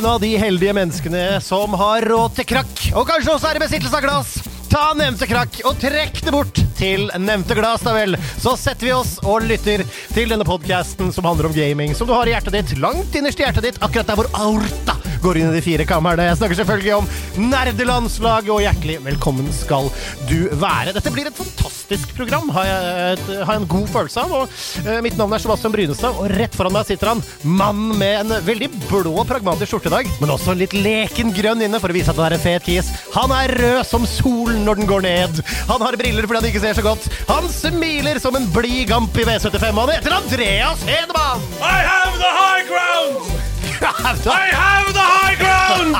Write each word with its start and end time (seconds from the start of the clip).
En 0.00 0.06
av 0.06 0.20
de 0.20 0.36
heldige 0.40 0.72
menneskene 0.72 1.24
som 1.44 1.74
har 1.76 2.06
råd 2.08 2.32
til 2.38 2.46
krakk, 2.48 2.78
og 2.96 3.04
kanskje 3.04 3.34
også 3.34 3.50
er 3.50 3.58
i 3.58 3.60
besittelse 3.60 3.98
av 3.98 4.04
glass? 4.06 4.30
Ta 4.72 4.84
nevnte 4.96 5.28
krakk 5.28 5.58
og 5.68 5.76
trekk 5.82 6.22
det 6.24 6.32
bort 6.32 6.60
til 6.78 7.10
nevnte 7.20 7.56
glass, 7.58 7.84
da 7.84 7.92
vel. 7.92 8.16
Så 8.40 8.54
setter 8.56 8.88
vi 8.88 8.94
oss 8.96 9.18
og 9.20 9.44
lytter 9.50 9.84
til 10.14 10.32
denne 10.32 10.46
podkasten 10.48 11.12
som 11.12 11.28
handler 11.28 11.50
om 11.50 11.56
gaming, 11.56 11.92
som 11.98 12.08
du 12.08 12.14
har 12.16 12.30
i 12.30 12.32
hjertet 12.32 12.56
ditt, 12.56 12.78
langt 12.80 13.20
innerst 13.20 13.42
i 13.42 13.44
hjertet 13.44 13.68
ditt, 13.68 13.82
akkurat 13.84 14.08
der 14.08 14.22
hvor 14.22 14.32
aorta 14.40 14.99
går 15.22 15.40
inn 15.40 15.50
i 15.50 15.56
de 15.56 15.62
fire 15.64 15.86
kamrene. 15.88 16.28
Jeg 16.28 16.38
snakker 16.40 16.58
selvfølgelig 16.60 16.94
om 16.96 17.08
nerdelandslaget, 17.50 18.50
og 18.54 18.62
hjertelig 18.64 18.98
velkommen 19.04 19.48
skal 19.54 19.90
du 20.28 20.48
være. 20.60 20.94
Dette 20.96 21.12
blir 21.12 21.28
et 21.30 21.36
fantastisk 21.36 22.14
program, 22.16 22.50
har 22.54 22.68
jeg, 22.68 23.40
har 23.44 23.54
jeg 23.54 23.62
en 23.62 23.70
god 23.70 23.88
følelse 23.92 24.24
av. 24.24 24.34
Og 24.40 24.86
eh, 24.86 25.00
mitt 25.04 25.18
navn 25.20 25.34
er 25.36 25.42
Sebastian 25.42 25.74
Brynestad, 25.74 26.16
og 26.16 26.32
rett 26.40 26.56
foran 26.56 26.74
meg 26.76 26.88
sitter 26.88 27.12
han, 27.12 27.22
mann 27.44 27.90
med 28.00 28.24
en 28.24 28.46
veldig 28.46 28.70
blå, 28.88 29.14
pragmatisk 29.28 29.74
skjorte 29.74 29.90
i 29.90 29.96
dag, 29.98 30.10
men 30.22 30.34
også 30.34 30.56
litt 30.58 30.74
leken 30.76 31.34
grønn 31.36 31.64
inne 31.66 31.80
for 31.82 31.92
å 31.92 31.96
vise 31.96 32.12
at 32.12 32.20
han 32.20 32.30
er 32.30 32.38
en 32.38 32.44
fet 32.44 32.66
kis. 32.66 32.90
Han 33.16 33.34
er 33.34 33.54
rød 33.60 33.82
som 33.88 34.06
solen 34.08 34.64
når 34.66 34.80
den 34.80 34.90
går 34.90 35.06
ned. 35.06 35.42
Han 35.70 35.84
har 35.84 35.98
briller 36.00 36.28
fordi 36.28 36.42
han 36.42 36.50
ikke 36.50 36.64
ser 36.64 36.78
så 36.78 36.86
godt. 36.86 37.08
Han 37.30 37.48
smiler 37.52 38.20
som 38.22 38.36
en 38.38 38.48
blid 38.54 38.88
gamp 38.90 39.16
i 39.20 39.26
V75, 39.28 39.70
og 39.70 39.84
han 39.84 39.96
heter 39.98 40.18
Andreas 40.20 40.84
Hedemann! 40.88 41.46
I 41.60 41.78
have 41.84 42.18
the 42.18 42.32
high 42.40 42.66
ground! 42.68 43.59
I 43.70 44.50
have 44.52 44.92
the 44.92 45.00
high 45.00 45.36
ground! 45.38 45.96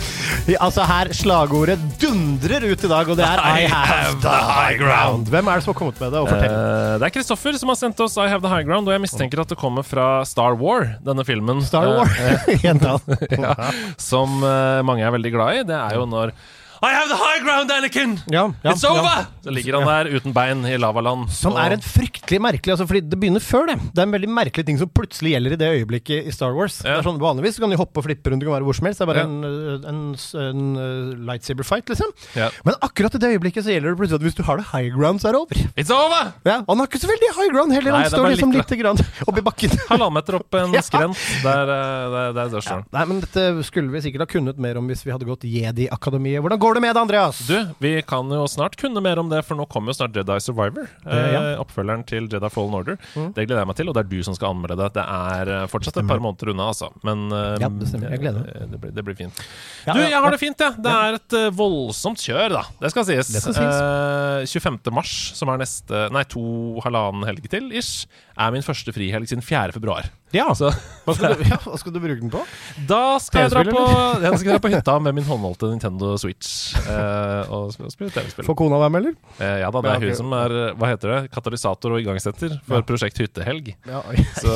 Altså 0.60 0.82
her 0.88 1.10
slagordet 1.14 1.78
dundrer 2.00 2.64
ut 2.64 2.84
i 2.84 2.88
dag, 2.90 3.10
og 3.12 3.18
det 3.18 3.26
er 3.26 3.40
I 3.44 3.66
have 3.70 4.16
the 4.22 4.36
high 4.48 4.78
ground. 4.80 5.28
Hvem 5.30 5.50
er 5.50 5.60
det 5.60 5.64
som 5.66 5.72
har 5.74 5.78
kommet 5.78 6.00
med 6.00 6.14
det? 6.14 6.22
Og 6.22 6.30
fortell. 6.30 6.54
Eh, 6.54 6.94
det 6.98 7.06
er 7.06 7.14
Kristoffer 7.14 7.58
som 7.60 7.70
har 7.70 7.78
sendt 7.78 8.00
oss 8.02 8.16
I 8.18 8.26
Have 8.30 8.42
The 8.42 8.50
High 8.50 8.66
Ground, 8.66 8.88
og 8.88 8.96
jeg 8.96 9.04
mistenker 9.04 9.42
at 9.44 9.52
det 9.52 9.58
kommer 9.60 9.86
fra 9.86 10.24
Star 10.26 10.56
War, 10.58 10.96
denne 11.06 11.26
filmen. 11.28 11.62
Star 11.66 11.86
War. 11.92 12.10
uh, 12.10 12.50
ja, 12.66 13.54
som 14.00 14.40
uh, 14.42 14.80
mange 14.86 15.06
er 15.06 15.14
veldig 15.14 15.34
glad 15.36 15.60
i. 15.60 15.66
Det 15.70 15.76
er 15.76 16.00
jo 16.00 16.08
når 16.10 16.34
I 16.82 16.90
have 16.96 17.08
the 17.08 17.16
high 17.16 17.40
ground, 17.44 17.70
Anakin! 17.70 18.18
Ja, 18.32 18.46
ja, 18.64 18.72
It's 18.72 18.84
over! 18.88 19.02
ja. 19.04 19.26
Så 19.44 19.50
ligger 19.52 19.76
han 19.80 19.86
der 19.88 20.10
uten 20.16 20.32
bein 20.32 20.64
i 20.64 20.76
lavaland. 20.80 21.28
Som 21.32 21.52
og- 21.52 21.58
er 21.60 21.72
en 21.76 21.80
fryktelig 21.84 22.38
merkelig 22.40 22.72
altså 22.74 22.86
fordi 22.88 23.00
Det 23.10 23.18
begynner 23.20 23.40
før 23.44 23.66
det. 23.68 23.76
Det 23.94 23.98
er 24.00 24.06
en 24.08 24.12
veldig 24.14 24.28
merkelig 24.32 24.64
ting 24.66 24.78
som 24.80 24.88
plutselig 24.88 25.32
gjelder 25.34 25.52
i 25.52 25.58
det 25.60 25.68
øyeblikket 25.76 26.26
i 26.26 26.32
Star 26.32 26.52
Wars. 26.56 26.78
Ja. 26.84 26.96
Det 26.96 27.04
er 27.04 27.08
sånn 27.10 27.20
Vanligvis 27.20 27.56
så 27.58 27.60
kan 27.64 27.70
de 27.70 27.76
hoppe 27.80 28.00
og 28.00 28.04
flippe 28.06 28.30
rundt, 28.32 28.40
det 28.40 28.48
kan 28.48 28.54
være 28.56 28.64
hvor 28.68 28.76
som 28.76 28.86
helst. 28.88 28.98
Det 29.00 29.04
er 29.04 29.10
bare 29.12 29.20
Ja. 29.20 29.28
en, 29.28 29.44
uh, 29.44 29.88
en, 29.88 30.00
en, 30.40 30.62
uh, 30.76 31.14
lightsaber 31.30 31.64
fight, 31.68 31.86
liksom. 31.92 32.08
Ja. 32.36 32.48
Men 32.64 32.74
akkurat 32.80 33.14
i 33.14 33.18
det 33.18 33.28
øyeblikket 33.36 33.64
så 33.64 33.72
gjelder 33.76 33.90
det 33.92 33.98
plutselig 34.00 34.20
at 34.20 34.26
hvis 34.28 34.36
du 34.36 34.42
har 34.48 34.56
det 34.56 34.66
high 34.72 34.88
ground, 34.96 35.20
så 35.20 35.28
er 35.28 35.32
det 35.32 35.40
over. 35.40 35.56
It's 35.76 35.90
over! 35.92 36.32
Ja, 36.48 36.58
og 36.64 36.68
Han 36.72 36.78
har 36.78 36.86
ikke 36.88 37.00
så 37.04 37.10
veldig 37.12 37.30
high 37.36 37.50
ground 37.52 37.72
heller, 37.76 37.92
han 37.92 38.08
står 38.10 38.28
liksom 38.32 38.52
litt- 38.56 38.70
lite 38.70 38.80
grann 38.80 38.96
oppi 39.28 39.40
bakken. 39.44 39.70
Halvannen 39.90 40.14
meter 40.16 40.34
opp 40.40 40.54
en 40.54 40.72
Ja. 40.78 40.80
skrent. 40.80 41.16
Der, 41.44 41.62
eh, 41.68 42.32
der, 42.32 42.32
der 42.32 42.60
står 42.60 42.68
han. 42.72 42.84
Nei, 42.92 43.04
men 43.04 43.20
Dette 43.20 43.62
skulle 43.68 43.90
vi 43.92 44.00
sikkert 44.00 44.20
ha 44.24 44.26
kunnet 44.26 44.56
mer 44.58 44.78
om 44.78 44.88
hvis 44.88 45.04
vi 45.04 45.10
hadde 45.12 45.26
gått 45.28 45.44
Jedi-akademiet. 45.44 46.40
Hvordan 46.40 46.58
går 46.58 46.69
det 46.76 46.82
med 46.84 46.94
det, 46.94 47.00
Andreas? 47.00 47.40
Du, 47.48 47.56
vi 47.82 47.92
kan 48.06 48.30
jo 48.32 48.44
snart 48.50 48.76
kunne 48.80 49.02
mer 49.04 49.20
om 49.22 49.30
det, 49.30 49.42
for 49.46 49.58
nå 49.58 49.66
kommer 49.70 49.92
jo 49.92 49.98
snart 50.00 50.16
Jedi 50.16 50.36
Survivor. 50.42 50.88
Eh, 51.06 51.32
ja. 51.34 51.42
oppfølgeren 51.62 52.04
til 52.08 52.28
Jedi 52.30 52.50
Fallen 52.52 52.76
Order. 52.78 52.98
Mm. 53.14 53.30
Det 53.36 53.46
gleder 53.46 53.62
jeg 53.62 53.70
meg 53.70 53.78
til, 53.80 53.90
og 53.90 53.96
det 53.96 54.04
er 54.04 54.10
du 54.10 54.18
som 54.26 54.36
skal 54.36 54.54
anmelde 54.54 54.78
det. 54.80 54.90
Det 54.98 55.04
er 55.04 55.52
eh, 55.56 55.66
fortsatt 55.72 56.00
et 56.02 56.08
par 56.10 56.22
måneder 56.22 56.52
unna, 56.54 56.70
altså. 56.74 56.90
Men 57.06 57.26
eh, 57.34 57.56
Ja, 57.62 57.70
det. 57.72 57.90
Eh, 57.96 58.66
Det 58.70 58.80
blir, 58.80 58.94
det 58.94 59.04
blir 59.06 59.18
fint. 59.18 59.42
Ja, 59.86 59.94
du, 59.96 60.02
jeg 60.04 60.20
har 60.20 60.30
det 60.34 60.40
fint, 60.42 60.60
jeg. 60.60 60.78
Det 60.84 60.94
er 60.94 61.18
et 61.18 61.38
uh, 61.38 61.48
voldsomt 61.56 62.20
kjør, 62.22 62.56
da. 62.58 62.64
Det 62.82 62.92
skal 62.92 63.08
sies. 63.08 63.32
Det 63.34 63.42
skal 63.44 63.56
sies. 63.56 63.80
Eh, 63.80 64.60
25. 64.60 64.80
mars, 64.94 65.14
som 65.38 65.50
er 65.52 65.60
neste 65.62 66.06
Nei, 66.14 66.24
to 66.28 66.42
halvannen 66.84 67.26
helg 67.28 67.46
til, 67.50 67.70
ish, 67.76 68.06
er 68.36 68.52
min 68.54 68.64
første 68.66 68.92
frihelg 68.94 69.28
siden 69.30 69.44
4. 69.44 69.74
februar. 69.76 70.10
Ja, 70.32 70.48
Så 70.54 70.70
hva 71.04 71.14
skal, 71.16 71.34
du, 71.34 71.42
ja, 71.50 71.56
hva 71.64 71.78
skal 71.80 71.92
du 71.94 71.98
bruke 72.02 72.20
den 72.20 72.30
på? 72.30 72.40
da 72.86 73.18
skal 73.18 73.46
jeg 73.48 73.50
dra 73.50 73.62
på, 73.66 73.80
jeg 74.22 74.38
skal 74.38 74.52
dra 74.52 74.58
på 74.62 74.70
hytta 74.70 74.94
med 75.02 75.14
min 75.16 75.24
håndholdte 75.26 75.70
Nintendo 75.72 76.12
Switch 76.20 76.76
eh, 76.84 77.50
og 77.50 77.72
sp- 77.74 77.88
spille 77.90 78.12
TV-spill. 78.14 78.46
Får 78.46 78.56
kona 78.60 78.78
være 78.78 78.92
med, 78.94 79.00
eller? 79.08 79.16
Eh, 79.42 79.56
ja 79.64 79.70
da, 79.74 79.82
det 79.82 79.90
er 79.96 80.04
hun 80.06 80.14
som 80.20 80.34
er 80.38 80.54
hva 80.78 80.90
heter 80.92 81.12
det, 81.14 81.18
katalysator 81.34 81.96
og 81.96 82.02
igangsetter 82.04 82.54
for 82.68 82.78
Ja. 82.78 82.86
prosjekt 82.86 83.18
Hyttehelg. 83.18 83.72
Ja, 83.90 84.02
Så 84.38 84.54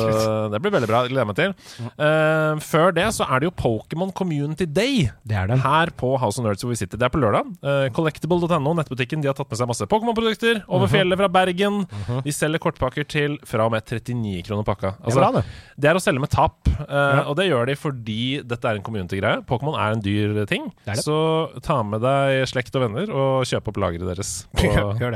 det 0.53 0.61
blir 0.63 0.71
veldig 0.77 0.87
bra. 0.89 1.01
Gleder 1.11 1.27
meg 1.27 1.35
til. 1.41 1.55
Eh, 1.99 2.55
før 2.63 2.93
det 2.95 3.09
så 3.17 3.27
er 3.27 3.43
det 3.43 3.49
jo 3.49 3.55
Pokémon 3.59 4.13
Community 4.15 4.65
Day 4.65 5.09
Det 5.27 5.35
er 5.35 5.47
det. 5.51 5.59
her 5.65 5.91
på 5.97 6.15
House 6.21 6.39
of 6.39 6.45
Nerds 6.47 6.63
hvor 6.63 6.71
vi 6.71 6.79
sitter. 6.79 6.97
Det 7.01 7.09
er 7.09 7.13
på 7.13 7.19
lørdag. 7.21 7.51
Uh, 7.65 7.89
Collectible.no, 7.95 8.73
nettbutikken, 8.79 9.21
de 9.21 9.27
har 9.29 9.35
tatt 9.37 9.49
med 9.51 9.59
seg 9.59 9.67
masse 9.69 9.85
Pokémon-produkter 9.91 10.61
Mhm. 10.63 10.69
over 10.71 10.87
fjellet 10.87 11.17
fra 11.19 11.27
Bergen. 11.27 11.83
De 12.23 12.31
selger 12.31 12.59
kortpakker 12.63 13.07
til 13.07 13.37
fra 13.45 13.65
og 13.67 13.71
med 13.75 13.83
39 13.85 14.43
kroner 14.47 14.63
pakka. 14.63 14.95
Det 15.03 15.11
er 15.13 15.19
bra, 15.19 15.31
det. 15.39 15.45
Det 15.77 15.89
er 15.89 15.97
å 15.97 16.01
selge 16.03 16.21
med 16.23 16.31
tap, 16.33 16.67
eh, 16.85 17.21
og 17.25 17.35
det 17.39 17.47
gjør 17.49 17.69
de 17.69 17.75
fordi 17.79 18.19
dette 18.47 18.69
er 18.69 18.79
en 18.79 18.85
community-greie. 18.85 19.41
Pokémon 19.49 19.77
er 19.79 19.95
en 19.95 20.03
dyr 20.03 20.37
ting, 20.49 20.69
Det 20.85 20.97
det. 20.97 21.03
så 21.05 21.17
ta 21.65 21.81
med 21.83 22.03
deg 22.05 22.45
slekt 22.49 22.75
og 22.77 22.85
venner 22.85 23.11
og 23.11 23.45
kjøp 23.49 23.71
opp 23.71 23.79
lageret 23.81 24.07
deres 24.07 24.33
på, 24.55 24.71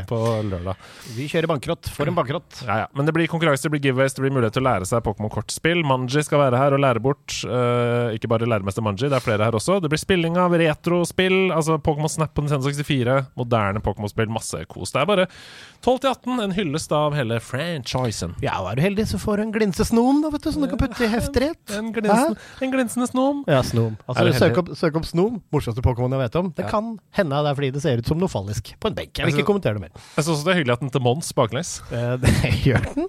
på 0.09 0.19
lørdag. 0.49 0.75
Vi 1.15 1.27
kjører 1.31 1.49
bankrott 1.53 1.91
for 1.93 2.09
en 2.09 2.17
bankrott. 2.17 2.63
Ja, 2.65 2.81
ja. 2.83 2.87
Men 2.95 3.07
det 3.07 3.13
blir 3.15 3.29
konkurranser, 3.31 3.69
det 3.69 3.75
blir 3.77 3.89
giveaways, 3.89 4.15
det 4.17 4.25
blir 4.25 4.35
mulighet 4.35 4.57
til 4.57 4.65
å 4.65 4.69
lære 4.69 4.89
seg 4.89 5.03
Pokémon-kortspill. 5.05 5.83
Manji 5.87 6.23
skal 6.25 6.43
være 6.45 6.59
her 6.61 6.75
og 6.77 6.83
lære 6.83 7.03
bort. 7.03 7.39
Uh, 7.45 8.09
ikke 8.15 8.29
bare 8.31 8.47
læremester 8.49 8.83
Manji, 8.85 9.07
det 9.09 9.17
er 9.19 9.23
flere 9.25 9.45
her 9.47 9.55
også. 9.59 9.79
Det 9.83 9.91
blir 9.91 10.01
spilling 10.01 10.37
av 10.39 10.55
retrospill, 10.59 11.51
altså 11.55 11.77
Pokémon 11.83 12.09
Snap 12.11 12.33
på 12.35 12.43
Nintendo 12.45 12.69
64, 12.71 13.17
moderne 13.39 13.81
Pokémon-spill, 13.83 14.31
masse 14.33 14.63
kos. 14.71 14.93
Det 14.95 15.01
er 15.03 15.09
bare 15.09 15.27
12 15.83 15.99
til 16.03 16.09
18, 16.11 16.39
en 16.43 16.55
hyllest 16.57 16.91
av 16.95 17.13
hele 17.15 17.37
franchisen. 17.43 18.33
Ja, 18.43 18.57
og 18.63 18.71
er 18.71 18.79
du 18.79 18.83
heldig, 18.83 19.05
så 19.11 19.19
får 19.21 19.39
du 19.39 19.43
en 19.45 19.53
glinsesnom, 19.55 20.21
da, 20.23 20.31
vet 20.33 20.38
du, 20.38 20.38
som 20.43 20.61
du 20.63 20.67
kan 20.71 20.79
putte 20.79 21.03
i 21.03 21.09
hefterett. 21.11 21.73
En 21.75 21.89
en 21.91 22.71
glinsende 22.71 23.07
snom. 23.09 23.43
Ja, 23.47 23.61
snom. 23.63 23.97
Altså, 24.07 24.25
du 24.25 24.33
søk 24.39 24.57
opp, 24.61 24.69
søk 24.77 24.95
opp 24.95 25.05
snom. 25.05 25.41
Morsomste 25.51 25.81
Pokémon 25.83 26.11
jeg 26.15 26.19
vet 26.23 26.35
om. 26.39 26.53
Det 26.55 26.65
Ja. 26.65 26.69
kan 26.71 26.99
hende 27.11 27.35
det 27.43 27.49
er 27.51 27.55
fordi 27.55 27.71
det 27.73 27.81
ser 27.81 27.97
ut 27.97 28.07
som 28.07 28.17
noe 28.19 28.27
fallisk 28.31 28.73
på 28.79 28.87
en 28.87 28.95
benk. 28.95 29.13
Jeg 29.17 29.25
vil 29.25 29.35
ikke 29.35 29.45
kommentere 29.51 29.73
det 29.73 29.81
mer. 29.81 29.91
Jeg 30.15 30.23
syns 30.25 30.37
også 30.37 30.45
det 30.45 30.55
er 30.55 30.59
hyggelig 30.63 30.73
at 30.73 30.79
den 30.79 30.89
til 30.89 31.01
Mons 31.01 31.33
baklengs. 31.33 31.81
Eh, 31.91 32.15
det 32.17 32.31
gjør 32.65 32.93
den. 32.95 33.07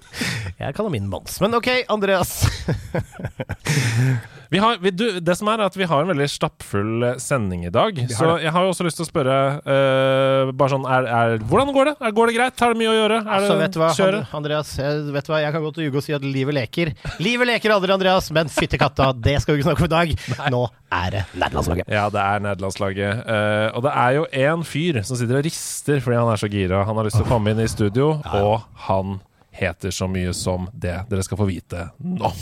Jeg 0.59 0.73
kaller 0.75 0.89
min 0.91 1.07
Mons. 1.09 1.39
Men 1.41 1.53
OK, 1.55 1.67
Andreas. 1.89 2.45
Vi 4.51 4.59
har, 4.59 4.77
vi, 4.83 4.91
du, 4.91 5.05
det 5.23 5.33
som 5.39 5.47
er, 5.47 5.61
at 5.63 5.75
vi 5.79 5.85
har 5.87 6.01
en 6.03 6.09
veldig 6.11 6.25
stappfull 6.27 7.05
eh, 7.07 7.19
sending 7.23 7.61
i 7.63 7.69
dag. 7.71 7.95
Så 8.11 8.33
jeg 8.43 8.51
har 8.51 8.65
jo 8.65 8.73
også 8.73 8.83
lyst 8.83 8.97
til 8.99 9.05
å 9.05 9.07
spørre 9.07 9.35
uh, 9.63 10.51
bare 10.51 10.73
sånn 10.73 10.83
er, 10.91 11.07
er, 11.07 11.35
Hvordan 11.47 11.71
går 11.71 11.87
det? 11.87 11.93
Er, 12.01 12.11
går 12.17 12.27
det 12.27 12.35
greit? 12.35 12.57
Har 12.59 12.75
det 12.75 12.81
mye 12.81 12.89
å 12.91 12.97
gjøre? 12.97 13.19
Er 13.21 13.31
altså, 13.37 13.55
vet 13.61 13.77
du 13.77 13.79
hva, 13.79 13.91
kjøre? 13.95 14.19
Andreas, 14.35 14.73
vet 14.75 15.29
du 15.29 15.31
hva, 15.31 15.39
jeg 15.45 15.55
kan 15.55 15.63
godt 15.63 15.79
ljuge 15.79 16.01
og 16.01 16.03
si 16.03 16.17
at 16.17 16.25
livet 16.27 16.57
leker. 16.57 16.91
Livet 17.23 17.47
leker 17.47 17.75
aldri, 17.77 17.95
Andreas, 17.95 18.27
men 18.35 18.51
fytti 18.51 18.81
katta, 18.81 19.13
det 19.15 19.37
skal 19.39 19.55
vi 19.55 19.63
ikke 19.63 19.69
snakke 19.69 19.85
om 19.85 19.87
i 19.87 19.93
dag. 19.95 20.13
Nå 20.57 20.61
er 20.99 21.15
det 21.15 21.23
nederlandslaget. 21.31 21.95
Ja, 21.95 22.03
det 22.11 22.27
er 22.27 22.45
nederlandslaget. 22.49 23.23
Uh, 23.23 23.67
og 23.71 23.87
det 23.87 23.95
er 24.03 24.17
jo 24.19 24.27
én 24.49 24.67
fyr 24.67 24.99
som 25.07 25.21
sitter 25.21 25.39
og 25.39 25.47
rister 25.47 26.03
fordi 26.03 26.19
han 26.19 26.33
er 26.35 26.43
så 26.43 26.51
gira. 26.51 26.83
Han 26.91 26.99
har 26.99 27.07
lyst 27.07 27.21
til 27.21 27.29
å 27.29 27.31
komme 27.31 27.55
inn 27.55 27.63
i 27.63 27.71
studio, 27.71 28.17
og 28.35 28.67
han 28.89 29.21
heter 29.55 29.95
så 29.95 30.11
mye 30.11 30.35
som 30.35 30.67
det 30.75 30.97
dere 31.07 31.23
skal 31.23 31.39
få 31.39 31.47
vite 31.47 31.87
nå. 32.03 32.35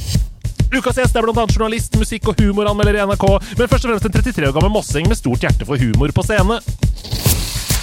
Ukas 0.69 0.99
gjest 1.01 1.15
er 1.17 1.25
annet 1.25 1.55
journalist, 1.55 1.95
musikk- 1.97 2.29
og 2.29 2.37
humoranmelder 2.37 2.99
i 2.99 3.05
NRK, 3.09 3.25
men 3.57 3.71
først 3.71 3.85
og 3.85 3.89
fremst 3.89 4.05
en 4.05 4.13
33 4.19 4.51
år 4.51 4.53
gammel 4.53 4.73
mossing 4.73 5.09
med 5.09 5.17
stort 5.17 5.41
hjerte 5.41 5.65
for 5.65 5.81
humor 5.81 6.13
på 6.13 6.25
scene. 6.27 6.59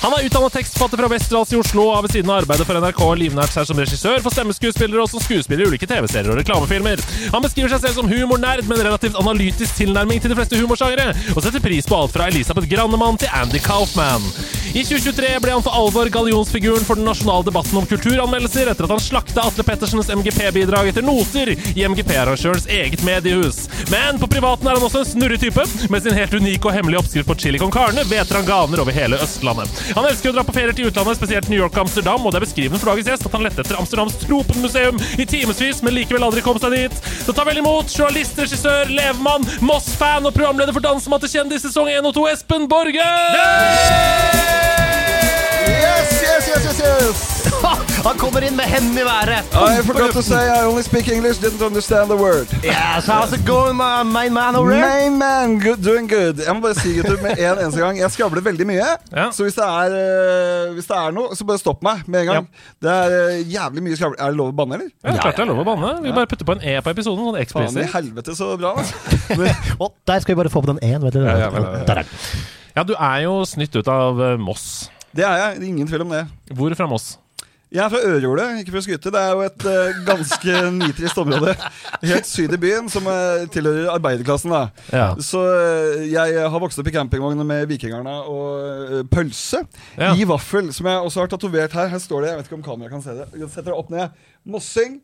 Han 0.02 0.12
er 0.12 0.26
utdannet 0.28 0.54
tekstforfatter 0.54 1.00
fra 1.00 1.08
Westerdals 1.10 1.52
i 1.54 1.58
Oslo 1.58 1.86
og 1.88 1.94
har 1.96 2.04
ved 2.04 2.12
siden 2.14 2.30
av 2.30 2.42
arbeidet 2.42 2.66
for 2.68 2.78
NRK 2.82 3.00
livnært 3.22 3.54
seg 3.54 3.68
som 3.68 3.80
regissør 3.80 4.20
for 4.24 4.34
stemmeskuespillere 4.34 5.02
og 5.02 5.10
som 5.10 5.22
skuespiller 5.24 5.64
i 5.64 5.70
ulike 5.72 5.88
TV-serier 5.88 6.30
og 6.34 6.40
reklamefilmer. 6.40 7.02
Han 7.32 7.44
beskriver 7.44 7.72
seg 7.72 7.86
selv 7.86 8.00
som 8.00 8.10
humornerd 8.10 8.68
med 8.68 8.78
en 8.78 8.90
relativt 8.90 9.18
analytisk 9.18 9.80
tilnærming 9.80 10.20
til 10.22 10.32
de 10.32 10.38
fleste 10.38 10.60
humorsjangere, 10.60 11.08
og 11.34 11.42
setter 11.42 11.64
pris 11.64 11.88
på 11.88 11.98
alt 11.98 12.14
fra 12.14 12.28
Elisabeth 12.30 12.68
Grannemann 12.70 13.18
til 13.20 13.32
Andy 13.34 13.62
Kaufman. 13.64 14.28
I 14.76 14.82
2023 14.84 15.28
ble 15.40 15.52
han 15.54 15.62
for 15.64 15.72
alvor 15.72 16.08
gallionsfiguren 16.12 16.84
for 16.84 16.98
den 16.98 17.06
nasjonale 17.08 17.46
debatten 17.46 17.78
om 17.80 17.86
kulturanmeldelser 17.88 18.68
etter 18.68 18.84
at 18.84 18.92
han 18.92 19.00
slakta 19.00 19.46
Atle 19.48 19.64
Pettersens 19.64 20.10
MGP-bidrag 20.12 20.90
etter 20.90 21.06
noter 21.06 21.54
i 21.54 21.86
MGP-arrangørens 21.88 22.66
eget 22.68 23.00
mediehus. 23.06 23.62
Men 23.88 24.20
på 24.20 24.28
privaten 24.28 24.68
er 24.68 24.76
han 24.76 24.84
også 24.84 25.00
en 25.00 25.08
snurretype. 25.14 25.64
Med 25.88 26.04
sin 26.04 26.18
helt 26.18 26.34
unike 26.36 26.68
og 26.68 26.76
hemmelige 26.76 27.00
oppskrift 27.00 27.30
på 27.30 27.38
chili 27.40 27.62
con 27.62 27.72
carne 27.72 28.04
hveter 28.04 28.42
han 28.42 28.48
ganer 28.50 28.82
over 28.84 28.92
hele 28.92 29.16
Østlandet. 29.24 29.85
Han 29.94 30.08
elsker 30.08 30.32
å 30.32 30.36
dra 30.36 30.44
på 30.46 30.54
ferier 30.56 30.74
til 30.76 30.90
utlandet, 30.90 31.18
spesielt 31.18 31.50
New 31.52 31.60
York 31.60 31.76
og 31.76 31.86
Amsterdam, 31.86 32.26
og 32.26 32.34
det 32.34 32.40
er 32.40 32.46
beskrivende 32.46 32.80
for 32.82 32.92
dagens 32.92 33.10
gjest 33.12 33.28
at 33.28 33.36
han 33.36 33.46
lette 33.46 33.62
etter 33.62 33.80
Amsterdams 33.80 34.18
tropenmuseum 34.24 34.98
i 35.20 35.28
timevis, 35.28 35.82
men 35.86 35.96
likevel 35.96 36.26
aldri 36.26 36.44
kom 36.46 36.58
seg 36.62 36.74
dit. 36.76 36.98
Så 37.22 37.36
ta 37.36 37.46
vel 37.46 37.62
imot 37.62 37.92
journalist, 37.92 38.38
regissør, 38.40 38.90
levemann, 38.90 39.46
Moss-fan 39.66 40.26
og 40.26 40.34
programleder 40.36 40.74
for 40.76 40.84
Dansemann 40.84 41.22
til 41.22 41.36
kjendis 41.36 41.68
sesong 41.68 41.92
1 41.92 42.10
og 42.10 42.18
2, 42.18 42.28
Espen 42.34 42.68
Borge! 42.70 44.85
Yes, 45.76 46.22
yes, 46.22 46.48
yes, 46.48 46.64
yes, 46.64 46.78
yes. 46.80 47.46
Han 48.06 48.18
kommer 48.18 48.44
inn 48.46 48.56
med 48.56 48.64
hendene 48.70 49.00
i 49.00 49.04
været. 49.04 49.44
I 49.52 49.82
forgot 49.82 50.12
to 50.14 50.22
say 50.22 50.46
I 50.46 50.64
only 50.64 50.82
speak 50.82 51.08
English, 51.08 51.40
didn't 51.42 51.62
understand 51.66 52.10
the 52.10 52.16
word. 52.16 52.46
Yes, 52.62 53.06
how's 53.06 53.32
it 53.34 53.44
going, 53.46 53.76
my 53.76 54.02
main 54.04 54.32
man 54.32 54.56
over 54.56 54.70
there? 54.70 54.86
Main 54.86 55.18
man, 55.18 55.58
good, 55.60 55.82
doing 55.84 56.08
good. 56.08 56.38
Jeg 56.46 56.54
må 56.54 56.60
bare 56.60 56.78
si 56.78 56.94
gutter, 56.96 57.18
med 57.22 57.38
en 57.38 57.58
eneste 57.58 57.80
gang 57.82 57.98
Jeg 57.98 58.10
skravler 58.14 58.44
veldig 58.46 58.66
mye. 58.68 58.88
Ja. 59.12 59.26
Så 59.34 59.46
hvis 59.46 59.58
det, 59.58 59.66
er, 59.66 59.96
eh, 60.00 60.72
hvis 60.76 60.88
det 60.90 60.96
er 60.96 61.16
noe, 61.18 61.36
så 61.36 61.48
bare 61.48 61.62
stopp 61.62 61.82
meg 61.86 62.06
med 62.06 62.24
en 62.24 62.32
gang. 62.32 62.50
Det 62.82 62.96
er 62.96 63.16
eh, 63.20 63.44
jævlig 63.52 63.86
mye 63.88 64.00
skravling. 64.00 64.20
Er 64.22 64.34
det 64.34 64.40
lov 64.40 64.52
å 64.54 64.58
banne, 64.62 64.80
eller? 64.80 64.90
Ja, 65.02 65.18
klart 65.20 65.40
det 65.40 65.46
er 65.46 65.52
lov 65.52 65.62
å 65.64 65.68
banne. 65.72 65.94
Vi 66.06 66.16
bare 66.16 66.30
putter 66.30 66.48
på 66.48 66.58
en 66.58 66.66
E 66.66 66.76
på 66.80 66.94
episoden. 66.94 67.24
Sånn 67.26 67.54
Faen 67.56 67.80
i 67.82 67.88
helvete, 67.90 68.36
så 68.38 68.52
bra. 68.60 68.76
og 69.80 69.88
der 70.08 70.22
skal 70.22 70.34
vi 70.34 70.42
bare 70.44 70.52
få 70.52 70.62
på 70.62 70.72
den 70.74 70.82
en, 70.82 71.00
vet 71.08 71.18
du. 71.18 71.24
Ja, 71.26 71.40
ja, 71.46 71.50
ja, 71.50 71.70
ja. 71.80 71.86
Der 71.88 72.04
er 72.04 72.06
den. 72.06 72.44
Ja, 72.76 72.84
du 72.84 72.92
er 72.92 73.22
jo 73.24 73.40
snytt 73.48 73.74
ut 73.74 73.88
av 73.88 74.20
eh, 74.20 74.36
Moss. 74.38 74.86
Det 75.16 75.24
er 75.24 75.38
jeg. 75.40 75.54
Det 75.60 75.64
er 75.64 75.70
Ingen 75.74 75.88
tvil 75.88 76.04
om 76.06 76.12
det. 76.16 76.26
Hvor 76.56 76.74
fra 76.78 76.88
Moss? 76.90 77.14
Jeg 77.74 77.82
er 77.82 77.90
fra 77.90 77.98
Ørjordet, 78.06 78.44
ikke 78.60 78.70
for 78.70 78.78
å 78.78 78.84
skryte. 78.84 79.10
Det 79.10 79.20
er 79.20 79.32
jo 79.34 79.40
et 79.42 79.64
uh, 79.66 79.96
ganske 80.06 80.52
nitrist 80.78 81.18
område. 81.18 81.56
Helt 82.06 82.28
syd 82.30 82.54
i 82.54 82.60
byen, 82.62 82.86
som 82.92 83.08
uh, 83.10 83.42
tilhører 83.52 83.88
arbeiderklassen. 83.96 84.54
da 84.54 84.60
Ja. 84.94 85.08
Så 85.18 85.40
uh, 85.42 86.04
jeg 86.06 86.36
har 86.46 86.62
vokst 86.62 86.78
opp 86.78 86.86
i 86.86 86.94
campingvogn 86.94 87.42
med 87.48 87.66
Vikingarna 87.72 88.20
og 88.30 89.02
pølse 89.10 89.64
Ja. 89.98 90.12
i 90.14 90.24
vaffel, 90.30 90.70
som 90.76 90.86
jeg 90.92 91.02
også 91.10 91.24
har 91.24 91.32
tatovert 91.34 91.74
her. 91.74 91.90
Her 91.90 92.02
står 92.06 92.22
det, 92.22 92.30
jeg 92.30 92.38
vet 92.42 92.50
ikke 92.52 92.58
om 92.60 92.64
kameraet 92.70 92.94
kan 92.94 93.04
se 93.04 93.18
det. 93.18 93.28
Jeg 93.34 93.50
setter 93.50 93.72
det 93.72 93.78
opp 93.82 93.90
ned. 93.92 94.14
Mossing 94.46 95.00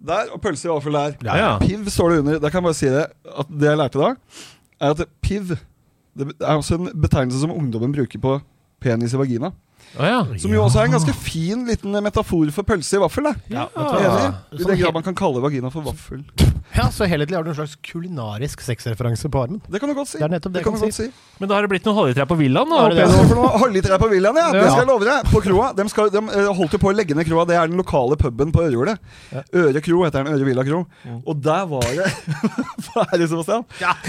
der, 0.00 0.32
og 0.32 0.40
pølse 0.40 0.64
i 0.68 0.72
vaffel 0.72 0.96
der. 0.96 1.16
Ja. 1.28 1.54
Piv 1.60 1.84
står 1.92 2.14
det 2.16 2.22
under. 2.24 2.40
Da 2.40 2.48
kan 2.50 2.62
jeg 2.62 2.70
bare 2.70 2.80
si 2.80 2.88
det. 2.94 3.04
At 3.44 3.52
det 3.52 3.68
jeg 3.68 3.82
lærte 3.84 4.00
da, 4.00 4.14
er 4.80 4.94
at 4.96 5.04
piv 5.20 5.58
det 6.18 6.32
er 6.40 6.56
også 6.58 6.80
en 6.80 6.88
betegnelse 6.98 7.44
som 7.44 7.52
ungdommen 7.54 7.92
bruker 7.94 8.18
på 8.18 8.38
penis 8.82 9.14
i 9.14 9.20
vagina. 9.20 9.52
Oh, 9.96 10.04
ja. 10.04 10.20
Som 10.38 10.52
jo 10.52 10.62
også 10.62 10.82
er 10.82 10.90
en 10.90 10.96
ganske 10.98 11.14
fin 11.16 11.64
liten 11.68 11.96
metafor 12.04 12.50
for 12.54 12.66
pølse 12.68 12.98
i 12.98 13.02
vaffel. 13.02 13.30
Da. 13.30 13.34
Ja? 13.50 13.66
Enig? 13.72 14.60
I 14.60 14.64
den 14.68 14.80
grad 14.82 14.96
man 14.98 15.06
kan 15.06 15.16
kalle 15.18 15.42
vagina 15.42 15.70
for 15.72 15.86
vaffel. 15.86 16.24
Ja, 16.76 16.88
Så 16.92 17.06
helhetlig 17.08 17.36
har 17.36 17.44
du 17.44 17.50
en 17.50 17.56
slags 17.56 17.76
kulinarisk 17.82 18.60
sexreferanse 18.60 19.28
på 19.32 19.40
armen. 19.42 19.60
Det 19.68 19.80
kan 19.80 19.88
du 19.88 19.94
godt 19.96 20.10
si. 20.10 20.18
Det 20.18 20.26
er 20.26 20.32
nettopp 20.36 20.52
det 20.54 20.62
kan 20.64 20.74
du 20.76 20.80
godt 20.84 20.94
si. 20.94 21.06
Men 21.40 21.48
da 21.48 21.54
har 21.56 21.62
det 21.66 21.70
blitt 21.72 21.86
noen 21.86 21.96
halvliter 21.96 22.26
på 22.28 22.36
villaen? 22.38 22.68
da, 22.68 23.48
halvliter 23.62 23.98
på 24.02 24.08
Villaen, 24.10 24.36
ja. 24.36 24.48
Det 24.52 24.64
skal 24.68 24.82
jeg 24.82 24.88
love 24.90 25.06
deg. 25.08 25.28
På 25.32 25.40
kroa. 25.44 25.68
De, 25.78 25.86
skal, 25.92 26.10
de 26.12 26.22
eh, 26.34 26.48
holdt 26.58 26.74
jo 26.76 26.80
på 26.82 26.90
å 26.90 26.94
legge 26.94 27.14
ned 27.16 27.26
kroa. 27.28 27.44
Det 27.48 27.56
er 27.58 27.70
den 27.70 27.78
lokale 27.80 28.18
puben 28.20 28.52
på 28.54 28.64
Ørjordet. 28.66 28.96
Øre 29.54 29.82
kro 29.84 30.02
heter 30.04 30.24
den. 30.26 30.34
Øre 30.34 30.48
Villa 30.48 30.64
kro. 30.66 30.82
Og 31.24 31.40
der 31.44 31.64
var 31.70 31.86
det 31.88 32.08
Hva 32.88 33.04
er 33.12 33.22
det, 33.22 33.28
Sebastian? 33.30 33.64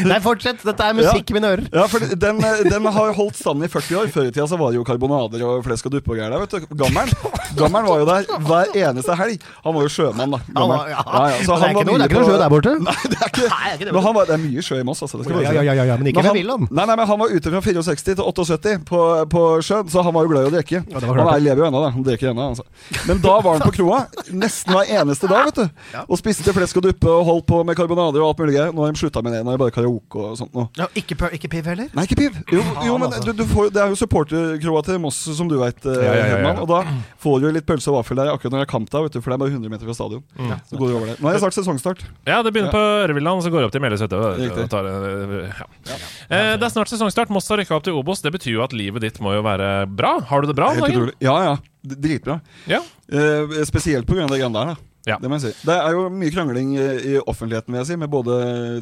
Nei, 0.09 0.19
fortsett! 0.23 0.63
Dette 0.65 0.89
er 0.89 0.97
musikk 0.97 1.31
i 1.31 1.37
mine 1.37 1.53
ører. 1.53 1.65
Ja, 1.73 1.85
for 1.91 2.01
den, 2.03 2.41
eh, 2.43 2.63
den 2.69 2.89
har 2.97 3.13
holdt 3.17 3.37
stand 3.39 3.63
i 3.65 3.69
40 3.71 3.99
år. 4.01 4.11
Før 4.13 4.29
i 4.29 4.33
tida 4.33 4.47
så 4.49 4.57
var 4.59 4.73
det 4.73 4.79
jo 4.81 4.85
karbonader 4.87 5.45
og 5.47 5.63
flesk 5.67 5.89
og 5.89 5.95
duppe 5.97 6.13
og 6.15 6.19
greier 6.19 6.33
der. 6.33 6.43
vet 6.43 6.57
du 6.69 6.75
Gammelen 6.79 7.13
Gammelen 7.59 7.87
var 7.89 8.01
jo 8.03 8.09
der 8.09 8.29
hver 8.49 8.73
eneste 8.83 9.15
helg. 9.19 9.45
Han 9.65 9.75
var 9.77 9.85
jo 9.87 9.93
sjømann, 9.93 10.35
da. 10.35 10.41
Han 10.57 10.73
ja. 10.75 10.79
Ja, 10.99 11.23
ja, 11.29 11.39
så 11.45 11.55
det 11.55 11.61
han 11.61 11.77
var 11.77 11.83
det 11.85 11.93
er 11.93 11.99
mye 11.99 12.09
ikke 12.09 12.19
noe 12.23 12.37
på- 12.37 12.48
der 12.49 12.55
borte. 12.55 12.73
Nei, 12.89 12.95
det 13.13 13.19
er 13.19 13.29
ikke, 13.29 13.45
Nei, 13.45 13.61
det 13.63 13.69
er 13.69 13.77
ikke 13.77 13.87
det. 13.89 13.93
men 13.95 14.05
han 14.09 14.15
var, 14.17 14.27
det 14.29 14.35
er 14.35 14.41
mye 14.43 14.63
sjø 14.65 14.79
i 14.81 14.85
Moss, 14.87 15.03
altså. 15.05 15.19
Det 15.21 15.27
skal 15.27 15.43
Ja, 15.45 15.53
ja, 15.53 15.63
ja, 15.69 15.73
ja, 15.77 15.85
ja, 15.93 15.97
men 16.01 16.09
ikke 16.11 16.23
han, 16.25 16.33
ved 16.33 16.41
Villaen. 16.41 16.67
Nei, 16.69 16.85
nei, 16.89 16.95
men 16.99 17.09
han 17.09 17.21
var 17.21 17.33
ute 17.35 17.53
fra 17.53 17.61
64 17.69 18.05
til 18.09 18.23
78 18.25 18.75
på, 18.89 19.01
på 19.33 19.43
sjøen, 19.65 19.89
så 19.93 20.03
han 20.05 20.15
var 20.15 20.25
jo 20.25 20.33
glad 20.33 20.47
i 20.47 20.51
å 20.51 20.53
drikke. 20.57 20.81
Ja, 20.81 20.99
det 20.99 21.09
var 21.09 21.19
klart 21.19 21.29
han 21.29 21.33
er, 21.35 21.45
lever 21.45 21.63
jo 21.63 21.67
ennå, 21.69 21.83
da. 21.85 21.91
Han 21.95 22.05
drikker 22.07 22.31
ennå. 22.33 22.47
Altså. 22.53 22.65
Men 23.09 23.21
da 23.23 23.35
var 23.45 23.57
han 23.59 23.65
på 23.65 23.73
kroa 23.79 23.99
nesten 24.43 24.75
hver 24.75 24.93
eneste 24.99 25.29
dag, 25.31 25.49
vet 25.49 25.61
du. 25.61 26.01
Og 26.05 26.19
spiste 26.19 26.55
flesk 26.55 26.81
og 26.81 26.87
duppe 26.89 27.11
og 27.13 27.23
holdt 27.29 27.47
på 27.49 27.61
med 27.67 27.77
karbonader 27.79 28.23
og 28.23 28.33
alt 28.33 28.43
mulig 28.43 28.55
greier. 28.57 28.73
Nå 28.75 28.85
har 28.85 28.95
de 28.95 29.01
slutta 29.01 29.23
med 29.25 29.35
det. 29.35 29.43
Nå 29.45 29.53
er 29.53 29.59
det 29.59 29.63
bare 29.63 29.75
karaoke 29.75 30.23
og 30.23 30.37
sånt 30.39 30.55
noe. 30.57 30.69
Ja, 30.79 30.89
ikke, 30.99 31.17
ikke 31.37 31.51
piv 31.51 31.69
heller? 31.71 31.89
Nei, 31.95 32.05
ikke 32.07 32.19
piv. 32.19 32.39
Jo, 32.55 32.63
jo 32.85 32.97
men 33.01 33.13
du, 33.25 33.31
du 33.37 33.45
får, 33.49 33.71
det 33.75 33.83
er 33.83 33.93
jo 33.93 33.99
supporterkroa 33.99 34.83
til 34.87 34.99
Moss, 35.03 35.21
som 35.37 35.49
du 35.51 35.57
veit, 35.61 35.79
ja, 35.85 35.97
ja, 35.99 36.13
ja. 36.19 36.27
Hedman. 36.35 36.61
Og 36.63 36.69
da 36.71 36.81
får 37.23 37.39
du 37.43 37.49
litt 37.55 37.67
pølse 37.69 37.91
og 37.91 37.99
vaffel 37.99 38.19
der 38.19 38.31
akkurat 38.33 38.55
når 38.55 38.63
det 38.63 38.67
er 38.67 38.71
kampdag, 38.73 39.07
vet 39.07 39.17
du, 39.17 39.21
for 39.21 39.31
det 39.31 39.37
er 39.37 39.43
bare 39.45 39.55
100 39.55 39.73
meter 39.73 39.89
fra 39.89 39.97
stadion. 39.97 40.23
Så 40.69 40.79
går 40.79 40.91
du 40.91 40.97
over 40.97 41.11
der. 41.11 41.19
Nå 41.21 41.29
er 41.31 41.37
det 41.37 41.43
snart 41.43 41.57
sesongstart. 41.57 42.03
Ja, 42.29 42.38
det 42.43 42.53
begynner 42.53 42.71
på 42.73 42.81
Ørevillaen, 43.05 43.41
så 43.43 43.49
går 43.53 43.59
det 43.59 43.65
opp 43.69 43.71
til 43.75 43.81
Meløys 43.81 44.01
hytte. 44.01 44.19
Riktig. 44.39 44.69
det- 44.69 45.53
Ja. 45.89 45.95
Eh, 46.29 46.57
Det 46.57 46.63
er 46.63 46.69
snart 46.69 46.87
sesongstart. 46.91 47.29
Moss 47.29 47.47
har 47.49 47.57
rykka 47.57 47.75
opp 47.75 47.83
til 47.83 47.93
Obos. 47.93 48.21
Det 48.21 48.31
betyr 48.33 48.53
jo 48.57 48.63
at 48.63 48.73
livet 48.73 49.01
ditt 49.01 49.19
må 49.19 49.33
jo 49.33 49.41
være 49.43 49.87
bra. 49.87 50.19
Har 50.19 50.41
du 50.41 50.47
det 50.47 50.55
bra? 50.55 50.71
Helt 50.73 50.83
utrolig. 50.93 51.13
Ja, 51.19 51.37
ja. 51.43 51.57
Dritbra. 51.85 52.41
Ja. 52.67 52.81
Eh, 53.11 53.63
spesielt 53.65 54.05
pga. 54.05 54.27
det 54.27 54.39
greiene 54.39 54.53
der. 54.53 54.65
da 54.73 54.75
Ja. 55.07 55.15
Det 55.21 55.29
må 55.31 55.37
jeg 55.39 55.53
si. 55.53 55.65
Det 55.67 55.75
er 55.79 55.93
jo 55.95 56.01
mye 56.11 56.31
krangling 56.33 56.73
i, 56.77 57.13
offentligheten, 57.23 57.71
vil 57.73 57.79
jeg 57.79 57.87
si, 57.91 57.95
med 58.01 58.09
både 58.11 58.35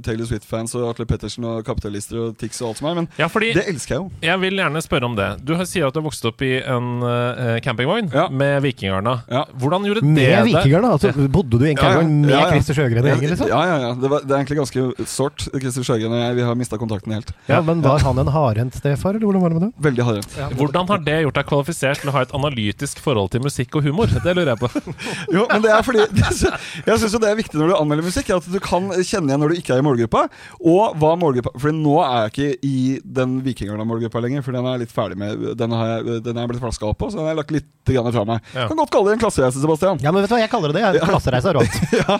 Taylor 0.05 0.25
Swift-fans 0.29 0.73
og 0.79 0.87
Atle 0.89 1.05
Pettersen 1.09 1.45
og 1.47 1.59
kapitalister 1.67 2.17
og 2.23 2.37
Tix 2.41 2.57
og 2.63 2.71
alt 2.71 2.79
som 2.81 2.87
er, 2.89 2.95
men 3.01 3.07
ja, 3.19 3.27
fordi 3.31 3.51
det 3.55 3.65
elsker 3.69 3.95
jeg 3.95 4.01
jo. 4.01 4.07
jeg 4.25 4.41
vil 4.41 4.57
gjerne 4.61 4.81
spørre 4.83 5.05
om 5.09 5.15
det. 5.17 5.27
Du 5.45 5.53
sier 5.67 5.87
at 5.87 5.93
du 5.95 5.99
har 6.01 6.05
vokst 6.07 6.25
opp 6.27 6.41
i 6.45 6.55
en 6.63 6.87
uh, 7.05 7.57
campingvogn 7.63 8.09
Ja. 8.15 8.27
med 8.33 8.61
Vikingarna. 8.65 9.17
Ja. 9.31 9.43
Hvordan 9.61 9.85
gjorde 9.87 10.01
det 10.01 10.09
Med 10.09 10.31
det? 10.33 10.43
vikinger, 10.49 10.81
da? 10.87 10.91
Altså, 10.97 11.13
bodde 11.37 11.59
du 11.61 11.65
i 11.67 11.71
en 11.75 11.77
campingvogn 11.79 12.15
med 12.25 12.33
Ja, 12.33 12.41
ja. 12.41 12.49
Christer 12.55 12.79
Sjøgren 12.81 13.05
i 13.05 13.13
gjengen, 13.13 13.33
liksom? 13.35 13.51
Ja, 13.53 13.61
ja, 13.69 13.77
ja. 13.85 13.93
Det, 14.01 14.11
var, 14.11 14.25
det 14.25 14.33
er 14.35 14.41
egentlig 14.41 14.59
ganske 14.63 15.07
sårt. 15.13 15.47
Christer 15.53 15.85
Sjøgren 15.87 16.17
og 16.17 16.21
jeg 16.23 16.37
vi 16.41 16.45
har 16.49 16.57
mista 16.59 16.77
kontakten 16.81 17.13
helt. 17.15 17.31
Ja, 17.49 17.61
men 17.61 17.81
Var 17.85 18.03
han 18.05 18.19
en 18.25 18.33
hardhendt 18.33 18.75
stefar, 18.81 19.15
eller 19.15 19.25
hvordan 19.29 19.45
var 19.45 19.53
det 19.53 19.59
med 19.61 19.67
det? 19.69 19.85
Veldig 19.89 20.07
hardhendt. 20.09 20.57
Hvordan 20.59 20.89
har 20.91 21.03
det 21.07 21.17
gjort 21.27 21.39
deg 21.39 21.49
kvalifisert 21.53 22.01
til 22.03 22.11
å 22.11 22.15
ha 22.17 22.25
et 22.25 22.33
analytisk 22.37 22.99
forhold 23.05 23.31
til 23.35 23.45
musikk 23.45 23.77
og 23.79 23.85
humor? 23.87 24.09
Det 24.11 24.33
lurer 24.35 24.53
jeg 24.55 24.61
på. 24.65 24.71
Jo, 25.37 25.45
men 25.51 25.61
det 25.63 25.71
er 25.73 25.83
fordi 25.85 26.06
Jeg 26.15 26.99
syns 27.01 27.13
jo 27.15 27.19
det 27.21 27.29
er 27.31 27.37
viktig 27.39 27.59
når 27.59 27.71
du 27.71 27.75
anmelder 27.77 28.05
musikk, 28.07 28.29
at 28.35 28.45
du 28.49 28.57
kan 28.63 28.87
kjenne 29.01 29.29
igjen 29.31 29.41
når 29.43 29.53
du 29.53 29.57
ikke 29.59 29.75
er 29.75 29.81
i 29.81 29.85
målgruppa. 29.85 30.23
Og 30.61 30.95
hva 31.01 31.11
målgruppa 31.19 31.53
For 31.59 31.75
nå 31.75 31.97
er 32.03 32.27
jeg 32.27 32.33
ikke 32.33 32.69
i 32.69 32.75
den 33.19 33.37
Vikingarna-målgruppa 33.45 34.21
lenger, 34.23 34.45
for 34.45 34.55
den 34.57 34.65
er 34.67 34.77
jeg 34.77 34.85
litt 34.85 34.95
ferdig 34.95 35.19
med. 35.19 35.45
Den 35.59 35.75
har 35.77 35.91
jeg, 35.97 36.21
den 36.27 36.37
er 36.37 36.45
jeg 36.45 36.53
blitt 36.53 36.63
flaska 36.63 36.89
opp 36.91 37.01
på, 37.03 37.11
så 37.11 37.19
den 37.19 37.27
har 37.27 37.35
jeg 37.35 37.41
lagt 37.41 37.55
litt 37.57 37.93
grann 37.93 38.11
fra 38.15 38.25
meg. 38.27 38.53
Ja. 38.55 38.67
Kan 38.71 38.79
godt 38.81 38.93
kalle 38.93 39.11
det 39.11 39.17
en 39.19 39.25
klassereise, 39.25 39.61
Sebastian. 39.63 40.01
Ja, 40.03 40.11
men 40.15 40.23
vet 40.25 40.31
du 40.31 40.37
hva 40.37 40.41
jeg 40.43 40.51
kaller 40.53 40.73
det? 40.75 40.83
det? 40.97 41.03
er 41.03 41.11
Klassereise 41.13 41.51
er 41.53 41.59
rått. 41.61 41.77
ja, 42.01 42.17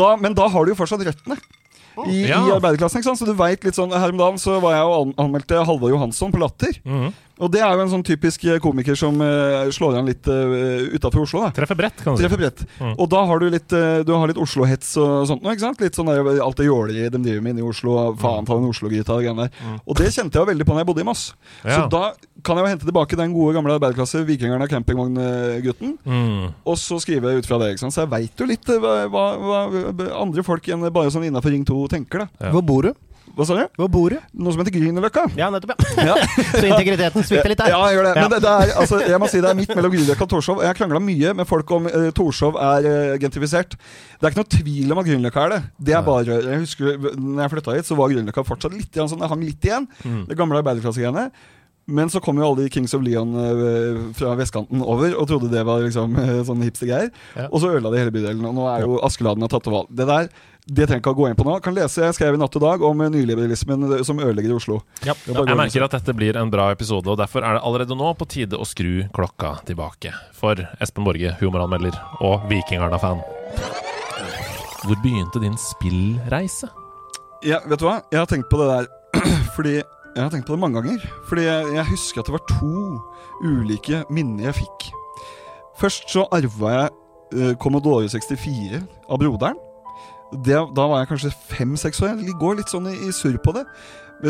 da, 0.00 0.08
men 0.20 0.34
da 0.38 0.48
har 0.50 0.64
du 0.66 0.74
jo 0.74 0.78
fortsatt 0.78 1.04
røttene. 1.06 1.38
I, 2.10 2.24
Ja. 2.26 2.40
i 2.42 2.50
arbeiderklassen, 2.50 2.98
ikke 2.98 3.06
sant? 3.12 3.20
Så 3.20 3.26
du 3.28 3.36
vet 3.38 3.62
litt 3.62 3.76
sånn 3.78 3.92
Her 3.94 4.10
om 4.10 4.18
dagen 4.18 4.40
så 4.42 4.56
var 4.58 4.72
jeg 4.74 4.88
og 4.90 5.12
anmeldte 5.22 5.60
Halvor 5.62 5.92
Johansson 5.92 6.32
på 6.34 6.40
Latter. 6.42 6.74
Mhm. 6.82 7.12
Og 7.42 7.50
det 7.50 7.62
er 7.64 7.72
jo 7.74 7.82
en 7.82 7.90
sånn 7.90 8.04
typisk 8.06 8.44
eh, 8.46 8.60
komiker 8.62 8.98
som 8.98 9.16
uh, 9.18 9.66
slår 9.74 9.98
an 9.98 10.10
litt 10.10 10.28
uh, 10.30 10.84
utafor 10.94 11.24
Oslo. 11.24 11.42
da 11.42 11.50
Treffer 11.56 11.78
bredt, 11.78 12.02
kan 12.02 12.14
du 12.14 12.20
si. 12.20 12.26
Treffer 12.26 12.40
brett. 12.40 12.62
Mm. 12.78 12.92
Og 12.94 13.08
da 13.10 13.24
har 13.26 13.42
du 13.42 13.48
litt 13.50 13.74
uh, 13.74 14.04
Du 14.06 14.12
har 14.14 14.30
litt 14.30 14.38
Oslo-hets 14.40 14.92
og 15.02 15.26
sånt 15.30 15.42
noe, 15.42 15.56
ikke 15.56 15.66
sant? 15.66 15.82
Litt 15.82 15.98
sånn 15.98 16.10
der, 16.10 16.22
alt 16.44 16.60
det 16.60 16.68
jålige 16.68 17.10
de 17.10 17.22
driver 17.26 17.42
med 17.44 17.56
inne 17.56 17.64
i 17.64 17.66
Oslo. 17.66 17.96
Faen 18.20 18.46
ta 18.46 18.58
en 18.58 18.68
Oslo-gryta 18.70 19.16
og 19.16 19.24
greiene 19.24 19.48
der. 19.48 19.80
Og 19.82 19.98
det 19.98 20.12
kjente 20.14 20.38
jeg 20.38 20.44
jo 20.44 20.50
veldig 20.52 20.68
på 20.68 20.76
når 20.76 20.84
jeg 20.84 20.90
bodde 20.92 21.04
i 21.04 21.08
Moss. 21.10 21.26
Så 21.62 21.82
Mm. 21.84 21.90
Da 21.90 22.14
kan 22.46 22.58
jeg 22.58 22.64
jo 22.64 22.70
hente 22.70 22.86
tilbake 22.88 23.16
den 23.18 23.32
gode 23.34 23.54
gamle 23.56 23.74
arbeiderklasse, 23.76 24.22
og 24.24 24.68
campingvogngutten. 24.70 25.96
Mm. 26.04 26.54
Og 26.64 26.78
så 26.80 26.98
skrive 27.02 27.34
ut 27.38 27.46
fra 27.46 27.58
det. 27.58 27.74
ikke 27.74 27.84
sant? 27.84 27.94
Så 27.94 28.04
jeg 28.04 28.12
veit 28.12 28.40
jo 28.40 28.48
litt 28.48 28.68
eh, 28.68 28.80
hva, 28.80 29.26
hva, 29.38 29.58
hva 29.68 30.08
andre 30.22 30.44
folk 30.46 30.68
enn 30.68 30.84
bare 30.92 31.12
sånn 31.12 31.26
innafor 31.28 31.54
Ring 31.54 31.64
2 31.66 31.80
tenker, 31.92 32.24
da. 32.24 32.46
Ja. 32.46 32.54
Hvor 32.54 32.64
bor 32.66 32.88
du? 32.88 32.92
Hva 33.34 33.46
sa 33.48 33.56
du? 33.56 33.62
Hvor 33.80 33.88
bor 33.90 34.12
du? 34.12 34.18
Noe 34.36 34.54
som 34.54 34.60
heter 34.60 34.74
Grünerløkka. 34.76 35.24
Ja, 35.38 35.48
nettopp, 35.50 35.80
ja. 35.96 36.04
Ja. 36.10 36.26
Så 36.60 36.64
integriteten 36.68 37.24
svikter 37.26 37.50
litt 37.50 37.62
der. 37.62 37.72
Ja, 37.72 37.80
jeg 37.88 37.96
gjør 37.96 38.06
det. 38.06 38.12
Ja. 38.14 38.26
Men 38.26 38.34
det, 38.34 38.40
det 38.44 38.52
er, 38.52 38.72
altså, 38.82 39.00
jeg 39.02 39.20
må 39.22 39.30
si 39.32 39.40
det 39.42 39.50
er 39.50 39.58
midt 39.58 39.72
mellom 39.74 39.94
Grünerløkka 39.94 40.26
og 40.26 40.30
Torshov. 40.34 40.60
Jeg 40.62 40.70
har 40.70 40.78
krangla 40.78 41.00
mye 41.02 41.32
med 41.40 41.48
folk 41.48 41.72
om 41.74 41.88
uh, 41.88 42.10
Torshov 42.14 42.60
er 42.60 42.86
uh, 42.86 43.16
gentrifisert. 43.22 43.74
Det 43.74 44.28
er 44.28 44.34
ikke 44.34 44.42
noe 44.42 44.52
tvil 44.54 44.94
om 44.94 45.02
at 45.02 45.08
Grünerløkka 45.08 45.48
er 45.48 45.56
det. 45.56 45.60
Det 45.88 45.96
er 45.98 46.06
bare 46.06 46.38
Jeg 46.44 46.62
husker 46.62 47.10
når 47.16 47.42
jeg 47.46 47.54
flytta 47.56 47.76
hit, 47.78 47.90
så 47.90 47.98
var 47.98 48.12
Grünerløkka 48.12 48.46
fortsatt 48.46 48.76
litt 48.76 49.00
sånn. 49.02 49.24
Det 49.24 49.32
hang 49.32 49.44
litt 49.48 49.70
igjen. 49.70 49.90
Mm. 50.04 50.22
Det 50.30 50.38
gamle 50.38 50.62
arbeiderklassegreiene. 50.62 51.28
Men 51.86 52.08
så 52.08 52.20
kom 52.24 52.38
jo 52.40 52.46
alle 52.46 52.64
de 52.64 52.72
Kings 52.72 52.94
of 52.96 53.02
Leon 53.04 53.34
eh, 53.36 54.00
fra 54.16 54.32
vestkanten 54.38 54.80
over 54.80 55.12
og 55.20 55.28
trodde 55.28 55.52
det 55.52 55.66
var 55.68 55.84
liksom 55.84 56.16
eh, 56.22 56.40
sånne 56.48 56.70
hipstergreier. 56.70 57.12
Ja. 57.36 57.50
Og 57.50 57.60
så 57.60 57.74
ødela 57.74 57.92
de 57.92 58.00
hele 58.00 58.14
bydelen. 58.14 58.44
Og 58.48 58.56
nå 58.56 58.66
er 58.72 58.86
jo 58.86 58.98
Askeladden 59.04 59.44
har 59.44 59.52
tatt 59.52 59.68
over 59.68 59.84
valg 59.84 59.94
Det 59.94 60.08
der 60.08 60.32
det 60.64 60.86
trenger 60.88 61.02
ikke 61.02 61.12
å 61.12 61.16
gå 61.18 61.26
inn 61.28 61.36
på 61.36 61.44
nå. 61.44 61.58
Kan 61.60 61.74
lese, 61.76 62.06
Jeg 62.06 62.16
skrev 62.16 62.38
i 62.38 62.40
Natt 62.40 62.54
og 62.56 62.62
Dag 62.64 62.84
om 62.88 63.02
eh, 63.04 63.10
nyliberalismen 63.12 63.84
som 64.08 64.22
ødelegger 64.22 64.54
Oslo. 64.56 64.78
Ja. 65.04 65.12
Jeg 65.28 65.58
merker 65.60 65.84
at 65.84 65.96
dette 65.98 66.14
blir 66.16 66.38
en 66.40 66.52
bra 66.52 66.70
episode, 66.72 67.04
og 67.12 67.20
derfor 67.20 67.44
er 67.44 67.58
det 67.58 67.64
allerede 67.68 67.98
nå 68.00 68.14
på 68.16 68.24
tide 68.32 68.56
å 68.56 68.64
skru 68.64 69.04
klokka 69.12 69.58
tilbake. 69.68 70.14
For 70.32 70.64
Espen 70.80 71.04
Borge, 71.04 71.34
humoranmelder 71.42 71.98
og 72.24 72.48
Vikingarna-fan. 72.48 73.20
Hvor 74.84 74.96
begynte 75.04 75.44
din 75.44 75.60
spillreise? 75.60 76.72
Ja, 77.44 77.60
vet 77.68 77.80
du 77.80 77.84
hva? 77.84 77.98
Jeg 78.08 78.22
har 78.22 78.28
tenkt 78.30 78.48
på 78.48 78.56
det 78.60 78.70
der 78.72 78.88
Fordi 79.56 79.82
Jeg 80.14 80.22
har 80.22 80.30
tenkt 80.30 80.46
på 80.46 80.54
det 80.54 80.62
mange 80.62 80.78
ganger. 80.78 81.06
Fordi 81.28 81.46
jeg, 81.46 81.70
jeg 81.74 81.86
husker 81.90 82.22
at 82.22 82.28
det 82.28 82.36
var 82.36 82.44
to 82.50 83.00
ulike 83.42 84.04
minner 84.14 84.48
jeg 84.48 84.60
fikk. 84.62 84.88
Først 85.80 86.06
så 86.12 86.26
arva 86.34 86.74
jeg 86.74 86.92
uh, 87.34 87.52
Commodore 87.58 88.08
64 88.12 88.78
av 89.10 89.18
broderen. 89.18 89.58
det, 90.46 90.54
Da 90.76 90.86
var 90.86 91.02
jeg 91.02 91.10
kanskje 91.10 91.34
fem-seks 91.50 92.02
år. 92.02 92.14
Jeg 92.22 92.38
går 92.38 92.60
litt 92.60 92.70
sånn 92.70 92.86
i, 92.92 92.94
i 93.08 93.12
surr 93.14 93.40
på 93.42 93.56
det. 93.56 93.66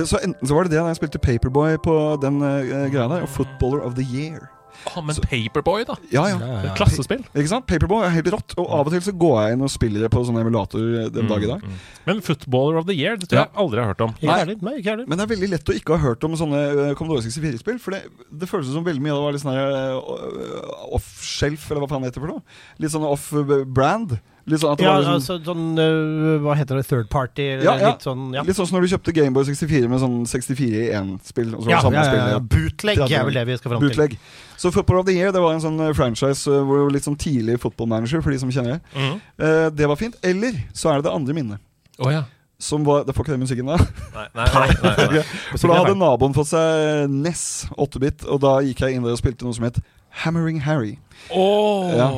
Så 0.08 0.18
enten 0.24 0.48
så 0.48 0.56
var 0.56 0.64
det 0.64 0.72
det 0.72 0.80
da 0.80 0.88
jeg 0.88 1.02
spilte 1.02 1.20
Paperboy 1.22 1.76
på 1.84 1.94
den 2.22 2.40
uh, 2.40 2.88
greia 2.88 3.10
der, 3.12 3.26
og 3.26 3.32
Footballer 3.36 3.84
of 3.84 3.98
the 3.98 4.06
Year. 4.08 4.48
Å, 4.84 5.02
men 5.04 5.16
Paperboy, 5.24 5.84
da. 5.88 5.96
Ja, 6.12 6.26
ja. 6.28 6.38
Det 6.38 6.70
er 6.70 6.76
Klassespill. 6.78 7.22
Ikke 7.32 7.50
sant? 7.50 7.66
Paperboy 7.70 8.04
er 8.06 8.12
helt 8.14 8.28
rått. 8.34 8.54
Og 8.60 8.68
av 8.68 8.88
og 8.90 8.92
til 8.94 9.02
så 9.06 9.14
går 9.24 9.36
jeg 9.40 9.56
inn 9.56 9.64
og 9.64 9.72
spiller 9.72 10.04
det 10.04 10.10
på 10.12 10.22
sånn 10.28 10.38
emulator 10.40 10.84
den 11.14 11.30
dag 11.30 11.46
i 11.46 11.50
dag. 11.50 11.64
Mm, 11.64 11.78
Men 12.10 12.20
Footballer 12.26 12.80
of 12.82 12.88
the 12.90 12.96
Year, 12.96 13.16
det 13.20 13.30
tror 13.30 13.42
jeg 13.42 13.52
aldri 13.64 13.80
jeg 13.80 13.86
har 13.86 13.94
hørt 13.94 14.04
om. 14.06 14.14
Ikke 14.20 14.30
Nei. 14.30 14.58
Nei, 14.68 14.74
ikke. 14.82 14.96
Men 15.08 15.18
det 15.20 15.26
er 15.26 15.32
veldig 15.34 15.50
lett 15.54 15.72
å 15.72 15.78
ikke 15.80 15.96
ha 15.96 16.02
hørt 16.04 16.28
om 16.28 16.36
sånne 16.38 16.60
eh, 16.90 16.92
Commodore 16.98 17.24
64-spill. 17.24 17.80
For 17.82 17.96
det, 17.96 18.02
det 18.30 18.50
føles 18.50 18.70
som 18.74 18.86
veldig 18.86 19.04
mye 19.04 19.14
av 19.14 19.22
det 19.22 19.26
var 19.28 19.36
litt 19.38 19.44
sånn 19.46 19.58
eh, 19.58 20.94
off-shelf, 20.98 21.66
eller 21.70 21.84
hva 21.84 21.90
faen 21.90 22.04
det 22.04 22.12
heter 22.12 22.24
for 22.24 22.34
noe. 22.36 22.44
Litt 22.82 22.94
sånn 22.94 23.06
off-brand. 23.08 24.18
Litt 24.44 24.60
sånn 24.60 24.74
at 24.74 24.80
det 24.80 24.84
Ja, 24.84 24.92
var 24.92 25.04
liksom, 25.04 25.14
altså 25.16 25.36
sånn 25.46 25.78
uh, 25.80 26.42
Hva 26.44 26.54
heter 26.58 26.76
det? 26.76 26.84
Third 26.88 27.06
party? 27.12 27.46
Eller 27.54 27.64
Ja, 27.64 27.74
ja. 27.80 27.92
Litt 27.94 28.04
sånn 28.04 28.26
ja. 28.36 28.42
Litt 28.44 28.58
sånn 28.58 28.68
som 28.68 28.76
når 28.76 28.84
du 28.84 28.92
kjøpte 28.92 29.14
Gameboy 29.16 29.46
64 29.48 29.88
med 29.88 30.02
sånn 30.02 30.18
64 30.28 30.82
i 30.82 30.90
én-spill. 30.98 31.54
Og 31.56 31.70
Ja, 31.70 31.80
ja, 31.80 32.04
ja, 32.04 32.26
ja. 32.34 32.42
Bootleg 32.42 33.00
er 33.06 33.24
vel 33.30 33.38
det 33.40 33.46
vi 33.48 33.56
skal 33.60 33.72
fram 33.72 33.80
til. 33.80 33.94
Bootleg. 33.94 34.18
Så 34.60 34.72
Football 34.74 35.00
of 35.00 35.08
the 35.08 35.16
Year 35.16 35.32
Det 35.32 35.42
var 35.42 35.56
en 35.56 35.64
sånn 35.64 35.80
eh, 35.80 35.94
franchise 35.96 36.44
eh, 36.50 36.60
hvor 36.60 36.82
det 36.82 36.86
var 36.90 36.94
litt 36.98 37.08
sånn 37.08 37.18
tidlig 37.20 37.56
football 37.62 37.88
manager, 37.90 38.20
for 38.24 38.34
de 38.34 38.42
som 38.44 38.52
kjenner 38.52 38.76
det. 38.76 38.80
Mm. 38.92 39.16
Uh, 39.40 39.66
det 39.72 39.88
var 39.90 40.00
fint. 40.00 40.20
Eller 40.24 40.60
så 40.76 40.92
er 40.92 41.00
det 41.00 41.08
det 41.08 41.16
andre 41.16 41.36
minnet. 41.36 41.64
Oh, 41.98 42.12
ja. 42.12 42.24
Som 42.60 42.84
var, 42.86 43.02
det 43.08 43.16
får 43.16 43.26
ikke 43.26 43.34
den 43.34 43.42
musikken 43.42 43.72
da. 43.72 43.80
Nei, 44.14 44.28
nei, 44.36 44.46
nei, 44.46 44.68
nei, 44.84 45.08
nei. 45.16 45.24
For 45.58 45.68
da 45.68 45.80
hadde 45.80 45.96
naboen 45.98 46.36
fått 46.36 46.52
seg 46.52 47.10
NES 47.12 47.44
8-bit, 47.74 48.28
og 48.30 48.40
da 48.44 48.58
gikk 48.64 48.84
jeg 48.84 48.96
inn 48.96 49.04
der 49.04 49.16
og 49.16 49.20
spilte 49.20 49.48
noe 49.48 49.56
som 49.56 49.66
het 49.66 49.80
Hammering 50.22 50.60
Harry. 50.62 50.96
Oh. 51.30 51.90
Ja. 51.96 52.08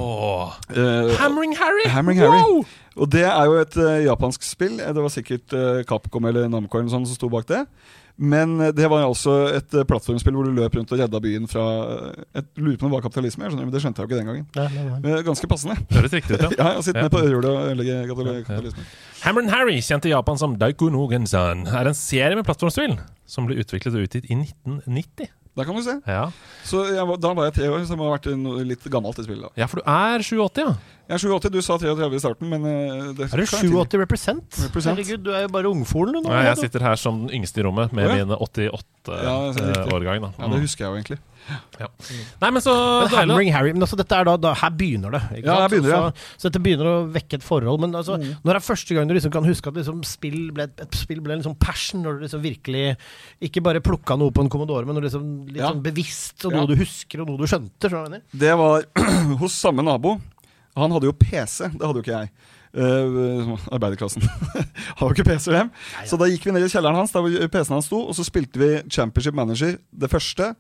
Uh, 0.71 1.12
Hammering 1.21 1.55
Harry! 1.57 1.87
Hammering 1.88 2.21
Harry. 2.21 2.43
Wow! 2.43 2.65
Og 2.97 3.11
det 3.12 3.25
er 3.29 3.45
jo 3.49 3.59
et 3.61 3.76
uh, 3.76 3.93
japansk 4.05 4.43
spill. 4.45 4.79
Eh, 4.81 4.93
Det 4.97 5.03
var 5.05 5.12
sikkert 5.12 5.53
uh, 5.57 5.83
Capcom 5.88 6.25
eller 6.29 6.49
Namco 6.49 6.79
eller 6.81 6.91
som 6.93 7.07
sto 7.09 7.29
bak 7.33 7.47
det. 7.49 7.65
Men 8.17 8.55
det 8.73 8.87
var 8.88 9.03
altså 9.05 9.33
et 9.53 9.75
plattformspill 9.85 10.33
hvor 10.33 10.47
du 10.49 10.55
løp 10.57 10.73
rundt 10.79 10.93
og 10.95 11.00
redda 11.03 11.19
byen 11.21 11.45
fra 11.53 11.65
et 12.41 12.47
lurer 12.57 12.79
på 12.81 12.87
om 12.87 12.88
det 12.88 12.97
var 12.97 13.03
kapitalisme, 13.05 13.45
jeg 13.45 13.53
skjønner, 13.53 13.67
men 13.69 13.75
det 13.75 13.83
skjønte 13.85 14.00
jeg 14.00 14.07
jo 14.07 14.09
ikke 14.09 14.21
den 14.23 14.31
gangen. 14.31 14.47
Nei, 14.57 14.65
nei, 14.73 14.85
nei. 14.88 15.00
Men 15.05 15.26
ganske 15.26 15.50
passende. 15.50 15.76
Høres 15.93 16.15
riktig 16.17 16.38
ut, 16.38 16.47
ja. 16.47 16.49
Ja, 16.62 16.71
jeg 16.79 16.87
sitter 16.87 17.03
Ja. 17.03 17.05
ned 17.05 17.12
på 17.12 17.21
øyehjulet 17.21 17.50
og 17.50 17.59
ødelegger 17.67 18.07
kapital- 18.09 18.38
kapitalisme. 18.47 18.87
Hammer 19.21 19.50
Harry, 19.53 19.76
kjent 19.85 20.09
i 20.09 20.15
Japan 20.15 20.41
som 20.41 20.57
Daiko 20.65 20.88
no 20.95 21.05
Gensan, 21.12 21.67
er 21.69 21.91
en 21.93 21.99
serie 22.00 22.38
med 22.41 22.49
plattformspill 22.49 22.97
som 23.29 23.50
ble 23.50 23.59
utviklet 23.61 23.93
og 24.00 24.09
utgitt 24.09 24.31
i 24.33 24.38
1990. 24.41 25.29
Der 25.56 25.64
kan 25.64 25.76
du 25.78 25.80
se. 25.82 25.94
Ja, 26.04 26.26
Så 26.68 26.82
jeg, 26.92 27.06
var- 27.08 27.16
da 27.16 27.32
var 27.32 27.46
jeg 27.48 27.54
tre 27.56 27.68
år, 27.72 27.80
så 27.86 27.94
det 27.94 27.98
må 27.98 28.10
ha 28.10 28.18
vært 28.18 28.28
litt 28.68 28.84
gammelt 28.92 29.18
i 29.18 29.25
spillet. 29.25 29.48
da 29.48 29.62
ja 29.62 29.66
for 29.70 29.80
du 29.80 29.88
er 29.88 30.20
87, 30.20 30.60
ja. 30.60 30.75
Jeg 31.06 31.14
er 31.14 31.22
87, 31.22 31.52
du 31.54 31.60
sa 31.62 31.78
33 31.78 32.18
i 32.18 32.20
starten, 32.20 32.48
men 32.50 32.66
eh, 32.66 33.12
det 33.16 33.28
Er 33.32 33.40
du 33.40 33.46
87 33.46 33.96
represent? 34.02 34.58
Represent. 34.66 34.98
Herregud, 34.98 35.22
du 35.25 35.30
er 35.32 35.46
jo 35.46 35.52
bare 35.54 35.70
ungfolen 35.70 36.18
du 36.18 36.20
nå. 36.20 36.28
Nei, 36.28 36.44
jeg 36.50 36.58
sitter 36.66 36.82
her 36.82 36.96
som 37.00 37.22
den 37.25 37.30
yngste 37.40 37.62
i 37.62 37.64
rommet 37.64 37.94
med 37.94 38.04
oh, 38.04 38.10
ja. 38.10 38.25
min 38.25 38.34
Ja, 38.34 38.36
det 38.36 38.66
er 38.66 38.75
riktig. 38.75 39.86
88-årgang. 39.86 40.28
Ja, 40.36 40.48
det 40.50 40.60
husker 40.66 40.84
jeg 40.84 40.90
jo 40.90 40.96
egentlig. 41.00 41.18
Nei, 42.41 42.50
men 42.50 42.62
så 42.65 42.73
Men 43.05 43.12
Hammering 43.12 43.53
Harry, 43.55 43.73
men 43.75 43.85
altså 43.85 43.99
dette 43.99 44.17
er 44.19 44.26
da, 44.29 44.35
da 44.41 44.53
Her 44.59 44.73
begynner 44.75 45.12
det. 45.15 45.21
Ikke 45.38 45.47
Ja, 45.47 45.55
sant? 45.57 45.62
her 45.62 45.73
begynner 45.75 45.93
ja. 45.93 46.00
så, 46.11 46.31
så 46.43 46.49
dette 46.50 46.62
begynner 46.65 46.88
å 46.91 46.95
vekke 47.15 47.38
et 47.38 47.47
forhold. 47.47 47.81
Men 47.85 47.95
altså, 48.00 48.17
når 48.19 48.59
er 48.59 48.65
første 48.67 48.97
gang 48.97 49.09
du 49.11 49.15
liksom 49.17 49.35
kan 49.35 49.47
huske 49.47 49.71
at 49.73 49.79
liksom 49.81 50.03
spill 50.09 50.38
ble, 50.57 50.69
et 50.69 50.99
spill 50.99 51.21
ble 51.25 51.37
en 51.37 51.43
liksom 51.45 51.57
passion? 51.62 52.03
Når 52.07 52.19
du 52.19 52.26
liksom 52.26 52.43
virkelig 52.45 52.85
ikke 53.50 53.62
bare 53.67 53.83
plukka 53.85 54.19
noe 54.19 54.35
på 54.35 54.45
en 54.47 54.50
Commodore, 54.53 54.87
men 54.88 54.99
når 54.99 55.09
liksom 55.09 55.29
litt 55.53 55.62
Ja. 55.62 55.71
sånn 55.73 55.83
bevisst, 55.85 56.45
og 56.47 56.53
Ja. 56.53 56.59
noe 56.61 56.67
du 56.73 56.76
husker, 56.83 57.21
og 57.23 57.29
noe 57.31 57.38
du 57.38 57.47
skjønte? 57.47 57.91
skjønner? 57.93 58.23
Det 58.35 58.55
var 58.59 58.83
hos 59.43 59.53
samme 59.55 59.83
nabo. 59.87 60.19
Han 60.76 60.93
hadde 60.93 61.09
jo 61.09 61.12
PC, 61.17 61.71
det 61.73 61.81
hadde 61.87 62.03
jo 62.03 62.05
ikke 62.05 62.19
jeg. 62.21 62.31
Uh, 62.76 63.55
arbeiderklassen. 63.73 64.21
har 64.99 65.07
jo 65.09 65.15
ikke 65.15 65.25
PC 65.25 65.49
hjem. 65.55 65.71
Så 66.05 66.19
da 66.21 66.26
gikk 66.29 66.45
vi 66.45 66.53
ned 66.53 66.67
i 66.67 66.69
kjelleren 66.69 66.99
hans, 66.99 67.15
der 67.15 67.49
PC-en 67.49 67.79
hans 67.79 67.87
sto, 67.88 68.03
og 68.11 68.12
så 68.19 68.26
spilte 68.26 68.61
vi 68.61 68.69
Championship 68.93 69.33
Manager, 69.38 69.79
det 69.97 70.11
første. 70.12 70.50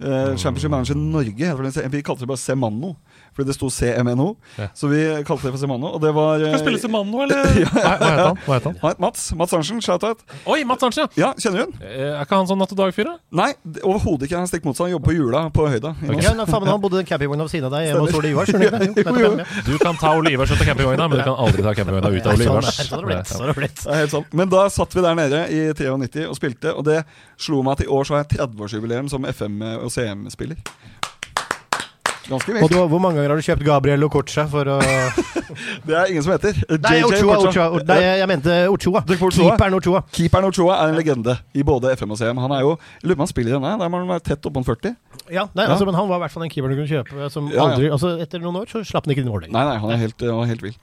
Eh, 0.00 0.36
Championship 0.36 0.70
Manager 0.70 0.96
Norge, 0.96 1.88
vi 1.88 2.02
kalte 2.02 2.22
det 2.22 2.26
bare 2.30 2.40
Semano. 2.40 2.96
Fordi 3.36 3.46
det 3.46 3.54
sto 3.56 3.68
CMNO. 3.70 4.28
Ja. 4.58 4.66
Så 4.74 4.88
vi 4.90 5.00
kalte 5.24 5.46
det 5.48 5.52
for 5.54 5.60
Semano. 5.62 5.92
Og 5.94 6.00
det 6.02 6.10
var 6.16 6.40
eh, 6.42 6.50
Skal 6.52 6.64
spille 6.64 6.80
Semano, 6.82 7.20
eller? 7.24 7.44
Hva 7.70 7.82
hva 7.82 8.08
heter 8.10 8.26
han? 8.26 8.40
Hva 8.46 8.56
heter 8.58 8.70
han? 8.72 8.78
Nei, 8.82 8.92
Mats. 9.06 9.26
Mats 9.38 9.54
Arntzen, 9.56 9.80
shout-out. 9.84 10.24
Oi, 10.50 10.64
Mats 10.68 10.82
Arntzen! 10.82 11.06
ja. 11.14 11.30
Ja, 11.30 11.34
kjenner 11.38 11.62
du 11.62 11.70
den? 11.70 11.86
Eh, 11.86 12.08
Er 12.10 12.24
ikke 12.26 12.40
han 12.40 12.48
sånn 12.50 12.58
natt 12.60 12.72
og 12.74 12.78
dag-fyr, 12.80 13.06
da? 13.06 13.14
Nei, 13.40 13.52
det- 13.62 13.84
overhodet 13.86 14.26
ikke. 14.26 14.36
Han 14.40 14.48
er 14.48 14.50
stikk 14.50 14.64
motsatt. 14.66 14.88
Han 14.88 14.94
jobber 14.96 15.12
på 15.12 15.14
Jula 15.16 15.44
på 15.54 15.68
Høyda. 15.70 15.92
Okay. 16.02 16.24
Ja, 16.26 16.32
faen, 16.44 16.64
men 16.64 16.72
Han 16.74 16.80
bodde 16.82 16.98
i 16.98 17.04
en 17.04 17.08
campingvogn 17.10 17.44
ved 17.46 17.52
siden 17.54 17.68
av 17.70 17.76
deg 17.78 17.86
hjemme 17.86 18.02
hos 18.08 18.18
Ole 18.18 18.32
Ivar. 18.34 18.50
skjønner 18.50 18.66
du 18.66 18.74
ja. 19.40 19.46
Du 19.70 19.72
kan 19.78 19.94
ta 20.00 20.12
Ole 20.18 20.32
Ivars 20.34 20.50
ut 20.50 20.58
av 20.60 20.66
campingvogna, 20.72 21.06
men 21.08 21.18
du 21.20 21.24
kan 21.28 21.38
aldri 21.46 21.62
ta 21.64 21.74
campingvogna 21.78 22.10
ut 22.10 22.26
av 22.26 22.34
Ole 22.34 22.44
Ivars. 22.50 24.10
sånn. 24.10 24.26
Men 24.34 24.48
da 24.52 24.66
satt 24.72 24.94
vi 24.96 25.04
der 25.06 25.14
nede 25.18 25.44
i 25.54 25.60
93 25.72 26.26
og 26.28 26.36
spilte, 26.38 26.74
og 26.74 26.84
det 26.88 27.02
slo 27.40 27.62
meg 27.62 27.78
at 27.78 27.84
i 27.86 27.90
år 27.90 28.04
så 28.08 28.16
har 28.18 28.24
jeg 28.24 28.38
30-årsjubileum 28.40 29.08
som 29.12 29.24
FM- 29.28 29.62
og 29.84 29.90
CM-spiller. 29.94 30.58
Ganske 32.30 32.52
Og 32.54 32.60
vilt. 32.60 32.70
du, 32.72 32.78
Hvor 32.92 33.00
mange 33.02 33.18
ganger 33.18 33.32
har 33.34 33.40
du 33.40 33.46
kjøpt 33.46 33.64
Gabriel 33.66 34.04
Ococha 34.06 34.44
for 34.50 34.68
å 34.70 34.78
Det 35.86 35.96
er 35.98 36.10
ingen 36.12 36.22
som 36.22 36.32
heter. 36.36 36.56
Nei, 36.78 36.92
JJ 37.00 37.06
Ochoa, 37.08 37.36
Ochoa. 37.42 37.64
Ochoa. 37.74 37.86
Nei, 37.88 37.98
jeg 38.20 38.28
mente 38.30 38.56
Ochoa. 38.70 39.02
Keeperen 39.10 39.76
Ochoa. 39.80 40.02
Keeperen 40.14 40.46
Ochoa 40.46 40.76
er 40.84 40.92
en 40.92 40.98
legende 41.00 41.34
i 41.58 41.64
både 41.66 41.90
FM 41.98 42.14
og 42.14 42.20
CM. 42.20 42.38
Han 42.44 42.54
er 42.54 42.62
jo 42.62 42.76
lurer 43.02 43.16
på 43.16 43.18
om 43.18 43.24
han 43.26 43.32
spiller 43.32 43.50
i 43.50 43.56
denne. 43.58 43.72
Der 43.82 43.90
må 43.90 44.00
han 44.04 44.12
være 44.14 44.24
tett 44.30 44.46
oppom 44.46 44.64
40. 44.66 44.94
Ja, 45.30 45.48
nei, 45.54 45.66
Ja. 45.66 45.72
Altså, 45.74 45.86
Men 45.90 45.98
han 45.98 46.08
var 46.08 46.20
i 46.20 46.24
hvert 46.24 46.36
fall 46.36 46.46
den 46.46 46.52
keeperen 46.54 46.76
du 46.76 46.80
kunne 46.80 46.92
kjøpe. 46.94 47.30
Som 47.34 47.50
Ja, 47.50 47.56
ja. 47.58 47.66
aldri, 47.74 47.90
altså 47.90 48.14
Etter 48.22 48.42
noen 48.46 48.62
år 48.62 48.70
så 48.70 48.84
slapp 48.86 49.06
han 49.10 49.16
ikke 49.16 49.24
inn 49.26 49.30
mål 49.32 49.46
lenger. 49.48 49.56
Nei, 49.58 49.66
nei, 49.72 49.76
han 49.82 49.90
er 49.96 50.02
helt, 50.06 50.20
han 50.22 50.42
er 50.46 50.50
helt 50.54 50.62
vill. 50.68 50.78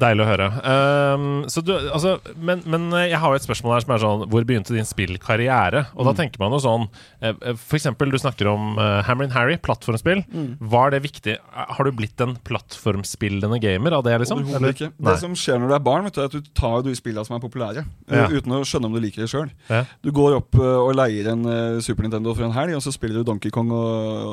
Deilig 0.00 0.24
å 0.24 0.26
høre. 0.26 0.46
Um, 0.66 1.26
så 1.48 1.62
du, 1.62 1.70
altså, 1.94 2.16
men, 2.36 2.62
men 2.66 2.88
jeg 3.06 3.18
har 3.22 3.30
jo 3.30 3.38
et 3.38 3.44
spørsmål 3.46 3.76
her 3.76 3.84
som 3.84 3.92
er 3.94 4.02
sånn 4.02 4.24
Hvor 4.32 4.44
begynte 4.48 4.74
din 4.74 4.88
spillkarriere? 4.88 5.84
Og 5.94 6.04
da 6.08 6.12
Mm. 6.14 6.18
tenker 6.18 6.38
man 6.42 6.52
jo 6.56 6.58
sånn 6.64 6.88
F.eks. 7.22 7.60
For 7.68 7.78
eksempel, 7.78 8.10
du 8.10 8.18
snakker 8.18 8.48
om 8.50 8.76
uh, 8.78 9.02
Hammer 9.06 9.28
Harry, 9.34 9.56
plattformspill. 9.62 10.24
Mm. 10.34 10.48
Var 10.60 10.90
det 10.94 11.02
viktig? 11.04 11.36
Har 11.54 11.84
du 11.84 11.92
blitt 11.92 12.20
en 12.20 12.36
plattformspillende 12.46 13.58
gamer 13.62 13.92
av 13.96 14.04
det, 14.06 14.16
liksom? 14.22 14.42
Overhodet 14.44 14.74
ikke. 14.74 14.90
Nei. 14.98 15.12
Det 15.12 15.16
som 15.22 15.34
skjer 15.38 15.58
når 15.62 15.72
du 15.72 15.76
er 15.78 15.84
barn, 15.86 16.04
vet 16.08 16.14
du, 16.18 16.20
er 16.22 16.28
at 16.30 16.36
du 16.36 16.50
tar 16.58 16.82
de 16.86 16.94
spillene 16.98 17.24
som 17.26 17.36
er 17.38 17.42
populære, 17.44 17.84
eh, 18.10 18.16
Ja. 18.18 18.26
uten 18.28 18.52
å 18.52 18.62
skjønne 18.66 18.86
om 18.90 18.94
du 18.94 19.00
liker 19.00 19.22
det 19.24 19.30
sjøl. 19.30 19.50
Ja. 19.70 19.84
Du 20.02 20.10
går 20.12 20.36
opp 20.38 20.54
eh, 20.54 20.60
og 20.84 20.94
leier 20.98 21.30
en 21.32 21.44
eh, 21.46 21.80
Super 21.84 22.02
Nintendo 22.06 22.34
for 22.34 22.44
en 22.44 22.52
helg, 22.56 22.74
og 22.76 22.82
så 22.84 22.92
spiller 22.92 23.20
du 23.22 23.24
Donkey 23.30 23.50
Kong 23.54 23.70
og, 23.70 23.84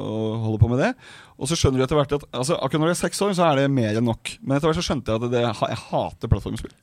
og 0.01 0.45
holder 0.45 0.59
på 0.65 0.69
med 0.73 0.79
det. 0.85 0.91
Og 1.41 1.49
så 1.49 1.57
skjønner 1.57 1.81
du 1.81 1.85
etter 1.87 1.97
hvert 1.97 2.11
at 2.19 2.25
altså, 2.37 2.53
Akkurat 2.61 2.83
når 2.83 2.91
du 2.91 2.93
er 2.93 2.99
seks 3.01 3.21
år, 3.25 3.31
så 3.33 3.47
er 3.49 3.63
det 3.63 3.69
mer 3.73 3.97
enn 3.97 4.05
nok. 4.05 4.35
Men 4.45 4.59
etter 4.59 4.69
hvert 4.69 4.77
så 4.77 4.85
skjønte 4.85 5.09
jeg 5.09 5.23
at 5.25 5.31
det, 5.33 5.41
jeg 5.41 5.79
hater 5.87 6.29
plattformspill. 6.29 6.73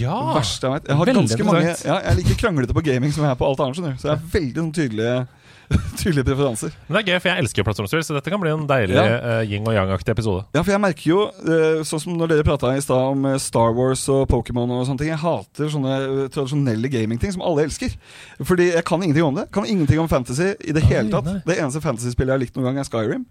Ja! 0.00 0.16
Det 0.30 0.36
verste 0.38 0.66
jeg 0.70 0.72
vet. 0.78 0.86
Jeg 0.88 0.96
har 1.02 1.10
ganske 1.18 1.44
mange 1.44 1.64
ja, 1.68 1.96
Jeg 2.00 2.06
er 2.14 2.16
like 2.22 2.36
kranglete 2.40 2.76
på 2.76 2.84
gaming 2.86 3.12
som 3.12 3.26
jeg 3.26 3.34
er 3.36 3.40
på 3.42 3.48
alt 3.50 3.60
annet. 3.60 3.76
skjønner 3.76 3.98
du 3.98 4.00
Så 4.00 4.08
jeg 4.08 4.16
har 4.16 4.30
veldig 4.32 4.62
noen 4.62 4.70
tydelige, 4.78 5.16
tydelige 6.00 6.24
preferanser. 6.30 6.72
Men 6.86 6.96
det 6.96 7.02
er 7.02 7.10
gøy, 7.10 7.18
for 7.20 7.28
jeg 7.32 7.44
elsker 7.44 7.66
plattformspill, 7.68 8.04
så 8.08 8.16
dette 8.16 8.32
kan 8.32 8.40
bli 8.40 8.54
en 8.54 8.64
deilig 8.70 8.96
Ja. 8.96 9.04
uh, 9.20 9.42
yin 9.44 9.68
og 9.68 9.76
yang-aktig 9.76 10.14
episode. 10.14 10.46
Ja, 10.56 10.62
for 10.62 10.72
jeg 10.72 10.82
merker 10.86 11.10
jo, 11.10 11.18
uh, 11.50 11.82
sånn 11.84 12.02
som 12.06 12.16
når 12.16 12.32
dere 12.32 12.46
prata 12.48 12.72
i 12.72 12.80
stad 12.86 13.12
om 13.12 13.28
eh, 13.28 13.36
Star 13.42 13.76
Wars 13.76 14.06
og 14.14 14.24
Pokémon 14.32 14.72
og 14.78 14.86
sånne 14.88 15.02
ting 15.02 15.12
Jeg 15.12 15.20
hater 15.26 15.68
sånne 15.76 15.98
tradisjonelle 16.32 16.88
gamingting 16.96 17.36
som 17.36 17.44
alle 17.44 17.66
elsker. 17.68 17.92
Fordi 18.40 18.70
jeg 18.72 18.86
kan 18.88 19.04
ingenting 19.04 19.28
om 19.28 19.36
det. 19.42 19.50
Kan 19.52 19.68
ingenting 19.68 20.00
om 20.00 20.08
fantasy 20.08 20.54
i 20.64 20.72
det 20.72 20.86
hele 20.88 21.12
tatt. 21.12 21.28
Det 21.44 21.60
eneste 21.60 21.84
fantasyspillet 21.84 22.32
jeg 22.32 22.38
har 22.38 22.44
likt 22.46 22.56
noen 22.56 22.70
gang, 22.70 22.80
er 22.80 22.88
Skyrim. 22.88 23.28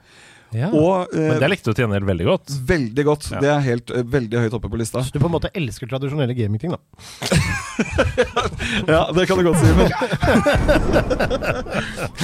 Ja. 0.55 0.69
Og 0.75 1.12
eh, 1.15 1.29
Men 1.33 1.39
det 1.43 1.50
likte 1.51 1.71
du 1.71 1.75
til 1.77 1.83
gjengjeld 1.85 2.07
veldig 2.07 2.25
godt. 2.29 2.47
veldig 2.69 3.03
godt. 3.09 3.24
Ja. 3.35 3.39
Det 3.43 3.50
er 3.53 3.59
helt 3.65 3.88
eh, 3.91 4.05
veldig 4.15 4.38
høyt 4.45 4.55
oppe 4.59 4.69
på 4.71 4.79
lista. 4.79 4.97
Så 5.03 5.09
du 5.15 5.19
på 5.19 5.27
en 5.29 5.35
måte 5.35 5.50
elsker 5.55 5.85
tradisjonelle 5.91 6.35
gamingting, 6.38 6.71
da. 6.75 6.79
Ja, 8.88 9.12
det 9.15 9.25
kan 9.27 9.38
du 9.38 9.43
godt 9.45 9.57
si. 9.59 9.65
Men, 9.75 9.91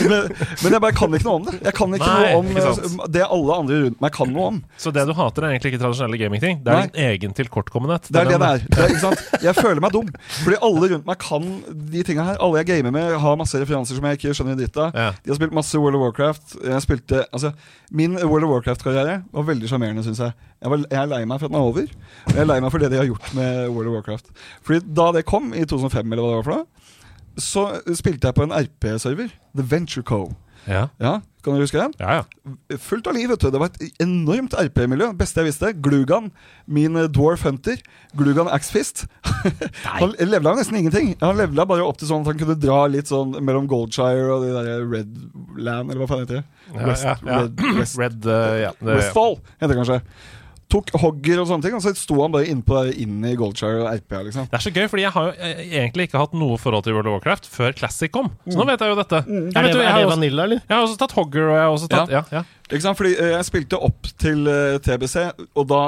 men, 0.10 0.22
men 0.64 0.74
jeg 0.76 0.82
bare 0.84 0.96
kan 0.96 1.14
ikke 1.18 1.28
noe 1.28 1.38
om 1.40 1.46
det. 1.48 1.54
Jeg 1.66 1.74
kan 1.78 1.94
ikke 1.98 2.08
Nei, 2.08 2.22
noe 2.22 2.40
om 2.40 2.46
ikke 2.52 2.72
eh, 2.72 2.76
det 3.16 3.24
alle 3.28 3.52
andre 3.64 3.76
rundt 3.86 4.00
meg 4.04 4.12
kan 4.16 4.30
noe 4.34 4.46
om. 4.52 4.58
Så 4.82 4.88
det 4.96 5.04
du 5.10 5.14
hater, 5.18 5.42
er 5.48 5.52
egentlig 5.56 5.72
ikke 5.74 5.82
tradisjonelle 5.84 6.20
gamingting. 6.22 6.56
Det 6.66 6.72
er 6.74 6.80
Nei. 6.80 6.88
din 6.88 6.98
egen 7.12 7.32
tilkortkommenhet. 7.38 8.04
Det 8.10 8.18
er 8.22 8.26
det 8.32 8.40
det 8.42 8.50
er. 8.56 8.60
det 8.68 8.82
er 8.86 8.90
ikke 8.96 9.04
sant? 9.04 9.22
Jeg 9.44 9.56
føler 9.60 9.82
meg 9.84 9.92
dum. 9.96 10.10
Fordi 10.42 10.58
alle 10.70 10.86
rundt 10.96 11.08
meg 11.10 11.18
kan 11.22 11.44
de 11.96 12.02
tinga 12.08 12.24
her. 12.32 12.38
Alle 12.42 12.56
jeg 12.64 12.70
gamer 12.72 12.92
med, 12.96 13.06
har 13.26 13.34
masse 13.40 13.56
referanser 13.62 13.94
som 14.00 14.06
jeg 14.10 14.16
ikke 14.22 14.36
skjønner 14.38 14.56
dritt 14.60 14.78
av. 14.82 14.88
Ja. 14.98 15.10
De 15.26 15.34
har 15.34 15.40
spilt 15.42 15.56
masse 15.58 15.76
World 15.82 15.96
of 16.00 16.04
Warcraft. 16.08 16.46
Jeg 16.68 16.80
spilte, 16.88 17.18
altså, 17.32 17.50
min 17.92 18.14
World 18.28 18.46
of 18.48 18.52
Warcraft-karriere 18.56 19.18
var 19.34 19.46
veldig 19.48 19.70
sjarmerende, 19.70 20.04
syns 20.06 20.20
jeg. 20.24 20.36
Jeg, 20.62 20.72
var, 20.74 20.84
jeg 20.92 21.00
er 21.02 21.10
lei 21.12 21.22
meg 21.26 21.40
for 21.42 21.48
at 21.48 21.54
den 21.54 21.60
er 21.60 21.68
over. 21.72 21.92
Og 22.28 22.34
jeg 22.36 22.44
er 22.44 22.50
lei 22.50 22.60
meg 22.64 22.74
for 22.74 22.84
det 22.84 22.92
de 22.94 23.00
har 23.00 23.10
gjort 23.10 23.34
med 23.38 23.60
World 23.72 23.92
of 23.92 23.98
Warcraft. 24.00 24.32
Fordi 24.68 24.94
da 25.02 25.08
det 25.18 25.26
kom, 25.30 25.52
i 25.58 25.66
2005, 25.66 26.06
eller 26.12 26.24
hva 26.24 26.32
det 26.32 26.40
var 26.42 26.48
for 26.48 26.56
noe, 26.60 26.88
så 27.42 27.66
spilte 27.98 28.28
jeg 28.28 28.38
på 28.38 28.46
en 28.48 28.56
RP-server. 28.58 29.32
The 29.58 29.66
Venture 29.72 30.04
Co. 30.08 30.24
Ja. 30.68 30.88
Ja, 31.02 31.20
Kan 31.42 31.56
du 31.58 31.64
huske 31.64 31.80
den? 31.80 31.94
ja, 31.98 32.22
ja. 32.22 32.78
Fullt 32.78 33.08
av 33.10 33.16
liv, 33.18 33.30
vet 33.32 33.42
du. 33.42 33.50
Det 33.54 33.60
var 33.62 33.72
et 33.72 34.02
enormt 34.04 34.54
RP-miljø. 34.58 35.12
Beste 35.18 35.42
jeg 35.42 35.50
visste. 35.50 35.72
Glugan, 35.84 36.30
min 36.70 36.98
eh, 37.00 37.08
dwarf 37.10 37.46
hunter. 37.48 37.82
Glugan 38.18 38.50
Axfist. 38.52 39.08
han 40.02 40.14
levela 40.20 40.54
nesten 40.58 40.78
ingenting. 40.78 41.16
Han 41.22 41.40
levela 41.40 41.66
bare 41.70 41.86
opp 41.86 41.98
til 42.02 42.12
sånn 42.12 42.26
at 42.26 42.34
han 42.34 42.42
kunne 42.42 42.58
dra 42.62 42.84
litt 42.92 43.10
sånn 43.10 43.34
mellom 43.40 43.70
Goldshire 43.72 44.28
og 44.36 44.46
de 44.46 44.54
der 44.54 44.86
Red 44.86 45.16
Land, 45.58 45.90
eller 45.90 46.04
hva 46.04 46.10
faen 46.12 46.26
heter 46.26 46.42
det? 46.42 46.46
West, 46.78 47.08
ja. 47.08 47.18
Red, 47.26 47.66
West, 47.80 47.98
Red 48.00 48.30
uh, 48.30 48.70
Westfall, 48.86 49.40
heter 49.58 49.74
det 49.74 49.82
kanskje. 49.82 50.00
Tok 50.72 50.92
hogger 51.02 51.42
og 51.44 51.50
sånne 51.50 51.66
ting, 51.66 51.76
og 51.78 51.84
så 51.84 51.92
sto 52.00 52.18
han 52.24 52.32
bare 52.34 52.48
innpå 52.52 52.78
der 52.80 52.94
inn 53.04 53.20
i 53.28 53.34
Goldshire 53.40 53.84
og 53.84 53.90
RP. 54.00 54.16
liksom 54.30 54.48
Det 54.52 54.58
er 54.60 54.64
så 54.66 54.72
gøy, 54.74 54.88
fordi 54.92 55.04
jeg 55.06 55.14
har 55.18 55.28
jo 55.30 55.34
eh, 55.38 55.62
egentlig 55.84 56.08
ikke 56.10 56.22
hatt 56.24 56.34
noe 56.38 56.58
forhold 56.62 56.86
til 56.88 56.96
World 56.96 57.12
of 57.12 57.18
Warcraft 57.20 57.50
før 57.52 57.76
Classic 57.78 58.12
kom. 58.14 58.32
Så 58.48 58.56
nå 58.60 58.66
vet 58.72 58.80
jeg 58.82 58.94
jo 58.94 59.00
dette. 59.02 59.22
Jeg, 59.28 59.52
Er 59.52 59.68
det, 59.68 59.76
er 59.84 60.00
det 60.00 60.08
Vanilla, 60.10 60.48
eller? 60.48 60.64
jeg 60.68 60.76
har 60.78 60.88
også 60.88 60.98
tatt 61.04 61.16
Hogger, 61.20 61.50
og 61.52 61.56
jeg 61.60 61.66
har 61.68 61.76
også 61.76 61.92
tatt 61.92 62.16
Ja, 62.16 62.24
ja. 62.32 62.44
Ikke 62.72 62.82
sant? 62.86 62.98
Fordi 62.98 63.12
eh, 63.20 63.32
jeg 63.36 63.46
spilte 63.48 63.78
opp 63.84 64.08
til 64.22 64.48
eh, 64.48 64.78
TBC, 64.80 65.16
og 65.60 65.66
da 65.68 65.80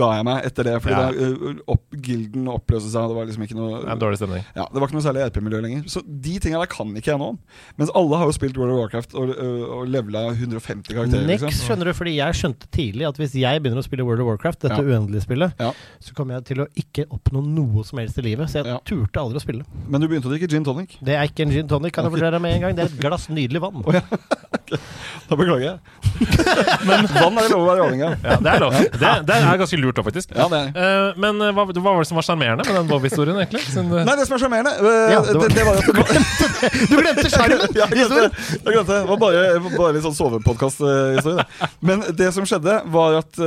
ga 0.00 0.06
jeg 0.16 0.24
meg 0.24 0.46
etter 0.48 0.64
det. 0.64 0.76
Fordi 0.82 0.94
Ja. 0.96 1.10
da, 1.10 1.26
eh, 1.26 1.58
opp, 1.68 1.84
gilden 2.00 2.48
oppløste 2.48 2.90
seg, 2.94 3.02
og 3.04 3.08
det 3.12 3.16
var 3.18 3.26
liksom 3.28 3.44
ikke 3.44 3.58
noe 3.58 3.80
Det 3.84 3.90
er 3.92 4.00
dårlig 4.00 4.16
stemning. 4.20 4.44
Ja, 4.56 4.64
Det 4.72 4.80
var 4.80 4.88
ikke 4.88 4.96
noe 4.98 5.04
særlig 5.04 5.24
RP-miljø 5.28 5.60
lenger. 5.62 5.82
Så 5.92 6.02
de 6.06 6.38
tinga 6.40 6.58
der 6.62 6.66
kan 6.72 6.88
ikke 6.96 7.12
jeg 7.12 7.18
noe 7.20 7.34
om. 7.34 7.38
Mens 7.78 7.90
alle 7.94 8.16
har 8.16 8.24
jo 8.26 8.32
spilt 8.32 8.56
World 8.56 8.72
of 8.72 8.78
Warcraft 8.80 9.14
og, 9.14 9.34
og 9.36 9.86
levela 9.88 10.24
150 10.32 10.94
karakterer. 10.94 11.26
Niks, 11.26 11.42
Liksom. 11.44 11.66
skjønner 11.68 11.84
du, 11.84 11.92
fordi 11.92 12.16
jeg 12.16 12.34
skjønte 12.40 12.70
tidlig 12.72 13.06
at 13.08 13.16
hvis 13.20 13.34
jeg 13.36 13.62
begynner 13.62 13.82
å 13.82 13.86
spille 13.86 14.04
World 14.08 14.20
of 14.24 14.26
Warcraft, 14.32 14.60
dette 14.64 14.80
Ja. 14.80 14.82
uendelige 14.82 15.22
spillet, 15.26 15.52
Ja. 15.60 15.72
så 16.00 16.14
kommer 16.14 16.34
jeg 16.40 16.44
til 16.46 16.64
å 16.64 16.66
ikke 16.74 17.06
oppnå 17.10 17.44
noe 17.44 17.84
som 17.84 17.98
helst 17.98 18.18
i 18.18 18.22
livet. 18.22 18.48
Så 18.48 18.64
jeg 18.64 18.66
Ja. 18.72 18.78
turte 18.84 19.20
aldri 19.20 19.36
å 19.36 19.44
spille. 19.44 19.64
Men 19.88 20.00
du 20.00 20.08
begynte 20.08 20.26
å 20.28 20.32
drikke 20.32 20.48
gin 20.48 20.64
tonic. 20.64 20.96
Det 21.02 21.14
er 21.14 21.28
ikke 21.28 21.40
en 21.46 21.50
gin 21.52 21.68
tonic, 21.68 21.92
kan 21.92 22.04
jeg 22.04 22.12
fortelle 22.12 22.32
deg 22.32 22.40
med 22.42 22.54
en 22.54 22.60
gang. 22.62 22.74
Det 22.76 22.84
er 22.88 22.94
et 22.94 23.00
glass 23.00 23.28
nydelig 23.28 23.60
vann. 23.60 23.84
Da 25.30 25.36
beklager 25.38 25.62
jeg. 25.62 25.78
Men 26.88 27.04
vann 27.06 27.36
er 27.38 27.44
det 27.46 27.50
lov 27.52 27.60
å 27.62 27.66
være 27.68 27.84
avhengig 27.84 28.06
av. 28.08 28.14
Ja, 28.24 28.36
det 28.42 28.50
er 28.50 28.62
lov. 28.64 28.72
Det, 28.74 29.10
det 29.28 29.34
er 29.36 29.60
ganske 29.60 29.78
lurt, 29.78 29.98
da, 30.00 30.02
faktisk. 30.08 30.32
Ja, 30.34 30.46
det 30.50 30.58
er. 30.60 30.70
Uh, 30.74 31.20
men 31.22 31.38
eh, 31.46 31.52
hva, 31.54 31.66
hva 31.70 31.82
var 31.84 32.00
det 32.02 32.08
som 32.08 32.18
var 32.18 32.26
sjarmerende 32.26 32.64
med 32.66 32.74
den 32.74 32.88
Bob-historien, 32.88 33.38
egentlig? 33.38 33.62
Sin, 33.68 33.92
uh... 33.92 34.00
Nei, 34.08 34.16
det 34.18 34.24
som 34.26 34.34
er 34.34 34.42
sjarmerende, 34.42 34.72
uh, 34.82 35.12
Ja, 35.12 35.20
det 35.28 35.50
det, 35.54 35.66
var- 35.68 35.78
at 35.78 35.86
Du 35.90 36.00
glemte, 36.00 36.70
Du 36.90 36.96
glemte 36.98 37.30
skjermen! 37.30 37.62
ja, 37.78 37.86
jeg 37.86 38.00
glemte 38.00 38.24
det. 38.24 38.48
Jeg 38.56 38.74
glemte 38.74 38.90
det. 38.90 38.98
Det 38.98 39.10
var 39.12 39.20
bare, 39.22 39.44
bare 39.76 39.92
litt 39.96 40.06
sånn 40.08 40.16
sovepodkast-historie. 40.18 41.46
Men 41.86 42.02
det 42.18 42.30
som 42.34 42.48
skjedde, 42.50 42.80
var 42.90 43.20
at 43.20 43.42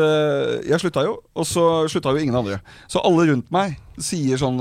jeg 0.69 0.79
slutta 0.85 1.03
jo, 1.09 1.17
og 1.35 1.49
så 1.49 1.65
slutta 1.91 2.13
jo 2.15 2.23
ingen 2.23 2.39
andre. 2.39 2.61
Så 2.87 3.03
alle 3.03 3.27
rundt 3.33 3.51
meg 3.53 3.75
sier 4.01 4.39
sånn 4.41 4.57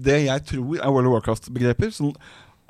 Det 0.00 0.20
jeg 0.22 0.44
tror 0.48 0.78
er 0.78 0.94
World 0.94 1.10
of 1.10 1.18
Warcraft-begreper. 1.18 1.90
Sånn 1.98 2.14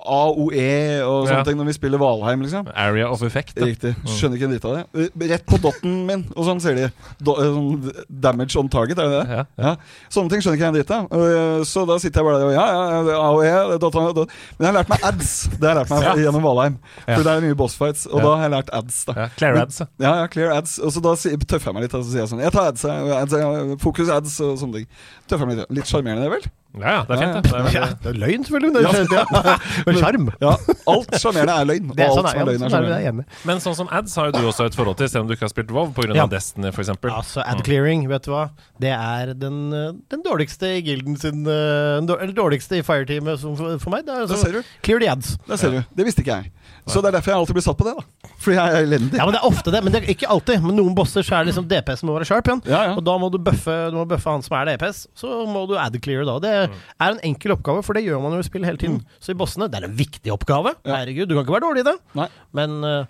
AOE 0.04 1.02
og 1.04 1.26
sånne 1.28 1.37
Ja. 1.40 1.42
ting 1.45 1.57
når 1.59 1.66
vi 1.66 1.73
spiller 1.76 1.99
Valheim, 1.99 2.40
liksom. 2.42 2.69
Area 2.75 3.09
of 3.11 3.23
effect. 3.23 3.54
Da. 3.57 3.66
Riktig. 3.66 3.95
Skjønner 4.07 4.37
ikke 4.38 4.45
en 4.49 4.54
dritt 4.54 4.64
av 4.64 4.75
det. 4.76 4.85
Eh, 4.95 5.28
Rett 5.30 5.47
på 5.47 5.59
dotten 5.61 6.07
min, 6.07 6.25
og 6.37 6.45
sånn 6.47 6.61
sier 6.61 6.75
de. 6.75 6.90
Do, 7.23 7.35
eh, 7.37 7.50
sånn 7.50 8.04
damage 8.09 8.57
on 8.57 8.69
target, 8.69 8.99
er 8.99 9.09
det 9.09 9.21
det? 9.21 9.28
Ja, 9.37 9.45
Ja. 9.59 9.76
Sånne 10.11 10.30
ting 10.30 10.40
skjønner 10.40 10.57
ikke 10.57 10.66
jeg 10.66 10.75
en 10.75 10.75
dritt 10.75 10.90
av. 10.90 11.04
Eh, 11.12 11.64
Så 11.64 11.87
da 11.87 11.99
sitter 11.99 12.21
jeg 12.21 12.25
bare 12.25 12.38
der 12.38 12.47
og 12.47 12.52
ja, 12.52 12.66
ja, 12.66 13.19
AOE, 13.21 13.78
dot, 13.78 13.92
dot. 13.92 14.28
Men 14.59 14.66
jeg 14.66 14.75
har 14.75 14.83
lært 14.83 14.88
meg 14.88 15.00
ads. 15.04 15.49
Det 15.49 15.61
har 15.69 15.75
jeg 15.76 15.87
lært 15.87 15.90
meg 15.90 16.25
gjennom 16.25 16.42
Valheim. 16.42 16.78
For 17.07 17.23
det 17.23 17.26
er 17.26 17.40
mye 17.40 17.54
bossfights, 17.54 18.07
og 18.07 18.23
da 18.23 18.37
har 18.37 18.49
jeg 18.49 18.52
lært 18.57 18.71
ads. 18.73 19.04
da 19.04 19.12
Ja, 19.16 19.28
clear 19.37 19.57
ads, 19.57 19.80
Men, 19.80 19.88
Ja, 20.00 20.14
ja, 20.21 20.26
clear 20.26 20.50
ads. 20.52 20.78
Og 20.78 20.90
så 20.92 21.00
da 21.02 21.14
tøffer 21.14 21.66
jeg 21.66 21.75
meg 21.75 21.83
litt. 21.83 21.95
Og 21.95 22.04
så 22.04 22.11
sier 22.11 22.21
jeg 22.25 22.28
sånn 22.30 22.40
Jeg 22.40 22.52
tar 22.52 22.69
ads, 22.69 22.83
jeg, 22.83 23.11
ads 23.12 23.33
jeg, 23.33 23.78
fokus 23.80 24.09
ads 24.09 24.40
og 24.40 24.59
sånne 24.59 24.73
ting. 24.75 24.87
Tøffer 25.28 25.47
jeg 25.47 25.49
meg 25.49 25.57
litt. 25.59 25.71
Litt 25.71 25.85
sjarmerende, 25.87 26.23
det 26.23 26.30
vel? 26.30 26.50
Ja, 26.79 26.91
ja, 26.93 27.03
det 27.03 27.17
er 27.17 27.21
fint, 27.21 27.35
Ja, 27.35 27.41
det. 27.41 27.43
det 27.43 27.50
er 27.50 27.65
veldig- 27.65 27.75
Ja, 27.75 27.87
det 28.03 28.11
er 28.11 28.19
løgn, 28.21 28.45
selvfølgelig. 28.47 28.73
Det 28.73 28.81
er, 28.81 29.45
ja. 29.50 29.55
Men 29.87 29.97
sjarm. 29.99 30.27
Ja. 30.41 30.50
Alt 30.93 31.17
sjarmerende 31.19 31.55
er 31.59 31.65
løgn. 31.67 31.89
Og 31.91 31.99
er 31.99 32.05
alt 32.07 32.15
sånn, 32.15 32.29
som 32.31 32.41
er, 32.41 32.47
løgn, 32.47 32.55
er 32.55 32.71
sånn 32.71 32.85
er 32.85 32.91
sjarmerende. 32.93 33.25
Men 33.50 33.62
sånn 33.65 33.77
som 33.81 33.89
ads 33.91 34.15
har 34.21 34.29
jo 34.31 34.33
du 34.39 34.47
også 34.53 34.67
et 34.71 34.77
forhold 34.79 34.97
til, 35.00 35.09
selv 35.11 35.25
om 35.25 35.29
du 35.31 35.35
ikke 35.35 35.47
har 35.49 35.53
spilt 35.55 35.71
WoW 35.75 35.91
pga. 35.97 36.15
Ja. 36.15 36.23
av 36.29 36.31
Destiny, 36.31 36.69
f.eks. 36.71 36.93
Altså, 37.11 37.43
ad 37.45 37.65
clearing, 37.67 38.07
vet 38.09 38.23
du 38.23 38.31
hva? 38.31 38.45
Det 38.81 38.93
er 38.95 39.35
den, 39.35 39.59
eh, 39.75 39.91
den 40.15 40.23
dårligste 40.23 40.71
i 40.79 40.81
gilden 40.87 41.19
sin 41.19 41.43
eh, 41.47 41.99
Eller 42.21 42.33
dårligste 42.39 42.79
i 42.79 42.83
fireteamet 42.87 43.39
som- 43.43 43.57
for, 43.59 43.79
for 43.79 43.91
meg. 43.91 44.07
Det 44.07 44.15
er 44.15 44.27
så 44.27 44.35
altså, 44.39 44.45
ser 44.47 44.53
du. 44.53 44.62
clear 44.83 45.00
the 45.00 45.09
ads. 45.11 45.37
Det 45.49 45.59
ser 45.59 45.71
du. 45.75 45.83
Det 45.97 46.07
visste 46.07 46.23
ikke 46.23 46.39
jeg. 46.43 46.53
Så 46.87 47.03
det 47.03 47.11
er 47.11 47.19
derfor 47.19 47.31
jeg 47.35 47.39
alltid 47.43 47.55
blir 47.59 47.62
satt 47.67 47.77
på 47.79 47.85
det. 47.85 47.93
da 47.99 48.31
Fordi 48.41 48.57
jeg 48.57 48.73
er 48.73 48.87
elendig. 48.87 49.19
Ja, 49.19 49.25
men 49.27 49.35
Det 49.35 49.41
er 49.43 49.49
ofte 49.50 49.71
det, 49.75 49.83
men 49.85 49.93
det 49.93 50.03
er 50.05 50.15
ikke 50.15 50.29
alltid. 50.31 50.62
Men 50.65 50.77
noen 50.79 50.95
bosser 50.97 51.23
så 51.27 51.37
er 51.37 51.45
det 51.45 51.53
liksom 51.53 51.67
DPS 51.69 52.03
må 52.09 52.15
være 52.17 52.27
sharp 52.31 52.47
igjen. 52.49 52.62
Ja, 52.67 52.81
ja. 52.89 52.95
Og 52.97 53.05
da 53.05 53.19
må 53.21 53.29
du 53.31 53.39
bøffe, 53.39 53.91
du 53.93 53.97
må 53.99 54.07
bøffe 54.09 54.31
han 54.33 54.43
som 54.43 54.57
er 54.57 54.71
DPS. 54.73 55.07
Så 55.19 55.29
må 55.47 55.67
du 55.69 55.77
ad 55.77 55.99
clear 56.03 56.25
da. 56.25 56.39
Det 56.41 56.55
er 56.69 57.14
en 57.14 57.23
enkel 57.31 57.55
oppgave, 57.57 57.85
for 57.87 57.97
det 57.97 58.05
gjør 58.07 58.21
man 58.25 58.37
jo 58.37 58.43
i 58.43 58.49
spill 58.49 58.67
hele 58.69 58.81
tiden. 58.81 59.00
Så 59.23 59.33
i 59.35 59.38
bossene, 59.38 59.69
det 59.71 59.81
er 59.81 59.88
en 59.88 59.97
viktig 59.99 60.33
oppgave. 60.35 60.75
Ja. 60.85 61.00
Herregud, 61.00 61.29
du 61.31 61.35
kan 61.37 61.45
ikke 61.47 61.57
være 61.59 61.67
dårlig 61.69 61.85
i 61.87 61.88
det. 61.90 61.97
Nei. 62.21 62.29
Men 62.57 62.76
eh, 62.85 63.05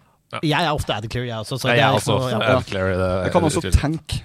jeg 0.46 0.62
er 0.62 0.70
ofte 0.70 0.94
ad 0.94 1.08
clear, 1.10 1.26
jeg 1.26 1.38
også. 1.42 1.58
Så 1.58 1.72
jeg, 1.72 1.82
jeg 1.82 1.98
også 1.98 2.18
noe- 2.18 2.30
ja. 2.30 2.58
ad 2.58 2.70
det. 2.70 3.10
Jeg 3.24 3.32
kan 3.34 3.48
også 3.48 3.64
utvilsomt. 3.64 4.20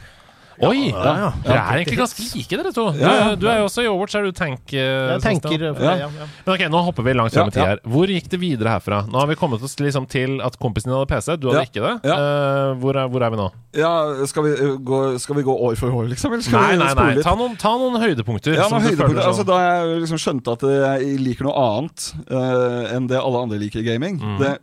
Oi! 0.64 0.86
Ja, 0.94 1.14
ja. 1.20 1.30
Dere 1.44 1.56
er 1.60 1.80
egentlig 1.82 1.98
ganske 2.00 2.24
like, 2.36 2.58
dere 2.62 2.72
to. 2.72 2.86
Du, 2.96 3.00
Ja, 3.02 3.14
ja. 3.20 3.36
du 3.36 3.46
er 3.52 3.58
jo 3.60 3.66
også 3.68 3.84
i 3.84 3.88
Overwatch, 3.92 4.16
er 4.16 4.24
du 4.24 4.32
tank... 4.32 4.62
eh, 4.72 4.80
Jeg 4.80 5.20
sånn 5.20 5.42
tenker 5.42 5.66
Ja. 5.66 5.74
ja, 5.76 6.08
ja. 6.08 6.28
Men 6.46 6.54
ok, 6.56 6.64
Nå 6.72 6.82
hopper 6.88 7.04
vi 7.04 7.14
langt 7.18 7.34
frem 7.36 7.50
i 7.52 7.56
tid 7.56 7.64
her. 7.66 7.82
Hvor 7.84 8.08
gikk 8.08 8.30
det 8.32 8.40
videre 8.40 8.70
herfra? 8.78 9.02
Nå 9.12 9.20
har 9.20 9.28
vi 9.28 9.36
kommet 9.36 9.62
oss 9.68 9.76
liksom 9.84 10.08
til 10.08 10.40
at 10.46 10.56
kompisen 10.62 10.90
din 10.92 10.96
hadde 10.96 11.10
PC, 11.12 11.36
du 11.42 11.50
hadde 11.52 11.66
Ja, 11.66 11.68
ikke 11.68 11.84
det. 11.84 11.94
ja. 12.08 12.16
Eh, 12.16 12.72
hvor, 12.80 12.96
er, 13.02 13.10
hvor 13.12 13.26
er 13.28 13.34
vi 13.36 13.42
nå? 13.42 13.50
Ja, 13.76 13.92
skal 14.32 14.44
vi, 14.48 14.54
gå, 14.88 15.02
skal 15.20 15.36
vi 15.36 15.44
gå 15.44 15.58
år 15.68 15.76
for 15.76 15.92
år, 15.92 16.08
liksom? 16.14 16.32
Eller 16.32 16.48
skal 16.48 16.62
Nei, 16.62 16.72
vi 16.72 16.84
nei, 16.86 16.94
nei. 17.16 17.24
Ta 17.28 17.36
noen, 17.36 17.58
ta 17.60 17.74
noen 17.76 18.00
høydepunkter. 18.00 18.56
Ja, 18.56 18.70
som 18.70 18.78
noen 18.80 18.88
du 18.88 18.90
høydepunkter. 18.94 19.20
føler 19.20 19.28
Altså, 19.28 19.44
sånn. 19.44 19.52
da 19.52 19.60
jeg 19.84 20.00
liksom 20.06 20.22
skjønte 20.24 20.56
at 20.56 20.66
jeg 21.02 21.20
liker 21.26 21.50
noe 21.50 21.68
annet 21.68 22.08
uh, 22.32 22.96
enn 22.96 23.08
det 23.12 23.20
alle 23.20 23.44
andre 23.44 23.60
liker 23.60 23.84
i 23.84 23.88
gaming 23.92 24.16
Mm. 24.24 24.38
Det 24.40 24.54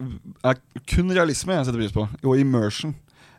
er 0.48 0.56
kun 0.88 1.10
realisme 1.12 1.52
jeg 1.52 1.66
setter 1.68 1.78
pris 1.82 1.92
på, 1.92 2.08
og 2.24 2.38
immersion. 2.40 2.94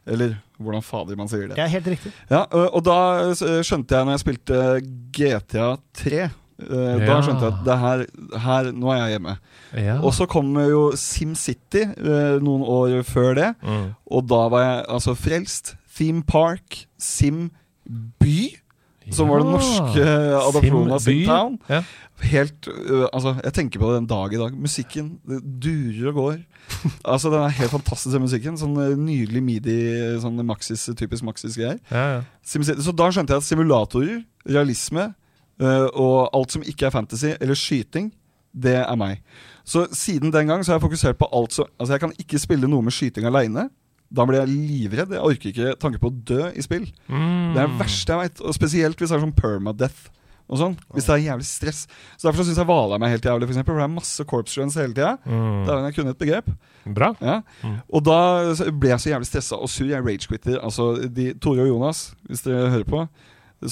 Eller 0.05 0.35
hvordan 0.63 0.86
fader 0.86 1.19
man 1.19 1.30
sier 1.32 1.49
det. 1.49 1.58
Det 1.58 1.65
er 1.65 1.73
helt 1.73 1.89
riktig. 1.95 2.13
Ja, 2.32 2.45
og, 2.49 2.80
da 2.86 2.97
skjønte 3.36 3.97
jeg 3.97 4.08
når 4.08 4.15
jeg 4.15 4.23
spilte 4.23 4.62
GTA 5.13 5.67
3 5.99 6.21
eh, 6.23 7.04
Da 7.04 7.19
skjønte 7.26 7.47
jeg 7.47 7.54
at 7.54 7.62
det 7.67 7.78
her, 7.84 8.04
her 8.45 8.69
Nå 8.71 8.91
er 8.93 9.02
jeg 9.02 9.15
hjemme. 9.15 9.38
ja. 9.78 9.97
Og 10.02 10.13
så 10.15 10.28
kom 10.30 10.54
jo 10.62 10.84
SimCity 10.99 11.86
uh, 11.97 12.39
noen 12.43 12.63
år 12.63 12.99
før 13.08 13.34
det. 13.39 13.52
Mm. 13.63 13.88
Og 14.06 14.28
da 14.30 14.43
var 14.54 14.67
jeg 14.67 14.86
altså 14.97 15.17
frelst. 15.17 15.76
Theme 15.93 16.23
Park, 16.26 16.88
Sim 16.97 17.52
By, 18.19 18.49
som 19.11 19.29
var 19.29 19.43
den 19.43 19.51
norske 19.51 20.07
adopsjonen 20.39 20.93
av. 20.95 21.03
Simtown. 21.03 21.57
Ja. 21.69 21.81
Helt 22.23 22.67
uh, 22.69 23.07
Altså, 23.09 23.33
jeg 23.43 23.53
tenker 23.57 23.81
på 23.81 23.89
det 23.89 23.99
den 24.01 24.09
dag 24.11 24.33
i 24.33 24.39
dag. 24.39 24.55
Musikken 24.55 25.17
det 25.27 25.41
durer 25.63 26.11
og 26.11 26.19
går. 26.19 26.37
altså, 27.13 27.31
den 27.33 27.41
er 27.41 27.57
helt 27.59 27.73
fantastisk, 27.73 28.13
den 28.13 28.25
musikken. 28.27 28.59
Sånn 28.59 28.77
øh, 28.79 28.95
nydelig 28.99 29.43
midi, 29.43 29.77
sånn 30.23 30.39
Maxis, 30.47 30.85
typisk 30.99 31.25
Maxis-greier. 31.27 31.81
Ja, 31.91 32.05
ja. 32.17 32.23
Så 32.45 32.95
da 32.95 33.09
skjønte 33.11 33.35
jeg 33.35 33.43
at 33.43 33.47
simulatorer, 33.47 34.23
realisme 34.47 35.09
uh, 35.63 35.87
og 35.89 36.29
alt 36.35 36.55
som 36.55 36.65
ikke 36.67 36.89
er 36.89 36.95
fantasy 36.95 37.33
eller 37.39 37.57
skyting, 37.59 38.11
det 38.53 38.77
er 38.83 38.97
meg. 38.99 39.23
Så 39.65 39.87
siden 39.95 40.33
den 40.33 40.49
gang 40.49 40.63
så 40.63 40.73
har 40.73 40.79
jeg 40.79 40.85
fokusert 40.85 41.17
på 41.17 41.29
alt 41.33 41.55
som 41.55 41.69
Altså, 41.79 41.93
jeg 41.95 42.03
kan 42.03 42.13
ikke 42.19 42.41
spille 42.41 42.69
noe 42.69 42.83
med 42.85 42.93
skyting 42.93 43.25
aleine. 43.27 43.69
Da 44.13 44.26
blir 44.30 44.43
jeg 44.43 44.54
livredd. 44.54 45.13
Jeg 45.15 45.26
orker 45.26 45.49
ikke 45.49 45.76
tanke 45.82 46.02
på 46.02 46.12
å 46.12 46.17
dø 46.34 46.49
i 46.54 46.63
spill. 46.65 46.86
Mm. 47.10 47.54
Det 47.56 47.63
er 47.63 47.71
det 47.71 47.80
verste 47.80 48.13
jeg 48.13 48.21
veit. 48.28 48.43
Og 48.43 48.58
spesielt 48.58 48.99
hvis 49.02 49.13
det 49.13 49.17
er 49.17 49.23
sånn 49.26 49.38
permadeath. 49.38 50.12
Og 50.52 50.60
sånn, 50.60 50.73
Hvis 50.93 51.08
det 51.08 51.13
er 51.15 51.21
jævlig 51.32 51.45
stress. 51.47 51.86
Så 52.19 52.28
Derfor 52.28 52.45
syns 52.45 52.60
jeg 52.60 52.67
Valheim 52.67 53.02
meg 53.02 53.13
helt 53.13 53.26
jævlig, 53.26 53.47
for, 53.47 53.56
eksempel, 53.56 53.73
for 53.73 53.80
det 53.80 53.86
er 53.88 53.93
masse 53.93 54.26
corpse 54.30 54.60
runs 54.60 54.76
hele 54.78 54.93
tida. 54.93 55.13
Mm. 55.26 55.62
Da 55.65 55.78
jeg 55.86 55.95
kunne 55.95 56.13
et 56.13 56.19
begrep. 56.19 56.49
Bra. 56.84 57.13
Ja. 57.23 57.38
Mm. 57.63 57.78
Og 57.89 58.04
da 58.06 58.17
ble 58.76 58.91
jeg 58.91 59.02
så 59.02 59.13
jævlig 59.13 59.30
stressa 59.30 59.58
og 59.58 59.71
sur. 59.71 59.88
Jeg 59.89 60.04
ragequitter. 60.06 60.60
Altså, 60.60 60.91
de, 61.08 61.32
Tore 61.41 61.63
og 61.65 61.71
Jonas, 61.71 62.04
hvis 62.28 62.43
dere 62.45 62.69
hører 62.76 62.89
på, 62.91 63.06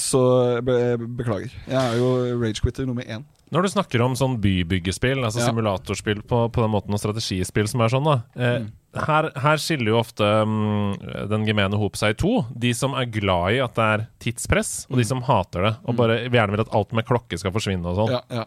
så 0.00 0.24
be, 0.64 0.78
beklager. 1.20 1.52
Jeg 1.68 1.78
er 1.78 2.00
jo 2.00 2.10
ragequitter 2.40 2.88
nummer 2.88 3.04
én. 3.04 3.28
Når 3.52 3.62
du 3.66 3.68
snakker 3.68 4.00
om 4.00 4.14
sånn 4.16 4.38
bybyggespill, 4.40 5.20
altså 5.24 5.42
Ja. 5.42 5.50
simulatorspill 5.50 6.22
på, 6.24 6.46
på 6.52 6.62
den 6.64 6.70
måten, 6.72 6.94
og 6.96 7.00
strategispill 7.02 7.68
som 7.68 7.82
er 7.84 7.88
sånn, 7.92 8.04
da 8.08 8.14
eh, 8.34 8.62
Mm. 8.62 8.70
her, 9.06 9.30
her 9.40 9.56
skiller 9.60 9.86
jo 9.92 9.98
ofte 10.00 10.24
um, 10.42 10.94
den 11.28 11.44
gemene 11.46 11.76
hop 11.80 11.94
seg 11.96 12.10
i 12.14 12.18
to. 12.20 12.46
De 12.56 12.72
som 12.76 12.92
er 12.96 13.06
glad 13.12 13.52
i 13.56 13.60
at 13.64 13.74
det 13.76 13.84
er 13.84 14.06
tidspress, 14.20 14.86
og 14.90 14.96
de 15.00 15.04
som 15.04 15.20
hater 15.22 15.62
det. 15.62 15.74
Og 15.84 15.96
bare 15.96 16.18
gjerne 16.28 16.50
vil 16.56 16.60
at 16.64 16.72
alt 16.74 16.92
med 16.92 17.04
klokke 17.08 17.38
skal 17.40 17.52
forsvinne 17.52 17.84
og 17.88 17.96
sånn. 17.96 18.08
Mm. 18.08 18.16
Ja, 18.16 18.22
ja. 18.42 18.44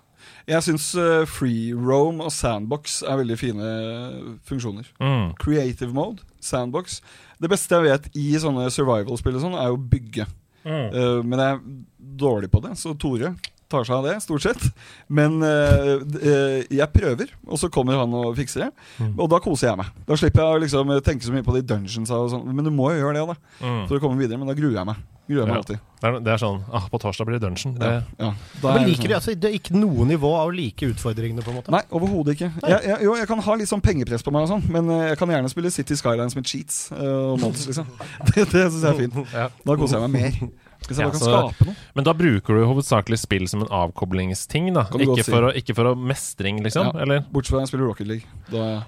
Jeg 0.48 0.62
syns 0.66 0.88
uh, 0.98 1.26
free 1.30 1.74
roam 1.74 2.20
og 2.22 2.32
sandbox 2.34 3.04
er 3.06 3.18
veldig 3.22 3.38
fine 3.38 3.70
funksjoner. 4.46 4.86
Mm. 5.02 5.36
Creative 5.42 5.94
mode, 5.94 6.22
sandbox. 6.42 7.00
Det 7.42 7.50
beste 7.52 7.76
jeg 7.78 7.86
vet 7.92 8.10
i 8.18 8.32
sånne 8.42 8.70
survival-spill, 8.74 9.38
og 9.38 9.42
sånn 9.46 9.58
er 9.60 9.70
jo 9.70 9.78
bygge. 9.78 10.26
Mm. 10.66 10.86
Eh, 10.98 11.18
men 11.22 11.38
jeg 11.38 11.54
er 11.54 11.60
dårlig 12.18 12.50
på 12.50 12.62
det, 12.64 12.72
så 12.82 12.96
Tore 12.98 13.36
tar 13.70 13.84
seg 13.88 13.96
av 13.98 14.04
det, 14.06 14.16
stort 14.22 14.44
sett. 14.46 14.62
Men 15.10 15.40
eh, 15.42 15.96
eh, 16.22 16.60
jeg 16.70 16.90
prøver, 16.94 17.32
og 17.48 17.58
så 17.62 17.70
kommer 17.74 17.98
han 17.98 18.14
og 18.14 18.36
fikser 18.38 18.68
det. 18.68 18.70
Mm. 19.02 19.16
Og 19.18 19.30
da 19.32 19.40
koser 19.42 19.72
jeg 19.72 19.80
meg. 19.82 19.90
Da 20.06 20.18
slipper 20.22 20.44
jeg 20.44 20.54
å 20.60 20.62
liksom 20.66 20.94
tenke 21.06 21.26
så 21.26 21.34
mye 21.34 21.46
på 21.48 21.56
de 21.58 21.64
dungeonsa 21.66 22.20
og 22.22 22.30
sånn. 22.36 22.46
Men 22.54 22.66
du 22.68 22.72
må 22.72 22.92
jo 22.94 23.02
gjøre 23.04 23.18
det, 23.20 23.26
da, 23.34 23.66
Mm. 23.66 23.88
for 23.90 23.98
å 23.98 24.02
komme 24.04 24.18
videre. 24.22 24.38
Men 24.38 24.48
da 24.48 24.54
gruer 24.58 24.78
jeg 24.78 24.86
meg. 24.86 24.96
Gruer 25.26 25.40
jeg 25.42 25.48
meg 25.50 25.56
Ja. 25.56 25.62
alltid. 25.64 25.80
Det, 26.06 26.06
er, 26.12 26.20
det 26.22 26.32
er 26.36 26.38
sånn 26.38 26.60
ah, 26.70 26.84
På 26.92 27.00
torsdag 27.02 27.26
blir 27.26 27.40
det 27.40 27.48
dungeon. 27.48 27.74
Det, 27.80 27.88
Ja, 27.90 28.02
ja. 28.20 28.34
Da 28.62 28.74
Men 28.76 28.84
er 28.84 28.88
liker 28.92 29.02
sånn- 29.02 29.10
du, 29.10 29.14
altså, 29.16 29.34
det 29.40 29.50
er 29.50 29.56
ikke 29.58 29.74
noe 29.80 30.06
nivå 30.06 30.30
av 30.38 30.52
å 30.52 30.54
like 30.54 30.86
utfordringene, 30.86 31.42
på 31.42 31.50
en 31.50 31.58
måte? 31.58 31.72
Nei, 31.74 31.82
overhodet 31.90 32.36
ikke. 32.36 32.52
Jeg, 32.62 32.84
jeg, 32.86 33.00
jo, 33.08 33.16
jeg 33.18 33.28
kan 33.28 33.40
ha 33.40 33.56
litt 33.58 33.68
sånn 33.72 33.82
pengepress 33.82 34.22
på 34.22 34.32
meg, 34.36 34.46
og 34.46 34.50
sånn 34.54 34.70
men 34.70 34.90
eh, 34.94 35.08
jeg 35.10 35.18
kan 35.18 35.28
gjerne 35.34 35.50
spille 35.50 35.72
City 35.74 35.96
Skylines 35.98 36.36
med 36.38 36.46
cheats 36.46 36.92
eh, 36.92 37.02
og 37.02 37.40
mods. 37.42 37.66
liksom 37.72 37.88
Det, 38.36 38.46
det 38.52 38.68
syns 38.70 38.84
jeg 38.84 38.92
er 38.94 39.00
fint. 39.02 39.34
Ja. 39.34 39.48
Da 39.66 39.76
koser 39.82 39.98
jeg 39.98 40.10
meg 40.12 40.22
mer. 40.22 40.50
Hvis 40.88 41.00
Ja, 41.00 41.10
kan 41.10 41.20
så- 41.20 41.52
skape 41.52 41.66
noe. 41.66 41.76
Men 41.96 42.04
da 42.04 42.14
bruker 42.14 42.54
du 42.60 42.66
hovedsakelig 42.66 43.18
spill 43.20 43.48
som 43.48 43.62
en 43.62 43.68
avkoblingsting, 43.68 44.74
da. 44.74 44.84
Ikke 44.94 45.24
si. 45.24 45.32
for, 45.32 45.42
å, 45.50 45.54
ikke 45.56 45.76
for 45.76 45.86
å 45.86 45.96
mestring, 45.98 46.62
liksom? 46.64 46.92
Ja. 46.94 47.02
Eller? 47.02 47.20
Bortsett 47.32 47.50
fra 47.50 47.58
når 47.60 47.66
jeg 47.66 47.72
spiller 47.74 47.88
Rocket 47.88 48.08
League. 48.08 48.24
Da, 48.52 48.84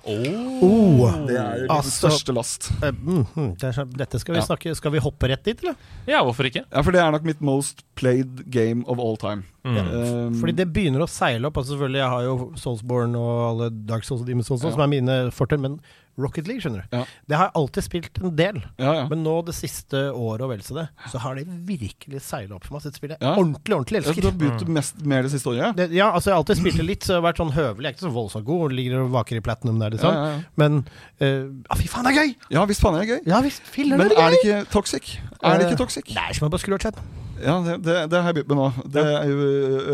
Oh. 0.62 1.26
det 1.28 1.36
er 1.38 1.62
min 1.62 1.70
Altså- 1.70 2.10
største 2.10 2.34
last. 2.36 2.72
Eh, 2.84 2.92
mm, 2.92 3.58
det 3.58 3.64
er, 3.78 3.86
dette 3.86 4.20
skal 4.20 4.36
vi 4.36 4.40
Ja. 4.42 4.46
snakke 4.46 4.76
Skal 4.76 4.92
vi 4.92 5.00
hoppe 5.00 5.28
rett 5.30 5.44
dit, 5.44 5.60
eller? 5.64 5.76
Ja, 6.08 6.22
hvorfor 6.24 6.46
ikke? 6.46 6.64
Ja, 6.72 6.82
for 6.82 6.92
det 6.92 7.02
er 7.02 7.12
nok 7.12 7.24
mitt 7.24 7.42
most 7.42 7.84
played 7.96 8.50
game 8.52 8.84
of 8.88 9.00
all 9.00 9.16
time. 9.18 9.44
Mm. 9.66 9.78
Um, 9.78 10.34
Fordi 10.42 10.56
det 10.56 10.72
begynner 10.74 11.00
å 11.02 11.10
seile 11.10 11.46
opp. 11.46 11.56
Altså 11.58 11.76
selvfølgelig, 11.76 11.98
Jeg 11.98 12.10
har 12.10 12.22
jo 12.24 12.52
Soulsborne 12.56 13.16
og 13.16 13.62
alle 13.62 13.70
Dark 13.86 14.04
Souls 14.04 14.22
og 14.22 14.28
Demon's 14.28 14.46
Souls 14.46 14.64
Ja. 14.64 14.72
som 14.72 14.80
er 14.82 14.88
mine 14.88 15.32
fortrinn, 15.32 15.62
men 15.62 15.80
Rocket 16.18 16.48
League, 16.50 16.62
skjønner 16.64 16.82
du. 16.90 16.96
Ja. 16.98 17.04
Det 17.30 17.38
har 17.38 17.46
jeg 17.50 17.56
alltid 17.62 17.84
spilt 17.86 18.18
en 18.24 18.36
del. 18.36 18.56
ja, 18.82 18.94
ja. 19.02 19.04
Men 19.12 19.22
nå 19.24 19.36
det 19.46 19.54
siste 19.54 20.00
året 20.18 20.42
og 20.42 20.50
vel 20.50 20.64
så 20.66 20.74
det, 20.80 20.88
så 21.12 21.20
har 21.22 21.36
det 21.38 21.44
virkelig 21.68 22.22
seila 22.26 22.56
opp 22.58 22.66
for 22.66 22.74
meg. 22.78 22.82
Så 22.82 22.90
det 22.92 22.98
spillet 22.98 23.20
jeg 23.20 23.28
Ja. 23.28 23.36
ordentlig, 23.38 23.76
ordentlig 23.78 24.02
Ja, 24.02 24.10
elsker. 24.10 24.22
Du 24.22 24.30
har 24.32 24.38
begynt 24.42 24.68
mest 24.80 25.06
mer 25.06 25.22
det 25.28 25.32
siste 25.32 25.52
året? 25.52 25.62
Ja? 25.62 25.72
Det, 25.78 25.92
ja, 25.94 26.08
altså 26.12 26.32
jeg 26.32 26.34
har 26.34 26.42
alltid 26.44 26.58
spilt 26.64 26.78
det 26.82 26.88
litt, 26.90 27.04
så 27.06 27.14
jeg 27.14 27.22
har 27.22 27.28
vært 27.32 27.42
sånn 27.44 27.54
høvelig. 27.54 27.84
Jeg 27.86 27.94
er 27.94 27.98
ikke 27.98 28.08
så 28.10 28.14
voldsomt 28.18 28.46
god, 28.50 28.72
ligger 28.74 29.04
og 29.06 29.12
vaker 29.14 29.38
i 29.38 29.46
platinum 29.46 29.78
der, 29.80 29.94
liksom. 29.94 30.14
ja, 30.14 30.26
ja. 30.34 30.42
Men 30.58 30.82
uh, 31.22 31.46
ja, 31.70 31.76
fy 31.78 31.88
faen, 31.88 32.04
det 32.10 32.16
er 32.16 32.20
gøy! 32.24 32.36
ja 32.58 32.66
visst 32.66 32.82
faen 32.82 32.96
er 32.98 33.06
det 33.06 33.10
gøy. 33.14 33.22
Ja 33.30 33.42
visst, 33.46 33.62
filler 33.78 33.98
Men 34.02 34.10
det 34.10 34.18
er 34.18 34.26
er 34.28 34.34
det 34.34 34.42
ikke 34.44 34.66
toxic? 34.74 35.18
Er 35.44 35.58
det 35.62 35.68
Eh, 35.68 35.72
ikke 35.72 35.84
toxic? 35.86 36.06
Det 36.10 36.18
er 36.18 36.34
som 36.34 36.48
å 36.48 36.52
bare 36.52 36.60
skru 36.66 36.74
av 36.74 36.82
chat. 36.82 36.98
Ja, 37.38 37.60
det, 37.62 37.76
det, 37.86 37.96
det 38.10 38.18
har 38.18 38.32
jeg 38.34 38.40
begynt 38.40 38.50
med 38.50 38.58
nå. 38.58 38.90
Det 38.90 39.02
er 39.06 39.28
jo, 39.30 39.50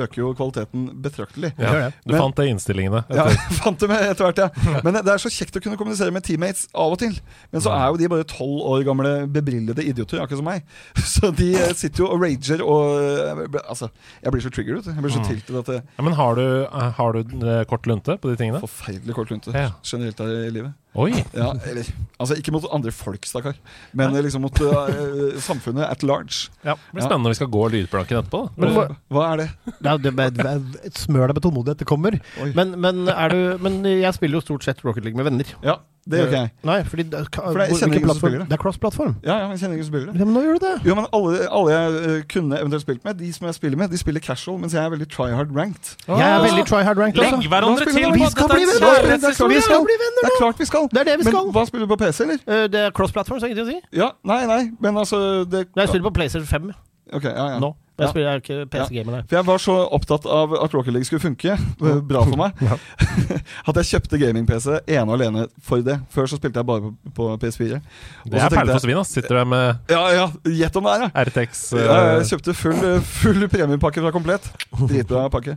øker 0.05 0.15
jo 0.21 0.29
kvaliteten 0.33 0.85
betraktelig. 1.03 1.49
Ja. 1.59 1.89
Du 2.05 2.13
Men- 2.13 2.21
fant 2.21 2.37
det 2.39 2.45
i 2.47 2.51
innstillingene. 2.53 3.01
Ja, 3.11 3.25
etter- 3.27 3.35
jeg 3.51 3.57
fant 3.59 3.79
det 3.83 3.89
med 3.91 3.99
etter 4.13 4.29
hvert, 4.29 4.39
ja. 4.39 4.79
Men 4.85 4.93
det 4.95 5.11
er 5.11 5.19
så 5.19 5.27
kjekt 5.27 5.57
å 5.59 5.63
kunne 5.65 5.75
kommunisere 5.75 6.12
med 6.13 6.23
teammates 6.27 6.67
av 6.73 6.93
og 6.95 6.99
til. 7.01 7.15
Men 7.53 7.63
så 7.65 7.73
er 7.75 7.87
jo 7.91 7.99
de 8.01 8.09
bare 8.13 8.27
tolv 8.29 8.61
år 8.73 8.85
gamle 8.87 9.13
bebrillede 9.33 9.83
idioter, 9.85 10.21
akkurat 10.23 10.41
som 10.41 10.47
meg. 10.49 10.63
Så 11.13 11.31
de 11.35 11.49
eh, 11.57 11.73
sitter 11.77 12.05
jo 12.05 12.11
og 12.13 12.21
rager 12.23 12.63
og 12.65 13.01
eh, 13.01 13.59
Altså, 13.63 13.89
jeg 14.23 14.33
blir 14.33 14.43
så 14.45 14.51
triggered, 14.53 14.81
vet 14.81 14.87
du. 14.89 14.93
Jeg 14.97 15.03
blir 15.05 15.13
så 15.15 15.25
tiltet 15.27 15.59
at 15.63 15.71
det 15.71 15.79
Ja, 15.97 16.05
men 16.05 16.15
har 16.17 16.37
du, 16.39 16.45
eh, 16.63 16.89
har 16.99 17.17
du 17.17 17.35
eh, 17.47 17.63
kort 17.69 17.87
lunte 17.89 18.17
på 18.21 18.31
de 18.31 18.39
tingene? 18.39 18.61
Forferdelig 18.63 19.15
kort 19.17 19.33
lunte 19.33 19.53
Ja. 19.53 19.71
generelt 19.83 20.19
her 20.23 20.31
i 20.47 20.53
livet. 20.53 20.73
Oi! 20.93 21.11
Ja, 21.33 21.53
eller 21.69 21.87
Altså, 22.21 22.37
ikke 22.39 22.53
mot 22.55 22.63
andre 22.71 22.91
folk, 22.95 23.25
stakkar, 23.27 23.57
men 23.97 24.13
liksom 24.23 24.45
mot 24.45 24.59
uh, 24.63 25.33
samfunnet 25.43 25.83
at 25.89 26.05
large. 26.07 26.47
Det 26.63 26.75
blir 26.93 27.03
spennende 27.03 27.25
når 27.27 27.33
vi 27.33 27.39
skal 27.41 27.49
gå 27.51 27.63
lydplanken 27.73 28.19
etterpå. 28.21 28.43
Da. 28.45 28.61
Men 28.63 28.75
hva, 28.77 28.85
hva- 29.11 29.25
er 29.33 29.41
det? 29.41 29.47
Nei, 29.83 29.95
det, 30.05 30.13
det, 30.15 30.27
det, 30.37 30.93
smør 31.01 31.33
deg 31.33 31.39
med 31.39 31.47
tålmodighet, 31.47 31.81
det 31.81 31.89
kommer. 31.89 32.19
Men, 32.55 32.77
men, 32.79 33.07
er 33.11 33.33
du, 33.33 33.41
men 33.65 33.81
jeg 33.89 34.15
spiller 34.15 34.39
jo 34.39 34.45
stort 34.45 34.69
sett 34.69 34.85
Rocket 34.85 35.03
League 35.03 35.19
med 35.19 35.27
venner. 35.27 35.51
Ja, 35.65 35.81
det 36.03 36.19
gjør 36.19 36.29
ikke 36.29 36.39
jeg. 36.43 36.51
Nei, 36.67 36.77
fordi 36.83 37.03
For 37.09 37.17
det- 37.17 37.23
jeg 37.23 37.33
kjenner 37.33 37.63
ikke 37.73 37.83
ingen 37.83 37.91
som 37.91 38.03
plattform? 38.03 38.19
spiller 38.19 38.39
det. 38.43 38.53
Er 38.53 38.61
cross-plattform. 38.63 39.13
Ja, 39.23 39.35
ja, 39.39 39.49
jeg 39.51 39.59
kjenner 39.63 39.77
ikke 39.79 39.87
spillere. 39.87 40.15
Ja, 40.19 40.25
men 40.27 40.33
nå 40.35 40.41
gjør 40.43 40.57
du 40.59 40.63
det. 40.65 40.73
Jo, 40.87 40.95
men 40.99 41.05
alle, 41.15 41.43
alle 41.59 41.69
jeg 41.73 42.01
eh, 42.13 42.23
kunne 42.33 42.59
eventuelt 42.59 42.83
spilt 42.83 43.05
med, 43.07 43.19
de 43.19 43.29
som 43.35 43.47
jeg 43.47 43.55
spiller 43.55 43.79
med, 43.79 43.91
de 43.91 43.99
spiller 44.01 44.23
casual, 44.23 44.57
mens 44.59 44.75
jeg 44.75 44.83
er 44.83 44.91
veldig 44.91 45.07
try 45.11 45.29
hard 45.31 45.51
ranked. 45.55 45.93
Jeg 46.07 46.27
er 46.27 46.43
veldig 46.43 46.65
try 46.67 46.81
hard 46.83 46.99
ranked 46.99 47.23
Legg 47.23 47.47
hverandre 47.47 47.87
til! 47.87 48.11
vi 48.19 48.31
skal 48.35 48.51
bli 48.51 48.67
venner! 48.67 49.15
Vi 49.23 49.61
skal 49.63 49.87
bli 49.87 49.99
venner 50.03 50.27
Det 50.27 50.31
er 50.31 50.39
klart 50.39 50.59
vi 50.59 50.67
skal. 50.87 50.95
Det 50.95 51.01
er 51.01 51.09
det 51.11 51.17
vi 51.19 51.23
men 51.29 51.33
skal. 51.33 51.51
hva 51.55 51.63
spiller 51.67 51.87
du 51.87 51.91
på 51.95 51.99
PC, 52.03 52.23
eller? 52.23 52.39
Eh, 52.47 52.67
Det 52.73 52.79
er 52.87 52.91
cross-platform, 52.91 53.39
så 53.39 53.49
ingenting 53.49 53.67
å 53.67 53.71
si. 53.71 53.81
Ja, 53.99 54.11
nei, 54.23 54.45
nei, 54.49 54.61
men 54.79 54.95
altså 54.97 55.19
det, 55.45 55.67
Nei, 55.75 55.83
Jeg 55.85 55.89
spiller 55.93 56.09
på 56.09 56.13
PlayStation 56.19 56.47
5 56.47 56.73
Ok, 57.13 57.23
ja, 57.29 57.47
ja. 57.55 57.59
nå. 57.59 57.73
Jeg 57.93 58.09
spiller 58.09 58.29
jeg 58.31 58.41
ikke 58.41 58.55
PC-gamer. 58.73 59.23
For 59.29 59.37
jeg 59.37 59.45
var 59.45 59.59
så 59.61 59.73
opptatt 59.93 60.23
av 60.25 60.53
at 60.57 60.73
Rocket 60.73 60.95
League 60.95 61.05
skulle 61.05 61.21
funke, 61.21 61.53
eh, 61.53 61.99
bra 62.09 62.23
for 62.25 62.39
meg, 62.39 62.57
Ja. 62.69 62.77
at 63.69 63.79
jeg 63.81 63.89
kjøpte 63.91 64.17
gaming-PC 64.21 64.79
ene 64.81 65.05
og 65.05 65.19
alene 65.19 65.45
for 65.61 65.83
det. 65.85 65.99
Før 66.13 66.29
så 66.31 66.39
spilte 66.39 66.61
jeg 66.61 66.69
bare 66.69 66.87
på, 66.87 66.93
på 67.13 67.27
PS4 67.43 67.77
Det 68.25 68.39
er 68.41 68.53
perle 68.53 68.77
for 68.77 68.85
svin, 68.85 68.97
ass. 69.01 69.13
Sitter 69.13 69.41
der 69.41 69.49
med 69.49 69.93
Ja, 69.93 70.01
ja, 70.15 70.25
gjett 70.47 70.79
om 70.79 70.87
det 70.87 70.95
er, 70.95 71.05
ja. 71.05 71.25
RTX 71.27 71.63
Ja, 71.77 71.83
eh, 71.83 72.09
jeg 72.21 72.31
kjøpte 72.31 72.55
full, 72.57 72.81
full 73.11 73.47
premiepakke 73.51 74.01
fra 74.05 74.13
Komplett. 74.15 74.49
Dritbra 74.79 75.27
pakke. 75.33 75.55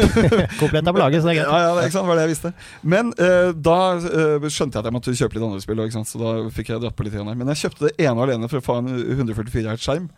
Komplett 0.60 0.82
er 0.82 0.90
på 0.90 1.02
laget, 1.02 1.22
så 1.22 1.30
det 1.30 1.36
er 1.36 1.42
Ja, 1.44 1.60
ja, 1.68 1.70
det, 1.78 1.86
ikke 1.86 1.98
sant, 2.00 2.10
var 2.10 2.18
det 2.18 2.26
jeg 2.26 2.34
visste. 2.34 2.52
Men 2.82 3.14
uh, 3.20 3.52
da 3.54 3.78
uh, 4.00 4.48
skjønte 4.50 4.78
jeg 4.78 4.82
at 4.82 4.90
jeg 4.90 4.96
måtte 4.96 5.14
kjøpe 5.14 5.38
litt 5.38 5.46
andre 5.46 5.62
spill. 5.62 5.84
Så 5.90 6.18
da 6.20 6.34
fikk 6.54 6.74
jeg 6.74 6.82
dratt 6.82 6.98
på 6.98 7.06
litt. 7.06 7.14
her. 7.14 7.26
Men 7.30 7.50
jeg 7.54 7.64
kjøpte 7.64 7.88
det 7.88 7.94
ene 8.06 8.16
og 8.18 8.26
alene 8.26 8.50
for 8.50 8.58
å 8.60 8.64
få 8.64 8.78
en 8.82 8.90
144 8.90 9.76
Hz 9.76 9.90
skjerm 9.90 10.08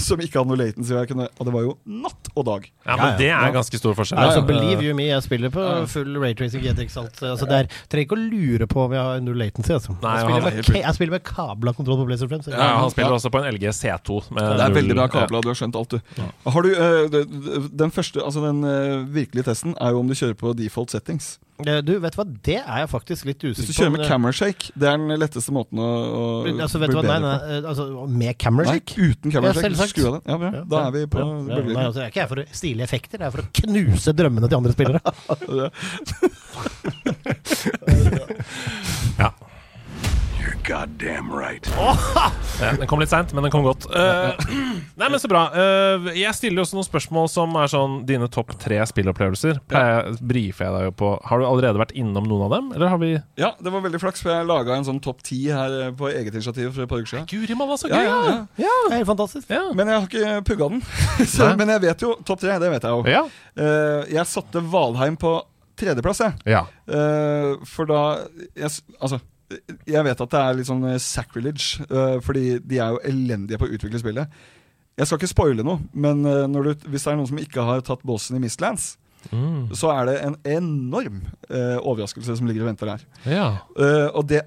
som 0.00 0.20
ikke 0.22 0.40
hadde 0.40 0.50
noe. 0.54 0.79
Kunne, 1.10 1.26
og 1.38 1.46
det 1.46 1.52
var 1.54 1.64
jo 1.64 1.74
natt 1.84 2.30
og 2.34 2.46
dag. 2.46 2.66
Ja, 2.86 2.96
men 3.00 3.16
det 3.18 3.28
er 3.34 3.54
ganske 3.54 3.80
stor 3.80 3.96
forskjell. 3.98 4.20
Altså, 4.20 4.42
believe 4.46 4.84
you 4.84 4.94
me, 4.96 5.08
jeg 5.10 5.24
spiller 5.26 5.52
på 5.54 5.64
full 5.90 6.18
raytracing 6.20 6.64
GTX 6.64 6.96
alt. 7.00 7.20
Altså, 7.30 7.48
det 7.50 7.58
er, 7.64 7.70
trenger 7.90 8.08
ikke 8.08 8.18
å 8.18 8.22
lure 8.22 8.68
på 8.70 8.84
om 8.84 8.94
jeg 8.96 9.04
har 9.08 9.24
null 9.24 9.40
latency. 9.40 9.74
Altså. 9.76 9.96
Nei, 10.02 10.14
jeg, 10.16 10.24
spiller 10.26 10.40
er 10.40 10.56
med, 10.60 10.80
jeg 10.80 10.98
spiller 10.98 11.16
med 11.16 11.26
kabla 11.26 11.74
kontroll 11.76 12.00
på 12.02 12.08
Blazer 12.10 12.30
5. 12.32 12.48
Ja, 12.54 12.70
han 12.80 12.94
spiller 12.94 13.18
også 13.18 13.32
på 13.32 13.42
en 13.42 13.50
LG 13.52 13.68
C2. 13.80 14.22
med 14.30 14.50
Det 14.60 14.66
er 14.66 14.78
veldig 14.80 14.98
bra 14.98 15.08
kabla, 15.12 15.42
du 15.44 15.50
har 15.52 15.60
skjønt 15.60 15.78
alt, 15.80 15.96
du. 15.98 16.24
Har 16.50 16.66
du 16.66 16.72
eh, 16.72 17.20
den 17.84 17.94
første, 17.94 18.22
altså 18.24 18.44
den 18.44 18.64
eh, 18.66 18.96
virkelige 19.20 19.48
testen 19.50 19.76
er 19.80 19.94
jo 19.94 20.02
om 20.04 20.10
du 20.10 20.16
kjører 20.16 20.38
på 20.38 20.54
default 20.58 20.94
settings. 20.94 21.36
Eh, 21.66 21.80
Du, 21.84 21.92
vet 22.00 22.12
du 22.14 22.18
hva, 22.20 22.26
det 22.48 22.56
er 22.60 22.78
jeg 22.82 22.88
faktisk 22.92 23.24
litt 23.28 23.40
usikker 23.42 23.54
på. 23.54 23.66
Hvis 23.66 23.70
du 23.70 23.78
kjører 23.82 23.94
med 23.96 24.04
camera 24.08 24.32
shake, 24.36 24.70
det 24.74 24.88
er 24.90 24.96
den 25.00 25.10
letteste 25.20 25.52
måten 25.54 25.76
å, 25.82 25.88
å 25.90 26.22
altså, 26.50 26.78
vet 26.80 26.88
bli 26.90 26.94
du 26.94 27.00
hva, 27.00 27.04
nei, 27.04 27.18
bedre 27.18 27.26
nei, 27.26 27.36
eh, 27.58 27.68
altså, 27.72 27.84
med 28.22 28.38
camera 28.40 28.64
shake? 28.70 28.96
Nei, 28.96 29.10
uten 29.10 29.28
camera 29.34 29.52
shake. 29.56 29.70
Ja, 29.70 29.88
Skru 29.90 30.04
av 30.06 30.14
den. 30.16 30.22
Ja, 30.30 30.36
bra. 30.40 30.50
Ja, 30.54 30.62
Da 30.70 30.76
er 30.86 30.90
vi 30.96 31.04
på 31.10 31.18
ja, 31.20 31.26
ja, 31.26 31.34
nei, 31.66 31.84
altså, 31.84 32.00
Jeg 32.00 32.06
er 32.06 32.12
ikke 32.14 32.22
her 32.24 32.30
for 32.32 32.40
å 32.42 32.46
stile 32.62 32.86
effekter, 32.86 33.16
det 33.20 33.26
er 33.28 33.34
for 33.34 33.42
å 33.44 33.48
knuse 33.60 34.10
drømmene 34.16 34.46
til 34.50 34.58
andre 34.60 34.72
spillere. 34.76 35.00
Ja. 39.20 39.30
Goddamn 40.70 41.32
right. 41.34 41.66
Ja, 42.60 42.70
den 42.78 42.86
kom 42.86 43.00
litt 43.02 43.10
seint, 43.10 43.32
men 43.34 43.42
den 43.42 43.50
kom 43.50 43.64
godt. 43.66 43.88
Uh, 43.90 44.36
nei, 45.00 45.08
men 45.10 45.18
Så 45.18 45.26
bra. 45.30 45.46
Uh, 45.50 46.10
jeg 46.14 46.30
stiller 46.36 46.62
også 46.62 46.76
noen 46.78 46.86
spørsmål 46.86 47.26
som 47.32 47.56
er 47.58 47.70
sånn 47.72 47.96
dine 48.06 48.28
topp 48.30 48.52
tre 48.60 48.78
spillopplevelser. 48.86 49.58
Pleier- 49.70 50.12
Brifer 50.20 50.68
jeg 50.68 50.76
deg 50.76 50.86
jo 50.90 50.92
på 51.00 51.10
Har 51.26 51.40
du 51.42 51.46
allerede 51.48 51.80
vært 51.80 51.94
innom 51.98 52.28
noen 52.28 52.46
av 52.46 52.54
dem, 52.54 52.70
eller 52.76 52.92
har 52.92 53.00
vi 53.02 53.10
Ja, 53.40 53.50
det 53.58 53.72
var 53.74 53.82
veldig 53.82 54.00
flaks, 54.02 54.22
for 54.22 54.30
jeg 54.34 54.46
laga 54.46 54.76
en 54.78 54.86
sånn 54.86 55.00
topp 55.02 55.24
ti 55.26 55.40
her 55.50 55.74
eh, 55.88 55.90
på 55.96 56.10
eget 56.12 56.34
initiativ 56.36 56.70
for 56.76 56.84
et 56.86 56.90
par 56.92 57.02
uker 57.02 57.14
siden. 57.16 57.26
Guri 57.30 57.56
malla, 57.58 57.78
så 57.80 57.90
gøy! 57.90 58.04
ja, 58.06 58.18
ja. 58.60 58.74
Er 58.90 58.98
helt 59.00 59.10
fantastisk. 59.10 59.50
Ja. 59.50 59.64
Men 59.74 59.90
jeg 59.90 59.98
har 59.98 60.08
ikke 60.10 60.42
pugga 60.52 60.70
den. 60.76 60.84
Så, 61.34 61.50
men 61.58 61.72
jeg 61.74 61.82
vet 61.88 62.04
jo 62.06 62.14
topp 62.26 62.44
tre. 62.44 62.58
Det 62.62 62.70
vet 62.76 62.86
jeg 62.86 62.94
jo. 62.94 63.02
Ja. 63.10 63.24
Eh, 63.58 64.12
jeg 64.14 64.28
satte 64.30 64.62
Valheim 64.70 65.18
på 65.18 65.40
tredjeplass, 65.80 66.20
jeg. 66.20 66.36
ja. 66.52 66.66
Uh, 66.90 67.54
for 67.64 67.88
da 67.88 68.00
jeg, 68.58 68.68
Altså, 69.00 69.20
jeg 69.50 70.06
vet 70.06 70.22
at 70.22 70.32
det 70.32 70.40
er 70.40 70.56
litt 70.58 70.68
sånn 70.68 70.86
eh, 70.88 71.00
sacrilege, 71.02 71.84
eh, 71.88 72.16
fordi 72.24 72.44
de 72.62 72.80
er 72.80 72.94
jo 72.94 73.04
elendige 73.10 73.58
på 73.60 73.68
å 73.68 73.74
utvikle 73.76 74.00
spillet. 74.02 74.40
Jeg 75.00 75.08
skal 75.08 75.20
ikke 75.20 75.30
spoile 75.32 75.64
noe, 75.66 75.80
men 75.92 76.22
eh, 76.28 76.46
du, 76.46 76.72
hvis 76.90 77.06
det 77.06 77.12
er 77.12 77.18
noen 77.18 77.30
som 77.30 77.40
ikke 77.42 77.66
har 77.66 77.84
tatt 77.86 78.04
bossen 78.06 78.38
i 78.38 78.42
Mistlands, 78.42 78.92
Mm. 79.30 79.68
så 79.76 79.90
er 79.92 80.06
det 80.08 80.14
en 80.24 80.36
enorm 80.48 81.18
eh, 81.50 81.76
overraskelse 81.78 82.36
som 82.38 82.46
ligger 82.48 82.64
og 82.64 82.70
venter 82.70 82.88
der. 82.94 83.02
ja. 83.28 83.48
Eh, 83.78 84.08
og 84.16 84.26
det 84.26 84.40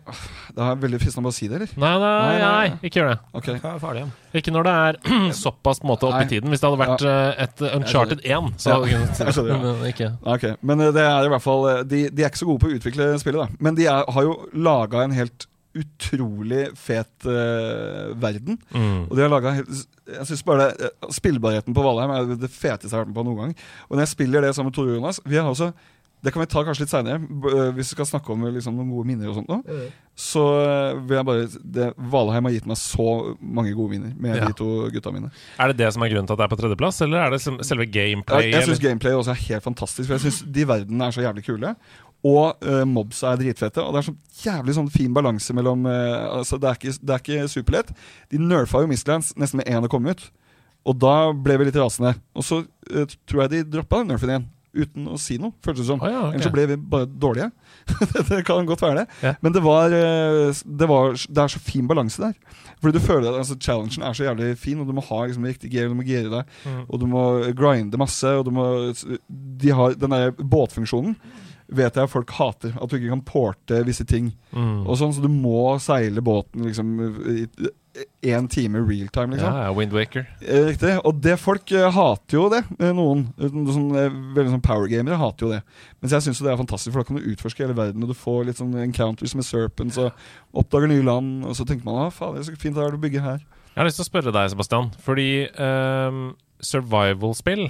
Det 0.54 0.62
er 0.66 0.76
veldig 0.82 1.00
fristende 1.02 1.24
å 1.24 1.30
bare 1.30 1.38
si 1.38 1.48
det, 1.48 1.56
eller? 1.60 1.72
Nei, 1.78 1.92
nei, 1.94 2.00
Nei, 2.00 2.34
nei, 2.34 2.40
nei, 2.42 2.70
nei. 2.74 2.90
ikke 2.90 3.00
gjør 3.02 3.12
det. 3.14 3.18
Ok. 3.40 3.48
Ja, 3.54 3.74
farlig, 3.82 4.04
ja. 4.04 4.40
Ikke 4.42 4.54
når 4.56 4.68
det 4.68 4.74
er 4.82 5.00
såpass 5.44 5.80
på 5.84 5.88
måte 5.92 6.10
opp 6.10 6.20
i 6.22 6.28
tiden. 6.30 6.50
Hvis 6.54 6.62
det 6.64 6.70
hadde 6.70 6.82
vært 6.84 7.06
ja. 7.06 7.16
et 7.46 7.64
Uncharted 7.74 8.26
1, 8.26 8.52
så 8.58 8.74
Ja, 8.74 8.80
jeg 8.90 9.34
skjønner, 9.38 9.54
ja. 9.54 9.62
Men 9.64 9.88
ikke. 9.94 10.12
Ok, 10.36 10.46
Men 10.62 10.82
eh, 10.88 10.92
det 10.98 11.06
er 11.06 11.30
i 11.30 11.34
hvert 11.34 11.46
fall 11.46 11.66
eh, 11.70 11.82
De, 11.88 12.04
de 12.10 12.26
er 12.26 12.32
ikke 12.34 12.44
så 12.44 12.50
gode 12.50 12.64
på 12.66 12.72
å 12.72 12.78
utvikle 12.80 13.10
spillet, 13.22 13.42
da. 13.46 13.64
Men 13.64 13.78
de 13.80 13.88
er, 13.90 14.06
har 14.18 14.28
jo 14.30 14.38
laga 14.54 15.04
en 15.06 15.16
helt 15.18 15.48
utrolig 15.80 16.68
fet 16.78 17.28
uh, 17.30 18.14
verden. 18.22 18.60
Mm. 18.74 19.08
Og 19.10 19.16
de 19.18 19.26
har 19.26 19.32
laget 19.34 19.66
Jeg 20.04 20.26
synes 20.28 20.44
bare 20.44 20.68
det, 20.70 20.90
eh, 20.92 21.10
Spillbarheten 21.16 21.74
på 21.74 21.84
Valheim 21.86 22.12
er 22.12 22.36
det 22.36 22.52
feteste 22.52 22.92
jeg 22.92 22.98
har 22.98 23.06
vært 23.06 23.14
med 23.14 23.20
på 23.22 23.26
noen 23.30 23.42
gang. 23.42 23.58
Og 23.90 23.96
når 23.98 24.04
jeg 24.06 24.14
spiller 24.18 24.42
det 24.44 24.54
sammen 24.56 24.72
med 24.72 24.76
Tore 24.78 24.96
Jonas 24.98 25.22
Vi 25.26 25.40
har 25.40 25.48
også 25.50 25.72
det 26.24 26.32
kan 26.32 26.40
vi 26.40 26.48
ta 26.48 26.62
kanskje 26.64 26.86
litt 26.86 26.92
seinere, 26.94 27.18
hvis 27.76 27.90
vi 27.90 27.96
skal 27.98 28.06
snakke 28.08 28.32
om 28.32 28.46
liksom, 28.48 28.78
noen 28.80 28.94
gode 28.94 29.10
minner. 29.10 29.28
og 29.28 29.42
sånt 29.42 29.50
nå. 29.52 29.58
Så 30.16 30.40
eh, 30.62 30.94
vil 31.04 31.18
jeg 31.18 31.28
bare 31.28 31.48
det, 31.76 31.88
Valheim 32.14 32.48
har 32.48 32.54
gitt 32.56 32.70
meg 32.70 32.80
så 32.80 33.08
mange 33.44 33.74
gode 33.76 33.98
minner 33.98 34.14
med 34.16 34.38
Ja. 34.40 34.48
de 34.48 34.56
to 34.56 34.88
gutta 34.94 35.12
mine. 35.12 35.34
Er 35.60 35.74
det 35.74 35.82
det 35.82 35.90
som 35.92 36.06
er 36.06 36.14
grunnen 36.14 36.30
til 36.30 36.38
at 36.38 36.40
det 36.40 36.46
er 36.48 36.54
på 36.54 36.60
tredjeplass, 36.62 37.02
eller 37.04 37.26
er 37.26 37.36
det 37.36 37.42
selve 37.44 37.90
gameplay? 37.92 38.48
Jeg, 38.48 38.56
jeg 38.56 38.70
syns 38.70 38.80
gameplay 38.86 39.18
også 39.20 39.36
er 39.36 39.42
helt 39.50 39.68
fantastisk. 39.68 40.08
For 40.08 40.16
jeg 40.16 40.24
synes 40.24 40.40
de 40.48 40.66
verdenene 40.72 41.10
er 41.12 41.18
så 41.18 41.26
jævlig 41.28 41.44
kule. 41.44 41.76
Og 42.24 42.64
uh, 42.64 42.84
mobs 42.88 43.20
er 43.28 43.36
dritfette. 43.42 43.84
Og 43.84 43.92
det 43.92 44.00
er 44.00 44.08
sånn 44.08 44.20
jævlig 44.46 44.78
sånn 44.78 44.92
fin 44.94 45.12
balanse 45.16 45.52
mellom 45.56 45.84
uh, 45.90 46.38
Altså 46.40 46.56
Det 46.62 46.70
er 46.70 46.78
ikke, 46.80 46.94
det 47.04 47.16
er 47.18 47.24
ikke 47.26 47.52
superlett. 47.52 47.92
De 48.32 48.40
nerfa 48.40 48.80
jo 48.84 48.88
Mistlands 48.88 49.34
nesten 49.36 49.60
med 49.60 49.68
én 49.68 49.84
å 49.84 49.92
komme 49.92 50.16
ut. 50.16 50.24
Og 50.88 50.96
da 51.00 51.32
ble 51.36 51.58
vi 51.60 51.68
litt 51.70 51.80
rasende. 51.80 52.14
Og 52.36 52.46
så 52.48 52.62
uh, 52.64 53.16
tror 53.28 53.44
jeg 53.46 53.52
de 53.58 53.64
droppa 53.76 54.00
den 54.04 54.14
nerfen 54.16 54.32
igjen. 54.32 54.50
Uten 54.74 55.06
å 55.14 55.20
si 55.22 55.36
noe, 55.38 55.54
føltes 55.62 55.84
det 55.84 55.90
som. 55.92 56.00
Oh, 56.02 56.10
ja, 56.10 56.22
okay. 56.24 56.40
Ellers 56.40 56.48
så 56.48 56.54
ble 56.56 56.64
vi 56.72 56.78
bare 56.96 57.06
dårlige. 57.06 57.52
det 58.32 58.40
kan 58.48 58.66
godt 58.66 58.82
være 58.82 59.04
det. 59.04 59.06
Yeah. 59.22 59.36
Men 59.46 59.54
det 59.54 59.62
var, 59.62 59.94
det 59.94 60.88
var 60.90 61.14
Det 61.14 61.44
er 61.44 61.52
så 61.54 61.62
fin 61.62 61.86
balanse 61.92 62.24
der. 62.24 62.34
Fordi 62.82 62.98
du 62.98 63.04
føler 63.04 63.30
at 63.30 63.44
altså, 63.44 63.60
Challengen 63.62 64.02
er 64.08 64.18
så 64.18 64.26
jævlig 64.26 64.48
fin, 64.58 64.80
og 64.82 64.90
du 64.90 64.96
må 64.98 65.04
ha 65.06 65.20
liksom, 65.28 65.46
riktig 65.46 65.70
gear, 65.76 65.92
du 65.92 66.00
må 66.00 66.08
gire 66.08 66.32
deg, 66.32 66.58
Mm. 66.66 66.82
og 66.88 67.00
du 67.00 67.06
må 67.12 67.24
grinde 67.54 68.00
masse. 68.02 68.32
Og 68.40 68.48
du 68.48 68.52
må 68.56 68.66
De 69.30 69.76
har 69.78 69.94
den 70.00 70.16
der 70.16 70.34
båtfunksjonen. 70.42 71.14
Vet 71.74 71.96
jeg 71.98 72.12
folk 72.12 72.34
hater. 72.38 72.76
At 72.78 72.90
du 72.92 72.98
ikke 73.00 73.14
kan 73.14 73.24
porte 73.26 73.84
visse 73.88 74.06
ting. 74.06 74.34
Mm. 74.54 74.84
Og 74.86 74.98
sånn, 75.00 75.14
Så 75.16 75.24
du 75.24 75.32
må 75.32 75.80
seile 75.82 76.22
båten 76.22 76.68
liksom 76.68 76.98
én 78.26 78.48
time 78.50 78.80
real 78.82 79.08
time, 79.14 79.36
liksom. 79.36 79.54
Ja, 79.54 79.68
ja, 79.68 79.74
Windwaker. 79.74 80.26
Eh, 80.42 80.66
Riktig. 80.72 80.94
Og 81.06 81.20
det 81.22 81.36
folk 81.42 81.72
eh, 81.76 81.90
hater 81.94 82.38
jo 82.38 82.48
det. 82.50 82.64
eh, 82.80 82.94
Noen 82.96 83.28
sånn, 83.38 83.92
veldig 84.34 84.56
sånn 84.56 84.64
powergamere 84.66 85.20
hater 85.22 85.46
jo 85.46 85.52
det. 85.54 85.60
Mens 86.02 86.16
jeg 86.16 86.26
syns 86.26 86.42
det 86.42 86.50
er 86.54 86.58
fantastisk, 86.58 86.94
for 86.94 87.04
da 87.04 87.10
kan 87.10 87.20
du 87.20 87.28
utforske 87.34 87.66
hele 87.66 87.78
verden, 87.78 88.02
og 88.06 88.10
du 88.10 88.18
får 88.18 88.48
litt 88.50 88.62
sånn 88.62 88.74
encounters 88.82 89.36
med 89.38 89.46
serpents, 89.46 90.00
og 90.02 90.10
oppdager 90.58 90.90
nye 90.90 91.06
land, 91.06 91.46
og 91.46 91.58
så 91.58 91.68
tenker 91.70 91.86
man 91.86 92.02
ah, 92.08 92.14
faen, 92.14 92.34
det 92.34 92.42
er 92.42 92.50
så 92.50 92.58
fint 92.58 92.78
det 92.80 92.86
er 92.88 92.98
å 92.98 93.04
bygge 93.04 93.22
her. 93.22 93.46
Jeg 93.74 93.82
har 93.82 93.90
lyst 93.90 94.02
til 94.02 94.08
å 94.08 94.10
spørre 94.10 94.34
deg, 94.34 94.52
Sebastian, 94.54 94.90
fordi 95.06 95.30
um, 95.58 96.26
survival-spill 96.66 97.68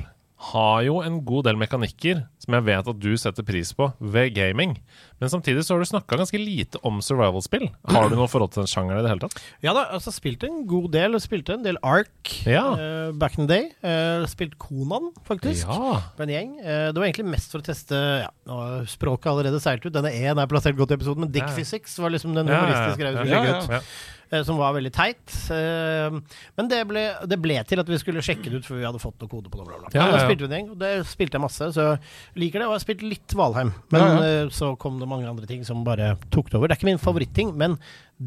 har 0.52 0.82
jo 0.86 1.00
en 1.04 1.22
god 1.26 1.46
del 1.48 1.58
mekanikker 1.60 2.24
som 2.44 2.56
jeg 2.58 2.66
vet 2.68 2.90
at 2.92 3.00
du 3.00 3.12
setter 3.20 3.46
pris 3.48 3.70
på 3.78 3.88
ved 4.14 4.34
gaming. 4.36 4.74
Men 5.22 5.32
samtidig 5.32 5.64
så 5.64 5.76
har 5.76 5.84
du 5.84 5.88
snakka 5.88 6.18
ganske 6.20 6.40
lite 6.42 6.82
om 6.84 6.98
survival-spill. 7.04 7.70
Har 7.94 8.10
du 8.12 8.18
noe 8.20 8.28
forhold 8.28 8.52
til 8.52 8.64
den 8.66 8.72
sjangeren 8.72 9.00
i 9.00 9.06
det 9.06 9.14
hele 9.14 9.24
tatt? 9.24 9.38
Ja 9.64 9.72
da, 9.78 9.86
altså 9.96 10.12
spilte 10.12 10.50
en 10.50 10.66
god 10.68 10.90
del. 10.96 11.16
Spilte 11.24 11.56
en 11.56 11.64
del 11.64 11.80
Ark 11.80 12.34
Ja. 12.50 12.66
uh, 12.76 13.14
back 13.16 13.38
in 13.40 13.48
the 13.48 13.54
day. 13.54 13.70
Uh, 13.80 14.28
spilt 14.28 14.58
Konan, 14.60 15.14
faktisk. 15.28 15.64
Ja. 15.70 16.02
Med 16.20 16.28
en 16.28 16.34
gjeng. 16.36 16.52
Uh, 16.60 16.90
det 16.92 17.00
var 17.00 17.08
egentlig 17.08 17.30
mest 17.32 17.54
for 17.56 17.64
å 17.64 17.68
teste 17.70 18.02
ja, 18.26 18.32
nå 18.50 18.60
har 18.60 18.90
Språket 18.92 19.32
allerede 19.32 19.62
seilt 19.64 19.88
ut. 19.88 19.94
Denne 19.96 20.12
E-en 20.12 20.42
er 20.44 20.52
plassert 20.52 20.76
godt 20.80 20.92
i 20.92 21.00
episoden, 21.00 21.24
men 21.28 21.32
Dick 21.32 21.48
Ja. 21.48 21.54
Physics 21.56 21.96
var 22.04 22.12
liksom 22.12 22.36
den 22.36 22.52
humoristiske 22.52 23.00
greia 23.00 23.16
vi 23.24 23.32
skulle 23.32 23.56
ja, 23.56 23.80
ut. 23.80 23.96
Eh, 24.34 24.44
Som 24.48 24.58
var 24.60 24.74
veldig 24.76 24.92
teit. 24.96 25.36
Eh, 25.54 26.18
Men 26.58 26.70
det 26.72 26.82
ble, 26.90 27.04
det 27.30 27.40
ble 27.42 27.60
til 27.70 27.82
at 27.84 27.90
vi 27.90 28.00
skulle 28.02 28.24
sjekke 28.26 28.50
det 28.50 28.62
ut 28.64 28.68
før 28.68 28.82
vi 28.82 28.88
hadde 28.88 29.02
fått 29.04 29.22
noe 29.24 29.32
kode 29.32 29.52
på 29.54 29.62
det. 29.62 29.68
Bla, 29.70 29.80
bla. 29.84 29.92
Ja, 29.94 30.08
ja, 30.10 30.18
ja. 30.18 30.24
spilte 30.26 30.48
vi 30.48 30.50
en 30.52 30.58
gjeng, 30.58 30.72
og 30.76 30.80
det 30.84 30.94
spilte 31.10 31.38
jeg 31.40 31.46
masse, 31.46 31.70
så 31.78 31.88
jeg 31.94 32.44
liker 32.46 32.64
det. 32.64 32.68
Og 32.70 32.74
jeg 32.76 32.80
har 32.82 32.86
spilt 32.88 33.06
litt 33.08 33.38
Valheim. 33.38 33.74
Men 33.94 34.08
eh, 34.24 34.48
så 34.54 34.74
kom 34.82 34.98
det 35.02 35.10
mange 35.12 35.30
andre 35.30 35.50
ting 35.50 35.64
som 35.68 35.86
bare 35.88 36.16
tok 36.34 36.50
det 36.52 36.60
over. 36.60 36.68
Det 36.72 36.78
er 36.78 36.82
ikke 36.82 36.92
min 36.92 37.06
favoritting, 37.06 37.54
men 37.60 37.78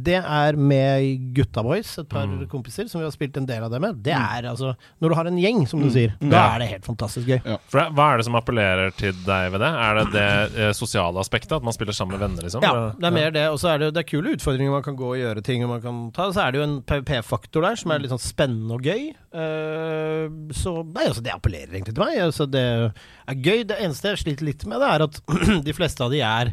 det 0.02 0.18
er 0.20 0.56
med 0.58 1.32
Gutta 1.34 1.62
Boys, 1.62 1.94
et 1.98 2.08
par 2.08 2.26
Mm. 2.26 2.46
kompiser 2.48 2.88
som 2.90 3.00
vi 3.00 3.04
har 3.06 3.12
spilt 3.14 3.36
en 3.36 3.46
del 3.46 3.62
av 3.62 3.70
det 3.70 3.80
med. 3.80 4.02
Det 4.02 4.12
er 4.12 4.42
altså 4.50 4.74
Når 5.00 5.08
du 5.08 5.14
har 5.14 5.26
en 5.26 5.38
gjeng, 5.38 5.66
som 5.68 5.80
du 5.80 5.88
sier, 5.90 6.12
da 6.20 6.26
Ja. 6.36 6.54
er 6.54 6.58
det 6.58 6.68
helt 6.68 6.84
fantastisk 6.84 7.26
gøy. 7.26 7.40
For 7.68 7.80
det, 7.80 7.94
Hva 7.94 8.12
er 8.12 8.16
det 8.18 8.24
som 8.26 8.34
appellerer 8.34 8.90
til 8.96 9.12
deg 9.24 9.52
ved 9.52 9.60
det? 9.60 9.70
Er 9.70 9.94
det 9.94 10.12
det 10.12 10.58
eh, 10.60 10.72
sosiale 10.72 11.18
aspektet? 11.18 11.52
At 11.56 11.62
man 11.62 11.72
spiller 11.72 11.92
sammen 11.92 12.18
med 12.18 12.28
venner? 12.28 12.42
liksom? 12.42 12.62
Ja, 12.62 12.92
det 12.98 13.04
er 13.04 13.10
mer 13.10 13.30
det. 13.30 13.46
Og 13.50 13.58
så 13.58 13.74
er 13.74 13.78
det, 13.78 13.94
det 13.94 14.04
er 14.04 14.10
kule 14.10 14.34
utfordringer 14.36 14.70
man 14.70 14.82
kan 14.82 14.96
gå 14.96 15.14
og 15.14 15.16
gjøre 15.16 15.42
ting. 15.42 15.62
Og 15.64 15.70
man 15.70 15.80
kan 15.82 16.10
ta, 16.12 16.30
så 16.32 16.46
er 16.48 16.52
det 16.52 16.60
jo 16.60 16.64
en 16.66 16.82
PVP-faktor 16.82 17.62
der 17.62 17.76
som 17.76 17.90
er 17.92 17.98
litt 18.00 18.10
sånn 18.10 18.18
spennende 18.20 18.74
og 18.74 18.82
gøy. 18.82 19.14
Uh, 19.34 20.28
så 20.56 20.82
nei, 20.84 21.06
altså, 21.06 21.22
det 21.22 21.32
appellerer 21.34 21.70
egentlig 21.72 21.94
til 21.94 22.02
meg. 22.04 22.18
Altså, 22.24 22.46
det 22.50 22.64
er 22.66 23.34
gøy. 23.34 23.64
Det 23.68 23.78
eneste 23.80 24.12
jeg 24.14 24.22
sliter 24.24 24.44
litt 24.48 24.66
med, 24.66 24.80
det 24.80 24.88
er 24.90 25.06
at 25.06 25.20
de 25.68 25.72
fleste 25.76 26.02
av 26.04 26.10
de 26.14 26.20
er 26.26 26.52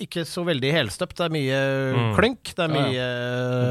ikke 0.00 0.24
så 0.26 0.44
veldig 0.46 0.70
helstøpt. 0.74 1.16
Det 1.16 1.24
er 1.26 1.34
mye 1.34 1.60
Mm. 1.94 2.14
klynk, 2.16 2.44
det 2.56 2.64
er 2.64 2.68
mye 2.72 2.92
ja. 2.94 3.08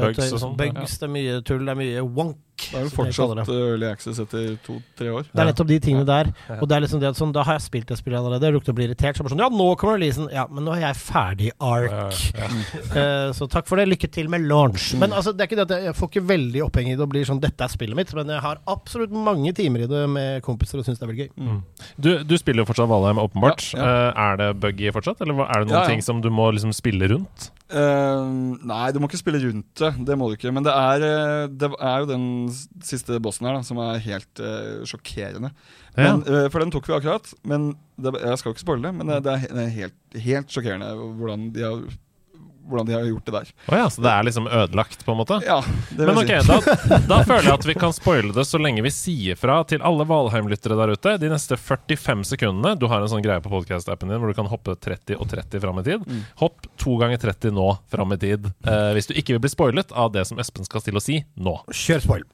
Bugs 0.14 0.30
ja. 0.32 0.54
bugs, 0.80 0.98
det 0.98 1.08
er 1.08 1.12
mye 1.12 1.40
tull, 1.42 1.64
det 1.66 1.72
er 1.74 1.80
mye 1.82 2.02
wonk. 2.16 2.38
Det 2.54 2.78
er 2.78 2.84
jo 2.86 2.90
fortsatt 2.94 3.32
det. 3.36 3.44
early 3.50 3.86
access 3.88 4.20
etter 4.22 4.54
to-tre 4.64 5.10
år. 5.10 5.26
Det 5.30 5.42
er 5.42 5.48
nettopp 5.50 5.68
de 5.68 5.78
tingene 5.82 6.04
der. 6.06 6.30
Og 6.60 6.68
det 6.70 6.76
er 6.76 6.84
liksom 6.84 7.00
det 7.02 7.10
at 7.10 7.18
sånn, 7.18 7.32
Da 7.34 7.42
har 7.46 7.58
jeg 7.58 7.64
spilt 7.66 7.88
det 7.90 7.98
spillet 7.98 8.18
allerede, 8.20 8.46
jeg 8.46 8.54
lukter 8.56 8.74
å 8.74 8.78
bli 8.78 8.86
irritert. 8.88 9.18
Så 9.18 9.26
bare 9.26 9.34
sånn, 9.34 9.42
ja, 9.42 9.48
nå 9.50 9.66
kommer 9.80 9.98
releasen. 9.98 10.28
Ja, 10.32 10.46
men 10.50 10.64
nå 10.66 10.76
er 10.76 10.84
jeg 10.86 11.00
ferdig 11.00 11.50
ark. 11.58 11.90
Ja, 11.90 12.46
ja. 12.46 12.48
uh, 12.94 13.32
så 13.36 13.48
takk 13.50 13.66
for 13.70 13.80
det. 13.80 13.88
Lykke 13.90 14.10
til 14.14 14.30
med 14.32 14.46
launch. 14.48 14.92
Men 15.00 15.12
altså, 15.16 15.34
det 15.34 15.44
er 15.44 15.50
ikke 15.50 15.60
det 15.62 15.66
at 15.68 15.88
jeg, 15.88 15.96
får 15.98 16.12
ikke 16.12 16.24
veldig 16.30 16.64
oppheng 16.68 16.92
i 16.92 16.94
det 16.96 17.04
og 17.04 17.10
blir 17.12 17.26
sånn 17.28 17.42
dette 17.42 17.66
er 17.66 17.72
spillet 17.72 17.98
mitt, 17.98 18.14
men 18.16 18.30
jeg 18.36 18.44
har 18.44 18.62
absolutt 18.70 19.12
mange 19.14 19.52
timer 19.56 19.84
i 19.84 19.90
det 19.90 20.04
med 20.14 20.44
kompiser 20.46 20.80
og 20.80 20.86
syns 20.86 21.02
det 21.02 21.08
er 21.08 21.12
veldig 21.12 21.26
gøy. 21.26 21.60
Du, 21.98 22.10
du 22.24 22.36
spiller 22.40 22.62
jo 22.62 22.70
fortsatt 22.70 22.90
Valheim, 22.90 23.20
åpenbart. 23.22 23.66
Ja, 23.74 23.82
ja. 23.82 23.98
Eh, 24.14 24.22
er 24.28 24.40
det 24.40 24.48
buggy 24.62 24.94
fortsatt, 24.94 25.20
eller 25.24 25.44
er 25.44 25.64
det 25.64 25.68
noen 25.68 25.78
Ja, 25.80 25.84
ja. 25.84 25.90
ting 25.90 26.02
som 26.04 26.22
du 26.24 26.30
må 26.32 26.48
liksom 26.54 26.72
spille 26.76 27.10
rundt? 27.10 27.50
Eh, 27.72 28.24
nei, 28.68 28.90
du 28.92 28.98
må 29.00 29.08
ikke 29.08 29.22
spille 29.22 29.40
rundt 29.40 29.80
det. 29.80 29.90
Det 30.04 30.16
må 30.20 30.28
du 30.28 30.36
ikke. 30.36 30.52
Men 30.52 30.66
det 30.66 30.74
er, 30.74 31.06
eh, 31.08 31.46
det 31.48 31.70
er 31.72 32.02
jo 32.02 32.10
den 32.10 32.26
siste 32.84 33.20
bossen 33.24 33.48
her 33.48 33.56
da, 33.56 33.64
som 33.64 33.80
er 33.80 34.02
helt 34.04 34.42
uh, 34.42 34.84
sjokkerende. 34.88 35.50
Men, 35.96 36.22
uh, 36.28 36.46
for 36.52 36.60
den 36.60 36.74
tok 36.74 36.90
vi 36.90 36.96
akkurat. 36.98 37.30
Men 37.42 37.72
det, 37.96 38.12
Jeg 38.20 38.38
skal 38.40 38.50
jo 38.50 38.56
ikke 38.56 38.66
spoile 38.66 38.88
det, 38.88 38.94
men 38.98 39.12
det, 39.12 39.22
det 39.24 39.64
er 39.64 39.76
helt, 39.78 40.00
helt 40.26 40.52
sjokkerende 40.52 40.92
hvordan 41.16 41.48
de, 41.54 41.64
har, 41.64 41.84
hvordan 42.68 42.88
de 42.88 42.94
har 42.96 43.04
gjort 43.08 43.26
det 43.28 43.34
der. 43.36 43.50
Oh 43.68 43.76
ja, 43.78 43.88
så 43.90 44.04
det 44.04 44.10
er 44.10 44.26
liksom 44.28 44.48
ødelagt, 44.48 45.04
på 45.04 45.12
en 45.14 45.18
måte? 45.20 45.38
Ja, 45.46 45.60
det 45.90 46.00
vil 46.00 46.10
Men 46.10 46.20
ok, 46.22 46.32
si. 46.42 46.48
da, 46.50 46.98
da 47.12 47.18
føler 47.26 47.48
jeg 47.50 47.58
at 47.58 47.66
vi 47.68 47.76
kan 47.78 47.94
spoile 47.96 48.34
det 48.36 48.46
så 48.48 48.60
lenge 48.60 48.84
vi 48.84 48.92
sier 48.94 49.38
fra 49.40 49.60
til 49.68 49.84
alle 49.84 50.06
Valheim-lyttere 50.08 50.78
der 50.80 50.94
ute. 50.96 51.16
De 51.22 51.30
neste 51.32 51.58
45 51.60 52.24
sekundene 52.34 52.74
Du 52.80 52.88
har 52.90 53.04
en 53.04 53.10
sånn 53.12 53.24
greie 53.24 53.42
på 53.44 53.52
podcast-appen 53.52 54.10
din 54.12 54.20
hvor 54.22 54.32
du 54.32 54.38
kan 54.38 54.50
hoppe 54.50 54.76
30 54.76 55.18
og 55.20 55.28
30 55.32 55.62
fram 55.64 55.80
i 55.82 55.86
tid. 55.86 56.06
Hopp 56.42 56.68
to 56.80 56.96
ganger 57.00 57.20
30 57.20 57.54
nå 57.56 57.68
fram 57.92 58.14
i 58.16 58.20
tid. 58.20 58.50
Eh, 58.66 58.90
hvis 58.96 59.10
du 59.10 59.14
ikke 59.16 59.36
vil 59.36 59.44
bli 59.44 59.52
spoilet 59.52 59.92
av 59.92 60.12
det 60.14 60.24
som 60.28 60.40
Espen 60.42 60.66
skal 60.66 60.84
til 60.84 60.96
å 60.98 61.02
si 61.04 61.20
nå. 61.36 61.58
Kjør 61.72 62.04
spoil. 62.08 62.26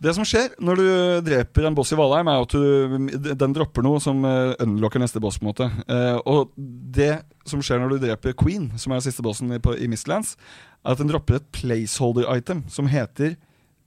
Det 0.00 0.14
som 0.16 0.24
skjer 0.24 0.54
når 0.64 0.80
du 0.80 0.86
dreper 1.26 1.66
en 1.68 1.74
boss 1.76 1.90
i 1.92 1.98
Valheim, 1.98 2.28
er 2.32 2.40
at 2.40 2.54
du, 2.56 3.34
den 3.36 3.56
dropper 3.56 3.84
noe 3.84 4.00
som 4.00 4.22
eh, 4.24 4.54
unlocker 4.64 5.02
neste 5.02 5.20
boss. 5.20 5.36
på 5.38 5.44
en 5.44 5.50
måte 5.50 5.68
Eh, 5.92 6.16
Og 6.24 6.54
det 6.56 7.20
som 7.48 7.60
skjer 7.60 7.82
når 7.82 7.92
du 7.92 8.06
dreper 8.06 8.32
Queen, 8.32 8.70
som 8.80 8.92
er 8.92 9.02
siste 9.04 9.22
bossen 9.22 9.52
i, 9.52 9.88
Mistlands, 9.90 10.36
er 10.84 10.94
at 10.94 11.02
den 11.02 11.10
dropper 11.10 11.36
et 11.36 11.50
placeholder-item 11.52 12.64
som 12.72 12.88
heter 12.88 13.36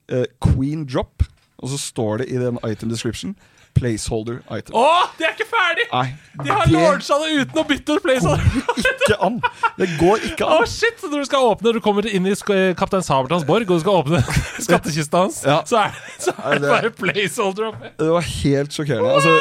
eh, 0.09 0.25
Queen 0.43 0.85
Drop. 0.85 1.25
Og 1.57 1.69
så 1.73 1.79
står 1.79 2.21
det 2.21 2.29
i 2.29 2.37
den 2.37 2.59
item 2.67 2.89
description 2.93 3.33
placeholder 3.73 4.41
item. 4.53 4.75
Å, 4.77 4.83
de 5.17 5.25
er 5.27 5.33
ikke 5.35 5.47
ferdig! 5.49 5.85
Nei, 5.93 6.05
De 6.43 6.49
har 6.49 6.65
det 6.69 6.73
launcha 6.73 7.17
det 7.21 7.29
uten 7.43 7.59
å 7.61 7.63
bytte 7.69 7.95
ut 7.97 8.03
placeholder. 8.05 8.45
går 8.67 8.87
ikke 8.93 9.17
an! 9.27 9.39
Det 9.77 9.87
går 9.99 10.27
ikke 10.29 10.45
Å, 10.47 10.59
an! 10.61 10.67
shit! 10.69 10.99
Så 11.01 11.09
Når 11.11 11.23
du 11.23 11.27
skal 11.29 11.47
åpne 11.51 11.73
Du 11.75 11.79
kommer 11.83 12.05
inn 12.09 12.27
i 12.29 12.33
sk- 12.37 12.73
Kaptein 12.79 13.03
Sabeltanns 13.05 13.45
borg, 13.47 13.65
og 13.69 13.79
du 13.79 13.83
skal 13.83 13.99
åpne 14.03 14.21
skattkista 14.65 15.23
hans, 15.25 15.41
Ja. 15.45 15.59
så 15.67 15.79
er, 15.83 15.97
så 16.21 16.33
er 16.37 16.59
det 16.59 16.61
det- 16.67 16.71
bare 16.73 16.91
placeholder 16.99 17.69
oppi. 17.71 17.91
Det 17.99 18.09
var 18.13 18.27
helt 18.29 18.77
sjokkerende. 18.77 19.13
Altså, 19.17 19.33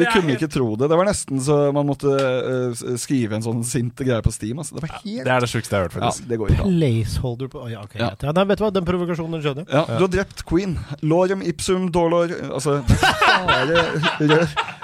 vi 0.00 0.06
kunne 0.06 0.30
helt- 0.30 0.40
ikke 0.40 0.50
tro 0.54 0.68
det. 0.80 0.88
Det 0.90 0.98
var 1.00 1.10
nesten 1.10 1.42
så 1.44 1.58
man 1.74 1.86
måtte 1.90 2.14
uh, 2.14 2.96
skrive 3.00 3.38
en 3.38 3.44
sånn 3.46 3.64
sinte 3.66 4.06
greie 4.06 4.22
på 4.24 4.32
Steam. 4.34 4.58
Altså. 4.62 4.78
Det 4.78 4.86
var 4.86 4.94
helt 5.02 5.24
Det 5.26 5.34
er 5.36 5.44
det 5.46 5.50
sjukeste 5.52 5.76
jeg 5.76 5.82
har 5.82 5.90
hørt, 5.90 6.06
Ja, 6.20 6.28
det 6.30 6.38
går 6.40 6.54
ikke 6.54 6.66
an. 6.66 6.78
Placeholder 6.80 7.50
på 7.52 7.64
Å 7.66 7.70
ja, 7.72 7.82
ok. 7.84 7.94
Ja. 8.00 8.10
Ja, 8.22 8.32
nei, 8.36 8.44
vet 8.50 8.60
du 8.62 8.64
hva, 8.64 8.72
den 8.74 8.86
provokasjonen 8.88 9.42
skjønner 9.44 9.66
jeg. 9.66 9.74
Ja, 9.74 9.84
du 9.98 10.04
har 10.06 10.12
drept 10.14 10.44
Queen. 10.48 10.78
Lorem 11.02 11.42
ipsum 11.46 11.90
dolor 11.94 12.30
Altså, 12.50 12.78
bare. 13.50 13.79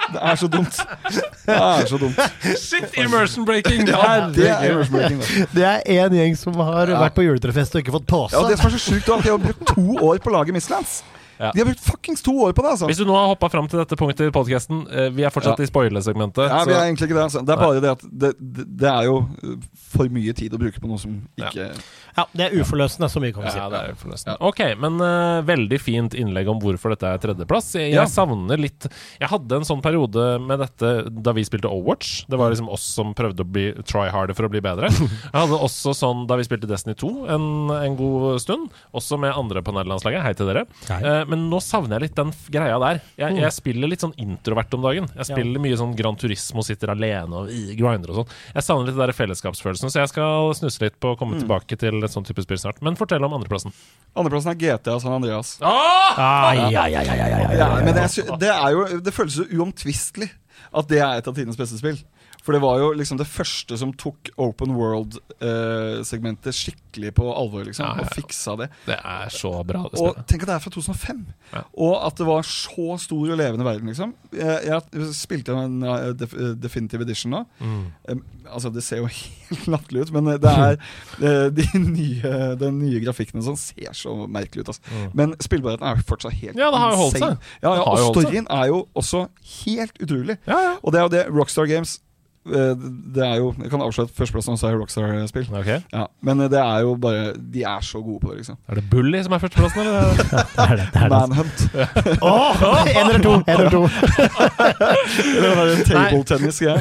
Det 0.07 0.21
er 0.23 0.35
så 0.39 0.47
dumt. 0.47 0.77
Det 1.45 1.55
er 1.55 1.85
så 1.89 1.97
dumt. 1.99 2.19
Shit, 2.61 2.93
immersion 2.95 3.43
breaking! 3.45 3.87
Ja, 3.91 4.29
det 4.31 4.47
er 4.47 4.69
immersion 4.71 4.95
breaking. 4.95 5.47
Det 5.51 5.65
er 5.67 5.81
én 5.83 6.15
gjeng 6.15 6.37
som 6.39 6.55
har 6.63 6.87
Ja. 6.93 7.01
vært 7.01 7.15
på 7.17 7.25
juletrefest 7.25 7.75
og 7.75 7.81
ikke 7.83 7.91
fått 7.97 8.07
pose. 8.07 8.31
Ja, 8.37 8.45
det 8.47 8.57
som 8.61 8.69
er 8.71 8.77
så 8.77 8.79
sjukt, 8.85 9.07
er 9.09 9.17
at 9.19 9.23
de 9.27 9.33
har 9.35 9.41
brukt 9.43 9.67
to 9.73 9.85
år 10.07 10.21
på 10.23 10.31
å 10.31 10.37
lage 10.37 10.55
Mistlands. 10.55 11.01
Ja. 11.39 11.51
De 11.53 11.59
har 11.61 11.69
brukt 11.69 11.83
fuckings 11.85 12.21
to 12.25 12.33
år 12.47 12.53
på 12.57 12.63
det, 12.65 12.71
altså. 12.75 12.87
Hvis 12.89 12.97
du 13.01 13.05
nå 13.05 13.13
har 13.17 13.27
hoppa 13.31 13.49
fram 13.53 13.67
til 13.69 13.79
dette 13.81 13.97
punktet 13.99 14.29
i 14.29 14.33
podkasten, 14.33 14.85
vi 15.15 15.23
er 15.27 15.33
fortsatt 15.33 15.59
Ja. 15.59 15.67
i 15.67 15.69
spoilesegmentet. 15.69 16.47
Ja, 16.49 16.63
vi 16.65 16.73
er 16.73 16.85
egentlig 16.87 17.07
ikke 17.09 17.17
det. 17.19 17.23
Altså. 17.27 17.43
Det 17.45 17.53
er 17.53 17.61
bare 17.61 17.81
det 17.83 17.91
at 17.93 18.03
det, 18.09 18.31
det, 18.39 18.65
det 18.81 18.89
er 18.91 19.07
jo 19.09 19.17
uh, 19.23 19.55
for 19.93 20.09
mye 20.13 20.33
tid 20.37 20.53
å 20.53 20.59
bruke 20.61 20.81
på 20.81 20.89
noe 20.89 20.99
som 21.01 21.13
ikke 21.39 21.69
Ja, 22.17 22.23
det 22.33 22.47
er 22.47 22.55
uforløsende, 22.57 23.09
så 23.13 23.21
mye 23.21 23.33
kan 23.35 23.45
vi 23.45 23.51
si. 23.53 23.59
Ja, 23.61 23.67
det 23.69 23.77
er 23.83 23.93
uforløsende. 23.93 24.37
Ok, 24.49 24.61
men 24.81 24.97
uh, 25.03 25.43
veldig 25.45 25.77
fint 25.81 26.15
innlegg 26.17 26.49
om 26.49 26.57
hvorfor 26.63 26.95
dette 26.95 27.11
er 27.13 27.21
tredjeplass. 27.21 27.69
Jeg, 27.77 27.91
jeg 27.93 27.99
Ja. 28.01 28.05
savner 28.09 28.57
litt 28.57 28.87
Jeg 29.19 29.29
hadde 29.29 29.59
en 29.61 29.67
sånn 29.67 29.83
periode 29.85 30.25
med 30.41 30.59
dette 30.63 30.93
da 31.13 31.33
vi 31.37 31.45
spilte 31.45 31.69
Overwatch. 31.69 32.25
Det 32.27 32.39
var 32.41 32.49
liksom 32.53 32.69
oss 32.73 32.87
som 32.97 33.13
prøvde 33.17 33.45
å 33.45 33.49
bli 33.51 33.67
try 33.85 34.07
harder 34.09 34.33
for 34.37 34.47
å 34.47 34.51
bli 34.51 34.61
bedre. 34.65 34.89
Jeg 35.33 35.35
hadde 35.37 35.59
også 35.61 35.93
sånn 35.93 36.25
da 36.29 36.37
vi 36.39 36.47
spilte 36.47 36.67
Destiny 36.69 36.95
2 36.97 37.11
en, 37.35 37.47
en 37.77 37.95
god 37.99 38.41
stund. 38.41 38.71
Også 38.97 39.19
med 39.21 39.35
andre 39.37 39.61
på 39.61 39.75
nederlandslaget. 39.75 40.23
Hei 40.25 40.33
til 40.39 40.49
dere. 40.49 40.65
Hei. 40.89 40.99
Eh, 41.03 41.23
men 41.27 41.49
nå 41.51 41.59
savner 41.63 41.97
jeg 41.99 42.07
litt 42.09 42.15
den 42.17 42.31
greia 42.53 42.77
der. 42.79 43.01
Jeg, 43.19 43.35
jeg 43.41 43.51
spiller 43.55 43.87
litt 43.91 44.01
sånn 44.03 44.13
introvert 44.17 44.73
om 44.77 44.81
dagen. 44.87 45.07
Jeg 45.15 45.27
spiller 45.29 45.59
mye 45.63 45.77
sånn 45.79 45.95
Gran 45.97 46.15
Turismo, 46.19 46.63
sitter 46.65 46.91
alene 46.93 47.41
og 47.43 47.49
i- 47.53 47.75
grinder 47.77 48.09
og 48.13 48.21
sånn. 48.21 48.33
Jeg 48.55 48.63
savner 48.67 48.87
litt 48.89 48.95
den 48.97 49.05
der 49.05 49.13
fellesskapsfølelsen, 49.17 49.91
så 49.93 49.99
jeg 50.03 50.09
skal 50.13 50.53
snuse 50.57 50.81
litt 50.87 50.99
på 50.99 51.13
å 51.13 51.17
komme 51.19 51.37
tilbake 51.39 51.77
til 51.77 52.01
et 52.03 52.11
sånn 52.11 52.25
type 52.27 52.41
spill 52.43 52.57
snart. 52.57 52.81
Men 52.81 52.95
fortell 52.99 53.23
om 53.23 53.33
andreplassen. 53.37 53.71
Andreplassen 54.15 54.51
er 54.55 54.59
GTA 54.61 54.99
San 54.99 55.13
Andreas. 55.19 55.57
Ja, 57.57 58.97
Det 59.03 59.13
føles 59.15 59.37
jo 59.37 59.45
uomtvistelig 59.61 60.29
at 60.73 60.87
det 60.89 60.99
er 60.99 61.19
et 61.21 61.27
av 61.29 61.35
tidenes 61.37 61.57
beste 61.59 61.77
spill. 61.79 61.97
For 62.47 62.55
det 62.55 62.61
var 62.63 62.77
jo 62.79 62.93
liksom 62.95 63.17
det 63.19 63.27
første 63.27 63.75
som 63.75 63.89
tok 63.99 64.29
open 64.39 64.71
world-segmentet 64.77 66.55
skikkelig 66.55 67.11
på 67.17 67.25
alvor, 67.27 67.65
liksom. 67.67 67.83
Ja, 67.83 67.97
ja, 67.97 68.05
ja. 68.05 68.07
Og 68.07 68.15
fiksa 68.15 68.53
det. 68.61 68.69
Det 68.85 68.95
er 68.95 69.33
så 69.35 69.51
bra, 69.67 69.81
det 69.91 69.99
Og 69.99 70.21
tenk 70.29 70.45
at 70.45 70.53
det 70.53 70.55
er 70.55 70.63
fra 70.63 70.71
2005! 70.71 71.25
Ja. 71.51 71.65
Og 71.75 71.97
at 72.07 72.15
det 72.21 72.29
var 72.29 72.47
så 72.47 72.95
stor 73.03 73.33
og 73.35 73.41
levende 73.41 73.67
verden, 73.67 73.91
liksom. 73.91 74.15
Jeg, 74.31 74.63
jeg 74.63 75.09
spilte 75.17 75.57
en 75.59 75.83
uh, 75.83 76.13
def, 76.15 76.31
uh, 76.39 76.53
Definitive 76.55 77.03
Edition 77.03 77.35
nå. 77.35 77.43
Mm. 77.59 77.83
Um, 78.13 78.23
altså, 78.47 78.71
det 78.71 78.85
ser 78.87 79.03
jo 79.03 79.11
helt 79.51 79.67
latterlig 79.75 80.07
ut, 80.07 80.15
men 80.15 80.31
uh, 80.31 80.39
det 80.39 80.55
er 80.55 80.79
uh, 81.19 81.51
de 81.59 81.67
nye, 81.83 82.33
Den 82.63 82.79
nye 82.79 83.03
grafikken 83.03 83.43
sånn 83.43 83.59
ser 83.59 83.91
så 83.91 84.15
merkelig 84.23 84.63
ut. 84.63 84.71
Altså. 84.71 84.87
Mm. 84.87 85.05
Men 85.19 85.35
spillbarheten 85.43 85.83
er 85.83 85.99
jo 85.99 86.07
fortsatt 86.15 86.39
helt 86.39 86.55
Ja, 86.55 86.71
det 86.71 86.83
har 86.85 86.95
jo 86.95 87.03
holdt 87.03 87.19
insane. 87.19 87.35
seg. 87.35 87.53
Ja, 87.67 87.75
ja, 87.75 87.85
og 87.91 88.15
storyen 88.15 88.51
er 88.55 88.71
jo 88.71 88.81
også 88.95 89.27
helt 89.67 89.99
utrolig. 89.99 90.39
Ja, 90.47 90.63
ja. 90.69 90.75
Og 90.79 90.95
det 90.95 91.03
er 91.03 91.09
jo 91.09 91.15
det 91.17 91.27
Rockstar 91.27 91.67
Games 91.67 91.97
eh, 91.99 92.06
Det 92.47 93.23
er 93.25 93.35
jo 93.41 93.53
Jeg 93.61 93.69
kan 93.71 93.81
avsløre 93.83 94.07
at 94.07 94.13
førsteplassen 94.17 94.53
også 94.55 94.67
er 94.69 94.77
Rockstar-spill. 94.79 95.47
Okay. 95.61 95.79
Ja, 95.93 96.05
men 96.21 96.41
eh, 96.41 96.49
det 96.51 96.59
er 96.61 96.79
jo 96.85 96.95
bare 97.01 97.33
De 97.37 97.63
er 97.63 97.81
så 97.85 98.01
gode 98.01 98.19
på 98.23 98.31
det, 98.31 98.37
liksom. 98.43 98.57
Er 98.67 98.79
det 98.79 98.85
Bully 98.91 99.21
som 99.25 99.33
er 99.37 99.43
førsteplassen, 99.43 99.79
eller? 99.81 99.93
Det 100.57 100.63
er 100.63 100.75
det. 100.79 100.87
det, 100.93 101.01
er. 101.01 101.09
Manhunt. 101.09 101.59
Åh, 102.31 102.63
en 102.87 103.09
eller 103.09 103.23
to! 103.23 103.33
En 103.37 103.59
eller 103.59 103.69
to. 103.69 103.81
Det 105.37 105.47
er 105.47 105.71
en 105.75 105.83
table 105.87 106.23
tennis-greia. 106.27 106.77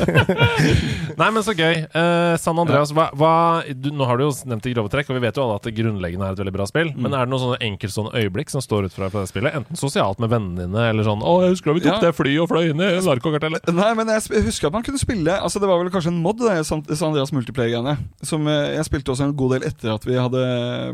Nei, 1.20 1.28
men 1.34 1.42
så 1.44 1.54
gøy. 1.56 1.82
Uh, 1.94 2.34
San 2.40 2.58
Andreas, 2.60 2.92
hva, 2.96 3.08
hva 3.18 3.32
du, 3.74 3.90
Nå 3.94 4.06
har 4.08 4.20
du 4.20 4.26
jo 4.26 4.30
nevnt 4.50 4.66
i 4.68 4.74
grove 4.74 4.90
trekk, 4.92 5.10
og 5.10 5.18
vi 5.18 5.24
vet 5.26 5.36
jo 5.38 5.44
alle 5.44 5.58
at 5.60 5.66
det 5.68 5.74
grunnleggende 5.76 6.28
er 6.28 6.36
et 6.36 6.42
veldig 6.42 6.54
bra 6.54 6.66
spill. 6.70 6.92
Men 6.96 7.14
er 7.14 7.26
det 7.26 7.32
noen 7.32 7.44
sånne 7.44 7.60
enkeltstående 7.70 8.22
øyeblikk 8.22 8.52
som 8.52 8.64
står 8.64 8.88
ut 8.88 8.96
fra 8.96 9.10
det 9.12 9.26
spillet? 9.30 9.56
Enten 9.60 9.80
sosialt 9.80 10.18
med 10.22 10.32
vennene 10.32 10.66
dine, 10.66 10.86
eller 10.92 11.06
sånn 11.06 11.22
'Å, 11.24 11.34
jeg 11.44 11.56
husker 11.56 11.70
da 11.70 11.76
vi 11.78 11.84
tok 11.86 11.94
Ja. 11.94 12.00
det 12.06 12.14
flyet 12.16 12.42
og 12.44 12.48
fløy 12.52 12.70
inn 12.70 12.80
i 12.80 12.90
narkokartellet'. 13.06 13.72
Nei, 13.74 13.90
men 13.98 14.06
jeg 14.14 14.20
husker 14.50 14.68
at 14.68 14.74
man 14.76 14.84
kunne 14.86 15.00
spille 15.00 15.32
Altså 15.40 15.60
Det 15.62 15.68
var 15.70 15.78
vel 15.80 15.90
kanskje 15.94 16.10
en 16.12 16.20
mod, 16.22 16.38
det 16.42 16.66
San 16.68 16.82
Andreas 17.08 17.32
multiplayer-greiene. 17.34 17.96
Som 18.26 18.46
eh, 18.50 18.74
jeg 18.76 18.86
spilte 18.88 19.14
også 19.14 19.26
en 19.28 19.34
god 19.38 19.54
del 19.56 19.66
etter 19.70 19.94
at 19.94 20.04
vi 20.06 20.18
hadde 20.18 20.42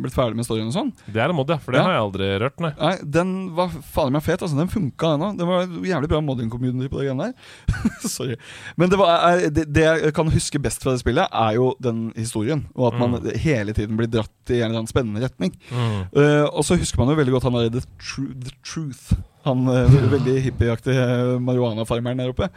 blitt 0.04 0.14
ferdig 0.16 0.38
med 0.38 0.46
storyen 0.46 0.70
og 0.70 0.76
sånn. 0.76 0.92
Det 1.10 1.20
er 1.22 1.32
en 1.32 1.38
mod, 1.38 1.50
ja. 1.50 1.58
For 1.62 1.74
det 1.74 1.80
Ja. 1.80 1.86
har 1.88 1.96
jeg 1.96 2.04
aldri 2.06 2.30
rørt, 2.44 2.60
nei. 2.62 2.72
Nei, 2.78 2.94
den 3.18 3.32
var 3.56 3.72
fader 3.72 4.14
meg 4.14 4.22
fet. 4.26 4.42
altså 4.42 4.56
Den 4.58 4.70
funka 4.72 5.14
ennå. 5.16 5.32
Det 5.38 5.48
var 5.48 5.66
jævlig 5.90 6.08
bra 6.12 6.20
modding 6.24 6.50
community 6.52 6.88
på 6.92 7.00
det 7.00 7.08
greiene 7.08 7.30
der. 7.32 7.34
Sorry. 8.16 8.36
Men 8.76 8.92
det, 8.92 8.98
var, 9.00 9.12
er, 9.32 9.48
det, 9.50 9.66
det 9.74 9.86
jeg 9.86 10.14
kan 10.16 10.30
huske 10.32 10.62
best 10.62 10.82
fra 10.84 10.94
det 10.94 11.02
spillet, 11.02 11.26
er 11.32 11.56
jo 11.58 11.72
den 11.82 12.12
historien. 12.16 12.66
Og 12.76 12.92
at 12.92 13.00
man 13.00 13.18
hele 13.42 13.72
tiden 13.76 13.96
blir 13.98 14.10
dratt 14.12 14.52
i 14.52 14.60
en 14.60 14.68
eller 14.70 14.82
annen 14.82 14.90
spennende 14.90 15.22
retning. 15.24 15.54
Mm. 15.70 16.02
Uh, 16.16 16.44
og 16.52 16.62
så 16.66 16.78
husker 16.78 17.00
man 17.02 17.12
jo 17.12 17.18
veldig 17.20 17.34
godt 17.36 17.48
han 17.48 17.56
der 17.58 17.72
The, 17.76 17.82
tru, 18.00 18.28
the 18.34 18.52
Truth. 18.64 19.16
Han 19.46 19.64
uh, 19.70 19.96
veldig 20.16 20.36
hippieaktige 20.42 21.02
uh, 21.06 21.40
marihuanafarmeren 21.42 22.18
der 22.22 22.32
oppe. 22.34 22.48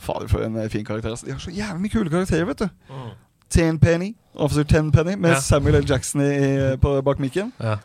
Fader, 0.00 0.28
for 0.30 0.44
en 0.46 0.56
eh, 0.62 0.68
fin 0.70 0.84
karakter. 0.86 1.10
Altså. 1.16 1.26
De 1.26 1.32
har 1.34 1.42
så 1.42 1.50
jævlig 1.54 1.82
mye 1.82 1.94
kule 1.96 2.10
karakterer, 2.12 2.44
vet 2.48 2.64
du. 2.64 2.68
Tenpenny, 3.50 4.12
Officer 4.34 4.64
Tenpenny, 4.66 5.14
med 5.18 5.30
Ja. 5.36 5.40
Samuel 5.40 5.74
L. 5.82 5.86
Jackson 5.90 6.20
i, 6.20 6.30
i- 6.72 6.76
på, 6.82 6.96
bak 7.06 7.18
mikken. 7.22 7.52
Ja. 7.62 7.76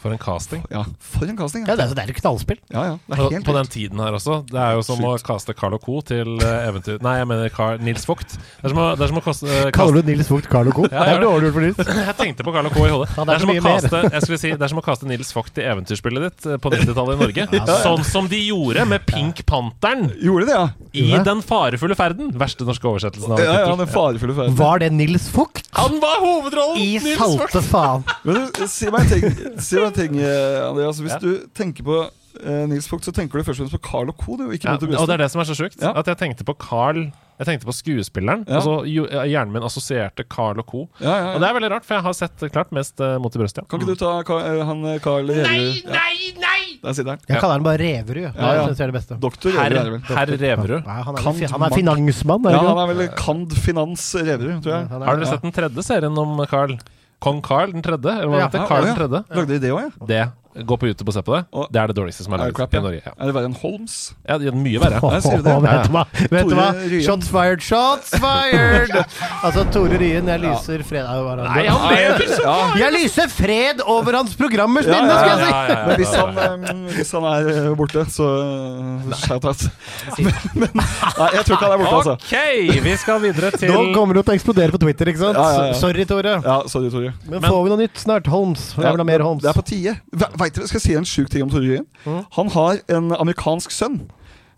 For 0.00 0.12
en 0.14 0.20
casting. 0.20 0.62
Ja, 0.72 0.84
for 0.98 1.28
en 1.28 1.36
casting. 1.36 1.66
Ja, 1.66 1.74
Ja, 1.74 1.76
det 1.76 1.84
er, 1.90 1.94
det 1.94 2.04
er 2.04 2.10
et 2.14 2.20
knallspill. 2.22 2.58
ja. 2.72 2.82
ja 2.88 2.92
det 2.96 3.16
På, 3.16 3.26
er 3.26 3.34
helt 3.36 3.46
på 3.46 3.54
den 3.56 3.68
tiden 3.70 4.00
her 4.00 4.16
også. 4.16 4.40
Det 4.48 4.60
er 4.60 4.78
jo 4.78 4.82
som 4.86 5.02
å 5.04 5.12
kaste 5.24 5.54
Carl 5.56 5.74
og 5.76 5.82
Co. 5.84 6.00
til 6.06 6.38
uh, 6.40 6.68
eventyr... 6.68 6.96
Nei, 7.04 7.18
jeg 7.20 7.28
mener 7.28 7.52
Carl, 7.52 7.80
Nils 7.84 8.06
Vogt. 8.08 8.36
Det 8.38 8.64
er 8.64 8.72
som 8.72 8.80
å, 8.80 8.86
det 8.96 9.04
er 9.04 9.12
som 9.12 9.20
å 9.20 9.24
kaste, 9.24 9.58
Kaller 9.76 10.00
du 10.00 10.10
Nils 10.10 10.30
Vogt 10.32 10.48
Carlo 10.50 10.72
Co? 10.76 10.86
Ja, 10.94 11.04
det 11.06 11.18
er 11.18 11.24
dårlig 11.24 11.50
gjort 11.50 11.56
for 11.58 11.66
Nils. 11.66 11.92
Jeg 12.10 12.16
tenkte 12.18 12.46
på 12.46 12.54
Carl 12.56 12.70
og 12.70 12.74
Co. 12.76 12.86
i 12.88 12.92
hodet. 12.94 13.10
Ja, 13.16 13.26
det, 13.28 13.36
er 13.36 13.44
som 13.44 13.52
å 13.52 13.56
kaste, 13.66 14.02
jeg 14.10 14.24
skulle 14.24 14.40
si, 14.40 14.52
det 14.56 14.66
er 14.66 14.72
som 14.72 14.80
å 14.80 14.84
kaste 14.84 15.08
Nils 15.10 15.32
Vogt 15.36 15.60
i 15.60 15.66
eventyrspillet 15.68 16.26
ditt 16.26 16.48
eh, 16.48 16.58
på 16.62 16.72
90-tallet 16.72 17.18
i 17.18 17.20
Norge. 17.20 17.62
Sånn 17.84 18.04
som 18.08 18.30
de 18.30 18.40
gjorde 18.40 18.84
med 18.88 19.04
Pink 19.08 19.44
Panteren 19.48 20.08
Gjorde 20.20 20.48
de 20.48 20.50
det, 20.50 20.56
ja? 20.56 20.66
i? 20.96 21.06
Den 21.28 21.42
farefulle 21.46 21.96
ferden. 21.98 22.32
Verste 22.40 22.66
norske 22.68 22.88
oversettelsen 22.88 23.36
av 23.36 23.42
Ja, 23.44 23.58
ja, 23.62 23.76
den 23.78 23.90
farefulle 23.90 24.36
ferden. 24.36 24.56
Var 24.58 24.82
det 24.82 24.90
Nils 24.96 25.28
Vogt? 25.34 25.66
Han 25.76 26.00
var 26.02 26.18
hovedrollen! 26.24 26.80
I 26.80 26.98
Nils 26.98 27.20
Vogt. 27.20 27.52
salte 27.52 27.62
faen. 27.68 28.04
Men 28.26 28.48
si 28.70 28.90
meg 28.90 29.06
en 29.06 29.12
ting, 29.12 29.56
si 29.62 29.78
meg 29.78 29.89
en 29.90 29.98
ting 29.98 30.18
eh, 30.22 30.60
Andreas. 30.68 31.00
Hvis 31.02 31.16
Ja. 31.16 31.20
du 31.22 31.46
tenker 31.54 31.86
på 31.86 31.98
eh, 32.44 32.66
Nils 32.70 32.86
Vogt, 32.90 33.04
så 33.04 33.12
tenker 33.12 33.38
du 33.40 33.44
først 33.44 33.60
og 33.60 33.66
fremst 33.68 33.76
på 33.78 33.82
Carl 33.90 34.08
og 34.12 34.16
Co. 34.22 34.36
Du, 34.38 34.46
Ja, 34.54 34.76
og 34.78 35.06
det 35.10 35.14
er 35.18 35.24
det 35.26 35.30
som 35.34 35.42
er 35.42 35.50
så 35.50 35.56
sjukt. 35.58 35.80
Ja. 35.82 35.92
At 35.98 36.06
jeg 36.06 36.16
tenkte 36.22 36.46
på 36.46 36.54
Carl 36.58 37.10
Jeg 37.40 37.46
tenkte 37.48 37.64
på 37.64 37.72
skuespilleren, 37.72 38.42
Ja. 38.46 38.58
Altså, 38.60 38.84
hjernen 38.84 39.52
min 39.54 39.62
assosierte 39.64 40.26
Carl 40.28 40.58
og 40.60 40.66
Co. 40.68 40.82
Ja, 41.00 41.08
ja, 41.16 41.28
Og 41.34 41.40
det 41.40 41.48
er 41.48 41.54
veldig 41.56 41.70
rart, 41.72 41.86
for 41.88 41.94
jeg 41.96 42.02
har 42.04 42.12
sett 42.18 42.42
eh, 42.44 42.50
klart 42.52 42.70
mest 42.76 43.00
uh, 43.00 43.14
mot 43.18 43.32
i 43.34 43.38
brøstet. 43.40 43.64
Kan 43.66 43.80
ikke 43.80 43.94
du 43.94 44.00
ta 44.02 44.10
Ka- 44.28 44.42
eh, 44.44 44.60
han 44.68 44.84
eh, 44.84 44.98
Carl 45.00 45.24
Reverud? 45.24 45.48
Nei, 45.48 45.80
nei, 45.88 46.34
nei! 46.36 46.58
der 46.84 46.92
sitter 46.92 47.14
han. 47.16 47.18
Jeg 47.28 47.40
kaller 47.40 47.56
han 47.56 47.64
bare 47.64 47.80
Reverud. 47.80 48.36
Ja, 48.36 48.52
Ja, 48.60 48.66
det 48.68 48.76
er 48.84 48.92
det 48.92 48.96
beste. 48.98 49.16
Doktor 49.20 49.56
Reverud 49.56 50.04
er 50.04 50.16
herr 50.20 50.26
Reverud. 50.36 50.84
Han, 50.84 51.16
han 51.16 51.64
er 51.64 51.74
finansmann, 51.80 52.44
er 52.44 52.58
Ja, 52.58 52.60
han 52.68 52.78
er 52.84 52.92
vel 52.92 53.08
Kand 53.16 53.56
Finans 53.56 54.04
Reverud, 54.20 54.60
tror 54.60 54.74
jeg. 54.76 54.84
Er- 54.92 55.04
Har 55.08 55.16
dere 55.16 55.26
sett 55.32 55.42
den 55.48 55.52
tredje 55.56 55.82
serien 55.88 56.18
om 56.20 56.44
Carl? 56.46 56.76
Kong 57.20 57.40
Carl 57.44 57.72
den 57.72 57.82
tredje? 57.84 58.12
Eller 58.16 58.28
hva 58.32 58.38
Ja. 58.40 58.46
heter 58.48 58.66
Carl 58.68 58.84
den 58.88 58.96
tredje? 58.96 59.24
Lagde 59.36 59.46
de 59.52 59.58
det 59.60 59.70
òg, 59.72 59.80
ja? 59.82 60.06
Det. 60.06 60.22
Gå 60.50 60.76
på 60.76 60.88
YouTube 60.90 61.08
og 61.08 61.14
se 61.14 61.22
på 61.22 61.36
det. 61.36 61.44
Og- 61.54 61.68
Det 61.70 61.78
er 61.80 61.86
det 61.86 61.96
dårligste 61.96 62.24
som 62.24 62.32
er 62.34 62.38
laget 62.38 62.54
crap, 62.56 62.74
i? 62.74 62.80
Norge. 62.82 63.02
Ja. 63.06 63.12
Er 63.18 63.26
det 63.26 63.34
verre 63.34 63.44
enn 63.46 63.54
Holmes? 63.54 64.14
Ja, 64.28 64.36
det 64.38 64.48
er 64.48 64.56
mye 64.56 64.80
verre. 64.82 64.98
Oh, 65.02 65.10
du 65.10 65.42
vet 65.42 65.86
du 65.86 65.92
hva? 65.94 66.04
Vet 66.30 66.48
du 66.48 66.54
hva? 66.58 67.02
Shots 67.06 67.28
fired, 67.30 67.62
shots 67.62 68.10
fired! 68.18 68.90
altså, 69.46 69.64
Tore 69.70 69.98
Ryen, 70.00 70.26
jeg 70.26 70.40
lyser 70.42 70.82
fred 70.82 71.06
Nei, 71.06 71.66
han 71.68 71.94
lever 71.94 72.26
så 72.34 72.42
Ja, 72.42 72.56
Jeg 72.80 72.92
lyser 72.96 73.30
fred 73.30 73.80
over 73.86 74.18
hans 74.18 74.34
programmers 74.34 74.86
Ja, 74.86 74.98
minne, 74.98 75.14
ja, 75.14 75.18
skal 75.20 75.30
jeg 75.30 75.38
si! 75.38 75.50
ja, 75.50 75.62
ja, 75.62 75.70
ja. 75.70 75.86
Men 75.86 75.96
hvis 76.00 76.14
han, 76.18 76.74
um, 76.74 76.82
hvis 76.96 77.12
han 77.12 77.28
er 77.30 77.50
eh, 77.54 77.70
borte, 77.78 78.04
så 78.10 78.28
uh, 78.42 79.14
shout-out. 79.22 79.64
Men, 80.20 80.34
men 80.54 80.74
Nei, 80.74 81.28
jeg 81.36 81.44
tror 81.46 81.56
ikke 81.56 81.68
han 81.68 81.74
er 81.76 81.82
borte, 81.84 81.96
altså. 82.00 82.16
Ok, 82.18 82.82
vi 82.84 82.96
skal 83.00 83.22
videre 83.22 83.50
til 83.54 83.70
Nå 83.72 83.84
kommer 83.94 84.18
du 84.18 84.22
til 84.22 84.34
å 84.34 84.36
eksplodere 84.36 84.74
på 84.74 84.80
Twitter, 84.82 85.12
ikke 85.12 85.22
sant? 85.22 85.38
Ja, 85.38 85.46
ja, 85.54 85.64
ja. 85.70 85.78
Sorry, 85.78 86.04
Tore. 86.08 86.36
Ja, 86.44 86.58
sorry, 86.70 86.90
Tore. 86.92 87.14
Men, 87.28 87.44
får 87.46 87.62
vi 87.64 87.72
noe 87.72 87.80
nytt 87.84 88.02
snart? 88.02 88.28
Holmes. 88.30 88.70
Jeg 88.76 88.84
vil 88.86 89.02
ha 89.04 89.08
mer 89.12 89.24
Holmes. 89.24 89.44
Det 89.44 89.52
er 89.52 89.58
på 89.60 89.66
tide. 89.70 89.96
Ve- 90.40 90.48
Vet 90.48 90.56
dere, 90.56 90.66
Skal 90.70 90.80
jeg 90.80 90.86
si 90.88 90.96
en 90.98 91.06
sjuk 91.08 91.30
ting 91.30 91.44
om 91.44 91.50
Tore 91.52 91.62
Ryen? 91.68 91.86
Mm. 92.06 92.22
Han 92.38 92.50
har 92.56 92.80
en 92.96 93.12
amerikansk 93.20 93.70
sønn. 93.76 94.00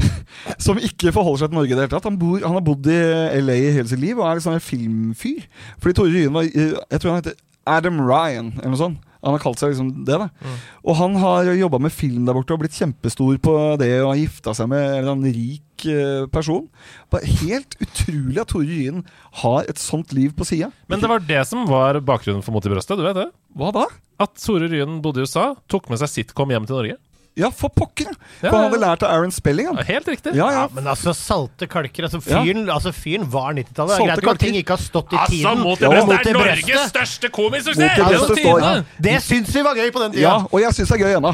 Som 0.62 0.78
ikke 0.82 1.12
forholder 1.14 1.44
seg 1.44 1.52
til 1.52 1.58
Norge 1.58 1.70
i 1.70 1.76
det 1.76 1.84
hele 1.84 1.92
tatt. 1.92 2.06
Han, 2.08 2.18
bor, 2.18 2.40
han 2.42 2.56
har 2.56 2.64
bodd 2.66 2.86
i 2.90 2.98
LA 3.42 3.58
hele 3.76 3.88
sitt 3.90 4.00
liv 4.02 4.18
og 4.18 4.26
er 4.30 4.38
liksom 4.40 4.56
en 4.56 4.64
filmfyr. 4.64 5.44
Fordi 5.82 5.94
Tore 5.98 6.14
Ryen 6.14 6.34
var 6.34 6.48
eh, 6.48 6.72
Jeg 6.90 7.00
tror 7.02 7.12
han 7.14 7.20
heter 7.22 7.38
Adam 7.66 8.00
Ryan, 8.02 8.52
eller 8.58 8.72
noe 8.74 8.80
sånt. 8.80 8.98
Han 9.22 9.36
har 9.36 9.42
kalt 9.42 9.60
seg 9.60 9.72
liksom 9.72 9.90
det. 10.06 10.18
da 10.18 10.28
Mm. 10.42 10.56
Og 10.82 10.96
han 10.98 11.14
har 11.22 11.50
jobba 11.54 11.78
med 11.78 11.92
film 11.94 12.24
der 12.26 12.34
borte 12.34 12.54
og 12.54 12.62
blitt 12.64 12.74
kjempestor 12.74 13.36
på 13.38 13.54
det 13.78 13.92
og 14.02 14.12
har 14.12 14.20
gifta 14.22 14.54
seg 14.58 14.68
med 14.72 14.82
en 14.82 14.96
eller 14.98 15.12
annen 15.12 15.34
rik 15.36 15.86
eh, 15.86 16.26
person. 16.32 16.66
Bare 17.12 17.28
Helt 17.42 17.76
utrolig 17.80 18.40
at 18.42 18.50
Tore 18.50 18.66
Ryen 18.66 19.04
har 19.42 19.68
et 19.70 19.78
sånt 19.78 20.12
liv 20.12 20.34
på 20.34 20.46
sida. 20.48 20.72
Men 20.90 21.00
det 21.02 21.10
var 21.10 21.22
det 21.22 21.44
som 21.46 21.66
var 21.70 22.00
bakgrunnen 22.02 22.42
for 22.42 22.54
Mot 22.54 22.66
i 22.66 22.72
brøstet, 22.72 22.98
du 22.98 23.06
vet 23.06 23.18
det? 23.18 23.28
Hva 23.54 23.70
da? 23.74 23.86
At 24.22 24.34
Tore 24.42 24.68
Ryen 24.70 25.00
bodde 25.04 25.22
i 25.22 25.26
USA, 25.28 25.52
tok 25.70 25.88
med 25.92 26.02
seg 26.02 26.10
sitcom 26.10 26.50
hjem 26.50 26.66
til 26.66 26.78
Norge. 26.80 26.98
Ja, 27.34 27.48
for 27.50 27.68
pokker! 27.72 28.10
Ja, 28.42 28.50
For 28.50 28.56
han 28.58 28.66
hadde 28.66 28.78
lært 28.82 29.04
av 29.06 29.12
Aaron 29.14 29.30
Spelling. 29.32 29.70
Han. 29.70 29.78
Ja, 29.80 29.86
Helt 29.88 30.08
riktig. 30.10 30.34
Ja, 30.36 30.50
ja. 30.52 30.62
Ja, 30.62 30.68
men 30.76 30.86
altså, 30.90 31.14
salte 31.16 31.66
kalker 31.70 32.04
altså, 32.08 32.20
fyren, 32.20 32.66
altså, 32.70 32.92
fyren 32.92 33.24
var 33.32 33.54
90-tallet. 33.56 33.94
Er 33.94 34.02
Salte 34.02 34.20
greit 34.26 34.34
at 34.34 34.42
ting 34.44 34.58
ikke 34.60 34.76
har 34.76 34.82
stått 34.82 35.14
i 35.14 35.16
Altså, 35.16 35.32
tiden. 35.32 35.62
Mot 35.64 35.80
det, 35.80 35.88
ja, 35.88 36.02
mot 36.04 36.12
det 36.12 36.18
er 36.18 36.28
i 36.28 36.36
Norges 36.36 36.90
største 36.92 37.30
komisuksess! 37.32 38.02
Altså, 38.04 38.36
tidene. 38.36 38.74
Det 39.08 39.16
syns 39.24 39.54
vi 39.56 39.64
var 39.64 39.80
gøy 39.80 39.88
på 39.96 40.04
den 40.04 40.12
tida. 40.18 40.26
Ja, 40.26 40.34
og 40.44 40.60
jeg 40.60 40.76
syns 40.76 40.92
det 40.92 41.00
er 41.00 41.04
gøy 41.06 41.16
ennå. 41.22 41.32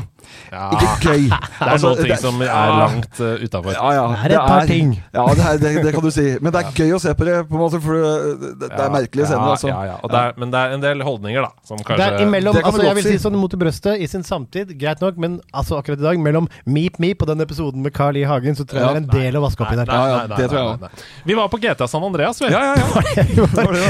Ja. 0.53 0.69
Ikke 0.77 0.89
gøy. 1.03 1.23
Det 1.59 1.67
er 1.67 1.71
Altså, 1.73 1.89
noen 1.89 1.99
ting 1.99 2.11
det- 2.13 2.19
som 2.21 2.41
er 2.45 2.71
langt 2.79 3.21
uh, 3.21 3.43
utafor. 3.43 3.73
Ja, 3.75 3.89
ja. 3.97 4.03
Det 4.29 4.37
er 4.37 4.39
et 4.39 4.49
par 4.53 4.67
ting. 4.69 4.91
Ja, 5.15 5.25
det, 5.35 5.45
er, 5.49 5.59
det, 5.63 5.71
det 5.87 5.93
kan 5.97 6.05
du 6.05 6.11
si. 6.15 6.27
Men 6.45 6.53
det 6.55 6.61
er 6.63 6.73
gøy 6.79 6.93
å 6.95 7.01
se 7.03 7.15
på 7.19 7.27
det, 7.27 7.37
på 7.49 7.57
en 7.57 7.63
måte, 7.65 7.81
for 7.83 7.97
det, 7.99 8.13
det, 8.61 8.69
det 8.71 8.83
er 8.85 8.93
merkelige 8.95 9.27
scener. 9.31 9.55
Altså. 9.57 9.71
Ja, 9.73 9.81
ja. 9.89 9.97
Og 10.05 10.13
det 10.13 10.21
er, 10.21 10.37
men 10.39 10.53
det 10.55 10.61
er 10.63 10.77
en 10.77 10.85
del 10.85 11.03
holdninger, 11.09 11.49
da, 11.49 11.67
som 11.69 11.81
Det 11.83 11.97
er 12.07 12.23
imellom, 12.23 12.55
det 12.55 12.63
kan 12.63 12.71
altså 12.73 12.87
jeg 12.87 12.99
vil 13.01 13.07
si 13.09 13.15
si. 13.17 13.23
sånn 13.25 13.39
mot 13.41 13.57
i 13.57 13.61
brøstet 13.65 14.05
i 14.05 14.09
sin 14.13 14.25
samtid, 14.29 14.77
greit 14.79 15.01
nok, 15.05 15.17
men 15.25 15.39
altså 15.53 15.81
akkurat 15.89 16.01
i 16.05 16.07
dag, 16.11 16.17
mellom 16.29 16.45
Meep 16.69 16.95
Meep 17.03 17.19
og 17.25 17.29
den 17.33 17.41
episoden 17.45 17.81
med 17.83 17.93
Carl 17.97 18.15
I. 18.21 18.25
Hagen, 18.29 18.55
så 18.59 18.65
tror 18.69 18.79
jeg 18.81 18.87
Ja. 18.87 18.91
det 18.93 18.99
er 19.01 19.05
en 19.05 19.11
del 19.25 19.33
å 19.41 19.43
vaske 19.47 19.61
opp 19.65 19.73
i 19.73 19.75
der. 19.81 19.87
Ja, 19.89 19.93
ja, 20.13 20.19
det 20.37 20.47
tror 20.53 20.61
jeg 20.61 20.67
nei. 20.85 20.93
Vi 21.25 21.33
var 21.39 21.47
på 21.49 21.57
GTA 21.63 21.87
San 21.89 22.05
Andreas, 22.05 22.37
vel? 22.41 22.51
Ja, 22.53 22.61
ja, 22.69 22.75
ja. 22.77 22.85
det, 23.25 23.33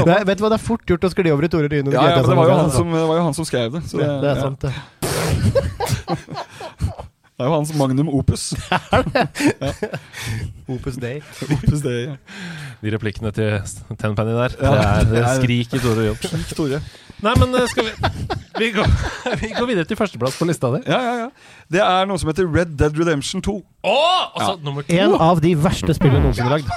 Nei, 0.07 0.23
vet 0.23 0.37
du 0.39 0.43
hva, 0.45 0.49
det 0.53 0.59
er 0.59 0.63
fort 0.63 0.85
gjort 0.87 1.03
å 1.03 1.09
skli 1.11 1.31
over 1.33 1.43
i 1.43 1.49
Tore 1.51 1.67
Ryen. 1.67 1.91
ja, 1.91 1.99
ja 2.09 2.15
men 2.21 2.29
det 2.29 2.35
var 2.39 2.45
jo, 2.47 2.51
han 2.55 2.65
altså. 2.69 2.77
som, 2.83 2.87
det 2.95 3.07
var 3.11 3.15
jo 3.19 3.23
han 3.27 3.33
som 3.37 3.45
skrev 3.45 3.71
det. 3.75 3.81
Så 3.89 3.97
det, 3.99 4.07
Det 4.23 4.29
er 4.29 4.35
ja. 4.35 4.41
sant, 4.41 4.59
det. 4.61 4.69
det 7.39 7.43
er 7.43 7.47
jo 7.49 7.53
hans 7.55 7.71
magnum 7.79 8.09
opus. 8.11 8.43
Opus 10.69 10.95
Day. 11.01 11.17
opus 11.49 11.81
Day, 11.81 12.03
ja. 12.05 12.13
De 12.83 12.91
replikkene 12.93 13.31
til 13.33 13.57
Tenpenny 13.97 14.33
der. 14.37 14.49
Ja. 14.59 14.69
Det 14.69 14.85
er 14.85 15.03
det 15.09 15.15
Det 15.17 15.25
skrik 15.39 15.73
i 15.73 15.79
Tore 15.83 16.03
Jobb. 16.11 16.21
Tore. 16.55 16.77
Nei, 17.25 17.33
men 17.39 17.55
eh, 17.59 17.65
skal 17.67 17.83
vi 17.89 17.93
Vi 18.59 18.69
går, 18.75 18.87
vi 19.41 19.49
går 19.55 19.67
videre 19.69 19.87
til 19.87 19.95
førsteplass 19.99 20.37
på 20.39 20.45
lista 20.49 20.69
di. 20.73 20.79
Ja, 20.87 20.99
ja, 21.03 21.13
ja. 21.25 21.29
Det 21.71 21.79
er 21.83 22.07
noe 22.09 22.19
som 22.19 22.27
heter 22.31 22.47
Red 22.51 22.73
Dead 22.79 22.95
Redemption 22.97 23.41
2. 23.45 23.53
Å! 23.87 23.95
Altså, 24.35 24.53
nummer 24.65 24.83
to. 24.83 24.95
En 24.99 25.13
av 25.15 25.39
de 25.43 25.53
verste 25.55 25.93
spillene 25.95 26.23
noensinne 26.25 26.49
lagd. 26.51 26.67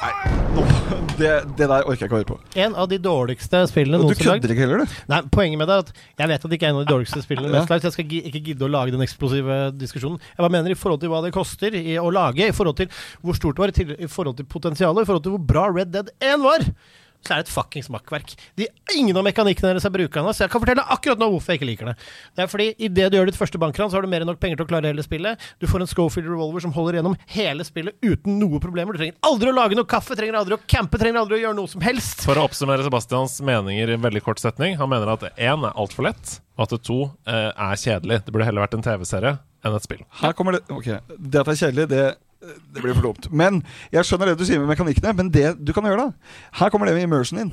Det, 1.18 1.30
det 1.58 1.66
der 1.68 1.84
orker 1.86 2.04
jeg 2.04 2.08
ikke 2.08 2.14
å 2.14 2.20
høre 2.20 2.28
på. 2.28 2.36
En 2.62 2.76
av 2.78 2.86
de 2.90 2.98
dårligste 3.02 3.64
spillene 3.70 3.98
du 4.00 4.06
noensinne 4.06 4.30
lagd. 4.36 4.44
kødder 4.44 4.54
ikke 4.54 4.64
heller, 4.66 4.82
du? 4.86 4.94
Nei, 5.10 5.20
Poenget 5.34 5.60
med 5.60 5.70
det 5.70 5.76
er 5.78 5.84
at 5.86 5.92
jeg 6.22 6.30
vet 6.32 6.46
at 6.46 6.50
det 6.52 6.58
ikke 6.58 6.68
er 6.68 6.74
en 6.74 6.78
av 6.80 6.86
de 6.86 6.92
dårligste 6.94 7.22
spillene 7.24 7.50
Ja. 7.50 7.54
mest 7.58 7.72
lagd, 7.74 7.82
så 7.84 7.90
jeg 7.90 7.96
skal 7.98 8.08
gi- 8.14 8.22
ikke 8.30 8.42
gidde 8.50 8.66
å 8.68 8.70
lage 8.72 8.94
den 8.94 9.04
eksplosive 9.04 9.58
diskusjonen. 9.78 10.22
Jeg 10.32 10.42
bare 10.44 10.54
mener 10.54 10.74
i 10.74 10.78
forhold 10.78 11.02
til 11.02 11.12
hva 11.12 11.22
det 11.26 11.34
koster 11.34 11.74
i 11.78 11.96
å 12.00 12.08
lage, 12.14 12.46
i 12.48 12.54
forhold 12.56 12.78
til 12.82 12.90
hvor 13.22 13.38
stort 13.38 13.58
det 13.58 13.64
var, 13.66 13.74
i 13.74 13.78
til- 13.80 13.96
i 13.98 14.10
forhold 14.10 14.38
til 14.38 14.46
potensialet, 14.46 15.02
i 15.02 15.08
forhold 15.10 15.26
til 15.26 15.34
hvor 15.36 15.46
bra 15.54 15.66
Red 15.72 15.92
Dead 15.94 16.10
1 16.20 16.42
var, 16.46 16.66
så 17.22 17.34
er 17.34 17.42
det 17.42 17.46
et 17.46 17.52
fuckings 17.54 17.88
makkverk. 17.92 18.34
De, 18.58 18.66
ingen 18.96 19.16
av 19.18 19.24
mekanikkene 19.26 19.72
deres 19.72 19.86
er 19.86 19.94
brukende, 19.94 20.34
så 20.34 20.44
jeg 20.44 20.52
kan 20.52 20.62
fortelle 20.62 20.84
akkurat 20.94 21.20
nå 21.20 21.28
hvorfor 21.32 21.54
jeg 21.54 21.60
ikke 21.60 21.68
liker 21.70 21.90
det. 21.92 21.94
Det 22.34 22.44
er 22.44 22.50
fordi 22.50 22.68
idet 22.88 23.08
du 23.12 23.18
gjør 23.18 23.30
ditt 23.30 23.38
første 23.38 23.60
bankran, 23.62 23.90
så 23.92 23.98
har 23.98 24.06
du 24.06 24.10
mer 24.12 24.24
enn 24.24 24.30
nok 24.32 24.40
penger 24.42 24.60
til 24.60 24.66
å 24.66 24.70
klare 24.72 24.90
hele 24.90 25.04
spillet. 25.06 25.46
Du 25.62 25.68
får 25.70 25.84
en 25.84 25.90
Schofield 25.92 26.30
revolver 26.30 26.64
som 26.64 26.74
holder 26.74 26.98
gjennom 26.98 27.16
hele 27.36 27.66
spillet 27.68 27.96
uten 28.02 28.40
noe 28.42 28.60
problemer. 28.62 28.96
Du 28.96 29.02
trenger 29.02 29.18
aldri 29.28 29.52
å 29.52 29.56
lage 29.56 29.78
noe 29.78 29.88
kaffe, 29.88 30.18
trenger 30.18 30.40
aldri 30.40 30.58
å 30.58 30.62
campe, 30.66 31.00
trenger 31.00 31.22
aldri 31.22 31.38
å 31.38 31.42
gjøre 31.44 31.58
noe 31.60 31.70
som 31.70 31.84
helst. 31.84 32.26
For 32.26 32.38
å 32.38 32.48
oppsummere 32.48 32.84
Sebastians 32.86 33.38
meninger 33.44 33.94
i 33.94 33.96
en 33.98 34.04
veldig 34.04 34.24
kort 34.26 34.42
setning. 34.42 34.76
Han 34.80 34.90
mener 34.92 35.14
at 35.14 35.28
én 35.36 35.68
er 35.68 35.78
altfor 35.78 36.08
lett, 36.08 36.36
og 36.58 36.66
at 36.66 36.76
to 36.84 36.98
eh, 37.30 37.48
er 37.52 37.80
kjedelig. 37.80 38.22
Det 38.26 38.34
burde 38.34 38.50
heller 38.50 38.66
vært 38.66 38.76
en 38.78 38.84
TV-serie 38.84 39.38
enn 39.62 39.78
et 39.78 39.86
spill. 39.86 40.02
Her 40.22 40.34
kommer 40.36 40.58
det 40.58 40.64
Ok, 40.74 40.88
Det 40.90 41.38
at 41.38 41.46
det 41.46 41.54
er 41.54 41.60
kjedelig, 41.66 41.88
det 41.92 42.04
Det 42.42 42.82
blir 42.82 42.96
for 42.96 43.06
dumt. 43.06 43.28
Men 43.30 43.60
jeg 43.94 44.06
skjønner 44.08 44.32
det 44.32 44.40
du 44.40 44.44
sier 44.48 44.58
med 44.58 44.70
mekanikkene. 44.72 45.14
Men 45.18 45.30
det 45.34 45.46
du 45.62 45.72
kan 45.76 45.86
gjøre, 45.86 46.08
da 46.08 46.58
Her 46.58 46.72
kommer 46.74 46.90
det 46.90 46.96
med 46.96 47.06
immersion 47.06 47.38
inn. 47.42 47.52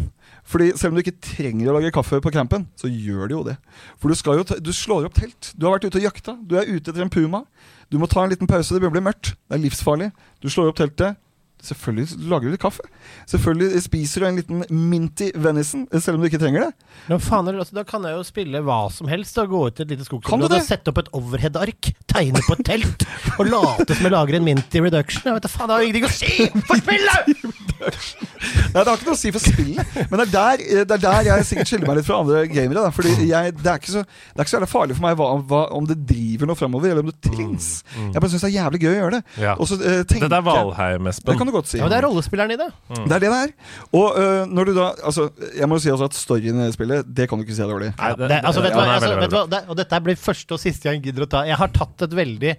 Fordi 0.49 0.71
selv 0.79 0.91
om 0.91 0.97
du 0.97 1.03
ikke 1.03 1.19
trenger 1.21 1.69
å 1.69 1.77
lage 1.77 1.93
kaffe 1.93 2.21
på 2.23 2.33
campen, 2.33 2.65
så 2.79 2.89
gjør 2.89 3.29
du 3.29 3.35
jo 3.37 3.43
det. 3.51 3.57
For 4.01 4.09
du, 4.09 4.17
skal 4.17 4.41
jo 4.41 4.47
ta, 4.49 4.57
du 4.57 4.73
slår 4.73 5.09
opp 5.09 5.17
telt. 5.19 5.53
Du 5.55 5.67
har 5.67 5.77
vært 5.77 5.89
ute 5.89 6.01
og 6.01 6.07
jakta. 6.09 6.37
Du 6.41 6.57
er 6.57 6.69
ute 6.69 6.89
etter 6.89 7.05
en 7.05 7.13
puma. 7.13 7.45
Du 7.89 7.99
må 8.01 8.09
ta 8.09 8.23
en 8.23 8.33
liten 8.33 8.49
pause. 8.49 8.73
Det 8.73 8.81
begynner 8.81 8.95
å 8.95 8.99
bli 8.99 9.07
mørkt. 9.11 9.33
Det 9.45 9.57
er 9.57 9.65
livsfarlig. 9.67 10.11
Du 10.41 10.49
slår 10.49 10.73
opp 10.73 10.81
teltet. 10.81 11.19
Selvfølgelig 11.59 12.29
lager 12.31 12.47
du 12.47 12.53
litt 12.53 12.61
kaffe. 12.63 12.85
Selvfølgelig 13.27 13.81
spiser 13.83 14.23
du 14.23 14.27
en 14.29 14.37
liten 14.39 14.61
minty 14.71 15.27
venison, 15.35 15.83
selv 15.91 16.15
om 16.15 16.23
du 16.23 16.29
ikke 16.29 16.39
trenger 16.39 16.69
det. 16.69 16.87
Men 17.09 17.19
faen, 17.23 17.49
altså, 17.51 17.75
da 17.75 17.83
kan 17.87 18.05
jeg 18.07 18.15
jo 18.15 18.23
spille 18.27 18.61
hva 18.63 18.79
som 18.95 19.11
helst. 19.11 19.35
Da 19.35 19.43
gå 19.49 19.65
ut 19.67 19.81
i 19.81 19.83
et 19.83 19.91
lite 19.91 20.07
skogsområde 20.07 20.61
og 20.61 20.67
sette 20.69 20.93
opp 20.93 21.01
et 21.03 21.11
overhead-ark, 21.19 21.91
tegne 22.09 22.43
på 22.45 22.57
et 22.57 22.65
telt 22.67 23.07
og 23.37 23.49
late 23.49 23.95
som 23.95 24.07
jeg 24.07 24.15
lager 24.15 24.39
en 24.39 24.47
minty 24.47 24.83
reduction. 24.83 25.25
Jeg 25.29 25.37
vet 25.37 25.47
da 25.47 25.51
faen, 25.51 25.69
Det 25.69 25.75
har 25.75 25.83
jo 25.83 25.89
ingenting 25.89 26.09
å 26.09 26.13
si 26.13 26.49
for 26.67 26.83
spillet! 26.83 27.67
Nei, 28.73 28.81
Det 28.83 28.87
har 28.89 28.97
ikke 28.97 29.07
noe 29.07 29.15
å 29.15 29.19
si 29.19 29.31
for 29.33 29.43
spillet, 29.43 29.93
men 30.09 30.19
det 30.19 30.25
er 30.25 30.31
der, 30.33 30.63
det 30.89 30.95
er 30.97 31.03
der 31.03 31.27
jeg 31.29 31.45
sikkert 31.47 31.71
skiller 31.71 31.89
meg 31.89 31.99
litt 31.99 32.07
fra 32.07 32.19
andre 32.23 32.41
gamere. 32.51 32.83
Da. 32.83 32.91
Fordi 32.95 33.13
jeg, 33.29 33.53
det, 33.59 33.69
er 33.71 33.81
ikke 33.81 33.93
så, 33.93 34.03
det 34.03 34.41
er 34.41 34.45
ikke 34.45 34.51
så 34.51 34.57
jævlig 34.57 34.71
farlig 34.71 34.97
for 34.97 35.05
meg 35.05 35.17
hva, 35.19 35.29
hva, 35.49 35.61
om 35.77 35.87
det 35.89 35.97
driver 36.09 36.49
noe 36.49 36.59
framover, 36.59 36.93
eller 36.93 37.05
om 37.05 37.11
det 37.11 37.17
trengs. 37.23 37.69
Jeg 37.95 38.15
bare 38.15 38.31
syns 38.33 38.45
det 38.45 38.49
er 38.49 38.55
jævlig 38.57 38.81
gøy 38.83 38.91
å 38.91 38.97
gjøre 38.97 39.13
det. 39.17 39.21
Ja. 39.45 39.55
Også, 39.55 39.79
uh, 39.79 39.87
eh, 39.89 40.01
tenker 40.09 40.27
Dette 40.27 40.39
er 40.39 40.45
Det 40.45 40.57
Valheim-Espen. 40.59 41.39
kan 41.39 41.49
du 41.49 41.55
godt 41.55 41.71
si. 41.71 41.79
Ja, 41.81 41.89
Det 41.91 41.99
er 41.99 42.07
rollespilleren 42.07 42.55
i 42.55 42.59
det. 42.59 42.69
Det 42.95 43.05
er 43.05 43.25
det 43.25 43.31
det 43.31 43.41
er. 43.47 43.55
Og 43.95 44.19
uh, 44.19 44.43
når 44.49 44.71
du 44.71 44.75
da 44.77 44.87
Altså, 45.09 45.29
jeg 45.55 45.67
må 45.69 45.77
jo 45.77 45.83
si 45.83 45.91
at 45.93 46.15
storyen 46.17 46.59
i 46.65 46.71
spillet, 46.73 47.07
det 47.15 47.29
kan 47.29 47.39
du 47.39 47.45
ikke 47.45 47.55
si 47.55 47.63
er 47.63 47.71
dårlig. 47.71 47.91
Nei, 47.95 48.11
Det, 48.19 48.39
altså, 48.43 48.63
vet 48.63 48.73
du 48.73 48.79
hva, 48.79 48.87
altså, 48.97 49.11
vet 49.19 49.35
hva 49.35 49.43
det, 49.49 49.61
og 49.69 49.77
dette 49.79 50.01
blir 50.05 50.19
første 50.19 50.55
og 50.55 50.61
siste 50.61 50.89
jeg 50.89 51.01
gidder 51.05 51.25
å 51.25 51.29
ta. 51.31 51.43
Jeg 51.47 51.57
har 51.59 51.71
tatt 51.73 51.98
et 52.07 52.15
veldig 52.19 52.53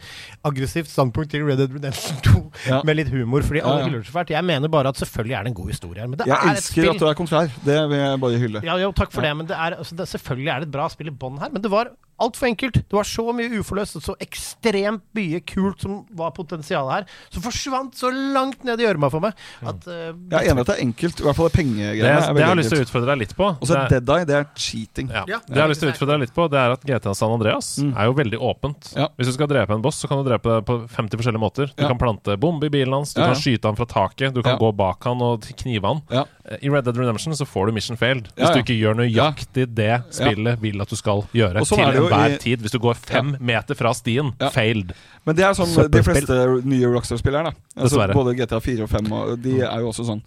aggressivt 0.45 0.91
standpunkt 0.91 1.30
til 1.30 1.45
Red 1.47 1.59
Dead 1.62 1.74
Redemption 1.78 2.16
2 2.26 2.43
Ja. 2.68 2.80
med 2.84 2.97
litt 3.01 3.09
humor, 3.12 3.43
fordi 3.47 3.62
alle 3.62 3.78
Ja, 3.80 3.86
hyller 3.88 4.03
det 4.05 4.07
så 4.11 4.16
fælt. 4.18 4.30
Jeg 4.34 4.45
mener 4.45 4.68
bare 4.68 4.88
at 4.88 4.97
selvfølgelig 5.01 5.34
er 5.38 5.43
det 5.43 5.53
en 5.55 5.59
god 5.62 5.70
historie 5.72 6.01
her, 6.01 6.09
men 6.09 6.18
det 6.18 6.26
Jeg 6.26 6.36
er 6.36 6.51
et 6.51 6.57
elsker 6.59 6.91
at 6.91 7.01
du 7.01 7.07
er 7.07 7.14
kontrær. 7.14 7.51
Det 7.64 7.78
vil 7.91 7.99
jeg 7.99 8.20
bare 8.20 8.38
hylle. 8.45 8.61
Ja, 8.64 8.76
jo, 8.82 8.93
takk 8.93 9.12
for 9.12 9.22
det, 9.22 9.36
men 9.36 9.47
det 9.47 9.57
er, 9.57 9.76
altså, 9.78 9.97
det, 9.97 10.09
selvfølgelig 10.09 10.49
er 10.55 10.59
det 10.64 10.68
et 10.68 10.72
bra 10.76 10.88
spill 10.88 11.09
i 11.09 11.16
bånn 11.16 11.38
her, 11.41 11.51
men 11.53 11.62
det 11.62 11.70
var 11.70 11.91
altfor 12.21 12.47
enkelt. 12.51 12.75
Det 12.75 12.97
var 12.97 13.07
så 13.09 13.25
mye 13.37 13.61
uforløst 13.61 13.97
og 13.97 14.03
så 14.05 14.14
ekstremt 14.21 15.03
mye 15.16 15.41
kult 15.47 15.81
som 15.85 16.07
var 16.16 16.31
potensialet 16.37 16.93
her, 16.93 17.05
som 17.33 17.43
forsvant 17.45 17.95
så 17.97 18.11
langt 18.12 18.64
ned 18.64 18.81
i 18.81 18.87
gjørma 18.87 19.11
for 19.12 19.21
meg 19.25 19.33
at 19.66 19.87
uh, 19.89 20.12
Jeg 20.31 20.37
er 20.41 20.51
enig 20.53 20.61
i 20.61 20.64
at 20.64 20.71
det 20.71 20.77
er 20.77 20.83
enkelt. 20.87 21.21
I 21.21 21.27
hvert 21.27 21.37
fall 21.39 21.49
det 21.49 21.53
Det, 21.53 21.59
pengegreiene. 21.61 22.11
er 22.21 22.35
det 22.35 22.41
jeg 22.45 22.49
har 22.51 22.59
lyst 22.61 22.73
til 22.75 22.79
å 22.81 22.85
utfordre 22.87 23.11
deg 23.14 23.18
litt 23.25 23.35
på 23.37 23.47
Og 23.51 23.66
så 23.68 23.81
Dead 23.91 24.11
Eye, 24.14 24.25
det 24.29 24.37
er 24.41 24.47
cheating. 24.57 25.09
ja. 25.11 25.25
Ja. 25.31 25.39
Det 25.47 25.57
jeg 25.57 25.62
har 25.64 25.68
lyst 25.73 25.81
til 25.85 25.91
å 25.91 25.95
utfordre 25.95 26.16
deg 26.16 26.21
litt 26.27 26.35
på, 26.35 26.49
det 26.51 26.59
er 26.61 26.75
at 26.77 26.85
GTA 26.87 27.14
San 27.14 27.33
Andreas 27.35 27.71
er 27.81 28.05
jo 28.11 28.14
veldig 28.18 28.39
åpent. 28.51 28.93
Ja. 28.97 29.09
Hvis 29.16 29.31
du 29.31 29.33
skal 29.37 29.49
drepe 29.51 29.75
en 29.77 29.83
boss, 29.85 30.01
så 30.03 30.09
kan 30.11 30.21
du 30.23 30.29
drepe 30.31 30.59
det 30.59 30.64
på 30.68 30.79
50 30.89 31.16
forskjellige 31.21 31.41
måter. 31.43 31.66
Du 31.77 31.83
Ja. 31.85 31.89
kan 31.89 31.99
plante 31.99 32.37
bombe 32.41 32.66
i 32.66 32.73
bilen 32.73 32.93
hans, 32.93 33.14
du 33.14 33.21
Ja, 33.21 33.29
ja. 33.29 33.33
kan 33.35 33.41
skyte 33.43 33.64
han 33.71 33.77
fra 33.77 33.87
taket, 33.87 34.35
du 34.35 34.43
kan 34.43 34.53
Ja. 34.55 34.59
gå 34.59 34.73
bak 34.77 35.05
han 35.05 35.21
og 35.23 35.43
knive 35.57 35.85
han. 35.87 36.03
Ja. 36.11 36.25
Eh, 36.45 36.59
I 36.66 36.68
Red 36.68 36.85
Dead 36.85 36.97
Redemption 36.97 37.33
så 37.35 37.47
får 37.47 37.66
du 37.66 37.73
mission 37.73 37.97
failed. 37.97 38.29
Hvis 38.37 38.49
Ja, 38.49 38.55
ja. 38.55 38.55
du 38.55 38.61
ikke 38.62 38.79
gjør 38.81 38.95
nøyaktig 39.01 39.75
det 39.75 40.03
spillet 40.11 40.61
vil 40.61 40.81
at 40.83 40.89
du 40.89 40.97
skal 40.97 41.23
gjøre 41.35 41.61
Og 41.61 41.66
sånn 41.66 41.79
er 41.87 41.93
det 41.93 42.01
jo 42.03 42.09
enhver 42.17 42.35
i- 42.35 42.39
tid. 42.39 42.61
Hvis 42.61 42.73
du 42.73 42.79
går 42.79 42.95
fem 42.97 43.37
meter 43.41 43.75
fra 43.79 43.93
stien, 43.95 44.33
Ja. 44.41 44.49
failed. 44.51 44.93
Men 45.27 45.37
det 45.37 45.45
er 45.45 45.53
sånn 45.55 45.91
de 45.91 46.03
fleste 46.03 46.65
nye 46.65 46.87
Rockstar-spillere. 46.87 47.55
Altså, 47.77 48.13
både 48.13 48.35
GTA 48.37 48.61
4 48.61 48.83
og 48.83 48.89
5 48.91 49.13
og, 49.13 49.43
De 49.43 49.61
er 49.61 49.79
jo 49.81 49.89
også 49.93 50.05
sånn. 50.07 50.23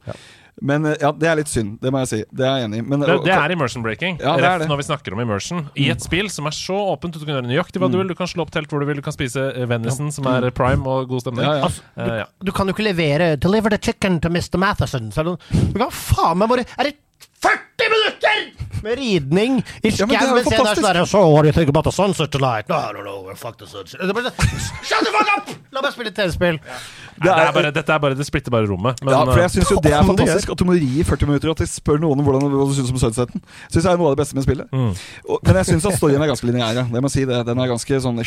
Men 0.61 0.85
eh, 0.85 0.95
ja, 1.01 1.11
det 1.11 1.27
er 1.27 1.35
litt 1.39 1.47
synd. 1.49 1.79
Det 1.81 1.89
må 1.91 1.97
jeg 2.03 2.07
si. 2.11 2.17
Det 2.31 2.45
er 2.45 2.59
jeg 2.59 2.67
enig 2.69 2.77
i. 2.77 2.81
Men, 2.85 2.99
Det, 3.01 3.15
det 3.25 3.33
er 3.33 3.51
immersion 3.55 3.81
breaking. 3.81 4.19
Ja, 4.21 4.35
det 4.37 4.45
er 4.45 4.59
det. 4.59 4.67
når 4.69 4.77
vi 4.77 4.83
snakker 4.83 5.13
om 5.13 5.19
immersion. 5.19 5.63
I 5.75 5.87
et 5.89 5.99
spill 6.05 6.29
som 6.29 6.45
er 6.45 6.51
så 6.51 6.77
åpent, 6.93 7.13
du 7.17 7.25
kan 7.25 7.33
gjøre 7.41 7.47
nøyaktig 7.49 7.81
hva 7.81 7.89
du 7.91 7.97
vil. 7.97 8.07
Du 8.07 8.13
kan 8.15 8.27
slå 8.27 8.45
opp 8.45 8.51
telt 8.53 8.69
hvor 8.69 8.79
du 8.79 8.85
vil, 8.85 8.95
du 9.01 9.01
kan 9.01 9.13
spise 9.15 9.47
eh, 9.57 9.65
venison, 9.65 10.11
som 10.13 10.27
er 10.29 10.51
prime 10.51 10.85
og 10.85 11.09
god 11.09 11.21
stemning. 11.25 11.43
Ja, 11.43 11.55
ja. 11.57 11.63
Altså, 11.65 11.81
ja. 11.97 12.25
Du 12.45 12.51
kan 12.51 12.67
jo 12.69 12.73
ikke 12.77 12.85
levere 12.85 13.35
'Deliver 13.35 13.69
the 13.73 13.79
chicken 13.81 14.19
to 14.21 14.29
Mr. 14.29 14.59
Matheson'. 14.61 15.09
Noen- 15.25 15.39
du 15.73 15.79
kan 15.79 15.89
faen 15.89 16.37
meg 16.37 16.49
bare 16.49 16.65
Er 16.77 16.83
det 16.83 16.95
40 17.43 17.93
minutter 17.95 18.43
med 18.83 18.97
ridning 18.99 19.53
i 19.83 19.91
Ja, 19.91 19.91
det 19.91 19.91
er 19.91 19.95
skauen? 19.95 20.33
mens 20.35 20.47
en 20.47 20.53
er 20.53 20.57
fantastisk. 20.57 20.83
sånn 20.83 21.07
So 21.07 21.19
what 21.31 21.43
do 21.45 21.47
you 21.51 21.55
think 21.55 21.69
about 21.71 21.85
the 21.87 21.91
sunset 21.95 22.31
tonight? 22.31 22.67
No, 22.69 22.75
I 22.75 22.91
don't 22.93 23.37
fuck 23.39 23.57
the 23.61 23.67
sunset. 23.67 23.99
Det 24.01 24.09
er 24.11 24.25
sånn, 24.27 24.57
Shut 24.83 25.05
the 25.07 25.13
fuck 25.13 25.29
up! 25.37 25.53
La 25.73 25.81
meg 25.81 25.93
spille 25.95 26.11
TV-spill. 26.13 26.57
Nei, 26.59 27.23
det 27.23 27.31
er 27.31 27.53
bare, 27.55 27.71
dette 27.73 27.93
er 27.95 28.01
bare, 28.03 28.17
det 28.19 28.25
splitter 28.27 28.51
bare 28.53 28.67
rommet. 28.69 28.99
Men, 29.01 29.13
ja, 29.15 29.21
for 29.25 29.39
jeg 29.41 29.53
synes 29.55 29.67
syns 29.69 29.77
jo 29.77 29.81
det 29.87 29.93
er 29.95 30.03
fantastisk 30.09 30.51
at 30.53 30.59
du 30.59 30.65
må 30.67 30.75
ri 30.75 30.89
i 30.99 31.05
40 31.07 31.29
minutter 31.31 31.49
og 31.49 31.55
at 31.55 31.63
de 31.63 31.69
spør 31.71 32.01
noen 32.03 32.19
om 32.19 32.27
hvordan 32.27 32.51
du 32.51 32.75
syns 32.77 32.91
om 32.93 32.99
Sunseten. 33.01 33.41
Syns 33.71 33.79
jeg 33.87 33.89
er 33.93 34.01
noe 34.01 34.11
av 34.11 34.17
det 34.17 34.21
beste 34.23 34.37
med 34.37 34.45
spillet. 34.45 34.67
Mm. 34.75 34.91
Og, 35.29 35.39
men 35.47 35.59
jeg 35.61 35.69
syns 35.71 35.87
at 35.89 35.97
storyen 35.97 36.21
er 36.21 36.31
ganske 36.33 36.49
lineær. 36.49 36.83
Det 36.83 37.01
må 37.01 37.07
jeg 37.09 37.15
si 37.15 37.25
det. 37.29 37.39
Den 37.47 37.63
er 37.63 37.71
ganske 37.71 38.01
sånn 38.03 38.21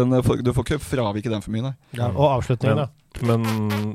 den, 0.00 0.16
er- 0.20 0.42
Du 0.46 0.52
får 0.56 0.64
ikke 0.68 0.80
fravike 0.80 1.28
den 1.32 1.42
for 1.44 1.50
mye, 1.56 1.66
nei. 1.70 1.74
Ja, 1.98 2.08
og 2.14 2.38
avslutningen, 2.38 2.84
da. 2.84 2.88
Men 3.26 3.42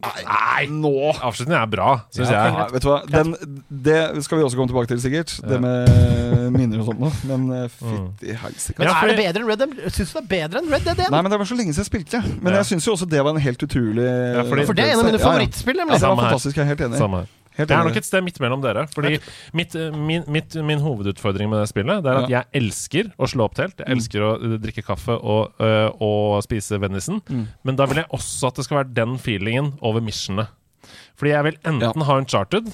Nei, 0.04 0.66
nå! 0.70 0.92
avslutningen 1.24 1.62
er 1.62 1.70
bra, 1.72 1.90
syns 2.14 2.30
Ja, 2.30 2.42
jeg. 2.46 2.68
vet 2.76 2.84
du 2.84 2.90
hva? 2.92 2.98
Den, 3.10 3.32
det 3.70 4.24
skal 4.26 4.38
vi 4.40 4.44
også 4.46 4.60
komme 4.60 4.70
tilbake 4.70 4.92
til, 4.92 5.00
sikkert. 5.02 5.34
Det 5.48 5.60
med 5.64 6.52
minner 6.56 6.84
og 6.84 6.90
sånt 6.92 7.00
noe. 7.02 7.12
Men 7.32 7.48
eh, 7.56 7.70
fytti 7.74 8.36
helsike. 8.44 8.84
Ja, 8.86 8.94
er 9.02 9.14
det 9.14 9.18
bedre 9.24 9.42
enn 9.42 9.50
Red 9.50 9.64
Dead? 9.64 9.74
Syns 9.96 10.12
du 10.14 10.20
det 10.20 10.24
er 10.26 10.30
bedre 10.36 10.62
enn 10.62 10.70
Red 10.76 10.86
Dead 10.86 11.00
1? 11.08 11.12
Nei, 11.16 11.22
men 11.26 11.32
det 11.34 11.40
var 11.42 11.50
så 11.50 11.58
lenge 11.58 11.74
siden 11.74 11.86
jeg 11.88 11.92
spilte. 11.92 12.22
Men 12.44 12.54
Ja. 12.54 12.60
jeg 12.62 12.70
syns 12.74 12.86
jo 12.90 12.94
også 12.98 13.08
det 13.10 13.24
var 13.24 13.32
en 13.34 13.42
helt 13.42 13.66
utrolig 13.66 14.06
fordi- 14.52 14.66
For 14.70 14.74
det 14.78 14.86
er 14.86 14.94
en 14.94 15.00
av 15.00 15.06
mine 15.10 15.18
Ja, 15.18 15.24
ja. 15.24 15.32
favorittspill, 15.32 15.78
Ja, 15.82 15.86
det 15.96 16.02
var 16.02 16.16
fantastisk. 16.22 16.56
Jeg 16.56 16.64
er 16.68 16.72
helt 16.76 16.82
enig. 16.90 16.98
Samme 17.02 17.24
her. 17.24 17.28
Jeg 17.58 17.70
er 17.72 17.84
nok 17.88 17.96
et 17.98 18.06
sted 18.08 18.24
midt 18.26 18.40
mellom 18.44 18.62
dere. 18.64 18.86
Fordi 18.94 19.20
mitt, 19.54 19.76
eh, 19.76 19.92
min, 19.96 20.24
mitt, 20.28 20.56
min 20.66 20.80
hovedutfordring 20.84 21.50
med 21.50 21.62
det 21.64 21.70
spillet 21.72 22.04
Det 22.04 22.12
er 22.12 22.18
at 22.24 22.30
Ja. 22.30 22.42
jeg 22.44 22.64
elsker 22.64 23.12
å 23.18 23.28
slå 23.32 23.46
opp 23.46 23.56
telt. 23.56 23.78
Jeg 23.80 23.88
Mm. 23.88 23.96
elsker 23.98 24.20
å 24.22 24.32
eh, 24.44 24.58
drikke 24.60 24.84
kaffe 24.86 25.16
og, 25.24 25.54
øh, 25.60 25.90
og 26.02 26.44
spise 26.44 26.80
vennisen. 26.80 27.22
Mm. 27.30 27.48
Men 27.64 27.76
da 27.76 27.86
vil 27.86 27.98
jeg 28.04 28.08
også 28.12 28.48
at 28.48 28.56
det 28.56 28.66
skal 28.66 28.84
være 28.84 28.94
den 28.94 29.18
feelingen 29.18 29.74
over 29.82 30.02
missionene. 30.02 30.48
Fordi 31.16 31.32
jeg 31.32 31.44
vil 31.44 31.58
enten 31.64 32.02
ha 32.04 32.18
Uncharted, 32.20 32.74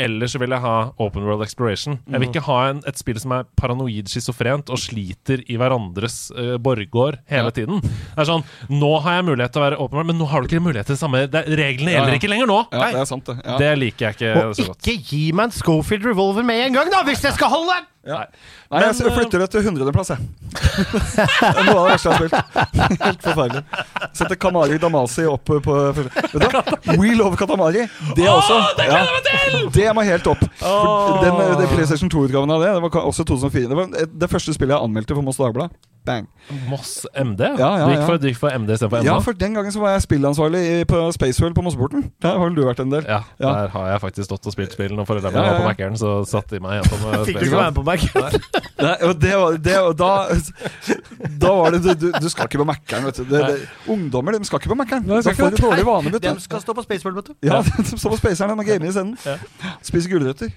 eller 0.00 0.30
så 0.32 0.40
vil 0.40 0.50
jeg 0.54 0.62
ha 0.64 0.74
Open 0.98 1.24
World 1.28 1.44
Exploration. 1.44 1.98
Jeg 2.08 2.20
vil 2.20 2.28
Mm. 2.28 2.34
ikke 2.34 2.42
ha 2.46 2.58
en, 2.70 2.82
et 2.88 2.98
spill 3.00 3.18
som 3.20 3.32
er 3.36 3.44
paranoid 3.60 4.08
schizofrent 4.08 4.70
og 4.72 4.78
sliter 4.80 5.42
i 5.50 5.56
hverandres 5.60 6.30
uh, 6.36 6.56
borggård 6.58 7.18
hele 7.30 7.50
Ja. 7.50 7.54
tiden. 7.60 7.80
Det 7.84 8.18
er 8.24 8.28
sånn 8.28 8.44
Nå 8.70 8.90
har 9.04 9.20
jeg 9.20 9.28
mulighet 9.30 9.52
til 9.52 9.60
å 9.62 9.64
være 9.68 9.78
open 9.80 9.96
world, 10.00 10.06
men 10.12 10.18
nå 10.18 10.26
har 10.30 10.40
du 10.42 10.48
ikke 10.48 10.62
mulighet 10.64 10.86
til 10.90 10.96
det 10.96 11.02
samme. 11.02 11.22
Det, 11.30 11.44
reglene 11.46 11.92
gjelder 11.94 12.14
ja. 12.14 12.18
ikke 12.20 12.30
lenger 12.32 12.46
nå. 12.50 12.58
Ja, 12.72 12.78
Nei. 12.84 12.90
det 12.96 13.00
er 13.00 13.10
sant, 13.12 13.24
det. 13.30 13.36
Ja. 13.44 13.56
Det 13.60 13.70
liker 13.78 14.06
jeg 14.10 14.18
ikke 14.18 14.34
Og 14.48 14.54
så 14.56 14.66
godt. 14.70 14.80
Og 14.80 14.90
ikke 14.94 15.08
gi 15.10 15.22
meg 15.32 15.44
en 15.50 15.56
Schofield 15.60 16.04
revolver 16.10 16.42
med 16.46 16.66
en 16.66 16.72
gang, 16.80 16.90
da, 16.90 17.02
hvis 17.08 17.22
jeg 17.28 17.36
skal 17.38 17.48
holde! 17.52 17.78
Ja. 18.06 18.16
Nei. 18.16 18.26
Nei, 18.72 18.80
jeg 18.88 19.12
flytter 19.12 19.42
det 19.42 19.48
til 19.52 19.66
100.-plass, 19.66 20.10
jeg. 20.14 20.20
det 21.20 21.50
er 21.50 21.66
noe 21.66 21.74
av 21.74 21.84
det 21.84 21.90
verste 21.90 22.08
jeg 22.08 22.14
har 22.14 22.22
spilt. 22.22 23.02
Helt 23.04 23.26
forferdelig. 23.26 23.62
Setter 24.16 24.38
Kanari 24.40 24.78
Damasi 24.80 25.26
opp 25.28 25.44
på 25.50 25.76
Vet 25.98 26.32
du 26.32 26.46
hva? 26.46 26.62
We 26.96 27.12
Love 27.18 27.36
Katamari. 27.36 27.84
Det 28.16 28.26
også. 28.32 28.56
det 28.78 28.88
gleder 28.88 29.04
jeg 29.04 29.18
meg 29.18 29.28
til! 29.28 29.68
Det 29.76 29.92
må 29.98 30.06
helt 30.08 30.32
opp. 30.32 30.46
For 30.64 31.20
den, 31.26 31.38
den 31.60 31.70
PlayStation 31.74 32.10
2-utgaven 32.12 32.56
av 32.56 32.64
det 32.64 32.72
Det 32.78 32.82
var 32.88 33.00
også 33.04 33.28
2004. 33.28 33.68
Det 33.68 33.80
var 33.82 33.94
det 34.24 34.32
første 34.32 34.56
spillet 34.56 34.76
jeg 34.78 34.88
anmeldte 34.88 35.16
for 35.20 35.26
Moss 35.26 35.40
Dagblad. 35.42 35.76
Bang. 36.08 36.24
Moss 36.70 37.02
MD? 37.12 37.42
Ja, 37.60 37.70
ja, 37.76 37.84
Du 37.84 37.90
gikk 37.92 37.98
ja. 38.00 38.04
for, 38.08 38.16
du 38.22 38.24
gikk 38.30 38.38
for 38.40 38.54
MD 38.56 38.72
istedenfor 38.72 39.04
Ja, 39.04 39.18
for 39.20 39.36
den 39.36 39.52
gangen 39.52 39.68
så 39.74 39.82
var 39.82 39.92
jeg 39.98 40.06
spillansvarlig 40.06 40.62
i- 40.80 40.86
på 40.88 40.96
Spacewell 41.12 41.52
på 41.52 41.60
Mosseporten. 41.66 42.06
Der 42.24 42.38
har 42.38 42.40
vel 42.40 42.56
du 42.56 42.62
vært 42.64 42.80
en 42.80 42.88
del. 42.94 43.04
Ja, 43.04 43.18
Ja. 43.36 43.50
der 43.52 43.68
har 43.74 43.90
jeg 43.90 44.00
faktisk 44.06 44.30
stått 44.30 44.48
og 44.48 44.54
spilt 44.54 44.72
spill 44.72 44.94
når 44.96 45.04
foreldrene 45.10 45.34
Ja, 45.36 45.42
mine 45.42 45.44
ja, 45.44 45.52
var 45.52 45.60
på 45.60 45.66
ja. 45.68 45.74
Mækkern, 45.74 45.98
så 46.00 46.14
satt 46.24 46.48
de 46.48 46.60
meg 46.64 46.78
igjen 46.78 46.88
på 46.88 47.26
Fikk 47.28 47.44
ikke 47.98 48.22
meg? 48.22 48.36
Nei, 48.86 48.94
og 49.08 49.14
det 49.22 49.32
det, 49.64 49.76
og 49.80 49.96
da, 49.98 50.10
da 51.42 51.52
var 51.58 51.74
det 51.74 51.96
du, 52.00 52.08
du 52.12 52.28
skal 52.32 52.48
ikke 52.48 52.60
på 52.62 52.66
Mækkern, 52.68 53.08
vet 53.08 53.20
du. 53.20 53.24
Det, 53.30 53.42
det, 53.48 53.68
ungdommer 53.90 54.36
de 54.36 54.48
skal 54.48 54.62
ikke 54.62 54.72
på 54.72 54.78
Mækkern. 54.80 55.06
De 55.08 55.22
skal 55.26 55.50
ikke 55.50 55.60
De 56.20 56.62
stå 56.64 56.76
på 56.76 56.86
Spaceball, 56.86 57.18
vet 57.20 57.30
du. 57.32 57.36
Ja, 57.46 57.60
de 57.90 57.98
står 57.98 58.14
på 58.16 58.20
Spaceren 58.22 58.58
og 58.58 58.66
gamer 58.66 58.90
isteden. 58.92 59.16
Spiser 59.86 60.14
gulrøtter. 60.14 60.52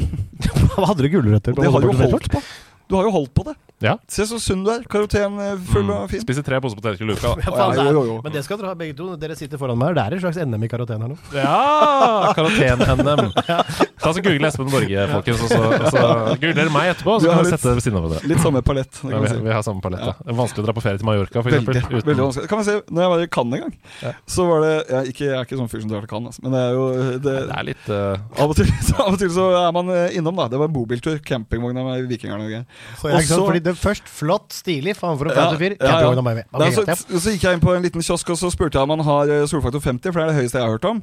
Hva 0.76 0.90
hadde 0.92 1.02
du 1.06 1.12
gulrøtter 1.16 1.56
på? 1.56 1.62
Det 1.62 1.72
har 1.72 1.84
du 1.84 1.90
jo 1.90 1.98
holdt 2.02 2.30
på. 2.32 2.42
Du 2.86 2.94
har 2.94 3.08
jo 3.08 3.14
holdt 3.16 3.34
på 3.34 3.46
det. 3.48 3.56
Ja. 3.84 3.98
Se 4.08 4.24
så 4.24 4.38
sunn 4.40 4.62
du 4.64 4.70
er. 4.72 4.84
Karoten 4.88 5.36
eh, 5.42 5.56
full 5.68 5.90
og 5.92 6.06
fin. 6.08 6.22
Spiser 6.24 6.44
tre 6.46 6.60
poser 6.64 6.78
poteter 6.78 7.04
i 7.04 7.08
luka. 7.10 7.34
Ja, 7.36 7.52
faen, 7.52 7.74
det 7.76 7.84
er-. 7.84 8.22
Men 8.24 8.32
det 8.32 8.44
skal 8.46 8.60
dere 8.60 8.72
ha 8.72 8.78
begge 8.78 8.96
to. 8.96 9.10
Dere 9.20 9.36
sitter 9.36 9.60
foran 9.60 9.76
meg. 9.80 9.92
Det 9.98 10.04
er 10.06 10.16
en 10.16 10.22
slags 10.24 10.40
NM 10.40 10.64
i 10.64 10.70
karoten 10.72 11.04
her 11.04 11.12
nå. 11.12 11.18
Ja! 11.36 12.32
Karoten-NM. 12.38 13.32
Ta 14.06 14.12
så 14.14 14.22
Google 14.22 14.48
Espen 14.48 14.68
Borge, 14.70 15.04
folkens, 15.10 15.42
og 15.42 15.50
så, 15.50 15.60
og 15.66 15.86
så 15.90 16.02
googler 16.38 16.68
meg 16.70 16.92
etterpå, 16.92 17.16
så 17.20 17.30
kan 17.32 17.40
vi 17.42 17.52
sette 17.52 17.66
det 17.66 17.76
ved 17.78 17.84
siden 17.86 17.96
av 17.98 18.04
hverandre. 18.04 18.28
Litt 18.30 18.42
samme 18.44 18.60
palett. 18.66 19.00
Ja, 19.02 19.20
vi, 19.22 19.30
si. 19.32 19.38
vi 19.42 19.54
har 19.56 19.64
samme 19.66 19.82
palett, 19.82 20.04
ja. 20.04 20.12
ja. 20.20 20.34
vanskelig 20.36 20.62
å 20.62 20.66
dra 20.68 20.74
på 20.76 20.84
ferie 20.84 21.00
til 21.00 21.08
Mallorca, 21.08 21.40
for 21.40 21.56
Veldig, 21.56 21.72
eksempel. 21.72 22.04
veldig 22.06 22.24
vanskelig. 22.26 22.50
Kan 22.52 22.60
vi 22.60 22.66
se, 22.68 22.76
når 22.92 23.04
jeg 23.06 23.12
var 23.12 23.24
i 23.24 23.28
Cannes 23.36 23.56
en 23.56 23.64
gang, 23.64 23.74
Ja. 24.04 24.12
så 24.36 24.46
var 24.50 24.62
det 24.62 24.74
jeg, 24.76 25.14
ikke, 25.14 25.24
jeg 25.24 25.38
er 25.38 25.48
ikke 25.48 25.58
sånn 25.62 25.72
fyr 25.72 25.82
som 25.82 25.92
drar 25.94 26.04
til 26.04 26.12
Cannes, 26.12 26.36
altså, 26.36 26.44
men 26.44 26.54
det 26.54 26.60
er 26.60 26.76
jo 26.76 26.84
det, 27.00 27.18
det 27.24 27.56
er 27.56 27.66
litt 27.70 27.88
uh... 27.88 27.96
av, 28.36 28.52
og 28.52 28.54
til, 28.60 28.70
så, 28.90 28.98
av 29.06 29.16
og 29.16 29.18
til 29.24 29.32
så 29.38 29.48
er 29.62 29.74
man 29.74 29.94
eh, 29.96 30.18
innom, 30.20 30.38
da. 30.38 30.48
Det 30.52 30.60
var 30.60 30.70
en 30.70 30.76
bobiltur. 30.76 31.18
Campingvogna 31.26 31.86
med 31.88 32.06
vikingene 32.12 32.46
og 32.46 32.52
greier. 32.52 32.68
Fordi 33.00 33.64
det, 33.64 33.75
først 33.78 34.08
flott, 34.10 34.52
stilig, 34.56 34.94
faen 34.98 35.18
for 35.20 35.30
en 35.30 35.36
flott 35.36 35.58
fyr. 35.60 35.76
ja, 35.80 36.00
ja. 36.02 36.36
Nei, 36.58 36.70
så, 36.74 36.84
så 37.06 37.32
gikk 37.34 37.44
jeg 37.46 37.58
inn 37.58 37.62
på 37.62 37.74
en 37.76 37.84
liten 37.84 38.02
kiosk 38.04 38.30
og 38.34 38.38
så 38.40 38.50
spurte 38.52 38.78
jeg 38.78 38.86
om 38.88 38.94
han 38.96 39.04
har 39.06 39.32
eh, 39.32 39.44
solfaktor 39.50 39.80
50, 39.84 40.12
for 40.12 40.20
det 40.20 40.24
er 40.26 40.32
det 40.32 40.38
høyeste 40.40 40.58
jeg 40.60 40.66
har 40.66 40.74
hørt 40.76 40.88
om. 40.90 41.02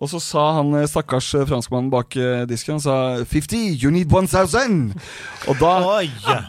Og 0.00 0.08
så 0.12 0.20
sa 0.24 0.44
han 0.60 0.70
eh, 0.80 0.86
stakkars 0.88 1.28
eh, 1.36 1.44
franskmannen 1.50 1.90
bak 1.92 2.14
disken 2.48 2.78
Han 2.78 2.84
sa 2.84 2.96
50, 3.24 3.76
you 3.82 3.90
need 3.92 4.08
1000! 4.12 4.94
Og 5.50 5.56
da, 5.60 5.72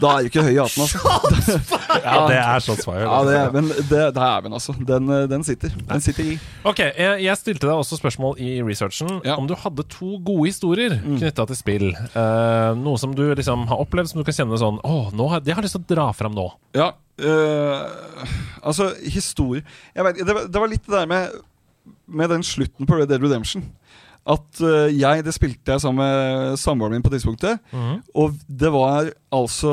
da 0.00 0.12
er 0.16 0.26
jo 0.26 0.30
ikke 0.30 0.44
høy 0.46 0.52
i 0.54 0.60
hatten, 0.60 0.84
altså. 0.86 1.58
Ja, 2.02 2.14
det 2.28 2.36
er 2.40 2.62
shotsfire. 2.64 3.02
Ja, 3.04 3.18
det, 3.28 3.34
er- 3.38 3.50
men 3.54 3.68
det, 3.68 3.88
det 4.16 4.22
er 4.24 4.40
den, 4.46 4.54
altså. 4.56 4.74
Den, 4.88 5.08
den 5.30 5.44
sitter. 5.44 5.72
Den 5.90 6.00
sitter 6.02 6.24
i. 6.32 6.38
Ok, 6.68 6.80
jeg, 6.80 7.18
jeg 7.26 7.36
stilte 7.38 7.68
deg 7.68 7.74
også 7.82 7.98
spørsmål 8.00 8.38
i 8.42 8.54
researchen 8.64 9.20
Ja. 9.26 9.36
om 9.38 9.46
du 9.50 9.54
hadde 9.58 9.84
to 9.92 10.16
gode 10.24 10.48
historier 10.48 10.96
knytta 11.02 11.44
til 11.50 11.58
spill. 11.58 11.86
Uh, 12.16 12.72
noe 12.80 12.96
som 13.00 13.12
du 13.16 13.22
liksom 13.36 13.66
har 13.70 13.82
opplevd 13.84 14.12
som 14.12 14.20
du 14.22 14.26
kan 14.26 14.34
kjenne 14.36 14.58
sånn 14.60 14.78
Å, 14.86 14.96
nå 15.16 15.26
har, 15.32 15.42
det 15.52 15.58
har 15.58 15.62
jeg 15.62 15.68
lyst 15.68 15.76
til 15.78 15.84
å 15.84 15.94
dra 15.94 16.08
fram 16.16 16.32
nå. 16.34 16.48
Ja, 16.74 16.88
øh, 17.20 18.32
altså 18.64 18.90
historie 19.04 19.62
Jeg 19.94 20.04
vet, 20.08 20.16
det, 20.24 20.34
var- 20.34 20.48
det 20.48 20.60
var 20.64 20.70
litt 20.72 20.86
det 20.88 20.96
der 20.96 21.06
med 21.10 21.28
Med 22.08 22.30
den 22.32 22.42
slutten 22.46 22.86
på 22.88 22.96
Red 22.98 23.08
Dead 23.10 23.22
Redemption. 23.22 23.64
At 24.26 24.60
øh, 24.62 24.88
jeg, 24.94 25.24
Det 25.26 25.34
spilte 25.34 25.72
jeg 25.74 25.80
sammen 25.82 25.98
med 26.04 26.56
samboeren 26.60 26.92
min 26.94 27.02
på 27.02 27.10
tidspunktet. 27.10 27.58
Og 28.14 28.36
det 28.48 28.70
var 28.72 29.08
altså 29.34 29.72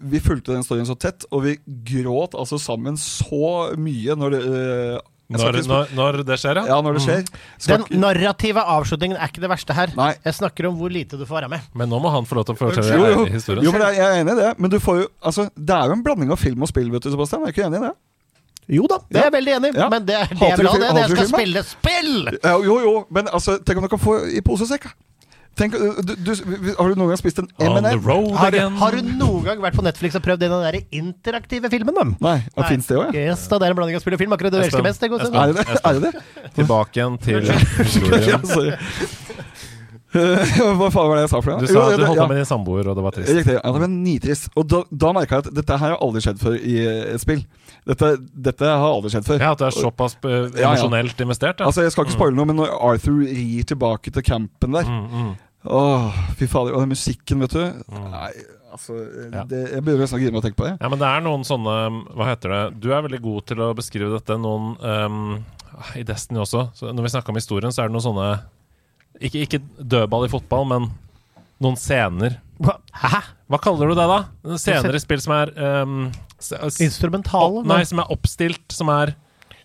Vi 0.00 0.20
fulgte 0.22 0.54
den 0.54 0.62
storyen 0.62 0.86
så 0.86 0.94
tett, 0.94 1.26
og 1.34 1.42
vi 1.44 1.56
gråt 1.90 2.36
altså 2.38 2.58
sammen 2.62 2.96
så 2.96 3.74
mye 3.76 4.14
når 4.16 4.30
det 4.36 4.42
øh, 4.46 4.98
Når, 5.28 5.58
når, 5.68 5.90
når 5.92 6.16
det 6.24 6.36
skjer, 6.40 6.56
ja? 6.56 6.62
Ja, 6.70 6.76
når 6.80 6.94
det 6.96 7.02
skjer. 7.04 7.26
Skal 7.60 7.76
Den 7.76 7.82
ikke- 7.84 7.98
narrative 8.00 8.62
avslutningen 8.64 9.18
er 9.20 9.28
ikke 9.28 9.42
det 9.44 9.50
verste 9.52 9.74
her. 9.76 9.90
Nei. 9.96 10.14
Jeg 10.24 10.34
snakker 10.38 10.68
om 10.70 10.78
hvor 10.80 10.88
lite 10.90 11.18
du 11.20 11.26
får 11.28 11.42
være 11.42 11.50
med. 11.52 11.60
Men 11.76 11.90
nå 11.92 11.98
må 12.00 12.08
han 12.14 12.24
få 12.24 12.38
lov 12.38 12.46
til 12.48 12.56
å 12.56 12.60
fortelle 12.62 12.96
jo, 12.96 13.10
jo. 13.12 13.24
historien. 13.34 13.64
jo, 13.66 13.72
men 13.72 13.82
jeg, 13.84 13.98
jeg 14.00 14.06
er 14.08 14.20
enig 14.22 14.32
i 14.32 14.40
det. 14.40 14.54
Men 14.58 14.70
du 14.72 14.78
får 14.80 15.02
jo 15.02 15.08
Altså, 15.20 15.50
det 15.54 15.74
er 15.76 15.90
jo 15.92 15.98
en 15.98 16.04
blanding 16.06 16.32
av 16.32 16.40
film 16.40 16.62
og 16.64 16.68
spill, 16.72 16.88
vet 16.90 17.04
du, 17.04 17.10
Sebastian. 17.12 17.42
Er 17.44 17.52
du 17.52 17.52
ikke 17.58 17.66
enig 17.68 17.82
i 17.82 17.86
det? 17.90 17.92
Jo 18.68 18.86
da, 18.88 18.98
det 19.08 19.20
er 19.20 19.28
jeg 19.28 19.32
veldig 19.32 19.52
enig 19.58 19.68
i, 19.74 19.78
Ja. 19.78 19.88
men 19.88 20.04
det, 20.04 20.16
det 20.28 20.48
er 20.48 20.56
bra, 20.60 20.72
Det 20.76 20.80
det. 20.80 21.02
Jeg 21.02 21.10
skal 21.16 21.28
spille 21.28 21.62
spill! 21.64 22.16
Jo, 22.44 22.56
jo, 22.64 22.74
jo, 22.84 22.94
men 23.10 23.28
altså, 23.32 23.58
tenk 23.64 23.78
om 23.80 23.84
du 23.86 23.88
kan 23.88 24.00
få 24.00 24.16
i 24.28 24.40
pose 24.44 24.64
og 24.64 24.68
sekk. 24.72 24.88
Tenk, 25.58 25.74
du, 25.74 26.12
du, 26.22 26.30
har 26.78 26.92
du 26.92 26.98
noen 27.00 27.10
gang 27.10 27.18
spist 27.20 27.40
en 27.42 27.48
M&M? 27.58 27.84
Har, 28.38 28.54
du- 28.54 28.78
har 28.78 28.96
du 28.96 29.00
noen 29.10 29.42
gang 29.48 29.60
vært 29.64 29.74
på 29.78 29.82
Netflix 29.82 30.14
og 30.18 30.22
prøvd 30.24 30.44
den 30.44 30.54
der 30.54 30.78
interaktive 30.94 31.70
filmen? 31.72 31.94
Da? 31.98 32.04
Nei, 32.28 32.36
ja, 32.54 32.68
fins 32.70 32.86
det 32.86 32.96
òg, 33.00 33.10
ja? 33.10 33.32
Yes, 33.32 33.46
da, 33.50 33.58
det 33.58 33.66
er 33.68 33.74
en 33.74 33.80
blanding 33.80 33.98
av 33.98 34.04
spill 34.06 34.14
og 34.14 34.22
film. 34.22 34.36
Akkurat 34.38 34.54
det 34.54 34.62
du 34.62 34.66
elsker 34.68 34.86
mest. 34.86 35.02
Det, 35.02 35.10
går. 35.12 35.26
Er 35.28 35.52
det 35.52 35.58
det? 35.58 35.80
Er 35.82 35.98
det, 35.98 36.12
det? 36.14 36.52
Tilbake 36.60 37.00
igjen 37.02 37.18
til 37.26 37.50
ja, 37.50 37.58
historien. 37.82 38.46
Hva 40.08 40.86
faen 40.88 41.08
var 41.10 41.18
det 41.18 41.24
jeg 41.26 41.30
sa 41.34 41.40
for 41.44 41.52
noe? 41.52 41.60
Du 41.60 41.68
sa 41.68 41.74
Jo, 41.74 41.80
at 41.84 41.90
du 41.92 42.00
det- 42.00 42.06
holdt 42.08 42.16
ja. 42.16 42.24
på 42.24 42.32
med 42.32 42.38
din 42.40 42.46
samboer, 42.48 42.86
og 42.88 42.96
det 42.96 43.02
var 43.04 43.12
trist. 43.12 43.28
Riktig. 43.36 43.56
Ja, 43.58 43.72
det 43.74 43.80
var 43.82 43.90
nitrist. 43.92 44.46
Og 44.56 44.64
da, 44.72 44.80
da 45.04 45.10
merka 45.12 45.36
jeg 45.36 45.44
at 45.46 45.50
dette 45.58 45.76
her 45.82 45.92
har 45.92 45.98
aldri 46.06 46.22
skjedd 46.24 46.38
før 46.40 46.56
i 46.56 46.76
et 46.86 47.20
spill. 47.20 47.42
Dette, 47.88 48.08
dette 48.48 48.64
har 48.70 48.86
aldri 48.88 49.12
skjedd 49.12 49.26
før. 49.28 49.42
Ja, 49.44 49.50
At 49.52 49.60
du 49.60 49.66
er 49.68 49.76
såpass 49.76 50.16
emosjonelt 50.24 51.12
ja. 51.12 51.18
ja. 51.18 51.26
investert. 51.28 51.60
Ja. 51.60 51.68
Altså, 51.68 51.84
Jeg 51.84 51.92
skal 51.92 52.08
ikke 52.08 52.16
spoile 52.16 52.36
noe, 52.40 52.48
men 52.48 52.56
når 52.62 52.72
Arthur 52.88 53.20
rir 53.20 53.68
tilbake 53.68 54.10
til 54.16 54.24
campen 54.26 54.72
der 54.78 54.88
Mm, 54.88 55.04
mm. 55.12 55.30
Åh, 55.66 56.12
fy 56.38 56.46
fader. 56.46 56.74
Og 56.76 56.84
den 56.84 56.92
musikken, 56.94 57.40
vet 57.42 57.50
du. 57.56 57.64
Nei, 57.90 58.30
altså 58.72 58.94
Ja. 59.32 59.42
det, 59.44 59.62
Jeg 59.72 59.82
begynner 59.82 60.04
nesten 60.04 60.18
å 60.18 60.22
grine 60.22 60.36
av 60.36 60.42
å 60.42 60.46
tenke 60.46 60.56
på 60.60 60.68
det. 60.68 60.76
Ja, 60.80 60.88
men 60.88 60.98
det 61.00 61.08
er 61.08 61.20
noen 61.24 61.44
sånne 61.44 61.74
Hva 62.14 62.28
heter 62.30 62.48
det? 62.54 62.80
Du 62.80 62.92
er 62.92 63.02
veldig 63.02 63.20
god 63.22 63.46
til 63.46 63.56
å 63.58 63.74
beskrive 63.74 64.12
dette. 64.14 64.38
Noen 64.38 64.76
um, 64.80 65.44
I 65.96 66.02
Destiny 66.06 66.38
også. 66.40 66.70
Så 66.74 66.92
når 66.94 67.02
vi 67.08 67.12
snakker 67.16 67.30
om 67.34 67.40
historien, 67.40 67.72
så 67.74 67.82
er 67.82 67.88
det 67.88 67.96
noen 67.98 68.06
sånne 68.06 68.28
Ikke, 69.20 69.42
ikke 69.46 69.62
dødball 69.82 70.26
i 70.28 70.32
fotball, 70.32 70.64
men 70.70 70.90
noen 71.60 71.76
scener. 71.76 72.38
Hva- 72.62 72.78
Hæ? 72.94 73.20
Hva 73.50 73.58
kaller 73.60 73.88
du 73.90 73.94
det, 73.98 74.06
da? 74.06 74.56
Scener 74.56 74.94
i 74.94 74.98
spill 75.02 75.20
som 75.20 75.32
er 75.34 75.50
ehm, 75.58 76.12
s- 76.38 76.78
Instrumentale? 76.84 77.62
opp- 77.62 77.66
Nei, 77.66 77.82
som 77.84 77.98
er 77.98 78.06
oppstilt, 78.14 78.70
som 78.70 78.88
er 78.90 79.16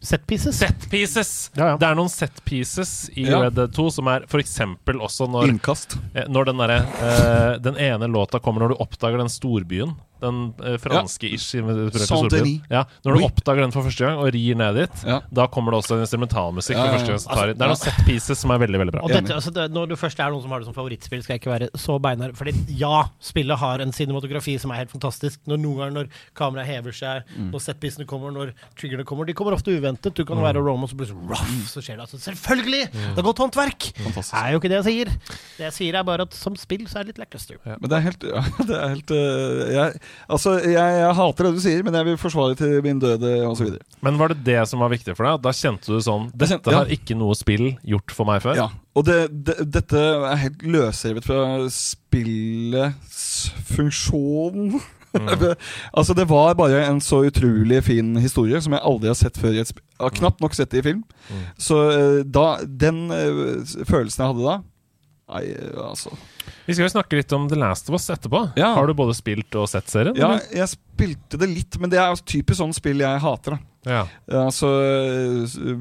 Set 0.03 0.25
pieces? 0.27 0.57
set 0.59 0.89
pieces. 0.91 1.29
Ja, 1.55 1.69
ja. 1.71 1.77
Det 1.79 1.87
er 1.87 1.95
noen 1.95 2.09
set 2.11 2.41
pieces 2.45 3.09
i 3.15 3.23
Ja. 3.23 3.39
Red 3.45 3.55
Dead 3.55 3.71
2 3.73 3.85
som 3.95 4.07
er 4.11 4.25
f.eks. 4.27 4.57
også 4.91 5.29
når 5.31 5.47
Innkast. 5.53 5.95
Eh, 6.13 6.27
Når 6.27 6.45
den 6.51 6.57
der, 6.59 6.73
eh, 6.75 7.57
Den 7.63 7.77
ene 7.79 8.09
låta 8.11 8.39
kommer 8.43 8.61
når 8.65 8.73
du 8.75 8.81
oppdager 8.83 9.17
den 9.23 9.31
storbyen. 9.31 9.95
Den 10.23 10.37
eh, 10.63 10.77
franske 10.81 11.27
ish 11.35 11.57
inspirerte 11.59 11.99
Saint-Denis. 12.07 12.61
Ja, 12.71 12.85
når 13.03 13.17
du 13.17 13.19
Oui. 13.19 13.27
oppdager 13.27 13.65
den 13.65 13.73
for 13.75 13.83
første 13.83 14.05
gang 14.07 14.17
og 14.23 14.29
rir 14.33 14.55
ned 14.55 14.75
dit, 14.79 15.03
Ja. 15.05 15.19
da 15.33 15.47
kommer 15.51 15.71
det 15.75 15.81
også 15.83 15.97
en 15.97 16.03
instrumentalmusikk. 16.05 16.77
Ja, 16.77 16.83
for 16.83 16.87
ja, 16.87 16.97
første 16.97 17.11
gang 17.13 17.19
som 17.25 17.33
tar 17.35 17.49
i. 17.49 17.53
Det 17.53 17.61
er 17.61 17.67
ja. 17.67 17.73
noen 17.73 17.81
set 17.83 18.05
pieces 18.07 18.39
som 18.39 18.51
er 18.55 18.61
veldig 18.63 18.79
veldig 18.81 18.93
bra. 18.95 19.03
Og 19.03 19.11
dette, 19.13 19.33
altså 19.35 19.51
det, 19.53 19.67
når 19.75 19.89
du 19.91 19.95
først 19.99 20.19
er 20.23 20.31
noen 20.31 20.41
som 20.45 20.51
har 20.55 20.63
det 20.63 20.69
som 20.69 20.77
favorittspill, 20.77 21.23
skal 21.25 21.35
jeg 21.35 21.41
ikke 21.43 21.51
være 21.53 21.69
så 21.75 21.99
beinhard. 22.01 22.35
Fordi 22.39 22.53
ja, 22.79 23.03
spillet 23.19 23.59
har 23.59 23.83
en 23.83 23.91
cinematografi 23.91 24.57
som 24.59 24.71
er 24.71 24.81
helt 24.83 24.91
fantastisk. 24.95 25.39
Når 25.47 25.57
Noen 25.63 25.77
ganger 25.83 25.93
når 25.99 26.07
kameraet 26.39 26.67
hever 26.67 26.91
seg, 26.95 27.23
Mm. 27.33 27.51
når 27.51 27.59
setpissene 27.63 28.05
kommer, 28.07 28.31
når 28.31 28.53
triggerne 28.79 29.03
kommer. 29.05 29.25
De 29.25 29.33
kommer 29.33 29.53
ofte 29.53 29.71
uventet. 29.73 30.13
Du 30.13 30.23
kan 30.25 30.37
være 30.37 30.61
Rome, 30.63 30.83
og 30.83 30.89
så 30.89 30.95
plutselig 30.95 31.29
ruff, 31.29 31.43
så 31.71 31.81
skjer 31.81 31.97
det. 31.97 32.05
Altså, 32.07 32.19
selvfølgelig! 32.19 32.91
Det 32.93 33.17
er 33.17 33.25
godt 33.25 33.37
håndverk! 33.43 33.89
Mm. 33.97 34.03
Fantastisk. 34.11 34.33
Det 34.33 34.41
er 34.43 34.51
jo 34.51 34.59
ikke 34.59 34.69
det 34.69 34.77
jeg 34.79 34.85
sier. 34.87 35.05
Det 35.57 35.63
jeg 35.67 35.73
sier, 35.73 35.95
er 35.99 36.03
bare 36.03 36.21
at 36.27 36.33
som 36.33 36.55
spill 36.55 36.85
så 36.87 36.99
er 36.99 37.03
det 37.03 37.13
litt 37.17 37.21
lackluster. 37.23 37.57
Men 37.65 37.89
det 37.89 37.97
er 37.97 38.03
helt, 38.05 38.23
ja, 38.33 38.41
det 38.63 38.77
er 38.77 38.87
helt 38.93 39.11
uh, 39.11 39.73
jeg, 39.73 39.99
Altså, 40.29 40.55
jeg, 40.63 40.75
jeg 40.99 41.15
hater 41.17 41.47
det 41.47 41.53
du 41.55 41.61
sier, 41.63 41.83
men 41.85 41.97
jeg 41.97 42.07
vil 42.07 42.17
forsvare 42.21 42.55
til 42.59 42.77
min 42.85 42.99
døde, 43.01 43.33
osv. 43.47 43.73
Men 44.05 44.17
var 44.21 44.33
det 44.33 44.43
det 44.47 44.61
som 44.69 44.83
var 44.83 44.91
viktig 44.93 45.15
for 45.17 45.27
deg? 45.27 45.41
Da 45.43 45.53
kjente 45.57 45.91
du 45.91 45.99
sånn 46.03 46.29
Dette 46.31 46.53
kjente- 46.53 46.73
ja. 46.73 46.81
har 46.83 46.93
ikke 46.95 47.17
noe 47.19 47.35
spill 47.37 47.73
gjort 47.83 48.15
for 48.15 48.29
meg 48.29 48.41
før. 48.45 48.57
Ja. 48.59 48.69
Og 48.95 49.05
det, 49.07 49.19
det, 49.47 49.57
dette 49.73 49.99
er 49.99 50.41
helt 50.45 50.65
løsrevet 50.75 51.25
fra 51.27 51.39
spillets 51.73 53.51
funksjon. 53.73 54.77
altså 55.97 56.13
Det 56.17 56.25
var 56.29 56.55
bare 56.57 56.85
en 56.87 57.01
så 57.03 57.23
utrolig 57.27 57.83
fin 57.85 58.15
historie 58.17 58.61
som 58.61 58.73
jeg 58.73 58.81
aldri 58.83 59.11
har 59.11 59.17
sett 59.19 59.37
før. 59.37 59.53
Jeg 59.59 59.69
har 60.01 60.15
knapt 60.17 60.41
nok 60.41 60.55
sett 60.57 60.71
det 60.73 60.81
i 60.81 60.87
film. 60.89 61.03
Så 61.57 61.79
øh, 61.91 62.21
da 62.25 62.57
den 62.65 63.05
øh, 63.11 63.65
følelsen 63.85 64.23
jeg 64.23 64.31
hadde 64.33 64.47
da 64.47 64.59
Nei, 65.33 65.45
øh, 65.55 65.77
altså 65.89 66.11
Vi 66.67 66.73
skal 66.77 66.87
jo 66.87 66.93
snakke 66.95 67.19
litt 67.19 67.33
om 67.35 67.49
The 67.51 67.59
Last 67.59 67.89
of 67.89 67.95
Us 67.99 68.09
etterpå. 68.13 68.45
Ja. 68.59 68.73
Har 68.77 68.87
du 68.87 68.93
både 68.97 69.15
spilt 69.17 69.55
og 69.59 69.67
sett 69.71 69.87
serien? 69.91 70.15
Ja, 70.15 70.33
eller? 70.37 70.47
jeg 70.63 70.73
spilte 70.75 71.39
det 71.41 71.49
litt, 71.51 71.79
men 71.79 71.89
det 71.91 71.99
er 71.99 72.13
jo 72.13 72.21
typisk 72.23 72.59
sånn 72.61 72.73
spill 72.75 72.99
jeg 73.03 73.19
hater. 73.23 73.57
da 73.57 73.59
ja. 73.83 74.05
Altså 74.45 74.69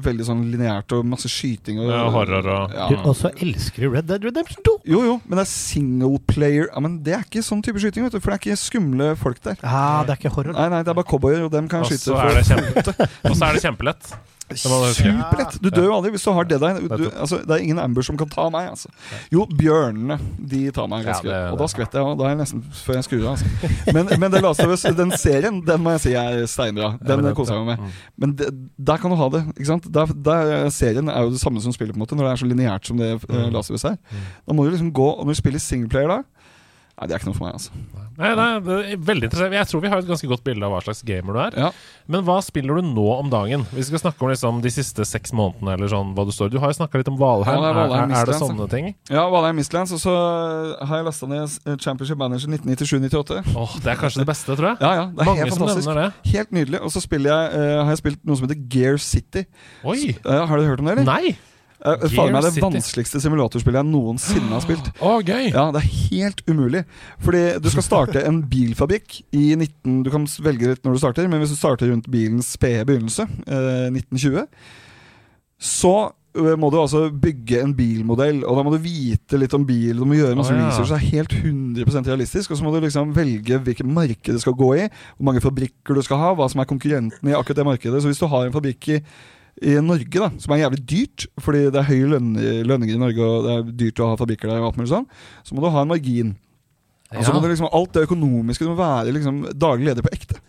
Veldig 0.03 0.25
sånn 0.27 0.41
lineært 0.51 0.91
og 0.91 1.05
masse 1.07 1.29
skyting 1.31 1.77
og 1.79 1.87
Ja, 1.87 2.01
horror 2.11 2.49
og- 2.51 2.73
ja. 2.75 2.87
Du, 2.89 2.95
også 3.07 3.31
elsker 3.39 3.85
du 3.85 3.89
Red 3.93 4.07
Dead 4.09 4.25
Redemption 4.27 4.61
2! 4.65 4.73
Jo, 4.91 5.03
jo, 5.07 5.13
men 5.25 5.37
det 5.39 5.45
er 5.45 5.51
single 5.53 6.19
player 6.27 6.67
ja, 6.67 6.79
Men 6.83 6.97
det 7.03 7.13
er 7.15 7.23
ikke 7.23 7.43
sånn 7.45 7.63
type 7.63 7.79
skyting, 7.79 8.03
vet 8.03 8.11
du 8.11 8.19
for 8.19 8.31
det 8.31 8.41
er 8.41 8.43
ikke 8.51 8.59
skumle 8.59 9.15
folk 9.15 9.39
der. 9.41 9.55
Ah, 9.63 10.03
det 10.03 10.17
er 10.17 10.19
ikke 10.19 10.33
horror. 10.35 10.53
Nei, 10.57 10.67
nei, 10.69 10.83
det 10.83 10.91
er 10.91 10.99
bare 10.99 11.07
cowboyer, 11.07 11.45
og 11.45 11.51
dem 11.51 11.69
kan 11.71 11.83
Og 11.85 11.89
jeg 11.89 11.99
skyte. 11.99 12.11
så 12.11 12.19
er 12.19 12.35
det 12.35 12.45
kjempe, 12.51 13.09
og 13.31 13.35
så 13.39 13.47
er 13.47 13.53
det 13.53 13.63
kjempelett. 13.63 14.13
Superlett! 14.51 15.55
Du 15.63 15.69
dør 15.71 15.85
jo 15.87 15.93
aldri 15.95 16.11
hvis 16.13 16.25
du 16.25 16.31
har 16.35 16.47
det 16.49 16.59
der. 16.61 16.79
Du, 16.83 17.05
altså, 17.11 17.39
det 17.43 17.55
er 17.55 17.63
ingen 17.63 17.79
ambush 17.79 18.09
som 18.09 18.17
kan 18.19 18.29
ta 18.29 18.49
meg. 18.53 18.69
Altså. 18.73 18.91
Jo, 19.33 19.45
bjørnene 19.49 20.17
de 20.37 20.63
tar 20.75 20.89
meg 20.91 21.05
ganske. 21.07 21.29
Ja, 21.29 21.51
og 21.53 21.59
da 21.61 21.67
skvetter 21.71 22.01
jeg, 22.01 22.11
og 22.13 22.19
da 22.19 22.27
er 22.27 22.33
jeg 22.35 22.41
nesten 22.43 22.63
før 22.83 22.99
jeg 22.99 23.07
skrur 23.07 23.23
av. 23.23 23.37
Altså. 23.37 23.71
Men, 23.95 24.11
men 24.21 24.33
det 24.35 24.41
laste, 24.43 24.93
den 24.99 25.15
serien, 25.17 25.61
den 25.65 25.83
må 25.83 25.95
jeg 25.95 26.03
si 26.05 26.13
er 26.19 26.43
steinbra. 26.49 26.93
Den 27.01 27.25
ja, 27.29 27.33
koser 27.37 27.55
jeg 27.57 27.65
meg 27.67 27.71
Mm. 27.73 27.83
med. 27.87 28.01
Men 28.21 28.33
det, 28.37 28.47
der 28.77 28.97
kan 29.01 29.09
du 29.09 29.15
ha 29.17 29.27
det. 29.33 29.39
ikke 29.55 29.65
sant? 29.71 29.87
Der, 29.93 30.11
der, 30.25 30.69
serien 30.69 31.09
er 31.09 31.23
jo 31.25 31.31
det 31.33 31.39
samme 31.41 31.61
som 31.63 31.73
spillet, 31.73 31.95
på 31.95 31.97
en 31.97 32.03
måte 32.03 32.15
når 32.15 32.27
det 32.27 32.31
er 32.33 32.41
så 32.43 32.49
lineært 32.49 32.85
som 32.87 32.99
det 32.99 33.09
mm. 33.23 33.49
Last 33.55 33.71
of 33.71 33.83
er. 33.87 33.97
Da 34.45 34.53
må 34.53 34.65
du 34.65 34.71
liksom 34.75 34.91
gå, 34.93 35.07
og 35.15 35.25
når 35.25 35.33
du 35.33 35.39
spiller 35.39 35.63
singleplayer 35.63 36.11
da 36.11 36.21
Nei, 36.93 37.07
det 37.09 37.15
er 37.15 37.21
ikke 37.23 37.31
noe 37.31 37.37
for 37.39 37.47
meg, 37.47 37.55
altså. 37.57 38.01
Nei, 38.13 38.29
nei, 38.37 38.47
det 38.61 38.73
er 38.77 38.99
veldig 39.01 39.25
interessant. 39.25 39.55
Jeg 39.57 39.69
tror 39.71 39.81
vi 39.81 39.89
har 39.89 40.01
et 40.03 40.09
ganske 40.11 40.27
godt 40.29 40.43
bilde 40.45 40.67
av 40.67 40.75
hva 40.75 40.81
slags 40.85 40.99
gamer 41.07 41.33
du 41.33 41.39
er. 41.41 41.55
Ja. 41.57 41.69
Men 42.13 42.21
hva 42.27 42.35
spiller 42.45 42.77
du 42.77 42.85
nå 42.85 43.05
om 43.15 43.31
dagen? 43.33 43.63
Vi 43.73 43.85
skal 43.87 44.01
snakke 44.03 44.21
om 44.21 44.29
liksom 44.29 44.59
de 44.61 44.69
siste 44.75 45.05
seks 45.09 45.33
månedene. 45.33 45.73
eller 45.73 45.89
sånn, 45.89 46.11
hva 46.13 46.25
Du 46.27 46.31
står 46.35 46.51
Du 46.53 46.59
har 46.61 46.69
jo 46.69 46.77
snakka 46.77 47.01
litt 47.01 47.09
om 47.09 47.17
Valheim. 47.17 47.57
Ja, 47.57 47.63
det 47.63 47.71
er 47.71 47.79
Valheim 47.79 48.13
er, 48.13 48.19
er, 48.19 48.29
det 48.29 48.37
sånne 48.37 48.67
ting? 48.69 48.91
Ja, 49.09 49.23
Valheim 49.33 49.57
Mistlands, 49.57 49.95
og 49.97 50.03
så 50.03 50.13
har 50.85 51.01
jeg 51.01 51.07
lasta 51.07 51.29
ned 51.31 51.55
eh, 51.65 51.79
Championship 51.81 52.19
Manager 52.21 52.53
1997-98. 52.53 53.39
Åh, 53.57 53.73
Det 53.81 53.93
er 53.95 53.97
kanskje 54.03 54.21
det 54.21 54.27
beste, 54.29 54.53
tror 54.53 54.69
jeg. 54.69 54.77
Ja, 54.85 54.91
ja, 54.99 55.07
det 55.09 55.25
er 55.25 55.31
Mange 55.31 55.47
helt 55.47 55.57
fantastisk. 55.57 55.95
det. 55.97 56.11
Helt 56.35 56.53
nydelig. 56.59 56.83
Og 56.83 56.93
så 56.93 57.01
jeg, 57.01 57.25
uh, 57.25 57.81
har 57.81 57.89
jeg 57.95 58.03
spilt 58.03 58.21
noe 58.21 58.37
som 58.37 58.45
heter 58.45 58.61
Gear 58.69 59.01
City. 59.01 59.47
Oi! 59.81 60.13
Eh, 60.13 60.45
har 60.45 60.61
du 60.61 60.69
hørt 60.69 60.85
om 60.85 60.91
det, 60.91 60.99
eller? 60.99 61.09
Nei! 61.09 61.33
Uh, 61.83 62.05
Faen 62.13 62.31
er 62.37 62.45
det 62.45 62.61
vanskeligste 62.63 63.19
simulatorspillet 63.19 63.81
jeg 63.81 63.89
noensinne 63.91 64.53
har 64.53 64.63
spilt. 64.63 64.87
Oh, 65.03 65.19
gøy! 65.19 65.49
Ja, 65.51 65.67
Det 65.75 65.81
er 65.81 65.89
helt 66.13 66.43
umulig. 66.47 66.85
Fordi 67.23 67.43
du 67.59 67.69
skal 67.73 67.83
starte 67.85 68.23
en 68.23 68.39
bilfabrikk 68.47 69.19
i 69.35 69.51
19... 69.57 69.99
Du 70.05 70.11
kan 70.13 70.27
velge 70.45 70.71
litt 70.71 70.87
når 70.87 70.95
du 70.95 71.03
starter, 71.03 71.27
men 71.27 71.43
hvis 71.43 71.51
du 71.55 71.59
starter 71.59 71.91
rundt 71.91 72.07
bilens 72.11 72.53
spede 72.55 72.85
begynnelse, 72.87 73.27
uh, 73.27 73.89
1920, 73.91 74.47
så 75.63 75.93
eh, 76.35 76.55
må 76.59 76.69
du 76.71 76.79
altså 76.81 77.05
bygge 77.07 77.61
en 77.63 77.75
bilmodell, 77.75 78.41
og 78.43 78.57
da 78.57 78.63
må 78.65 78.73
du 78.73 78.81
vite 78.83 79.39
litt 79.39 79.53
om 79.55 79.67
bil. 79.67 79.99
Du 79.99 80.07
må 80.07 80.17
gjøre 80.17 80.35
masse 80.39 80.55
oh, 80.55 80.59
ja. 80.59 80.71
research, 80.71 80.91
det 80.91 80.99
er 80.99 81.13
helt 81.19 81.37
100% 81.39 82.09
realistisk. 82.11 82.51
Og 82.51 82.59
så 82.59 82.65
må 82.65 82.73
du 82.73 82.81
liksom 82.83 83.13
velge 83.15 83.59
hvilket 83.63 83.87
marked 83.87 84.33
det 84.35 84.43
skal 84.43 84.57
gå 84.59 84.73
i, 84.81 84.89
hvor 85.17 85.29
mange 85.29 85.43
fabrikker 85.43 85.95
du 85.95 86.03
skal 86.05 86.19
ha, 86.19 86.33
hva 86.37 86.49
som 86.51 86.63
er 86.63 86.69
konkurrenten 86.69 87.31
i 87.31 87.37
akkurat 87.37 87.61
det 87.61 87.69
markedet. 87.69 88.03
Så 88.03 88.11
hvis 88.11 88.23
du 88.23 88.27
har 88.31 88.47
en 88.47 88.55
fabrikk 88.55 88.91
i 88.95 88.99
i 89.61 89.75
Norge, 89.85 90.09
da, 90.17 90.29
som 90.41 90.53
er 90.55 90.63
jævlig 90.63 90.81
dyrt, 90.89 91.27
fordi 91.43 91.67
det 91.73 91.79
er 91.81 91.89
høye 91.89 92.07
løn 92.15 92.31
lønninger 92.69 92.97
i 92.97 93.01
Norge, 93.01 93.27
og 93.27 93.45
det 93.45 93.53
er 93.53 93.67
dyrt 93.83 94.01
å 94.01 94.09
ha 94.09 94.17
fabrikker 94.19 94.49
der, 94.49 94.61
og 94.63 94.71
alt 94.71 94.79
mulig 94.79 94.91
sånn, 94.91 95.05
så 95.45 95.53
må 95.53 95.61
du 95.61 95.69
ha 95.73 95.83
en 95.83 95.91
margin. 95.91 96.33
Altså 97.13 97.35
må 97.35 97.43
det 97.43 97.51
liksom, 97.51 97.69
Alt 97.77 97.93
det 97.93 98.07
økonomiske 98.07 98.65
du 98.65 98.71
må 98.71 98.79
være 98.79 99.13
liksom, 99.13 99.43
daglig 99.53 99.91
leder 99.91 100.05
på 100.05 100.13
ekte. 100.15 100.39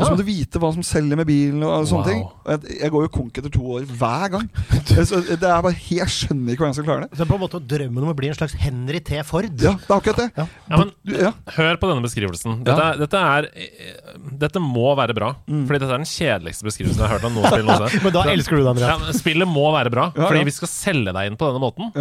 Og 0.00 0.06
så 0.06 0.12
må 0.14 0.18
du 0.20 0.24
vite 0.26 0.60
hva 0.62 0.70
som 0.72 0.82
selger 0.86 1.18
med 1.20 1.26
bilen 1.28 1.62
og 1.66 1.84
sånne 1.90 2.02
Wow. 2.02 2.08
ting. 2.08 2.22
Jeg, 2.48 2.78
jeg 2.80 2.90
går 2.94 3.02
jo 3.06 3.10
konk 3.18 3.38
etter 3.42 3.52
to 3.52 3.62
år 3.76 3.84
hver 3.90 4.30
gang. 4.32 4.48
Så 5.08 5.20
det 5.26 5.36
er 5.42 5.62
bare, 5.66 5.74
Jeg 5.90 6.08
skjønner 6.08 6.52
ikke 6.54 6.62
hvordan 6.64 6.72
jeg 6.72 6.78
skal 6.80 6.88
klare 6.88 7.06
det. 7.08 7.18
Så 7.20 7.26
på 7.28 7.36
en 7.36 7.42
måte 7.44 7.60
drømmen 7.72 8.06
om 8.06 8.12
å 8.12 8.16
bli 8.16 8.30
en 8.32 8.38
slags 8.38 8.54
Henry 8.62 9.00
T. 9.04 9.20
Ford. 9.28 9.50
Ja, 9.60 9.74
det 9.76 9.90
er 9.90 9.96
akkurat 9.98 10.20
det. 10.22 10.28
Ja, 10.38 10.46
men 10.78 10.92
ja. 11.18 11.32
Hør 11.58 11.76
på 11.82 11.90
denne 11.92 12.06
beskrivelsen. 12.06 12.62
Dette, 12.64 12.78
Ja. 12.78 12.90
er- 12.94 12.98
dette 13.04 13.22
er 13.36 13.48
eh, 13.52 14.18
Dette 14.42 14.60
må 14.62 14.94
være 14.98 15.14
bra. 15.14 15.32
Mm. 15.46 15.66
Fordi 15.68 15.78
dette 15.82 15.92
er 15.92 16.02
den 16.02 16.08
kjedeligste 16.08 16.64
beskrivelsen 16.66 16.98
jeg 17.02 17.08
har 17.08 17.16
hørt 17.18 17.24
av 17.28 17.32
noe 17.36 17.50
spill 17.52 17.66
noensinne. 17.68 18.02
Men 18.06 18.12
da 18.16 18.22
elsker 18.32 18.56
du 18.58 18.62
det, 18.64 18.70
Andreas. 18.76 19.06
Ja, 19.10 19.16
spillet 19.18 19.48
må 19.50 19.68
være 19.74 19.90
bra, 19.92 20.08
Ja, 20.16 20.26
fordi 20.28 20.42
ja. 20.44 20.48
vi 20.48 20.54
skal 20.56 20.70
selge 20.72 21.12
deg 21.16 21.30
inn 21.32 21.36
på 21.40 21.48
denne 21.50 21.62
måten. 21.62 21.92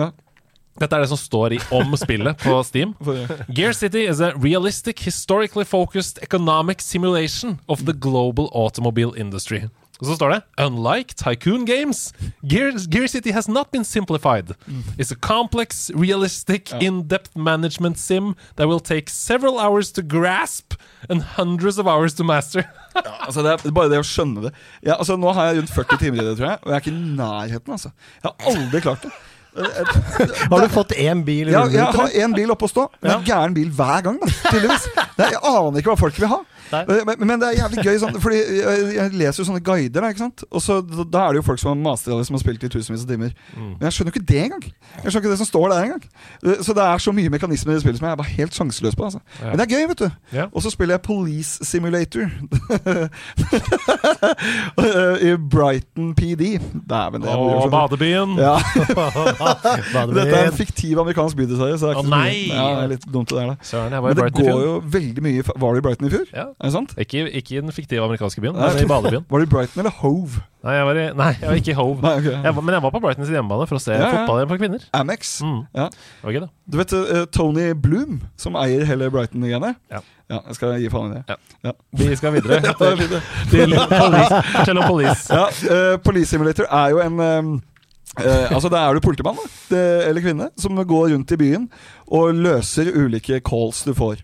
Ja. 0.75 0.79
Dette 0.85 0.95
er 0.95 1.03
det 1.03 1.09
som 1.11 1.19
står 1.19 1.53
i 1.53 1.59
om 1.75 1.91
spillet 1.99 2.37
på 2.41 2.55
Steam. 2.63 2.93
Gear 3.57 3.73
City 3.73 4.05
is 4.07 4.21
a 4.21 4.31
realistic, 4.37 4.99
historically 5.05 5.65
focused 5.65 6.19
economic 6.23 6.81
simulation 6.81 7.59
of 7.67 7.85
the 7.85 7.93
global 7.93 8.49
automobile 8.53 9.13
industry. 9.17 9.67
Og 10.01 10.07
så 10.09 10.15
står 10.17 10.31
det 10.33 10.65
Unlike 10.65 11.13
Tycoon 11.13 11.65
Games, 11.65 12.13
Gear, 12.49 12.71
Gear 12.89 13.05
City 13.07 13.29
has 13.29 13.47
not 13.47 13.69
been 13.71 13.83
simplified. 13.85 14.55
It's 14.97 15.11
a 15.11 15.15
complex, 15.21 15.91
realistic, 15.93 16.71
in-depth 16.81 17.35
management 17.37 17.99
sim 17.99 18.33
that 18.55 18.67
will 18.67 18.79
take 18.79 19.09
several 19.11 19.59
hours 19.59 19.91
to 19.91 20.01
grasp 20.01 20.73
and 21.09 21.21
hundreds 21.37 21.77
of 21.77 21.85
hours 21.85 22.13
to 22.15 22.23
master. 22.23 22.63
Altså 23.27 23.41
det 23.45 23.51
er 23.53 23.71
Bare 23.71 23.89
det 23.93 24.01
å 24.01 24.03
skjønne 24.03 24.41
det. 24.47 24.49
Ja, 24.83 24.97
altså 24.97 25.15
Nå 25.15 25.31
har 25.37 25.51
jeg 25.51 25.61
rundt 25.61 25.69
40 25.71 26.01
timer 26.01 26.23
i 26.23 26.25
det, 26.25 26.33
tror 26.39 26.49
jeg. 26.49 26.57
Og 26.63 26.71
jeg 26.71 26.75
er 26.75 26.81
ikke 26.81 26.91
i 26.91 27.15
nærheten. 27.21 27.71
altså 27.77 27.91
Jeg 28.23 28.31
har 28.31 28.55
aldri 28.55 28.81
klart 28.81 29.05
det. 29.05 29.11
Har 29.51 30.61
du 30.61 30.69
fått 30.71 30.93
én 30.95 31.23
bil 31.27 31.49
Ja, 31.51 31.65
Jeg, 31.67 31.83
har 31.83 32.13
én 32.23 32.35
bil 32.35 32.51
oppe 32.53 32.67
å 32.67 32.71
stå, 32.71 32.85
men 33.01 33.11
en 33.17 33.25
gæren 33.27 33.55
bil 33.57 33.67
hver 33.75 34.05
gang. 34.05 34.19
da 34.21 34.29
Tydeligvis 34.47 34.85
Jeg 34.95 35.41
aner 35.43 35.81
ikke 35.81 35.91
hva 35.91 35.97
folk 35.99 36.19
vil 36.21 36.31
ha. 36.31 36.39
Men, 36.71 37.27
men 37.27 37.39
det 37.41 37.47
er 37.51 37.55
jævlig 37.61 37.77
gøy, 37.85 37.97
sånn, 38.01 38.15
Fordi 38.23 38.37
jeg, 38.41 38.77
jeg 38.95 39.07
leser 39.19 39.37
jo 39.43 39.47
sånne 39.51 39.63
guider. 39.65 40.01
Da? 40.01 40.07
Og 40.51 40.61
så, 40.63 40.73
da- 40.81 41.05
Da 41.11 41.19
er 41.27 41.31
det 41.35 41.39
jo 41.41 41.45
folk 41.49 41.59
som 41.59 41.69
har 41.85 41.95
det, 41.97 42.03
som 42.27 42.35
har 42.37 42.41
spilt 42.43 42.63
i 42.63 42.69
tusenvis 42.71 43.03
av 43.05 43.09
timer. 43.11 43.31
Mm. 43.55 43.71
Men 43.77 43.83
jeg 43.87 43.91
skjønner 43.97 44.11
jo 44.11 44.15
ikke 44.21 44.29
det 44.31 44.41
engang. 44.45 44.65
Jeg 44.71 45.07
skjønner 45.11 45.23
ikke 45.25 45.33
det 45.35 45.41
som 45.43 45.49
står 45.51 45.65
der 45.73 45.79
engang. 45.83 46.03
Så 46.65 46.71
det 46.77 46.83
er 46.85 46.97
så 47.03 47.11
mye 47.15 47.29
mekanismer 47.33 47.73
i 47.75 47.79
spillet 47.83 47.99
som 47.99 48.05
jeg 48.07 48.13
er 48.15 48.21
bare 48.21 48.33
helt 48.37 48.53
sjanseløs 48.57 48.95
på. 48.95 49.03
Altså. 49.09 49.19
Ja. 49.41 49.45
Men 49.51 49.55
det 49.59 49.63
er 49.67 49.71
gøy, 49.75 49.83
vet 49.91 50.01
du. 50.05 50.09
Ja. 50.37 50.45
Og 50.53 50.59
så 50.65 50.69
spiller 50.73 50.93
jeg 50.97 51.03
Police 51.05 51.51
Simulator. 51.67 52.25
I 55.21 55.23
Brighton 55.51 56.13
PD. 56.15 56.43
Dæven, 56.89 57.21
det 57.21 57.29
sånn- 57.31 57.71
badebyen. 57.73 58.31
ja. 58.39 58.55
Badebyen. 59.93 60.15
Dette 60.15 60.35
er 60.37 60.45
en 60.49 60.53
fiktiv 60.57 60.99
amerikansk 61.01 61.35
bydesign, 61.39 61.77
Så 61.77 61.85
det 61.87 61.93
er 61.95 61.99
Å, 61.99 62.01
ikke 62.01 62.07
så 62.07 62.15
mye-! 62.15 62.47
Ja, 62.51 62.65
det 62.75 62.83
er 62.83 62.87
litt 62.95 63.05
dumt 63.13 63.29
det 63.31 63.37
der, 63.37 63.45
da. 63.51 63.55
Søren, 63.65 63.91
Men 63.91 63.99
det 64.19 64.25
går 64.37 64.59
jo 64.65 64.73
veldig 64.93 65.21
mye 65.25 65.41
Var 65.51 65.69
du 65.73 65.77
i 65.81 65.85
Brighton 65.85 66.07
i 66.07 66.11
fjor? 66.13 66.25
Ja. 66.35 66.45
Er 66.61 66.69
det 66.69 66.73
sant? 66.75 66.91
Ikke, 67.01 67.23
ikke 67.33 67.55
i 67.55 67.61
den 67.63 67.73
fiktive 67.73 68.03
amerikanske 68.05 68.41
byen, 68.43 68.53
men 68.53 68.83
i 68.83 68.85
badebyen. 68.85 69.23
Var 69.25 69.41
du 69.41 69.47
i 69.47 69.49
Brighton 69.49 69.81
eller 69.81 69.95
Hove? 69.97 70.43
Nei, 70.61 70.75
jeg 70.77 70.85
var, 70.85 70.99
i, 71.01 71.05
nei, 71.17 71.29
jeg 71.39 71.47
var 71.49 71.57
ikke 71.57 71.71
i 71.73 71.77
Hove. 71.79 71.95
Nei, 72.03 72.11
ok. 72.19 72.27
Jeg 72.29 72.55
var, 72.55 72.65
men 72.67 72.75
jeg 72.75 72.83
var 72.83 72.93
på 72.93 73.01
Brighton 73.01 73.25
sin 73.25 73.37
hjemmebane 73.39 73.65
for 73.71 73.79
å 73.79 73.81
se 73.81 73.95
Ja, 73.95 74.03
ja. 74.03 74.11
fotball 74.19 74.45
for 74.51 74.61
kvinner. 74.61 74.85
Amex. 74.93 75.31
Mm. 75.41 75.63
Ja. 75.73 75.87
Det 75.89 76.27
var 76.27 76.35
gøy, 76.35 76.43
da. 76.43 76.49
Du 76.69 76.77
vet 76.77 76.93
uh, 76.93 77.23
Tony 77.33 77.65
Bloom, 77.73 78.19
som 78.37 78.59
eier 78.61 78.85
hele 78.85 79.09
Brighton-greiene? 79.09 79.73
Ja. 79.89 80.03
Jeg 80.31 80.55
skal 80.59 80.77
gi 80.79 80.91
faen 80.93 81.09
i 81.11 81.17
det. 81.17 81.23
Ja. 81.33 81.39
Ja. 81.65 81.73
Vi 81.97 82.13
skal 82.15 82.37
videre 82.37 82.61
Ja, 82.69 82.75
er 82.77 83.01
til 83.51 83.75
police. 83.89 84.39
Fortell 84.53 84.79
om 84.83 84.87
Police. 84.87 85.25
Ja, 85.33 85.43
uh, 85.49 85.97
Police 86.05 86.29
Simulator 86.29 86.69
er 86.69 86.93
jo 86.93 87.01
en 87.03 87.19
um, 87.19 87.51
eh, 88.21 88.51
altså 88.53 88.69
Da 88.71 88.85
er 88.85 88.95
du 88.95 89.03
politimann 89.03 89.39
da, 89.39 89.49
det, 89.73 89.83
eller 90.07 90.23
kvinne 90.23 90.49
som 90.61 90.77
går 90.77 91.09
rundt 91.15 91.33
i 91.33 91.39
byen 91.41 91.67
og 92.11 92.35
løser 92.37 92.93
ulike 92.93 93.41
calls 93.47 93.83
du 93.87 93.95
får. 93.97 94.21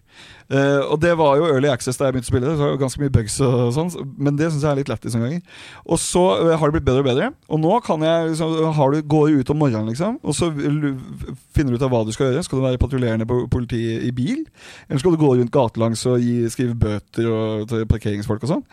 Eh, 0.48 0.80
og 0.80 1.02
Det 1.02 1.12
var 1.20 1.36
jo 1.40 1.48
early 1.50 1.68
access 1.68 2.00
da 2.00 2.08
jeg 2.08 2.16
begynte 2.16 2.30
å 2.30 2.34
spille 2.34 2.48
det. 2.48 2.56
Så 2.56 2.62
det 2.62 2.68
var 2.68 2.76
jo 2.76 2.82
ganske 2.84 3.04
mye 3.04 3.14
bugs 3.14 3.36
og 3.44 3.74
sånn 3.76 3.92
Men 4.16 4.38
det 4.40 4.50
syns 4.52 4.64
jeg 4.64 4.72
er 4.72 4.80
litt 4.80 4.92
lættis 4.92 5.16
noen 5.16 5.26
ganger. 5.28 5.62
Og 5.86 6.02
så 6.02 6.24
uh, 6.40 6.54
har 6.56 6.70
det 6.70 6.78
blitt 6.78 6.88
bedre 6.88 7.04
og 7.04 7.10
bedre. 7.10 7.30
Og 7.52 7.62
nå 7.64 7.78
kan 7.86 8.04
jeg 8.06 8.32
liksom, 8.32 8.56
du, 8.94 9.00
går 9.14 9.28
du 9.28 9.42
ut 9.42 9.54
om 9.54 9.62
morgenen, 9.62 9.92
liksom, 9.92 10.20
og 10.24 10.36
så 10.36 10.50
finner 10.52 11.72
du 11.72 11.78
ut 11.78 11.86
av 11.86 11.92
hva 11.92 12.04
du 12.08 12.14
skal 12.16 12.32
gjøre. 12.32 12.44
Skal 12.46 12.60
du 12.60 12.66
være 12.66 12.82
patruljerende 12.82 13.28
politi 13.28 13.82
i 14.08 14.12
bil? 14.16 14.46
Eller 14.88 15.02
skal 15.04 15.16
du 15.16 15.22
gå 15.22 15.34
rundt 15.36 15.54
gatelangs 15.54 16.06
og 16.10 16.24
gi, 16.24 16.40
skrive 16.54 16.78
bøter 16.80 17.32
og, 17.32 17.68
til 17.72 17.88
parkeringsfolk 17.90 18.46
og 18.48 18.56
sånn? 18.56 18.68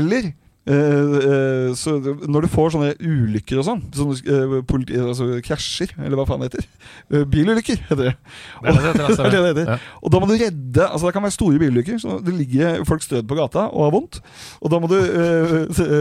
Eller 0.00 0.32
eh, 0.68 1.14
eh, 1.30 1.68
så 1.78 1.96
når 2.00 2.44
du 2.44 2.48
får 2.52 2.74
sånne 2.74 2.90
ulykker 3.00 3.60
og 3.60 3.66
sånn, 3.66 3.82
sånne 3.96 4.60
politi, 4.68 4.98
altså 5.00 5.28
krasjer, 5.46 5.94
eller 5.98 6.20
hva 6.20 6.26
faen 6.28 6.44
det 6.44 6.50
heter 6.50 7.24
Bilulykker, 7.32 7.80
heter 7.88 8.10
det. 8.10 8.14
Det 8.62 8.74
det 8.76 8.94
det 8.98 9.06
altså. 9.08 9.28
Ja. 9.70 9.76
Og 10.00 10.12
da 10.12 10.18
må 10.20 10.26
du 10.26 10.34
redde 10.38 10.84
Altså 10.86 11.06
Det 11.06 11.12
kan 11.14 11.24
være 11.24 11.34
store 11.34 11.58
bilulykker. 11.60 11.98
Så 12.00 12.18
Det 12.24 12.32
ligger 12.34 12.84
folk 12.88 13.02
strødd 13.04 13.28
på 13.28 13.36
gata 13.38 13.66
og 13.68 13.84
har 13.86 13.92
vondt. 13.94 14.20
Og 14.60 14.72
da 14.72 14.80
må 14.80 14.88
du 14.90 14.96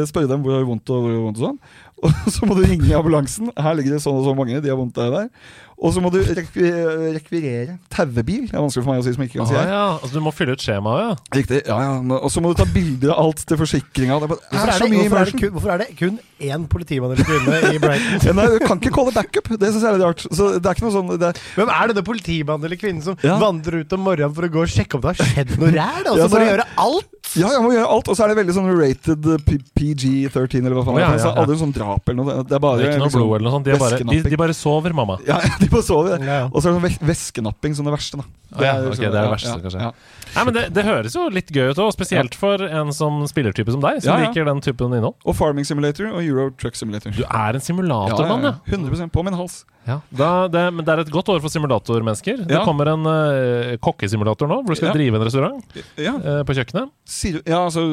spørre 0.10 0.30
dem 0.30 0.43
hvor 0.45 0.55
har 0.55 0.68
vondt 0.68 0.89
og 0.93 1.03
hvor 1.03 1.14
har 1.14 1.24
vondt 1.26 1.41
og 1.41 1.47
sånn. 1.49 1.60
Og 2.04 2.14
så 2.36 2.45
må 2.47 2.56
du 2.60 2.64
ringe 2.68 2.93
ambulansen. 2.95 3.50
Her 3.60 3.74
ligger 3.80 3.97
det 3.97 4.04
sånn 4.06 4.20
og 4.22 4.28
så 4.30 4.36
mange. 4.38 4.62
De 4.64 4.70
har 4.72 4.78
vondt 4.80 4.95
der 4.95 5.10
og 5.12 5.18
der. 5.24 5.32
Og 5.80 5.93
så 5.95 6.02
må 6.04 6.10
du 6.12 6.18
rekvi 6.20 6.68
rekvirere 7.16 7.78
tauebil. 7.93 8.50
Det 8.50 8.56
er 8.58 8.60
vanskelig 8.66 8.84
for 8.84 8.91
meg 8.91 9.00
å 9.00 9.04
si 9.06 9.14
som 9.16 9.22
ikke 9.24 9.38
kan 9.39 9.47
si 9.47 9.56
Ah, 9.56 9.62
her. 9.64 9.70
ja. 9.72 9.84
altså, 9.95 10.12
du 10.20 10.24
må 10.26 10.34
fylle 10.36 10.52
ut 10.58 10.64
skjemaet, 10.64 11.06
ja. 11.06 11.14
Riktig. 11.38 11.60
ja, 11.70 11.78
ja. 11.86 11.93
Og 12.18 12.28
så 12.34 12.41
må 12.43 12.52
du 12.52 12.58
ta 12.60 12.66
bilder 12.68 13.14
av 13.14 13.22
alt 13.24 13.43
til 13.47 13.60
forsikringa. 13.62 14.18
Hvorfor 14.20 14.41
det, 14.41 14.50
hvorfor, 14.50 15.22
er 15.22 15.30
det 15.30 15.38
kun, 15.39 15.54
hvorfor 15.56 15.72
er 15.72 15.80
det 15.86 15.88
kun 16.02 16.18
én 16.50 16.66
politimann 16.72 17.14
eller 17.16 17.30
kvinne 17.30 17.72
i 17.72 17.80
Brighton? 17.80 18.36
Nei, 18.41 18.47
du 18.52 18.58
kan 18.68 18.82
ikke 18.84 18.91
calle 18.97 19.16
backup. 19.16 19.47
Det 19.56 19.72
syns 19.72 19.86
jeg 19.86 19.89
er 19.93 19.95
litt 20.02 20.06
rart. 20.10 20.26
Så 20.36 20.50
det 20.58 20.68
er 20.68 20.76
ikke 20.76 20.88
noe 20.89 20.95
sånn 20.97 21.14
det 21.16 21.32
er, 21.32 21.39
Hvem 21.62 21.72
er 21.78 21.93
denne 21.93 22.06
politimannen 22.12 22.68
eller 22.68 22.82
kvinnen 22.84 23.06
som 23.08 23.16
Ja. 23.24 23.39
vandrer 23.39 23.80
ut 23.86 23.95
om 23.95 24.04
morgenen 24.10 24.36
for 24.36 24.50
å 24.50 24.52
gå 24.58 24.66
og 24.68 24.76
sjekke 24.76 25.00
om 25.00 25.06
det 25.08 25.14
har 25.16 25.32
skjedd 25.32 25.56
noe 25.64 25.72
ræl? 25.80 26.12
Og 26.12 26.20
så 26.20 26.28
må 26.28 26.43
du 26.43 26.50
gjøre 26.52 26.68
alt? 26.89 27.16
Ja, 27.38 27.54
jeg 27.56 27.62
må 27.64 27.72
gjøre 27.76 27.88
alt. 27.95 28.08
Og 28.12 28.16
så 28.20 28.26
er 28.28 28.34
det 28.34 28.39
veldig 28.43 28.54
sånn 28.60 28.70
rated 28.76 29.28
uh, 29.32 29.39
PG-13 29.80 30.60
eller 30.66 30.76
hva 30.80 30.86
faen. 30.88 30.97
Oh, 30.97 31.02
ja, 31.04 31.10
det. 31.14 31.22
Så 31.24 31.30
ja, 31.30 31.34
ja. 31.36 31.43
Aldri 31.45 31.58
sånn 31.62 31.74
drap 31.76 31.88
eller 31.97 32.19
noe. 32.19 32.43
Det 32.43 32.55
er 32.57 32.61
bare 32.63 32.77
Det 32.77 32.85
er 32.85 32.91
ikke 32.91 32.99
noe 32.99 33.07
liksom, 33.09 33.21
blod 33.23 33.33
eller 33.39 33.47
noe 33.49 33.55
sånt. 33.55 33.65
De, 33.69 33.77
bare, 33.81 33.99
de, 34.11 34.29
de 34.29 34.39
bare 34.43 34.55
sover, 34.57 34.95
mamma. 34.95 35.17
Ja, 35.27 35.39
de 35.61 35.69
bare 35.71 35.85
sover. 35.85 36.19
Ja, 36.23 36.37
ja. 36.43 36.45
Og 36.53 36.61
så 36.61 36.69
er 36.69 36.75
det 36.75 36.79
sånn 36.79 36.85
væs- 36.87 37.07
væskenapping 37.09 37.75
som 37.79 37.89
det 37.89 37.93
verste, 37.95 38.21
da. 38.21 38.27
Liksom- 38.59 38.99
det 38.99 39.09
er 39.09 39.15
det 39.17 39.31
verste, 39.33 39.55
kanskje. 39.65 39.91
Nei, 40.35 40.43
men 40.45 40.53
det, 40.53 40.63
det 40.73 40.83
høres 40.85 41.15
jo 41.17 41.25
litt 41.33 41.49
gøy 41.53 41.71
ut 41.71 41.81
òg, 41.81 41.89
spesielt 41.95 42.35
for 42.37 42.61
en 42.61 42.91
som 42.93 43.23
spillertype 43.29 43.71
som 43.73 43.81
deg, 43.81 44.01
som 44.05 44.21
liker 44.21 44.45
den 44.45 44.61
typen 44.61 44.93
innhold. 44.93 45.15
Og 45.25 45.35
Farming 45.37 45.65
Simulator 45.65 46.11
og 46.13 46.21
Euro 46.21 46.49
Truck 46.59 46.75
Simulator. 46.77 47.11
Du 47.15 47.23
er 47.25 47.57
en 47.57 47.63
simulatormann, 47.65 48.45
ja. 48.45 48.53
100 48.69 49.09
på 49.13 49.23
min 49.25 49.33
hals. 49.39 49.63
Ja. 49.89 49.97
Da, 50.15 50.29
det, 50.51 50.63
men 50.77 50.85
det 50.85 50.93
er 50.93 51.01
et 51.03 51.11
godt 51.13 51.29
år 51.33 51.41
for 51.43 51.49
simulatormennesker. 51.53 52.43
Det 52.47 52.55
Ja. 52.59 52.63
kommer 52.67 52.91
en 52.93 53.03
uh, 53.09 53.75
kokkesimulator 53.83 54.47
nå, 54.49 54.59
hvor 54.63 54.75
du 54.75 54.79
skal 54.79 54.91
Ja. 54.91 54.95
drive 54.97 55.15
en 55.19 55.25
restaurant 55.25 55.79
Ja, 55.97 56.13
eh, 56.17 56.43
på 56.45 56.53
kjøkkenet. 56.57 56.89
sier 57.09 57.39
du 57.39 57.49
Ja, 57.49 57.65
altså 57.67 57.83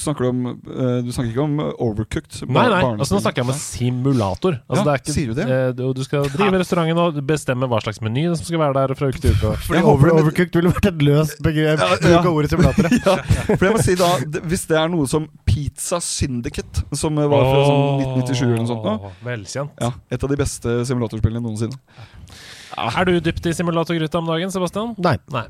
snakker 0.00 0.26
du 0.26 0.28
om 0.28 0.40
eh, 0.52 1.00
Du 1.06 1.10
snakker 1.14 1.30
ikke 1.32 1.44
om 1.46 1.58
uh, 1.60 1.70
overcooked? 1.80 2.42
Nei, 2.48 2.66
nei, 2.68 2.82
altså 3.00 3.16
nå 3.16 3.22
snakker 3.24 3.40
jeg 3.42 3.48
om 3.48 3.52
en 3.54 3.58
simulator. 3.60 4.60
Altså, 4.68 4.80
Ja, 4.80 4.84
det 4.84 4.92
er 4.92 5.02
ikke, 5.02 5.14
sier 5.16 5.26
du 5.30 5.34
det? 5.40 5.46
eh, 5.50 5.72
du, 5.78 5.84
du 5.96 6.02
skal 6.04 6.28
drive 6.30 6.60
restauranten 6.62 7.00
og 7.00 7.20
bestemme 7.26 7.68
hva 7.70 7.80
slags 7.82 8.00
meny 8.04 8.26
som 8.34 8.44
skal 8.44 8.60
være 8.62 8.74
der 8.86 8.94
fra 8.98 9.08
uke 9.10 9.20
til 9.24 9.32
uke. 9.34 9.54
Fordi 9.64 9.78
Jeg 9.80 9.86
håper 9.86 10.10
over, 10.12 10.22
overcooked 10.24 10.60
ville 10.60 10.72
vært 10.74 10.88
et 10.92 11.02
løst 11.06 11.40
begrep. 11.42 11.80
Ja, 11.80 11.88
Bruk 12.00 12.10
ja. 12.10 12.20
av 12.20 12.34
ordet 12.34 12.50
simulator. 12.52 12.90
Ja, 13.06 13.16
for 13.56 13.64
jeg 13.66 13.74
må 13.74 13.82
si 13.82 13.94
da 13.96 14.08
d- 14.20 14.42
Hvis 14.50 14.66
det 14.68 14.76
er 14.76 14.88
noe 14.92 15.06
som 15.08 15.24
Pizza 15.48 15.98
Syndicate, 16.04 16.84
som 16.96 17.16
eh, 17.18 17.26
var 17.30 17.46
fra 17.48 17.62
sånn 17.64 17.82
1997 18.04 18.42
eller 18.44 18.60
noe 18.60 18.70
sånt 18.70 18.84
nå, 18.84 18.94
Åh, 19.08 19.16
Velkjent. 19.24 19.70
ja, 19.80 19.90
Et 20.10 20.22
av 20.26 20.30
de 20.30 20.36
beste 20.40 20.74
simulatorspillene 21.30 21.42
noensinne. 21.44 21.78
Er 22.76 23.04
du 23.06 23.20
dypt 23.20 23.46
i 23.46 23.54
simulatorgryta 23.54 24.18
om 24.18 24.26
dagen, 24.30 24.50
Sebastian? 24.50 24.94
Nei. 24.98 25.16
Nei. 25.32 25.46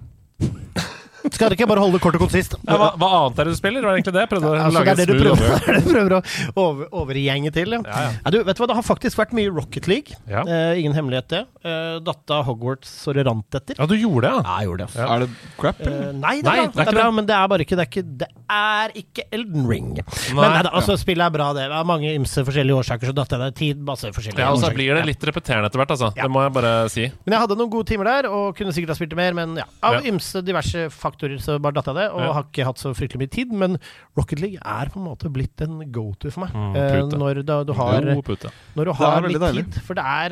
Skal 1.35 1.49
dere 1.51 1.57
ikke 1.59 1.69
bare 1.71 1.83
holde 1.85 1.99
det 1.99 2.03
kort 2.05 2.17
og 2.19 2.23
konsist? 2.25 2.57
Ja, 2.67 2.77
hva, 2.81 2.89
hva 3.01 3.09
annet 3.21 3.39
er 3.43 3.49
det 3.49 3.55
du 3.55 3.59
spiller? 3.61 3.81
Det 3.85 3.89
var 3.91 3.99
egentlig 3.99 4.15
det 4.17 4.25
prøvde 4.31 4.51
å 4.51 4.55
Altså, 4.61 4.71
det 4.71 4.77
lage 4.81 4.91
er 4.91 4.99
det 4.99 5.05
et 5.05 5.11
du 5.11 5.23
prøver, 5.25 5.47
det 5.47 5.75
er 5.75 5.81
du 5.85 5.91
prøver 5.91 6.15
å 6.17 6.21
over, 6.65 6.89
overgjenge 7.03 7.53
til. 7.55 7.77
Ja. 7.77 7.81
Ja, 7.87 8.03
ja. 8.07 8.11
Ja, 8.25 8.33
du, 8.35 8.39
vet 8.47 8.59
du 8.59 8.63
hva, 8.63 8.69
Det 8.71 8.77
har 8.81 8.87
faktisk 8.87 9.21
vært 9.21 9.35
mye 9.37 9.53
Rocket 9.55 9.89
League. 9.91 10.17
Ja. 10.31 10.43
Eh, 10.45 10.81
ingen 10.83 10.97
hemmelighet, 10.97 11.29
det. 11.33 11.43
Eh, 11.65 11.97
datta 12.05 12.41
Hogwarts 12.47 12.91
så 13.05 13.15
det 13.17 13.25
rant 13.29 13.59
etter. 13.61 13.79
ja, 13.79 13.87
du 13.91 13.95
gjorde 13.97 14.27
det, 14.27 14.33
ja? 14.35 14.43
Ja, 14.45 14.57
jeg 14.61 14.71
gjorde 14.71 14.87
det. 14.87 14.99
Ja. 15.01 15.07
Er 15.15 15.25
det 15.25 15.31
crap? 15.61 15.81
Eh, 15.81 15.97
nei, 16.21 16.35
det 16.41 16.49
Nei, 16.51 16.57
er, 16.65 16.71
bra, 16.71 16.73
det 16.75 16.81
er 16.81 16.91
det 16.91 16.95
er 16.95 16.99
bra, 17.01 17.09
men 17.21 17.29
det 17.31 17.37
er 17.37 17.51
bare 17.55 17.67
ikke 17.67 17.79
Det 17.81 17.87
er 17.87 17.91
ikke, 17.91 18.05
det 18.25 18.31
er 18.51 18.95
ikke 19.05 19.27
Elden 19.39 19.69
Ring. 19.71 19.91
Men 20.35 20.43
nei, 20.43 20.65
altså, 20.71 20.97
spillet 21.01 21.27
er 21.29 21.35
bra, 21.37 21.51
det. 21.57 21.69
Det 21.71 21.79
er 21.81 21.87
mange 21.89 22.15
ymse 22.17 22.45
forskjellige 22.49 22.81
årsaker, 22.83 23.11
så 23.13 23.17
datt 23.21 23.37
jeg 23.37 23.45
det 23.45 23.51
tid. 23.61 23.85
Masse 23.87 24.11
forskjellige 24.17 24.43
Ja, 24.43 24.51
og 24.55 24.63
så 24.63 24.73
blir 24.75 24.97
det 24.99 25.05
litt 25.13 25.29
repeterende 25.31 25.69
etter 25.71 25.83
hvert, 25.83 25.93
altså. 25.95 26.11
Ja. 26.17 26.25
Det 26.27 26.33
må 26.33 26.43
jeg 26.47 26.55
bare 26.57 26.73
si. 26.93 27.07
Men 27.27 27.37
jeg 27.37 27.45
hadde 27.45 27.59
noen 27.61 27.71
gode 27.77 27.87
timer 27.93 28.09
der, 28.11 28.31
og 28.33 28.57
kunne 28.59 28.73
sikkert 28.75 28.95
ha 28.95 28.99
spilt 28.99 29.13
det 29.13 29.21
mer. 29.21 29.37
Men 29.37 29.55
ja, 29.61 29.69
av 29.87 30.01
ymse 30.09 30.41
diverse 30.47 30.89
faktorer 30.91 31.20
så 31.41 31.61
bare 31.61 31.73
datt 31.75 31.87
jeg 31.87 31.95
det, 31.95 32.11
og 32.11 32.21
Ja. 32.21 32.33
har 32.33 32.45
ikke 32.45 32.65
hatt 32.65 32.79
så 32.79 32.95
fryktelig 32.95 33.19
mye 33.19 33.31
tid. 33.31 33.53
Men 33.53 33.79
Rocket 34.17 34.41
League 34.41 34.59
er 34.65 34.87
på 34.89 34.97
en 35.01 35.07
måte 35.07 35.31
blitt 35.33 35.61
en 35.61 35.91
go-to 35.93 36.31
for 36.31 36.41
meg. 36.47 36.53
Mm, 36.55 36.77
eh, 36.77 37.19
når 37.19 37.45
da, 37.45 37.63
du 37.65 37.73
har, 37.73 38.01
God 38.03 38.25
pute. 38.25 38.51
når 38.77 38.85
du 38.85 38.93
har 38.93 39.21
litt 39.29 39.41
deilig. 39.41 39.73
tid. 39.73 39.83
For 39.83 39.95
det 39.95 40.05
er, 40.05 40.29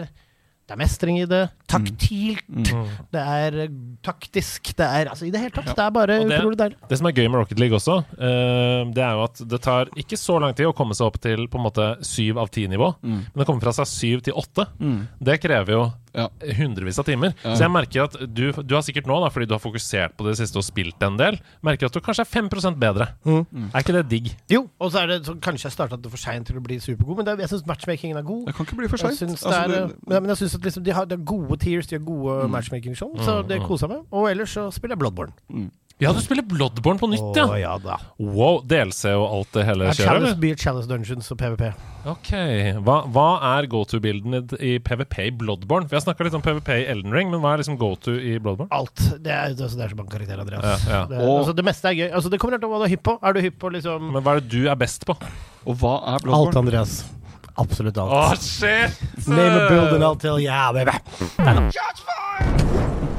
det 0.69 0.75
er 0.75 0.77
mestring 0.77 1.19
i 1.23 1.25
det. 1.27 1.51
Taktilt. 1.67 2.45
Mm. 2.49 2.89
Det 3.13 3.21
er 3.21 3.59
eh, 3.65 3.69
taktisk. 4.03 4.75
Det 4.77 4.85
er 4.85 5.07
altså 5.09 5.27
i 5.27 5.31
det 5.31 5.41
hele 5.41 5.51
tatt. 5.51 5.75
Det 5.75 5.79
er 5.85 5.91
bare 5.91 6.07
det- 6.25 6.41
utrolig 6.41 6.57
deilig. 6.59 6.77
Det 6.89 6.99
som 6.99 7.07
er 7.07 7.13
gøy 7.13 7.29
med 7.31 7.39
Rocket 7.41 7.59
League 7.59 7.77
også, 7.77 7.99
uh, 8.19 8.93
det 8.93 8.99
er 9.05 9.13
jo 9.17 9.23
at 9.25 9.49
det 9.49 9.61
tar 9.63 9.87
ikke 9.97 10.17
så 10.19 10.41
lang 10.41 10.55
tid 10.55 10.67
å 10.67 10.75
komme 10.75 10.95
seg 10.95 11.07
opp 11.07 11.19
til 11.21 11.47
på 11.49 11.57
en 11.59 11.65
måte 11.65 12.05
syv 12.05 12.39
av 12.39 12.51
ti 12.51 12.67
nivå. 12.67 12.95
Mm. 13.03 13.27
Men 13.35 13.45
å 13.45 13.47
komme 13.47 13.61
fra 13.61 13.73
seg 13.73 13.87
syv 13.87 14.23
til 14.23 14.35
åtte, 14.35 14.67
det 15.23 15.41
krever 15.41 15.73
jo 15.73 15.93
Ja. 16.15 16.29
hundrevis 16.59 16.99
av 16.99 17.05
timer. 17.09 17.35
Ja. 17.45 17.55
Så 17.55 17.65
jeg 17.67 17.71
merker 17.75 18.05
at 18.09 18.17
du, 18.35 18.53
du 18.53 18.75
har 18.75 18.83
sikkert 18.87 19.07
nå, 19.11 19.19
da, 19.23 19.29
fordi 19.35 19.47
du 19.51 19.55
har 19.55 19.61
fokusert 19.63 20.17
på 20.17 20.25
det 20.29 20.37
siste 20.41 20.57
og 20.61 20.65
spilt 20.67 21.03
en 21.05 21.17
del, 21.21 21.39
merker 21.63 21.87
at 21.91 21.93
du 21.93 22.01
kanskje 22.01 22.25
er 22.25 22.31
5 22.31 22.77
bedre. 22.81 23.09
Mm. 23.25 23.45
Er 23.75 23.79
ikke 23.85 23.97
det 23.99 24.05
digg? 24.09 24.31
Jo, 24.51 24.69
og 24.81 24.93
så 24.93 25.03
er 25.03 25.07
det 25.13 25.19
så 25.27 25.35
kanskje 25.41 25.69
jeg 25.69 25.73
starta 25.77 25.97
det 26.01 26.11
for 26.11 26.19
seint 26.19 26.47
til 26.49 26.57
å 26.57 26.63
bli 26.65 26.79
supergod, 26.81 27.17
men 27.21 27.27
det, 27.27 27.35
er- 27.35 27.45
jeg 27.47 27.49
syns 27.55 27.67
matchmakingen 27.67 28.17
er 28.19 28.23
god. 28.23 28.47
Det 28.47 28.55
kan 28.57 28.67
ikke 28.67 28.77
bli 28.81 28.89
for 28.89 28.97
Jeg 29.05 29.17
seint. 29.19 29.37
det 29.37 29.53
er, 29.53 29.59
Altså, 29.69 29.97
men, 30.09 30.23
men 30.23 30.29
jeg 30.33 30.37
synes 30.43 30.55
at 30.55 30.63
liksom 30.71 30.85
de 30.85 30.93
har, 30.97 31.05
de 31.07 31.17
har 31.19 31.25
gode 31.25 31.57
tears, 31.59 31.87
de 31.87 31.97
har 31.99 32.05
gode 32.05 32.49
matchmaking-show, 32.49 33.13
så 33.25 33.43
det 33.49 33.61
koser 33.67 33.89
jeg 33.89 33.97
meg. 33.99 34.07
Og 34.13 34.31
ellers 34.31 34.51
så 34.57 34.71
spiller 34.73 34.97
jeg 34.97 35.03
Bloodborne. 35.05 35.71
Ja, 35.99 36.13
du 36.15 36.21
spiller 36.23 36.45
Bloodborne 36.47 37.01
på 37.01 37.09
nytt, 37.11 37.35
ja! 37.35 37.45
Å, 37.51 37.57
ja 37.59 37.73
da. 37.83 37.97
Wow, 38.23 38.61
DLC 38.71 39.11
og 39.19 39.25
alt 39.35 39.49
det 39.57 39.65
hele 39.67 39.89
Det 39.89 39.97
kjøret, 39.97 40.07
Chalice, 40.07 40.29
eller? 40.29 40.37
blir 40.45 40.61
Challenge 40.63 40.87
Dungeons 40.93 41.31
og 41.35 41.39
PVP. 41.41 41.65
Ok, 42.13 42.31
Hva, 42.87 42.97
hva 43.11 43.25
er 43.57 43.67
go-to-bilden 43.73 44.39
i, 44.39 44.43
i 44.63 44.73
PVP 44.79 45.17
i 45.25 45.33
Bloodborne? 45.41 45.89
Vi 45.91 45.99
har 45.99 46.05
snakka 46.05 46.29
litt 46.29 46.37
om 46.39 46.45
PVP 46.45 46.71
i 46.77 46.87
Elden 46.95 47.17
Ring, 47.19 47.33
men 47.35 47.43
hva 47.43 47.57
er 47.57 47.65
liksom 47.65 47.81
go-to 47.83 48.15
i 48.15 48.37
Bloodborne? 48.39 48.71
Alt. 48.79 48.95
Det 49.19 49.35
er, 49.35 49.57
det 49.59 49.67
er, 49.67 49.75
det 49.75 49.85
er 49.89 49.93
så 49.97 49.99
mange 49.99 50.15
karakterer, 50.15 50.45
Andreas. 50.47 50.87
Ja, 50.87 50.95
ja. 50.95 51.03
Det, 51.11 51.19
Og- 51.27 51.35
altså, 51.41 51.57
det 51.59 51.67
meste 51.67 51.91
er 51.91 51.99
gøy. 51.99 52.09
Altså, 52.15 52.31
det 52.31 52.39
kommer 52.45 52.55
an 52.61 52.63
til 52.63 52.71
hva 52.73 52.79
du 52.79 52.87
er 52.87 52.95
hypp 52.95 53.05
på. 53.11 53.17
Er 53.19 53.35
du 53.35 53.43
hypp 53.49 53.59
på 53.67 53.73
liksom 53.75 54.09
Men 54.15 54.23
hva 54.23 54.37
er 54.39 54.45
det 54.47 54.53
du 54.55 54.71
er 54.71 54.79
best 54.79 55.03
på? 55.11 55.19
Og 55.67 55.83
hva 55.83 55.97
er 56.15 56.23
Bloodborne? 56.23 56.53
Alt, 56.55 56.63
Andreas. 56.63 56.95
Absolutt 57.59 57.99
alt. 57.99 58.15
Å, 58.15 58.39
shit! 58.39 59.03
Name 59.27 59.65
a 59.65 59.67
build 59.67 59.99
and 59.99 60.07
I'll 60.07 60.15
tell 60.15 60.39
yeah, 60.39 60.71
baby. 60.71 60.95
Neida. 61.43 61.67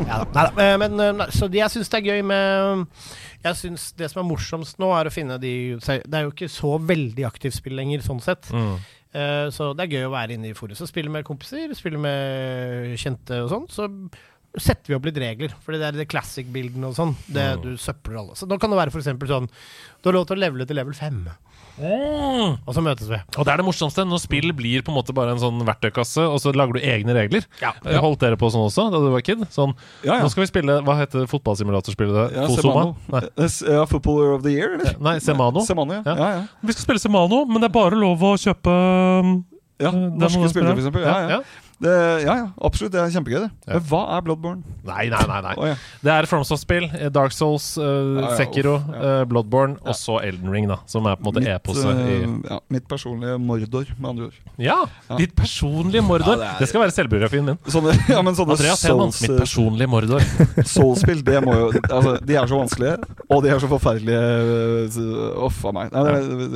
Ja, 0.09 0.19
da. 0.25 0.27
Neida. 0.33 0.65
Eh, 0.65 0.77
Men 0.81 0.99
eh, 1.05 1.25
så 1.35 1.47
jeg 1.53 1.69
syns 1.73 1.91
det 1.93 1.99
er 2.01 2.07
gøy 2.09 2.23
med 2.25 2.87
Jeg 3.45 3.55
syns 3.61 3.91
det 3.99 4.09
som 4.11 4.23
er 4.23 4.29
morsomst 4.31 4.79
nå, 4.81 4.89
er 4.97 5.07
å 5.07 5.13
finne 5.13 5.37
de 5.41 5.53
Det 5.79 5.99
er 6.17 6.25
jo 6.25 6.33
ikke 6.33 6.49
så 6.51 6.73
veldig 6.81 7.27
aktivt 7.29 7.55
spill 7.59 7.77
lenger, 7.79 8.01
sånn 8.05 8.19
sett. 8.23 8.49
Mm. 8.51 8.73
Eh, 9.13 9.45
Så 9.55 9.71
det 9.77 9.85
er 9.87 9.93
gøy 9.99 10.09
å 10.09 10.13
være 10.15 10.35
inne 10.35 10.51
i 10.51 10.57
forumet. 10.57 10.77
Så 10.81 10.89
spille 10.89 11.09
med 11.13 11.25
kompiser, 11.27 11.71
spille 11.77 12.01
med 12.01 12.97
kjente 12.99 13.43
og 13.45 13.53
sånn. 13.53 13.69
Så 13.71 13.87
setter 14.57 14.87
vi 14.93 14.95
opp 14.97 15.05
litt 15.05 15.19
regler. 15.21 15.53
For 15.61 15.75
det 15.75 15.81
der 15.83 15.99
det 15.99 16.07
classic-bildene 16.09 16.89
og 16.89 16.95
sånn, 16.97 17.13
det 17.29 17.61
du 17.61 17.75
søpler 17.77 18.17
alle. 18.23 18.35
Så 18.39 18.47
nå 18.49 18.57
kan 18.59 18.71
det 18.73 18.79
være 18.79 18.95
eksempel 18.97 19.29
sånn 19.29 19.49
Du 20.01 20.09
har 20.09 20.13
lov 20.17 20.25
til 20.29 20.37
å 20.37 20.43
levele 20.45 20.65
til 20.65 20.75
level 20.79 20.93
5, 20.97 21.27
Mm. 21.79 22.57
og 22.67 22.73
så 22.75 22.81
møtes 22.83 23.07
vi. 23.07 23.15
Og 23.37 23.45
det 23.47 23.53
er 23.53 23.61
det 23.61 23.63
morsomste. 23.63 24.03
Når 24.03 24.19
spill 24.19 24.51
blir 24.51 24.81
på 24.83 24.91
en 24.91 24.97
måte 24.97 25.13
bare 25.15 25.31
en 25.31 25.39
sånn 25.39 25.61
verktøykasse, 25.63 26.19
og 26.27 26.35
så 26.43 26.51
lager 26.51 26.75
du 26.75 26.79
egne 26.83 27.13
regler. 27.15 27.45
Ja. 27.61 27.71
Eh, 27.85 27.95
Holdt 28.03 28.19
dere 28.19 28.35
på 28.35 28.49
sånn 28.51 28.65
også 28.67 28.89
da 28.91 28.99
du 28.99 29.07
var 29.13 29.23
kid? 29.23 29.45
Sånn, 29.53 29.71
Ja, 30.03 30.17
ja. 30.17 30.23
Nå 30.25 30.29
skal 30.33 30.43
vi 30.43 30.49
spille 30.51 30.81
Hva 30.83 30.97
heter 30.99 31.23
fotballsimulatorspillet? 31.31 32.35
Ja, 32.35 32.47
Fosoma? 32.51 32.83
Semano. 33.07 33.29
Eh, 33.37 33.75
Ja, 33.77 33.85
Footballer 33.85 34.33
of 34.35 34.43
the 34.43 34.51
Year, 34.51 34.73
eller? 34.75 34.99
Nei, 34.99 35.19
Semano. 35.23 35.63
Semano, 35.63 35.93
ja. 35.93 36.03
Ja. 36.05 36.15
ja, 36.17 36.29
ja. 36.35 36.43
Vi 36.63 36.73
skal 36.75 36.83
spille 36.89 36.99
Semano, 36.99 37.45
men 37.45 37.61
det 37.61 37.69
er 37.69 37.75
bare 37.79 37.95
lov 37.95 38.19
å 38.27 38.35
kjøpe 38.35 38.75
um, 39.23 39.45
ja. 39.79 39.91
Norske 39.95 40.51
spillere, 40.51 40.75
f.eks. 40.75 40.99
Ja, 40.99 41.17
ja. 41.37 41.41
Det, 41.79 41.91
ja, 42.25 42.33
ja, 42.35 42.47
absolutt. 42.67 42.91
Det 42.91 42.99
er 42.99 43.11
kjempegøy, 43.13 43.39
det. 43.45 43.49
Ja. 43.63 43.77
Men 43.77 43.83
hva 43.87 43.99
er 44.17 44.23
Bloodborne? 44.25 44.63
Nei, 44.83 45.05
nei, 45.13 45.21
nei. 45.29 45.37
nei. 45.45 45.53
Oh, 45.55 45.67
ja. 45.69 45.75
Det 46.03 46.11
er 46.11 46.27
FromSoft-spill. 46.27 46.89
eh, 46.97 47.07
Dark 47.15 47.31
Souls, 47.31 47.69
uh, 47.79 48.19
ja, 48.19 48.31
Sekiro, 48.35 48.73
eh, 48.99 49.21
Bloodborne 49.29 49.77
og 49.85 49.95
så 49.95 50.17
Elden 50.25 50.51
Ring, 50.51 50.67
da. 50.67 50.79
Som 50.91 51.07
er 51.07 51.15
på 51.15 51.23
en 51.23 51.29
måte 51.29 51.43
eposet 51.47 52.01
ja, 52.49 52.57
mitt 52.75 52.87
personlige 52.91 53.37
Mordor, 53.39 53.87
med 53.97 54.09
andre 54.09 54.27
ord. 54.27 54.39
Ja! 54.59 54.75
Ditt 55.21 55.35
personlige 55.39 56.03
Mordor. 56.03 56.35
Det 56.35 56.49
det, 56.59 56.65
er- 56.67 56.71
skal 56.73 56.83
være 56.83 56.95
selvbiografien 56.97 57.47
min. 57.47 57.59
Sånne, 57.71 57.95
ja, 58.13 58.19
men 58.27 58.35
sånne 58.35 58.57
Andreas 58.57 58.83
Helmans, 58.83 59.21
mitt 59.23 59.37
personlige 59.39 59.87
Mordor. 59.95 60.27
Soul-spill, 60.75 61.23
det 61.23 61.39
må 61.47 61.55
jo 61.61 61.69
altså, 61.87 62.17
De 62.25 62.35
er 62.35 62.51
så 62.51 62.59
vanskelige, 62.59 62.97
og 63.29 63.43
de 63.47 63.53
er 63.55 63.63
så 63.63 63.71
forferdelige 63.71 64.19
Uff 65.47 65.63
a 65.65 65.73
meg. 65.75 65.91
Nei, 65.95 66.03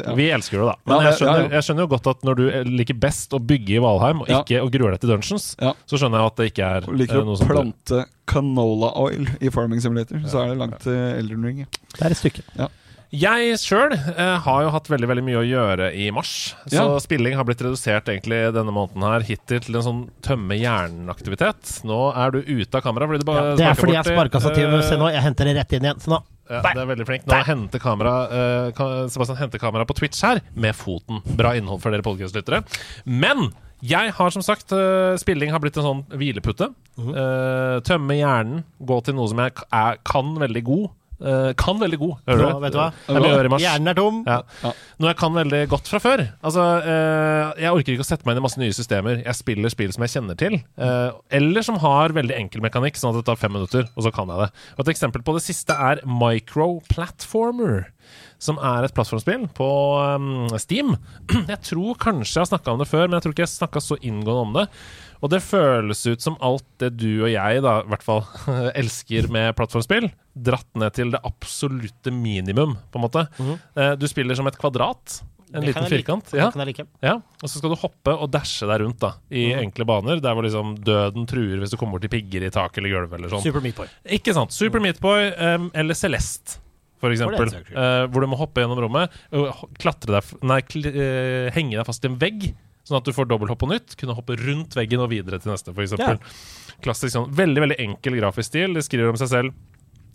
det. 0.02 0.18
Vi 0.20 0.28
elsker 0.36 0.60
det, 0.60 0.68
da. 0.74 0.76
Men 0.92 1.06
jeg, 1.08 1.12
det- 1.14 1.18
skjønner, 1.22 1.50
jeg 1.56 1.68
skjønner 1.70 1.88
jo 1.88 1.92
godt 1.96 2.12
at 2.12 2.28
når 2.28 2.40
du 2.40 2.46
liker 2.76 3.00
best 3.08 3.34
å 3.36 3.40
bygge 3.40 3.78
i 3.78 3.82
Valheim, 3.84 4.24
og 4.26 4.32
ikke 4.42 4.60
å 4.64 4.70
gruer 4.74 4.96
deg 4.98 5.04
til 5.04 5.13
dungeons, 5.14 5.48
Ja. 5.62 5.74
så 5.90 6.00
skjønner 6.02 6.20
jeg 6.24 6.32
at 6.34 6.40
det 6.42 6.50
ikke 6.52 6.70
er 6.78 6.92
liker 7.04 7.20
eh, 7.22 7.24
å 7.24 7.28
noe 7.32 7.40
sånt. 7.40 7.50
plante 7.54 8.06
canola 8.30 8.94
oil 9.00 9.28
i 9.40 9.50
Farming 9.54 9.82
Simulator, 9.84 10.22
så 10.28 10.44
er 10.44 10.54
det 10.54 10.62
langt 10.64 10.80
til 10.86 10.98
Elden 11.20 11.44
Ring. 11.48 11.66
Det 11.98 12.02
er 12.08 12.16
et 12.16 12.20
stykke. 12.24 12.70
Jeg 13.14 13.58
sjøl 13.62 13.92
eh, 13.94 14.38
har 14.42 14.62
jo 14.66 14.70
hatt 14.74 14.88
veldig 14.90 15.06
veldig 15.12 15.24
mye 15.28 15.38
å 15.38 15.46
gjøre 15.46 15.92
i 15.94 16.08
mars. 16.10 16.56
Så 16.66 16.80
Ja. 16.82 16.98
spilling 17.04 17.36
har 17.38 17.46
blitt 17.46 17.62
redusert 17.62 18.10
egentlig 18.10 18.40
denne 18.56 18.74
måneden 18.74 19.06
her 19.06 19.22
hittil 19.28 19.60
til 19.62 19.76
en 19.78 19.86
sånn 19.86 20.00
tømme 20.26 20.58
hjernen-aktivitet. 20.58 21.84
Nå 21.86 22.00
er 22.18 22.32
du 22.34 22.40
ute 22.42 22.74
av 22.74 22.82
kamera. 22.82 23.06
Fordi 23.06 23.20
du 23.22 23.28
bare 23.30 23.44
Ja, 23.52 23.56
det 23.60 23.68
er 23.70 23.78
fordi 23.78 23.94
jeg 24.00 24.06
sparka 24.10 24.42
stativet. 24.42 24.80
Uh, 24.82 24.88
Se 24.90 24.98
nå, 24.98 25.12
jeg 25.14 25.22
henter 25.22 25.46
det 25.46 25.56
rett 25.60 25.74
inn 25.78 25.86
igjen. 25.86 26.02
Så 26.02 26.10
nå 26.10 26.24
Ja, 26.50 26.62
det 26.62 26.82
er 26.82 26.90
veldig 26.90 27.06
flink. 27.08 27.26
Nå 27.30 27.38
henter 27.46 27.80
kamera 27.80 28.14
eh, 28.34 29.08
Sebastian 29.14 29.38
henter 29.38 29.60
kamera 29.62 29.86
på 29.86 29.94
Twitch 29.96 30.20
her 30.26 30.42
med 30.56 30.74
foten. 30.76 31.22
Bra 31.38 31.54
innhold 31.54 31.82
for 31.86 31.94
dere 31.94 32.02
podkastlyttere. 32.02 32.64
Men 33.06 33.54
jeg 33.84 34.14
har 34.16 34.34
som 34.34 34.44
sagt 34.46 34.72
eh, 34.76 35.14
Spilling 35.20 35.52
har 35.52 35.60
blitt 35.64 35.78
en 35.80 35.88
sånn 35.90 36.04
hvilepute. 36.16 36.72
Mhm. 36.98 37.14
Eh, 37.20 37.78
tømme 37.88 38.16
hjernen. 38.20 38.64
Gå 38.80 39.00
til 39.04 39.18
noe 39.18 39.28
som 39.32 39.42
jeg 39.44 39.56
er, 39.70 39.98
kan 40.08 40.36
veldig 40.40 40.64
god. 40.72 40.92
Uh, 41.24 41.54
kan 41.56 41.78
veldig 41.80 41.98
god. 42.02 42.16
Hører 42.28 42.42
Nå, 42.42 42.48
du? 42.58 42.64
vet 42.66 42.74
du 42.74 42.80
er. 42.84 43.60
Hjernen 43.64 43.88
er 43.88 43.96
tom. 43.96 44.18
Ja. 44.28 44.42
Ja. 44.60 44.72
Noe 45.00 45.12
jeg 45.14 45.18
kan 45.22 45.32
veldig 45.38 45.62
godt 45.72 45.88
fra 45.88 46.02
før. 46.04 46.24
Altså, 46.44 46.66
uh, 46.84 47.54
Jeg 47.62 47.72
orker 47.72 47.94
ikke 47.94 48.04
å 48.04 48.08
sette 48.10 48.28
meg 48.28 48.36
inn 48.36 48.42
i 48.42 48.44
masse 48.44 48.60
nye 48.60 48.76
systemer. 48.76 49.22
Jeg 49.22 49.38
spiller 49.40 49.72
spill 49.72 49.94
som 49.96 50.04
jeg 50.04 50.12
kjenner 50.18 50.36
til. 50.42 50.58
uh, 50.82 51.16
eller 51.32 51.64
som 51.64 51.80
har 51.80 52.12
veldig 52.18 52.36
enkel 52.36 52.66
mekanikk, 52.66 53.00
sånn 53.00 53.14
at 53.14 53.22
det 53.22 53.28
tar 53.30 53.40
fem 53.40 53.56
minutter, 53.56 53.88
og 53.96 54.04
så 54.04 54.12
kan 54.12 54.34
jeg 54.34 54.42
det. 54.44 54.50
Og 54.76 54.84
Et 54.84 54.92
eksempel 54.98 55.24
på 55.24 55.38
det 55.38 55.46
siste 55.46 55.78
er 55.78 56.04
Micro 56.04 56.82
Platformer. 56.92 57.86
Som 58.44 58.60
er 58.60 58.84
et 58.88 58.94
plattformspill 58.96 59.46
på 59.56 59.70
um, 60.18 60.50
Steam. 60.60 60.94
Jeg 61.54 61.60
tror 61.70 61.98
kanskje 62.02 62.36
jeg 62.36 62.44
har 62.44 62.50
snakka 62.52 62.74
om 62.76 62.82
det 62.82 62.90
før, 62.90 63.08
men 63.08 63.18
jeg 63.18 63.26
tror 63.26 63.34
ikke 63.36 63.44
jeg 63.46 63.52
snakka 63.54 63.82
så 63.84 63.98
inngående 64.04 64.44
om 64.44 64.54
det. 64.58 64.66
Og 65.24 65.32
det 65.32 65.40
føles 65.46 66.02
ut 66.10 66.24
som 66.24 66.36
alt 66.44 66.66
det 66.84 66.90
du 67.00 67.24
og 67.24 67.30
jeg, 67.32 67.62
da, 67.64 67.78
i 67.86 67.92
hvert 67.94 68.04
fall, 68.04 68.24
elsker 68.82 69.30
med 69.32 69.54
plattformspill. 69.56 70.10
Dratt 70.36 70.68
ned 70.80 70.96
til 70.98 71.14
det 71.16 71.22
absolutte 71.24 72.12
minimum, 72.12 72.76
på 72.92 73.00
en 73.00 73.06
måte. 73.06 73.28
Eh, 73.40 73.94
Du 74.02 74.10
spiller 74.12 74.36
som 74.36 74.50
et 74.52 74.60
kvadrat. 74.60 75.22
En 75.54 75.62
Det 75.62 75.70
liten 75.70 75.86
firkant. 75.86 76.32
Ja, 76.34 76.48
ja. 77.06 77.14
Og 77.44 77.50
så 77.50 77.60
skal 77.60 77.70
du 77.70 77.78
hoppe 77.78 78.16
og 78.18 78.32
dashe 78.34 78.66
deg 78.66 78.82
rundt 78.82 78.98
da 79.04 79.12
i 79.30 79.52
enkle 79.54 79.86
baner, 79.86 80.18
der 80.24 80.34
hvor 80.34 80.46
liksom 80.48 80.74
døden 80.82 81.28
truer 81.30 81.62
hvis 81.62 81.76
du 81.76 81.78
kommer 81.78 82.02
til 82.02 82.10
pigger 82.10 82.48
i 82.48 82.50
taket 82.54 82.82
eller 82.82 82.96
gulvet 82.96 83.20
eller 83.20 83.30
sånn. 83.36 83.44
Super 83.46 83.62
Meat 83.62 83.78
Boy. 83.78 83.92
Ikke 84.18 84.34
sant. 84.34 84.56
Super 84.56 84.82
mm. 84.82 84.88
Meatboy 84.88 85.30
um, 85.38 85.68
eller 85.78 86.00
Celeste, 86.00 86.58
for 87.04 87.14
eksempel. 87.14 87.50
det 87.50 87.58
så 87.58 87.64
kult. 87.64 87.80
Eh, 87.84 88.04
hvor 88.10 88.24
du 88.24 88.30
må 88.32 88.40
hoppe 88.40 88.64
gjennom 88.64 88.80
rommet, 88.86 89.18
og 89.36 89.66
klatre 89.82 90.18
deg 90.18 90.46
Nei, 90.48 90.62
kl 90.68 90.88
eh, 90.88 91.50
henge 91.56 91.76
deg 91.76 91.88
fast 91.90 92.06
i 92.06 92.12
en 92.12 92.20
vegg. 92.22 92.54
Sånn 92.84 93.00
at 93.00 93.08
du 93.08 93.14
får 93.16 93.30
dobbelthopp 93.32 93.62
på 93.64 93.70
nytt. 93.72 93.96
Kunne 94.00 94.16
hoppe 94.18 94.36
rundt 94.40 94.76
veggen 94.76 95.04
og 95.04 95.12
videre 95.14 95.40
til 95.40 95.54
neste, 95.54 95.72
f.eks. 95.72 95.96
Yeah. 96.00 96.20
Klassisk 96.84 97.14
sånn. 97.16 97.30
Veldig 97.36 97.64
veldig 97.64 97.80
enkel 97.80 98.18
grafisk 98.20 98.52
stil. 98.52 98.76
De 98.76 98.84
skriver 98.84 99.14
om 99.14 99.20
seg 99.20 99.32
selv. 99.32 99.62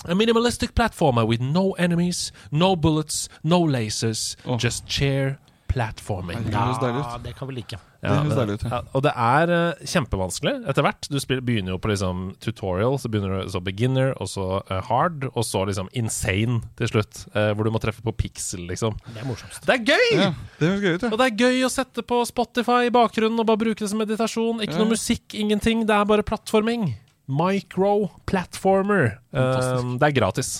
A 0.04 0.14
minimalistic 0.14 0.74
platformer 0.78 1.26
with 1.26 1.42
no 1.42 1.72
enemies, 1.78 2.28
no 2.52 2.76
bullets, 2.76 3.26
no 3.42 3.64
lasers. 3.66 4.36
Oh. 4.44 4.58
Just 4.60 4.86
chair 4.86 5.38
platforming. 5.72 6.44
Det. 6.44 6.52
Ja, 6.52 7.18
det 7.24 7.34
kan 7.38 7.48
vi 7.48 7.54
like. 7.60 7.80
Det 7.98 8.12
høres 8.14 8.36
deilig 8.38 8.54
ut, 8.58 8.62
ja. 8.62 8.70
ja, 8.76 8.78
og 8.94 9.02
det 9.02 9.12
er 9.18 9.50
uh, 9.50 9.80
kjempevanskelig 9.90 10.52
etter 10.70 10.84
hvert. 10.86 11.08
Du 11.10 11.16
spiller, 11.18 11.42
begynner 11.42 11.74
jo 11.74 11.78
på 11.82 11.90
liksom 11.90 12.20
tutorial, 12.44 12.94
så 13.02 13.10
begynner 13.10 13.42
du 13.42 13.50
så 13.50 13.62
beginner, 13.64 14.12
og 14.22 14.30
så 14.30 14.44
uh, 14.68 14.76
hard, 14.86 15.26
og 15.32 15.42
så 15.42 15.64
liksom 15.66 15.90
insane 15.98 16.60
til 16.78 16.92
slutt. 16.92 17.24
Uh, 17.34 17.50
hvor 17.58 17.66
du 17.66 17.72
må 17.74 17.80
treffe 17.82 18.04
på 18.06 18.14
pixel, 18.14 18.68
liksom. 18.70 18.94
Det 19.08 19.24
er 19.24 19.26
morsomst. 19.26 19.66
Det 19.66 19.74
er 19.74 19.82
gøy! 19.82 20.06
Ja, 20.14 20.30
det 20.60 20.70
høres 20.70 20.84
gøy 20.84 20.94
ut, 20.94 21.08
ja. 21.08 21.10
Og 21.10 21.18
det 21.18 21.26
er 21.26 21.42
gøy 21.48 21.66
å 21.66 21.72
sette 21.74 22.06
på 22.06 22.22
Spotify 22.30 22.80
i 22.86 22.94
bakgrunnen 22.94 23.42
og 23.42 23.50
bare 23.50 23.64
bruke 23.66 23.82
det 23.82 23.90
som 23.90 23.98
meditasjon. 23.98 24.62
Ikke 24.62 24.78
Ja. 24.78 24.84
noe 24.84 24.94
musikk, 24.94 25.34
ingenting. 25.34 25.82
Det 25.90 25.98
er 25.98 26.06
bare 26.06 26.22
plattforming. 26.22 26.92
Micro 27.28 28.10
platformer. 28.30 29.18
Fantastisk. 29.34 29.84
Eh, 29.84 29.98
det 29.98 30.06
er 30.08 30.20
gratis. 30.20 30.52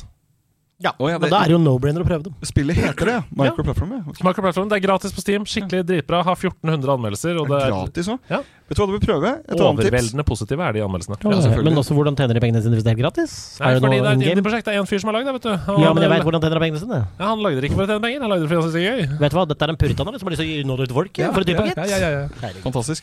Ja, 0.79 0.93
oh, 0.99 1.09
ja, 1.11 1.19
men 1.19 1.27
det- 1.27 1.31
da 1.35 1.41
er 1.43 1.51
det 1.51 1.55
jo 1.57 1.59
no-brainer 1.59 2.05
å 2.05 2.07
prøve 2.07 2.23
dem. 2.23 2.35
Spillet 2.47 2.77
heter 2.79 3.05
det, 3.09 3.15
ja. 3.19 3.23
Microplatform. 3.35 3.91
Ja. 3.97 4.03
Okay. 4.07 4.23
Micro 4.23 4.43
platform, 4.43 4.69
Det 4.71 4.77
er 4.79 4.85
gratis 4.87 5.11
på 5.11 5.19
Steam. 5.25 5.43
Skikkelig 5.45 5.83
dritbra. 5.85 6.23
Har 6.23 6.37
1400 6.37 6.87
anmeldelser. 6.95 7.35
Og 7.41 7.49
Det 7.51 7.59
er 7.59 7.71
gratis 7.75 8.07
òg. 8.07 8.19
Ja. 8.31 8.39
Vet 8.69 8.77
du 8.77 8.83
hva 8.83 8.87
du 8.87 8.93
vil 8.95 9.03
prøve? 9.03 9.31
Et 9.43 9.59
annet 9.59 9.81
tips. 9.81 9.89
overveldende 9.91 10.25
positive, 10.29 10.61
er 10.61 10.73
de 10.77 10.81
anmeldelsene. 10.85 11.17
Ja, 11.19 11.41
selvfølgelig. 11.41 11.65
men 11.73 11.83
også 11.83 11.95
hvordan 11.99 12.15
tjener 12.15 12.35
de 12.35 12.41
pengene 12.45 12.63
sine 12.63 12.75
hvis 12.79 12.85
det 12.85 12.93
er 12.93 12.95
helt 12.95 13.03
gratis? 13.03 13.59
Nei, 13.59 13.71
er 13.71 13.75
det 13.75 13.83
fordi 13.83 13.99
det 13.99 14.07
er 14.07 14.13
et 14.13 14.39
indie-prosjekt. 14.39 14.65
Det 14.69 14.75
er 14.75 14.79
en 14.79 14.87
fyr 14.87 15.01
som 15.03 15.09
har 15.11 15.15
lagd 15.19 15.27
det, 15.27 15.35
vet 15.35 15.43
du. 15.49 15.57
Han, 15.67 15.81
Ja, 15.83 15.93
men 15.95 16.03
jeg 16.05 16.11
vet 16.15 16.23
hvordan 16.29 16.43
tjener 16.47 16.55
de 16.55 16.63
pengene 16.63 16.79
sine. 16.79 17.01
ja, 17.19 17.25
han 17.27 17.39
lagde 17.43 17.59
det 17.59 17.65
ikke 17.71 17.79
for 17.81 17.83
å 17.83 17.91
tjene 17.91 18.03
penger, 18.07 18.21
han 18.23 18.31
lagde 18.31 18.43
det 18.45 18.49
fordi 18.49 18.61
han 18.61 18.67
syntes 18.69 18.79
det 18.79 18.87
var 18.87 18.95
gøy. 18.95 19.19
Vet 19.19 19.31
du 19.33 19.37
hva, 19.39 19.45
dette 19.49 19.63
er 19.67 19.71
en 19.75 19.81
puritaner 19.83 20.19
som 20.21 20.27
har 20.29 20.33
lyst 20.37 20.43
til 20.47 20.63
å 20.63 20.67
nå 20.69 20.77
det 20.79 20.83
ut 20.85 20.89
til 20.93 20.99
folk. 21.01 21.13
Ja, 21.19 21.33
for. 21.33 21.43
Herregud. 21.43 22.63
Fantastisk. 22.63 23.03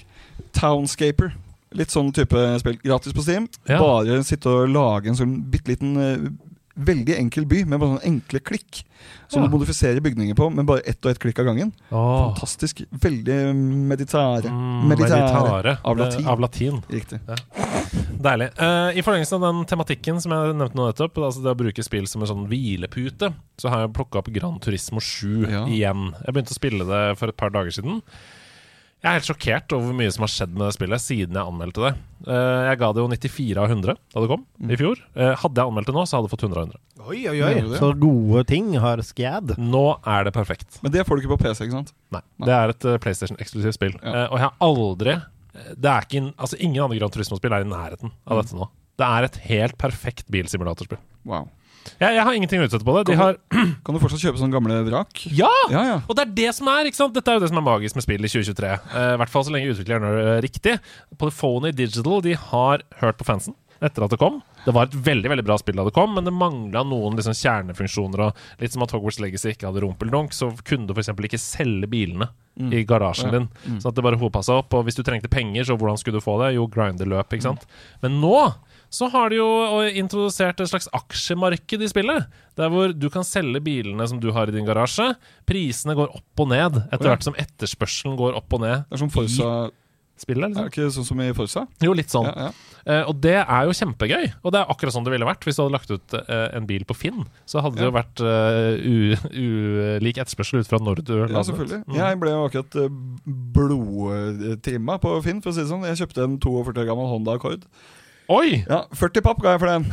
Townscaper. 0.55 1.33
Litt 1.75 1.91
sånn 1.91 2.13
type 2.15 2.59
spill. 2.61 2.77
Gratis 2.85 3.11
på 3.11 3.21
Steam. 3.25 3.49
Ja. 3.67 3.79
Bare 3.81 4.23
sitte 4.23 4.47
og 4.47 4.69
lage 4.71 5.07
en 5.11 5.17
sånn 5.19 5.35
bitte 5.51 5.73
liten 5.73 5.97
eh, 5.99 6.29
Veldig 6.75 7.15
enkel 7.15 7.45
by 7.47 7.61
med 7.65 7.79
bare 7.79 7.93
sånne 7.95 8.03
enkle 8.09 8.39
klikk. 8.43 8.81
Som 9.27 9.43
Ja. 9.43 9.47
du 9.47 9.53
modifiserer 9.57 10.01
bygninger 10.01 10.35
på 10.35 10.49
med 10.53 10.65
bare 10.65 10.81
ett 10.85 11.03
og 11.05 11.11
ett 11.11 11.19
klikk 11.19 11.39
av 11.39 11.45
gangen. 11.45 11.71
Åh. 11.91 12.33
Fantastisk. 12.35 12.81
Veldig 12.91 13.55
meditære. 13.55 14.49
Mm, 14.51 14.89
Meditære. 14.89 15.21
meditare. 15.21 15.77
Av 15.85 15.97
latin. 15.97 16.25
Eh, 16.25 16.31
Av 16.31 16.39
latin. 16.39 16.83
Riktig. 16.89 17.19
Deilig. 18.21 18.49
Uh, 18.59 18.91
I 18.97 19.01
forlengelsen 19.05 19.37
av 19.41 19.53
den 19.53 19.65
tematikken 19.69 20.21
som 20.21 20.31
jeg 20.31 20.55
nevnte 20.55 20.75
nå 20.75 20.87
nettopp, 20.89 21.17
altså 21.21 21.43
det 21.43 21.53
å 21.53 21.59
bruke 21.59 21.83
spill 21.85 22.07
som 22.07 22.21
en 22.25 22.27
sånn 22.31 22.47
hvilepute, 22.49 23.33
så 23.61 23.69
har 23.69 23.85
jeg 23.85 23.93
plukka 23.93 24.19
opp 24.19 24.31
Gran 24.33 24.59
Turismo 24.59 24.99
7 24.99 25.47
Ja. 25.49 25.65
igjen. 25.65 26.13
Jeg 26.25 26.33
begynte 26.33 26.53
å 26.55 26.59
spille 26.59 26.85
det 26.87 27.17
for 27.17 27.27
et 27.29 27.37
par 27.37 27.49
dager 27.51 27.71
siden. 27.71 28.01
Jeg 29.05 29.11
er 29.11 29.19
helt 29.19 29.27
sjokkert 29.27 29.73
over 29.75 29.85
hvor 29.85 29.97
mye 29.99 30.13
som 30.15 30.23
har 30.25 30.31
skjedd 30.33 30.53
med 30.55 30.63
det 30.65 30.73
spillet 30.73 31.01
siden 31.03 31.35
jeg 31.37 31.49
anmeldte 31.51 31.81
det. 31.83 31.91
Eh, 32.25 32.61
jeg 32.71 32.79
ga 32.81 32.87
det 32.89 33.03
jo 33.03 33.09
94 33.11 33.59
av 33.61 33.67
100 33.69 33.93
da 34.15 34.23
det 34.23 34.29
kom, 34.31 34.45
i 34.65 34.79
fjor. 34.79 35.01
Eh, 35.13 35.35
hadde 35.43 35.61
jeg 35.61 35.69
anmeldt 35.69 35.91
det 35.91 35.93
nå, 35.93 36.05
så 36.09 36.17
hadde 36.17 36.25
jeg 36.25 36.33
fått 36.33 36.45
100 36.47 36.57
av 36.57 36.71
100. 36.71 36.79
Oi, 37.05 37.19
oi, 37.29 37.35
oi. 37.45 37.77
Så 37.77 37.91
gode 38.01 38.41
ting 38.49 38.71
har 38.81 39.03
skjedd. 39.05 39.53
Nå 39.61 39.83
er 40.09 40.25
det 40.25 40.33
perfekt. 40.33 40.79
Men 40.81 40.95
det 40.95 41.03
får 41.05 41.19
du 41.19 41.21
ikke 41.21 41.35
på 41.35 41.39
PC, 41.43 41.67
ikke 41.67 41.77
sant? 41.77 41.93
Nei. 42.17 42.23
Det 42.49 42.55
er 42.57 42.73
et 42.73 42.87
eh, 42.89 42.97
PlayStation-eksklusivt 43.05 43.77
spill. 43.77 43.93
Ja. 44.01 44.15
Eh, 44.23 44.25
og 44.31 44.39
jeg 44.41 44.45
har 44.47 44.57
aldri 44.71 45.17
det 45.55 45.87
er 45.87 46.03
ikke, 46.03 46.19
altså 46.35 46.57
Ingen 46.59 46.81
andre 46.83 46.97
Grand 46.99 47.13
Turismo-spill 47.13 47.53
er 47.55 47.63
i 47.63 47.69
nærheten 47.69 48.09
av 48.25 48.41
dette 48.41 48.57
nå. 48.57 48.65
Det 48.99 49.05
er 49.07 49.27
et 49.29 49.37
helt 49.45 49.77
perfekt 49.79 50.25
bilsimulatorspill. 50.33 50.99
Wow. 51.29 51.45
Jeg, 51.99 52.15
jeg 52.17 52.23
har 52.27 52.37
ingenting 52.37 52.61
å 52.63 52.67
utsette 52.67 52.85
på 52.87 52.95
det. 52.97 53.03
De 53.11 53.17
har 53.19 53.37
Kan 53.85 53.95
du 53.95 54.01
fortsatt 54.01 54.23
kjøpe 54.23 54.41
sånne 54.41 54.55
gamle 54.55 54.79
vrak? 54.87 55.25
Ja! 55.29 55.51
Ja, 55.71 55.83
ja. 55.91 55.97
Og 56.09 56.17
det 56.17 56.25
er 56.25 56.33
det 56.39 56.49
som 56.57 56.69
er, 56.71 56.89
ikke 56.89 56.99
sant? 57.01 57.13
Dette 57.17 57.31
er 57.31 57.37
jo 57.39 57.45
det 57.45 57.51
som 57.51 57.61
er 57.61 57.67
magisk 57.67 57.97
med 57.99 58.05
spill 58.07 58.25
i 58.25 58.31
2023. 58.31 58.71
Eh, 58.71 59.11
I 59.15 59.19
hvert 59.21 59.33
fall 59.33 59.45
så 59.47 59.53
lenge 59.55 59.73
utvikleren 59.75 60.07
gjør 60.09 60.19
det 60.31 60.39
riktig. 60.47 60.75
Polyphony 61.21 61.71
Digital 61.77 62.25
de 62.25 62.33
har 62.49 62.83
hørt 63.03 63.21
på 63.21 63.27
fansen 63.27 63.55
etter 63.83 64.05
at 64.05 64.13
det 64.13 64.17
kom. 64.21 64.39
Det 64.65 64.73
var 64.73 64.87
et 64.87 64.95
veldig 65.05 65.29
veldig 65.29 65.43
bra 65.45 65.57
spill 65.61 65.75
da 65.77 65.83
det 65.85 65.93
kom, 65.93 66.13
men 66.15 66.25
det 66.25 66.31
mangla 66.33 66.81
noen 66.87 67.17
liksom 67.19 67.35
kjernefunksjoner. 67.37 68.23
Og 68.29 68.61
litt 68.63 68.73
som 68.73 68.85
at 68.85 68.93
Hogwarts 68.95 69.19
Legacy 69.21 69.51
ikke 69.51 69.67
hadde 69.67 69.83
rumpeldunk, 69.83 70.33
så 70.33 70.49
kunne 70.65 70.87
du 70.89 70.95
f.eks. 70.95 71.11
ikke 71.11 71.41
selge 71.41 71.89
bilene 71.91 72.29
i 72.73 72.85
garasjen 72.87 73.33
din. 73.35 73.49
Sånn 73.67 73.91
at 73.91 73.97
det 73.99 74.05
bare 74.05 74.17
hopa 74.21 74.41
seg 74.47 74.61
opp. 74.63 74.73
Og 74.79 74.87
hvis 74.87 74.97
du 74.97 75.03
trengte 75.05 75.29
penger, 75.29 75.67
så 75.67 75.75
hvordan 75.77 75.99
skulle 76.01 76.17
du 76.21 76.23
få 76.25 76.37
det? 76.41 76.53
Jo, 76.55 76.65
grindeløp, 76.71 77.35
ikke 77.35 77.49
sant. 77.49 77.67
Men 78.01 78.17
nå 78.23 78.37
så 78.95 79.09
har 79.11 79.29
de 79.33 79.41
jo 79.41 79.47
introdusert 79.99 80.61
et 80.63 80.71
slags 80.71 80.87
aksjemarked 80.95 81.83
i 81.83 81.89
spillet. 81.91 82.27
Der 82.55 82.71
hvor 82.71 82.93
du 82.95 83.09
kan 83.11 83.25
selge 83.27 83.59
bilene 83.65 84.07
som 84.07 84.21
du 84.23 84.29
har 84.31 84.47
i 84.47 84.55
din 84.55 84.67
garasje. 84.67 85.09
Prisene 85.49 85.95
går 85.99 86.13
opp 86.15 86.43
og 86.45 86.53
ned 86.53 86.79
etter 86.87 87.09
hvert 87.11 87.25
som 87.27 87.35
etterspørselen 87.35 88.15
går 88.19 88.37
opp 88.39 88.55
og 88.55 88.63
ned 88.63 88.85
Det 88.87 88.95
er 88.95 89.01
som 89.03 89.11
Forza 89.11 89.35
spillet. 89.35 89.81
spillet. 90.15 90.45
Er 90.45 90.53
det 90.53 90.55
Liksom. 90.55 90.71
ikke 90.71 90.93
sånn 90.95 91.07
som 91.09 91.19
i 91.25 91.33
Forza? 91.35 91.65
Jo, 91.83 91.91
litt 91.99 92.13
sånn. 92.13 92.29
Ja, 92.31 92.47
ja. 92.47 92.51
Eh, 92.85 93.01
og 93.09 93.17
det 93.19 93.33
er 93.41 93.65
jo 93.67 93.73
kjempegøy. 93.75 94.27
Og 94.45 94.51
det 94.53 94.59
er 94.61 94.69
akkurat 94.71 94.93
sånn 94.95 95.03
det 95.03 95.11
ville 95.11 95.25
vært 95.27 95.43
hvis 95.43 95.57
du 95.57 95.63
hadde 95.65 95.73
lagt 95.75 95.91
ut 95.91 96.13
eh, 96.21 96.45
en 96.55 96.67
bil 96.69 96.85
på 96.87 96.95
Finn. 96.95 97.25
Så 97.49 97.59
hadde 97.65 97.75
det 97.81 97.83
Ja. 97.83 97.89
jo 97.89 97.95
vært 97.97 98.21
uh, 98.23 99.97
ulik 99.99 100.21
etterspørsel 100.21 100.61
ut 100.63 100.69
fra 100.69 100.79
når 100.79 101.01
du 101.03 101.13
la 101.25 101.27
Ja, 101.33 101.43
selvfølgelig. 101.43 101.81
Mm. 101.89 101.95
Jeg 101.99 102.19
ble 102.21 102.29
jo 102.31 102.45
akkurat 102.47 102.79
eh, 102.85 102.89
blodtrimma 103.57 104.99
på 105.01 105.17
Finn, 105.25 105.41
for 105.43 105.51
å 105.51 105.55
si 105.57 105.63
det 105.65 105.69
sånn. 105.71 105.85
Jeg 105.89 105.99
kjøpte 106.03 106.23
en 106.29 106.37
42 106.39 106.79
år 106.79 106.87
gammel 106.93 107.09
Honda 107.11 107.35
Accord. 107.35 107.65
Oi! 108.31 108.63
Ja, 108.67 108.85
40 108.95 109.21
papp 109.25 109.41
ga 109.43 109.53
jeg 109.55 109.61
for 109.61 109.69
den. 109.69 109.89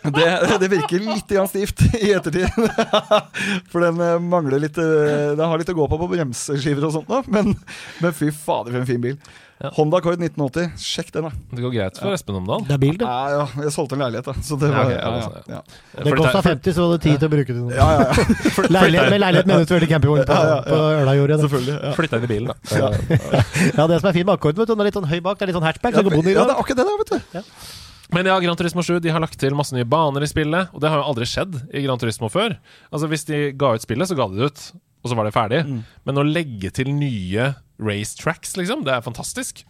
Det, 0.00 0.26
det 0.62 0.70
virker 0.72 1.02
litt 1.04 1.34
stivt 1.50 1.82
i 2.00 2.14
ettertid. 2.16 2.48
For 3.70 3.84
den 3.84 4.00
eh, 4.00 4.14
mangler 4.24 4.62
litt 4.62 4.78
eh, 4.80 5.34
Den 5.36 5.44
har 5.44 5.60
litt 5.60 5.68
å 5.68 5.76
gå 5.76 5.84
på 5.92 5.98
på 6.00 6.08
bremseskiver 6.14 6.86
og 6.88 6.94
sånt 6.94 7.28
men, 7.28 7.52
men 8.00 8.16
fy 8.16 8.30
fader, 8.32 8.72
for 8.72 8.80
en 8.80 8.88
fin 8.88 9.02
bil. 9.04 9.18
Ja. 9.60 9.68
Honda 9.76 9.98
Accord 10.00 10.16
1980. 10.22 10.70
Sjekk 10.80 11.10
den, 11.12 11.26
da. 11.26 11.30
Det 11.52 11.60
går 11.60 11.72
greit 11.74 11.98
for 12.00 12.14
Espen 12.16 12.38
Omdal. 12.38 12.62
Det 12.64 12.72
er 12.76 12.80
bil, 12.80 12.94
det. 12.96 13.04
Ja, 13.04 13.42
ja, 13.42 13.64
jeg 13.66 13.72
solgte 13.74 13.98
en 13.98 14.04
leilighet, 14.06 14.30
da. 14.30 14.34
Så 14.46 14.56
det 14.56 14.70
Ja, 14.70 14.76
var 14.78 14.88
ja, 14.88 14.94
ja, 14.94 15.00
ja, 15.00 15.10
altså, 15.18 15.52
ja. 15.52 16.04
Det 16.06 16.14
kosta 16.16 16.40
50, 16.46 16.72
så 16.72 16.86
du 16.86 16.86
hadde 16.86 17.02
tid 17.04 17.18
til 17.20 17.28
å 17.28 17.32
bruke 17.34 17.56
det 17.58 17.76
ja, 17.76 17.88
ja, 17.92 18.06
ja. 18.06 18.24
Leilighet, 18.76 19.10
med 19.12 19.20
leilighet 19.20 19.50
mener 19.50 19.60
du 19.60 19.68
selvfølgelig 19.68 19.90
campingvogn 19.92 20.24
på, 20.30 20.38
Ja, 20.38 20.46
ja, 20.48 20.56
ja. 20.56 21.18
på. 21.20 21.38
Selvfølgelig. 21.44 21.76
Ja. 21.76 21.92
Flytta 21.98 22.20
inn 22.22 22.24
i 22.24 22.32
bilen, 22.32 22.48
da. 22.48 22.56
Ja, 23.78 23.86
det 23.92 24.00
som 24.00 24.08
er 24.08 24.16
fint 24.16 24.26
med 24.30 24.34
Accord, 24.38 24.56
vet 24.56 24.70
du, 24.70 24.74
den 24.74 24.80
er 24.86 24.88
litt 24.88 24.96
sånn 24.96 25.10
høy 25.12 25.20
bak, 25.28 25.36
det 25.36 25.44
er 25.44 25.52
litt 25.52 25.60
sånn 25.60 25.68
hatchback. 25.68 25.92
Ja, 25.92 26.00
så 26.00 26.08
ja, 26.08 26.16
bonden 26.16 26.32
ja, 26.32 26.40
det 26.40 26.48
det. 26.48 26.56
er 26.56 26.64
akkurat 26.64 26.80
det, 26.80 26.88
da, 26.88 26.96
vet 27.04 27.44
du. 27.44 27.70
Men 28.16 28.26
ja, 28.32 28.40
Gran 28.42 28.56
Turismo 28.58 28.82
7 28.82 28.96
de 29.04 29.12
har 29.14 29.22
lagt 29.22 29.36
til 29.38 29.54
masse 29.54 29.76
nye 29.76 29.86
baner 29.86 30.24
i 30.24 30.28
spillet, 30.30 30.72
og 30.74 30.80
det 30.82 30.90
har 30.90 30.98
jo 31.04 31.08
aldri 31.12 31.28
skjedd 31.30 31.60
i 31.76 31.84
Gran 31.84 32.00
Turismo 32.00 32.32
før. 32.32 32.56
Altså 32.90 33.10
Hvis 33.12 33.28
de 33.28 33.50
ga 33.60 33.74
ut 33.76 33.84
spillet, 33.84 34.08
så 34.10 34.16
ga 34.18 34.26
de 34.32 34.40
det 34.40 34.48
ut, 34.50 34.62
og 35.04 35.12
så 35.12 35.18
var 35.20 35.28
det 35.28 35.36
ferdig. 35.36 35.60
Men 36.08 36.18
å 36.18 36.24
legge 36.26 36.72
til 36.74 36.90
nye 36.96 37.52
racetracks, 37.80 38.56
liksom, 38.60 38.84
det 38.86 38.94
er 38.94 39.04
fantastisk. 39.04 39.64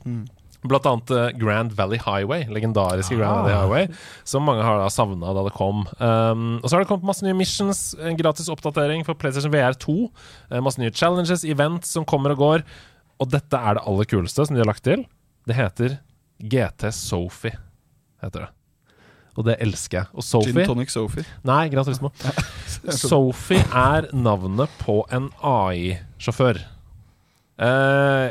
Blant 0.61 0.85
annet 0.85 1.11
eh, 1.17 1.31
Grand 1.41 1.73
Valley 1.73 1.97
Highway, 2.05 2.45
legendariske 2.53 3.17
Grand 3.17 3.47
Valley 3.47 3.55
Highway, 3.57 3.87
som 4.29 4.45
mange 4.45 4.65
har 4.67 4.77
da 4.83 4.91
savna 4.93 5.33
da 5.37 5.45
det 5.47 5.55
kom. 5.57 5.87
Um, 5.97 6.59
og 6.61 6.67
så 6.69 6.77
har 6.77 6.85
det 6.85 6.91
kommet 6.91 7.09
masse 7.09 7.25
nye 7.25 7.37
missions, 7.39 7.95
en 7.97 8.19
gratis 8.19 8.51
oppdatering 8.53 9.07
for 9.07 9.17
PlayStation 9.17 9.55
VR 9.55 9.79
2. 9.81 9.97
eh, 10.51 10.61
masse 10.61 10.83
nye 10.83 10.93
challenges, 10.93 11.47
events 11.49 11.95
som 11.97 12.05
kommer 12.05 12.35
og 12.37 12.43
går. 12.45 12.67
Og 13.21 13.33
dette 13.33 13.57
er 13.57 13.77
det 13.79 13.87
aller 13.89 14.09
kuleste 14.09 14.45
som 14.47 14.57
de 14.57 14.61
har 14.61 14.69
lagt 14.69 14.85
til. 14.85 15.07
Det 15.49 15.57
heter 15.57 15.99
GT 16.41 16.91
Sophie, 16.93 17.57
heter 18.21 18.45
det. 18.47 18.51
Og 19.39 19.47
det 19.47 19.57
elsker 19.63 20.03
jeg. 20.03 20.11
Og 20.13 20.45
Gin 20.45 20.67
Tonic 20.69 20.91
Sophie. 20.93 21.25
Nei, 21.47 21.69
Gran 21.73 21.87
Turismo. 21.87 22.11
Sophie 23.01 23.63
er 23.73 24.11
navnet 24.13 24.73
på 24.83 25.01
en 25.15 25.31
AI-sjåfør. 25.41 26.61
Eh, 27.61 28.27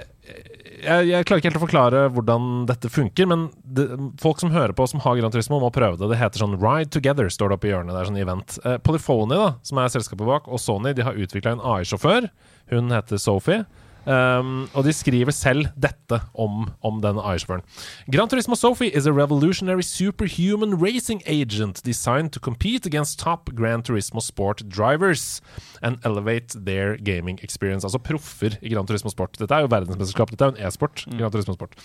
jeg, 0.80 1.10
jeg 1.10 1.28
klarer 1.28 1.42
ikke 1.42 1.50
helt 1.50 1.60
å 1.60 1.64
forklare 1.66 2.04
hvordan 2.16 2.48
dette 2.70 2.92
funker, 2.92 3.28
men 3.30 3.48
det, 3.64 3.88
folk 4.22 4.40
som 4.42 4.54
hører 4.54 4.74
på 4.78 4.88
som 4.90 5.02
har 5.04 5.18
Grand 5.20 5.36
Turismo, 5.36 5.60
må 5.62 5.72
prøve 5.76 6.00
det. 6.00 6.12
Det 6.14 6.20
heter 6.22 6.44
sånn 6.44 6.58
Ride 6.62 6.92
Together, 6.96 7.30
står 7.34 7.52
det 7.52 7.60
oppe 7.60 7.70
i 7.70 7.74
hjørnet. 7.74 7.94
Det 7.94 8.02
er 8.02 8.10
sånn 8.10 8.22
event. 8.22 8.58
Eh, 8.64 8.80
Polyphony, 8.86 9.36
da, 9.36 9.52
som 9.68 9.82
er 9.82 9.94
selskapet 9.94 10.30
bak, 10.30 10.48
og 10.48 10.62
Sony 10.64 10.96
de 10.98 11.06
har 11.06 11.20
utvikla 11.20 11.58
en 11.58 11.66
AI-sjåfør. 11.76 12.30
Hun 12.74 12.96
heter 12.96 13.22
Sophie. 13.22 13.66
Um, 14.06 14.70
og 14.74 14.86
de 14.88 14.94
skriver 14.96 15.32
selv 15.36 15.68
dette 15.76 16.22
om, 16.34 16.70
om 16.86 17.02
denne 17.04 17.22
AI-sjåføren. 17.22 17.66
Gran 18.12 18.30
Turismo 18.32 18.56
Sophie 18.56 18.92
is 18.96 19.06
a 19.06 19.14
revolutionary 19.14 19.84
superhuman 19.84 20.78
racing 20.80 21.22
agent 21.28 21.84
designed 21.86 22.32
to 22.32 22.40
compete 22.40 22.88
against 22.88 23.20
top 23.20 23.50
Gran 23.56 23.84
Turismo 23.84 24.22
Sport 24.24 24.64
drivers 24.70 25.42
and 25.82 26.00
elevate 26.06 26.56
their 26.66 26.98
gaming 26.98 27.40
experience. 27.44 27.86
Altså 27.86 28.00
proffer 28.00 28.58
i 28.62 28.74
Gran 28.74 28.88
Turismo 28.88 29.10
Sport. 29.10 29.38
Dette 29.40 29.56
er 29.56 29.68
jo 29.68 29.72
verdensmesterskap. 29.72 30.32
Dette 30.32 30.46
er 30.46 30.54
jo 30.54 30.58
en 30.58 30.68
e-sport. 30.68 31.06
Gran 31.18 31.32
Turismo 31.32 31.54
Sport. 31.54 31.76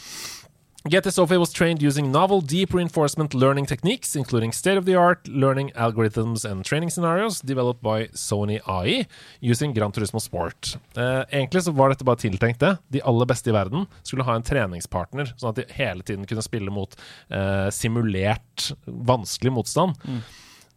GT 0.86 1.10
Sophie 1.10 1.38
was 1.38 1.50
trained 1.50 1.80
using 1.80 2.12
novel 2.12 2.42
deep 2.42 2.74
reinforcement 2.74 3.32
learning 3.32 3.64
techniques, 3.64 4.14
including 4.14 4.52
state-of-the-art 4.52 5.26
learning 5.28 5.70
algorithms 5.74 6.44
and 6.44 6.62
training 6.62 6.90
scenarios 6.90 7.40
developed 7.40 7.82
by 7.82 8.06
Sony 8.08 8.60
AI 8.68 9.06
using 9.40 9.72
Gran 9.72 9.92
Turismo 9.92 10.20
Sport. 10.20 10.76
Eh, 10.94 11.24
egentlig 11.30 11.62
så 11.64 11.72
var 11.72 11.88
dette 11.88 12.04
bare 12.04 12.20
tiltenkt 12.20 12.60
det. 12.60 12.74
De 12.92 13.00
aller 13.00 13.24
beste 13.24 13.48
i 13.48 13.56
verden 13.56 13.86
skulle 14.02 14.28
ha 14.28 14.36
en 14.36 14.44
treningspartner, 14.44 15.32
sånn 15.40 15.54
at 15.54 15.62
de 15.62 15.64
hele 15.72 16.04
tiden 16.04 16.28
kunne 16.28 16.44
spille 16.44 16.68
mot 16.68 16.92
eh, 17.32 17.70
simulert 17.72 18.74
vanskelig 18.84 19.54
motstand. 19.56 19.96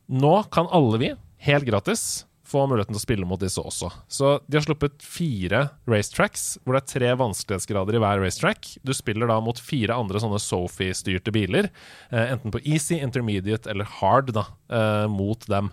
Nå 0.08 0.36
kan 0.56 0.72
alle 0.72 1.04
vi, 1.04 1.12
helt 1.50 1.68
gratis, 1.68 2.24
få 2.48 2.64
muligheten 2.70 2.96
til 2.96 3.02
å 3.02 3.04
spille 3.04 3.28
mot 3.28 3.42
disse 3.42 3.62
også. 3.62 3.90
Så 4.12 4.38
de 4.48 4.58
har 4.58 4.66
sluppet 4.66 5.04
fire 5.04 5.64
racetracks, 5.90 6.46
hvor 6.64 6.78
det 6.78 6.84
er 6.84 6.92
tre 6.94 7.12
vanskelighetsgrader 7.20 7.98
i 7.98 8.02
hver 8.04 8.22
racetrack. 8.24 8.70
Du 8.88 8.94
spiller 8.96 9.30
da 9.30 9.40
mot 9.44 9.60
fire 9.60 9.98
andre 9.98 10.22
sånne 10.24 10.40
Sophie-styrte 10.42 11.34
biler, 11.36 11.70
eh, 12.12 12.32
enten 12.32 12.54
på 12.54 12.64
easy, 12.64 13.02
intermediate 13.04 13.70
eller 13.72 13.90
hard, 14.00 14.32
da, 14.38 14.48
eh, 14.72 15.08
mot 15.12 15.44
dem. 15.52 15.72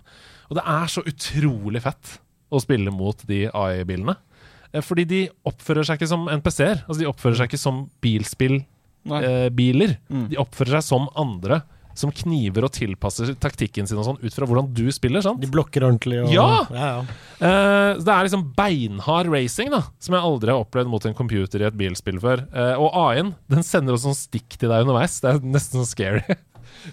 Og 0.49 0.59
det 0.59 0.65
er 0.67 0.87
så 0.91 1.03
utrolig 1.07 1.81
fett 1.81 2.17
å 2.51 2.61
spille 2.61 2.91
mot 2.93 3.17
de 3.27 3.45
AI-bilene. 3.47 4.17
Eh, 4.73 4.81
fordi 4.83 5.05
de 5.07 5.21
oppfører 5.47 5.87
seg 5.87 5.99
ikke 5.99 6.11
som 6.11 6.27
NPC-er. 6.27 6.83
Altså, 6.85 6.99
de 6.99 7.09
oppfører 7.09 7.39
seg 7.39 7.49
ikke 7.49 7.61
som 7.61 7.89
bilspillbiler. 8.03 8.65
de 10.29 10.37
oppfører 10.41 10.77
seg 10.77 10.83
som 10.83 11.07
andre. 11.15 11.63
Som 11.95 12.11
kniver 12.11 12.65
og 12.67 12.73
tilpasser 12.75 13.33
taktikken 13.39 13.87
sin 13.87 13.97
og 14.01 14.03
sånn 14.09 14.17
ut 14.19 14.33
fra 14.35 14.45
hvordan 14.49 14.67
du 14.75 14.83
spiller. 14.91 15.23
sant? 15.23 15.39
De 15.39 15.47
blokker 15.51 15.85
ordentlig. 15.87 16.21
Og, 16.25 16.33
Ja! 16.35 16.47
ja, 16.75 16.89
ja. 16.91 17.19
Eh, 17.39 18.01
det 18.03 18.11
er 18.11 18.27
liksom 18.27 18.43
beinhard 18.57 19.27
racing, 19.31 19.71
da 19.71 19.81
som 19.99 20.13
jeg 20.17 20.23
aldri 20.27 20.51
har 20.51 20.61
opplevd 20.65 20.91
mot 20.91 21.05
en 21.07 21.15
computer 21.17 21.63
i 21.63 21.69
et 21.69 21.77
bilspill 21.79 22.19
før. 22.23 22.43
Eh, 22.51 22.75
og 22.79 22.91
AI-en 23.05 23.31
den 23.51 23.63
sender 23.63 23.95
også 23.95 24.11
sånn 24.11 24.19
stikk 24.25 24.59
til 24.59 24.69
deg 24.71 24.83
underveis. 24.85 25.17
Det 25.23 25.31
er 25.33 25.39
nesten 25.47 25.81
sånn 25.81 25.89
scary. 25.89 26.21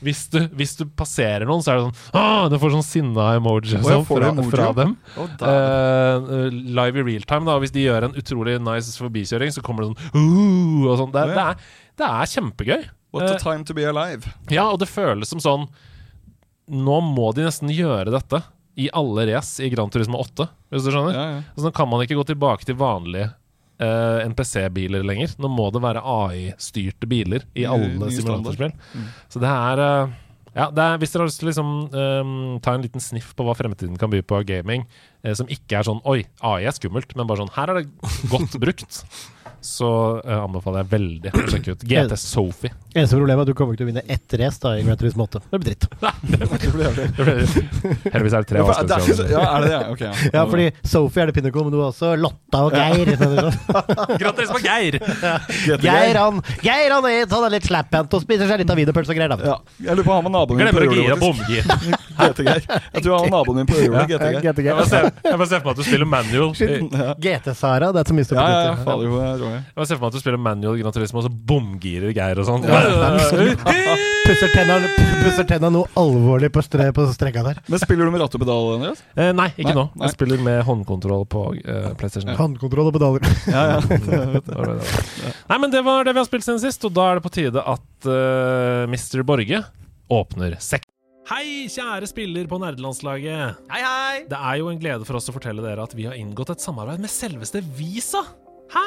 Hvis 0.00 0.22
du, 0.32 0.38
hvis 0.57 0.72
du 0.78 0.86
passerer 0.96 1.44
noen, 1.44 1.61
så 1.61 1.72
er 1.72 1.76
det 1.76 1.82
sånn 1.84 2.16
ah, 2.16 2.44
Den 2.48 2.61
får 2.62 2.70
sånn 2.72 2.84
sinna 2.86 3.24
emoji 3.36 3.74
og 3.76 3.82
Å, 3.82 3.90
ja, 3.90 3.96
sånn 3.98 4.07
får 4.09 4.20
fra, 4.22 4.28
emoji, 4.30 4.50
fra 4.55 4.68
ja? 4.70 4.72
dem. 4.78 4.92
Å. 5.20 5.26
Eh, 5.50 6.46
live 6.78 7.03
i 7.03 7.05
real 7.11 7.26
time, 7.28 7.44
da. 7.50 7.59
Hvis 7.61 7.74
de 7.74 7.82
gjør 7.84 8.07
en 8.09 8.16
utrolig 8.22 8.55
nice 8.62 8.94
forbikjøring, 9.03 9.53
så 9.53 9.61
kommer 9.66 9.84
det 9.84 9.90
sånn 9.92 10.16
uh, 10.16 10.86
og 10.92 10.96
sånn. 11.03 11.12
Det, 11.12 11.24
er- 11.26 11.34
det, 11.36 11.44
er, 11.44 11.90
det 12.00 12.09
er 12.09 12.30
kjempegøy. 12.36 12.86
What 13.12 13.28
a 13.28 13.34
Eh, 13.34 13.42
time 13.42 13.64
to 13.68 13.74
be 13.76 13.84
alive. 13.84 14.32
ja, 14.48 14.64
og 14.70 14.80
det 14.80 14.88
føles 14.88 15.28
som 15.28 15.40
sånn 15.42 15.68
Nå 16.72 17.00
må 17.04 17.32
de 17.36 17.44
nesten 17.44 17.68
gjøre 17.74 18.12
dette 18.14 18.38
i 18.80 18.86
alle 18.96 19.26
race 19.28 19.60
i 19.60 19.68
Gran 19.68 19.90
Turisme 19.92 20.16
8, 20.16 20.46
hvis 20.72 20.86
du 20.86 20.92
skjønner. 20.94 21.12
Ja, 21.12 21.24
ja. 21.28 21.40
Altså, 21.52 21.66
nå 21.66 21.72
kan 21.76 21.88
man 21.90 22.00
ikke 22.04 22.16
gå 22.16 22.24
tilbake 22.30 22.64
til 22.64 22.78
vanlige 22.80 23.26
uh, 23.82 24.22
NPC-biler 24.30 25.04
lenger. 25.04 25.34
Nå 25.42 25.50
må 25.52 25.66
det 25.74 25.82
være 25.84 26.00
AI-styrte 26.00 27.10
biler 27.10 27.44
i 27.58 27.66
alle 27.68 28.08
simulatorspill. 28.14 28.72
Mm. 28.94 29.10
Så 29.34 29.42
det 29.42 29.50
er 29.50 29.82
uh, 29.82 30.14
ja, 30.52 30.66
det 30.68 30.84
er, 30.84 30.98
Hvis 31.00 31.14
dere 31.14 31.24
har 31.24 31.30
lyst 31.30 31.40
til 31.40 31.48
å 31.48 31.50
liksom, 31.50 31.70
um, 31.92 32.32
ta 32.64 32.74
en 32.76 32.82
liten 32.84 33.02
sniff 33.02 33.30
på 33.36 33.44
hva 33.46 33.54
fremtiden 33.56 33.96
kan 34.00 34.12
by 34.12 34.20
på 34.20 34.42
gaming, 34.48 34.84
eh, 35.24 35.32
som 35.38 35.48
ikke 35.48 35.78
er 35.78 35.86
sånn 35.88 36.02
Oi, 36.08 36.22
AI 36.44 36.66
er 36.68 36.76
skummelt, 36.76 37.14
men 37.16 37.28
bare 37.28 37.40
sånn 37.40 37.54
Her 37.56 37.72
er 37.72 37.80
det 37.80 37.86
godt 38.32 38.58
brukt. 38.60 39.00
så 39.62 40.18
uh, 40.26 40.42
anbefaler 40.42 40.78
jeg 40.82 40.88
veldig 40.92 41.30
å 41.32 41.34
sjekke 41.52 41.70
ut 41.76 41.82
GT 41.86 42.16
Sophie. 42.18 42.72
Eneste 42.92 43.16
problemet 43.16 43.40
er 43.40 43.42
at 43.46 43.50
du 43.52 43.56
kommer 43.56 43.72
ikke 43.76 43.84
til 43.84 43.86
å 43.86 43.90
vinne 43.92 44.02
ett 44.10 44.34
race 44.40 44.58
da 44.60 44.68
i 44.76 44.82
Grand 44.84 44.98
Turismo 45.00 45.22
8. 45.28 45.40
Det 45.52 45.58
blir 45.62 45.70
dritt. 45.70 45.84
Heldigvis 48.12 48.34
er 48.36 48.40
det 48.42 48.48
tre 48.50 48.58
Ja, 48.58 48.62
spesielt 48.74 48.90
det 48.90 48.96
er 48.96 49.00
ikke 49.06 49.14
ja, 49.32 49.42
er 49.46 49.58
det 49.64 49.70
det? 49.70 49.78
Ok, 49.94 50.00
ja. 50.02 50.12
Ja, 50.36 50.42
fordi 50.50 50.66
Sophie 50.82 51.20
er 51.22 51.26
det 51.30 51.34
pinnacle, 51.38 51.62
men 51.68 51.72
du 51.72 51.78
har 51.78 51.88
også 51.92 52.08
Lotta 52.18 52.58
og 52.66 52.70
Geir. 52.76 53.06
Gratulerer 54.22 54.52
med 54.52 54.62
Geir! 54.66 54.94
Geir 55.86 56.14
han 56.20 56.34
Geir 56.66 56.90
han 56.96 57.04
er, 57.08 57.22
han 57.30 57.42
er 57.48 57.52
litt 57.56 57.66
slaphandt 57.70 58.10
og 58.18 58.22
spiser 58.26 58.46
seg 58.50 58.56
litt 58.64 58.72
av 58.74 58.78
wienerpølse 58.82 59.10
og 59.14 59.18
greier. 59.20 59.32
da. 59.32 59.36
Ja, 59.54 59.58
jeg 59.86 59.92
lurer 60.00 60.06
på 60.10 60.14
om 60.16 60.18
han 60.18 60.26
var 60.28 60.34
naboen 60.36 60.56
min 60.60 60.66
Glemmer 60.66 60.82
å 60.88 60.90
gire 60.98 61.16
bomgir. 61.22 61.62
GT-Geir. 62.18 62.62
Jeg 62.66 63.00
tror 63.06 63.12
han 63.14 63.22
var 63.28 63.32
naboen 63.38 63.56
min 63.62 63.68
på 63.70 63.76
øyehjulet. 63.78 64.06
GT-Geir. 64.42 64.68
Jeg 64.68 64.76
får 64.82 64.88
se 64.90 65.06
for 65.22 65.46
meg 65.46 65.72
at 65.72 65.78
du 65.80 65.84
spiller 65.86 66.08
manual. 66.18 66.50
GT-Sara, 67.22 67.86
det 67.94 68.00
er 68.04 68.08
så 68.12 68.16
mye 68.18 68.26
Ja, 68.32 68.36
ja, 68.52 68.58
ja, 68.74 69.51
Roy? 69.53 69.61
bare 69.76 69.88
ser 69.88 69.98
for 69.98 70.05
meg 70.07 70.12
at 70.12 70.16
du 70.18 70.22
spiller 70.24 70.40
manual 70.42 70.78
Gran 70.80 70.94
Turismo, 70.96 71.22
og 71.22 71.26
så 71.28 71.32
bomgirer 71.53 72.12
Geir 72.16 72.40
og 72.42 72.48
sånn. 72.48 72.66
Pusser 74.22 74.53
tenna, 74.55 74.76
pusser 75.24 75.46
tenna 75.50 75.66
noe 75.74 75.88
alvorlig 75.98 76.53
på, 76.55 76.62
stre, 76.62 76.84
på 76.94 77.05
strekka 77.11 77.42
der. 77.42 77.59
Men 77.66 77.80
spiller 77.82 78.07
du 78.07 78.12
med 78.14 78.22
ratt 78.22 78.36
og 78.38 78.42
pedal, 78.44 78.68
Andreas? 78.76 79.00
Eh, 79.18 79.32
nei, 79.34 79.48
ikke 79.57 79.72
Nei, 79.72 79.78
nå. 79.80 79.84
nei. 79.98 80.07
Jeg 80.07 80.14
spiller 80.14 80.44
med 80.46 80.61
håndkontroll 80.68 81.24
på 81.32 81.42
uh, 81.59 81.88
PlayStation. 81.98 82.30
Håndkontroll 82.38 82.92
og 82.92 82.94
pedaler. 82.94 83.26
Ja, 83.50 83.64
ja. 83.82 84.62
Nei, 85.50 85.59
men 85.59 85.74
det 85.74 85.82
var 85.86 86.07
det 86.07 86.14
vi 86.14 86.22
har 86.22 86.28
spilt 86.28 86.46
siden 86.46 86.62
sist, 86.62 86.86
og 86.86 86.94
da 86.94 87.09
er 87.11 87.18
det 87.18 87.26
på 87.26 87.34
tide 87.34 87.66
at 87.74 88.07
uh, 88.07 88.86
Mr. 88.86 89.24
Borge 89.26 89.64
åpner 90.12 90.55
sekk. 90.62 90.86
Hei, 91.32 91.66
kjære 91.70 92.07
spiller 92.11 92.46
på 92.50 92.59
nerdelandslaget. 92.62 93.59
Hei, 93.74 93.82
hei! 93.82 94.22
Det 94.30 94.38
er 94.38 94.57
jo 94.62 94.70
en 94.72 94.78
glede 94.82 95.07
for 95.07 95.18
oss 95.18 95.30
å 95.30 95.34
fortelle 95.34 95.62
dere 95.66 95.82
at 95.86 95.94
vi 95.98 96.07
har 96.09 96.16
inngått 96.18 96.50
et 96.55 96.62
samarbeid 96.62 97.03
med 97.03 97.11
selveste 97.11 97.62
Visa. 97.78 98.22
Hæ? 98.72 98.86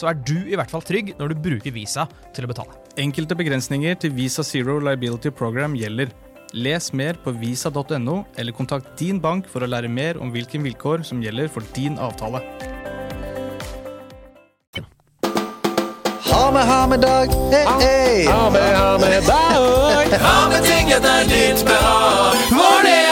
så 0.00 0.10
er 0.10 0.18
du 0.24 0.38
i 0.40 0.56
hvert 0.56 0.72
fall 0.72 0.84
trygg 0.86 1.14
når 1.20 1.34
du 1.34 1.44
bruker 1.44 1.74
Visa 1.74 2.06
til 2.36 2.46
å 2.46 2.50
betale. 2.50 2.76
Enkelte 3.00 3.36
begrensninger 3.36 3.98
til 4.00 4.14
Visa 4.16 4.44
Zero 4.46 4.78
Liability 4.80 5.32
Program 5.34 5.76
gjelder. 5.78 6.10
Les 6.56 6.90
mer 6.96 7.18
på 7.22 7.30
visa.no, 7.38 8.16
eller 8.36 8.56
kontakt 8.56 8.96
din 8.98 9.20
bank 9.22 9.46
for 9.46 9.62
å 9.62 9.68
lære 9.70 9.90
mer 9.92 10.18
om 10.18 10.32
hvilke 10.34 10.58
vilkår 10.58 11.04
som 11.06 11.22
gjelder 11.22 11.52
for 11.52 11.66
din 11.76 11.98
avtale. 12.02 12.42
Ha 16.30 16.50
med, 16.54 16.66
ha 16.66 16.80
med 16.90 17.00
dag. 17.04 17.36
Hey, 17.52 17.66
hey. 17.84 18.26
Ha 18.26 18.50
med, 18.50 18.76
ha 18.76 18.98
med 18.98 19.22
dag. 19.28 20.18
Ha 20.24 20.36
med 20.50 20.66
ting 20.66 20.90
etter 20.90 21.30
ditt 21.30 21.62
behag. 21.66 22.42
For 22.50 22.82
det 22.86 23.09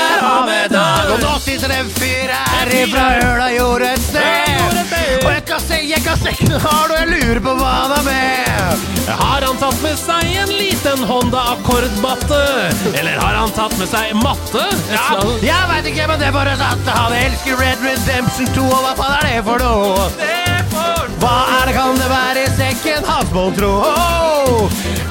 dag. 0.73 1.11
Og 1.13 1.21
nå 1.23 1.35
sitter 1.43 1.73
det 1.73 1.79
en 1.83 1.91
fyr 1.97 2.33
her 2.33 2.73
ifra 2.83 3.07
Høla 3.19 3.49
gjorde 3.55 3.93
et 3.95 4.05
sted. 4.05 4.79
Og 5.25 5.31
jeg 5.33 5.45
kan 5.49 5.63
se, 5.63 5.79
jeg 5.89 6.05
kan 6.05 6.19
se 6.21 6.35
har 6.67 6.89
du, 6.91 6.95
jeg 6.99 7.09
lurer 7.13 7.41
på 7.45 7.55
hva 7.59 7.73
han 7.75 7.95
har 7.97 8.05
med. 8.07 8.87
Har 9.09 9.47
han 9.47 9.57
tatt 9.61 9.79
med 9.83 9.97
seg 9.97 10.35
en 10.43 10.53
liten 10.53 11.05
Honda 11.09 11.45
Accord-batte? 11.55 12.43
Eller 12.93 13.17
har 13.23 13.39
han 13.41 13.55
tatt 13.57 13.75
med 13.81 13.89
seg 13.91 14.13
matte? 14.21 14.65
Ja, 14.93 15.09
jeg 15.43 15.71
veit 15.73 15.89
ikke, 15.93 16.11
men 16.13 16.21
det 16.21 16.29
er 16.29 16.37
bare 16.37 16.57
sant. 16.61 16.93
han 16.99 17.17
elsker 17.17 17.57
Red 17.63 17.85
Redemption 17.87 18.53
2, 18.57 18.69
og 18.69 18.85
hva 18.85 18.95
faen 19.01 19.17
er 19.19 19.31
det 19.31 19.43
for 19.49 19.65
noe? 19.65 20.09
Hva 21.19 21.35
er 21.57 21.71
det 21.71 21.75
kan 21.75 21.97
det 21.99 22.11
være 22.13 22.45
i 22.45 22.53
sekken 22.59 23.09
hans, 23.09 23.33
mon 23.35 23.57
tro? 23.57 23.73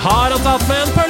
Har 0.05 0.32
han 0.32 0.41
tatt 0.45 0.70
med 0.70 0.86
en 0.86 0.93
pølse? 0.95 1.07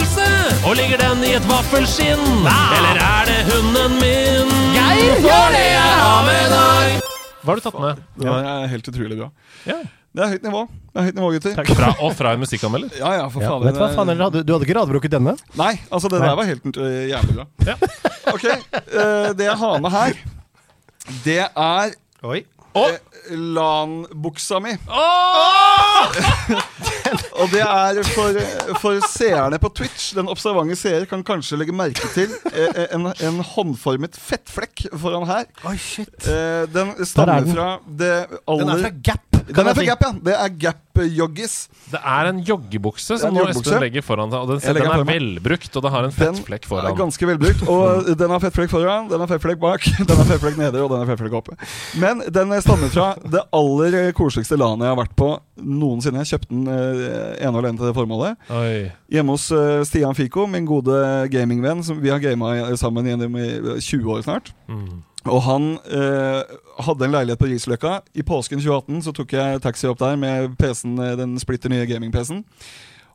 Og 0.67 0.73
ligger 0.75 0.99
den 0.99 1.21
i 1.23 1.29
et 1.37 1.45
vaffelskinn? 1.47 2.23
Eller 2.43 2.97
er 2.99 3.29
det 3.29 3.35
hunden 3.47 3.93
min? 4.01 4.49
Geir, 4.75 5.13
For 5.23 5.53
det 5.53 5.61
jeg 5.63 5.93
har 6.01 6.25
med 6.27 6.49
deg. 6.51 6.97
Hva 7.39 7.53
har 7.53 7.61
du 7.61 7.63
tatt 7.63 7.77
med? 7.79 8.01
Det 8.19 8.33
er 8.33 8.65
helt 8.73 8.89
utrolig 8.91 9.19
bra. 9.21 9.29
Ja. 9.69 9.77
Det 10.17 10.25
er 10.25 10.33
høyt 10.33 10.43
nivå. 10.43 10.65
Det 10.67 10.99
er 10.99 11.07
høyt 11.07 11.21
nivå, 11.21 11.29
gutter. 11.37 11.71
Fra, 11.71 11.93
og 12.03 12.11
fra 12.19 12.33
en 12.35 12.43
musikkanmelder? 12.43 12.99
Ja, 12.99 13.13
ja, 13.15 13.29
for 13.31 13.45
Ja, 13.45 13.53
faen. 13.53 13.63
vet 13.63 13.77
du 13.77 13.81
hva 13.85 13.89
faen 13.95 14.11
er 14.11 14.19
det? 14.19 14.41
Du, 14.43 14.51
hadde 14.57 14.67
ikke 14.67 14.75
radbrukket 14.81 15.15
denne? 15.15 15.37
Nei, 15.55 15.71
altså 15.87 16.11
det 16.11 16.19
der 16.25 16.35
var 16.41 16.51
helt 16.51 16.67
uh, 16.67 16.99
jævlig 17.13 17.37
bra. 17.39 17.47
Ja. 17.69 17.77
Ok, 18.33 18.45
uh, 18.51 19.31
det 19.39 19.47
jeg 19.47 19.57
har 19.63 19.79
med 19.87 19.95
her, 19.95 20.19
det 21.23 21.41
er 21.47 21.95
Oi. 22.27 22.41
Eh, 22.75 22.97
LAN-buksa 23.31 24.59
mi. 24.63 24.73
Og 27.37 27.51
det 27.53 27.61
er 27.63 27.99
for, 28.15 28.37
for 28.81 28.99
seerne 29.11 29.59
på 29.61 29.69
Twitch. 29.77 30.09
Den 30.17 30.29
observante 30.31 30.75
seer 30.79 31.05
kan 31.09 31.23
kanskje 31.25 31.59
legge 31.61 31.75
merke 31.75 32.09
til 32.15 32.33
eh, 32.51 32.87
en, 32.95 33.07
en 33.13 33.39
håndformet 33.53 34.17
fettflekk 34.17 34.87
foran 34.97 35.27
her. 35.29 35.45
Oh, 35.63 35.75
shit. 35.77 36.09
Eh, 36.27 36.65
den 36.73 36.93
er 36.95 37.05
stammer 37.07 37.45
den. 37.45 37.53
fra 37.55 37.67
det 37.87 38.13
Den 38.47 38.73
er 38.73 38.83
fra 38.87 38.93
Gap. 39.11 39.26
Den 39.47 39.69
er 39.69 39.77
fra. 39.77 39.85
Gap, 39.87 40.03
ja. 40.03 40.11
Det 40.27 40.33
er 40.35 40.53
Gap-joggis. 40.61 41.55
Det 41.91 41.99
er 42.01 42.29
en 42.31 42.39
joggebukse 42.43 43.17
som 43.21 43.31
en 43.31 43.39
joggebukse. 43.39 43.71
Espen 43.71 43.83
legger 43.85 44.05
foran 44.05 44.33
seg. 44.33 44.43
Og 44.43 44.51
den, 44.51 44.77
den 44.77 44.89
er 44.91 45.05
velbrukt, 45.07 45.69
og 45.71 45.85
det 45.85 45.91
har 45.93 46.07
en 46.07 46.15
fettflekk 46.15 46.67
foran. 46.67 46.87
Den 46.87 46.95
er 46.95 46.99
ganske 46.99 47.29
velbrukt. 47.31 47.63
Og 47.71 48.09
den 48.21 48.33
har 48.35 48.43
fettflekk 48.43 48.73
foran, 48.73 49.09
den 49.11 49.23
har 49.23 49.31
fettflekk 49.31 49.61
bak, 49.63 49.87
den 50.09 50.13
har 50.21 50.29
fettflekk 50.33 50.59
nede, 50.59 50.83
og 50.83 50.91
den 50.93 51.03
har 51.03 51.11
fettflekk 51.13 51.39
oppe. 51.39 51.57
Men 52.03 52.23
den 52.27 52.55
stammer 52.65 52.93
fra 52.93 53.09
det 53.23 53.43
aller 53.55 53.99
koseligste 54.17 54.59
landet 54.59 54.87
jeg 54.87 54.95
har 54.95 55.01
vært 55.01 55.17
på 55.19 55.31
noensinne. 55.57 56.23
Jeg 56.25 56.35
kjøpte 56.35 56.53
den 56.53 56.67
eh, 56.71 57.33
ene 57.41 57.53
og 57.55 57.61
alene 57.63 57.79
til 57.79 57.89
det 57.89 57.95
formålet. 57.97 58.47
Oi. 58.53 58.87
Hjemme 59.13 59.37
hos 59.37 59.49
eh, 59.55 59.81
Stian 59.87 60.17
Fico, 60.17 60.47
min 60.49 60.67
gode 60.67 60.97
gamingvenn. 61.33 61.85
som 61.87 62.01
Vi 62.03 62.11
har 62.13 62.21
gama 62.23 62.53
sammen 62.79 63.07
gjennom 63.07 63.37
i 63.39 63.47
20 63.79 64.17
år 64.17 64.25
snart. 64.27 64.51
Mm. 64.67 65.06
Og 65.29 65.41
han 65.45 65.69
eh, 65.85 66.57
hadde 66.85 67.07
en 67.07 67.15
leilighet 67.15 67.41
på 67.41 67.49
Risløkka. 67.51 67.99
I 68.15 68.25
påsken 68.27 68.61
2018 68.63 69.05
så 69.07 69.13
tok 69.15 69.33
jeg 69.37 69.63
taxi 69.63 69.89
opp 69.89 70.01
der 70.01 70.19
med 70.19 70.57
PC-en, 70.59 70.97
eh, 71.03 71.15
den 71.19 71.37
splitter 71.41 71.73
nye 71.73 71.87
gaming-PC-en. 71.89 72.43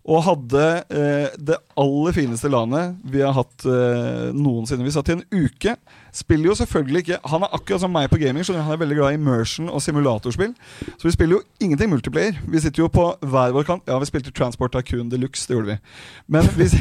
Og 0.02 0.22
hadde 0.26 0.62
eh, 0.90 1.34
det 1.38 1.56
aller 1.78 2.14
fineste 2.16 2.50
landet 2.50 2.96
vi 3.06 3.20
har 3.22 3.34
hatt 3.36 3.66
eh, 3.70 4.32
noensinne. 4.34 4.82
Vi 4.82 4.94
satt 4.94 5.12
i 5.12 5.14
en 5.14 5.22
uke. 5.30 5.76
Spiller 6.12 6.50
jo 6.50 6.56
selvfølgelig 6.58 6.98
ikke 7.04 7.18
Han 7.30 7.44
er 7.46 7.54
akkurat 7.54 7.80
som 7.84 7.92
meg 7.94 8.08
på 8.10 8.18
gaming. 8.18 8.42
skjønner 8.44 8.66
Han 8.66 8.74
er 8.74 8.80
veldig 8.82 8.96
glad 8.98 9.14
i 9.14 9.20
immersion 9.20 9.70
og 9.70 9.82
simulatorspill. 9.82 10.56
Så 10.98 11.06
vi 11.06 11.14
spiller 11.14 11.38
jo 11.38 11.42
ingenting 11.62 11.92
multiplayer. 11.92 12.40
Vi 12.50 12.60
sitter 12.64 12.82
jo 12.82 12.88
på 12.90 13.06
hver 13.22 13.54
vår 13.54 13.68
kant. 13.68 13.86
Ja, 13.86 14.00
vi 14.02 14.10
spilte 14.10 14.34
Transport 14.34 14.74
Tycoon 14.74 15.12
Deluxe, 15.12 15.46
det 15.46 15.54
gjorde 15.54 15.76
vi. 15.76 15.78
Men 16.26 16.50
hvis, 16.58 16.74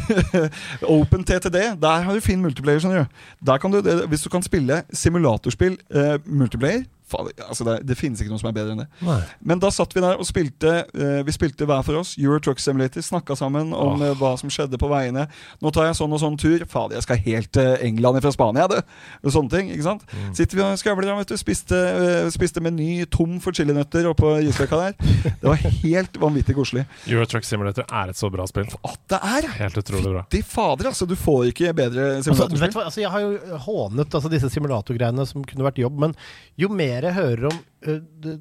Open 0.98 1.24
TTD, 1.24 1.60
der 1.82 2.08
har 2.08 2.14
du 2.14 2.26
fin 2.26 2.42
multiplayer. 2.42 2.80
du 2.82 3.06
Der 3.46 3.58
kan 3.58 3.72
du, 3.72 3.82
Hvis 4.08 4.26
du 4.26 4.30
kan 4.30 4.42
spille 4.42 4.82
simulatorspill 4.94 5.78
eh, 5.94 6.18
multiplayer 6.26 6.84
altså 7.20 7.66
det, 7.68 7.78
det 7.88 7.98
finnes 8.00 8.22
ikke 8.22 8.34
noe 8.34 8.42
som 8.42 8.50
er 8.52 8.56
bedre 8.56 8.76
enn 8.76 8.84
det. 8.84 8.88
Nei. 9.06 9.20
Men 9.52 9.62
da 9.62 9.72
satt 9.74 9.94
vi 9.96 10.04
der 10.04 10.20
og 10.20 10.28
spilte 10.28 10.74
uh, 10.92 11.22
Vi 11.28 11.36
spilte 11.36 11.68
hver 11.70 11.84
for 11.86 12.02
oss. 12.02 12.16
Euro 12.20 12.40
Truck 12.44 12.62
Simulator. 12.62 13.04
Snakka 13.06 13.38
sammen 13.40 13.72
om 13.76 14.02
oh. 14.02 14.06
eh, 14.06 14.16
hva 14.20 14.34
som 14.40 14.52
skjedde 14.52 14.80
på 14.82 14.90
veiene. 14.92 15.28
Nå 15.64 15.72
tar 15.74 15.90
jeg 15.90 15.98
sånn 16.00 16.14
og 16.16 16.22
sånn 16.24 16.38
tur. 16.42 16.66
Fader, 16.70 16.98
jeg 17.00 17.08
skal 17.08 17.22
helt 17.26 17.52
til 17.56 17.86
England 17.88 18.22
fra 18.24 18.34
Spania, 18.36 18.68
du. 18.72 18.78
Og 19.24 19.36
sånne 19.36 19.54
ting. 19.54 19.72
ikke 19.76 19.88
sant? 19.88 20.06
Mm. 20.12 20.32
Sitter 20.38 20.60
vi 20.60 20.66
og 20.66 20.82
skravler, 20.82 21.10
da, 21.12 21.18
vet 21.22 21.34
du. 21.34 21.38
Spiste, 21.40 21.78
eh, 21.78 22.30
spiste 22.34 22.64
meny 22.64 23.06
tom 23.12 23.40
for 23.44 23.56
chilinøtter 23.56 24.10
oppå 24.12 24.38
Gisløkka 24.46 24.82
der. 24.82 24.98
Det 25.42 25.48
var 25.48 25.62
helt 25.62 26.22
vanvittig 26.22 26.58
koselig. 26.58 26.86
Euro 27.10 27.28
Truck 27.30 27.48
Simulator 27.48 27.88
er 27.88 28.12
et 28.14 28.20
så 28.20 28.30
bra 28.34 28.46
spill. 28.50 28.70
At 28.88 29.00
det 29.12 29.22
er! 29.22 29.50
Helt 29.62 29.82
utrolig 29.82 30.16
bra. 30.16 30.26
Fytti 30.32 30.44
fader, 30.48 30.92
altså. 30.92 31.08
Du 31.10 31.16
får 31.20 31.50
ikke 31.52 31.74
bedre 31.76 32.02
Altså, 32.18 32.32
simulatorspill. 32.32 32.68
Altså, 32.68 32.80
altså, 32.86 33.02
jeg 33.02 33.12
har 33.12 33.24
jo 33.24 33.58
hånet 33.66 34.16
altså, 34.18 34.32
disse 34.32 34.50
simulatorgreiene 34.54 35.26
som 35.28 35.46
kunne 35.48 35.66
vært 35.66 35.82
jobb, 35.82 36.00
men 36.02 36.16
jo 36.60 36.70
mer 36.74 37.01
jeg 37.02 37.14
hører 37.14 37.46
om 37.52 37.58
uh, 37.88 38.00
the, 38.22 38.40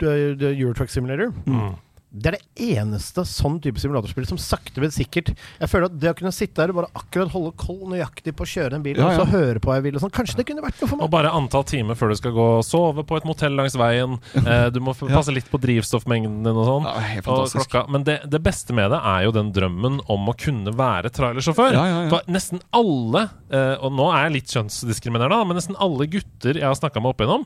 the, 0.00 0.34
the 0.38 0.50
Eurotruck 0.60 0.90
Simulator 0.90 1.32
Mm. 1.46 1.74
Det 2.10 2.30
er 2.30 2.36
det 2.38 2.68
eneste 2.80 3.20
sånn 3.28 3.58
type 3.60 3.76
simulatorspill 3.82 4.24
som 4.26 4.38
sakte, 4.40 4.80
men 4.80 4.88
sikkert 4.90 5.28
Jeg 5.60 5.68
føler 5.68 5.90
at 5.90 5.98
det 6.00 6.08
å 6.08 6.14
kunne 6.16 6.32
sitte 6.32 6.56
der 6.62 6.70
og 6.72 6.78
bare 6.78 6.88
akkurat 6.96 7.28
holde 7.34 7.50
koll 7.60 7.82
nøyaktig 7.92 8.32
på 8.38 8.46
å 8.46 8.48
kjøre 8.48 8.78
en 8.78 8.82
bil, 8.86 8.96
Ja, 8.96 9.10
og 9.10 9.18
så 9.20 9.26
høre 9.28 9.60
på 9.60 9.68
hva 9.68 9.76
jeg 9.76 9.84
vil 9.84 9.98
og 9.98 10.00
sånn, 10.06 10.14
kanskje 10.16 10.38
det 10.40 10.46
kunne 10.48 10.64
vært 10.64 10.80
noe 10.80 10.88
for 10.88 10.96
Og 10.96 11.02
meg? 11.04 11.10
bare 11.12 11.32
antall 11.36 11.66
timer 11.68 11.98
før 12.00 12.08
du 12.08 12.16
skal 12.16 12.32
gå 12.32 12.46
og 12.58 12.64
sove 12.64 13.04
på 13.04 13.18
et 13.20 13.26
motell 13.28 13.52
langs 13.60 13.76
veien. 13.76 14.16
Eh, 14.40 14.70
du 14.72 14.80
må 14.80 14.94
f- 14.96 15.04
passe 15.12 15.34
litt 15.36 15.50
på 15.52 15.60
drivstoffmengden 15.60 16.40
din 16.48 16.56
og 16.56 16.64
sånn. 16.70 16.88
Ja, 16.88 17.20
Og 17.28 17.52
klokka. 17.52 17.84
Men 17.92 18.04
det, 18.08 18.16
det 18.32 18.40
beste 18.42 18.72
med 18.72 18.88
det 18.90 19.02
er 19.04 19.26
jo 19.28 19.34
den 19.36 19.52
drømmen 19.52 20.00
om 20.08 20.32
å 20.32 20.36
kunne 20.40 20.72
være 20.72 21.12
trailersjåfør. 21.12 21.76
Ja, 21.76 21.84
ja, 21.92 22.00
ja. 22.06 22.08
For 22.14 22.24
nesten 22.32 22.64
alle, 22.72 23.26
eh, 23.52 23.76
og 23.84 23.92
nå 23.92 24.08
er 24.16 24.30
jeg 24.30 24.38
litt 24.40 24.56
kjønnsdiskriminerende, 24.56 25.44
men 25.46 25.60
nesten 25.60 25.76
alle 25.78 26.08
gutter 26.08 26.56
jeg 26.56 26.64
har 26.64 26.74
snakka 26.80 27.02
med 27.04 27.12
opp 27.12 27.20
igjennom, 27.20 27.44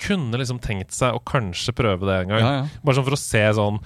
kunne 0.00 0.38
liksom 0.40 0.60
tenkt 0.62 0.92
seg 0.96 1.12
å 1.12 1.20
kanskje 1.26 1.74
prøve 1.76 2.06
det 2.08 2.22
en 2.22 2.28
gang. 2.32 2.40
Ja, 2.40 2.52
ja. 2.62 2.66
Bare 2.84 2.96
sånn 2.96 3.04
for 3.08 3.16
å 3.16 3.20
se 3.20 3.44
sånn 3.58 3.80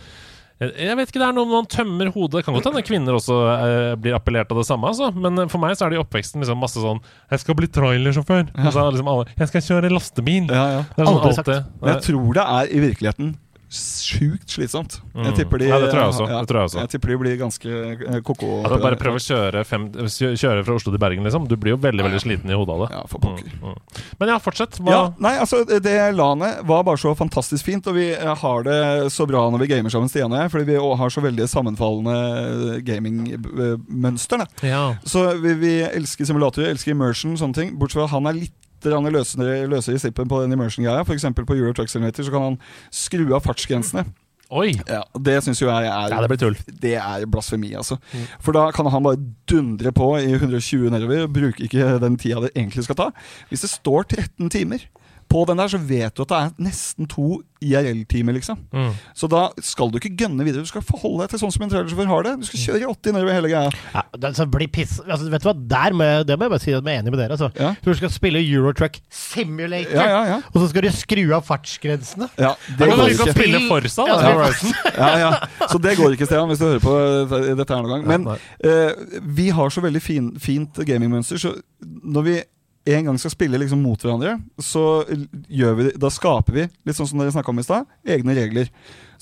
jeg 0.71 0.97
vet 0.99 1.11
ikke, 1.11 1.21
Det 1.21 1.29
er 1.29 1.37
noe 1.37 1.49
man 1.51 1.69
tømmer 1.71 2.11
hodet. 2.15 2.41
Det 2.41 2.45
kan 2.47 2.57
godt 2.57 2.69
hende 2.71 2.85
kvinner 2.87 3.19
også 3.19 3.37
eh, 3.53 3.93
blir 4.01 4.17
appellert 4.17 4.53
av 4.53 4.61
det 4.61 4.67
samme. 4.69 4.91
Altså. 4.91 5.11
Men 5.15 5.45
eh, 5.45 5.51
for 5.53 5.63
meg 5.63 5.77
så 5.79 5.87
er 5.87 5.95
det 5.95 6.01
i 6.01 6.03
oppveksten 6.03 6.43
liksom 6.43 6.61
masse 6.63 6.83
sånn 6.83 7.01
'Jeg 7.03 7.45
skal 7.45 7.59
bli 7.59 7.71
trailersjåfør'. 7.73 8.53
Og 8.55 8.69
så 8.73 8.83
er 8.83 8.93
liksom 8.95 9.13
alle 9.13 9.27
'Jeg 9.39 9.53
skal 9.53 9.67
kjøre 9.69 9.93
lastebil'. 9.93 10.51
Ja, 10.53 10.67
ja. 10.79 10.83
Det 10.93 11.03
er 11.03 11.09
sånn 11.09 11.21
Aldri 11.21 11.35
sagt. 11.39 11.55
Men 11.81 11.95
jeg 11.95 12.05
tror 12.09 12.29
det 12.39 12.45
er 12.59 12.65
i 12.71 12.85
virkeligheten 12.89 13.35
sjukt 13.73 14.53
slitsomt. 14.53 14.99
Jeg 15.15 15.33
Mm. 15.33 15.37
tipper 15.37 15.59
de 15.59 15.69
Ja, 15.71 15.79
det 15.81 15.89
tror 15.93 16.01
jeg 16.03 16.11
også. 16.13 16.27
Det 16.29 16.49
tror 16.49 16.59
jeg 16.61 16.69
også. 16.69 16.79
Jeg 16.83 16.89
tipper 16.93 17.09
de 17.09 17.17
blir 17.23 17.37
ganske 17.41 17.71
eh, 17.73 18.21
ko-ko. 18.21 18.51
Altså, 18.63 18.79
bare 18.83 18.97
prøv 19.01 19.15
å 19.17 19.23
kjøre, 19.25 19.65
fem, 19.65 19.87
kjøre 19.93 20.65
fra 20.67 20.75
Oslo 20.77 20.93
til 20.93 20.99
Bergen, 21.01 21.25
liksom. 21.25 21.49
Du 21.49 21.57
blir 21.57 21.73
jo 21.73 21.79
veldig 21.81 22.05
veldig 22.05 22.21
sliten 22.21 22.51
i 22.53 22.55
hodet 22.59 22.75
av 22.77 22.81
det. 22.85 22.89
Ja, 22.97 23.03
for 23.09 23.19
pokker. 23.25 23.49
Mm, 23.63 23.73
mm. 23.73 24.03
Men 24.21 24.29
ja, 24.29 24.39
fortsett. 24.39 24.77
Hva? 24.79 24.91
Ja, 24.93 25.03
nei, 25.19 25.35
altså 25.39 25.65
Det 25.65 25.97
landet 26.15 26.63
var 26.69 26.85
bare 26.85 27.01
så 27.01 27.15
fantastisk 27.17 27.65
fint, 27.65 27.87
og 27.87 27.95
vi 27.97 28.11
eh, 28.13 28.35
har 28.45 28.63
det 28.69 28.79
så 29.13 29.27
bra 29.27 29.49
når 29.51 29.65
vi 29.65 29.71
gamer 29.73 29.91
sammen, 29.91 30.09
Stian 30.13 30.33
og 30.33 30.39
jeg, 30.39 30.51
fordi 30.53 30.65
vi 30.73 30.77
har 30.77 31.09
så 31.11 31.23
veldig 31.25 31.49
sammenfallende 31.49 32.83
gamingmønster. 32.85 34.39
da. 34.39 34.47
Ja. 34.67 34.83
Så 35.05 35.25
vi, 35.41 35.55
vi 35.61 35.73
elsker 35.87 36.29
simulatorer, 36.29 36.71
elsker 36.75 36.93
immersion, 36.95 37.37
sånne 37.41 37.55
ting. 37.57 37.73
Bortsett 37.79 38.01
fra 38.03 38.09
at 38.11 38.15
han 38.17 38.27
er 38.31 38.39
litt 38.45 38.62
grann 38.91 39.07
løsere, 39.13 39.63
løsere 39.71 39.95
i 39.95 40.03
sippen 40.03 40.29
på 40.31 40.41
den 40.43 40.53
immersion-greia. 40.57 41.05
Eksempel 41.15 41.47
på 41.47 41.55
Euro 41.59 41.73
Truck 41.77 41.93
Simulator 41.93 42.27
så 42.27 42.35
kan 42.35 42.43
han 42.51 42.59
skru 42.91 43.29
av 43.37 43.45
fartsgrensene. 43.47 44.07
Oi! 44.53 44.75
Ja, 44.85 45.01
Det 45.17 45.39
syns 45.47 45.63
jo 45.63 45.69
jeg 45.71 45.89
er 45.89 46.11
Ja, 46.13 46.21
det 46.21 46.29
blir 46.29 46.41
tull. 46.43 46.57
Det 46.83 46.97
er 47.01 47.25
blasfemi, 47.25 47.71
altså. 47.79 47.97
For 48.43 48.53
da 48.53 48.67
kan 48.75 48.89
han 48.93 49.05
bare 49.07 49.21
dundre 49.49 49.93
på 49.97 50.11
i 50.21 50.35
120 50.35 50.91
nedover 50.93 51.31
bruke 51.33 51.65
ikke 51.65 51.95
den 52.03 52.19
tida 52.21 52.43
det 52.45 52.53
egentlig 52.53 52.85
skal 52.85 52.99
ta. 52.99 53.07
Hvis 53.49 53.65
det 53.65 53.71
står 53.73 54.05
13 54.11 54.51
timer 54.53 54.85
på 55.33 55.47
den 55.49 55.61
der, 55.63 55.71
så 55.73 55.81
vet 55.81 56.13
du 56.19 56.27
at 56.27 56.33
det 56.33 56.39
er 56.43 56.53
nesten 56.69 57.09
to 57.09 57.41
IRL-timer, 57.63 58.35
liksom. 58.37 58.59
Mm. 58.75 58.91
Så 59.17 59.29
da 59.31 59.45
skal 59.65 59.91
du 59.93 59.99
ikke 60.01 60.11
gønne 60.25 60.45
videre. 60.45 60.65
Du 60.65 60.69
skal 60.71 60.83
forholde 60.85 61.23
deg 61.25 61.33
til 61.33 61.41
sånn 61.45 61.53
som 61.55 61.65
en 61.65 61.71
trailersjåfør 61.73 62.11
har 62.11 62.27
det. 62.27 62.33
Du 62.43 62.49
skal 62.49 62.63
kjøre 62.65 62.81
i 62.83 62.89
80 62.91 63.17
nedover 63.17 63.37
hele 63.39 63.51
greia. 63.53 63.71
Ja, 63.95 64.03
det, 64.25 64.33
blir 64.53 64.71
piss, 64.75 64.97
altså, 65.07 65.31
vet 65.33 65.45
du 65.45 65.49
hva, 65.49 65.55
der 65.73 65.97
må 65.97 66.09
jeg, 66.09 66.27
det 66.29 66.37
må 66.39 66.49
jeg 66.49 66.55
bare 66.55 66.65
si 66.65 66.73
at 66.73 66.77
jeg 66.81 66.83
er 66.97 67.03
enig 67.05 67.15
med 67.15 67.23
dere. 67.23 67.39
Altså. 67.39 67.51
Ja. 67.57 67.71
Du 67.87 67.93
skal 67.99 68.13
spille 68.13 68.43
Eurotruck 68.43 68.99
Simulator, 69.09 69.95
Ja, 69.97 70.07
ja, 70.11 70.23
ja. 70.35 70.39
og 70.53 70.59
så 70.61 70.69
skal 70.73 70.87
du 70.87 70.91
skru 70.97 71.23
av 71.39 71.47
fartsgrensene. 71.49 72.29
ja 72.43 72.53
Det 72.79 72.91
går 72.91 73.05
ikke 73.15 73.29
ikke. 73.29 73.37
spille 73.39 73.63
Forsa, 73.71 74.09
da. 74.09 74.19
Ja, 74.27 74.51
Ja, 75.03 75.13
ja. 75.23 75.31
Så 75.71 75.81
det 75.83 75.97
går 76.01 76.17
ikke, 76.17 76.29
Stian, 76.29 76.51
hvis 76.51 76.61
du 76.61 76.67
hører 76.69 76.83
på 76.83 76.97
eh, 77.39 77.53
dette 77.59 77.77
her 77.77 77.87
noen 77.87 78.03
gang. 78.03 78.09
Men 78.11 78.27
eh, 78.67 79.21
vi 79.39 79.49
har 79.55 79.71
så 79.73 79.85
veldig 79.85 80.03
fin, 80.03 80.33
fint 80.43 80.83
gamingmønster, 80.87 81.41
så 81.41 81.55
når 82.03 82.27
vi 82.27 82.37
en 82.85 83.05
gang 83.07 83.19
skal 83.21 83.35
spille 83.35 83.61
liksom 83.63 83.83
mot 83.83 84.03
hverandre, 84.03 84.37
så 84.59 85.05
gjør 85.47 85.77
vi, 85.79 85.85
da 86.03 86.11
skaper 86.11 86.57
vi, 86.57 86.65
litt 86.87 86.99
sånn 86.99 87.11
som 87.11 87.23
dere 87.23 87.35
snakka 87.35 87.53
om 87.53 87.63
i 87.63 87.67
stad, 87.67 87.87
egne 88.03 88.35
regler. 88.39 88.73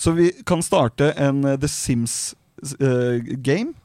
Så 0.00 0.14
vi 0.16 0.30
kan 0.48 0.64
starte 0.64 1.12
en 1.20 1.44
eh, 1.44 1.58
The 1.60 1.68
Sims-game 1.68 3.76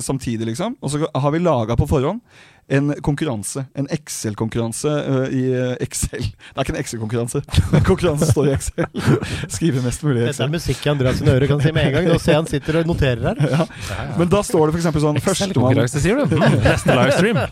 samtidig, 0.00 0.46
liksom. 0.46 0.76
Og 0.84 0.90
så 0.92 0.98
har 1.08 1.30
vi 1.32 1.38
laga 1.40 1.76
på 1.76 1.86
forhånd 1.88 2.20
en 2.68 2.94
konkurranse. 3.02 3.64
En 3.74 3.88
Excel-konkurranse 3.90 4.88
eh, 4.88 5.34
i 5.34 5.42
eh, 5.52 5.72
Excel. 5.82 6.22
Det 6.22 6.54
er 6.54 6.62
ikke 6.64 6.72
en 6.74 6.78
Excel-konkurranse. 6.80 7.42
Men 7.72 7.82
konkurranse 7.84 8.28
står 8.30 8.48
i 8.48 8.52
Excel. 8.54 8.86
Skrive 9.56 9.82
mest 9.84 10.04
mulig 10.06 10.22
i 10.22 10.28
Excel. 10.28 10.32
Dette 10.32 10.46
er 10.46 10.52
musikk 10.52 10.86
i 10.86 10.92
Andreas 10.92 11.18
sine 11.18 11.34
ører, 11.34 11.48
kan 11.50 11.62
si 11.64 11.72
med 11.74 11.88
en 11.88 11.96
gang. 11.96 12.08
Nå 12.12 12.18
ser 12.22 12.36
jeg 12.36 12.40
han 12.40 12.50
sitter 12.52 12.78
og 12.80 12.92
noterer 12.92 13.42
her. 13.42 13.74
Men 14.20 14.30
da 14.32 14.42
står 14.46 14.70
det 14.70 14.80
eksempel 14.82 15.04
sånn 15.04 15.18
Excel-konkurranse, 15.20 16.02
sier 16.04 16.22
du? 16.22 16.36
Mm, 16.38 16.58
Neste 16.62 16.96
livestream. 16.96 17.42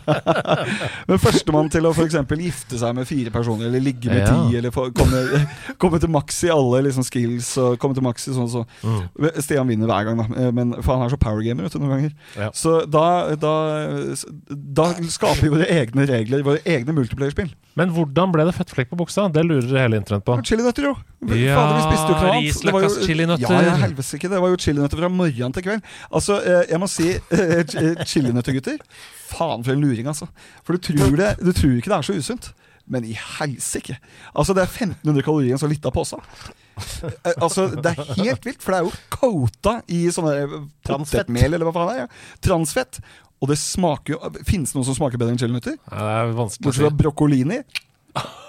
Men 1.11 1.21
førstemann 1.27 1.71
til 1.75 1.89
å 1.89 1.93
eksempel 2.05 2.41
gifte 2.47 2.79
seg 2.81 2.95
med 2.97 3.09
fire 3.09 3.33
personer, 3.35 3.67
eller 3.67 3.83
ligge 3.83 4.09
med 4.09 4.21
Ja. 4.21 4.31
ti, 4.31 4.57
eller 4.59 4.71
komme, 4.71 5.21
komme 5.81 5.99
til 6.01 6.11
maks 6.13 6.43
i 6.47 6.51
alle 6.53 6.83
liksom, 6.87 7.05
skills, 7.05 7.51
og 7.61 7.77
komme 7.81 7.97
til 7.97 8.05
maks 8.05 8.29
i 8.29 8.35
sånn 8.35 8.47
og 8.47 8.53
sånn. 8.55 8.67
Mm. 8.85 9.29
Stian 9.43 9.69
vinner 9.69 9.91
hver 9.91 10.07
gang, 10.07 10.21
da. 10.23 10.49
Men, 10.55 10.73
for 10.79 10.95
han 10.95 11.05
er 11.05 11.13
så 11.13 11.19
powergamer 11.21 11.67
vet 11.67 11.75
du, 11.75 11.81
noen 11.83 11.95
ganger. 11.97 12.17
Ja. 12.39 12.49
Så 12.55 12.79
da, 12.89 13.05
da, 13.41 13.53
da 14.49 14.89
skaper 15.09 15.49
våre 15.53 15.65
egne 15.71 16.05
regler, 16.09 16.43
våre 16.45 16.61
egne 16.67 16.93
multiplayer-spill. 16.95 17.49
Men 17.79 17.91
hvordan 17.95 18.33
ble 18.33 18.45
det 18.47 18.53
fettflekk 18.57 18.91
på 18.91 18.99
buksa? 18.99 19.27
Det 19.33 19.43
lurer 19.47 19.79
hele 19.79 19.99
internett 20.01 20.25
på. 20.27 20.35
Chilinøtter, 20.45 20.89
jo! 20.89 20.95
Ja, 21.37 21.63
Risløkkas 22.35 22.99
chilinøtter. 23.05 23.57
Ja, 23.65 23.75
helvete 23.81 24.19
ikke. 24.19 24.31
Det 24.31 24.41
var 24.43 24.53
jo 24.53 24.59
chilinøtter 24.61 25.01
fra 25.01 25.11
morgen 25.13 25.55
til 25.57 25.65
kveld. 25.67 25.85
Altså, 26.11 26.39
eh, 26.43 26.63
jeg 26.73 26.81
må 26.81 26.89
si 26.91 27.09
eh, 27.15 27.53
eh, 27.61 28.03
chilinøtter, 28.05 28.57
gutter. 28.57 28.81
Faen 29.31 29.63
for 29.63 29.73
en 29.75 29.85
luring, 29.85 30.09
altså. 30.11 30.27
For 30.67 30.75
du 30.75 30.91
tror, 30.91 31.15
det, 31.17 31.35
du 31.39 31.53
tror 31.55 31.77
ikke 31.77 31.93
det 31.93 31.99
er 32.01 32.09
så 32.09 32.17
usunt. 32.17 32.51
Men 32.91 33.05
i 33.07 33.13
helsike! 33.15 33.95
Altså, 34.35 34.53
det 34.57 34.65
er 34.65 34.71
1500 34.73 35.23
kalorier 35.23 35.53
i 35.53 35.55
en 35.55 35.61
så 35.61 35.69
lita 35.71 35.93
pose. 35.93 36.19
Altså, 37.37 37.67
det 37.75 37.93
er 37.93 38.13
helt 38.17 38.45
vilt, 38.47 38.63
for 38.63 38.73
det 38.73 38.79
er 38.79 38.87
jo 38.87 38.93
coata 39.13 39.77
i 39.91 40.01
sånne 40.13 40.63
potetmel, 40.87 41.53
eller 41.53 41.67
hva 41.67 41.75
faen 41.75 41.91
det 41.91 41.95
er. 41.95 42.07
Ja. 42.07 42.39
Transfett. 42.49 43.01
Og 43.41 43.49
det 43.49 43.57
smaker 43.57 44.15
jo 44.15 44.19
Finnes 44.45 44.71
det 44.71 44.77
noe 44.77 44.85
som 44.87 44.97
smaker 44.97 45.21
bedre 45.21 45.33
enn 45.35 45.41
chilinøtter? 45.41 45.79
Er 45.89 46.33
Bortsett 46.37 46.77
fra 46.77 46.91
broccolini. 46.93 47.61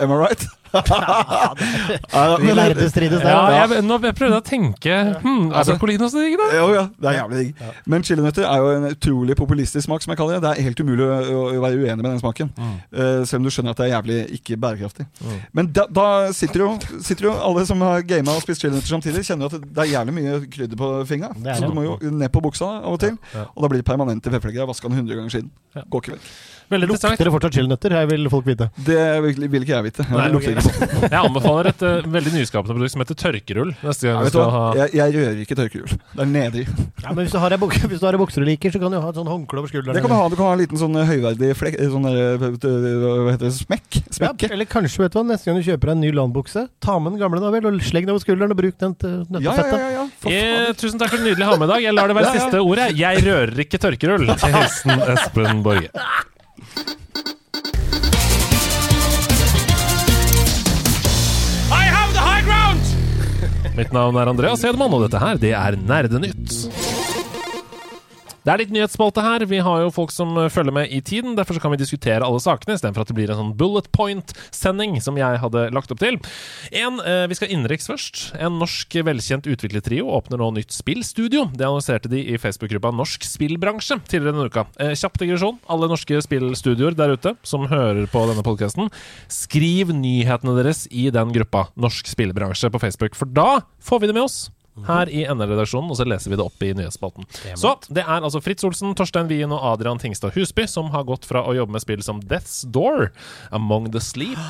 Am 0.00 0.10
I 0.10 0.14
right? 0.14 0.46
Ja, 0.72 2.36
Vi 2.40 2.52
lærde 2.56 2.88
strides 2.90 3.20
der. 3.20 3.28
Ja, 3.28 3.50
Ja, 3.52 3.66
jeg, 3.74 3.82
nå 3.84 3.98
jeg 4.02 4.14
prøvde 4.16 4.36
jeg 4.38 4.40
å 4.42 4.46
tenke 4.46 4.94
hmm, 5.20 5.50
Er 5.50 5.58
Altså- 5.60 5.74
brokkolini 5.74 6.04
også 6.06 6.22
digg, 6.22 6.36
da? 6.40 6.46
Jo, 6.56 6.68
ja, 6.72 6.84
det 7.00 7.08
er 7.10 7.16
jævlig 7.18 7.38
digg. 7.42 7.66
Men 7.86 8.02
chilinøtter 8.08 8.46
er 8.48 8.56
jo 8.62 8.70
en 8.78 8.86
utrolig 8.90 9.36
populistisk 9.36 9.84
smak, 9.84 10.02
som 10.02 10.12
jeg 10.14 10.18
kaller 10.20 10.38
det. 10.38 10.42
Det 10.46 10.52
er 10.58 10.66
helt 10.68 10.80
umulig 10.80 11.04
å, 11.04 11.42
å 11.58 11.60
være 11.62 11.76
uenig 11.82 11.98
med 12.02 12.08
den 12.10 12.22
smaken. 12.22 12.52
Eh, 12.58 13.24
selv 13.28 13.40
om 13.42 13.44
du 13.44 13.50
skjønner 13.52 13.76
at 13.76 13.82
det 13.82 13.86
er 13.88 13.92
jævlig 13.96 14.18
ikke 14.38 14.56
bærekraftig. 14.64 15.06
Men 15.52 15.68
da, 15.76 15.86
da 15.92 16.06
sitter, 16.32 16.64
jo, 16.64 16.70
sitter 17.04 17.28
jo 17.28 17.34
alle 17.36 17.66
som 17.68 17.84
har 17.84 18.00
gama 18.08 18.36
og 18.38 18.42
spist 18.46 18.64
chilinøtter 18.64 18.94
samtidig, 18.96 19.26
kjenner 19.28 19.48
jo 19.48 19.52
at 19.60 19.68
det 19.68 19.84
er 19.86 19.92
jævlig 19.92 20.16
mye 20.18 20.40
krydder 20.56 20.80
på 20.80 20.90
fingra. 21.12 21.34
Er 21.44 21.60
Så 21.60 21.68
du 21.68 21.76
må 21.76 21.84
jo 21.84 21.98
ned 22.08 22.32
på 22.32 22.40
buksa 22.48 22.78
av 22.80 22.96
og 22.96 23.00
til. 23.04 23.18
Ja. 23.36 23.44
Og 23.52 23.62
da 23.66 23.68
blir 23.72 23.84
det 23.84 23.88
permanente 23.92 24.32
fettflekker. 24.32 24.62
Jeg 24.62 24.64
har 24.66 24.72
vaska 24.72 24.88
den 24.88 25.04
100 25.04 25.20
ganger 25.20 25.36
siden. 25.36 25.52
Ja. 25.76 25.84
Går 25.92 26.06
ikke 26.06 26.16
vekk. 26.16 26.32
Veldig 26.72 26.88
interessant. 26.88 27.12
Lukter 27.14 27.28
det 27.28 27.32
fortsatt 27.34 27.56
chilinøtter? 27.58 27.94
Her 27.98 28.06
vil 28.10 28.28
folk 28.32 28.46
vite. 28.48 28.68
Det 28.86 28.98
vil, 29.26 29.42
vil 29.52 29.66
ikke 29.66 29.74
jeg 29.76 29.86
vite. 29.88 30.06
Nei, 30.12 30.26
sånn. 30.64 31.06
Jeg 31.06 31.18
anbefaler 31.20 31.68
et 31.72 31.84
uh, 31.84 32.08
veldig 32.16 32.32
nyskapende 32.38 32.76
produkt 32.78 32.94
som 32.94 33.04
heter 33.04 33.18
tørkerull. 33.22 33.72
Neste 33.82 34.08
gang 34.08 34.18
Ja, 34.18 34.24
vi 34.26 34.32
skal 34.32 34.52
ha 34.56 34.62
Jeg, 34.80 34.92
jeg 34.98 35.16
rører 35.18 35.42
ikke 35.44 35.58
tørkerull. 35.58 35.96
Det 36.16 36.24
er 36.24 36.30
nedrig. 36.32 36.64
Ja, 37.02 37.12
men 37.12 37.20
hvis 37.26 37.34
du 37.34 37.38
har 37.42 37.54
ei 37.54 37.60
buk 37.60 37.76
hvis 37.92 38.00
du 38.02 38.06
har 38.08 38.16
ei 38.16 38.22
bukse 38.22 38.40
du 38.42 38.46
liker, 38.48 38.72
så 38.74 38.80
kan 38.82 38.94
du 38.94 38.98
ha 39.02 39.12
et 39.12 39.18
sånn 39.20 39.28
håndkle 39.30 39.62
over 39.62 39.72
skulderen. 39.72 39.96
Det 39.98 40.02
kan 40.06 40.12
du 40.12 40.16
ha. 40.16 40.26
Du 40.32 40.36
kan 40.38 40.48
ha 40.48 40.56
en 40.56 40.62
liten 40.62 40.80
sånn 40.80 40.96
høyverdig 40.96 41.52
flekk, 41.60 41.78
sånn 41.92 42.08
der, 42.08 42.40
hva 42.40 43.32
heter 43.34 43.46
det, 43.48 43.52
smekk. 43.58 44.00
Ja, 44.22 44.32
eller 44.52 44.68
kanskje, 44.70 45.02
vet 45.04 45.14
du 45.14 45.18
hva, 45.20 45.24
neste 45.32 45.50
gang 45.50 45.60
du 45.60 45.66
kjøper 45.66 45.92
deg 45.92 45.96
en 45.98 46.04
ny 46.06 46.12
landbukse, 46.16 46.66
ta 46.84 46.96
med 47.02 47.14
den 47.16 47.22
gamle 47.22 47.42
da 47.42 47.50
vel, 47.54 47.68
og 47.68 47.82
slegg 47.84 48.06
den 48.06 48.14
over 48.14 48.22
skulderen 48.24 48.54
og 48.54 48.58
bruk 48.62 48.78
den 48.80 48.96
til 49.02 49.14
Ja, 49.18 49.26
ja, 49.26 49.32
nøttefettet. 49.36 49.78
ja, 49.82 49.90
ja. 49.98 50.04
Eh, 50.32 50.72
tusen 50.78 51.00
takk 51.02 51.12
for 51.12 51.20
en 51.20 51.26
nydelig 51.28 51.48
ha-med-dag. 51.50 51.82
Jeg 51.84 51.96
lar 51.96 52.08
det 52.12 52.16
være 52.18 52.30
Ja, 52.30 52.34
ja. 52.36 52.44
siste 52.46 52.62
ordet. 52.62 52.90
Jeg 52.98 53.24
rører 53.26 53.64
ikke 53.66 53.80
tørkerull. 53.82 54.28
Hilsen 54.42 55.02
Espen 55.16 55.62
Borge. 55.66 55.90
Mitt 63.72 63.90
navn 63.90 64.14
er 64.20 64.28
Andreas 64.28 64.62
Hedman, 64.62 64.92
og 64.92 65.06
dette 65.06 65.18
her, 65.18 65.38
det 65.40 65.54
er 65.56 65.76
Nerdenytt. 65.80 66.61
Det 68.42 68.50
er 68.50 68.58
litt 68.58 68.72
nyhetsspalte 68.74 69.22
her. 69.22 69.44
Vi 69.46 69.60
har 69.62 69.84
jo 69.84 69.90
folk 69.94 70.10
som 70.10 70.34
eh, 70.34 70.48
følger 70.50 70.74
med 70.74 70.90
i 70.90 70.98
tiden. 70.98 71.36
Derfor 71.38 71.60
kan 71.62 71.70
vi 71.70 71.78
diskutere 71.78 72.26
alle 72.26 72.40
sakene, 72.42 72.74
istedenfor 72.74 73.04
at 73.04 73.10
det 73.12 73.14
blir 73.14 73.30
en 73.30 73.38
sånn 73.38 73.52
bullet 73.58 73.86
point-sending 73.94 74.96
som 75.04 75.18
jeg 75.20 75.38
hadde 75.38 75.68
lagt 75.70 75.92
opp 75.94 76.00
til. 76.02 76.18
En, 76.74 76.98
eh, 77.06 77.28
Vi 77.30 77.36
skal 77.38 77.52
innenriks 77.54 77.86
først. 77.86 78.22
En 78.42 78.58
norsk 78.58 78.96
velkjent 79.06 79.46
utviklertrio 79.46 80.08
åpner 80.10 80.42
nå 80.42 80.48
nytt 80.56 80.74
spillstudio. 80.74 81.44
Det 81.54 81.68
annonserte 81.68 82.10
de 82.10 82.18
i 82.34 82.40
Facebook-gruppa 82.40 82.90
Norsk 82.90 83.22
spillbransje 83.22 84.00
tidligere 84.10 84.34
denne 84.34 84.50
uka. 84.50 84.66
Eh, 84.82 84.96
kjapp 84.98 85.20
digresjon. 85.22 85.60
Alle 85.70 85.90
norske 85.92 86.18
spillstudioer 86.26 86.96
der 86.98 87.14
ute 87.14 87.36
som 87.46 87.68
hører 87.70 88.10
på 88.10 88.24
denne 88.26 88.42
podkasten, 88.42 88.90
skriv 89.30 89.94
nyhetene 89.94 90.56
deres 90.58 90.88
i 90.90 91.10
den 91.14 91.30
gruppa 91.30 91.68
Norsk 91.78 92.10
spillbransje 92.10 92.72
på 92.74 92.82
Facebook, 92.82 93.14
for 93.14 93.30
da 93.30 93.62
får 93.78 94.02
vi 94.02 94.10
det 94.10 94.18
med 94.18 94.26
oss 94.26 94.50
her 94.88 95.10
i 95.12 95.24
NR-redaksjonen, 95.28 95.90
og 95.92 95.98
så 95.98 96.06
leser 96.08 96.32
vi 96.32 96.38
det 96.40 96.44
opp 96.46 96.62
i 96.64 96.72
nyhetsspalten. 96.76 97.26
Så 97.60 97.74
det 97.92 98.04
er 98.06 98.24
altså 98.24 98.40
Fritz 98.42 98.64
Olsen, 98.64 98.94
Torstein 98.98 99.28
Wien 99.30 99.52
og 99.52 99.60
Adrian 99.74 100.00
Tingstad 100.00 100.32
Husby 100.36 100.64
som 100.70 100.88
har 100.94 101.04
gått 101.08 101.28
fra 101.28 101.44
å 101.44 101.54
jobbe 101.56 101.76
med 101.76 101.84
spill 101.84 102.04
som 102.04 102.22
Death's 102.24 102.62
Door, 102.64 103.10
Among 103.52 103.90
the 103.92 104.00
Sleep 104.02 104.40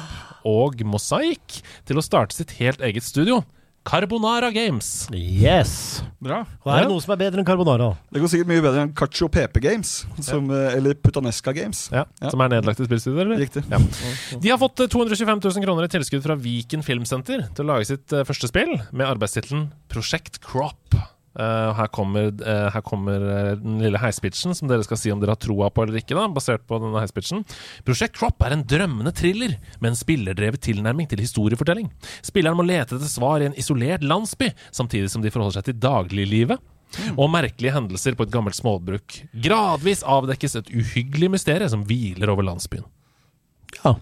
og 0.49 0.83
Mosaic 0.87 1.63
til 1.89 1.99
å 1.99 2.05
starte 2.05 2.39
sitt 2.39 2.57
helt 2.61 2.83
eget 2.85 3.07
studio. 3.07 3.43
Carbonara 3.85 4.51
Games. 4.55 5.09
Yes! 5.13 6.03
Bra. 6.23 6.45
Og 6.63 6.69
er 6.71 6.77
Ja. 6.77 6.83
det 6.85 6.91
noe 6.93 7.01
som 7.03 7.13
er 7.13 7.17
bedre 7.19 7.41
enn 7.43 7.45
carbonara? 7.47 7.97
Det 8.13 8.21
går 8.23 8.29
sikkert 8.31 8.47
mye 8.53 8.63
bedre 8.63 8.83
enn 8.87 8.93
Cacio 8.95 9.29
Pepe 9.29 9.61
Games. 9.61 10.05
Som, 10.21 10.51
eh, 10.51 10.77
Eller 10.77 10.95
Putanesca 10.95 11.53
Games. 11.53 11.89
Ja, 11.91 12.05
Ja. 12.23 12.31
Som 12.31 12.41
er 12.41 12.49
nedlagt 12.49 12.79
i 12.81 12.85
spillstudio, 12.87 13.21
eller? 13.21 13.37
Riktig. 13.39 13.65
Ja. 13.69 13.79
De 14.39 14.49
har 14.49 14.59
fått 14.59 14.79
eh, 14.81 14.87
225 14.87 15.41
000 15.43 15.65
kroner 15.65 15.85
i 15.85 15.89
tilskudd 15.89 16.23
fra 16.23 16.37
Viken 16.37 16.83
Filmsenter 16.83 17.49
til 17.55 17.65
å 17.65 17.75
lage 17.75 17.87
sitt 17.87 18.13
eh, 18.13 18.23
første 18.25 18.47
spill, 18.49 18.79
med 18.93 19.07
arbeidstittelen 19.07 19.73
Prosjekt 19.89 20.41
Crop. 20.41 20.95
Eh, 21.33 21.69
her 21.79 21.89
kommer, 21.89 22.29
uh, 22.45 22.69
her 22.75 22.83
kommer 22.85 23.23
eh, 23.25 23.53
den 23.57 23.79
lille 23.81 24.01
heispitchen, 24.01 24.53
som 24.57 24.69
dere 24.69 24.85
skal 24.85 24.99
si 25.01 25.13
om 25.15 25.21
dere 25.23 25.33
har 25.33 25.41
troa 25.41 25.71
på 25.73 25.87
eller 25.87 26.03
ikke. 26.03 26.17
da, 26.19 26.27
basert 26.29 26.67
på 26.69 26.77
denne 26.83 27.01
heispitchen. 27.01 27.41
Prosjekt 27.87 28.19
Crop 28.19 28.45
er 28.45 28.53
en 28.53 28.67
drømmende 28.69 29.15
thriller 29.17 29.57
med 29.81 29.93
en 29.93 29.97
spillerdrevet 29.97 30.61
tilnærming 30.69 31.09
til 31.09 31.23
historiefortelling. 31.25 31.89
Spilleren 32.21 32.59
må 32.59 32.67
lete 32.69 32.99
etter 32.99 33.09
svar 33.09 33.41
i 33.41 33.49
en 33.49 33.57
isolert 33.57 34.05
landsby, 34.05 34.51
samtidig 34.75 35.09
som 35.13 35.25
de 35.25 35.33
forholder 35.33 35.61
seg 35.61 35.71
til 35.71 35.81
dagliglivet 35.81 36.61
og 37.17 37.31
merkelige 37.33 37.73
hendelser 37.73 38.17
på 38.19 38.27
et 38.27 38.35
gammelt 38.35 38.59
småbruk. 38.59 39.23
Gradvis 39.33 40.05
avdekkes 40.05 40.59
et 40.61 40.73
uhyggelig 40.77 41.33
mysterium 41.33 41.73
som 41.73 41.87
hviler 41.89 42.29
over 42.29 42.45
landsbyen. 42.45 42.85
Ja. 43.81 43.97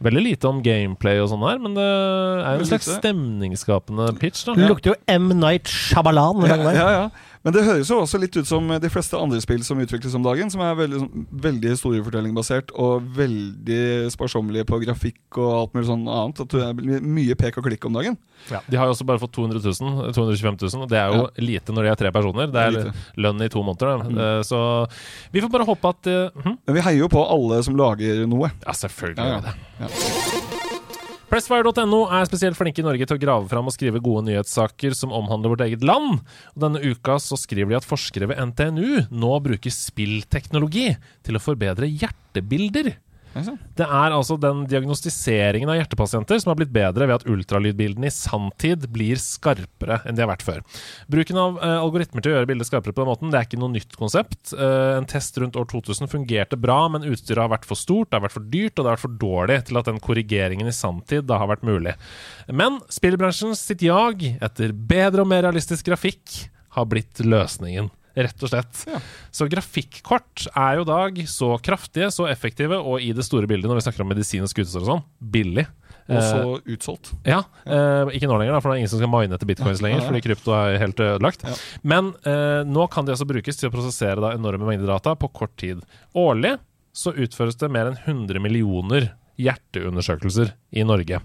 Veldig 0.00 0.22
lite 0.24 0.48
om 0.48 0.62
gameplay 0.64 1.18
og 1.20 1.28
sånn 1.28 1.42
her, 1.44 1.58
men 1.60 1.74
det 1.76 1.84
er 1.84 2.54
jo 2.56 2.62
en 2.62 2.68
slags 2.70 2.88
stemningsskapende 2.88 4.06
pitch. 4.20 4.46
da 4.46 4.54
Det 4.56 4.68
lukter 4.70 4.94
jo 4.94 4.96
M. 5.12 5.28
Night 5.42 5.68
Shyamalan. 5.68 6.46
Ja, 6.48 6.56
ja, 6.72 6.86
ja. 6.94 7.02
Men 7.40 7.54
det 7.56 7.62
høres 7.64 7.88
jo 7.88 7.96
også 8.02 8.18
litt 8.20 8.36
ut 8.36 8.48
som 8.48 8.66
de 8.68 8.88
fleste 8.92 9.16
andre 9.16 9.38
spill 9.40 9.62
som 9.64 9.78
utvikles 9.80 10.12
om 10.18 10.24
dagen, 10.26 10.50
som 10.52 10.60
er 10.60 10.74
veldig, 10.76 10.98
sånn, 11.00 11.22
veldig 11.46 11.70
historiefortellingbasert 11.72 12.74
og 12.76 13.06
veldig 13.16 14.10
sparsommelige 14.12 14.66
på 14.68 14.80
grafikk 14.82 15.38
og 15.40 15.48
alt 15.54 15.78
mulig 15.78 15.88
sånn 15.88 16.04
annet. 16.04 16.42
At 16.44 16.52
det 16.52 16.66
er 16.66 17.00
mye 17.00 17.38
pek 17.40 17.56
og 17.56 17.64
klikk 17.70 17.88
om 17.88 17.96
dagen. 17.96 18.18
Ja, 18.52 18.60
De 18.68 18.76
har 18.76 18.90
jo 18.90 18.96
også 18.96 19.08
bare 19.08 19.22
fått 19.22 19.32
200 19.38 19.64
000, 19.64 20.12
225 20.12 20.60
000, 20.66 20.84
og 20.84 20.92
det 20.92 21.00
er 21.00 21.16
jo 21.16 21.26
lite 21.40 21.72
når 21.72 21.88
de 21.88 21.92
er 21.94 22.00
tre 22.04 22.12
personer. 22.12 22.52
Det 22.52 22.60
er 22.60 22.76
lite. 22.76 22.92
Mm. 22.92 23.02
lønn 23.24 23.44
i 23.48 23.52
to 23.56 23.64
måneder. 23.64 24.04
da. 24.04 24.28
Eh, 24.28 24.42
Så 24.50 24.60
vi 25.32 25.40
får 25.40 25.52
bare 25.56 25.68
håpe 25.68 25.96
at 25.96 26.12
uh, 26.12 26.42
hm? 26.44 26.56
Men 26.66 26.76
vi 26.76 26.84
heier 26.90 27.04
jo 27.06 27.12
på 27.12 27.24
alle 27.24 27.64
som 27.64 27.76
lager 27.78 28.26
noe. 28.28 28.52
Ja, 28.66 28.76
selvfølgelig 28.76 29.16
Ja, 29.16 29.54
ja. 29.80 30.58
Pressfire.no 31.30 32.00
er 32.10 32.24
spesielt 32.26 32.56
flinke 32.58 32.82
i 32.82 32.84
Norge 32.84 33.06
til 33.06 33.14
å 33.14 33.22
grave 33.22 33.46
fram 33.46 33.68
og 33.70 33.74
skrive 33.76 34.00
gode 34.02 34.24
nyhetssaker 34.26 34.96
som 34.98 35.12
omhandler 35.14 35.52
vårt 35.52 35.62
eget 35.62 35.84
land. 35.86 36.24
Og 36.56 36.64
denne 36.64 36.82
uka 36.82 37.20
så 37.22 37.38
skriver 37.38 37.70
de 37.70 37.78
at 37.78 37.86
forskere 37.86 38.32
ved 38.32 38.40
NTNU 38.50 39.12
nå 39.14 39.30
bruker 39.44 39.70
spillteknologi 39.70 40.88
til 41.22 41.38
å 41.38 41.42
forbedre 41.44 41.86
hjertebilder. 41.86 42.96
Det 43.34 43.86
er 43.86 44.14
altså 44.14 44.36
den 44.40 44.64
diagnostiseringen 44.70 45.70
av 45.70 45.78
hjertepasienter 45.78 46.40
som 46.42 46.50
har 46.50 46.58
blitt 46.58 46.72
bedre 46.74 47.06
ved 47.06 47.20
at 47.20 47.26
ultralydbildene 47.30 48.08
i 48.08 48.14
sanntid 48.14 48.88
blir 48.92 49.20
skarpere 49.22 50.00
enn 50.04 50.18
de 50.18 50.24
har 50.24 50.30
vært 50.32 50.44
før. 50.46 50.64
Bruken 51.10 51.38
av 51.40 51.60
uh, 51.60 51.76
algoritmer 51.78 52.24
til 52.24 52.32
å 52.32 52.36
gjøre 52.38 52.50
bildet 52.50 52.70
skarpere 52.70 52.96
på 52.96 53.04
den 53.04 53.10
måten, 53.12 53.30
det 53.32 53.40
er 53.40 53.48
ikke 53.48 53.60
noe 53.62 53.74
nytt 53.74 53.94
konsept. 53.98 54.54
Uh, 54.54 54.98
en 54.98 55.08
test 55.10 55.38
rundt 55.40 55.58
år 55.60 55.68
2000 55.70 56.10
fungerte 56.10 56.58
bra, 56.60 56.80
men 56.92 57.06
utstyret 57.06 57.44
har 57.44 57.52
vært 57.54 57.68
for 57.68 57.78
stort, 57.78 58.10
det 58.10 58.18
har 58.18 58.26
vært 58.26 58.38
for 58.38 58.50
dyrt, 58.50 58.74
og 58.74 58.82
det 58.82 58.88
har 58.88 58.98
vært 58.98 59.06
for 59.06 59.20
dårlig 59.22 59.60
til 59.68 59.80
at 59.80 59.92
den 59.92 60.02
korrigeringen 60.02 60.70
i 60.70 60.76
sanntid 60.76 61.28
da 61.30 61.38
har 61.40 61.52
vært 61.52 61.66
mulig. 61.66 61.94
Men 62.50 62.80
spillbransjen 62.90 63.54
sitt 63.58 63.86
jag 63.86 64.26
etter 64.40 64.74
bedre 64.74 65.24
og 65.24 65.30
mer 65.30 65.46
realistisk 65.46 65.86
grafikk 65.90 66.44
har 66.74 66.86
blitt 66.90 67.22
løsningen. 67.22 67.90
Rett 68.16 68.42
og 68.42 68.50
slett. 68.50 68.84
Ja. 68.90 69.00
Så 69.34 69.46
grafikkort 69.50 70.46
er 70.50 70.80
jo 70.80 70.86
dag 70.88 71.20
så 71.30 71.52
kraftige, 71.62 72.10
så 72.14 72.26
effektive, 72.30 72.80
og 72.80 73.02
i 73.04 73.12
det 73.16 73.26
store 73.26 73.46
bildet, 73.50 73.70
når 73.70 73.80
vi 73.80 73.84
snakker 73.86 74.04
om 74.04 74.10
medisin 74.10 74.46
og 74.46 74.50
skuespill 74.50 74.82
og 74.82 74.90
sånn, 74.94 75.04
billig. 75.20 75.66
Og 76.10 76.16
Eh, 76.16 76.26
så 76.26 76.56
utsolgt. 76.66 77.12
ja, 77.22 77.38
eh, 77.64 78.08
ikke 78.16 78.26
nå 78.26 78.38
lenger, 78.40 78.56
da, 78.56 78.60
for 78.60 78.70
det 78.70 78.74
er 78.74 78.80
ingen 78.82 78.90
som 78.90 78.98
skal 78.98 79.12
mine 79.12 79.36
etter 79.36 79.46
bitcoins 79.46 79.82
lenger, 79.84 80.02
fordi 80.08 80.22
krypto 80.24 80.54
er 80.56 80.80
helt 80.82 80.98
ødelagt. 80.98 81.44
Ja. 81.46 81.54
Men 81.86 82.10
eh, 82.26 82.64
nå 82.66 82.88
kan 82.90 83.06
de 83.06 83.14
altså 83.14 83.28
brukes 83.30 83.60
til 83.60 83.70
å 83.70 83.74
prosessere 83.74 84.18
da, 84.18 84.32
enorme 84.34 84.66
mengder 84.66 84.90
data 84.90 85.14
på 85.14 85.30
kort 85.30 85.54
tid. 85.60 85.84
Årlig 86.18 86.56
så 86.96 87.14
utføres 87.14 87.54
det 87.60 87.70
mer 87.70 87.92
enn 87.92 88.00
100 88.02 88.42
millioner 88.42 89.12
hjerteundersøkelser 89.38 90.50
i 90.74 90.82
Norge. 90.82 91.22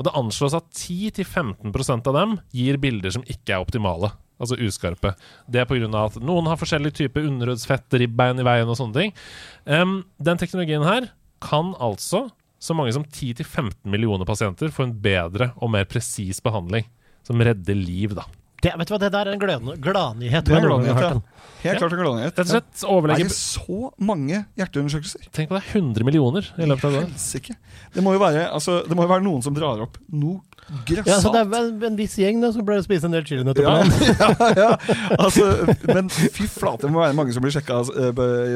Og 0.00 0.06
det 0.08 0.14
anslås 0.16 0.56
at 0.56 0.70
10-15% 0.72 2.08
av 2.08 2.16
dem 2.16 2.38
gir 2.56 2.80
bilder 2.80 3.12
som 3.12 3.24
ikke 3.28 3.54
er 3.54 3.62
optimale. 3.62 4.14
Altså 4.40 4.56
uskarpe. 4.58 5.14
Det 5.50 5.60
er 5.60 5.66
pga. 5.70 5.86
at 6.04 6.16
noen 6.22 6.46
har 6.50 6.58
forskjellig 6.58 6.92
type 6.98 7.20
underhudsfett, 7.20 7.86
ribbein 8.00 8.40
i 8.40 8.46
veien 8.46 8.68
og 8.68 8.78
sånne 8.78 8.96
ting. 8.96 9.12
Um, 9.66 10.04
den 10.18 10.40
teknologien 10.40 10.82
her 10.86 11.10
kan 11.42 11.74
altså 11.78 12.28
så 12.62 12.74
mange 12.78 12.92
som 12.94 13.04
10-15 13.04 13.74
millioner 13.90 14.26
pasienter 14.26 14.70
få 14.70 14.86
en 14.86 14.94
bedre 15.02 15.52
og 15.58 15.70
mer 15.74 15.84
presis 15.90 16.40
behandling. 16.42 16.86
Som 17.26 17.38
redder 17.42 17.74
liv, 17.78 18.14
da. 18.18 18.24
Det, 18.62 18.70
vet 18.78 18.86
du 18.86 18.92
hva, 18.94 18.98
det 19.02 19.10
der 19.10 19.26
er 19.26 19.34
en 19.34 19.40
glad- 19.42 19.80
gladnyhet. 19.82 20.44
Det 20.46 20.54
er 20.54 20.62
gladnyhet, 20.62 21.00
ja. 21.02 21.08
Helt 21.62 21.74
Ja. 21.74 21.78
klart 21.78 21.92
en 21.92 21.98
gladnyhet. 21.98 22.36
Rett 22.38 22.38
og 22.38 22.46
slett 22.46 22.84
Er 22.86 23.16
ikke 23.16 23.28
det 23.28 23.34
så 23.34 23.90
mange 23.98 24.46
hjerteundersøkelser? 24.56 25.26
Tenk 25.32 25.48
på 25.50 25.58
det, 25.58 25.64
100 25.74 26.04
millioner 26.06 26.46
i 26.58 26.66
løpet 26.66 26.84
av 26.84 26.94
et 27.02 27.56
Det 27.92 28.02
må 28.02 28.12
jo 28.14 28.20
være, 28.22 28.50
altså, 28.52 28.86
det 28.86 28.96
må 28.96 29.02
jo 29.02 29.08
være 29.08 29.24
noen 29.24 29.42
som 29.42 29.54
drar 29.54 29.82
opp 29.82 29.98
noe 30.10 30.40
Ja, 31.04 31.18
så 31.20 31.32
det 31.34 31.42
er 31.42 31.56
en, 31.58 31.82
en 31.84 31.96
viss 31.98 32.14
gjeng 32.16 32.38
da 32.40 32.48
som 32.54 32.64
pleier 32.66 32.80
å 32.80 32.86
spise 32.86 33.08
en 33.08 33.12
del 33.16 33.24
chilinøtter 33.28 33.66
Ja, 33.66 33.72
ja, 34.22 34.50
ja. 34.56 34.68
Altså, 35.18 35.48
men 35.90 36.08
fy 36.12 36.46
flate, 36.48 36.86
det 36.86 36.92
må 36.94 37.02
være 37.02 37.16
mange 37.18 37.34
som 37.34 37.44
blir 37.44 37.52
sjekka 37.52 37.80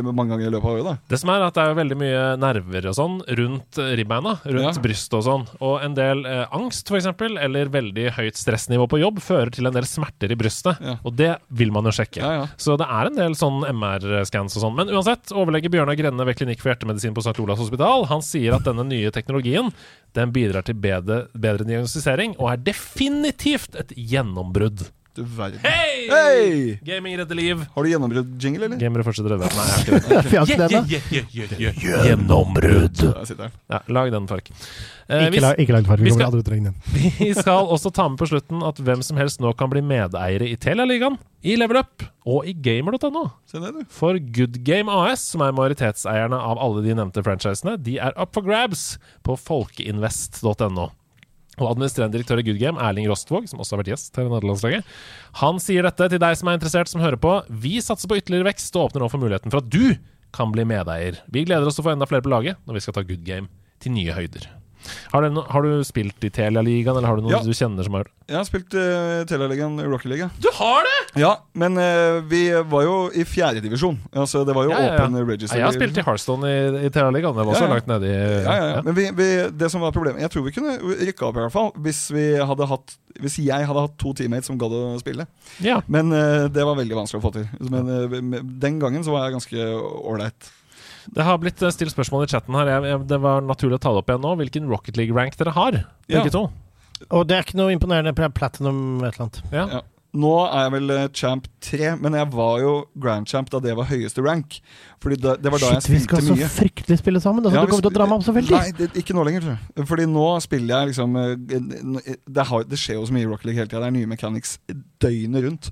mange 0.06 0.30
ganger 0.32 0.46
i 0.46 0.52
løpet 0.54 0.64
av 0.64 0.72
året. 0.76 0.86
da 0.86 0.94
Det 1.12 1.20
som 1.20 1.32
er 1.34 1.44
at 1.46 1.56
det 1.58 1.64
er 1.66 1.76
veldig 1.80 1.98
mye 2.00 2.22
nerver 2.40 2.88
og 2.92 2.96
sånn 2.96 3.18
rundt 3.40 3.80
eh, 3.82 3.92
ribbeina, 3.98 4.36
rundt 4.46 4.64
Ja. 4.66 4.82
brystet 4.86 5.18
og 5.18 5.24
sånn. 5.26 5.44
Og 5.66 5.82
en 5.84 5.96
del 5.98 6.24
eh, 6.28 6.44
angst, 6.56 6.88
eksempel, 6.96 7.36
eller 7.42 7.68
veldig 7.72 8.06
høyt 8.16 8.38
stressnivå 8.40 8.86
på 8.90 9.00
jobb, 9.02 9.20
fører 9.24 9.52
til 9.54 9.68
en 9.68 9.76
del 9.76 9.86
smerter 9.88 10.32
i 10.32 10.38
brystet. 10.38 10.80
Ja. 10.80 10.96
Og 11.04 11.14
det 11.18 11.34
vil 11.58 11.74
man 11.74 11.84
jo 11.90 11.94
sjekke. 11.94 12.22
Ja, 12.22 12.32
ja. 12.40 12.46
Så 12.60 12.78
det 12.80 12.88
er 12.88 13.10
en 13.10 13.18
del 13.20 13.36
sånn 13.38 13.60
MR-scans 13.68 14.56
og 14.56 14.64
sånn. 14.64 14.76
Men 14.78 14.88
uansett, 14.94 15.34
overlege 15.36 15.70
Bjørnar 15.72 15.98
Grenne 15.98 16.26
ved 16.28 16.38
Klinikk 16.40 16.62
for 16.64 16.72
hjertemedisin 16.72 17.14
på 17.16 17.24
St. 17.24 17.36
Olavs 17.42 17.60
hospital, 17.66 18.06
han 18.10 18.24
sier 18.24 18.56
at 18.56 18.64
denne 18.66 18.86
nye 18.88 19.12
teknologien 19.14 19.70
den 20.16 20.30
bidrar 20.32 20.64
til 20.64 20.78
bedre, 20.80 21.26
bedre 21.36 21.66
diagnostisering, 21.68 21.96
og 22.38 22.52
er 22.52 22.62
definitivt 22.72 23.74
et 23.82 23.90
gjennombrudd. 23.96 24.86
Du 25.16 25.22
verden. 25.24 25.56
Hei! 25.64 26.10
Hey! 26.12 26.74
Gaming 26.84 27.14
redder 27.16 27.38
liv. 27.38 27.62
Har 27.72 27.86
du 27.86 27.88
gjennombrudd-jingle, 27.88 28.66
eller? 28.66 28.76
Gamere 28.76 29.00
fortsetter 29.06 29.32
redde. 29.32 29.48
Nei, 29.48 29.64
jeg 29.72 30.02
har 30.12 30.50
ikke 30.52 30.66
det. 30.68 31.56
Vi. 31.56 31.70
Gjennombrudd. 32.04 33.00
Ja, 33.72 33.78
lag 33.96 34.10
den, 34.12 34.26
Fark. 34.28 34.50
Eh, 35.08 35.22
Ikke, 35.22 35.30
vi, 35.32 35.40
la, 35.40 35.52
ikke 35.56 35.72
langt 35.72 35.88
farge. 35.88 36.04
vi 36.04 36.10
Vi 36.10 36.18
skal- 36.18 36.36
den. 36.36 36.74
vi 37.22 37.30
skal 37.32 37.64
også 37.72 37.94
ta 37.96 38.08
med 38.12 38.18
på 38.20 38.28
slutten 38.28 38.60
at 38.68 38.76
hvem 38.84 39.00
som 39.06 39.16
helst 39.16 39.40
nå 39.40 39.54
kan 39.56 39.72
bli 39.72 39.80
medeiere 39.80 40.50
i 40.52 40.56
Telialigaen, 40.60 41.16
i 41.46 41.56
Level 41.56 41.80
Up 41.80 42.04
og 42.28 42.44
i 42.44 42.52
gamer.no. 42.52 43.24
For 43.88 44.18
Good 44.20 44.60
Game 44.68 44.92
AS, 44.92 45.24
som 45.32 45.40
er 45.46 45.56
majoritetseierne 45.56 46.36
av 46.36 46.60
alle 46.60 46.84
de 46.84 46.92
nevnte 46.98 47.24
franchisene, 47.24 47.78
de 47.80 47.96
er 48.04 48.12
up 48.20 48.34
for 48.36 48.44
grabs 48.44 48.98
på 49.24 49.38
folkeinvest.no. 49.48 50.90
Og 51.56 51.70
administrerende 51.70 52.18
direktør 52.18 52.42
i 52.42 52.44
Good 52.44 52.60
Game, 52.60 52.80
Erling 52.82 53.08
Rostvåg, 53.08 53.46
som 53.48 53.62
også 53.62 53.76
har 53.76 53.82
vært 53.82 53.94
gjest 53.94 54.18
her 54.18 54.28
i 54.28 54.32
nederlandslaget, 54.32 54.90
han 55.40 55.62
sier 55.62 55.88
dette 55.88 56.10
til 56.12 56.20
deg 56.20 56.36
som 56.36 56.50
er 56.52 56.58
interessert, 56.58 56.90
som 56.92 57.00
hører 57.00 57.20
på. 57.20 57.32
Vi 57.64 57.78
satser 57.84 58.10
på 58.10 58.18
ytterligere 58.20 58.50
vekst 58.50 58.76
og 58.76 58.90
åpner 58.90 59.06
nå 59.06 59.10
for 59.12 59.22
muligheten 59.22 59.54
for 59.54 59.64
at 59.64 59.72
du 59.72 59.96
kan 60.36 60.52
bli 60.52 60.66
medeier. 60.68 61.22
Vi 61.32 61.46
gleder 61.48 61.68
oss 61.68 61.78
til 61.78 61.86
å 61.86 61.88
få 61.88 61.96
enda 61.96 62.08
flere 62.10 62.24
på 62.26 62.32
laget 62.32 62.60
når 62.68 62.76
vi 62.76 62.84
skal 62.84 62.98
ta 62.98 63.06
Good 63.08 63.24
Game 63.24 63.48
til 63.80 63.96
nye 63.96 64.16
høyder. 64.16 64.50
Har 65.12 65.26
du, 65.26 65.40
har 65.52 65.66
du 65.66 65.84
spilt 65.86 66.24
i 66.26 66.30
Telialigaen, 66.30 66.96
eller 66.96 67.08
har 67.08 67.18
du 67.18 67.26
noen 67.26 67.36
Ja. 67.36 67.42
du 67.44 67.54
kjenner 67.56 67.86
som 67.86 67.94
har 67.98 68.08
Jeg 68.26 68.36
har 68.36 68.46
spilt 68.48 68.74
uh, 68.74 69.24
Telialigaen 69.28 69.78
Rocky 69.86 70.10
League. 70.10 70.28
Du 70.42 70.48
har 70.58 70.86
det?! 70.86 71.20
Ja, 71.20 71.32
men 71.54 71.78
uh, 71.78 72.20
vi 72.28 72.50
var 72.68 72.82
jo 72.86 72.96
i 73.14 73.24
fjerdedivisjon. 73.24 73.98
Altså, 74.12 74.44
det 74.46 74.54
var 74.56 74.66
jo 74.66 74.74
Ja, 74.74 74.80
ja, 74.80 74.92
ja. 74.94 75.06
open 75.06 75.18
register. 75.28 75.56
jeg 75.58 75.64
har 75.66 75.76
spilt 75.76 75.96
i 75.98 76.04
Hearthstone 76.06 76.50
i, 76.50 76.86
i 76.86 76.90
Telialigaen. 76.92 77.36
Det 77.36 77.46
var 77.46 77.60
ja. 77.60 77.70
langt 77.70 77.90
nedi 77.90 78.10
i 78.10 78.42
Ja. 78.44 78.82
Men 78.84 78.94
vi, 78.98 79.08
vi, 79.16 79.28
det 79.52 79.70
som 79.72 79.80
var 79.84 79.94
problemet 79.94 80.20
Jeg 80.24 80.32
tror 80.34 80.46
vi 80.46 80.54
kunne 80.56 80.76
rykke 80.82 81.28
opp, 81.28 81.36
i 81.38 81.44
hvert 81.46 81.54
fall. 81.54 81.72
Hvis, 81.86 82.06
vi 82.14 82.26
hadde 82.40 82.68
hatt, 82.70 82.96
hvis 83.22 83.38
jeg 83.44 83.68
hadde 83.70 83.86
hatt 83.86 83.96
to 84.00 84.12
teammates 84.16 84.50
som 84.50 84.58
gadd 84.60 84.74
å 84.76 84.84
spille. 85.02 85.26
ja. 85.64 85.80
Men 85.86 86.12
uh, 86.12 86.46
det 86.52 86.64
var 86.66 86.76
veldig 86.78 86.98
vanskelig 86.98 87.22
å 87.22 87.26
få 87.26 87.32
til. 87.36 87.48
Men 87.72 87.88
eh, 87.92 88.20
den 88.62 88.78
gangen 88.82 89.04
så 89.06 89.14
var 89.14 89.26
jeg 89.26 89.36
ganske 89.36 89.66
ålreit. 90.10 90.50
Det 91.14 91.24
har 91.24 91.38
blitt 91.38 91.62
eh, 91.62 91.70
stilt 91.70 91.92
spørsmål 91.94 92.24
i 92.26 92.30
chatten 92.32 92.54
her. 92.58 92.66
Jeg, 92.66 92.82
jeg, 92.90 93.06
det 93.08 93.18
var 93.22 93.40
naturlig 93.46 93.78
å 93.78 93.82
ta 93.82 93.92
det 93.94 94.02
opp 94.02 94.10
igjen 94.10 94.24
nå. 94.24 94.32
Hvilken 94.40 94.68
Rocket 94.70 94.96
League-rank 94.98 95.36
dere 95.38 95.52
har, 95.56 95.78
Ja. 96.08 96.24
to. 96.32 96.46
Og 97.10 97.26
det 97.28 97.36
er 97.36 97.42
ikke 97.44 97.58
noe 97.60 97.74
imponerende 97.74 98.14
pl- 98.16 98.32
platinum 98.32 99.04
et 99.04 99.14
eller 99.14 99.26
annet. 99.26 99.42
Ja. 99.52 99.66
Ja. 99.78 99.80
Nå 100.16 100.32
er 100.46 100.66
jeg 100.66 100.72
vel 100.76 100.92
eh, 100.94 101.06
champ 101.12 101.46
tre, 101.60 101.94
men 102.00 102.14
jeg 102.16 102.28
var 102.32 102.60
jo 102.62 102.74
grand 103.02 103.26
champ 103.28 103.50
da 103.52 103.60
det 103.62 103.74
var 103.76 103.88
høyeste 103.90 104.22
rank. 104.24 104.60
Fordi 105.02 105.18
da, 105.20 105.34
det 105.36 105.50
var 105.52 105.60
da 105.60 105.72
Shit, 105.74 105.90
vi 105.90 105.98
jeg 105.98 106.04
skal 106.06 106.22
spilte 106.24 106.46
så 106.46 106.52
fryktelig 106.56 106.98
spille 107.02 107.20
sammen. 107.20 107.44
Altså, 107.44 107.58
Ja, 107.58 107.64
du 107.66 107.70
kommer 107.72 107.84
til 107.84 107.92
å 107.92 107.96
dra 107.98 108.06
meg 108.08 108.20
opp 108.20 108.26
så 108.26 108.34
veldig. 108.36 108.54
Nei, 108.56 108.72
det, 108.78 108.88
ikke 109.02 109.16
nå 109.16 109.24
lenger, 109.28 109.44
tror 109.44 109.56
jeg. 109.56 109.88
Fordi 109.90 110.06
nå 110.10 110.26
spiller 110.44 110.72
jeg 110.72 110.90
liksom 110.92 111.18
eh, 111.20 111.34
Det, 112.26 112.46
har, 112.48 112.64
det 112.70 112.80
skjer 112.80 113.00
jo 113.00 113.08
så 113.08 113.16
mye 113.16 113.26
i 113.26 113.28
Rocket 113.28 113.50
League 113.50 113.60
hele 113.60 113.70
tida. 113.70 113.82
Det 113.84 113.90
er 113.90 113.96
nye 113.98 114.10
mechanics 114.10 114.56
døgnet 115.02 115.44
rundt. 115.46 115.70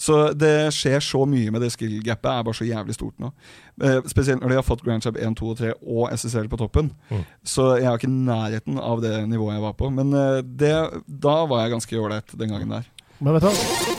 Så 0.00 0.18
det 0.36 0.52
skjer 0.76 1.00
så 1.04 1.22
mye 1.28 1.54
med 1.54 1.64
det 1.64 1.72
skill-gapet. 1.74 2.30
er 2.32 2.44
bare 2.46 2.58
så 2.60 2.68
jævlig 2.68 2.98
stort 2.98 3.16
nå. 3.22 3.32
Eh, 3.82 4.02
spesielt 4.12 4.44
når 4.44 4.52
de 4.52 4.60
har 4.60 4.66
fått 4.66 4.84
Grand 4.84 5.04
Champ 5.04 5.16
1, 5.16 5.38
2 5.40 5.52
og 5.54 5.58
3 5.62 5.72
og 5.80 6.12
SSL 6.12 6.50
på 6.52 6.60
toppen. 6.60 6.92
Mm. 7.08 7.24
Så 7.44 7.70
jeg 7.80 7.88
er 7.88 7.96
ikke 7.96 8.10
i 8.10 8.18
nærheten 8.28 8.78
av 8.82 9.00
det 9.04 9.14
nivået 9.30 9.56
jeg 9.56 9.64
var 9.64 9.78
på. 9.80 9.90
Men 9.94 10.12
eh, 10.12 10.42
det, 10.44 10.74
da 11.06 11.38
var 11.48 11.64
jeg 11.64 11.78
ganske 11.78 12.02
ålreit 12.02 12.36
den 12.36 12.52
gangen 12.52 12.76
der. 12.76 12.92
Men 13.18 13.36
vet 13.36 13.46
du? 13.46 13.96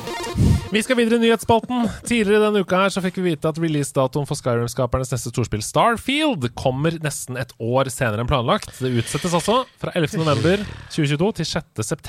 Vi 0.68 0.82
skal 0.84 0.98
videre 1.00 1.16
i 1.16 1.24
nyhetsspalten. 1.24 1.88
Tidligere 2.04 2.50
denne 2.50 2.62
uka 2.62 2.82
her 2.84 2.92
så 2.92 3.02
fikk 3.02 3.22
vi 3.22 3.32
vite 3.32 3.48
at 3.48 3.60
releasedatoen 3.62 4.28
for 4.28 4.36
Skyrim-skapernes 4.36 5.14
neste 5.14 5.32
storspill 5.32 5.64
Starfield 5.64 6.50
kommer 6.60 7.00
nesten 7.02 7.40
et 7.40 7.54
år 7.64 7.88
senere 7.94 8.26
enn 8.26 8.30
planlagt. 8.30 8.74
Det 8.84 8.92
utsettes 9.00 9.32
altså 9.32 9.62
fra 9.80 9.96
11. 9.96 10.20
november 10.22 10.66
2022 10.92 11.32
til 11.40 11.52
6. 11.56 12.08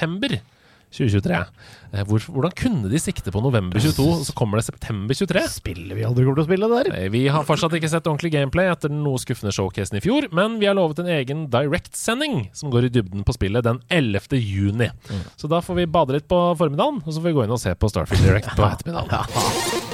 september 0.90 1.20
2023. 1.20 1.44
Eh, 1.92 2.04
Hvor, 2.04 2.20
hvordan 2.32 2.52
kunne 2.56 2.90
de 2.90 2.98
sikte 3.00 3.32
på 3.32 3.40
november 3.42 3.80
22, 3.80 4.04
og 4.20 4.24
så 4.26 4.34
kommer 4.36 4.58
det 4.60 4.66
september 4.66 5.14
23? 5.14 5.42
Spiller 5.48 5.96
vi 5.96 6.04
aldri 6.04 6.24
kommer 6.24 6.40
til 6.40 6.44
å 6.44 6.48
spille 6.48 6.68
det 6.68 6.78
der? 6.92 6.98
Eh, 7.04 7.08
Vi 7.12 7.22
har 7.28 7.44
fortsatt 7.44 7.72
ikke 7.76 7.88
sett 7.92 8.06
ordentlig 8.08 8.32
gameplay 8.32 8.68
etter 8.70 8.88
den 8.92 9.02
noe 9.04 9.18
skuffende 9.18 9.52
showcasen 9.54 9.98
i 9.98 10.00
fjor, 10.04 10.28
men 10.32 10.58
vi 10.60 10.66
har 10.68 10.74
lovet 10.78 10.98
en 11.00 11.06
egen 11.08 11.46
direct-sending 11.52 12.48
som 12.52 12.70
går 12.70 12.88
i 12.88 12.92
dybden 12.98 13.24
på 13.24 13.36
spillet 13.36 13.64
den 13.64 13.80
11. 13.90 14.36
juni. 14.38 14.90
Så 15.36 15.48
da 15.48 15.60
får 15.60 15.74
vi 15.82 15.86
bade 15.86 16.12
litt 16.18 16.28
på 16.28 16.40
formiddagen, 16.58 17.02
og 17.04 17.12
så 17.12 17.20
får 17.20 17.30
vi 17.30 17.36
gå 17.38 17.44
inn 17.44 17.56
og 17.56 17.60
se 17.62 17.74
på 17.74 17.88
Starfield 17.92 18.24
Direct 18.24 18.54
på 18.56 18.64
ettermiddagen. 18.68 19.88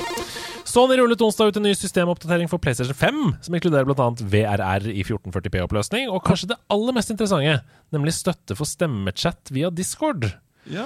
Sony 0.74 0.96
rullet 0.98 1.20
onsdag 1.22 1.52
ut 1.52 1.56
en 1.60 1.62
ny 1.68 1.74
systemoppdatering 1.78 2.48
for 2.50 2.58
PlayStation 2.58 2.96
5, 2.98 3.18
som 3.46 3.54
inkluderer 3.54 3.86
bl.a. 3.86 4.08
VRR 4.18 4.88
i 4.90 5.04
1440p-oppløsning, 5.04 6.08
og 6.10 6.24
kanskje 6.26 6.48
det 6.50 6.56
aller 6.72 6.96
mest 6.96 7.12
interessante, 7.14 7.60
nemlig 7.94 8.14
støtte 8.16 8.56
for 8.58 8.66
stemmechat 8.66 9.52
via 9.54 9.70
Discord. 9.70 10.32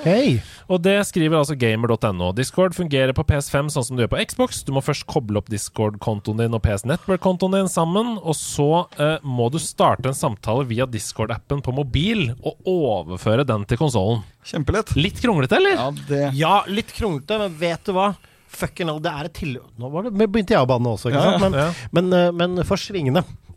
Hei! 0.03 0.41
Og 0.67 0.81
det 0.83 0.97
skriver 1.07 1.39
altså 1.39 1.55
gamer.no. 1.59 2.31
Discord 2.37 2.75
fungerer 2.77 3.15
på 3.17 3.25
PS5 3.29 3.71
sånn 3.73 3.87
som 3.87 3.99
du 3.99 4.03
gjør 4.03 4.11
på 4.17 4.21
Xbox. 4.27 4.63
Du 4.67 4.73
må 4.75 4.83
først 4.85 5.07
koble 5.11 5.39
opp 5.41 5.51
Discord-kontoen 5.53 6.43
din 6.43 6.57
og 6.57 6.63
PS 6.65 6.85
Network-kontoen 6.89 7.55
din 7.55 7.71
sammen, 7.71 8.17
og 8.19 8.35
så 8.39 8.69
eh, 8.99 9.17
må 9.23 9.49
du 9.55 9.61
starte 9.63 10.11
en 10.11 10.19
samtale 10.19 10.67
via 10.69 10.89
Discord-appen 10.91 11.63
på 11.65 11.75
mobil 11.77 12.33
og 12.43 12.69
overføre 12.69 13.47
den 13.49 13.67
til 13.71 13.81
konsollen. 13.81 14.25
Kjempelett. 14.49 14.97
Litt 14.99 15.23
kronglete, 15.23 15.61
eller? 15.61 15.79
Ja, 15.79 15.91
det 16.11 16.23
Ja, 16.39 16.55
litt 16.67 16.91
kronglete, 16.97 17.39
men 17.45 17.59
vet 17.61 17.87
du 17.87 17.95
hva? 17.97 18.13
Fucking 18.49 18.89
all, 18.91 19.03
det 19.05 19.13
er 19.13 19.29
et 19.29 19.37
til... 19.37 19.59
Nå 19.79 19.91
var 19.93 20.09
det, 20.09 20.15
begynte 20.19 20.57
jeg 20.57 20.65
å 20.65 20.69
banne 20.69 20.97
også, 20.97 21.13
ikke 21.13 21.21
Ja, 21.23 21.35
sant? 21.37 21.45
Men, 21.45 21.59
ja. 21.61 21.69
men, 21.93 22.09
men, 22.11 22.57
men 22.59 22.67
for. 22.67 22.81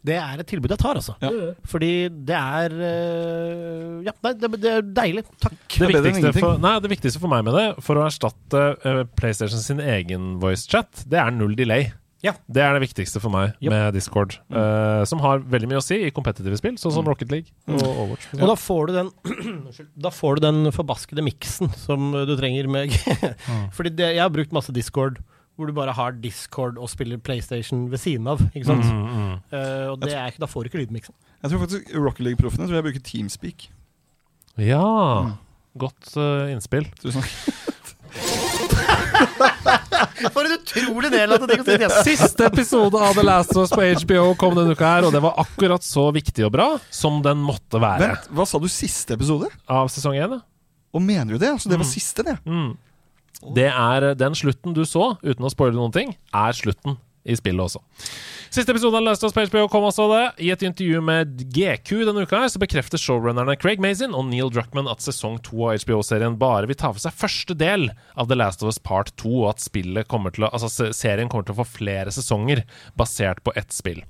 Det 0.03 0.15
er 0.17 0.41
et 0.41 0.47
tilbud 0.49 0.71
jeg 0.73 0.81
tar, 0.81 0.97
altså. 0.97 1.13
Ja. 1.21 1.29
Fordi 1.69 1.91
det 2.09 2.37
er 2.37 2.73
eh, 2.73 4.01
Ja, 4.07 4.13
det, 4.33 4.49
det 4.57 4.71
er 4.71 4.81
deilig. 4.97 5.23
Takk. 5.43 5.57
Det 5.77 5.87
Det 5.91 5.99
er 5.99 6.05
viktigste, 6.09 6.33
for, 6.41 6.57
nei, 6.63 6.75
det 6.81 6.91
viktigste 6.95 7.21
for 7.21 7.31
meg 7.33 7.45
med 7.45 7.57
det, 7.59 7.65
for 7.85 8.01
å 8.01 8.05
erstatte 8.09 8.63
eh, 8.81 9.01
PlayStation 9.19 9.61
sin 9.61 9.81
egen 9.83 10.37
voicechat, 10.41 11.03
det 11.11 11.19
er 11.21 11.33
null 11.35 11.53
delay. 11.59 11.91
Ja. 12.21 12.35
Det 12.53 12.61
er 12.61 12.75
det 12.77 12.83
viktigste 12.83 13.17
for 13.21 13.33
meg 13.33 13.55
Yep. 13.65 13.71
med 13.73 13.95
Discord, 13.97 14.35
eh, 14.53 15.03
som 15.09 15.21
har 15.23 15.39
veldig 15.41 15.69
mye 15.71 15.79
å 15.81 15.85
si 15.85 15.97
i 16.05 16.11
kompetitive 16.13 16.57
spill, 16.59 16.75
sånn 16.77 16.93
som 16.93 17.07
Rocket 17.09 17.31
League 17.33 17.49
og 17.65 17.81
Overwatch. 17.81 18.27
Og 18.37 18.43
da 18.51 18.57
får 18.61 18.91
du 18.91 18.93
den 18.99 19.09
Da 20.05 20.11
får 20.13 20.37
du 20.37 20.45
den 20.45 20.71
forbaskede 20.75 21.25
miksen 21.25 21.71
som 21.81 22.11
du 22.13 22.35
trenger 22.37 22.69
med 22.69 22.93
Fordi 23.77 23.93
det, 23.97 24.11
jeg 24.17 24.21
har 24.21 24.33
brukt 24.33 24.53
masse 24.53 24.73
Discord, 24.75 25.17
hvor 25.61 25.69
du 25.69 25.75
bare 25.77 25.93
har 25.95 26.17
Discord 26.23 26.79
og 26.81 26.89
spiller 26.91 27.21
PlayStation 27.21 27.85
ved 27.91 28.01
siden 28.01 28.27
av. 28.31 28.41
Ikke 28.51 28.67
sant? 28.67 28.87
Mm, 28.87 29.05
mm. 29.05 29.37
Uh, 29.53 29.87
og 29.93 30.01
det 30.01 30.15
er 30.17 30.41
da 30.41 30.49
får 30.49 30.65
du 30.65 30.71
ikke 30.71 30.83
lydmiksen. 30.83 31.15
Jeg 31.41 31.53
tror 31.53 31.63
faktisk 31.63 31.93
Rocket 31.95 32.27
League-proffene 32.27 32.67
tror 32.67 32.79
jeg 32.79 32.87
bruker 32.89 33.05
Teamspeak. 33.05 33.69
Ja. 34.61 34.85
Godt 35.79 36.15
uh, 36.17 36.51
innspill. 36.51 36.89
Tusen 37.01 37.23
takk. 37.23 37.35
For 40.33 40.45
en 40.45 40.51
utrolig 40.53 41.09
del 41.13 41.33
ting 41.47 41.61
å 41.63 41.65
si! 42.03 42.13
Siste 42.13 42.45
episode 42.49 42.99
av 42.99 43.15
The 43.17 43.23
Last 43.25 43.55
of 43.55 43.65
Us 43.65 43.73
på 43.73 43.81
HBO 44.03 44.25
kom 44.39 44.53
denne 44.57 44.75
uka 44.75 44.85
her, 44.97 45.03
og 45.07 45.11
det 45.15 45.21
var 45.23 45.33
akkurat 45.41 45.83
så 45.85 46.03
viktig 46.13 46.43
og 46.47 46.53
bra 46.55 46.67
som 46.93 47.13
den 47.25 47.39
måtte 47.45 47.77
være. 47.81 47.99
Vent, 48.03 48.25
hva 48.35 48.45
sa 48.49 48.55
du 48.61 48.67
siste 48.71 49.11
episode? 49.17 49.47
Av 49.71 49.85
sesong 49.91 50.15
én. 50.19 50.31
Og 50.91 51.01
mener 51.03 51.31
du 51.33 51.37
det? 51.41 51.51
Altså, 51.55 51.67
det 51.71 51.79
var 51.79 51.87
siste, 51.87 52.21
det? 52.27 52.35
Mm. 52.45 52.71
Det 53.55 53.69
er 53.69 54.09
eh, 54.11 54.17
den 54.17 54.37
slutten 54.37 54.75
du 54.77 54.83
så, 54.87 55.15
uten 55.23 55.47
å 55.47 55.53
spoile 55.53 55.77
noen 55.77 55.95
ting, 55.95 56.13
er 56.33 56.57
slutten 56.57 56.99
i 57.21 57.35
spillet 57.37 57.61
også. 57.61 57.81
Siste 58.51 58.73
episode 58.73 58.97
av 58.97 59.05
Last 59.05 59.23
of 59.23 59.31
Us 59.31 59.49
HBO 59.51 59.67
kom 59.71 59.85
også 59.87 60.07
det. 60.11 60.23
I 60.43 60.49
et 60.51 60.63
intervju 60.65 60.99
med 61.05 61.43
GQ 61.55 62.01
denne 62.07 62.25
uka 62.25 62.41
her, 62.41 62.49
så 62.51 62.59
bekrefter 62.59 62.99
showrunnerne 62.99 63.55
Craig 63.61 63.79
Mazin 63.83 64.15
og 64.17 64.25
Neil 64.27 64.49
Druckmann 64.51 64.89
at 64.91 65.03
sesong 65.05 65.37
to 65.45 65.69
av 65.69 65.79
HBO-serien 65.85 66.35
bare 66.41 66.67
vil 66.67 66.79
ta 66.79 66.91
for 66.91 66.99
seg 67.03 67.15
første 67.15 67.55
del 67.55 67.91
av 68.19 68.27
The 68.27 68.39
Last 68.39 68.65
of 68.65 68.73
Us 68.73 68.81
Part 68.81 69.13
2, 69.21 69.31
og 69.43 69.53
at 69.53 69.63
å, 69.63 70.49
altså 70.49 70.89
serien 70.97 71.31
kommer 71.31 71.47
til 71.47 71.55
å 71.55 71.61
få 71.61 71.69
flere 71.77 72.11
sesonger 72.11 72.65
basert 72.99 73.43
på 73.45 73.53
ett 73.55 73.71
spill. 73.75 74.01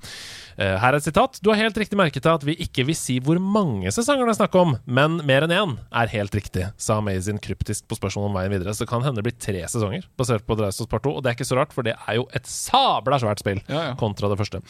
Eh, 0.61 0.75
Her 0.81 0.93
er 0.93 0.99
et 0.99 1.05
sitat. 1.07 1.39
Du 1.41 1.49
har 1.49 1.57
helt 1.57 1.77
riktig 1.79 1.97
merket 1.97 2.21
til 2.25 2.29
at 2.35 2.43
vi 2.45 2.53
ikke 2.61 2.83
vil 2.85 2.97
si 2.97 3.15
hvor 3.23 3.39
mange 3.41 3.89
sesonger 3.93 4.27
det 4.29 4.35
er 4.35 4.39
snakk 4.43 4.55
om, 4.59 4.75
men 4.85 5.17
mer 5.25 5.45
enn 5.47 5.53
én 5.55 5.71
er 6.03 6.11
helt 6.13 6.35
riktig, 6.38 6.67
sa 6.77 6.99
Amazing 7.01 7.39
kryptisk 7.41 7.88
på 7.89 7.97
spørsmål 7.97 8.27
om 8.29 8.35
veien 8.38 8.53
videre. 8.53 8.75
Så 8.77 8.85
det 8.85 8.91
kan 8.91 9.01
hende 9.05 9.21
det 9.21 9.25
blir 9.25 9.38
tre 9.41 9.63
sesonger 9.71 10.05
basert 10.19 10.45
på 10.45 10.57
The 10.59 10.67
Last 10.67 10.81
of 10.83 10.85
Us 10.85 10.91
Part 10.91 11.05
2, 11.07 11.15
og 11.17 11.23
det 11.25 11.31
er 11.31 11.38
ikke 11.39 11.47
så 11.49 11.57
rart, 11.57 11.73
for 11.73 11.88
det 11.88 11.95
er 11.97 12.19
jo 12.19 12.27
et 12.38 12.45
sabla 12.49 13.17
svært 13.21 13.41
spill 13.41 13.61
Ja, 13.71 13.81
ja. 13.89 13.95
kontra 13.99 14.29
det 14.31 14.38
første. 14.41 14.61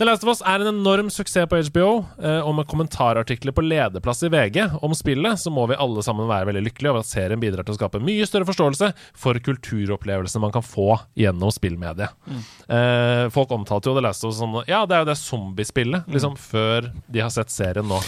The 0.00 0.08
Last 0.08 0.26
of 0.26 0.32
Us 0.34 0.42
er 0.42 0.64
en 0.64 0.72
enorm 0.74 1.10
suksess 1.14 1.46
på 1.52 1.60
HBO, 1.70 1.88
eh, 2.18 2.40
og 2.42 2.56
med 2.58 2.66
kommentarartikler 2.72 3.54
på 3.54 3.64
lederplass 3.66 4.24
i 4.26 4.32
VG 4.32 4.58
om 4.82 4.96
spillet, 4.98 5.38
så 5.38 5.52
må 5.54 5.68
vi 5.70 5.78
alle 5.78 6.02
sammen 6.06 6.26
være 6.30 6.50
veldig 6.50 6.64
lykkelige 6.66 6.90
over 6.94 7.04
at 7.04 7.10
serien 7.12 7.40
bidrar 7.42 7.66
til 7.66 7.76
å 7.76 7.78
skape 7.78 8.02
mye 8.02 8.26
større 8.26 8.48
forståelse 8.48 8.90
for 9.14 9.38
kulturopplevelsene 9.46 10.42
man 10.42 10.54
kan 10.56 10.64
få 10.66 10.96
gjennom 11.18 11.52
spillmediet. 11.54 12.10
Mm. 12.26 13.30
folk 13.32 13.50
omtalte 13.54 13.90
jo 13.90 13.94
The 13.96 14.02
Last 14.02 14.24
of 14.24 14.32
Us 14.34 14.38
som 14.40 14.56
Ja, 14.66 14.82
det 14.88 14.96
er 14.96 15.04
jo 15.04 15.10
det 15.12 15.16
zombiespillet, 15.36 16.08
liksom, 16.12 16.36
før 16.40 16.90
de 17.12 17.20
har 17.22 17.30
sett 17.34 17.52
serien 17.52 17.86
nå. 17.88 18.00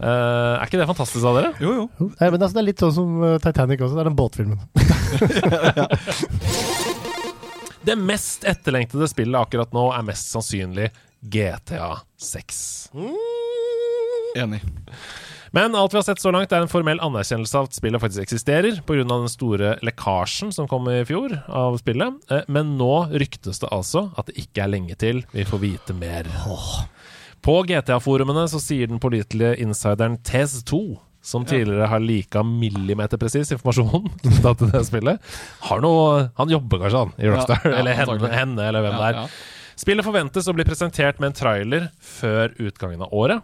Uh, 0.00 0.58
er 0.58 0.64
ikke 0.66 0.80
det 0.80 0.88
fantastisk 0.90 1.24
av 1.30 1.38
dere? 1.38 1.50
Jo, 1.62 1.72
jo. 1.80 1.84
Nei, 2.18 2.28
men 2.28 2.40
altså, 2.40 2.54
det 2.56 2.62
er 2.62 2.68
litt 2.68 2.82
sånn 2.82 2.96
som 2.96 3.08
uh, 3.22 3.36
Titanic 3.42 3.80
også. 3.84 3.96
Det 3.96 4.02
er 4.04 4.10
den 4.10 4.18
båtfilmen. 4.18 4.60
Det 7.84 7.98
mest 8.00 8.46
etterlengtede 8.48 9.04
spillet 9.12 9.36
akkurat 9.36 9.74
nå 9.76 9.90
er 9.92 10.06
mest 10.06 10.30
sannsynlig 10.32 10.86
GTA 11.20 11.90
6. 12.16 12.60
Enig. 14.40 14.62
Men 15.54 15.76
alt 15.78 15.92
vi 15.94 15.98
har 16.00 16.02
sett 16.06 16.18
så 16.18 16.32
langt, 16.34 16.50
er 16.50 16.64
en 16.64 16.70
formell 16.70 16.98
anerkjennelse 17.04 17.54
av 17.60 17.68
at 17.68 17.76
spillet 17.76 18.02
faktisk 18.02 18.24
eksisterer, 18.24 18.80
pga. 18.86 19.04
den 19.06 19.28
store 19.30 19.76
lekkasjen 19.86 20.50
som 20.54 20.66
kom 20.70 20.88
i 20.90 21.04
fjor 21.06 21.36
av 21.46 21.76
spillet. 21.78 22.16
Eh, 22.30 22.42
Men 22.50 22.72
nå 22.78 23.06
ryktes 23.14 23.62
det 23.62 23.70
altså 23.70 24.08
at 24.18 24.26
det 24.26 24.34
ikke 24.42 24.64
er 24.64 24.72
lenge 24.74 24.96
til 24.98 25.22
vi 25.30 25.44
får 25.46 25.62
vite 25.62 25.94
mer. 25.94 26.26
På 27.44 27.60
GTA-forumene 27.68 28.48
så 28.50 28.58
sier 28.62 28.90
den 28.90 28.98
pålitelige 29.02 29.60
insideren 29.62 30.18
Tez2 30.26 30.80
som 31.24 31.44
tidligere 31.48 31.86
har 31.88 32.02
lika 32.04 32.42
millimeterpresis 32.44 33.54
informasjon 33.54 34.10
knyttet 34.24 34.58
til 34.60 34.72
det 34.74 34.82
spillet. 34.90 35.30
Har 35.70 35.80
noe 35.80 36.30
Han 36.36 36.50
jobber 36.52 36.82
kanskje, 36.82 36.98
han, 37.04 37.14
i 37.16 37.30
Rockstar. 37.30 37.62
Ja, 37.64 37.70
ja, 37.70 37.78
eller 37.80 37.96
henne, 38.00 38.32
henne, 38.34 38.66
eller 38.68 38.84
hvem 38.84 38.98
Ja, 38.98 39.00
det 39.00 39.06
er. 39.06 39.20
ja. 39.22 39.74
Spillet 39.84 40.06
forventes 40.06 40.46
å 40.50 40.54
bli 40.54 40.66
presentert 40.66 41.22
med 41.22 41.30
en 41.32 41.38
trailer 41.38 41.86
før 42.02 42.52
utgangen 42.62 43.06
av 43.06 43.14
året. 43.14 43.40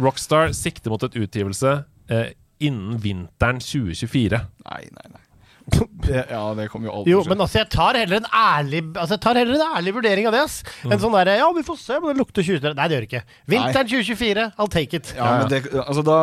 Rockstar 0.00 0.52
sikter 0.56 0.90
mot 0.94 1.02
et 1.02 1.16
utgivelse 1.18 1.84
eh, 2.10 2.28
innen 2.60 2.98
vinteren 3.02 3.58
2024. 3.62 4.44
Nei, 4.68 4.84
nei, 4.92 5.08
nei. 5.12 5.24
Det, 5.68 6.22
ja, 6.32 6.54
det 6.56 6.64
kommer 6.72 6.88
jo 6.88 6.92
aldri 6.96 7.10
Jo, 7.12 7.18
til 7.18 7.20
å 7.20 7.24
skje. 7.26 7.30
men 7.34 7.42
altså, 7.44 7.58
jeg 7.60 7.68
tar 7.74 7.96
heller 8.00 8.16
en 8.22 8.28
ærlig 8.32 8.78
Altså, 8.96 9.18
jeg 9.18 9.20
tar 9.26 9.36
heller 9.36 9.58
en 9.58 9.74
ærlig 9.76 9.92
vurdering 9.98 10.28
av 10.30 10.32
det, 10.32 10.40
ass. 10.46 10.54
En 10.88 10.96
sånn 11.02 11.12
derre 11.12 11.34
Ja, 11.36 11.48
vi 11.52 11.64
får 11.66 11.76
se, 11.82 11.98
men 12.00 12.08
det 12.14 12.22
lukter 12.22 12.46
20 12.46 12.72
Nei, 12.78 12.86
det 12.88 12.96
gjør 12.96 13.04
det 13.04 13.08
ikke. 13.10 13.20
Vinteren 13.52 13.90
2024, 13.90 14.46
I'll 14.56 14.72
take 14.72 14.96
it. 14.96 15.10
Ja, 15.18 15.28
men 15.42 15.52
det, 15.52 15.60
altså 15.82 16.04
Da 16.08 16.16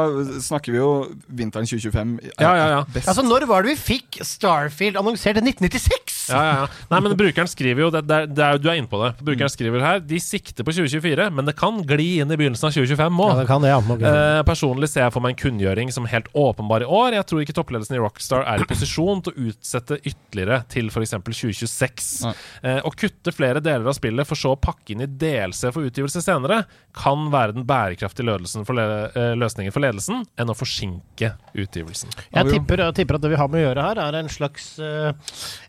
snakker 0.47 0.73
vi 0.73 0.81
jo 0.81 0.89
vinteren 1.29 1.69
2025. 1.69 2.15
er- 2.25 2.41
Ja, 2.41 2.55
ja, 2.57 2.65
ja. 2.73 2.81
Best. 2.95 3.11
Altså, 3.13 3.21
når 3.29 3.45
var 3.53 3.61
det 3.61 3.75
vi 3.75 3.83
fikk 3.93 4.17
Starfield 4.25 4.97
annonsert? 4.97 5.37
i 5.37 5.45
1996? 5.45 6.24
Ja, 6.31 6.41
ja, 6.45 6.53
ja. 6.61 6.67
Nei, 6.91 7.01
men 7.05 7.15
brukeren 7.19 7.49
skriver 7.49 7.85
jo 7.85 7.89
det, 7.93 8.03
det, 8.09 8.19
det 8.35 8.49
Du 8.63 8.69
er 8.71 8.79
inne 8.79 8.89
på 8.91 8.99
det. 9.01 9.11
Brukeren 9.25 9.51
skriver 9.51 9.83
her 9.83 10.01
De 10.03 10.19
sikter 10.23 10.65
på 10.67 10.73
2024, 10.75 11.29
men 11.35 11.49
det 11.49 11.55
kan 11.59 11.81
gli 11.87 12.07
inn 12.23 12.31
i 12.31 12.39
begynnelsen 12.39 12.69
av 12.69 12.75
2025 12.75 13.21
òg. 13.25 13.31
Ja, 13.33 13.37
det 13.41 13.47
kan 13.49 13.65
det, 13.65 13.71
ja. 13.73 13.79
Ok. 13.95 14.05
Eh, 14.09 14.41
personlig 14.47 14.91
ser 14.91 15.05
jeg 15.05 15.15
for 15.15 15.25
meg 15.25 15.35
en 15.35 15.41
kunngjøring 15.43 15.93
som 15.95 16.07
helt 16.09 16.29
åpenbar 16.33 16.85
i 16.85 16.89
år. 16.89 17.17
Jeg 17.19 17.29
tror 17.29 17.43
ikke 17.45 17.57
toppledelsen 17.57 17.97
i 17.97 18.01
Rockstar 18.03 18.45
er 18.45 18.63
i 18.63 18.69
posisjon 18.69 19.23
til 19.25 19.35
å 19.35 19.49
utsette 19.51 19.99
ytterligere 20.01 20.61
til 20.71 20.91
f.eks. 20.91 21.15
2026. 21.25 22.11
Nei. 22.25 22.35
Eh, 22.65 22.81
å 22.85 22.93
kutte 22.95 23.33
flere 23.35 23.61
deler 23.63 23.87
av 23.89 23.97
spillet 23.97 24.27
for 24.27 24.39
så 24.39 24.55
å 24.55 24.59
pakke 24.59 24.95
inn 24.95 25.03
i 25.05 25.09
DLC 25.09 25.69
for 25.73 25.85
utgivelse 25.85 26.23
senere, 26.23 26.63
kan 26.95 27.29
være 27.33 27.57
den 27.57 27.67
bærekraftige 27.67 28.63
for 28.65 28.79
eh, 28.79 29.33
løsningen 29.35 29.73
for 29.73 29.83
ledelsen 29.83 30.23
enn 30.39 30.51
å 30.51 30.55
forsinke 30.57 31.33
utgivelsen. 31.53 32.13
Jeg 32.33 32.51
tipper, 32.51 32.83
jeg 32.87 32.97
tipper 33.01 33.17
at 33.19 33.25
det 33.25 33.33
vi 33.33 33.39
har 33.39 33.51
med 33.51 33.61
å 33.61 33.65
gjøre 33.69 33.85
her, 33.89 34.01
er 34.07 34.19
en 34.19 34.31
slags 34.31 34.75
eh, 34.79 35.11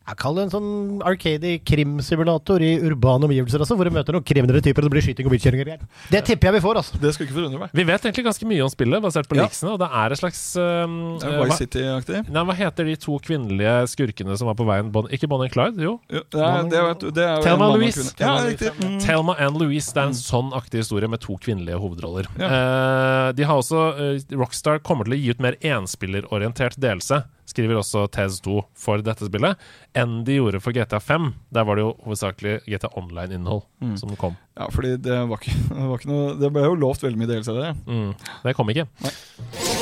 Jeg 0.06 0.18
kaller 0.22 0.45
det 0.45 0.45
en 0.46 0.52
sånn 0.52 0.70
arcade 1.06 1.56
krimsimulator 1.66 2.62
i 2.64 2.72
urbane 2.86 3.26
omgivelser, 3.28 3.62
altså, 3.62 3.76
hvor 3.78 3.88
du 3.88 3.94
møter 3.94 4.16
noen 4.16 4.26
kriminelle 4.26 4.62
typer, 4.64 4.84
og 4.84 4.88
det 4.88 4.94
blir 4.96 5.04
skyting 5.06 5.28
og 5.28 5.34
bilkjøringer. 5.34 5.84
Det 6.12 6.22
tipper 6.28 6.50
jeg 6.50 6.56
vi 6.56 6.62
får, 6.64 6.80
altså. 6.80 7.00
Det 7.02 7.12
skulle 7.14 7.28
ikke 7.28 7.38
forundre 7.40 7.60
meg. 7.64 7.74
Vi 7.76 7.86
vet 7.88 8.06
egentlig 8.08 8.24
ganske 8.28 8.48
mye 8.50 8.64
om 8.64 8.72
spillet, 8.72 9.02
basert 9.04 9.28
på 9.30 9.36
Ja. 9.38 9.44
leaksene, 9.46 9.74
og 9.74 9.80
det 9.82 9.88
er 9.92 10.14
et 10.16 10.20
slags 10.22 10.42
um, 10.56 10.96
er 11.20 11.28
eh, 11.28 11.44
Vice 11.44 11.58
City-aktig. 11.62 12.22
nei, 12.32 12.44
hva 12.48 12.56
heter 12.56 12.88
de 12.88 12.96
to 12.96 13.18
kvinnelige 13.26 13.74
skurkene 13.92 14.36
som 14.40 14.50
var 14.50 14.56
på 14.58 14.66
veien? 14.68 14.90
Bon, 14.94 15.08
ikke 15.12 15.28
Bonnie 15.28 15.50
and 15.50 15.54
Clyde, 15.54 15.82
jo. 15.82 15.96
Jo, 16.10 16.22
det 16.32 16.42
er, 16.42 16.70
det 16.70 16.80
er, 16.80 16.94
det 17.20 17.24
er 17.26 17.42
Thelma 17.44 17.68
and 17.68 17.76
og 17.76 17.80
Louise. 17.82 18.06
Ja, 18.20 18.34
riktig. 18.46 18.72
Mm. 18.80 18.98
Thelma 19.04 19.36
and 19.38 19.60
Louise. 19.60 19.92
Det 19.92 20.02
er 20.02 20.10
en 20.12 20.18
sånn 20.18 20.52
aktig 20.56 20.82
historie 20.84 21.08
med 21.10 21.20
to 21.24 21.36
kvinnelige 21.42 21.78
hovedroller. 21.82 22.28
Ja. 22.40 22.48
Uh, 22.50 23.32
de 23.36 23.46
har 23.48 23.58
også 23.60 23.84
uh, 23.98 24.36
Rockstar 24.38 24.78
kommer 24.86 25.08
til 25.08 25.16
å 25.16 25.20
gi 25.20 25.34
ut 25.34 25.42
mer 25.42 25.56
enspillerorientert 25.60 26.78
delelse, 26.80 27.24
skriver 27.46 27.78
også 27.78 28.04
Tez2 28.10 28.56
for 28.76 29.02
dette 29.06 29.28
spillet, 29.28 29.56
enn 29.96 30.18
de 30.26 30.36
gjorde 30.40 30.60
for 30.64 30.74
GTA 30.76 30.98
5. 31.02 31.30
Der 31.54 31.64
var 31.68 31.78
det 31.78 31.86
jo 31.86 31.94
hovedsakelig 32.06 32.58
GTA 32.66 32.92
Online-innhold 32.98 33.64
Mm. 33.76 33.92
som 34.00 34.08
kom. 34.16 34.36
Ja, 34.56 34.70
fordi 34.72 34.94
det 35.04 35.16
var 35.28 35.36
ikke, 35.36 35.52
det 35.68 35.84
var 35.90 35.98
ikke 36.00 36.08
noe 36.08 36.34
Det 36.40 36.48
ble 36.54 36.62
jo 36.64 36.78
lovt 36.80 37.02
veldig 37.04 37.18
mye 37.20 37.28
delelse 37.28 37.52
av 37.52 37.58
det. 37.60 37.72
Mm. 37.86 38.14
Det 38.46 38.56
kom 38.56 38.72
ikke. 38.72 38.86
Nei. 39.04 39.75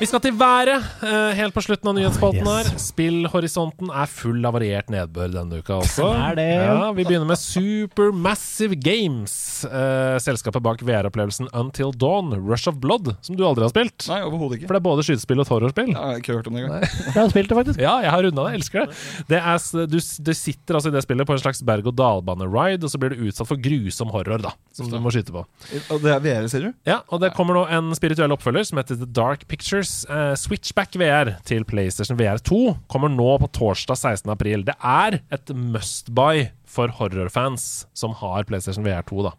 Vi 0.00 0.06
skal 0.08 0.20
til 0.24 0.32
været, 0.32 0.80
eh, 1.04 1.34
helt 1.36 1.52
på 1.52 1.60
slutten 1.60 1.90
av 1.90 1.92
nyhetsspalten 1.92 2.46
her. 2.48 2.68
Spillhorisonten 2.80 3.90
er 3.92 4.06
full 4.08 4.46
av 4.48 4.54
variert 4.56 4.88
nedbør 4.88 5.28
denne 5.34 5.58
uka 5.60 5.74
også. 5.82 6.06
Ja, 6.40 6.86
vi 6.96 7.04
begynner 7.04 7.28
med 7.28 7.36
Supermassive 7.36 8.78
Games. 8.80 9.34
Eh, 9.68 10.16
selskapet 10.24 10.64
bak 10.64 10.80
VR-opplevelsen 10.88 11.50
Until 11.52 11.92
Dawn, 11.92 12.32
Rush 12.48 12.64
of 12.70 12.78
Blood, 12.80 13.10
som 13.20 13.36
du 13.36 13.44
aldri 13.44 13.66
har 13.66 13.74
spilt. 13.74 14.06
Nei, 14.08 14.22
overhodet 14.24 14.62
ikke. 14.62 14.70
For 14.70 14.78
det 14.78 14.80
er 14.80 14.86
både 14.88 15.04
skytespill 15.04 15.42
og 15.44 15.50
horrorspill. 15.52 15.92
horrorspill. 15.92 15.92
Jeg 15.92 16.00
har 16.00 16.22
ikke 16.24 16.38
hørt 16.38 16.48
om 16.48 16.56
det 16.56 16.64
engang. 16.64 16.88
Jeg 17.04 17.18
har 17.20 17.28
spilt 17.34 17.52
det, 17.52 17.58
faktisk. 17.60 17.84
Ja, 17.84 17.94
jeg 18.06 18.14
har 18.16 18.24
runda 18.24 18.46
det. 18.48 18.54
Elsker 18.62 18.86
det. 18.86 18.96
det 19.34 19.42
er, 19.52 19.86
du, 19.92 19.98
du 20.00 20.32
sitter 20.40 20.80
altså 20.80 20.88
i 20.88 20.96
det 20.96 21.04
spillet 21.04 21.28
på 21.28 21.36
en 21.36 21.44
slags 21.44 21.60
berg-og-dal-bane-ride, 21.68 22.88
og 22.88 22.94
så 22.94 23.02
blir 23.04 23.12
du 23.12 23.28
utsatt 23.28 23.52
for 23.52 23.60
grusom 23.60 24.16
horror, 24.16 24.40
da, 24.48 24.54
som 24.72 24.88
du 24.88 24.96
må 24.96 25.12
skyte 25.12 25.36
på. 25.36 25.44
Og 25.92 26.00
det 26.00 26.16
er 26.16 26.24
VR, 26.24 26.48
sier 26.48 26.70
du? 26.70 26.72
Ja, 26.88 27.02
og 27.12 27.20
det 27.20 27.34
kommer 27.36 27.60
nå 27.60 27.66
en 27.68 27.92
spirituell 28.00 28.32
oppfølger 28.32 28.64
som 28.72 28.80
heter 28.80 28.96
The 29.04 29.12
Dark 29.20 29.44
Pictures. 29.50 29.89
Eh, 30.10 30.34
Switchback 30.38 30.96
VR 31.00 31.34
til 31.48 31.64
PlayStation 31.68 32.18
VR 32.18 32.40
2 32.42 32.60
kommer 32.90 33.12
nå 33.12 33.28
på 33.42 33.48
torsdag 33.56 33.98
16. 33.98 34.30
april. 34.32 34.64
Det 34.66 34.76
er 34.78 35.20
et 35.34 35.52
must-buy 35.54 36.48
for 36.70 36.92
horrorfans 37.00 37.66
som 37.96 38.14
har 38.20 38.46
PlayStation 38.48 38.86
VR 38.86 39.04
2. 39.08 39.24
da. 39.26 39.34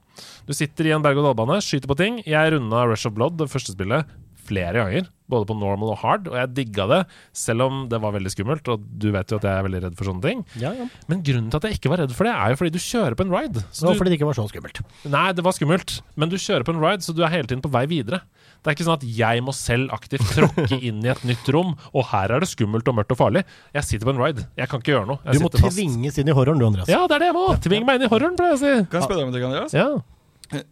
Du 0.48 0.53
sitter 0.56 0.90
i 0.90 0.95
en 0.95 1.03
berg-og-dal-bane, 1.03 1.61
skyter 1.64 1.90
på 1.91 1.98
ting. 1.99 2.19
Jeg 2.28 2.53
runda 2.53 2.84
Rush 2.90 3.07
of 3.07 3.15
Blood, 3.18 3.40
det 3.40 3.49
første 3.52 3.76
spillet, 3.76 4.10
flere 4.52 4.76
ganger. 4.84 5.10
Både 5.32 5.48
på 5.48 5.56
normal 5.56 5.94
og 5.94 5.99
hard, 6.02 6.26
og 6.28 6.36
jeg 6.36 6.49
digga 6.57 6.86
det, 6.91 6.98
selv 7.40 7.64
om 7.64 7.76
det 7.88 8.02
var 8.03 8.11
veldig 8.11 8.32
skummelt. 8.34 8.68
Og 8.73 8.84
du 8.99 9.07
vet 9.15 9.32
jo 9.32 9.38
at 9.40 9.45
jeg 9.48 9.61
er 9.61 9.64
veldig 9.64 9.80
redd 9.86 9.95
for 9.95 10.10
sånne 10.11 10.26
ting. 10.26 10.41
Ja, 10.60 10.73
ja. 10.76 10.90
Men 11.07 11.22
grunnen 11.23 11.48
til 11.53 11.61
at 11.61 11.68
jeg 11.69 11.80
ikke 11.80 11.94
var 11.94 12.03
redd 12.03 12.11
for 12.18 12.28
det, 12.28 12.34
er 12.36 12.52
jo 12.52 12.60
fordi 12.60 12.73
du 12.76 12.82
kjører 12.84 13.15
på 13.15 13.23
en 13.23 13.32
ride. 13.32 13.64
Så 13.72 13.88
Nå, 13.88 13.94
du, 13.95 14.02
fordi 14.02 14.11
det 14.11 14.19
ikke 14.19 14.28
var 14.28 14.40
så 14.41 14.48
skummelt. 14.52 14.82
Nei, 15.07 15.26
det 15.38 15.45
var 15.48 15.56
skummelt, 15.56 15.95
men 16.19 16.34
du 16.34 16.36
kjører 16.36 16.68
på 16.68 16.76
en 16.76 16.84
ride, 16.84 17.07
så 17.07 17.15
du 17.15 17.23
er 17.23 17.32
hele 17.32 17.48
tiden 17.48 17.64
på 17.64 17.72
vei 17.72 17.86
videre. 17.91 18.19
Det 18.61 18.69
er 18.69 18.76
ikke 18.76 18.86
sånn 18.86 18.99
at 18.99 19.07
jeg 19.07 19.41
må 19.48 19.56
selv 19.57 19.95
aktivt 19.95 20.28
tråkke 20.36 20.78
inn 20.84 20.99
i 21.02 21.10
et 21.15 21.23
nytt 21.26 21.48
rom, 21.56 21.73
og 21.95 22.10
her 22.11 22.36
er 22.36 22.44
det 22.44 22.52
skummelt 22.52 22.91
og 22.91 22.99
mørkt 22.99 23.15
og 23.15 23.22
farlig. 23.23 23.45
Jeg 23.73 23.88
sitter 23.88 24.11
på 24.11 24.14
en 24.18 24.22
ride. 24.22 24.45
Jeg 24.60 24.69
kan 24.69 24.84
ikke 24.84 24.98
gjøre 24.98 25.10
noe. 25.15 25.23
Jeg 25.26 25.40
Du 25.40 25.48
må 25.48 25.53
tvinges 25.56 26.19
inn 26.22 26.30
i 26.30 26.36
horroren, 26.36 26.60
du, 26.60 26.68
Andreas. 26.68 26.91
Ja, 26.91 27.06
det 27.07 27.18
er 27.18 27.23
det 27.23 27.32
jeg 27.32 27.40
må! 27.40 27.48
Tving 27.64 27.88
meg 27.88 28.02
inn 28.02 28.10
i 28.10 28.11
horroren, 28.11 28.36
pleier 28.38 28.53
jeg 28.53 28.60
å 28.60 28.61
si. 28.61 28.73
Kan 28.91 28.99
jeg 28.99 29.07
spørre 29.07 29.22
deg 29.23 29.30
om 29.30 29.34
det, 29.34 29.45
Andreas? 29.48 29.78
Ja. 29.80 29.88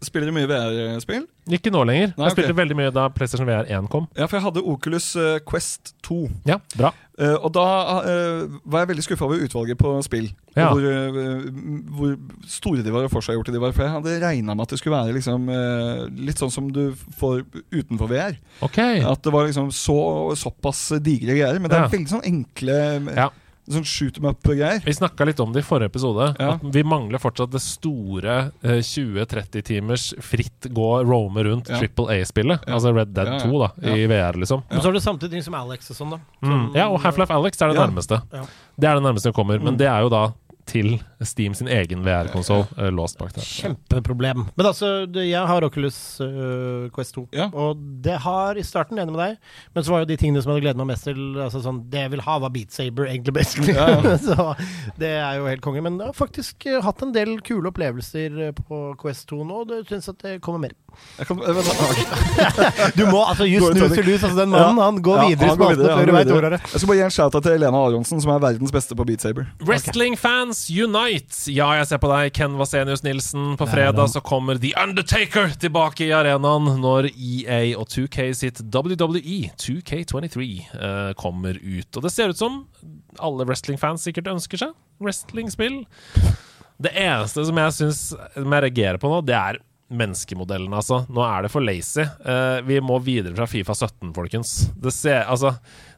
Spiller 0.04 0.30
du 0.30 0.36
mye 0.36 0.48
VR-spill? 0.50 1.26
Ikke 1.56 1.72
nå 1.74 1.82
lenger. 1.88 2.12
Nei, 2.14 2.28
Jeg 2.28 2.36
spilte 2.36 2.52
okay. 2.52 2.60
veldig 2.60 2.78
mye 2.78 2.92
da 2.94 3.08
PlayStation 3.14 3.48
VR 3.48 3.70
1 3.72 3.88
kom. 3.92 4.08
Ja, 4.18 4.28
for 4.28 4.38
jeg 4.38 4.46
hadde 4.46 4.64
Oculus 4.70 5.08
eh, 5.18 5.40
Quest 5.48 5.94
2. 6.06 6.18
Ja, 6.50 6.60
bra. 6.76 6.92
Uh, 7.20 7.36
og 7.44 7.50
da 7.52 7.66
uh, 8.06 8.60
var 8.64 8.86
jeg 8.86 8.92
veldig 8.94 9.04
skuffa 9.04 9.26
over 9.28 9.42
utvalget 9.44 9.80
på 9.80 9.92
spill. 10.06 10.30
Ja. 10.56 10.70
Hvor, 10.72 10.86
uh, 10.86 11.50
hvor 11.98 12.14
store 12.48 12.86
de 12.86 12.94
var, 12.96 13.08
og 13.08 13.12
forseggjorte 13.12 13.56
de 13.56 13.64
var. 13.64 13.74
For 13.76 13.88
jeg 13.88 13.96
hadde 13.98 14.16
regna 14.24 14.56
med 14.56 14.68
at 14.68 14.76
det 14.76 14.80
skulle 14.80 14.96
være 14.96 15.18
liksom, 15.18 15.52
litt 16.30 16.40
sånn 16.40 16.54
som 16.54 16.72
du 16.76 16.86
får 17.20 17.44
utenfor 17.74 18.12
VR. 18.12 18.40
Ok. 18.66 18.80
At 18.80 19.26
det 19.26 19.36
var 19.36 19.50
liksom 19.50 19.74
så, 19.76 20.00
såpass 20.40 20.86
digre 21.04 21.36
greier. 21.36 21.60
Men 21.60 21.72
det 21.72 21.80
er 21.80 21.88
Ja. 21.88 21.94
veldig 21.96 22.16
sånn 22.16 22.28
enkle 22.30 22.82
Ja. 23.16 23.30
Sånn 23.70 23.86
shoot 23.86 24.16
them 24.16 24.26
up-greier. 24.32 24.82
Vi 24.84 24.94
snakka 24.98 25.26
litt 25.30 25.40
om 25.40 25.52
det 25.54 25.62
i 25.62 25.68
forrige 25.68 25.92
episode. 25.92 26.36
Ja. 26.40 26.56
At 26.56 26.64
vi 26.74 26.82
mangler 26.84 27.22
fortsatt 27.22 27.52
det 27.54 27.62
store 27.62 28.52
eh, 28.64 28.80
20-30 28.82 29.62
timers 29.68 30.08
fritt 30.26 30.68
gå 30.74 30.88
roame 31.06 31.44
rundt 31.46 31.70
Ja. 31.70 31.78
Triple 31.78 32.10
A-spillet. 32.18 32.66
Ja. 32.66 32.74
Altså 32.80 32.94
Red 32.96 33.14
Dead 33.14 33.28
Ja, 33.28 33.34
ja. 33.34 33.46
2 33.46 33.60
da, 33.62 33.70
i 33.94 34.08
VR, 34.10 34.34
liksom. 34.42 34.64
Men 34.70 34.82
så 34.82 34.90
er 34.90 34.94
det 34.98 35.04
samtidig 35.06 35.32
ting 35.38 35.44
som 35.46 35.54
Alex 35.54 35.92
og 35.92 35.98
sånn, 36.02 36.10
da. 36.18 36.20
Mm. 36.42 36.76
Ja, 36.76 36.88
og 36.90 37.00
Half-Life 37.04 37.30
Alex 37.32 37.62
er 37.62 37.68
det 37.70 37.78
Ja. 37.78 37.86
nærmeste. 37.88 38.22
Ja. 38.34 38.44
Det 38.80 38.90
er 38.90 38.96
det 38.96 39.04
nærmeste 39.04 39.30
som 39.30 39.34
kommer. 39.34 39.60
Men 39.62 39.76
Mm. 39.76 39.78
det 39.78 39.88
er 39.88 40.02
jo 40.02 40.10
da 40.10 40.34
til 40.70 40.94
Steam 41.26 41.56
sin 41.58 41.68
egen 41.74 42.04
VR-konsoll 42.06 42.68
låst 42.96 43.18
bak 43.20 43.34
der. 43.36 43.44
Kjempeproblem. 43.46 44.46
Men 44.56 44.70
altså, 44.70 44.92
jeg 45.18 45.42
har 45.50 45.66
Oculus 45.66 45.98
uh, 46.24 46.88
Quest 46.96 47.16
2, 47.18 47.26
Ja. 47.36 47.50
og 47.54 47.82
det 48.06 48.20
har 48.24 48.58
i 48.60 48.64
starten, 48.66 49.00
enig 49.02 49.14
med 49.16 49.22
deg, 49.24 49.52
men 49.76 49.86
så 49.86 49.94
var 49.96 50.04
jo 50.06 50.10
de 50.12 50.18
tingene 50.22 50.42
som 50.44 50.52
jeg 50.52 50.60
hadde 50.60 50.66
gledet 50.68 50.82
meg 50.82 50.92
mest 50.94 51.08
til, 51.10 51.20
altså 51.42 51.62
sånn, 51.66 51.82
det 51.92 52.06
jeg 52.06 52.14
vil 52.16 52.24
ha 52.26 52.38
var 52.46 52.54
Beat 52.56 52.76
Saber, 52.76 53.10
egentlig 53.10 53.36
best. 53.40 53.60
så 54.30 54.50
det 55.02 55.12
er 55.20 55.40
jo 55.42 55.50
helt 55.50 55.64
konge. 55.66 55.84
Men 55.86 56.00
jeg 56.00 56.12
har 56.12 56.18
faktisk 56.18 56.70
øh, 56.70 56.80
hatt 56.86 57.04
en 57.06 57.14
del 57.16 57.36
kule 57.46 57.70
opplevelser 57.74 58.40
på 58.64 58.82
Quest 59.02 59.28
2 59.34 59.44
nå, 59.50 59.64
og 59.66 59.72
det 59.74 59.84
syns 59.90 60.10
at 60.14 60.22
det 60.26 60.38
kommer 60.46 60.70
mer. 60.70 60.78
Jeg 61.20 61.28
kan, 61.30 61.40
jeg, 61.46 61.56
vent, 61.56 61.68
ok. 61.86 62.00
Du 63.00 63.04
må, 63.10 63.22
altså, 63.24 63.48
just 63.50 63.78
you 63.78 64.04
lose, 64.04 64.24
altså 64.26 64.36
den 64.40 64.50
mannen, 64.54 64.78
Ja. 64.80 64.86
han 64.90 65.02
går 65.06 65.18
Ja, 65.22 65.28
videre 65.34 65.50
han 65.50 65.58
går 65.62 65.74
videre, 65.76 65.92
han 65.94 66.00
før 66.00 66.06
du 66.06 66.12
går 66.12 66.18
veit 66.20 66.32
ordet. 66.38 66.60
Jeg 66.74 66.82
skal 66.82 66.92
bare 66.92 66.98
gi 67.00 67.04
en 67.08 67.16
shout-out 67.18 67.44
til 67.48 67.56
Elena 67.58 67.82
Aronsen, 67.90 68.22
som 68.24 68.34
er 68.36 68.42
verdens 68.44 68.74
beste 68.76 68.98
på 69.00 69.06
Beat 69.10 69.26
Saber. 69.26 69.48
Wrestling-fans 69.68 70.64
unite! 70.70 71.40
Ja, 71.54 71.70
jeg 71.80 71.88
ser 71.92 72.02
på 72.04 72.12
deg, 72.14 72.34
Ken 72.38 72.58
Vasenius 72.60 73.04
Nilsen. 73.06 73.54
På 73.60 73.68
fredag 73.70 74.10
så 74.14 74.22
kommer 74.26 74.60
The 74.62 74.74
Undertaker 74.84 75.54
tilbake 75.60 76.08
i 76.08 76.12
arenaen 76.16 76.70
når 76.82 77.10
EA 77.16 77.62
og 77.80 77.88
2K 77.92 78.30
sitt 78.38 78.62
WWE 78.66 79.52
2K23 79.60 80.50
uh, 80.74 81.14
kommer 81.20 81.58
ut. 81.62 81.90
Og 81.98 82.06
det 82.06 82.12
ser 82.14 82.34
ut 82.34 82.40
som 82.40 82.62
alle 83.20 83.46
wrestling-fans 83.50 84.06
sikkert 84.08 84.30
ønsker 84.32 84.62
seg. 84.62 84.76
Wrestling-spill. 85.04 85.82
Det 86.80 86.94
eneste 86.96 87.44
som 87.48 87.58
jeg 87.60 87.76
syns 87.76 88.02
jeg 88.38 88.46
reagerer 88.48 89.00
på 89.02 89.10
nå, 89.12 89.20
det 89.28 89.36
er 89.36 89.60
menneskemodellen, 89.90 90.74
altså. 90.74 91.02
Nå 91.10 91.24
er 91.26 91.46
det 91.46 91.52
for 91.54 91.66
lazy. 91.66 92.04
Uh, 92.26 92.60
vi 92.68 92.80
må 92.84 93.00
videre 93.06 93.36
fra 93.38 93.48
Fifa 93.50 93.74
17, 93.76 94.12
folkens. 94.16 94.56
Det 94.78 94.94
ser, 94.94 95.24
altså, 95.26 95.56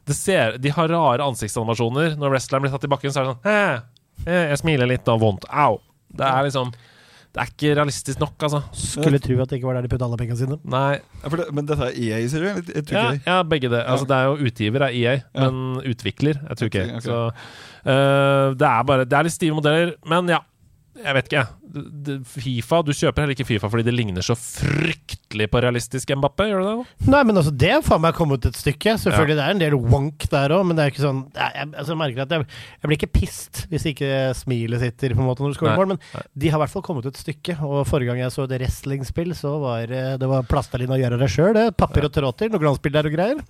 det 0.08 0.16
ser, 0.18 0.56
de 0.62 0.72
har 0.72 0.88
rare 0.92 1.26
ansiktsanimasjoner. 1.26 2.16
Når 2.20 2.32
wrestleren 2.36 2.64
blir 2.64 2.72
tatt 2.74 2.88
i 2.88 2.92
bakken, 2.92 3.12
så 3.14 3.22
er 3.22 3.28
det 3.28 3.34
sånn 3.34 3.44
«Hæ? 3.48 4.32
Jeg 4.32 4.58
smiler 4.60 4.86
litt 4.86 5.04
da. 5.08 5.16
vondt. 5.18 5.44
Au. 5.50 5.80
Det 6.12 6.26
er 6.28 6.44
liksom 6.46 6.68
Det 7.32 7.40
er 7.40 7.48
ikke 7.48 7.70
realistisk 7.78 8.20
nok, 8.20 8.34
altså. 8.44 8.58
Skulle 8.76 9.16
tro 9.24 9.38
at 9.40 9.48
det 9.48 9.56
ikke 9.58 9.68
var 9.70 9.78
der 9.78 9.86
de 9.86 9.90
putta 9.94 10.04
alle 10.04 10.18
pengene 10.20 10.36
sine. 10.36 10.58
Nei. 10.68 10.98
Ja, 11.22 11.30
for 11.32 11.40
det, 11.40 11.46
men 11.56 11.64
dette 11.70 11.86
er 11.88 11.96
EA, 11.96 12.18
sier 12.28 12.44
du? 12.44 12.48
Jeg, 12.50 12.82
jeg 12.84 12.92
Ja, 12.92 13.04
ja 13.24 13.36
begge 13.48 13.70
det. 13.72 13.80
Altså, 13.88 14.04
det 14.10 14.18
er 14.18 14.28
jo 14.28 14.50
utgiver 14.50 14.84
er 14.84 14.92
EA, 14.98 15.14
Ja. 15.32 15.48
men 15.48 15.80
utvikler 15.94 16.36
er 16.44 16.60
2K. 16.60 16.68
Okay, 16.68 16.90
okay. 16.98 17.06
Så 17.06 17.16
uh, 17.88 18.52
det 18.52 18.68
er 18.68 18.84
bare 18.90 19.06
Det 19.08 19.16
er 19.16 19.24
litt 19.26 19.36
stive 19.38 19.56
modeller, 19.56 19.94
men 20.12 20.28
ja. 20.34 20.42
Jeg 20.92 21.14
vet 21.16 21.28
ikke. 21.30 21.42
Fifa, 22.28 22.82
Du 22.84 22.90
kjøper 22.92 23.22
heller 23.24 23.32
ikke 23.32 23.46
Fifa 23.48 23.68
fordi 23.72 23.86
det 23.86 23.94
ligner 23.96 24.24
så 24.24 24.34
fryktelig 24.36 25.46
på 25.48 25.62
realistisk 25.64 26.10
Mbappé, 26.12 26.50
gjør 26.50 26.60
du 26.60 26.66
det? 26.68 27.06
Nei, 27.08 27.22
men 27.24 27.40
altså, 27.40 27.52
det 27.62 27.70
er 27.72 27.84
faen 27.86 28.02
meg 28.04 28.16
kommet 28.18 28.44
et 28.48 28.58
stykke. 28.60 28.98
Selvfølgelig, 29.00 29.38
det 29.38 29.46
er 29.46 29.54
en 29.56 29.62
del 29.62 29.76
wonk 29.80 30.26
der 30.32 30.52
òg, 30.52 30.66
men 30.68 30.76
det 30.76 30.84
er 30.84 30.92
ikke 30.92 31.04
sånn 31.06 31.22
Jeg, 31.32 31.68
altså, 31.70 31.94
jeg 31.94 32.00
merker 32.02 32.26
at 32.26 32.34
jeg, 32.36 32.48
jeg 32.82 32.90
blir 32.90 32.98
ikke 33.00 33.12
pissed 33.16 33.62
hvis 33.72 33.86
ikke 33.88 34.10
smilet 34.36 34.84
sitter 34.84 35.16
på 35.16 35.24
en 35.24 35.30
måte 35.30 35.44
når 35.46 35.56
du 35.56 35.64
Nei, 35.64 35.76
mål, 35.80 35.94
men 35.94 36.02
nei. 36.12 36.24
de 36.44 36.52
har 36.52 36.60
i 36.60 36.64
hvert 36.66 36.74
fall 36.74 36.84
kommet 36.84 37.08
et 37.08 37.20
stykke. 37.20 37.56
Og 37.64 37.86
forrige 37.88 38.12
gang 38.12 38.20
jeg 38.26 38.34
så 38.34 38.44
et 38.44 38.56
wrestlingspill, 38.58 39.32
så 39.38 39.54
var 39.62 39.88
eh, 39.88 40.12
det 40.20 40.28
var 40.28 40.44
plastelina 40.50 40.98
å 40.98 41.00
gjøre 41.00 41.20
det 41.22 41.30
sjøl, 41.32 41.54
det. 41.56 41.70
Papir 41.78 42.08
og 42.08 42.12
tråd 42.12 42.42
til, 42.42 42.52
noe 42.52 42.76
der 42.92 43.08
og 43.08 43.16
greier. 43.16 43.40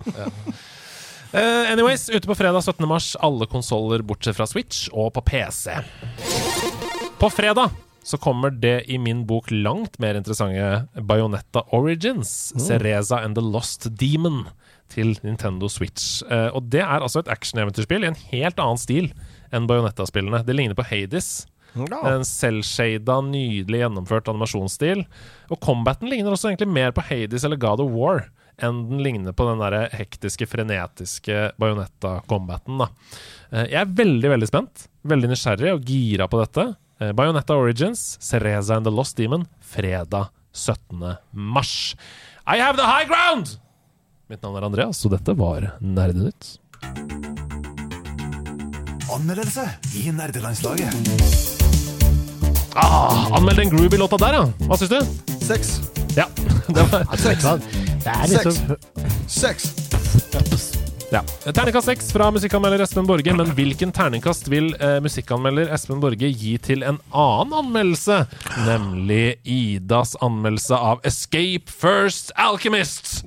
Eh, 1.33 1.71
anyways, 1.71 2.09
ute 2.13 2.29
på 2.29 2.35
fredag 2.37 2.61
17. 2.61 2.85
mars, 2.85 3.15
alle 3.19 3.47
konsoller 3.49 4.03
bortsett 4.05 4.37
fra 4.37 4.45
Switch 4.45 4.85
og 4.93 5.15
på 5.15 5.23
PC. 5.25 5.73
På 7.23 7.29
fredag 7.29 7.69
så 8.03 8.17
kommer 8.17 8.49
det 8.51 8.91
i 8.91 8.97
min 8.97 9.21
bok 9.25 9.51
langt 9.51 9.99
mer 9.99 10.15
interessante 10.19 10.87
Bayonetta 11.01 11.61
Origins, 11.71 12.53
Cereza 12.67 13.21
and 13.23 13.37
the 13.37 13.41
Lost 13.41 13.87
Demon, 13.95 14.41
til 14.91 15.13
Nintendo 15.23 15.69
Switch. 15.71 16.19
Eh, 16.27 16.49
og 16.51 16.67
det 16.67 16.81
er 16.83 16.99
altså 16.99 17.23
et 17.23 17.31
actioneventyrspill 17.31 18.03
i 18.03 18.09
en 18.11 18.19
helt 18.33 18.59
annen 18.59 18.81
stil 18.81 19.07
enn 19.55 19.69
Bayonetta-spillene. 19.71 20.43
Det 20.43 20.57
ligner 20.57 20.75
på 20.75 20.83
Hades. 20.89 21.47
En 21.79 22.27
selvshada, 22.27 23.21
nydelig 23.23 23.85
gjennomført 23.85 24.27
animasjonsstil. 24.27 25.05
Og 25.47 25.63
combaten 25.63 26.11
ligner 26.11 26.35
også 26.35 26.51
egentlig 26.51 26.73
mer 26.75 26.91
på 26.91 27.07
Hades 27.07 27.47
eller 27.47 27.63
God 27.63 27.87
of 27.87 27.95
War 27.95 28.25
enn 28.59 28.83
den 28.91 28.99
ligner 29.01 29.31
på 29.31 29.47
den 29.47 29.63
der 29.63 29.87
hektiske, 29.95 30.45
frenetiske 30.51 31.53
Bajonetta-combaten. 31.55 32.83
Eh, 32.83 33.69
Jeg 33.71 33.79
er 33.87 33.97
veldig, 34.03 34.35
veldig 34.35 34.51
spent. 34.51 34.89
Veldig 35.07 35.31
nysgjerrig 35.31 35.77
og 35.79 35.87
gira 35.87 36.27
på 36.27 36.43
dette. 36.43 36.73
Eh, 37.03 37.11
Bayonetta 37.11 37.55
Origins, 37.55 38.17
Cereza 38.21 38.75
and 38.75 38.85
the 38.85 38.91
Lost 38.91 39.17
Demon, 39.17 39.47
fredag 39.61 40.29
17. 40.51 41.15
mars. 41.31 41.95
I 42.47 42.57
have 42.61 42.77
the 42.77 42.83
high 42.83 43.05
ground! 43.07 43.57
Mitt 44.29 44.41
navn 44.41 44.55
er 44.55 44.67
Andreas, 44.69 45.01
og 45.05 45.11
dette 45.11 45.35
var 45.35 45.73
Nerdenytt. 45.81 46.59
Anmeldelse 49.11 49.67
i 49.99 50.11
nerdelandslaget. 50.15 50.95
Ah, 52.75 53.27
anmeld 53.35 53.59
den 53.59 53.69
groovy 53.69 53.99
låta 53.99 54.17
der, 54.17 54.39
ja. 54.39 54.45
Hva 54.69 54.79
syns 54.79 54.95
du? 54.95 55.35
Seks. 55.43 55.75
Ja. 56.15 56.29
Det 56.73 56.87
var, 56.91 57.03
Det 57.11 58.13
er 58.13 58.27
liksom 58.31 58.77
Seks. 59.27 59.82
Ja. 61.13 61.51
Terningkast 61.51 61.85
seks 61.85 62.11
fra 62.13 62.29
musikkanmelder 62.33 62.81
Espen 62.85 63.07
Borge. 63.07 63.33
Men 63.37 63.51
hvilken 63.57 63.91
terningkast 63.93 64.47
vil 64.51 64.71
eh, 64.79 64.97
musikkanmelder 65.03 65.69
Espen 65.75 66.01
Borge 66.01 66.29
gi 66.29 66.55
til 66.57 66.85
en 66.87 66.97
annen 67.11 67.53
anmeldelse? 67.59 68.23
Nemlig 68.65 69.37
Idas 69.43 70.15
anmeldelse 70.21 70.77
av 70.77 71.03
Escape 71.05 71.69
First 71.69 72.33
Alchemist. 72.35 73.23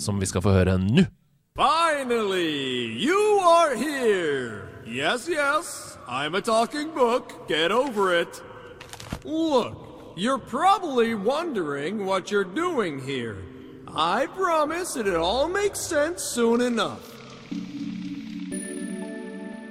Som 0.00 0.20
vi 0.20 0.26
skal 0.30 0.42
få 0.42 0.54
høre 0.54 0.78
nå. 0.80 1.06
Finally, 1.54 2.96
you 2.98 3.38
are 3.44 3.76
here. 3.76 4.68
Yes, 4.86 5.28
yes, 5.28 5.98
I'm 6.08 6.34
a 6.34 6.40
talking 6.40 6.90
book. 6.94 7.46
Get 7.48 7.70
over 7.70 8.14
it. 8.14 8.42
Look, 9.24 10.14
you're 10.16 10.38
probably 10.38 11.14
wondering 11.14 12.06
what 12.06 12.30
you're 12.30 12.44
doing 12.44 12.98
here. 12.98 13.36
I 13.94 14.26
promise 14.26 14.96
it'll 14.96 15.22
all 15.22 15.48
make 15.48 15.76
sense 15.76 16.22
soon 16.22 16.60
enough. 16.60 17.19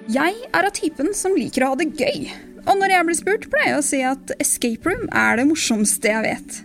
Jeg 0.10 0.40
er 0.58 0.66
av 0.66 0.72
typen 0.74 1.12
som 1.14 1.36
liker 1.38 1.62
å 1.62 1.68
ha 1.70 1.76
det 1.78 1.92
gøy. 2.00 2.24
Og 2.64 2.80
når 2.80 2.94
jeg 2.96 3.06
blir 3.06 3.18
spurt, 3.20 3.44
pleier 3.52 3.76
jeg 3.76 3.78
å 3.78 3.86
si 3.86 4.00
at 4.02 4.32
escape 4.42 4.90
room 4.90 5.04
er 5.14 5.38
det 5.38 5.46
morsomste 5.46 6.10
jeg 6.10 6.24
vet. 6.26 6.56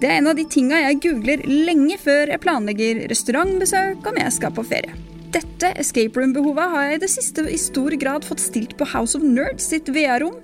Det 0.00 0.08
er 0.08 0.22
en 0.22 0.30
av 0.30 0.38
de 0.38 0.46
tinga 0.48 0.78
jeg 0.80 1.02
googler 1.04 1.44
lenge 1.46 1.98
før 2.00 2.32
jeg 2.32 2.40
planlegger 2.40 3.02
restaurantbesøk 3.12 4.08
om 4.08 4.20
jeg 4.22 4.36
skal 4.38 4.54
på 4.56 4.64
ferie. 4.70 4.96
Dette 5.36 5.74
escape 5.82 6.16
room-behovet 6.16 6.72
har 6.72 6.86
jeg 6.86 6.96
i 6.96 7.02
det 7.04 7.12
siste 7.12 7.44
i 7.44 7.60
stor 7.60 7.92
grad 8.00 8.24
fått 8.24 8.40
stilt 8.40 8.72
på 8.80 8.88
House 8.88 9.20
of 9.20 9.26
Nerds 9.26 9.68
sitt 9.68 9.92
VR-rom. 9.92 10.40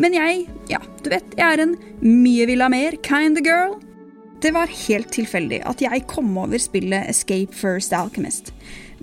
Men 0.00 0.16
jeg, 0.16 0.46
ja, 0.72 0.80
du 1.04 1.12
vet, 1.12 1.28
jeg 1.36 1.44
er 1.44 1.66
en 1.66 1.76
mye 2.00 2.48
vil 2.48 2.64
ha 2.64 2.72
mer 2.72 2.96
kind 3.04 3.36
of 3.36 3.44
girl. 3.44 3.76
Det 4.40 4.56
var 4.56 4.72
helt 4.88 5.12
tilfeldig 5.12 5.60
at 5.68 5.84
jeg 5.84 6.08
kom 6.08 6.32
over 6.40 6.60
spillet 6.60 7.12
Escape 7.12 7.52
First 7.52 7.92
Alchemist. 7.96 8.54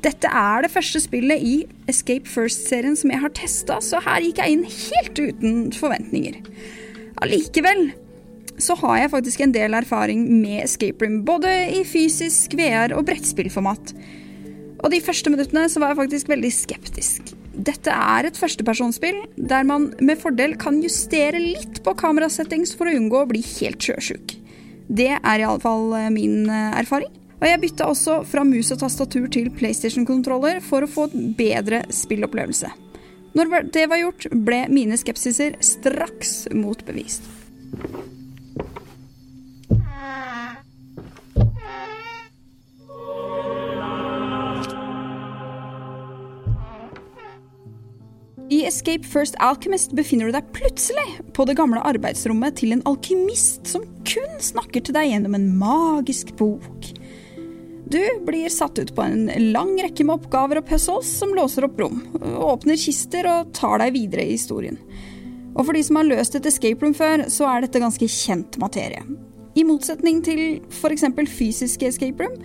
Dette 0.03 0.27
er 0.27 0.65
det 0.65 0.71
første 0.73 0.99
spillet 0.99 1.43
i 1.47 1.53
Escape 1.88 2.27
First-serien 2.27 2.97
som 2.99 3.11
jeg 3.13 3.21
har 3.23 3.31
testa, 3.38 3.77
så 3.80 4.01
her 4.03 4.23
gikk 4.25 4.41
jeg 4.41 4.55
inn 4.57 4.65
helt 4.67 5.21
uten 5.21 5.61
forventninger. 5.77 6.41
Allikevel 7.23 7.85
så 8.61 8.75
har 8.81 8.97
jeg 8.99 9.13
faktisk 9.13 9.43
en 9.45 9.53
del 9.55 9.73
erfaring 9.77 10.25
med 10.41 10.59
escape 10.65 11.05
room, 11.05 11.21
både 11.25 11.49
i 11.80 11.85
fysisk 11.88 12.53
VR 12.59 12.93
og 12.97 13.07
brettspillformat. 13.07 13.95
Og 14.84 14.91
de 14.91 14.99
første 15.01 15.31
minuttene 15.31 15.69
så 15.71 15.80
var 15.80 15.93
jeg 15.93 16.01
faktisk 16.03 16.30
veldig 16.30 16.51
skeptisk. 16.51 17.34
Dette 17.53 17.93
er 17.93 18.27
et 18.27 18.38
førstepersonsspill 18.38 19.23
der 19.38 19.65
man 19.67 19.91
med 20.03 20.19
fordel 20.19 20.57
kan 20.59 20.81
justere 20.84 21.39
litt 21.39 21.80
på 21.85 21.95
kamerasettings 21.97 22.75
for 22.75 22.89
å 22.89 22.95
unngå 22.99 23.23
å 23.23 23.30
bli 23.30 23.43
helt 23.55 23.80
sjøsjuk. 23.88 24.35
Det 24.91 25.13
er 25.15 25.45
iallfall 25.45 25.93
min 26.11 26.49
eh, 26.51 26.80
erfaring. 26.81 27.13
Og 27.44 27.49
jeg 27.49 27.60
bytta 27.60 27.90
også 27.91 28.22
fra 28.24 28.45
mus 28.48 28.70
og 28.72 28.80
tastatur 28.80 29.26
til 29.28 29.49
PlayStation-kontroller 29.52 30.61
for 30.64 30.86
å 30.86 30.88
få 30.88 31.10
et 31.10 31.18
bedre 31.36 31.82
spillopplevelse. 31.91 32.70
Når 33.36 33.68
det 33.76 33.84
var 33.91 33.99
gjort, 33.99 34.30
ble 34.48 34.61
mine 34.72 34.95
skepsiser 34.95 35.57
straks 35.60 36.45
motbevist. 36.56 37.28
I 48.53 48.64
Escape 48.70 49.03
First 49.03 49.36
Alchemist 49.44 49.91
befinner 49.98 50.32
du 50.32 50.38
deg 50.38 50.48
plutselig 50.56 51.20
på 51.36 51.44
det 51.49 51.57
gamle 51.60 51.84
arbeidsrommet 51.84 52.56
til 52.61 52.72
en 52.78 52.88
alkymist 52.88 53.68
som 53.68 53.84
kun 54.07 54.40
snakker 54.40 54.86
til 54.86 54.95
deg 54.95 55.11
gjennom 55.11 55.36
en 55.36 55.52
magisk 55.60 56.38
bok. 56.40 56.94
Du 57.94 58.26
blir 58.26 58.49
satt 58.49 58.80
ut 58.80 58.95
på 58.95 59.03
en 59.06 59.28
lang 59.53 59.76
rekke 59.78 60.02
med 60.02 60.15
oppgaver 60.15 60.57
og 60.57 60.65
puzzles 60.65 61.11
som 61.20 61.36
låser 61.38 61.68
opp 61.68 61.78
rom, 61.78 61.99
åpner 62.41 62.80
kister 62.80 63.28
og 63.30 63.52
tar 63.53 63.84
deg 63.84 63.94
videre 63.94 64.24
i 64.26 64.32
historien. 64.34 64.80
Og 65.53 65.68
for 65.68 65.78
de 65.78 65.84
som 65.86 65.99
har 65.99 66.07
løst 66.07 66.34
et 66.34 66.48
escape 66.49 66.82
room 66.82 66.95
før, 66.98 67.28
så 67.30 67.45
er 67.52 67.61
dette 67.61 67.82
ganske 67.84 68.07
kjent 68.10 68.57
materie. 68.57 69.03
I 69.53 69.65
motsetning 69.70 70.24
til 70.26 70.41
f.eks. 70.74 71.06
fysiske 71.36 71.91
escape 71.91 72.26
room, 72.26 72.40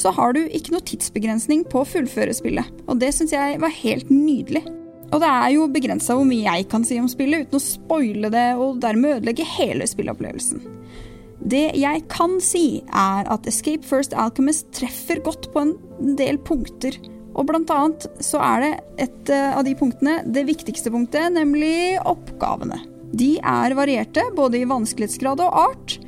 så 0.00 0.14
har 0.16 0.32
du 0.32 0.46
ikke 0.46 0.72
noe 0.72 0.88
tidsbegrensning 0.88 1.66
på 1.68 1.82
å 1.82 1.88
fullføre 1.88 2.32
spillet, 2.36 2.72
og 2.88 2.96
det 3.02 3.12
syns 3.12 3.36
jeg 3.36 3.60
var 3.60 3.76
helt 3.82 4.08
nydelig. 4.08 4.64
Og 5.12 5.20
det 5.20 5.28
er 5.28 5.50
jo 5.58 5.68
begrensa 5.76 6.16
hvor 6.16 6.24
mye 6.24 6.48
jeg 6.48 6.70
kan 6.72 6.88
si 6.88 6.96
om 7.02 7.12
spillet 7.12 7.44
uten 7.44 7.60
å 7.60 7.66
spoile 7.66 8.32
det 8.32 8.48
og 8.56 8.80
dermed 8.80 9.18
ødelegge 9.18 9.44
hele 9.58 9.84
spilleopplevelsen. 9.92 10.64
Det 11.44 11.66
jeg 11.76 12.04
kan 12.12 12.38
si, 12.42 12.80
er 12.88 13.28
at 13.28 13.46
Escape 13.48 13.84
First 13.86 14.16
Alchemist 14.16 14.70
treffer 14.76 15.20
godt 15.24 15.50
på 15.52 15.66
en 15.66 15.76
del 16.18 16.40
punkter. 16.40 16.96
Og 17.36 17.44
blant 17.50 17.70
annet 17.72 18.06
så 18.24 18.40
er 18.40 18.64
det 18.64 18.72
et 19.04 19.32
eh, 19.32 19.52
av 19.52 19.66
de 19.66 19.74
punktene 19.76 20.22
det 20.32 20.46
viktigste 20.48 20.92
punktet, 20.92 21.28
nemlig 21.34 21.98
oppgavene. 22.08 22.80
De 23.16 23.36
er 23.38 23.76
varierte, 23.76 24.24
både 24.36 24.62
i 24.62 24.68
vanskelighetsgrad 24.68 25.44
og 25.44 25.60
art. 25.66 25.98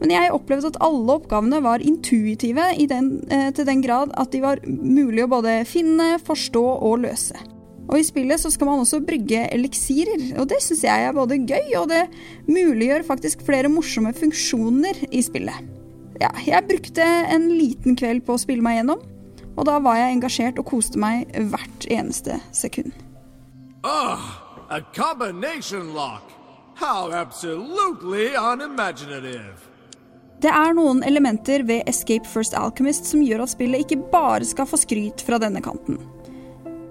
Men 0.00 0.12
jeg 0.12 0.32
opplevde 0.34 0.70
at 0.70 0.80
alle 0.84 1.18
oppgavene 1.18 1.60
var 1.64 1.84
intuitive 1.84 2.68
den, 2.88 3.10
eh, 3.32 3.50
til 3.56 3.66
den 3.66 3.82
grad 3.84 4.14
at 4.14 4.30
de 4.32 4.44
var 4.44 4.62
mulig 4.66 5.24
å 5.24 5.32
både 5.32 5.58
finne, 5.68 6.16
forstå 6.22 6.64
og 6.86 7.02
løse. 7.08 7.55
Og 7.86 8.00
i 8.00 8.06
spillet 8.06 8.40
så 8.42 8.50
skal 8.50 8.68
man 8.68 8.82
også 8.82 9.00
brygge 9.06 9.44
eliksirer, 9.54 10.32
og 10.40 10.48
det 10.50 10.58
syns 10.64 10.82
jeg 10.86 11.06
er 11.06 11.14
både 11.14 11.38
gøy, 11.46 11.74
og 11.78 11.88
det 11.92 12.06
muliggjør 12.48 13.06
faktisk 13.06 13.44
flere 13.46 13.70
morsomme 13.70 14.12
funksjoner 14.16 15.04
i 15.10 15.22
spillet. 15.22 15.74
Ja, 16.20 16.32
jeg 16.46 16.66
brukte 16.66 17.04
en 17.04 17.50
liten 17.52 17.96
kveld 17.98 18.24
på 18.26 18.34
å 18.34 18.40
spille 18.40 18.64
meg 18.64 18.80
gjennom, 18.80 19.02
og 19.56 19.68
da 19.68 19.76
var 19.84 20.00
jeg 20.00 20.16
engasjert 20.16 20.58
og 20.60 20.68
koste 20.72 21.00
meg 21.00 21.30
hvert 21.52 21.86
eneste 21.92 22.40
sekund. 22.56 22.96
Oh, 23.86 24.18
a 24.68 24.80
combination 24.96 25.94
lock. 25.94 26.32
How 26.76 27.12
absolutely 27.12 28.34
unimaginative. 28.36 29.76
Det 30.42 30.50
er 30.52 30.74
noen 30.76 31.00
elementer 31.08 31.62
ved 31.64 31.86
Escape 31.88 32.28
First 32.28 32.52
Alchemist 32.52 33.08
som 33.08 33.22
gjør 33.24 33.46
at 33.46 33.54
spillet 33.54 33.86
ikke 33.86 34.02
bare 34.12 34.44
skal 34.44 34.68
få 34.68 34.76
skryt 34.82 35.24
fra 35.24 35.38
denne 35.40 35.62
kanten. 35.64 35.96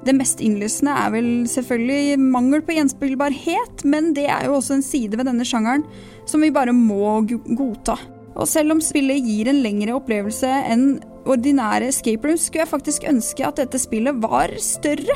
Det 0.06 0.14
mest 0.14 0.41
innlysende 0.44 0.94
er 1.02 1.14
vel 1.15 1.30
selvfølgelig 1.49 2.19
mangel 2.22 2.61
på 2.65 2.76
gjenspillbarhet, 2.76 3.86
men 3.90 4.11
det 4.14 4.27
er 4.30 4.45
jo 4.45 4.60
også 4.60 4.77
en 4.77 4.86
side 4.86 5.18
ved 5.18 5.26
denne 5.26 5.45
sjangeren 5.48 5.86
som 6.30 6.45
vi 6.45 6.53
bare 6.53 6.76
må 6.77 7.23
godta. 7.26 7.98
Og 8.36 8.49
selv 8.52 8.76
om 8.76 8.84
spillet 8.84 9.26
gir 9.26 9.49
en 9.49 9.64
lengre 9.64 9.95
opplevelse 9.98 10.49
enn 10.69 10.99
ordinære 11.26 11.90
escape 11.90 12.27
rooms, 12.27 12.45
skulle 12.45 12.65
jeg 12.65 12.73
faktisk 12.73 13.07
ønske 13.10 13.48
at 13.48 13.61
dette 13.61 13.82
spillet 13.82 14.19
var 14.22 14.53
større. 14.61 15.15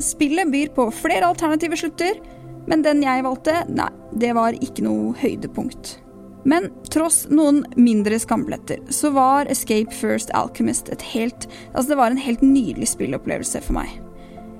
Spillet 0.00 0.52
byr 0.52 0.70
på 0.76 0.86
flere 0.94 1.26
alternative 1.26 1.78
slutter, 1.80 2.20
men 2.70 2.84
den 2.86 3.02
jeg 3.02 3.24
valgte, 3.26 3.56
nei, 3.72 3.88
det 4.14 4.30
var 4.36 4.54
ikke 4.62 4.84
noe 4.86 5.16
høydepunkt. 5.18 5.96
Men 6.48 6.70
tross 6.92 7.24
noen 7.32 7.64
mindre 7.76 8.16
skampletter, 8.20 8.80
så 8.94 9.10
var 9.12 9.50
Escape 9.52 9.92
First 9.92 10.30
Alchemist 10.36 10.88
et 10.92 11.02
helt 11.12 11.48
Altså, 11.74 11.90
det 11.90 11.98
var 12.00 12.14
en 12.14 12.22
helt 12.22 12.44
nydelig 12.44 12.92
spillopplevelse 12.94 13.60
for 13.66 13.76
meg. 13.76 13.98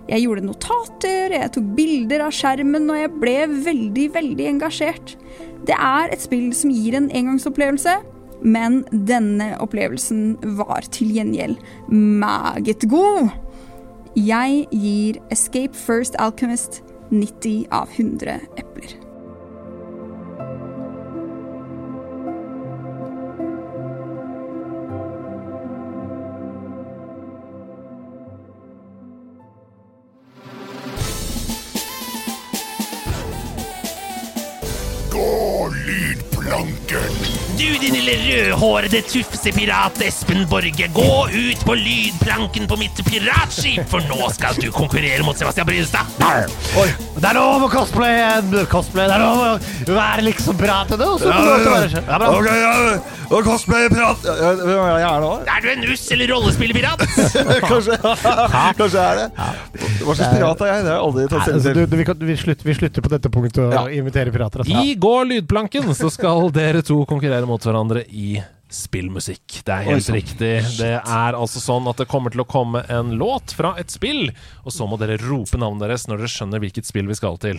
Jeg 0.08 0.24
gjorde 0.24 0.46
notater, 0.46 1.34
jeg 1.36 1.52
tok 1.54 1.66
bilder 1.76 2.24
av 2.26 2.34
skjermen, 2.34 2.88
og 2.90 2.98
jeg 2.98 3.12
ble 3.20 3.36
veldig, 3.66 4.06
veldig 4.16 4.46
engasjert. 4.54 5.14
Det 5.68 5.76
er 5.76 6.10
et 6.10 6.22
spill 6.22 6.48
som 6.56 6.72
gir 6.72 6.96
en 6.98 7.10
engangsopplevelse, 7.14 7.98
men 8.40 8.80
denne 8.90 9.52
opplevelsen 9.60 10.38
var 10.56 10.88
til 10.94 11.12
gjengjeld 11.18 11.60
meget 11.92 12.88
god. 12.90 13.34
Jeg 14.16 14.64
gir 14.72 15.20
Escape 15.30 15.76
First 15.76 16.16
Alchemist 16.18 16.80
90 17.12 17.68
av 17.70 17.92
100 17.98 18.40
epler. 18.58 18.99
Lydplanken! 36.90 37.29
Du 37.60 37.66
din 37.80 37.92
lille 37.92 38.14
rødhårede 38.24 39.02
tufsepirat 39.04 39.98
Espen 40.06 40.46
Borge, 40.48 40.86
gå 40.94 41.26
ut 41.28 41.64
på 41.66 41.74
lydplanken 41.76 42.64
på 42.70 42.78
mitt 42.80 43.02
piratskip, 43.04 43.82
for 43.90 44.00
nå 44.08 44.30
skal 44.32 44.56
du 44.56 44.70
konkurrere 44.72 45.20
mot 45.26 45.36
Sebastian 45.36 45.68
Brynstad. 45.68 46.08
Oi, 46.80 46.86
det 47.18 47.28
er 47.28 47.36
lov 47.36 47.66
å 47.66 47.68
cosplaye! 47.68 48.64
cosplay. 48.70 49.10
Det 49.10 49.18
er 49.18 49.24
lov 49.26 49.44
å 49.44 49.98
være 49.98 50.24
liksom 50.30 50.56
bra 50.56 50.78
til 50.88 51.02
det. 51.02 51.08
Og 51.12 51.20
så 51.20 51.28
får 51.28 51.36
du 51.36 51.50
lov 51.50 51.58
til 51.60 51.68
å 51.68 51.74
være 51.74 51.90
ja, 52.00 52.20
bra. 52.22 52.30
Ok, 52.38 52.48
ja, 52.62 53.18
og 53.30 53.44
cosplay-prat. 53.46 54.24
Ja, 54.26 54.36
ja, 54.40 54.54
Hvem 54.58 54.80
er 54.80 54.96
jeg 55.02 55.10
er 55.10 55.20
nå? 55.26 55.30
Er 55.44 55.60
du 55.62 55.68
en 55.74 55.84
nuss 55.84 56.06
eller 56.16 56.32
rollespillpirat? 56.32 57.04
Kanskje, 57.70 57.98
kanskje 58.00 58.96
jeg 58.96 59.04
er 59.04 59.20
det. 59.20 59.28
Hva 60.00 60.16
slags 60.16 60.32
pirat 60.32 60.64
er 60.64 60.72
jeg? 60.72 60.80
Det 60.86 60.90
har 60.90 60.96
jeg 60.96 61.04
aldri 61.04 61.26
tatt 61.28 61.44
stilling 61.44 61.62
til. 61.66 61.76
du, 61.76 61.82
du, 61.84 61.96
vi, 62.00 62.08
kan, 62.08 62.24
vi, 62.32 62.36
slutter, 62.40 62.70
vi 62.70 62.78
slutter 62.80 63.04
på 63.04 63.12
dette 63.12 63.30
punktet 63.36 63.62
å 63.62 63.68
Ja. 63.70 63.84
invitere 64.00 64.32
pirater. 64.34 64.64
Altså. 64.64 64.82
I 64.82 64.96
går 64.98 65.28
lydplanken 65.34 65.92
så 65.94 66.10
skal 66.10 66.48
dere 66.56 66.82
to 66.86 67.02
konkurrere 67.10 67.46
mot 67.50 67.66
hverandre 67.66 68.06
i 68.08 68.40
spillmusikk. 68.70 69.60
Det 69.66 69.74
er 69.74 69.86
helt 69.88 70.08
Oi, 70.10 70.16
riktig. 70.20 70.50
Det 70.78 70.92
er 70.98 71.36
altså 71.36 71.62
sånn 71.62 71.88
at 71.90 71.98
det 72.00 72.06
kommer 72.10 72.32
til 72.32 72.44
å 72.44 72.48
komme 72.48 72.84
en 72.92 73.16
låt 73.18 73.54
fra 73.56 73.74
et 73.82 73.90
spill, 73.92 74.30
og 74.64 74.74
så 74.74 74.86
må 74.86 74.98
dere 75.00 75.18
rope 75.24 75.58
navnet 75.58 75.88
deres 75.88 76.06
når 76.08 76.22
dere 76.22 76.30
skjønner 76.30 76.62
hvilket 76.62 76.88
spill 76.88 77.10
vi 77.10 77.18
skal 77.18 77.40
til. 77.42 77.58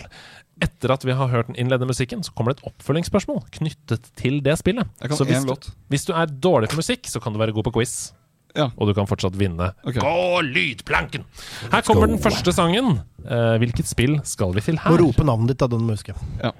Etter 0.62 0.94
at 0.94 1.04
vi 1.04 1.16
har 1.16 1.30
hørt 1.32 1.50
den 1.50 1.58
innledende 1.60 1.92
musikken, 1.92 2.24
så 2.24 2.32
kommer 2.36 2.52
det 2.52 2.62
et 2.62 2.72
oppfølgingsspørsmål 2.72 3.44
knyttet 3.58 4.08
til 4.18 4.40
det 4.44 4.56
spillet. 4.60 4.88
Så 5.12 5.28
hvis, 5.28 5.44
én 5.44 5.70
hvis 5.92 6.08
du 6.08 6.16
er 6.16 6.32
dårlig 6.32 6.72
på 6.72 6.80
musikk, 6.80 7.08
så 7.12 7.20
kan 7.22 7.34
du 7.36 7.40
være 7.42 7.56
god 7.56 7.68
på 7.68 7.76
quiz. 7.80 8.12
Ja. 8.56 8.68
Og 8.76 8.90
du 8.90 8.92
kan 8.96 9.08
fortsatt 9.08 9.36
vinne. 9.40 9.70
Okay. 9.80 10.00
Gå 10.02 10.42
lydplanken! 10.44 11.24
Her 11.72 11.84
kommer 11.86 12.10
den 12.10 12.20
første 12.20 12.52
sangen. 12.52 12.98
Eh, 13.24 13.56
hvilket 13.62 13.88
spill 13.88 14.18
skal 14.28 14.52
vi 14.56 14.64
til 14.64 14.76
Må 14.76 14.90
her? 14.90 15.04
rope 15.06 15.24
navnet 15.24 15.54
ditt, 15.54 15.64
da, 15.64 15.72
den 15.72 15.88
må 15.88 15.96
huske. 15.96 16.16
Ja. 16.42 16.52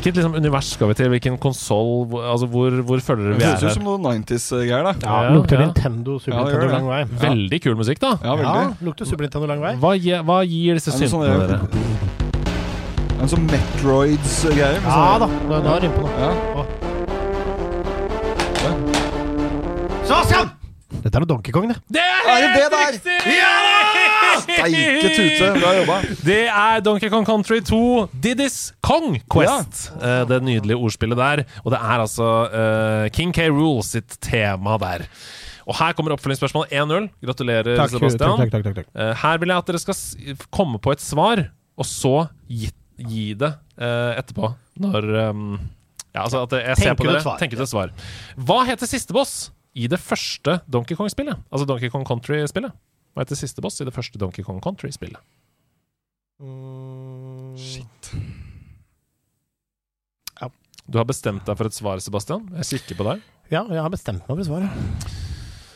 Hvilket 0.00 0.16
liksom, 0.16 0.32
univers 0.34 0.64
skal 0.72 0.88
vi 0.88 0.94
til? 0.96 1.08
Hvilken 1.12 1.34
konsoll? 1.36 2.06
Altså, 2.24 2.46
hvor, 2.48 2.72
hvor 2.88 3.00
føler 3.04 3.26
dere 3.26 3.34
Det 3.34 3.40
vi 3.42 3.44
høres 3.50 3.62
er 3.62 3.68
ut 3.68 3.74
som 3.76 3.84
noe 3.84 3.98
90s-greier, 4.00 4.86
da. 4.86 4.92
Ja, 5.04 5.16
Ja, 5.26 5.34
lukter 5.34 5.60
ja. 5.60 5.66
Nintendo, 5.66 6.14
Super 6.18 6.38
Ja, 6.38 6.44
Nintendo 6.46 6.70
lang 6.72 6.86
vei. 6.88 7.00
Veldig 7.20 7.58
kul 7.66 7.76
musikk, 7.76 8.00
da. 8.00 8.14
Ja, 8.24 8.32
veldig. 8.40 8.62
Ja, 8.64 8.70
lukter 8.88 9.04
Super 9.10 9.26
Nintendo 9.26 9.50
lang 9.50 9.60
vei. 9.60 9.74
Hva, 9.82 9.92
hva 10.24 10.38
gir 10.48 10.80
disse 10.80 10.88
Er 10.94 10.96
det 11.04 11.10
sånn 11.12 11.20
syntene 11.28 11.36
det- 11.36 11.52
dere? 11.52 11.68
En 13.20 13.28
sånn 13.28 13.44
Metroids-greier. 13.52 14.80
Ja 14.80 14.88
sånn- 14.88 15.20
da, 15.20 15.28
nå 15.60 15.74
er 15.76 15.80
det 15.84 15.90
innpå 15.90 16.00
noe. 16.00 16.12
Ja. 16.16 16.64
Sebastian! 20.08 20.49
Dette 21.00 21.16
er 21.16 21.22
noe 21.24 21.30
Donkey 21.30 21.52
Kong, 21.54 21.68
det. 21.70 21.78
Det 21.96 22.02
er 22.02 22.28
Er 22.28 22.40
det 22.42 22.48
helt 22.50 22.60
det 22.60 22.70
der? 22.74 22.92
riktig! 22.96 23.36
Ja! 23.38 23.52
Steike 24.40 25.10
tute, 25.16 25.48
bra 25.56 25.70
jobba. 25.78 25.96
Det 26.24 26.38
er 26.48 26.82
Donkey 26.84 27.10
Kong 27.12 27.26
Country 27.28 27.60
2 27.64 27.78
Diddy's 28.24 28.58
Kong 28.84 29.16
Quest. 29.32 29.90
Eh, 30.00 30.22
det 30.28 30.40
nydelige 30.46 30.76
ordspillet 30.78 31.18
der. 31.20 31.42
Og 31.64 31.72
det 31.74 31.80
er 31.80 32.04
altså 32.04 32.28
uh, 32.52 33.06
King 33.16 33.32
K. 33.36 33.48
Rule 33.52 33.82
sitt 33.86 34.18
tema 34.24 34.76
der. 34.80 35.06
Og 35.70 35.76
her 35.78 35.92
kommer 35.96 36.14
oppfølgingsspørsmål 36.16 36.68
1-0. 36.72 37.08
Gratulerer, 37.24 37.76
Takk, 37.78 37.92
Sebastian. 37.94 38.36
takk, 38.40 38.52
takk, 38.54 38.64
takk, 38.68 38.78
takk. 38.82 38.88
Eh, 38.96 39.12
her 39.22 39.40
vil 39.42 39.52
jeg 39.52 39.62
at 39.64 39.70
dere 39.70 39.82
skal 39.82 39.96
s 39.96 40.04
komme 40.52 40.80
på 40.82 40.92
et 40.96 41.04
svar, 41.04 41.44
og 41.80 41.86
så 41.88 42.14
gi, 42.50 42.68
gi 43.06 43.28
det 43.38 43.52
uh, 43.80 44.12
etterpå. 44.20 44.52
Når 44.80 45.08
um, 45.30 45.46
Ja, 46.10 46.24
altså 46.26 46.42
at 46.44 46.56
jeg 46.58 46.76
ser 46.80 46.90
Tenker 46.90 47.04
på 47.04 47.08
dere. 47.12 47.36
Tenker 47.40 47.60
ut 47.60 47.64
et 47.68 47.70
svar. 47.72 47.92
Hva 48.36 48.60
heter 48.68 48.88
siste 48.90 49.14
boss 49.14 49.50
i 49.74 49.86
det 49.90 50.00
første 50.02 50.58
Donkey 50.70 50.96
Kong-spillet? 50.98 51.38
Altså 51.52 51.66
Donkey 51.68 51.90
Kong 51.92 52.04
Country-spillet. 52.08 52.72
Hva 53.14 53.24
heter 53.24 53.38
siste 53.38 53.62
boss 53.62 53.80
i 53.82 53.86
det 53.86 53.94
første 53.94 54.18
Donkey 54.18 54.42
Kong 54.46 54.60
Country-spillet? 54.64 55.20
Shit. 57.60 58.12
Du 60.90 60.98
har 60.98 61.06
bestemt 61.06 61.44
deg 61.46 61.54
for 61.54 61.68
et 61.70 61.76
svar, 61.76 62.00
Sebastian. 62.02 62.48
Jeg 62.58 62.66
kikker 62.80 62.96
på 62.98 63.04
deg. 63.06 63.20
Ja, 63.52 63.60
jeg 63.70 63.78
har 63.84 63.92
bestemt 63.92 64.24
meg 64.26 64.40
for 64.40 64.46
svaret. 64.48 64.70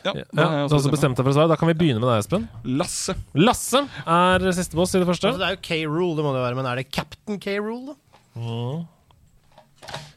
Ja, 0.05 0.13
Ja, 0.13 0.25
da 0.35 0.43
du 0.43 0.43
har 0.43 0.75
også 0.75 0.91
bestemt 0.91 1.15
deg 1.17 1.23
for 1.25 1.31
et 1.31 1.37
svar. 1.37 1.47
Da 1.53 1.57
kan 1.61 1.71
vi 1.71 1.77
begynne 1.79 2.01
med 2.03 2.11
deg, 2.11 2.19
Espen. 2.25 2.49
Lasse. 2.67 3.15
Lasse 3.39 3.85
er 4.11 4.47
siste 4.57 4.75
boss 4.75 4.95
i 4.97 4.99
det 4.99 5.07
første. 5.07 5.31
Altså, 5.31 5.39
det 5.39 5.47
er 5.47 5.55
jo 5.55 5.63
K-Rule, 5.69 6.17
det 6.19 6.25
må 6.27 6.33
det 6.35 6.43
være, 6.43 6.59
men 6.59 6.67
er 6.67 6.81
det 6.83 6.89
Captain 6.91 7.39
K-Rule, 7.39 7.95
da? 7.95 7.95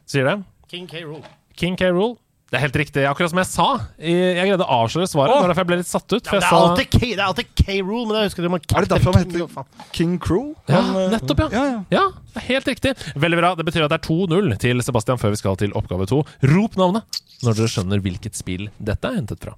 Sier 0.10 0.26
det. 0.32 0.36
King 0.72 0.90
K-Rule. 0.90 1.22
King 1.58 1.78
K. 1.78 1.92
Rule. 1.94 2.18
Det 2.48 2.56
er 2.56 2.62
helt 2.64 2.78
riktig. 2.80 3.04
Akkurat 3.04 3.28
som 3.34 3.40
jeg 3.42 3.48
sa. 3.50 3.66
Jeg 4.00 4.36
greide 4.48 4.64
å 4.64 4.76
avsløre 4.86 5.08
svaret. 5.12 5.34
Det 5.36 5.44
var 5.44 5.52
derfor 5.52 5.66
jeg 5.66 5.68
ble 5.68 5.78
litt 5.82 5.90
satt 5.90 6.06
ut. 6.14 6.16
Ja, 6.16 6.32
det, 6.32 6.38
jeg 6.38 6.40
er 6.40 6.48
sa 6.48 6.60
alltid 6.64 6.90
K, 6.94 7.00
det 7.02 7.18
er 7.18 7.24
alltid 7.26 7.50
K-Rule, 7.60 8.06
men 8.08 8.16
jeg 8.22 8.30
husker 8.30 8.46
det 8.46 8.52
man 8.54 8.62
Er 8.64 8.86
det 8.86 8.92
derfor 8.94 9.18
han 9.18 9.26
heter. 9.26 9.90
King 9.98 10.14
Crew? 10.24 10.46
Ja, 10.72 10.80
Han, 10.80 10.94
eh, 11.02 11.10
nettopp, 11.12 11.42
ja. 11.44 11.50
ja, 11.52 11.66
ja. 11.74 11.82
Ja, 11.98 12.44
helt 12.48 12.70
riktig. 12.72 12.94
Veldig 13.20 13.40
bra. 13.42 13.52
Det 13.60 13.68
betyr 13.68 13.84
at 13.84 13.92
det 13.92 14.00
er 14.00 14.08
2-0 14.08 14.56
til 14.64 14.84
Sebastian 14.88 15.20
før 15.20 15.36
vi 15.36 15.42
skal 15.42 15.60
til 15.60 15.76
oppgave 15.76 16.08
to. 16.08 16.22
Rop 16.54 16.80
navnet 16.80 17.20
når 17.44 17.60
dere 17.60 17.70
skjønner 17.76 18.02
hvilket 18.06 18.40
spill 18.40 18.70
dette 18.80 19.12
er 19.12 19.20
hentet 19.20 19.44
fra. 19.44 19.58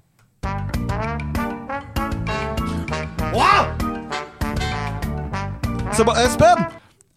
Seba 5.94 6.16
Espen! 6.24 6.66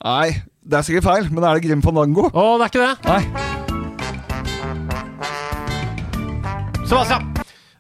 Nei, 0.03 0.29
det 0.61 0.77
er 0.77 0.85
sikkert 0.85 1.07
feil, 1.09 1.31
men 1.33 1.47
er 1.47 1.57
det 1.57 1.65
Grim 1.65 1.81
Fandango? 1.81 2.29
Å, 2.29 2.45
det 2.61 2.69
er 2.69 2.73
ikke 2.73 2.85
det! 2.85 2.93
Nei. 3.09 3.42
Sebastian! 6.83 7.33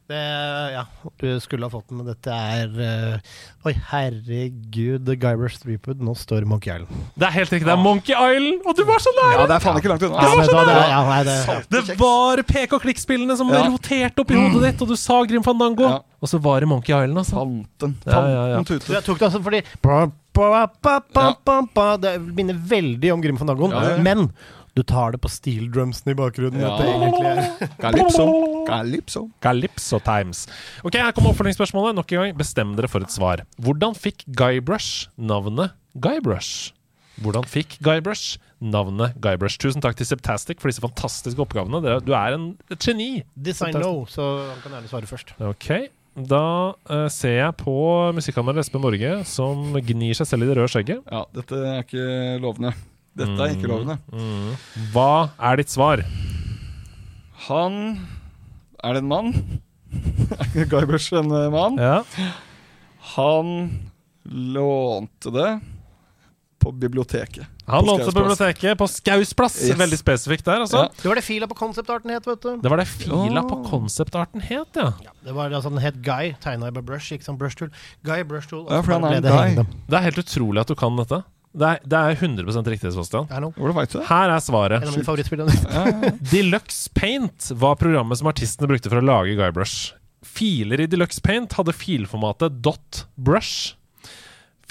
Det, 0.07 0.19
ja, 0.73 0.81
du 1.19 1.39
skulle 1.39 1.65
ha 1.65 1.71
fått 1.71 1.87
den, 1.89 2.01
men 2.01 2.07
dette 2.09 2.31
er 2.35 2.71
uh, 2.75 3.67
Oi, 3.67 3.71
herregud. 3.87 5.05
The 5.07 5.15
Guybrush 5.15 5.61
Threepwood. 5.61 6.01
Nå 6.03 6.11
står 6.19 6.43
Monkey 6.47 6.73
Island. 6.73 7.05
Det 7.15 7.27
er 7.29 7.33
helt 7.37 7.53
riktig. 7.53 7.67
Det 7.69 7.73
er 7.73 7.79
Monkey 7.79 8.11
Island! 8.15 8.65
Og 8.67 8.75
du 8.77 8.83
var 8.87 9.03
så 9.03 9.13
nære! 9.15 9.37
Ja, 9.37 9.45
det 9.47 9.55
er 9.55 9.63
faen 9.63 9.79
ikke 9.79 9.91
langt 9.93 10.03
unna. 10.07 10.25
Ja, 10.27 10.33
det, 10.43 10.75
ja, 10.91 11.01
nei, 11.07 11.21
det, 11.29 11.37
Det 11.71 11.97
var 12.01 12.43
pek 12.51 12.75
og 12.75 12.83
klikk-spillene 12.83 13.37
som 13.39 13.51
Ja. 13.53 13.63
roterte 13.69 14.27
i 14.27 14.41
hodet 14.41 14.65
ditt, 14.67 14.83
og 14.83 14.91
du 14.91 14.97
sa 14.99 15.21
Grim 15.29 15.45
Fandango. 15.45 15.87
Ja. 15.87 16.01
Og 16.23 16.31
så 16.31 16.39
var 16.43 16.63
det 16.63 16.71
Monkey 16.71 16.91
Island, 16.95 17.23
altså. 17.23 17.39
Fanten. 17.39 17.95
Ja, 18.07 18.25
ja, 18.27 18.43
ja. 18.57 18.63
Tute. 18.67 18.91
jeg 18.97 19.07
tok 19.07 19.23
det 19.23 19.29
altså 19.29 19.43
fordi 19.43 19.63
ba, 19.83 20.01
ba, 20.35 20.49
ba, 20.83 20.99
ba, 21.15 21.29
ba, 21.47 21.61
ba, 21.75 21.87
Det 22.03 22.17
minner 22.35 22.59
veldig 22.59 23.15
om 23.15 23.23
Grim 23.23 23.39
Fandangoen, 23.39 23.71
Ja, 23.71 23.95
ja. 23.95 24.03
men 24.03 24.29
du 24.73 24.81
tar 24.81 25.13
det 25.13 25.19
på 25.21 25.29
steel 25.29 25.67
drumsen 25.73 26.09
i 26.11 26.15
bakgrunnen. 26.17 26.61
Ja. 26.63 26.71
Det 26.81 26.87
egentlig 26.89 27.27
er 27.29 27.73
Calypso. 27.83 28.25
Calypso. 28.65 29.21
Calypso 29.43 29.99
Times. 30.01 30.45
Ok, 30.81 30.97
Her 30.97 31.11
kommer 31.13 31.33
oppfølgingsspørsmålet. 31.33 31.93
Nok 31.99 32.13
en 32.15 32.23
gang, 32.23 32.37
Bestem 32.39 32.73
dere 32.77 32.89
for 32.89 33.05
et 33.05 33.13
svar. 33.13 33.43
Hvordan 33.61 33.93
fikk 33.97 34.25
Guybrush 34.33 35.11
navnet 35.17 35.75
Guybrush? 36.01 36.71
Hvordan 37.21 37.45
fikk 37.45 37.77
Guybrush 37.85 38.39
navnet 38.63 39.13
Guybrush? 39.21 39.59
Tusen 39.61 39.83
takk 39.83 39.99
til 39.99 40.09
Septastic 40.09 40.57
for 40.61 40.71
disse 40.71 40.81
fantastiske 40.81 41.43
oppgavene. 41.43 41.83
Du 42.01 42.15
er 42.17 42.33
en, 42.33 42.55
et 42.73 42.81
geni. 42.81 43.11
Design 43.37 43.77
no, 43.77 44.07
så 44.09 44.25
han 44.47 44.63
kan 44.63 44.73
gjerne 44.79 44.89
svare 44.89 45.09
først. 45.11 45.35
Ok, 45.53 45.69
Da 46.13 46.41
uh, 46.73 47.05
ser 47.13 47.37
jeg 47.39 47.53
på 47.61 47.75
musikkanmelder 48.17 48.65
Espen 48.65 48.81
Borge, 48.81 49.13
som 49.29 49.77
gnir 49.85 50.17
seg 50.17 50.29
selv 50.29 50.45
i 50.45 50.49
det 50.49 50.57
røde 50.57 50.73
skjegget. 50.73 51.05
Ja, 51.09 51.23
dette 51.37 51.61
er 51.61 51.85
ikke 51.85 52.07
lovende. 52.41 52.73
Dette 53.17 53.45
er 53.45 53.53
ikke 53.53 53.69
lovende. 53.69 53.99
Mm. 54.09 54.53
Hva 54.93 55.09
er 55.37 55.59
ditt 55.61 55.69
svar? 55.73 56.01
Han 57.47 57.75
Er 58.83 58.95
det 58.97 59.03
en 59.03 59.11
mann? 59.11 59.33
Er 60.57 60.65
Guybrush 60.71 61.13
en 61.13 61.29
eh, 61.31 61.49
mann? 61.53 61.77
Ja. 61.77 61.99
Han 63.13 63.51
lånte 64.23 65.31
det 65.35 65.49
på 66.63 66.71
biblioteket. 66.71 67.45
Han 67.67 67.83
På 67.83 67.85
lånte 67.91 68.05
Skaus 68.07 68.13
på 68.15 68.19
biblioteket 68.21 68.77
på 68.79 68.87
Skaus 68.87 69.33
plass. 69.35 69.57
Yes. 69.61 69.77
Veldig 69.79 69.97
spesifikt 69.99 70.45
der, 70.47 70.63
altså. 70.63 70.85
Ja. 70.85 71.01
Det 71.01 71.09
var 71.11 71.19
det 71.19 71.23
fila 71.27 71.47
på 71.51 71.57
konseptarten 71.59 72.11
het, 72.15 72.27
vet 72.27 72.41
du. 72.43 72.55
Det 72.63 72.71
var 72.71 72.79
det 72.79 72.87
fila 72.87 73.43
på 73.47 73.57
konseptarten 73.67 74.43
het, 74.47 74.79
ja. 74.79 74.89
Det 75.23 75.35
var 75.35 75.51
altså 75.51 75.69
Den 75.71 75.83
het 75.83 75.99
Guy, 76.03 76.33
tegna 76.43 76.71
i 76.71 76.75
Brush, 76.79 77.11
ikke 77.15 77.27
sant? 77.27 77.39
brushtool. 77.39 77.69
Guy, 78.07 78.23
brushtool. 78.27 78.65
Ja, 78.69 78.79
og 78.79 78.87
så 78.87 78.95
han 78.95 79.03
er 79.03 79.13
ble 79.13 79.19
en 79.19 79.27
det 79.27 79.31
guy. 79.35 79.39
hengende. 79.43 79.83
Det 79.91 79.99
er 79.99 80.07
helt 80.07 80.23
utrolig 80.23 80.63
at 80.63 80.71
du 80.71 80.75
kan 80.79 80.99
dette. 80.99 81.21
Det 81.53 81.67
er, 81.69 81.81
det 81.85 81.97
er 81.99 82.15
100 82.17 82.63
riktig, 82.71 82.89
Sebastian. 82.95 83.27
Her 83.29 84.31
er 84.33 84.39
svaret. 84.41 84.81
En 84.81 84.89
av. 84.89 86.07
Deluxe 86.33 86.89
Paint 86.97 87.51
var 87.61 87.75
programmet 87.77 88.17
som 88.17 88.29
artistene 88.31 88.69
brukte 88.71 88.89
for 88.89 88.97
å 89.01 89.05
lage 89.05 89.35
Guybrush. 89.37 89.91
Filer 90.25 90.81
i 90.81 90.87
Deluxe 90.89 91.21
Paint 91.21 91.53
hadde 91.59 91.75
filformatet 91.77 92.57
.brush. 93.15 93.75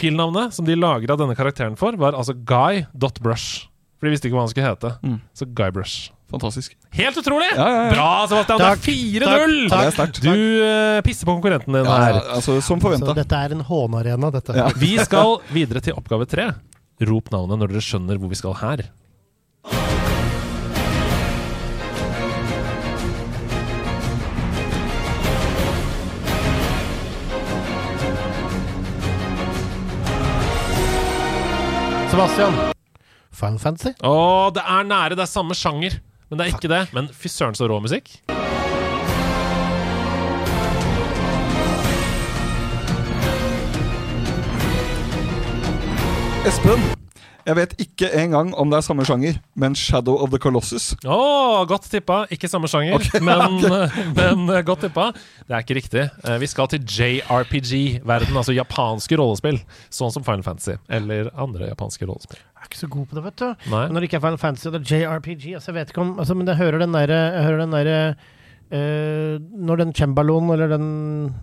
Filnavnet 0.01 0.57
som 0.57 0.67
de 0.67 0.75
lagra 0.75 1.15
denne 1.21 1.37
karakteren 1.39 1.77
for, 1.79 1.95
var 2.01 2.17
altså 2.19 2.35
Guy.brush. 2.35 3.69
For 4.01 4.09
de 4.09 4.17
visste 4.17 4.27
ikke 4.27 4.35
hva 4.41 4.49
han 4.49 4.51
skulle 4.51 4.73
hete. 4.73 4.91
Mm. 5.07 5.21
Så 5.39 5.47
Guybrush. 5.55 6.11
Fantastisk. 6.33 6.73
Helt 6.97 7.17
utrolig! 7.21 7.51
Ja, 7.53 7.67
ja, 7.69 7.81
ja. 7.85 7.91
Bra, 7.93 8.09
Sebastian! 8.27 8.59
Takk, 8.59 8.83
det 8.83 8.95
er 8.97 9.23
4-0! 9.23 9.57
takk, 9.69 9.71
Ja, 9.71 9.79
det 9.79 9.87
er 9.87 9.97
sterkt. 9.99 10.21
Du 10.25 10.31
uh, 10.33 10.99
pisser 11.07 11.29
på 11.29 11.35
konkurrenten 11.37 11.77
din 11.77 11.85
Ja, 11.87 11.99
her. 12.09 12.17
ja, 12.17 12.23
altså, 12.41 12.57
som 12.65 12.81
forventa. 12.83 13.15
dette 13.15 13.41
er 13.47 13.55
en 13.55 13.63
hånearena, 13.69 14.33
dette. 14.35 14.57
Ja. 14.57 14.71
Vi 14.81 14.97
skal 15.05 15.37
videre 15.53 15.85
til 15.85 15.95
oppgave 16.01 16.27
tre. 16.27 16.49
Rop 17.01 17.31
navnet 17.33 17.59
når 17.59 17.73
dere 17.73 17.83
skjønner 17.83 18.21
hvor 18.21 18.31
vi 18.31 18.39
skal 18.39 18.59
her. 18.61 18.85
Sebastian. 32.13 32.53
Final 33.33 33.59
Fantasy? 33.59 33.95
Å, 34.05 34.51
det 34.53 34.61
er 34.69 34.85
nære. 34.85 35.17
Det 35.17 35.25
er 35.25 35.31
samme 35.33 35.57
sjanger. 35.57 35.97
Men 36.29 36.39
det 36.39 36.45
er 36.45 36.53
ikke 36.53 36.69
det. 36.69 36.83
Men 36.93 37.09
fy 37.09 37.33
søren, 37.33 37.57
så 37.57 37.65
rå 37.73 37.81
musikk. 37.81 38.19
Espen, 46.43 46.81
jeg 47.47 47.55
vet 47.59 47.73
ikke 47.83 48.09
engang 48.19 48.49
om 48.59 48.71
det 48.71 48.79
er 48.81 48.85
samme 48.87 49.05
sjanger, 49.07 49.37
men 49.59 49.77
Shadow 49.79 50.17
of 50.25 50.33
the 50.33 50.41
Colossus. 50.43 50.89
Oh, 51.07 51.63
godt 51.71 51.87
tippa. 51.91 52.23
Ikke 52.35 52.49
samme 52.51 52.67
sjanger, 52.71 53.03
men, 53.29 53.57
men 54.19 54.43
eh, 54.51 54.63
godt 54.67 54.83
tippa. 54.87 55.09
Det 55.47 55.55
er 55.55 55.63
ikke 55.65 55.77
riktig. 55.79 56.05
Eh, 56.27 56.37
Vi 56.43 56.49
skal 56.51 56.71
til 56.73 56.83
JRPG-verden, 56.83 58.35
altså 58.39 58.55
japanske 58.57 59.19
rollespill. 59.21 59.61
Sånn 59.95 60.11
som 60.15 60.27
Final 60.27 60.43
Fantasy 60.47 60.75
eller 60.91 61.31
andre 61.39 61.71
japanske 61.71 62.07
rollespill. 62.11 62.43
Jeg 62.43 62.67
er 62.67 62.71
ikke 62.73 62.83
så 62.83 62.91
god 62.99 63.09
på 63.11 63.19
det, 63.19 63.25
vet 63.31 63.41
du. 63.43 63.49
Nei. 63.75 63.85
Når 63.91 63.99
det 64.03 64.11
ikke 64.11 64.21
er 64.21 64.27
Final 64.27 64.43
Fantasy, 64.43 64.69
eller 64.71 64.83
er 64.83 64.93
JRPG. 65.07 65.49
Altså, 65.59 65.71
jeg 65.73 65.79
vet 65.81 65.95
ikke 65.95 66.05
om 66.07 66.15
altså, 66.23 66.39
Men 66.39 66.51
jeg 66.51 66.63
hører 66.63 66.83
den 66.85 67.79
derre 67.79 68.05
Eh, 68.73 69.37
Når 69.69 69.77
den 69.83 69.91
cembaloen 69.93 70.49
eller 70.55 70.71
den 70.73 70.87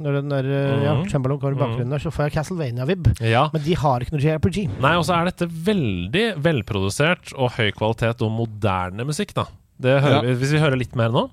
Når 0.02 0.16
den 0.18 0.30
der, 0.34 0.48
eh, 0.50 0.84
ja, 0.84 0.94
Mhm. 0.96 1.10
cembaloen 1.12 1.40
kommer 1.40 1.54
i 1.56 1.60
bakgrunnen 1.62 1.90
der, 1.94 2.00
så 2.02 2.10
får 2.12 2.26
jeg 2.30 2.34
Castlevania-vib. 2.40 3.20
Ja. 3.22 3.50
Men 3.54 3.62
de 3.62 3.74
har 3.76 4.00
ikke 4.02 4.14
noe 4.18 4.22
JRPG. 4.26 4.68
Nei, 4.82 4.96
og 4.96 5.06
så 5.06 5.14
er 5.22 5.26
dette 5.30 5.46
veldig 5.48 6.26
velprodusert 6.42 7.34
og 7.38 7.52
høy 7.52 7.72
kvalitet 7.72 8.22
og 8.26 8.32
moderne 8.32 9.06
musikk, 9.06 9.34
da. 9.36 9.46
Det 9.80 10.02
hører 10.02 10.16
Ja. 10.16 10.22
vi, 10.22 10.34
hvis 10.42 10.52
vi 10.52 10.60
hører 10.60 10.78
litt 10.78 10.96
mer 10.96 11.10
nå. 11.10 11.30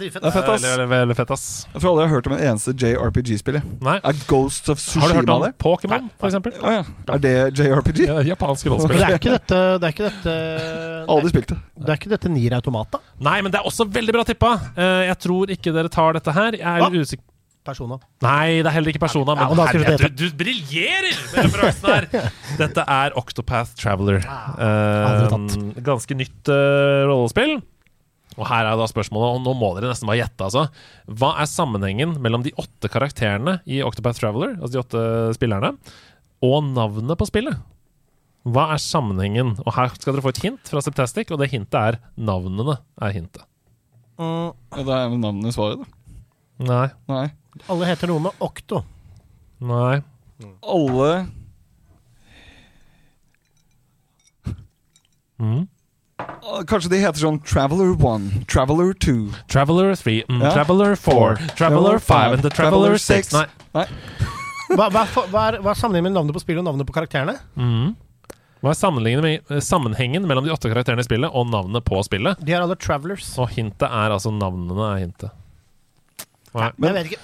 Dritfett. 0.00 0.22
Det 0.24 0.30
er 0.30 0.34
fett, 0.36 0.48
ass. 0.48 0.62
Veldig, 0.64 0.72
veldig, 0.78 0.88
veldig 0.94 1.16
fett, 1.18 1.32
ass. 1.36 1.44
Jeg 1.72 1.82
tror 1.82 1.90
aldri 1.92 2.02
jeg 2.04 2.08
har 2.10 2.14
hørt 2.16 2.28
om 2.30 2.34
en 2.36 2.42
eneste 2.48 2.74
JRPG-spill. 2.82 3.58
Nei. 3.88 3.96
Er 4.10 4.20
Ghost 4.30 4.68
of 4.72 4.82
Har 4.98 5.12
du 5.12 5.18
hørt 5.20 5.32
om 5.36 5.44
det? 5.46 5.52
Pokémon, 5.62 6.10
for 6.18 6.30
eksempel? 6.30 6.56
Å 6.62 6.74
ja. 6.78 6.82
Er 7.14 7.22
det 7.24 7.34
JRPG? 7.60 8.04
Ja, 8.08 8.18
japanske 8.32 8.70
Men 8.70 8.76
rollespill. 8.78 8.98
det 9.02 9.08
er 9.08 9.18
ikke 9.20 9.36
dette 9.36 9.62
Det 9.82 9.88
er 9.90 9.96
ikke 9.96 10.08
dette 10.10 10.36
Aldri 11.08 11.32
spilt 11.32 11.54
det. 11.54 11.58
Det 11.78 11.94
er 11.94 12.00
ikke 12.00 12.12
dette 12.16 12.30
Nier 12.32 12.58
Automata. 12.58 13.00
Nei, 13.24 13.38
men 13.44 13.54
det 13.54 13.60
er 13.62 13.66
også 13.68 13.86
veldig 13.88 14.14
bra 14.18 14.24
tippa. 14.28 14.52
Eh, 14.76 15.02
jeg 15.08 15.18
tror 15.24 15.52
ikke 15.54 15.74
dere 15.74 15.90
tar 15.92 16.16
dette 16.18 16.34
her. 16.36 16.58
Jeg 16.58 16.86
er 16.88 16.98
usikker 17.02 17.26
Persona. 17.68 17.98
Nei, 18.24 18.62
det 18.64 18.68
er 18.70 18.74
heller 18.78 18.94
ikke 18.94 19.02
Persona. 19.02 19.34
Ja, 19.36 19.44
Men 19.44 19.50
og 19.52 19.58
da 19.58 19.64
herlighet, 19.68 20.14
du, 20.16 20.24
du 20.30 20.36
briljerer 20.40 21.18
med 21.34 21.48
referansen 21.50 21.90
her! 21.90 22.06
Dette 22.62 22.84
er 22.94 23.16
Octopath 23.20 23.74
Traveler. 23.76 24.22
aldri 24.24 25.68
Eh, 25.68 25.82
ganske 25.84 26.16
nytt 26.16 26.48
eh, 26.54 27.02
rollespill. 27.10 27.58
Og 28.38 28.46
her 28.46 28.68
er 28.70 28.76
da 28.78 28.86
spørsmålet, 28.86 29.34
og 29.34 29.42
nå 29.42 29.52
må 29.58 29.72
dere 29.74 29.90
nesten 29.90 30.06
bare 30.06 30.20
gjette, 30.20 30.46
altså. 30.46 30.68
Hva 31.10 31.32
er 31.42 31.48
sammenhengen 31.50 32.14
mellom 32.22 32.44
de 32.46 32.52
åtte 32.60 32.90
karakterene 32.92 33.56
i 33.66 33.80
Octopath 33.82 34.20
Traveler, 34.22 34.54
altså 34.60 34.76
de 34.76 34.82
åtte 34.84 35.02
spillerne, 35.34 35.72
og 36.46 36.68
navnet 36.70 37.18
på 37.18 37.26
spillet? 37.26 37.58
Hva 38.48 38.68
er 38.72 38.80
sammenhengen? 38.80 39.56
Og 39.66 39.74
her 39.74 39.90
skal 39.96 40.14
dere 40.14 40.22
få 40.24 40.30
et 40.32 40.42
hint 40.44 40.70
fra 40.70 40.80
Septastic, 40.84 41.32
og 41.34 41.42
det 41.42 41.50
hintet 41.50 41.74
er 41.80 41.98
navnene 42.16 42.78
er 43.02 43.16
hintet. 43.16 43.42
Mm, 44.18 44.54
Ja, 44.76 44.82
Da 44.86 45.00
er 45.04 45.18
navnet 45.18 45.54
svaret, 45.54 45.82
da. 45.82 45.86
Nei. 46.68 46.86
Nei. 47.10 47.26
alle 47.68 47.86
heter 47.86 48.10
noe 48.10 48.22
med 48.22 48.40
Okto. 48.42 48.84
Nei. 49.60 49.98
Alle 50.62 51.26
Mm. 55.38 55.68
Kanskje 56.68 56.90
de 56.90 56.98
heter 57.02 57.22
sånn 57.22 57.38
Traveler 57.46 57.92
1, 57.94 58.46
Traveler 58.50 58.90
2 59.04 59.14
Traveler 59.52 59.92
3, 59.94 60.24
mm, 60.28 60.40
Ja. 60.42 60.50
Traveler 60.56 60.96
4, 60.98 61.36
Traveler 61.58 61.98
5 62.02 62.32
and 62.32 62.42
the 62.42 62.50
Traveler 62.50 62.98
6. 62.98 63.32
Nei. 63.34 63.86
Hva, 64.74 64.88
hva, 64.90 65.02
er 65.02 65.06
for- 65.06 65.28
hva, 65.30 65.44
er, 65.52 65.58
hva 65.62 65.70
er 65.72 65.78
sammenhengen 65.78 66.10
mellom 66.10 66.18
navnet 66.18 66.34
på 66.36 66.42
spillet 66.42 66.60
og 66.60 66.66
navnet 66.66 66.86
på 66.88 66.92
karakterene? 66.96 67.38
Mm. 67.56 67.94
Hva 68.60 68.72
er 68.74 68.74
med, 69.22 69.62
sammenhengen 69.62 70.26
mellom 70.26 70.44
de 70.44 70.50
åtte 70.52 70.68
karakterene 70.68 71.00
i 71.00 71.06
spillet 71.06 71.30
og 71.32 71.46
navnet 71.52 71.84
på 71.86 72.02
spillet? 72.04 72.40
De 72.42 72.52
har 72.52 72.62
alle 72.66 72.74
Travelers. 72.76 73.30
Og 73.38 73.48
hintet 73.54 73.86
er 73.86 74.10
altså 74.10 74.32
navnene 74.34 74.88
er 74.96 75.04
hintet. 75.06 75.30
Nei. 76.54 76.72
Men 76.76 76.90
jeg 76.90 76.96
vet 76.98 77.12
ikke. 77.12 77.22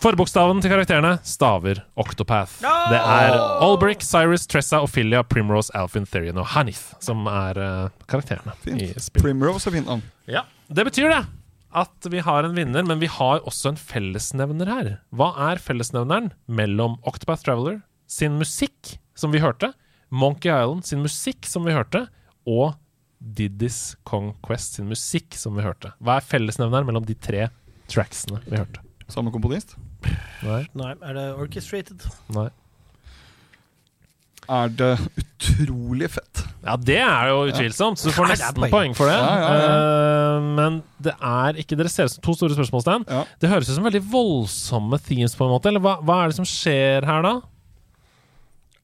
Forbokstaven 0.00 0.62
til 0.64 0.72
karakterene 0.72 1.18
staver 1.28 1.82
Octopath. 2.00 2.54
Det 2.62 2.96
er 2.96 3.34
Albrick, 3.60 4.00
Cyrus, 4.00 4.46
Tressa, 4.48 4.78
Ophelia, 4.80 5.20
Primrose, 5.28 5.68
Alfin, 5.76 6.06
Therian 6.08 6.38
og 6.40 6.46
Hanith 6.54 6.94
som 7.04 7.26
er 7.28 7.60
uh, 7.60 7.90
karakterene 8.08 8.54
i 8.72 8.86
spillet. 8.96 9.20
Primrose 9.20 9.68
er 9.68 9.76
fint 9.76 9.90
navn. 9.90 10.00
Ja, 10.30 10.46
Det 10.72 10.86
betyr 10.88 11.12
det 11.12 11.20
at 11.70 12.08
vi 12.10 12.22
har 12.24 12.48
en 12.48 12.56
vinner, 12.56 12.82
men 12.82 12.98
vi 12.98 13.10
har 13.12 13.44
også 13.46 13.74
en 13.74 13.78
fellesnevner 13.78 14.72
her. 14.72 14.88
Hva 15.12 15.28
er 15.50 15.60
fellesnevneren 15.62 16.32
mellom 16.48 16.96
Octopath 17.06 17.44
Traveler 17.44 17.82
sin 18.10 18.40
musikk, 18.40 18.96
som 19.14 19.36
vi 19.36 19.44
hørte, 19.44 19.74
Monkey 20.10 20.48
Island 20.50 20.88
sin 20.88 21.04
musikk, 21.04 21.44
som 21.46 21.68
vi 21.68 21.76
hørte, 21.76 22.06
og 22.48 22.72
Diddy's 23.20 23.98
Conquest 24.08 24.80
sin 24.80 24.88
musikk, 24.88 25.36
som 25.36 25.60
vi 25.60 25.68
hørte? 25.68 25.92
Hva 26.00 26.16
er 26.18 26.26
fellesnevneren 26.26 26.88
mellom 26.88 27.04
de 27.06 27.14
tre 27.20 27.50
tracksene 27.92 28.40
vi 28.48 28.56
hørte? 28.56 28.80
Samme 29.10 29.30
komponist. 29.34 29.76
Nei. 30.42 30.62
Nei, 30.74 30.92
er 31.04 31.14
det 31.18 31.26
orchestrated? 31.36 32.04
Nei. 32.34 32.48
Er 34.50 34.70
det 34.74 34.88
utrolig 35.20 36.08
fett? 36.10 36.40
Ja, 36.64 36.74
det 36.76 36.96
er 36.98 37.28
jo 37.30 37.42
utvilsomt, 37.52 38.00
så 38.00 38.08
du 38.10 38.14
får 38.16 38.26
Ja, 38.32 38.32
nesten 38.34 38.64
poeng. 38.72 38.94
for 38.98 39.06
det. 39.06 39.14
Ja, 39.14 39.36
ja, 39.38 39.68
Eh, 39.70 40.40
men 40.56 40.82
det 41.00 41.12
er 41.22 41.54
ikke 41.60 41.76
Dere 41.78 41.88
ser 41.92 42.04
ut 42.08 42.10
som 42.16 42.22
to 42.24 42.34
store 42.34 42.56
spørsmålstegn. 42.56 43.04
Ja. 43.08 43.24
Det 43.38 43.48
høres 43.52 43.68
ut 43.70 43.76
som 43.76 43.84
veldig 43.86 44.02
voldsomme 44.10 44.98
themes, 45.06 45.36
på 45.36 45.44
en 45.46 45.52
måte. 45.54 45.66
Eller 45.70 45.80
hva, 45.84 45.98
hva 46.02 46.24
er 46.24 46.28
det 46.32 46.36
som 46.40 46.44
skjer 46.48 47.04
her, 47.06 47.22
da? 47.22 47.40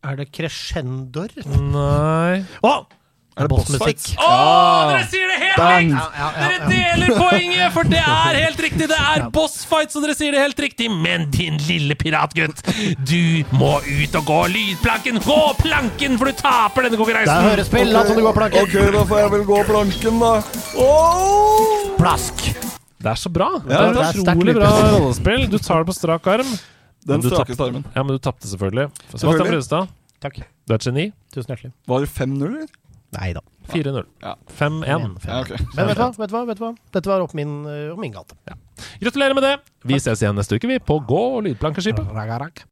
Er 0.07 0.17
det 0.21 0.29
crescendoer? 0.31 1.33
Nei 1.73 2.45
Å! 2.63 2.87
Er 3.37 3.45
det 3.45 3.53
bossfights? 3.53 4.15
Å, 4.17 4.27
dere 4.89 5.03
sier 5.13 5.29
det 5.29 5.35
helt 5.43 5.59
Bang! 5.61 5.91
riktig! 5.93 6.37
Dere 6.41 6.69
deler 6.71 7.11
poenget, 7.21 7.67
for 7.75 7.89
det 7.93 7.99
er 8.01 8.39
helt 8.41 8.63
riktig! 8.65 8.87
Det 8.89 8.97
er 8.97 9.27
bossfight, 9.35 9.93
så 9.93 10.01
dere 10.01 10.15
sier 10.17 10.33
det 10.33 10.41
helt 10.41 10.63
riktig. 10.65 10.87
Men 10.89 11.27
din 11.35 11.59
lille 11.67 11.93
piratgutt, 12.01 12.63
du 13.05 13.45
må 13.53 13.75
ut 13.85 14.17
og 14.17 14.31
gå 14.31 14.39
lydplanken! 14.55 15.21
Gå 15.27 15.37
planken, 15.61 16.17
for 16.17 16.33
du 16.33 16.41
taper 16.41 16.87
denne 16.87 16.97
Det 16.97 17.03
konkurransen! 17.03 18.07
som 18.09 18.17
du 18.17 18.25
går 18.25 18.39
planken. 18.39 18.65
Ok, 18.65 18.79
da 18.97 19.05
får 19.13 19.21
jeg 19.21 19.35
vel 19.37 19.45
gå 19.51 19.61
planken, 19.69 20.23
da. 20.25 20.33
Åh! 20.87 21.93
Plask. 22.01 22.47
Det 22.97 23.13
er 23.13 23.21
så 23.21 23.35
bra. 23.37 23.51
Ja, 23.69 23.85
det 23.93 24.07
er 24.07 24.23
utrolig 24.23 24.57
bra 24.57 24.73
rollespill. 24.97 25.45
Du 25.53 25.59
tar 25.61 25.85
det 25.85 25.91
på 25.93 25.99
strak 25.99 26.33
arm. 26.39 26.57
Den 27.07 27.23
strakeste 27.23 27.69
armen. 27.69 27.85
Ja, 27.93 28.01
men 28.03 28.17
du 28.17 28.23
tapte 28.25 28.49
selvfølgelig. 28.49 28.89
Sebastian 29.13 29.37
Selvfølgelig. 29.37 29.93
Takk. 30.25 30.41
du 30.41 30.73
er 30.73 30.81
et 30.81 30.89
geni. 30.89 31.05
Tusen 31.37 31.53
hjertelig. 31.53 31.73
Var 31.87 32.03
det 32.03 32.09
5-0, 32.17 32.49
eller? 32.49 32.75
Nei 33.15 33.33
da. 33.37 33.41
4-0. 33.73 34.05
Ja. 34.23 34.37
5-1. 34.59 34.87
Ja, 35.27 35.41
ok. 35.41 35.51
Men 35.77 35.87
vet 35.87 35.97
du 35.97 36.03
hva? 36.03 36.11
Vet 36.19 36.31
du 36.31 36.35
hva? 36.37 36.45
Vet 36.47 36.59
hva? 36.63 36.71
Dette 36.95 37.11
var 37.11 37.21
opp 37.25 37.35
min, 37.35 37.53
uh, 37.67 37.93
opp 37.95 38.01
min 38.03 38.13
gate. 38.15 38.35
Gratulerer 39.01 39.35
med 39.35 39.43
det. 39.47 39.55
Vi 39.85 39.99
ses 40.03 40.23
igjen 40.23 40.37
neste 40.39 40.59
uke, 40.59 40.69
vi, 40.71 40.79
på 40.79 40.99
Gå- 41.07 41.27
og 41.39 41.43
lydplankeskipet. 41.47 42.11
Ragarak. 42.15 42.65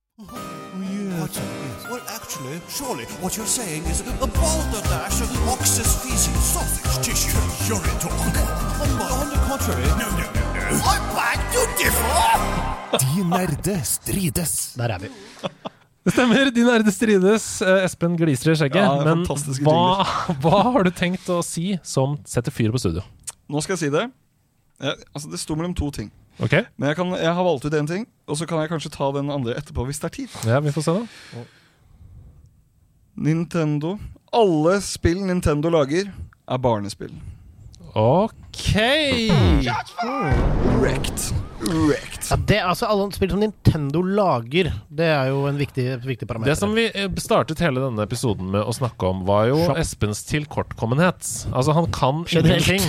Well, 1.91 2.01
actually, 2.09 2.59
surely 2.69 3.05
what 3.23 3.37
you're 3.37 3.47
saying 3.47 3.85
is 3.87 4.01
a 4.01 4.27
balderdash 4.27 5.21
of 5.23 5.31
ox's 5.49 5.95
feces, 6.03 6.35
sausage 6.53 6.97
tissue, 7.07 7.39
urine 7.71 7.99
talk. 8.01 8.13
On, 8.13 8.91
on 9.21 9.29
the 9.31 9.39
contrary, 9.47 9.85
no, 10.01 10.09
no, 10.19 10.27
no, 10.35 10.43
no. 10.55 10.81
I'm 10.83 11.05
back 11.15 11.39
to 11.55 11.63
differ! 11.79 12.99
De 12.99 13.25
nerde 13.29 13.81
strides. 13.85 14.75
Der 14.77 14.89
er 14.95 14.99
vi. 14.99 15.09
Det 16.05 16.13
stemmer. 16.13 16.51
Din 16.53 16.69
ærede 16.69 16.93
strides. 16.93 17.47
Eh, 17.65 17.85
Espen 17.87 18.17
gliser 18.21 18.53
i 18.53 18.59
skjegget. 18.61 18.83
Ja, 18.85 18.99
men 19.07 19.25
hva, 19.65 20.05
hva 20.45 20.59
har 20.75 20.85
du 20.85 20.93
tenkt 20.93 21.29
å 21.33 21.41
si 21.45 21.79
som 21.87 22.19
setter 22.29 22.53
fyr 22.53 22.75
på 22.75 22.83
studio? 22.83 23.05
Nå 23.49 23.63
skal 23.65 23.77
jeg 23.79 23.87
si 23.87 23.91
det. 23.95 24.05
Jeg, 24.85 25.01
altså, 25.15 25.31
det 25.33 25.41
sto 25.41 25.57
mellom 25.57 25.75
to 25.77 25.89
ting. 25.95 26.11
Okay. 26.43 26.65
Men 26.77 26.91
jeg, 26.91 26.99
kan, 26.99 27.13
jeg 27.17 27.33
har 27.37 27.47
valgt 27.47 27.65
ut 27.65 27.77
én 27.79 27.89
ting, 27.89 28.09
og 28.27 28.37
så 28.37 28.47
kan 28.51 28.61
jeg 28.61 28.73
kanskje 28.73 28.91
ta 28.93 29.11
den 29.15 29.31
andre 29.31 29.55
etterpå 29.61 29.87
hvis 29.87 30.03
det 30.03 30.09
er 30.11 30.15
tid. 30.17 30.35
Ja, 30.51 30.59
vi 30.65 30.73
får 30.75 30.87
se, 30.89 30.97
da. 30.99 31.45
Nintendo. 33.15 33.95
Alle 34.35 34.81
spill 34.83 35.23
Nintendo 35.23 35.71
lager, 35.71 36.11
er 36.51 36.59
barnespill. 36.59 37.15
Ok! 37.95 38.75
Wrecked. 40.83 41.31
Wrecked. 41.65 42.29
Ja, 42.31 42.37
det, 42.37 42.59
altså, 42.65 42.89
alle 42.91 43.07
spill 43.15 43.33
som 43.33 43.41
Nintendo 43.43 44.03
lager, 44.05 44.71
det 44.89 45.09
er 45.11 45.31
jo 45.33 45.45
en 45.49 45.59
viktig, 45.61 45.87
viktig 46.05 46.29
parameter. 46.29 46.53
Det 46.53 46.59
som 46.61 46.75
vi 46.77 46.87
eh, 46.91 47.09
startet 47.21 47.61
hele 47.65 47.83
denne 47.83 48.05
episoden 48.05 48.51
med 48.53 48.65
å 48.65 48.75
snakke 48.77 49.09
om, 49.09 49.25
var 49.29 49.49
jo 49.51 49.59
Shop. 49.65 49.81
Espens 49.81 50.25
tilkortkommenhet. 50.29 51.25
Altså, 51.53 51.75
han 51.77 51.91
kan 51.95 52.25
Generelt. 52.31 52.69
ingenting. 52.69 52.85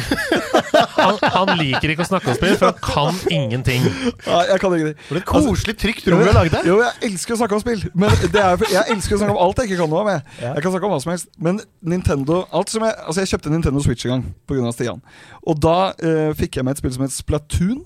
Han, 0.95 1.19
han 1.21 1.51
liker 1.59 1.91
ikke 1.93 2.03
å 2.03 2.09
snakke 2.09 2.31
om 2.31 2.37
spill, 2.37 2.55
for 2.59 2.71
han 2.71 2.79
kan 2.83 3.19
ingenting. 3.31 3.85
Ja, 4.25 4.41
jeg 4.49 4.59
kan 4.63 4.73
det. 4.75 4.95
For 5.07 5.19
et 5.19 5.27
koselig, 5.27 5.75
trygt 5.79 6.07
rom 6.11 6.21
vi 6.21 6.27
har 6.29 6.35
laget 6.35 6.57
der. 6.57 6.67
Jo, 6.67 6.79
jeg 6.83 7.11
elsker 7.11 7.35
å 7.35 7.39
snakke 7.39 7.57
om 7.57 7.63
spill. 7.63 7.83
Men 7.95 8.15
det 8.33 8.41
er, 8.41 8.65
jeg 8.73 8.95
elsker 8.95 9.17
å 9.17 9.21
snakke 9.21 9.35
om 9.35 9.41
alt 9.45 9.61
jeg 9.61 9.71
ikke 9.71 9.81
kan 9.83 9.91
noe 9.91 10.03
om. 10.03 10.11
Jeg, 10.11 10.25
jeg 10.43 10.65
kan 10.65 10.75
snakke 10.75 10.89
om 10.89 10.95
hva 10.95 11.01
som 11.03 11.13
helst. 11.13 11.29
Men 11.39 11.61
Nintendo 11.85 12.41
alt 12.55 12.73
som 12.73 12.83
jeg, 12.85 12.95
Altså 13.05 13.23
jeg 13.23 13.33
kjøpte 13.35 13.53
Nintendo 13.53 13.83
Switch 13.83 14.07
en 14.07 14.15
gang 14.15 14.25
pga. 14.49 14.71
Stian. 14.75 15.03
Og 15.45 15.59
da 15.61 15.77
uh, 15.93 16.31
fikk 16.37 16.59
jeg 16.59 16.67
med 16.67 16.75
et 16.75 16.81
spill 16.81 16.95
som 16.95 17.05
het 17.05 17.13
Splatoon. 17.15 17.83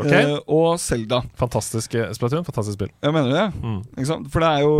Ok? 0.00 0.12
Uh, 0.12 0.34
og 0.56 0.80
Selda. 0.82 1.20
Fantastisk 1.40 1.94
eh, 1.98 2.10
Splatoon, 2.16 2.44
fantastisk 2.46 2.78
spill. 2.78 2.90
Jeg 3.04 3.16
mener 3.16 3.32
det. 3.34 3.46
Mm. 3.60 3.78
Ikke 3.96 4.08
sant? 4.10 4.28
For 4.32 4.44
det 4.44 4.50
er 4.50 4.66
jo 4.66 4.74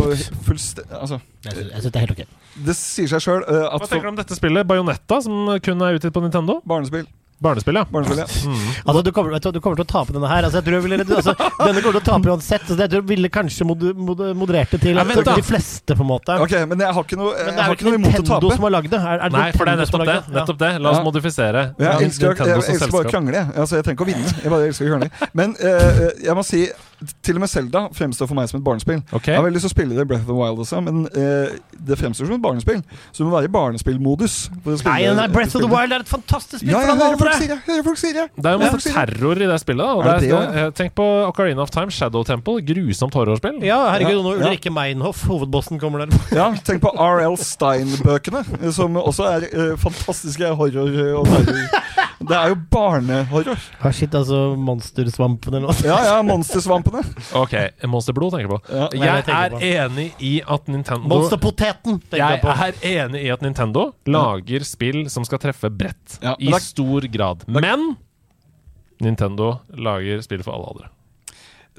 fullstendig 0.47 0.99
Altså, 1.01 1.21
Jeg 1.45 1.55
syns 1.55 1.71
synes 1.71 1.87
det 1.87 1.95
er 1.95 2.05
helt 2.05 2.15
ok. 2.17 2.37
det 2.67 2.75
sier 2.77 3.11
seg 3.11 3.23
sjøl 3.23 3.41
uh, 3.47 3.63
Hva 3.77 3.87
tenker 3.87 4.09
du 4.09 4.13
om 4.13 4.19
dette 4.19 4.37
spillet? 4.37 4.67
Bajonetta, 4.67 5.21
som 5.25 5.55
kun 5.63 5.85
er 5.87 5.99
utgitt 5.99 6.15
på 6.15 6.23
Nintendo? 6.25 6.59
Barnespill. 6.67 7.07
Barnespill, 7.41 7.75
ja. 7.79 7.83
Barnespill, 7.89 8.19
ja. 8.21 8.25
Altså, 8.85 9.01
du, 9.01 9.11
kommer, 9.15 9.33
du, 9.41 9.59
kommer 9.63 9.79
til 9.79 9.85
å 9.87 9.89
tape 9.89 10.13
denne 10.13 10.29
her. 10.29 10.45
Altså, 10.45 10.59
jeg 10.59 10.65
tror 10.67 10.75
jeg 10.77 10.83
ville, 10.85 10.99
altså, 11.17 11.33
denne 11.39 11.81
kommer 11.81 11.95
til 11.97 12.01
å 12.01 12.05
tape 12.11 12.29
uansett. 12.35 12.67
Altså, 12.67 12.77
jeg 12.83 12.91
tror 12.93 13.01
jeg 13.01 13.07
ville 13.09 13.31
kanskje 13.33 13.65
mod, 13.65 13.85
mod, 13.97 14.21
moderert 14.37 14.75
det 14.75 14.81
til 14.83 14.99
Ja, 14.99 15.05
men, 15.09 15.23
de 15.25 15.45
fleste, 15.47 15.95
på 15.97 16.05
en 16.05 16.09
måte. 16.11 16.37
Ok, 16.45 16.53
men 16.69 16.83
jeg 16.85 16.93
har 16.97 17.07
ikke 17.07 17.17
noe, 17.17 17.33
Men 17.33 17.41
jeg 17.41 17.55
det 17.55 17.57
er 17.57 17.63
har 17.65 17.73
jo 17.73 17.79
ikke 17.79 17.87
noe 17.89 17.97
imot 17.97 18.11
å 18.11 18.13
Nintendo 18.21 18.37
tape. 18.45 18.59
som 18.59 18.67
har 18.69 18.75
lagd 18.77 18.93
det. 18.93 19.01
Er, 19.01 19.25
er 19.25 19.33
det 19.33 19.39
Nei, 19.39 19.47
for 19.57 19.65
det 19.65 19.73
er 19.73 19.81
nettopp 19.81 20.05
det. 20.11 20.17
Nettopp 20.37 20.61
det. 20.61 20.71
La 20.85 20.93
oss 20.93 21.01
Ja. 21.01 21.03
modifisere. 21.09 21.65
Jeg 21.81 22.07
elsker, 22.11 22.37
jeg, 22.37 22.47
jeg 22.51 22.61
elsker 22.77 22.93
bare 22.93 23.09
å 23.09 23.15
krangle. 23.15 23.35
jeg. 23.41 23.53
Altså, 23.57 23.79
jeg 23.81 23.87
trenger 23.89 23.97
ikke 23.97 24.05
å 24.05 24.11
vinne. 24.13 24.37
Jeg 24.45 24.53
bare 24.53 24.69
elsker 24.69 24.85
å 24.85 24.93
krangle. 24.93 25.11
Men 25.41 25.57
uh, 25.57 26.07
jeg 26.29 26.37
må 26.37 26.45
si 26.45 26.61
til 27.25 27.35
og 27.35 27.41
med 27.41 27.49
Selda 27.49 27.87
fremstår 27.93 28.27
for 28.29 28.35
meg 28.37 28.49
som 28.51 28.59
et 28.59 28.63
barnespill. 28.65 29.01
Okay. 29.11 29.33
Jeg 29.33 29.39
har 29.39 29.45
veldig 29.47 29.57
lyst 29.57 29.65
til 29.67 29.71
å 29.71 29.75
spille 29.75 29.95
det 29.97 30.01
i 30.05 30.09
Breath 30.11 30.23
of 30.23 30.29
the 30.29 30.37
Wild 30.37 30.59
også, 30.61 30.81
men 30.85 31.05
eh, 31.17 31.55
det 31.89 31.97
fremstår 31.97 32.27
som 32.29 32.35
et 32.37 32.41
barnespill. 32.43 32.81
Så 33.11 33.23
du 33.23 33.29
må 33.29 33.35
være 33.35 33.49
i 33.49 33.53
barnespillmodus. 33.55 34.35
for 34.63 34.73
å 34.73 34.77
spille- 34.77 34.93
Nei, 34.93 35.13
nei, 35.17 35.27
Breath 35.33 35.55
of 35.55 35.61
the 35.61 35.67
spille. 35.67 35.75
Wild 35.77 35.91
er 35.93 35.99
et 36.05 36.11
fantastisk 36.11 36.59
spill 36.61 36.71
Ja, 36.71 36.81
jeg 36.85 36.97
hører 37.01 37.17
folk 37.17 37.37
sier 37.37 37.47
det! 37.47 37.59
Jeg 37.65 37.73
hører 37.75 37.83
folk 37.89 37.97
sier 37.97 38.13
det. 38.13 38.25
Det 38.37 38.45
er 38.45 38.51
jo 38.51 38.59
Ja. 38.65 38.71
masse 38.71 38.93
terror 38.93 39.41
i 39.41 39.47
det 39.51 39.59
spillet. 39.61 39.85
da 39.85 39.93
og 39.95 40.05
Er 40.05 40.19
det 40.19 40.29
det 40.29 40.31
er, 40.31 40.65
eh, 40.65 40.71
Tenk 40.71 40.93
på 40.95 41.07
Ocarina 41.27 41.61
of 41.61 41.69
Time, 41.71 41.89
Shadow 41.91 42.23
Temple. 42.23 42.61
Grusomt 42.61 43.13
horrorspill. 43.13 43.61
Ja, 43.63 43.79
herregud, 43.91 44.21
Ja, 44.21 44.21
nå 44.21 44.39
ja. 44.39 44.45
Ulrikke 44.47 44.71
Meinhof, 44.71 45.23
hovedbossen, 45.27 45.79
kommer 45.79 46.05
der. 46.05 46.17
Ja, 46.35 46.51
Tenk 46.63 46.81
på 46.81 46.93
R.L. 46.97 47.35
Stein-bøkene, 47.37 48.71
som 48.73 48.93
også 48.95 49.25
er 49.25 49.47
eh, 49.51 49.75
fantastiske 49.77 50.53
horror 50.55 50.91
og 51.19 51.25
terror. 51.27 51.81
Det 52.21 52.35
er 52.37 52.51
jo 52.51 52.55
barnehorror. 52.69 53.57
Ah, 53.81 53.91
shit, 53.91 54.13
altså 54.13 54.55
Monstersvampene 54.57 55.57
eller 55.57 55.71
noe. 55.71 55.85
Ja, 55.87 55.97
ja, 56.05 56.17
Monstersvampene. 56.27 57.01
Ok, 57.39 57.55
Monsterblod 57.89 58.31
tenker 58.35 58.45
jeg 58.45 58.51
på. 58.53 58.59
Ja. 58.69 58.87
Nei, 58.93 58.99
jeg 59.01 59.15
Jeg 59.15 59.25
tenker 59.25 59.41
er 59.41 59.49
på- 59.49 59.61
enig 59.71 60.05
i 60.21 60.31
at 60.57 60.67
Nintendo 60.67 61.07
Monsterpoteten, 61.09 61.99
tenker 62.05 62.17
jeg 62.21 62.37
Jeg 62.37 62.41
på. 62.41 62.55
er 62.67 63.05
enig 63.07 63.23
i 63.25 63.29
at 63.33 63.41
Nintendo 63.41 63.87
lager 64.05 64.63
spill 64.63 65.09
som 65.09 65.25
skal 65.25 65.39
treffe 65.39 65.69
bredt. 65.73 66.19
Ja, 66.21 66.35
men 66.37 66.47
I 66.47 66.51
det 66.51 66.59
er- 66.61 66.67
stor 66.69 67.01
grad. 67.11 67.43
Men 67.47 67.97
Nintendo 69.01 69.59
lager 69.73 70.21
spill 70.21 70.43
for 70.45 70.53
alle 70.53 70.67
aldre. 70.73 70.89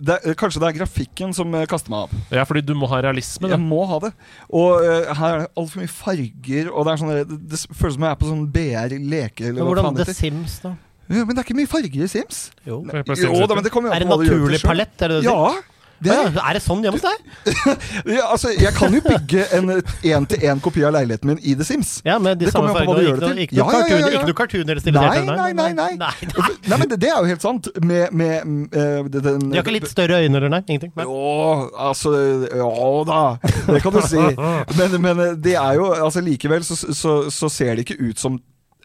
Det 0.00 0.14
er, 0.16 0.36
kanskje 0.40 0.62
det 0.62 0.68
er 0.70 0.76
grafikken 0.78 1.34
som 1.36 1.52
eh, 1.54 1.66
kaster 1.68 1.92
meg 1.92 2.06
av. 2.06 2.20
Ja, 2.32 2.46
fordi 2.48 2.62
du 2.64 2.72
må 2.78 2.88
ha 2.88 3.02
realisme. 3.04 3.50
Jeg 3.52 3.60
må 3.60 3.82
ha 3.90 3.98
det. 4.06 4.12
Og 4.48 4.80
uh, 4.80 5.10
her 5.18 5.34
er 5.34 5.42
det 5.42 5.50
altfor 5.60 5.82
mye 5.82 5.92
farger, 5.92 6.70
og 6.72 6.86
det 6.88 6.94
er 6.94 7.02
sånn 7.02 7.12
det, 7.12 7.40
det 7.52 7.60
føles 7.76 7.98
som 7.98 8.06
jeg 8.06 8.08
er 8.08 8.22
på 8.22 8.30
sånn 8.30 8.46
BR-leke. 8.54 9.50
Men 9.50 9.52
eller 9.52 9.60
hva 9.60 9.68
hvordan 9.68 10.00
The 10.00 10.08
det. 10.08 10.16
Sims, 10.16 10.56
da? 10.64 10.72
Ja, 11.12 11.26
men 11.26 11.34
det 11.34 11.42
er 11.42 11.44
ikke 11.44 11.58
mye 11.58 11.68
farger 11.68 12.06
i 12.06 12.08
Sims. 12.08 12.40
Jo. 12.64 12.80
Jo 12.86 13.44
da, 13.44 13.58
men 13.58 13.66
det 13.66 13.74
kommer 13.74 13.90
jo 13.90 13.98
Er 13.98 14.00
an 14.00 14.06
det 14.06 14.08
på 14.08 14.16
hva 14.16 14.22
du 14.22 14.30
gjør 14.30 14.40
naturlig 14.40 14.62
palett? 14.64 14.96
Er 14.96 15.12
det 15.12 15.18
det 15.18 15.26
du 15.26 15.28
sier? 15.28 15.60
Ja. 15.60 15.71
Det 16.02 16.10
Ja, 16.12 16.22
er, 16.26 16.56
det 16.58 16.62
sånn 16.64 16.82
hjemme 16.82 16.98
hos 16.98 17.04
deg? 17.04 17.18
ja, 18.16 18.24
altså, 18.32 18.50
jeg 18.58 18.72
kan 18.74 18.94
jo 18.96 19.00
bygge 19.04 19.44
en 19.56 19.70
én-til-én 19.78 20.60
kopi 20.64 20.82
av 20.86 20.94
leiligheten 20.96 21.30
min 21.30 21.38
i 21.42 21.54
The 21.58 21.66
Sims. 21.66 21.92
Ja, 22.06 22.18
med 22.22 22.40
de 22.40 22.48
Det 22.48 22.54
samme 22.54 22.72
fargene. 22.74 23.36
Ikke 23.44 23.58
noe, 23.60 23.82
noe 23.86 24.10
ikke 24.10 24.24
noe 24.26 24.36
cartoon 24.42 24.64
eller 24.66 24.82
stilisert? 24.82 25.28
Nei, 25.28 25.52
nei, 25.54 25.70
nei, 25.72 25.72
nei. 25.78 25.92
nei. 26.02 26.50
Nei, 26.66 26.78
men 26.82 26.90
det, 26.90 26.98
det 27.04 27.10
er 27.12 27.18
jo 27.22 27.30
helt 27.30 27.44
sant. 27.46 27.70
Med, 27.82 28.10
med 28.12 28.74
eh, 28.74 29.02
det- 29.12 29.22
den, 29.28 29.46
De 29.52 29.58
har 29.60 29.64
ikke 29.66 29.76
litt 29.78 29.90
større 29.90 30.22
øyne 30.24 30.40
eller 30.42 30.52
nei? 30.56 30.62
Ingenting? 30.66 30.92
Nei. 30.98 31.06
Jo, 31.06 31.68
altså 31.88 32.12
Ja 32.50 32.70
da, 33.08 33.22
det 33.68 33.82
kan 33.84 33.94
du 33.94 34.02
si. 34.06 34.18
Men, 34.78 34.94
men 35.02 35.20
det 35.42 35.54
er 35.58 35.76
jo 35.78 35.90
altså 35.92 36.22
Likevel 36.24 36.64
så, 36.66 36.76
så, 36.76 37.12
så 37.30 37.48
ser 37.52 37.76
det 37.76 37.86
ikke 37.86 37.98
ut 38.10 38.18
som 38.20 38.38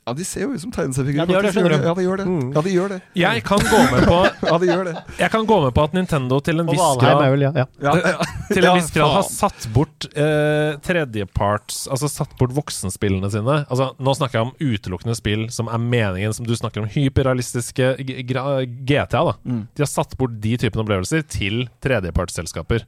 Ja, 0.07 0.13
De 0.15 0.23
ser 0.23 0.45
jo 0.45 0.53
ut 0.55 0.61
som 0.61 0.71
tegneseriefigurer. 0.71 1.19
Ja, 1.19 1.25
de 1.27 1.34
gjør 1.35 1.43
det, 1.43 1.49
skjønner 1.51 1.73
du. 1.73 1.88
Ja, 1.88 1.93
de 1.97 2.03
gjør 2.05 2.21
det. 2.21 2.27
Ja, 2.55 2.61
de 2.63 2.71
gjør 2.73 2.91
det. 2.93 2.99
Jeg 3.19 3.43
kan 3.43 3.63
gå 3.67 3.79
med 3.91 4.05
på 4.07 4.19
Ja, 4.47 4.57
de 4.61 4.69
gjør 4.69 4.85
det. 4.88 4.93
Jeg 5.19 5.31
kan 5.34 5.47
gå 5.49 5.57
med 5.65 5.73
på 5.75 5.84
at 5.84 5.97
Nintendo 5.97 6.39
til 6.47 6.63
en 6.63 6.69
Og 6.69 6.71
viss 6.77 6.79
Valheim 6.79 7.09
er 7.09 7.17
grad 7.17 7.34
vel, 7.34 7.43
ja. 7.43 7.51
ja. 7.59 7.65
Ja, 7.84 7.95
ja. 8.13 8.29
til 8.53 8.67
en 8.69 8.77
viss 8.79 8.93
grad 8.95 9.11
har 9.17 9.25
satt 9.27 9.67
bort 9.75 10.07
eh, 10.15 10.77
tredjeparts 10.88 11.81
Altså 11.91 12.07
satt 12.11 12.38
bort 12.39 12.55
voksenspillene 12.55 13.27
sine. 13.34 13.57
Altså 13.67 13.89
Nå 13.99 14.15
snakker 14.15 14.39
jeg 14.39 14.47
om 14.47 14.55
utelukkende 14.77 15.17
spill 15.19 15.47
som 15.51 15.67
er 15.67 15.84
meningen, 15.84 16.35
som 16.38 16.47
du 16.47 16.55
snakker 16.55 16.85
om 16.85 16.89
hyperrealistiske 16.95 17.93
GTA. 17.99 19.03
da 19.11 19.35
Mm. 19.47 19.67
De 19.75 19.84
har 19.84 19.89
satt 19.89 20.15
bort 20.19 20.34
de 20.43 20.55
typene 20.59 20.84
opplevelser 20.84 21.21
til 21.31 21.67
tredjepartsselskaper. 21.84 22.84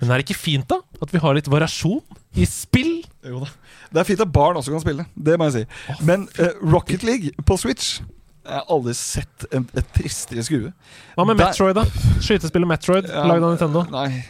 Men 0.00 0.10
er 0.10 0.20
det 0.20 0.26
ikke 0.28 0.38
fint, 0.42 0.66
da? 0.70 0.80
At 1.02 1.12
vi 1.14 1.22
har 1.22 1.34
litt 1.36 1.48
variasjon 1.50 2.02
i 2.38 2.46
spill? 2.48 3.04
Jo 3.24 3.40
da. 3.40 3.48
Det 3.92 4.00
er 4.02 4.04
fint 4.10 4.20
at 4.20 4.32
barn 4.32 4.56
også 4.60 4.70
kan 4.74 4.82
spille. 4.84 5.06
Det 5.16 5.38
må 5.40 5.48
jeg 5.48 5.52
si. 5.64 6.04
Men 6.04 6.28
uh, 6.38 6.50
Rocket 6.74 7.02
League 7.06 7.30
på 7.46 7.56
Switch 7.56 8.00
Jeg 8.44 8.52
har 8.58 8.66
aldri 8.74 8.92
sett 8.98 9.46
en, 9.56 9.64
et 9.74 9.86
tristere 9.96 10.42
skue. 10.44 10.72
Hva 11.16 11.24
med 11.24 11.38
Der- 11.40 11.48
Metroid, 11.54 11.74
da? 11.78 11.84
Skytespillet 12.20 12.68
Metroid, 12.68 13.08
Ja, 13.08 13.22
lagd 13.30 13.42
av 13.46 13.54
Nintendo. 13.54 13.84
Nei. 13.94 14.24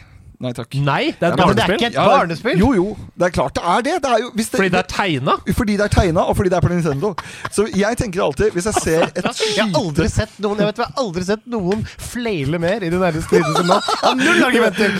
Nei 0.45 0.53
takk. 0.53 0.75
Nei, 0.85 1.01
det 1.19 1.25
er 1.25 1.33
et 1.33 1.39
men 1.41 1.55
det 1.57 1.63
er 1.65 1.73
ikke 1.75 1.87
et 1.89 1.95
Ja, 1.97 2.05
barnespill! 2.11 2.59
Jo, 2.61 2.71
jo. 2.77 2.85
Det 3.17 3.27
er 3.29 3.33
klart 3.33 3.55
det 3.57 3.63
er 3.65 3.85
det. 3.87 3.95
det, 4.03 4.11
er 4.15 4.23
jo, 4.23 4.31
hvis 4.37 4.49
det 4.51 4.59
Fordi 4.59 4.69
det 4.75 4.79
er 4.81 4.89
tegna? 4.91 5.35
fordi 5.57 5.77
det 5.79 5.85
er 5.87 5.93
tegna, 5.95 6.25
og 6.29 6.37
fordi 6.37 6.49
det 6.53 6.57
er 6.59 6.65
på 6.65 6.71
Nintendo. 6.73 7.11
Så 7.51 7.65
jeg 7.75 7.97
tenker 7.97 8.23
alltid, 8.23 8.51
hvis 8.55 8.67
jeg 8.69 8.73
ser 8.83 9.03
et 9.09 9.25
Jeg 9.55 9.65
har 9.65 9.79
aldri 9.79 10.07
sett 10.11 10.35
noen 10.43 10.61
Jeg 10.61 10.69
vet, 10.69 10.81
jeg 10.83 10.85
har 10.91 11.03
aldri 11.05 11.23
sett 11.27 11.45
noen 11.49 11.81
fleile 11.97 12.59
mer 12.61 12.85
i 12.85 12.91
det 12.93 12.99
nærmeste 13.01 13.29
tiden 13.35 13.55
som 13.57 13.71
nå. 13.73 13.79
Null 14.21 14.43
argumenter! 14.47 14.93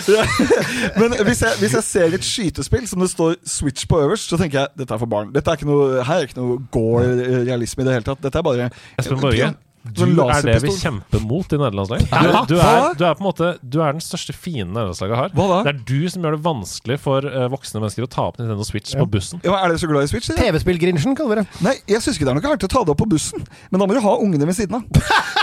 Men 1.00 1.14
hvis 1.28 1.42
jeg, 1.46 1.60
hvis 1.62 1.76
jeg 1.78 1.84
ser 1.86 2.16
et 2.18 2.24
skytespill 2.26 2.88
som 2.90 3.04
det 3.04 3.10
står 3.12 3.36
Switch 3.46 3.86
på 3.90 4.00
øverst, 4.02 4.28
så 4.32 4.38
tenker 4.40 4.64
jeg 4.64 4.68
dette 4.82 4.94
er 4.96 5.02
for 5.02 5.10
barn. 5.10 5.30
Dette 5.34 5.50
er 5.52 5.60
ikke 5.60 5.68
noe, 5.70 6.02
her 6.06 6.22
er 6.24 6.28
ikke 6.28 6.40
noe 6.40 6.58
gore-realisme 6.74 7.84
i 7.84 7.88
det 7.88 7.96
hele 7.98 8.08
tatt. 8.08 8.22
Dette 8.24 8.40
er 8.40 8.46
bare 8.46 8.68
Espen 8.98 9.20
Borge, 9.22 9.52
du 9.94 10.02
er 10.26 10.46
det 10.46 10.56
vi 10.64 10.72
kjemper 10.74 11.22
mot 11.22 11.52
i 11.52 11.58
nederlandslaget. 11.60 12.08
Du, 12.10 12.54
du, 12.54 12.56
er, 12.60 12.94
du 12.98 13.04
er 13.06 13.16
på 13.16 13.22
en 13.22 13.26
måte 13.28 13.50
Du 13.62 13.78
er 13.84 13.94
den 13.96 14.02
største 14.04 14.34
fienden 14.36 14.74
nederlandslaget 14.74 15.18
har. 15.20 15.34
Hva 15.36 15.46
da? 15.50 15.58
Det 15.66 15.72
er 15.74 15.80
du 15.88 16.08
som 16.12 16.26
gjør 16.26 16.36
det 16.36 16.42
vanskelig 16.46 16.98
for 17.02 17.26
uh, 17.26 17.46
voksne 17.52 17.82
mennesker 17.82 18.06
å 18.06 18.10
ta 18.10 18.26
opp 18.30 18.40
Nintendo 18.40 18.66
Switch 18.66 18.96
på 18.98 19.06
bussen. 19.10 19.42
Ja, 19.46 19.56
Er 19.60 19.72
dere 19.72 19.80
så 19.82 19.90
glad 19.90 20.06
i 20.06 20.10
Switch? 20.10 20.30
TV-spill-grinsjen, 20.36 21.16
kaller 21.18 21.36
vi 21.36 21.42
det. 21.42 21.62
Nei, 21.66 21.74
jeg 21.90 22.04
syns 22.04 22.18
ikke 22.18 22.28
det 22.28 22.34
er 22.34 22.38
noe 22.40 22.46
gærent 22.46 22.68
å 22.68 22.72
ta 22.72 22.84
det 22.86 22.94
opp 22.94 23.02
på 23.02 23.08
bussen, 23.16 23.46
men 23.70 23.82
da 23.82 23.88
må 23.88 23.96
du 23.96 24.02
ha 24.04 24.14
ungene 24.22 24.48
ved 24.48 24.58
siden 24.58 24.80
av. 24.80 24.86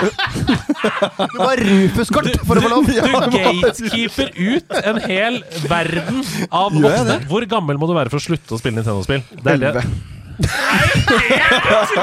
Du 0.04 1.38
må 1.38 1.48
ha 1.48 1.54
Rufus-kort 1.60 2.32
for 2.44 2.60
å 2.60 2.64
få 2.66 2.72
lov. 2.72 2.90
Du 2.90 3.14
gatekeeper 3.34 4.34
ut 4.38 4.74
en 4.84 5.00
hel 5.08 5.40
verden 5.70 6.24
av 6.50 6.74
voksne. 6.76 7.20
Hvor 7.30 7.46
gammel 7.50 7.80
må 7.82 7.90
du 7.90 7.96
være 7.98 8.14
for 8.14 8.22
å 8.22 8.26
slutte 8.28 8.56
å 8.58 8.62
spille 8.62 8.80
Nintendo-spill? 8.82 9.24
Det 9.44 9.56
er 9.58 9.80
det. 9.80 9.86
Elleve. 10.34 11.94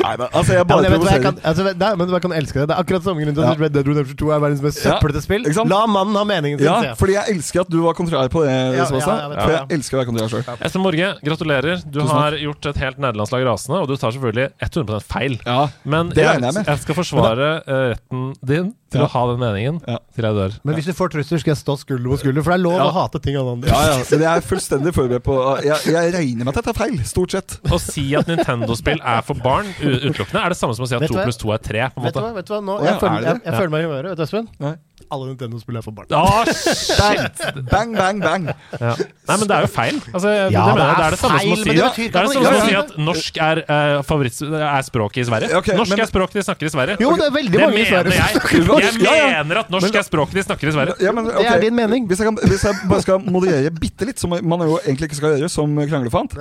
Nei 0.00 0.14
da, 0.20 0.26
altså 0.32 0.54
jeg 0.54 0.60
Ja, 0.60 0.64
bare 0.68 0.90
men 0.90 1.04
jeg 1.04 1.12
jeg 1.14 1.22
kan, 1.24 1.38
altså, 1.44 1.64
nei, 1.76 1.90
men 1.98 2.12
jeg 2.14 2.22
kan 2.24 2.34
elske 2.36 2.58
det. 2.60 2.66
Det 2.70 2.74
er 2.76 2.82
akkurat 2.84 3.04
samme 3.06 3.24
grunn 3.24 3.36
til 3.36 3.44
at 3.44 3.50
Ja. 3.50 3.64
Red 3.64 3.74
Dead 3.74 3.88
Redemption 3.90 4.18
2 4.22 4.30
er 4.36 4.42
verdens 4.44 4.62
mest 4.64 4.80
Ja, 4.84 4.96
søplete 4.96 5.22
spill. 5.24 5.46
La 5.70 5.80
mannen 5.90 6.16
ha 6.16 6.24
meningen 6.28 6.58
sin. 6.60 6.66
Ja, 6.68 6.76
jeg. 6.90 6.96
fordi 7.00 7.16
jeg 7.16 7.34
elsker 7.36 7.60
at 7.64 7.70
du 7.72 7.78
var 7.84 7.94
kontrær 7.98 8.28
på 8.32 8.44
det, 8.46 8.50
Ja, 8.50 8.60
ja, 8.60 8.84
jeg 8.84 8.92
vet 8.94 9.42
for 9.42 9.54
jeg 9.56 9.66
elsker 9.78 9.96
å 9.96 10.00
være 10.02 10.10
kontrær 10.12 10.32
sjøl. 10.34 10.44
Espen 10.68 10.84
Morge, 10.84 11.12
gratulerer. 11.24 11.82
Du 11.86 12.00
Tusen 12.00 12.16
har 12.16 12.38
gjort 12.40 12.70
et 12.72 12.76
helt 12.84 12.98
nederlandslag 13.02 13.46
rasende, 13.48 13.80
og 13.82 13.88
du 13.90 13.96
tar 13.96 14.14
selvfølgelig 14.16 14.48
100 14.60 15.00
feil. 15.10 15.38
Ja, 15.46 15.68
Men 15.84 16.10
det 16.14 16.24
jeg, 16.24 16.40
jeg 16.42 16.66
jeg 16.66 16.78
skal 16.84 16.94
forsvare 17.02 17.50
eh, 17.66 17.86
retten 17.94 18.32
din 18.46 18.72
til 18.90 19.00
Ja. 19.00 19.06
å 19.06 19.10
ha 19.10 19.22
den 19.30 19.38
meningen 19.40 19.80
Ja. 19.86 19.98
til 20.14 20.24
jeg 20.24 20.34
dør. 20.34 20.56
Men 20.64 20.74
hvis 20.74 20.84
du 20.86 20.92
får 20.92 21.10
trusler, 21.14 21.38
skal 21.40 21.54
jeg 21.54 21.60
stå 21.62 21.76
skulder 21.78 22.08
mot 22.10 22.18
skulder, 22.20 22.42
for 22.42 22.50
det 22.50 22.58
er 22.60 22.64
lov 22.64 22.76
Ja. 22.80 22.86
å 22.90 22.92
hate 22.92 23.22
ting 23.22 23.36
av 23.36 23.46
andre. 23.48 23.68
ja, 23.70 23.80
ja, 23.86 23.96
men 24.10 24.20
jeg 24.20 24.36
er 24.36 24.40
fullstendig 24.40 24.92
forberedt 24.94 25.22
på 25.22 25.36
Jeg, 25.64 25.78
jeg 25.94 26.12
regner 26.14 26.44
med 26.44 26.48
at 26.56 26.64
dette 26.64 26.70
er 26.74 26.78
feil, 26.84 26.98
stort 27.04 27.30
sett. 27.30 27.58
Å 27.70 27.78
si 27.80 28.14
at 28.16 28.26
Nintendo-spill 28.26 29.00
er 29.04 29.22
for 29.22 29.34
barn 29.34 29.66
utelukkende, 29.80 30.44
er 30.44 30.48
det 30.50 30.58
samme 30.58 30.74
som 30.74 30.84
å 30.84 30.88
si 30.88 30.94
at 30.94 31.00
Vet 31.00 31.10
du 31.10 31.16
to 31.16 31.22
pluss 31.24 31.36
to 31.38 31.50
er 31.52 31.58
tre. 31.58 31.90
på 31.90 31.98
en 31.98 32.04
Vet 32.04 32.14
du 32.14 32.20
måte 32.20 32.26
hva? 32.26 32.34
Vet 32.34 32.46
du 32.46 32.52
hva? 32.54 32.60
Nå, 32.64 32.78
jeg, 32.84 32.98
føler, 33.00 33.18
er 33.18 33.22
jeg, 33.34 33.42
jeg 33.44 33.54
føler 33.54 33.70
meg 33.70 33.80
i 33.80 33.86
humøret. 33.86 34.08
Vet 34.10 34.16
du, 34.16 34.22
Espen? 34.26 34.48
Nei. 34.60 34.74
Alle 35.10 35.26
Nintendo-spill 35.30 35.78
er 35.80 35.82
for 35.82 35.94
barn. 35.96 36.06
Ah, 36.14 36.44
shit! 36.50 37.40
Bang, 37.70 37.94
bang, 37.96 38.20
bang. 38.22 38.44
Ja. 38.78 38.92
Nei, 38.94 39.36
men 39.40 39.46
det 39.50 39.56
er 39.56 39.64
jo 39.64 39.70
feil. 39.72 39.96
Altså, 40.12 40.30
Ja, 40.30 40.64
det, 40.68 40.74
mener 40.76 40.92
det 41.00 41.06
er 41.06 41.14
det 41.16 41.20
samme 41.22 41.40
som 41.40 41.54
å 41.54 41.58
si, 41.58 41.64
det 41.70 41.76
betyr 41.80 42.10
det 42.10 42.20
er 42.20 42.28
at 42.28 42.30
det 42.30 42.30
man 42.30 42.34
samme 42.34 42.44
som 42.44 42.60
å 42.60 42.68
si 42.68 42.76
at 42.80 42.92
norsk 43.08 43.40
er, 43.46 43.62
uh, 43.66 44.02
favoritt, 44.06 44.38
er 44.60 44.86
språket 44.86 45.22
i 45.22 45.26
Sverige. 45.30 45.50
Okay, 45.60 45.76
norsk 45.80 45.94
men- 45.96 46.04
er 46.04 46.10
språket 46.12 46.38
de 46.40 46.44
snakker 46.46 46.70
i 46.70 46.72
Sverige. 46.76 46.96
Jo, 47.00 47.10
det 47.16 47.26
er 47.26 47.34
veldig 47.38 47.56
det 47.56 47.64
mange 47.64 47.80
i 47.80 47.88
Sverige 47.88 48.12
som 48.12 48.20
jeg. 48.20 48.36
snakker 48.36 48.66
norsk. 48.70 49.02
Jeg 49.08 49.46
mener 49.48 49.62
at 49.64 49.74
norsk 49.74 49.98
er 50.02 50.06
språket 50.06 50.34
de 50.40 50.46
snakker 50.46 50.68
i 50.68 50.76
Sverige. 50.78 50.94
Ja, 51.00 51.12
men, 51.16 51.24
Det 51.30 51.46
er 51.46 51.60
din 51.66 51.74
mening. 51.80 52.06
Hvis 52.06 52.18
jeg, 52.22 52.30
kan, 52.30 52.38
hvis 52.50 52.64
jeg 52.68 52.74
bare 52.88 53.02
skal 53.02 53.18
moderere 53.26 53.70
bitte 53.74 54.06
litt, 54.06 54.18
som 54.22 54.30
man 54.30 54.66
jo 54.66 54.78
egentlig 54.84 55.10
ikke 55.10 55.20
skal 55.22 55.36
gjøre 55.38 55.50
som 55.50 55.76
kranglefant 55.90 56.34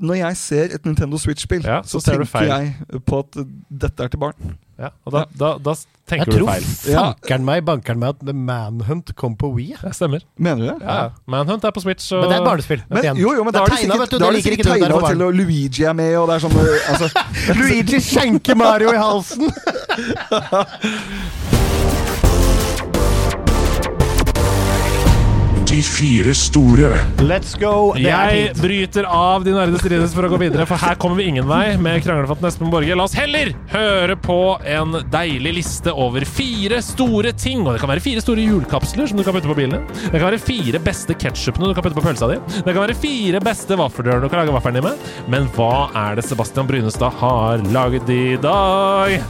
Når 0.00 0.14
jeg 0.18 0.36
ser 0.36 0.74
et 0.76 0.84
Nintendo 0.84 1.16
Switch-spill, 1.16 1.62
Ja, 1.64 1.80
så, 1.82 2.00
så 2.00 2.12
tenker 2.12 2.44
jeg 2.44 2.74
på 3.08 3.20
at 3.24 3.38
dette 3.70 4.04
er 4.04 4.08
til 4.12 4.20
barn. 4.20 4.58
Ja, 4.80 4.88
og 5.04 5.12
da, 5.12 5.26
da, 5.36 5.48
da 5.60 5.74
Jeg 5.76 6.08
tenker 6.08 6.38
du 6.40 6.46
feil. 6.48 6.64
feil. 6.64 6.94
tror 6.94 7.10
fankeren 7.10 7.44
meg 7.44 7.64
bankeren 7.68 8.00
meg 8.00 8.14
at 8.14 8.22
The 8.24 8.32
Manhunt 8.32 9.12
kom 9.20 9.34
på 9.36 9.50
Wii. 9.52 9.76
Det 9.82 9.92
stemmer. 9.98 10.24
Mener 10.40 10.62
du 10.62 10.68
det? 10.70 10.78
Ja. 10.80 11.10
Manhunt 11.30 11.66
er 11.68 11.74
på 11.76 11.82
Switch. 11.84 12.08
Og 12.16 12.24
Men 12.24 12.32
det 12.32 12.38
er 12.38 12.40
et 12.40 12.48
barnespill. 12.48 12.82
Men, 12.88 13.10
jo, 13.20 13.34
jo, 13.36 13.44
men 13.44 13.52
da 13.52 13.60
er 13.66 13.74
det 13.74 13.82
sikkert, 13.82 14.10
du, 14.10 14.16
da 14.16 14.30
er 14.30 14.38
det 14.38 14.42
sikkert 14.46 14.58
ikke 14.58 14.64
du, 14.64 14.72
det 14.72 14.78
er 14.80 14.84
tegna 14.88 15.12
til, 15.12 15.22
og 15.26 15.36
Luigi 15.36 15.84
er 15.84 15.92
med, 16.00 16.16
og 16.16 16.30
det 16.30 16.38
er 16.38 16.46
sånn 16.46 16.56
uh, 16.56 16.88
altså, 16.94 17.06
Luigi 17.60 18.00
skjenker 18.08 18.56
Mario 18.56 18.96
i 18.96 19.00
halsen! 19.04 19.46
De 25.70 25.78
fire 25.86 26.32
store. 26.34 26.88
Let's 27.22 27.52
go. 27.54 27.92
Jeg 27.94 28.48
bryter 28.58 29.06
av 29.06 29.44
de 29.46 29.52
nerde 29.54 29.78
strides 29.78 30.10
for 30.16 30.26
å 30.26 30.30
gå 30.32 30.40
videre, 30.42 30.64
for 30.66 30.82
her 30.82 30.96
kommer 30.98 31.20
vi 31.20 31.28
ingen 31.30 31.46
vei 31.46 31.76
med 31.78 32.00
kranglefatten 32.02 32.48
Espen 32.48 32.72
Borge. 32.72 32.96
La 32.98 33.04
oss 33.06 33.14
heller 33.14 33.52
høre 33.70 34.16
på 34.18 34.38
en 34.66 34.96
deilig 35.12 35.52
liste 35.60 35.94
over 35.94 36.26
fire 36.26 36.80
store 36.82 37.30
ting. 37.38 37.62
Og 37.62 37.76
det 37.76 37.84
kan 37.84 37.92
være 37.92 38.02
fire 38.02 38.24
store 38.24 38.42
hjulkapsler 38.48 39.12
som 39.12 39.20
du 39.20 39.22
kan 39.22 39.36
putte 39.36 39.52
på 39.52 39.54
bilen 39.60 39.76
din. 39.76 40.08
Det 40.08 40.16
kan 40.16 40.26
være 40.26 40.40
fire 40.42 40.80
beste 40.88 41.14
ketsjupene 41.14 41.70
du 41.70 41.76
kan 41.78 41.86
putte 41.86 42.00
på 42.00 42.06
pølsa 42.08 42.32
di. 42.32 42.40
Det 42.56 42.72
kan 42.72 42.82
være 42.82 42.98
fire 43.04 43.42
beste 43.46 43.78
vaffelrør 43.78 44.24
du 44.24 44.26
kan 44.26 44.42
lage 44.42 44.56
vaffelen 44.56 44.80
din 44.80 44.88
med. 44.88 45.06
Men 45.30 45.46
hva 45.54 45.86
er 46.08 46.18
det 46.18 46.26
Sebastian 46.26 46.66
Brynestad 46.66 47.14
har 47.22 47.62
laget 47.70 48.10
i 48.10 48.24
dag? 48.42 49.20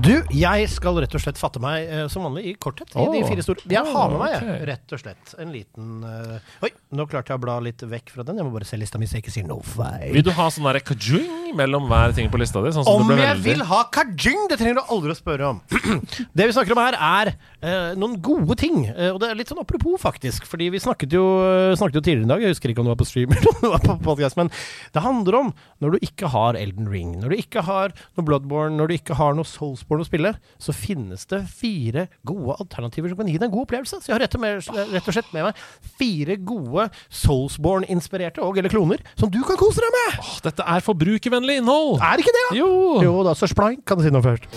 Du, 0.00 0.14
jeg 0.32 0.64
skal 0.72 0.96
rett 1.04 1.12
og 1.14 1.20
slett 1.20 1.36
fatte 1.38 1.60
meg 1.62 1.84
eh, 1.84 2.06
som 2.10 2.24
vanlig 2.24 2.46
i 2.48 2.52
korthet 2.56 2.94
i 2.96 3.04
de 3.12 3.20
fire 3.28 3.42
store. 3.44 3.60
Jeg 3.70 3.84
har 3.92 4.08
med 4.10 4.18
meg, 4.22 4.32
jeg, 4.34 4.62
rett 4.70 4.94
og 4.96 5.02
slett, 5.02 5.34
en 5.42 5.52
liten 5.52 5.90
eh, 6.08 6.64
Oi, 6.64 6.70
nå 6.96 7.04
klarte 7.10 7.34
jeg 7.34 7.38
å 7.38 7.42
bla 7.42 7.58
litt 7.62 7.84
vekk 7.86 8.10
fra 8.14 8.24
den. 8.26 8.40
Jeg 8.40 8.46
må 8.48 8.54
bare 8.54 8.66
se 8.66 8.78
lista 8.80 8.98
mi 8.98 9.06
så 9.06 9.18
jeg 9.18 9.26
ikke 9.26 9.34
sier 9.34 9.46
no 9.46 9.58
feil. 9.62 10.08
Vil 10.16 10.24
du 10.26 10.32
ha 10.34 10.46
sånn 10.50 10.64
der 10.66 10.80
kajung 10.82 11.52
mellom 11.58 11.86
hver 11.90 12.14
ting 12.16 12.30
på 12.32 12.40
lista 12.40 12.62
di? 12.64 12.72
Sånn 12.74 12.86
som 12.88 13.02
Om 13.02 13.12
det 13.12 13.18
ble 13.18 13.26
jeg 13.26 13.36
veldig- 13.36 13.50
vil 13.52 13.66
ha 13.68 13.82
kajing! 13.94 14.40
Det 14.50 14.58
trenger 14.62 14.80
du 14.80 14.94
aldri 14.96 15.12
å 15.12 15.18
spørre 15.18 15.50
om. 15.52 15.60
det 16.40 16.48
vi 16.48 16.56
snakker 16.56 16.74
om 16.74 16.82
her, 16.82 16.96
er 16.96 17.32
eh, 17.60 17.92
noen 18.00 18.16
gode 18.24 18.56
ting. 18.64 18.86
Eh, 18.88 19.12
og 19.12 19.20
det 19.22 19.28
er 19.30 19.38
litt 19.38 19.52
sånn 19.52 19.60
apropos, 19.62 20.00
faktisk. 20.02 20.48
Fordi 20.50 20.70
vi 20.72 20.80
snakket 20.82 21.14
jo, 21.14 21.26
eh, 21.44 21.76
snakket 21.78 22.00
jo 22.00 22.04
tidligere 22.08 22.30
i 22.30 22.32
dag, 22.32 22.46
jeg 22.48 22.56
husker 22.56 22.72
ikke 22.72 22.82
om 22.82 22.88
det 22.88 22.96
var 22.96 23.02
på 23.04 23.10
stream 23.12 23.32
eller 23.36 23.52
om 23.52 23.60
det 23.68 23.74
var 23.76 23.86
på 23.86 23.98
podcast, 24.08 24.40
men 24.40 24.50
det 24.96 25.04
handler 25.04 25.38
om 25.44 25.54
når 25.84 25.94
du 25.98 26.08
ikke 26.08 26.32
har 26.32 26.56
Elden 26.58 26.88
Ring, 26.90 27.14
når 27.20 27.36
du 27.36 27.38
ikke 27.44 27.66
har 27.68 27.92
noe 28.16 28.26
Bloodborne, 28.26 28.74
når 28.80 28.88
du 28.90 28.96
ikke 28.98 29.20
har 29.20 29.36
noe 29.36 29.46
Soulsborne 29.82 30.04
å 30.04 30.08
spille, 30.08 30.32
så 30.62 30.72
finnes 30.74 31.26
det 31.30 31.42
fire 31.50 32.06
gode 32.26 32.56
alternativer 32.62 33.10
som 33.10 33.18
kan 33.20 33.28
gi 33.30 33.36
deg 33.38 33.48
en 33.48 33.54
god 33.54 33.66
opplevelse. 33.66 34.00
Så 34.00 34.10
jeg 34.10 34.16
har 34.16 34.22
rett 34.24 34.36
og, 34.38 34.42
med, 34.44 34.70
rett 34.94 35.08
og 35.10 35.16
slett 35.16 35.32
med 35.34 35.48
meg 35.48 35.62
fire 35.98 36.36
gode 36.38 36.88
Soulsborne-inspirerte 37.22 38.42
og 38.44 38.60
eller 38.62 38.72
kloner 38.72 39.02
som 39.18 39.30
du 39.32 39.40
kan 39.46 39.58
kose 39.60 39.82
deg 39.82 39.94
med! 39.98 40.20
Åh, 40.22 40.32
Dette 40.46 40.68
er 40.74 40.86
forbrukervennlig 40.86 41.58
innhold! 41.62 41.98
Er 42.02 42.22
ikke 42.22 42.34
det, 42.34 42.46
da? 42.50 42.56
Jo! 42.62 42.70
Jo 43.02 43.18
da, 43.26 43.36
så 43.38 43.50
splank 43.50 43.84
kan 43.88 43.98
du 44.00 44.06
si 44.06 44.14
noe 44.14 44.24
først. 44.24 44.48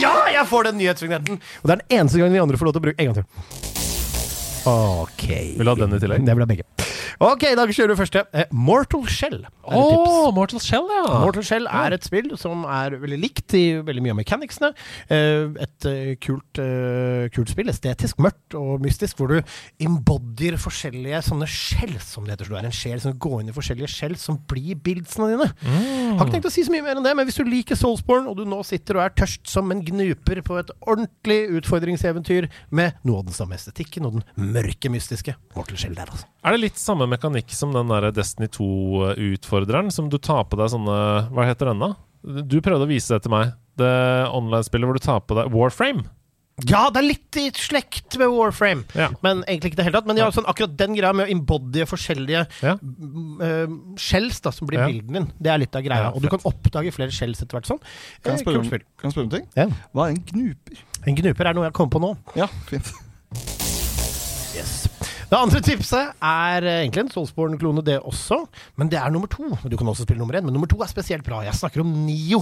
Ja, 0.00 0.14
jeg 0.34 0.46
får 0.50 0.70
den 0.70 0.80
nyhetsvignetten! 0.82 1.40
Og 1.40 1.68
det 1.70 1.76
er 1.76 1.84
den 1.84 2.00
eneste 2.00 2.20
gangen 2.20 2.36
vi 2.36 2.44
andre 2.44 2.60
får 2.60 2.70
lov 2.70 2.76
til 2.76 2.84
å 2.84 2.88
bruke 2.90 3.00
En 3.00 3.12
gang 3.12 3.22
til. 3.22 3.79
Ok. 4.68 5.26
Vil 5.56 5.64
du 5.64 5.70
ha 5.72 5.78
den 5.78 5.96
i 5.96 6.02
tillegg? 6.02 6.26
Det 6.26 6.36
vil 6.36 6.46
jeg 6.46 6.52
begge. 6.56 6.68
Ok, 7.20 7.42
da 7.52 7.66
kjører 7.68 7.92
vi 7.92 7.98
første. 7.98 8.20
Eh, 8.32 8.46
Mortal 8.56 9.02
Shell 9.12 9.42
er 9.42 9.48
et 9.50 9.76
Å, 9.76 9.80
tips. 9.90 10.34
Mortal 10.36 10.60
Shell, 10.64 10.86
ja! 10.88 11.02
Mortal 11.20 11.44
Shell 11.44 11.66
er 11.68 11.92
et 11.92 12.06
spill 12.06 12.30
som 12.40 12.62
er 12.64 12.94
veldig 13.02 13.18
likt 13.20 13.52
i 13.58 13.64
veldig 13.84 14.04
mye 14.06 14.14
av 14.14 14.18
mechanicsene. 14.22 14.70
Eh, 15.12 15.50
Et 15.60 15.86
eh, 15.90 16.14
kult, 16.22 16.60
eh, 16.62 17.26
kult 17.34 17.52
spill, 17.52 17.68
estetisk, 17.72 18.16
mørkt 18.24 18.56
og 18.56 18.80
mystisk, 18.84 19.18
hvor 19.20 19.34
du 19.34 19.52
embodyer 19.84 20.56
forskjellige 20.60 21.20
sånne 21.28 21.48
skjell, 21.50 21.92
som 22.00 22.24
det 22.24 22.38
heter. 22.38 22.48
Så 22.48 22.54
du 22.54 22.58
er 22.62 22.68
en 22.70 22.78
sjel 22.78 23.02
som 23.04 23.18
går 23.20 23.42
inn 23.44 23.52
i 23.52 23.56
forskjellige 23.58 23.90
skjell, 23.92 24.16
som 24.20 24.40
blir 24.48 24.80
bildsene 24.80 25.28
dine. 25.34 25.50
Har 26.16 26.24
ikke 26.24 26.38
tenkt 26.38 26.48
å 26.48 26.54
si 26.54 26.64
så 26.64 26.72
mye 26.72 26.86
mer 26.88 26.96
enn 27.02 27.04
det, 27.04 27.14
men 27.20 27.28
hvis 27.28 27.36
du 27.40 27.44
liker 27.44 27.76
Soulsborne, 27.76 28.30
og 28.32 28.40
du 28.40 28.46
nå 28.48 28.62
sitter 28.66 28.96
og 28.96 29.04
er 29.04 29.16
tørst 29.20 29.44
som 29.50 29.68
en 29.74 29.84
gnuper 29.84 30.40
på 30.46 30.56
et 30.62 30.72
ordentlig 30.88 31.42
utfordringseventyr 31.60 32.48
med 32.72 32.96
noe 33.04 33.20
av 33.20 33.28
den 33.28 33.36
samme 33.36 33.60
estetikken 33.60 34.08
og 34.08 34.18
den 34.22 34.49
mørke, 34.52 34.90
mystiske 34.92 35.34
Mortal 35.56 35.76
Shell 35.80 35.94
der, 35.94 36.10
altså. 36.12 36.26
Er 36.44 36.52
det 36.56 36.60
litt 36.66 36.78
samme 36.80 37.06
mekanikk 37.10 37.50
som 37.56 37.72
den 37.72 37.88
der 37.92 38.10
Destiny 38.12 38.48
2-utfordreren? 38.48 39.90
Som 39.94 40.08
du 40.12 40.18
tar 40.18 40.44
på 40.50 40.58
deg 40.60 40.70
sånne 40.72 41.00
Hva 41.32 41.46
heter 41.48 41.72
den, 41.72 41.80
da? 41.80 41.94
Du 42.44 42.60
prøvde 42.60 42.84
å 42.84 42.90
vise 42.90 43.14
det 43.16 43.22
til 43.24 43.32
meg. 43.32 43.54
Det 43.80 43.90
online-spillet 44.28 44.84
hvor 44.90 44.98
du 44.98 45.04
tar 45.04 45.20
på 45.24 45.36
deg 45.38 45.52
Warframe. 45.54 46.04
Ja, 46.68 46.90
det 46.92 47.00
er 47.00 47.06
litt 47.06 47.36
i 47.40 47.46
slekt 47.56 48.18
med 48.20 48.28
Warframe, 48.34 48.82
Ja. 48.92 49.06
men 49.24 49.38
egentlig 49.48 49.70
ikke 49.70 49.76
det 49.78 49.84
hele 49.86 49.96
tatt. 49.96 50.06
Men 50.10 50.16
de 50.18 50.22
har 50.26 50.34
sånn, 50.36 50.44
akkurat 50.44 50.74
den 50.76 50.92
greia 50.98 51.14
med 51.16 51.24
å 51.24 51.32
embodye 51.32 51.86
forskjellige 51.88 52.42
Ja. 52.60 52.74
eh, 53.40 53.66
shells 53.96 54.42
da, 54.44 54.50
som 54.52 54.68
blir 54.68 54.80
Ja. 54.82 54.86
bilden 54.90 55.12
din. 55.14 55.32
Det 55.40 55.48
er 55.48 55.56
litt 55.58 55.74
av 55.74 55.80
greia. 55.82 56.02
Ja, 56.02 56.10
og 56.12 56.20
du 56.20 56.28
kan 56.28 56.40
oppdage 56.44 56.92
flere 56.92 57.10
shells 57.10 57.40
etter 57.40 57.56
hvert 57.56 57.64
sånn. 57.70 57.80
Kan 58.22 58.34
Eh, 58.34 58.36
jeg 58.36 58.44
spørre 58.44 58.60
kult 58.60 58.72
om, 58.72 58.80
kan 58.98 59.10
jeg 59.10 59.12
spørre 59.14 59.24
om 59.24 59.30
ting? 59.30 59.46
Ja. 59.56 59.66
Hva 59.94 60.04
er 60.04 60.10
en 60.10 60.20
gnuper? 60.20 60.76
En 61.06 61.16
gnuper 61.16 61.46
er 61.48 61.54
noe 61.54 61.64
jeg 61.64 61.72
kom 61.72 61.88
på 61.88 61.98
nå. 62.02 62.18
Ja, 62.36 62.46
fint. 62.66 62.92
Det 65.30 65.38
andre 65.38 65.60
tipset 65.62 66.16
er 66.26 66.64
eh, 66.66 66.80
egentlig 66.82 67.04
en 67.04 67.10
Soulsborne-klone, 67.12 67.84
det 67.86 68.00
også. 68.02 68.40
Men 68.80 68.88
det 68.90 68.98
er 68.98 69.12
nummer 69.14 69.30
to. 69.30 69.46
Du 69.62 69.76
kan 69.78 69.86
også 69.86 70.02
spille 70.02 70.18
nummer 70.18 70.34
én, 70.34 70.42
men 70.42 70.56
nummer 70.56 70.66
to 70.66 70.80
er 70.82 70.90
spesielt 70.90 71.22
bra. 71.22 71.44
Jeg 71.46 71.54
snakker 71.54 71.84
om 71.84 71.92
Nio. 72.02 72.40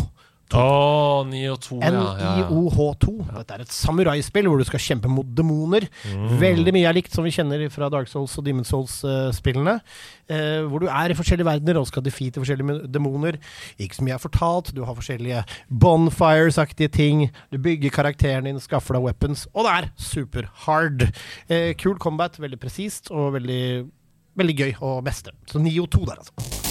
Å, 0.56 1.24
9 1.28 1.40
og 1.52 1.58
2, 1.60 1.78
ja. 1.82 1.90
ja, 1.92 2.04
ja. 2.16 2.28
NIOH2. 2.48 3.14
Dette 3.34 3.56
er 3.56 3.64
et 3.64 3.74
samuraispill 3.74 4.48
hvor 4.48 4.60
du 4.60 4.64
skal 4.64 4.80
kjempe 4.80 5.10
mot 5.12 5.28
demoner. 5.36 5.84
Mm. 6.08 6.28
Veldig 6.40 6.72
mye 6.76 6.88
er 6.88 6.96
likt 6.96 7.12
som 7.12 7.26
vi 7.26 7.32
kjenner 7.34 7.66
fra 7.72 7.90
Dark 7.92 8.08
Souls 8.08 8.36
og 8.40 8.46
Demon 8.46 8.64
Souls-spillene. 8.68 9.78
Eh, 10.32 10.62
hvor 10.68 10.84
du 10.84 10.88
er 10.88 11.12
i 11.12 11.16
forskjellige 11.18 11.48
verdener 11.48 11.80
og 11.80 11.88
skal 11.90 12.04
defeate 12.06 12.40
forskjellige 12.40 12.88
demoner. 12.94 13.36
Ikke 13.76 13.98
så 13.98 14.06
mye 14.06 14.16
er 14.16 14.24
fortalt. 14.24 14.72
Du 14.76 14.84
har 14.88 14.96
forskjellige 14.96 15.44
bonfires-aktige 15.84 16.92
ting. 16.96 17.26
Du 17.52 17.60
bygger 17.60 17.92
karakteren 17.92 18.48
din, 18.48 18.62
skaffer 18.62 18.96
deg 18.96 19.04
weapons. 19.10 19.44
Og 19.52 19.68
det 19.68 19.74
er 19.74 19.90
super-hard. 20.00 21.10
Eh, 21.52 21.74
kul 21.76 22.00
combat, 22.00 22.40
veldig 22.40 22.60
presist 22.62 23.12
og 23.12 23.34
veldig, 23.36 23.84
veldig 24.40 24.58
gøy 24.62 24.72
å 24.80 24.96
mestre. 25.04 25.36
Så 25.50 25.60
Nio 25.60 25.84
2 25.92 26.08
der, 26.08 26.24
altså. 26.24 26.67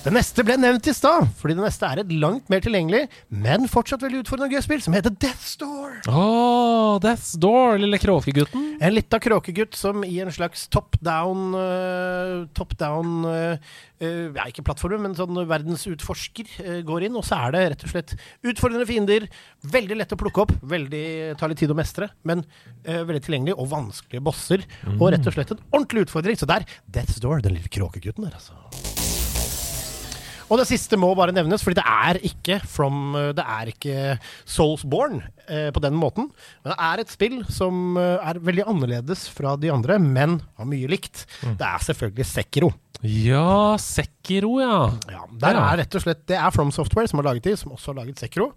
Det 0.00 0.08
neste 0.16 0.40
ble 0.48 0.54
nevnt 0.56 0.86
i 0.88 0.92
stad, 0.96 1.26
fordi 1.36 1.58
det 1.58 1.60
neste 1.60 1.84
er 1.84 2.00
et 2.00 2.12
langt 2.22 2.46
mer 2.48 2.62
tilgjengelig, 2.64 3.02
men 3.28 3.66
fortsatt 3.68 4.00
veldig 4.00 4.22
utfordrende 4.22 4.56
gøy 4.56 4.62
spill, 4.64 4.80
som 4.80 4.94
heter 4.96 5.12
Death's 5.12 5.58
Door. 5.60 5.98
Oh, 6.08 6.94
Death's 7.04 7.34
Door, 7.36 7.76
lille 7.82 7.98
kråkegutten. 8.00 8.78
En 8.80 8.94
lita 8.96 9.18
kråkegutt 9.20 9.76
som 9.76 10.00
i 10.06 10.14
en 10.24 10.32
slags 10.32 10.62
top 10.72 10.96
down 11.04 11.52
uh, 11.52 12.46
Top 12.56 12.72
down 12.80 13.26
uh, 13.28 13.60
uh, 14.00 14.06
Ja, 14.32 14.46
ikke 14.48 14.64
plattformen, 14.64 15.02
men 15.04 15.18
sånn 15.18 15.36
verdensutforsker 15.50 16.80
går 16.88 17.04
inn. 17.10 17.18
Og 17.20 17.26
så 17.28 17.42
er 17.44 17.52
det 17.52 17.64
rett 17.74 17.84
og 17.84 17.92
slett 17.92 18.14
utfordrende 18.40 18.88
fiender. 18.88 19.28
Veldig 19.76 19.98
lett 20.00 20.16
å 20.16 20.20
plukke 20.22 20.46
opp. 20.46 20.54
Veldig 20.64 21.04
tar 21.36 21.52
litt 21.52 21.60
tid 21.60 21.74
å 21.74 21.76
mestre, 21.76 22.08
men 22.24 22.46
veldig 22.88 23.20
tilgjengelig. 23.26 23.58
Og 23.60 23.68
vanskelige 23.74 24.24
bosser. 24.24 24.64
Og 24.96 25.10
rett 25.12 25.28
og 25.28 25.36
slett 25.36 25.52
en 25.52 25.60
ordentlig 25.68 26.08
utfordring. 26.08 26.40
Så 26.40 26.48
der, 26.48 26.64
Death's 26.88 27.20
Door, 27.20 27.44
den 27.44 27.60
lille 27.60 27.68
kråkegutten 27.68 28.24
der, 28.24 28.40
altså. 28.40 28.89
Og 30.50 30.58
det 30.58 30.66
siste 30.66 30.98
må 30.98 31.12
bare 31.14 31.34
nevnes, 31.34 31.62
fordi 31.62 31.78
det 31.78 31.86
er 31.86 32.18
ikke 32.26 32.58
from 32.66 33.14
eh, 33.14 33.30
Det 33.38 33.46
er 33.46 33.70
ikke 33.70 33.96
Soulsborne 34.48 35.22
eh, 35.46 35.68
på 35.74 35.82
den 35.82 35.94
måten. 35.98 36.30
Men 36.64 36.74
det 36.74 36.78
er 36.90 37.02
et 37.02 37.12
spill 37.12 37.40
som 37.52 37.98
eh, 38.00 38.18
er 38.18 38.42
veldig 38.42 38.66
annerledes 38.70 39.28
fra 39.30 39.54
de 39.60 39.70
andre, 39.72 40.00
men 40.02 40.40
har 40.58 40.68
mye 40.68 40.90
likt. 40.90 41.24
Det 41.44 41.66
er 41.66 41.86
selvfølgelig 41.86 42.26
Sekiro. 42.26 42.72
Ja, 43.00 43.78
Sekiro, 43.80 44.58
ja. 44.60 44.90
Ja, 45.08 45.22
der 45.40 45.56
er 45.56 45.78
rett 45.80 45.94
og 45.96 46.02
slett 46.04 46.26
Det 46.28 46.36
er 46.36 46.50
From 46.52 46.68
Software 46.74 47.08
som 47.08 47.16
har 47.22 47.30
laget 47.30 47.46
de, 47.46 47.54
som 47.56 47.72
også 47.72 47.94
har 47.94 48.02
laget 48.02 48.20
Sekiro. 48.20 48.50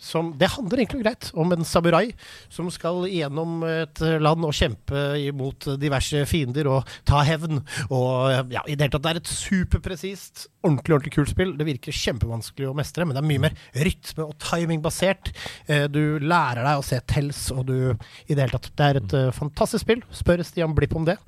Som, 0.00 0.30
det 0.40 0.48
handler 0.54 0.80
egentlig 0.80 1.02
greit 1.04 1.26
om 1.36 1.52
en 1.52 1.66
samurai 1.68 2.14
som 2.48 2.70
skal 2.72 3.02
gjennom 3.12 3.60
et 3.68 4.00
land 4.24 4.46
og 4.48 4.54
kjempe 4.56 5.02
imot 5.20 5.68
diverse 5.82 6.22
fiender 6.30 6.70
og 6.72 6.88
ta 7.04 7.20
hevn. 7.28 7.60
Og 7.90 8.52
ja, 8.54 8.62
i 8.64 8.72
det 8.72 8.86
hele 8.86 8.94
tatt, 8.94 9.04
det 9.04 9.12
er 9.12 9.20
et 9.20 9.32
superpresist, 9.34 10.46
ordentlig 10.64 10.96
ordentlig 10.96 11.14
kult 11.18 11.34
spill. 11.34 11.52
Det 11.60 11.68
virker 11.68 11.92
kjempevanskelig 12.00 12.70
å 12.70 12.76
mestre, 12.78 13.04
men 13.04 13.18
det 13.18 13.20
er 13.20 13.28
mye 13.34 13.44
mer 13.44 13.58
rytme 13.84 14.30
og 14.30 14.38
timingbasert. 14.46 15.32
Eh, 15.68 15.84
Du 15.92 16.18
lærer 16.24 16.64
deg 16.64 16.80
å 16.80 16.86
se 16.88 17.02
tells, 17.10 17.44
og 17.52 17.66
du 17.68 17.76
I 17.92 18.32
det 18.32 18.46
hele 18.46 18.56
tatt. 18.56 18.72
Det 18.72 18.88
er 18.88 19.02
et 19.02 19.14
eh, 19.20 19.28
fantastisk 19.36 19.84
spill. 19.84 20.00
Spør 20.14 20.40
Stian 20.46 20.72
Blipp 20.76 20.96
om 20.96 21.04
det. 21.04 21.18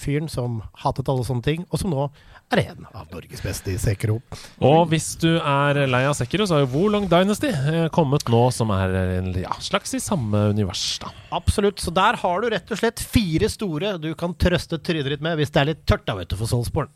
Fyren 0.00 0.26
som 0.32 0.58
hatet 0.82 1.08
alle 1.12 1.22
sånne 1.28 1.44
ting, 1.46 1.64
og 1.70 1.78
som 1.78 1.89
nå 1.90 2.08
er 2.50 2.62
en 2.64 2.86
av 2.90 3.06
Norges 3.12 3.42
beste 3.44 3.70
i 3.70 3.78
Sekiro. 3.78 4.18
Og 4.66 4.88
hvis 4.90 5.12
du 5.22 5.28
er 5.38 5.84
lei 5.90 6.02
av 6.08 6.16
Sekiro, 6.18 6.46
så 6.48 6.56
har 6.56 6.64
jo 6.64 6.70
Wolong 6.72 7.06
Dynasty 7.10 7.50
eh, 7.52 7.86
kommet 7.94 8.26
nå, 8.30 8.42
som 8.54 8.72
er 8.74 8.94
en 9.20 9.30
ja, 9.38 9.54
slags 9.62 9.94
i 9.94 10.02
samme 10.02 10.48
univers, 10.50 10.98
da. 11.02 11.12
Absolutt. 11.36 11.82
Så 11.82 11.94
der 11.94 12.18
har 12.22 12.42
du 12.42 12.50
rett 12.50 12.72
og 12.74 12.80
slett 12.80 13.02
fire 13.02 13.50
store 13.52 13.94
du 14.02 14.12
kan 14.18 14.34
trøste 14.34 14.80
trynet 14.82 15.12
ditt 15.14 15.24
med 15.24 15.38
hvis 15.38 15.54
det 15.54 15.62
er 15.62 15.70
litt 15.72 15.86
tørt 15.86 16.06
da, 16.08 16.18
vet 16.18 16.32
du, 16.32 16.38
for 16.40 16.50
Soulsborne. 16.50 16.90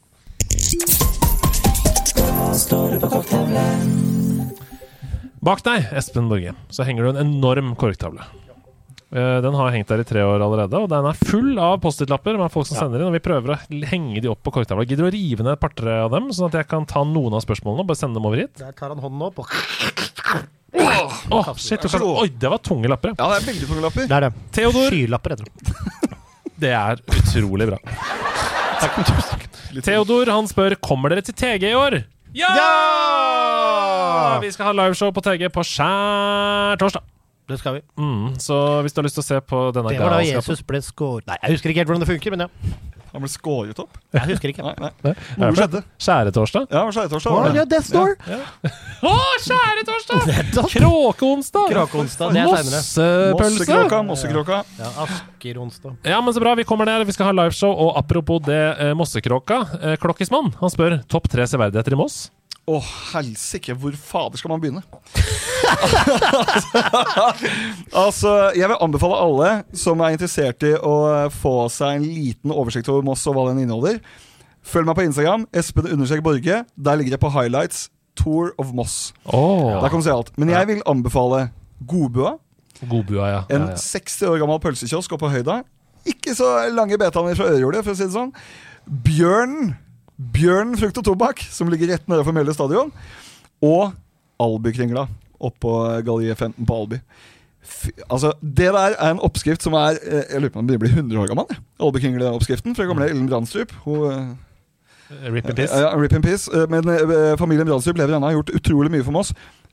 Bak 5.45 5.61
deg, 5.67 5.91
Espen 5.93 6.31
Borge, 6.31 6.55
så 6.73 6.87
henger 6.89 7.07
det 7.07 7.15
en 7.15 7.35
enorm 7.37 7.75
korktavle. 7.79 8.27
Eh, 9.15 9.41
Den 9.45 9.55
har 9.55 9.71
hengt 9.71 9.87
der 9.93 10.03
i 10.03 10.07
tre 10.09 10.25
år 10.27 10.43
allerede, 10.43 10.75
og 10.75 10.89
den 10.91 11.07
er 11.07 11.19
full 11.21 11.53
av 11.63 11.77
Post-It-lapper 11.85 12.35
med 12.41 12.51
folk 12.51 12.67
som 12.67 12.81
sender 12.81 12.99
inn. 12.99 13.07
Og 13.13 13.15
vi 13.15 13.23
prøver 13.23 13.55
å 13.55 13.59
henge 13.87 14.19
de 14.25 14.31
opp 14.33 14.43
på 14.43 14.51
korktavla. 14.57 14.87
Gidder 14.89 15.07
du 15.07 15.11
å 15.13 15.15
rive 15.15 15.47
ned 15.47 15.55
et 15.55 15.63
par-tre 15.63 16.01
av 16.03 16.11
dem, 16.15 16.33
sånn 16.35 16.49
at 16.51 16.59
jeg 16.59 16.67
kan 16.73 16.87
ta 16.91 17.05
noen 17.07 17.37
av 17.39 17.45
spørsmålene 17.45 17.85
og 17.85 17.91
bare 17.93 18.01
sende 18.01 18.19
dem 18.19 18.27
over 18.27 18.43
hit? 18.43 18.57
Der 18.59 18.75
tar 18.75 18.91
han 18.91 19.03
hånden 19.05 19.23
opp 19.29 19.39
og 19.45 19.47
Åh, 20.75 21.49
shit, 21.57 21.79
du 21.81 21.87
kan... 21.89 22.03
Oi, 22.03 22.27
det 22.29 22.51
var 22.51 22.59
tunge 22.59 22.91
lapper, 22.91 23.13
ja. 23.13 23.17
Ja, 23.23 23.29
det 23.31 23.37
er 23.39 23.47
veldig 23.53 23.69
tunge 23.71 23.85
lapper. 23.85 24.09
Det 24.11 24.17
er 24.17 24.25
det. 24.27 24.33
Theodor, 24.57 24.89
Skylapper 24.91 25.35
heter 25.35 25.47
det. 25.47 25.55
det 26.65 26.73
er 26.75 27.03
utrolig 27.21 27.69
bra. 27.71 27.79
Takk. 28.83 29.47
Theodor 29.87 30.31
han 30.35 30.51
spør 30.51 30.75
Kommer 30.83 31.15
dere 31.15 31.23
til 31.25 31.37
TG 31.39 31.69
i 31.71 31.77
år. 31.79 32.01
Ja! 32.35 32.51
Vi 34.43 34.51
skal 34.51 34.73
ha 34.73 34.75
liveshow 34.83 35.15
på 35.15 35.23
TG 35.23 35.47
på 35.55 35.63
skjær 35.71 36.75
torsdag. 36.83 37.07
Det 37.49 37.59
skal 37.61 37.75
vi. 37.77 37.83
Mm, 38.01 38.35
så 38.41 38.57
hvis 38.85 38.95
du 38.97 39.03
har 39.03 39.07
lyst 39.09 39.19
til 39.21 39.25
å 39.25 39.29
se 39.29 39.41
på 39.45 39.59
denne 39.77 39.93
Det 39.93 40.01
var 40.01 40.17
da 40.17 40.23
Jesus 40.25 40.63
ble 40.65 40.81
skåret 40.81 41.27
Nei, 41.29 41.37
jeg 41.43 41.59
husker 41.59 41.73
ikke 41.73 41.83
helt 41.83 41.91
hvordan 41.93 42.05
det 42.07 42.09
funker, 42.15 42.33
men 42.37 42.47
ja. 42.47 42.49
Han 43.15 43.23
ble 43.23 43.29
skåret 43.31 43.79
opp. 43.79 43.99
Jeg 44.11 44.27
husker 44.33 44.51
ikke. 44.51 44.65
Nei, 44.67 44.73
nei. 44.83 44.91
Det 45.05 45.13
Noe 45.39 45.55
skjedde. 45.55 45.85
Skjæretorsdag? 46.03 46.65
Ja, 46.75 46.81
skjæretorsdag. 46.91 47.45
Det. 47.47 47.61
ja, 47.61 47.65
Death 47.71 47.93
Door! 47.95 48.17
Å, 49.07 49.13
skjæretorsdag! 49.45 50.25
Kråkeonsdag! 50.73 51.69
Kråkeonsdag, 51.71 52.35
det 52.35 52.43
er 52.43 52.51
seinere. 52.51 52.81
Mossepølse! 52.81 53.61
Mossekråka, 53.61 54.01
Mossekråka. 54.09 54.59
Ja, 54.81 54.91
Askeronsdag. 55.07 55.95
Ja, 56.11 56.19
men 56.27 56.35
så 56.35 56.43
bra. 56.43 56.57
Vi 56.59 56.67
kommer 56.67 56.91
ned, 56.91 57.07
Vi 57.07 57.15
skal 57.15 57.31
ha 57.31 57.37
liveshow. 57.39 57.71
Og 57.71 57.95
apropos 58.03 58.43
det, 58.49 58.63
eh, 58.83 58.95
Mossekråka. 58.99 59.61
Eh, 59.79 59.97
Klokkismann 60.03 60.51
han 60.59 60.75
spør 60.75 60.99
topp 61.07 61.31
tre 61.31 61.47
severdigheter 61.47 61.95
i 61.95 62.01
Moss. 62.03 62.25
Å, 62.65 62.79
helsike, 63.13 63.75
hvor 63.77 63.93
fader 63.93 64.41
skal 64.41 64.55
man 64.55 64.61
begynne? 64.63 64.81
altså, 68.05 68.31
jeg 68.57 68.71
vil 68.71 68.81
anbefale 68.81 69.19
alle 69.21 69.51
som 69.77 70.01
er 70.01 70.15
interessert 70.17 70.65
i 70.65 70.73
å 70.79 70.95
få 71.35 71.67
seg 71.73 71.99
en 71.99 72.07
liten 72.07 72.55
oversikt 72.55 72.89
over 72.89 73.05
Moss 73.05 73.27
og 73.29 73.37
hva 73.37 73.51
den 73.51 73.67
inneholder. 73.67 74.01
Følg 74.65 74.89
meg 74.89 74.97
på 74.97 75.05
Instagram. 75.11 75.45
Espen 75.53 75.91
understrek 75.93 76.25
Borge. 76.25 76.63
Der 76.73 76.97
ligger 76.97 77.19
jeg 77.19 77.25
på 77.27 77.35
highlights. 77.37 77.91
Tour 78.17 78.55
of 78.63 78.73
Moss. 78.73 79.13
Oh. 79.27 79.83
Der 79.83 79.91
kan 79.93 80.01
du 80.01 80.07
se 80.07 80.15
alt. 80.15 80.33
Men 80.41 80.55
jeg 80.55 80.71
vil 80.71 80.81
anbefale 80.89 81.51
Godbua. 81.85 82.39
Godbua, 82.81 83.29
ja. 83.29 83.41
En 83.53 83.69
ja, 83.69 83.75
ja. 83.75 83.77
60 83.77 84.33
år 84.33 84.41
gammel 84.41 84.63
pølsekiosk 84.63 85.13
oppe 85.13 85.27
på 85.27 85.35
høyda. 85.37 85.61
Ikke 86.09 86.33
så 86.37 86.49
lange 86.73 86.97
betaner 87.01 87.37
fra 87.37 87.51
ørehjulet, 87.53 87.85
for 87.85 87.93
å 87.93 87.99
si 87.99 88.07
det 88.07 88.17
sånn. 88.17 88.33
Bjørnen. 89.05 89.75
Bjørnen 90.33 90.79
frukt 90.79 90.99
og 90.99 91.05
tobakk, 91.05 91.43
som 91.53 91.69
ligger 91.69 91.91
rett 91.93 92.09
nede 92.09 92.25
for 92.25 92.33
Mølle 92.37 92.55
stadion. 92.55 92.93
Og 93.65 93.93
Albykringla 94.41 95.07
oppå 95.45 95.75
Galliet 96.07 96.39
15 96.39 96.67
på 96.67 96.77
Alby. 96.81 96.99
Fy, 97.65 97.91
altså, 98.13 98.33
Det 98.41 98.73
der 98.77 98.95
er 99.01 99.11
en 99.11 99.21
oppskrift 99.25 99.63
som 99.65 99.73
er 99.73 99.97
eh, 100.05 100.25
Jeg 100.35 100.41
lurer 100.43 100.53
på 100.53 100.59
om 100.61 100.67
den 100.69 100.79
blir 100.83 100.91
100 100.93 101.21
år 101.21 101.31
gammel. 101.31 101.47
Albykringla-oppskriften 101.81 102.77
fra 102.77 102.85
gamle 102.85 103.09
Ellen 103.09 103.29
Brandstrup. 103.29 103.73
Hun 103.85 104.11
eh, 104.13 104.35
Rip 105.33 105.49
in 105.49 105.55
peace. 105.55 105.73
ja, 105.73 105.81
ja, 105.91 105.97
rip 106.01 106.13
in 106.13 106.23
peace. 106.25 106.49
Eh, 106.53 106.67
Men 106.69 106.89
eh, 106.89 107.37
familien 107.39 107.67
Brandstrup 107.69 107.97
lever 108.01 108.17
ennå, 108.17 108.27
har 108.27 108.39
gjort 108.39 108.55
utrolig 108.57 108.91
mye 108.93 109.05
for 109.05 109.13
Moss. 109.17 109.33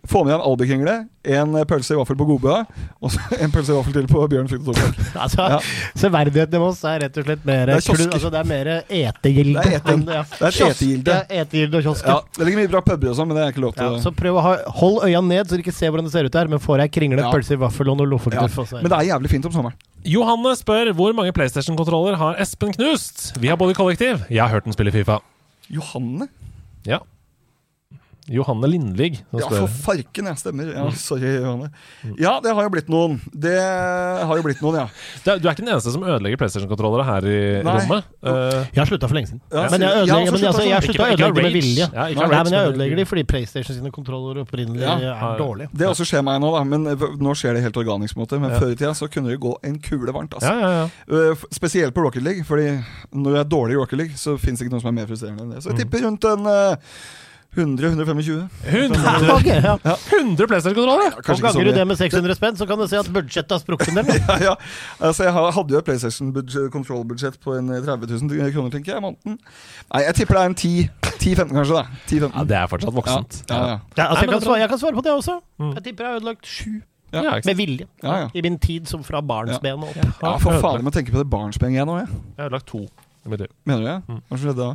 Få 0.10 0.24
med 0.26 0.32
deg 0.34 0.40
en 0.40 0.46
albykringle, 0.50 0.94
en 1.38 1.52
pølse 1.70 1.94
i 1.94 1.98
vaffel 2.00 2.18
på 2.18 2.26
Godbua, 2.26 2.64
og 3.06 3.12
så 3.14 3.20
en 3.46 3.52
pølse 3.54 3.70
i 3.70 3.76
vaffel 3.78 3.94
til 3.94 4.08
på 4.10 4.24
Bjørn 4.32 4.48
frukt 4.50 4.68
og 4.72 4.74
tobakk. 4.80 4.96
Altså, 5.14 5.46
Ja. 5.54 5.60
Severdigheten 6.02 6.58
i 6.58 6.62
oss 6.66 6.80
er 6.90 7.04
rett 7.04 7.20
og 7.22 7.28
slett 7.28 7.44
mer 7.46 7.70
Det 7.70 7.76
er 7.76 7.84
kiosker. 7.86 8.08
klu- 8.10 8.16
altså, 8.18 8.32
det 8.34 8.40
er 8.40 8.50
mer 8.50 8.70
etegilde. 8.90 9.62
Det 9.62 9.76
er 9.78 9.94
enn- 9.94 10.08
ja. 10.10 10.24
Det 10.24 10.42
er 10.42 10.48
et 10.48 10.58
Kiosk- 10.58 10.82
etegilde. 10.82 11.14
Ja, 11.30 11.44
etegilde 11.44 11.78
og 11.78 11.84
kiosk. 11.86 12.08
Ja, 12.10 12.18
Det 12.40 12.48
ligger 12.48 12.62
mye 12.64 12.72
bra 12.74 12.82
puber 12.82 13.10
og 13.14 13.16
sånn, 13.20 13.28
men 13.30 13.38
det 13.38 13.44
er 13.46 13.54
ikke 13.54 13.62
lov 13.68 13.76
til 13.78 13.86
Ja, 13.92 14.00
så 14.02 14.12
prøv 14.16 14.40
å 14.42 14.42
ha, 14.42 14.56
hold 14.82 14.98
øynene 15.06 15.28
ned, 15.36 15.46
så 15.46 15.56
du 15.56 15.62
ikke 15.62 15.74
ser 15.78 15.92
hvordan 15.94 16.10
det 16.10 16.14
ser 16.18 16.26
ut 16.26 16.32
der. 16.34 16.48
Men 16.48 16.60
får 16.66 16.80
jeg 16.82 16.92
kringle, 16.98 17.22
Ja. 17.22 17.30
pølse 17.32 17.54
i 17.54 17.62
vaffel 17.62 17.92
og 17.94 17.98
noe 18.02 18.10
ja. 18.34 18.48
Men 18.82 18.90
det 18.90 18.98
er 18.98 19.06
jævlig 19.14 19.30
fint 19.30 19.46
om 19.46 19.52
sommeren. 19.54 19.74
Johanne 20.04 20.56
spør 20.58 20.92
hvor 20.98 21.14
mange 21.14 21.32
PlayStation-kontroller 21.32 22.16
har 22.18 22.36
Espen 22.42 22.74
knust. 22.74 23.38
Vi 23.38 23.48
har 23.48 23.56
både 23.56 23.76
kollektiv. 23.78 24.26
Jeg 24.34 24.42
har 24.42 24.50
hørt 24.50 24.64
den 24.66 24.74
spille 24.74 24.92
Fifa. 24.92 25.20
Johanne? 25.70 26.28
Ja. 26.90 26.98
Johanne 28.32 28.68
Lindvig 28.72 29.20
Ja, 29.36 29.48
for 29.50 29.68
farken, 29.68 30.30
jeg 30.32 30.40
Stemmer. 30.42 30.70
Ja, 30.74 30.86
sorry, 30.96 31.34
Johanne. 31.42 31.70
Ja, 32.20 32.38
det 32.44 32.54
har 32.56 32.64
jo 32.66 32.72
blitt 32.74 32.90
noen. 32.92 33.20
Det 33.34 33.56
har 33.60 34.32
jo 34.40 34.44
blitt 34.46 34.62
noen, 34.64 34.78
ja. 34.82 34.86
Det 35.26 35.36
Du 35.42 35.48
er 35.50 35.54
ikke 35.54 35.66
den 35.66 35.74
eneste 35.74 35.92
som 35.94 36.04
ødelegger 36.08 36.40
PlayStation-kontrollere 36.42 37.06
her 37.08 37.28
i 37.28 37.40
Nei. 37.68 37.76
rommet. 37.82 38.08
Uh, 38.24 38.64
Jeg 38.72 38.80
har 38.82 38.90
slutta 38.90 39.10
for 39.12 39.18
lenge 39.20 39.32
siden. 39.32 39.42
Ja, 39.52 39.66
men 39.72 39.82
jeg 39.82 39.90
jeg 39.90 39.92
har 39.92 40.02
ødelegger, 40.02 40.32
men 40.32 40.48
altså, 40.52 40.66
jeg 40.68 40.88
slutta 40.88 41.04
å. 41.04 41.12
Ikke- 41.12 41.30
ikke 41.32 41.44
med 41.44 41.58
vilje. 41.58 41.88
Ja, 41.92 42.08
Nei, 42.08 42.16
rage, 42.32 42.44
men 42.48 42.54
jeg 42.58 42.72
ødelegger 42.72 43.02
de 43.02 43.06
fordi 43.12 43.24
PlayStation 43.34 43.76
sine 43.78 43.92
kontroller 43.92 44.42
opprinnelig 44.46 44.82
Ja. 44.82 44.96
er 45.34 45.38
dårlige. 45.42 45.70
Det 45.74 45.88
også 45.92 46.06
skjer 46.08 46.24
meg 46.24 46.40
nå, 46.42 46.52
da. 46.58 46.64
Men 46.64 46.88
eh, 46.88 46.96
nå 47.22 47.36
skjer 47.38 47.54
det 47.60 47.64
helt 47.68 47.78
organisk. 47.78 48.16
på 48.16 48.22
en 48.22 48.26
måte 48.26 48.40
Men 48.42 48.52
Ja. 48.52 48.60
før 48.60 48.72
i 48.72 48.76
tida 48.76 48.94
så 48.98 49.08
kunne 49.12 49.30
det 49.30 49.40
gå 49.40 49.54
en 49.64 49.80
kule 49.80 50.12
varmt. 50.12 50.34
Altså. 50.34 50.50
ja, 50.50 50.60
ja, 50.60 50.72
ja. 50.88 51.32
Eh, 51.32 51.36
Spesielt 51.52 51.94
på 51.94 52.02
Rocket 52.04 52.24
League, 52.24 52.44
Fordi 52.44 52.84
når 53.14 53.32
du 53.34 53.38
er 53.40 53.44
dårlig 53.44 53.74
i 53.74 53.80
Rocket 53.82 53.98
League, 53.98 54.14
så 54.16 54.38
fins 54.40 54.60
det 54.60 54.68
ikke 54.68 54.74
noe 54.78 54.82
som 54.82 54.90
er 54.90 54.98
mer 55.02 55.08
frustrerende 55.10 55.42
enn 55.42 55.52
det. 55.56 55.64
Så 55.64 55.72
jeg 55.76 55.84
tipper 55.86 56.06
rundt 56.08 56.24
en 56.26 56.46
eh, 56.48 56.76
100-125. 57.56 58.50
100, 58.64 59.32
Ok, 59.36 59.46
ja. 59.46 59.74
100 59.84 60.48
PlayStation-kontroller! 60.48 61.18
Og 61.18 61.24
ganger 61.26 61.52
sånn. 61.52 61.66
du 61.68 61.72
det 61.76 61.84
med 61.90 61.98
600 62.00 62.36
spenn, 62.38 62.56
så 62.56 62.68
kan 62.70 62.80
du 62.80 62.86
se 62.88 63.00
at 63.02 63.10
budsjettet 63.12 63.52
har 63.52 63.60
sprukket 63.60 63.92
en 63.92 64.00
del. 64.08 64.22
ja, 64.30 64.38
ja. 64.46 64.54
Altså, 65.04 65.26
jeg 65.28 65.34
hadde 65.36 65.76
jo 65.76 65.82
et 65.82 65.88
PlayStation 65.90 66.32
budget- 66.36 66.70
control-budsjett 66.72 67.36
på 67.44 67.58
en 67.60 67.68
30 67.84 68.08
000 68.24 68.54
kroner, 68.56 68.72
tenker 68.78 68.94
jeg, 68.96 69.04
måneden. 69.04 69.36
Nei, 69.92 70.04
jeg 70.08 70.16
tipper 70.22 70.40
det 70.40 70.46
er 70.46 70.54
en 70.54 70.56
10 70.56 70.90
10-15, 71.22 71.52
kanskje. 71.54 71.76
da 71.76 71.84
10-15. 72.08 72.32
Ja, 72.40 72.44
det 72.50 72.58
er 72.62 72.72
fortsatt 72.72 72.96
voksent. 72.96 73.42
ja, 73.52 73.60
ja. 73.60 73.76
Ja, 74.00 74.08
altså, 74.08 74.24
jeg, 74.24 74.32
kan 74.32 74.42
svare, 74.48 74.60
jeg 74.64 74.70
kan 74.72 74.80
svare 74.82 74.96
på 74.98 75.04
det 75.06 75.12
også. 75.20 75.36
Mm. 75.62 75.74
Jeg 75.76 75.84
tipper 75.90 76.08
jeg 76.08 76.12
har 76.16 76.22
ødelagt 76.24 76.48
sju. 76.50 76.72
Ja, 77.12 77.22
Ja. 77.28 77.32
Med 77.44 77.58
vilje. 77.60 77.86
Ja, 78.02 78.14
ja. 78.24 78.28
I 78.34 78.42
min 78.42 78.56
tid 78.64 78.88
som 78.88 79.04
fra 79.04 79.20
barnsben 79.22 79.84
og 79.84 79.90
opp. 79.92 79.98
ja, 80.24 80.38
for 80.40 80.56
faen, 80.64 80.80
jeg 80.80 80.86
må 80.88 80.94
tenke 80.96 81.12
på 81.12 81.20
det 81.20 81.28
barnsbenet 81.30 81.76
igjen 81.76 81.90
nå, 81.92 81.98
jeg. 82.00 82.08
Jeg 82.38 82.46
har 82.48 82.54
lagt 82.56 82.70
to. 82.72 82.86
Mitt. 83.30 83.42
Mener 83.70 83.82
du 83.82 83.86
det? 83.86 84.22
Hva 84.32 84.38
skjedde 84.42 84.56
da? 84.58 84.70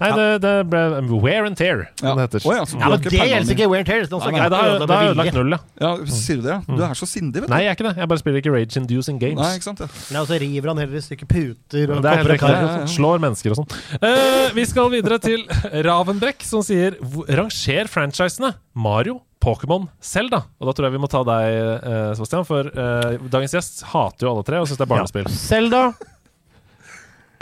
Nei, 0.00 0.08
det, 0.14 0.26
det 0.42 0.52
ble 0.70 1.18
wear 1.22 1.44
and 1.46 1.56
tear, 1.58 1.84
Ja. 2.02 2.14
det 2.18 2.24
heter. 2.26 2.46
Oh, 2.46 2.54
ja, 2.54 2.64
Ja, 2.66 2.88
men 2.90 3.00
det 3.02 3.12
gjelder 3.14 3.54
ikke 3.54 3.68
wear 3.70 3.82
and 3.82 3.86
tear. 3.86 4.06
Nei, 4.10 4.30
Nei, 4.38 4.48
da 4.50 4.58
har 4.90 5.04
jeg 5.06 5.16
lagt 5.18 5.34
null, 5.38 5.54
ja. 5.54 5.58
Ja, 5.82 5.90
Sier 6.06 6.40
du 6.40 6.46
det? 6.48 6.56
Du 6.66 6.82
er 6.82 6.94
så 6.98 7.06
sindig, 7.06 7.42
vet 7.42 7.48
du. 7.48 7.54
Nei, 7.54 7.60
jeg 7.62 7.70
er 7.70 7.78
ikke 7.78 7.86
det. 7.88 7.94
Jeg 8.02 8.10
bare 8.10 8.22
spiller 8.22 8.42
ikke 8.42 8.54
rage-inducing 8.54 9.20
games. 9.22 9.38
Nei, 9.38 9.52
ikke 9.58 9.68
sant? 9.70 9.82
Ja. 9.84 9.90
Nei, 10.14 10.22
og 10.24 10.26
så 10.30 10.38
river 10.42 10.72
han 10.72 10.82
heller 10.82 10.98
i 10.98 11.04
stykker 11.06 11.30
puter 11.30 11.94
og 11.94 12.02
Det 12.02 12.10
er 12.10 12.22
kopper 12.22 12.34
og 12.34 12.42
kar. 12.42 12.56
ja, 12.56 12.74
ja. 12.82 12.90
Slår 12.90 13.22
mennesker 13.22 13.54
og 13.54 13.60
sånn. 13.62 13.70
Uh, 14.02 14.50
vi 14.58 14.66
skal 14.66 14.90
videre 14.94 15.18
til 15.22 15.46
Ravenbrekk, 15.86 16.42
som 16.46 16.62
sier 16.66 16.98
Ranger 17.30 17.86
franchisene 17.92 18.54
Mario, 18.74 19.20
Pokémon, 19.38 19.86
Zelda. 20.02 20.42
Og 20.58 20.66
da 20.66 20.74
tror 20.74 20.88
jeg 20.88 20.96
vi 20.98 21.02
må 21.04 21.06
ta 21.10 21.20
deg, 21.22 21.56
eh, 21.78 22.12
Sebastian, 22.18 22.42
for 22.48 22.66
uh, 22.74 23.14
dagens 23.30 23.54
gjest 23.54 23.84
hater 23.92 24.26
jo 24.26 24.32
alle 24.34 24.42
tre 24.46 24.58
og 24.58 24.66
syns 24.66 24.80
det 24.80 24.86
er 24.88 24.90
barnespill. 24.90 25.28
Selda. 25.30 25.82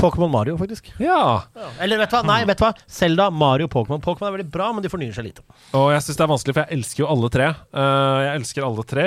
Pokémon 0.01 0.31
Mario, 0.31 0.57
faktisk. 0.61 0.89
Ja. 1.03 1.43
Eller 1.83 2.01
vet 2.01 2.13
du 2.13 2.17
hva? 2.17 2.23
Nei, 2.27 2.39
vet 2.49 2.61
du 2.61 2.65
hva? 2.67 2.73
Selda, 2.99 3.29
Mario, 3.33 3.69
Pokémon. 3.73 4.03
Pokémon 4.03 4.29
er 4.29 4.37
veldig 4.39 4.51
bra, 4.53 4.71
men 4.77 4.85
de 4.85 4.91
fornyer 4.93 5.15
seg 5.17 5.29
lite. 5.29 5.45
Og 5.77 5.89
jeg 5.95 6.05
syns 6.07 6.21
det 6.21 6.27
er 6.27 6.33
vanskelig, 6.33 6.57
for 6.57 6.65
jeg 6.65 6.79
elsker 6.79 7.05
jo 7.05 7.11
alle 7.15 7.31
tre. 7.33 7.51
Uh, 7.75 8.19
jeg 8.27 8.41
elsker 8.41 8.67
alle 8.67 8.87
tre, 8.95 9.07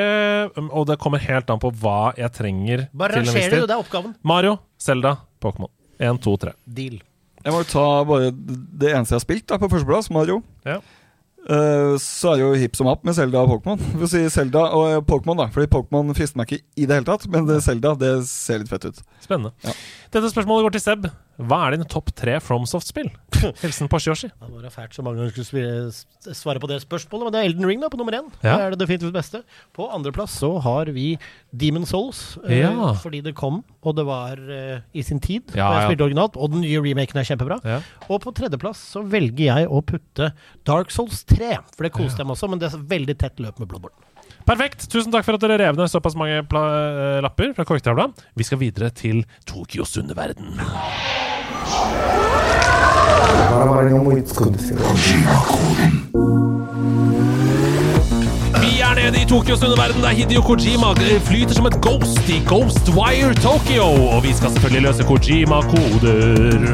um, 0.58 0.72
og 0.72 0.88
det 0.90 1.00
kommer 1.04 1.26
helt 1.26 1.54
an 1.54 1.62
på 1.62 1.74
hva 1.82 2.00
jeg 2.20 2.34
trenger. 2.38 2.88
Bare 2.94 3.20
til 3.20 3.30
rangerer 3.30 3.64
du, 3.64 3.68
det 3.70 3.78
er 3.78 3.84
oppgaven. 3.84 4.16
Mario, 4.34 4.58
Zelda, 4.82 5.18
Pokémon. 5.44 5.72
Én, 6.00 6.22
to, 6.24 6.38
tre. 6.42 6.56
Deal. 6.66 7.02
Jeg 7.40 7.56
må 7.56 7.62
jo 7.64 7.70
ta 7.72 7.90
bare 8.08 8.32
det 8.34 8.92
eneste 8.92 9.16
jeg 9.16 9.22
har 9.22 9.28
spilt, 9.28 9.46
da, 9.52 9.60
på 9.62 9.70
førsteplass, 9.72 10.12
Mario. 10.16 10.42
Ja. 10.68 10.82
Uh, 11.50 11.96
så 11.98 12.34
er 12.34 12.38
det 12.38 12.44
jo 12.44 12.50
hipp 12.62 12.76
som 12.78 12.90
happ 12.92 13.06
med 13.08 13.16
Zelda 13.16 13.42
og 13.42 13.54
Pokémon. 13.54 13.80
For 13.94 14.06
å 14.06 14.10
si 14.12 14.22
Zelda 14.34 14.66
og 14.76 14.84
eh, 14.90 15.00
Pokémon, 15.08 15.40
da. 15.40 15.48
Fordi 15.54 15.70
Pokémon 15.72 16.12
frister 16.18 16.38
meg 16.38 16.52
ikke 16.52 16.66
i 16.76 16.86
det 16.86 17.00
hele 17.00 17.08
tatt, 17.08 17.26
men 17.32 17.48
Selda 17.48 17.62
Zelda 17.66 17.94
det 18.02 18.12
ser 18.30 18.62
litt 18.62 18.72
fett 18.72 18.90
ut. 18.90 19.00
Spennende. 19.24 19.54
Ja. 19.64 19.74
Dette 20.10 20.30
spørsmålet 20.34 20.66
går 20.66 20.74
til 20.74 20.82
Seb. 20.82 21.04
Hva 21.40 21.58
er 21.68 21.76
din 21.78 21.86
topp 21.88 22.10
tre 22.18 22.34
FromSoft-spill? 22.42 23.12
Hilsen 23.62 23.88
Porsche-Yoshi. 23.92 24.28
Det 24.34 24.48
var 24.56 24.74
fælt 24.74 24.96
så 24.98 25.04
mange 25.06 25.22
ganger 25.22 25.46
skulle 25.46 26.34
svare 26.36 26.60
på 26.60 26.68
det 26.68 26.80
spørsmålet, 26.82 27.28
men 27.28 27.36
det 27.36 27.40
er 27.44 27.48
Elden 27.52 27.68
Ring 27.70 27.84
da, 27.84 27.92
på 27.94 28.00
nummer 28.02 28.18
én. 28.18 28.26
Ja. 28.42 28.56
Det 28.58 28.66
er 28.66 28.74
det 28.74 28.80
definitivt 28.82 29.14
beste. 29.16 29.44
På 29.78 29.86
andreplass 29.94 30.34
så 30.42 30.50
har 30.66 30.90
vi 30.96 31.14
Demon 31.54 31.86
Souls, 31.88 32.40
eh, 32.44 32.64
Ja. 32.66 32.90
fordi 33.00 33.22
det 33.30 33.36
kom, 33.38 33.62
og 33.86 33.96
det 34.02 34.08
var 34.10 34.42
eh, 34.42 34.82
i 34.98 35.06
sin 35.06 35.22
tid. 35.24 35.54
Ja, 35.56 35.70
jeg 35.78 35.92
spilte 35.94 36.10
originalt, 36.10 36.36
og 36.42 36.52
den 36.58 36.66
nye 36.66 36.82
remaken 36.84 37.22
er 37.22 37.30
kjempebra. 37.30 37.62
Ja. 37.64 37.80
Og 38.10 38.20
på 38.26 38.34
tredjeplass 38.36 38.82
så 38.98 39.06
velger 39.06 39.46
jeg 39.54 39.70
å 39.70 39.80
putte 39.86 40.34
Dark 40.68 40.92
Souls 40.92 41.22
3, 41.30 41.54
for 41.78 41.86
det 41.88 41.94
koste 41.96 42.18
dem 42.26 42.34
også, 42.34 42.50
men 42.50 42.60
det 42.60 42.74
er 42.74 42.82
veldig 42.98 43.16
tett 43.22 43.38
løp 43.40 43.62
med 43.62 43.70
Bloodborne. 43.70 44.09
Perfekt. 44.50 44.88
Tusen 44.90 45.14
takk 45.14 45.28
for 45.28 45.38
at 45.38 45.44
dere 45.44 45.60
rev 45.62 45.78
ned 45.78 45.92
såpass 45.92 46.16
mange 46.18 46.40
eh, 46.42 47.20
lapper 47.22 47.54
fra 47.54 47.66
korktavla. 47.70 48.08
Vi 48.34 48.48
skal 48.48 48.58
videre 48.64 48.90
til 48.90 49.22
Tokyos 49.46 49.94
underverden. 50.02 50.58
Vi 58.60 58.72
er 58.82 58.94
nede 58.98 59.22
i 59.22 59.28
Tokyos 59.30 59.62
underverden 59.64 60.02
der 60.02 60.18
Hideo 60.18 60.42
Kojima 60.42 60.96
flyter 61.30 61.54
som 61.54 61.70
et 61.70 61.78
ghost 61.86 62.26
i 62.30 62.42
Ghostwire 62.50 63.34
Tokyo. 63.44 63.86
Og 64.16 64.24
vi 64.26 64.34
skal 64.34 64.50
selvfølgelig 64.50 64.82
løse 64.90 65.04
Kojima-koder. 65.04 66.66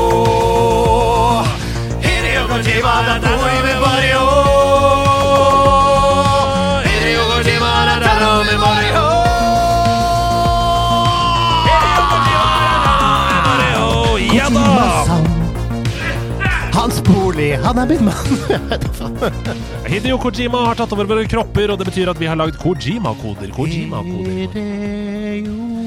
Ja 14.39 14.47
da! 14.55 15.03
Hans 16.73 17.03
bolig, 17.03 17.59
han 17.65 17.79
er 17.79 17.87
min 17.91 18.05
mann! 18.07 18.39
Hideo 19.91 20.19
Kojima 20.23 20.59
har 20.69 20.75
tatt 20.79 20.93
over 20.95 21.07
våre 21.11 21.27
kropper, 21.29 21.71
og 21.75 21.79
det 21.81 21.87
betyr 21.91 22.09
at 22.13 22.21
vi 22.23 22.27
har 22.31 22.37
lagd 22.39 22.57
Kojima-koder. 22.63 23.51
Kojima-koder. 23.57 25.78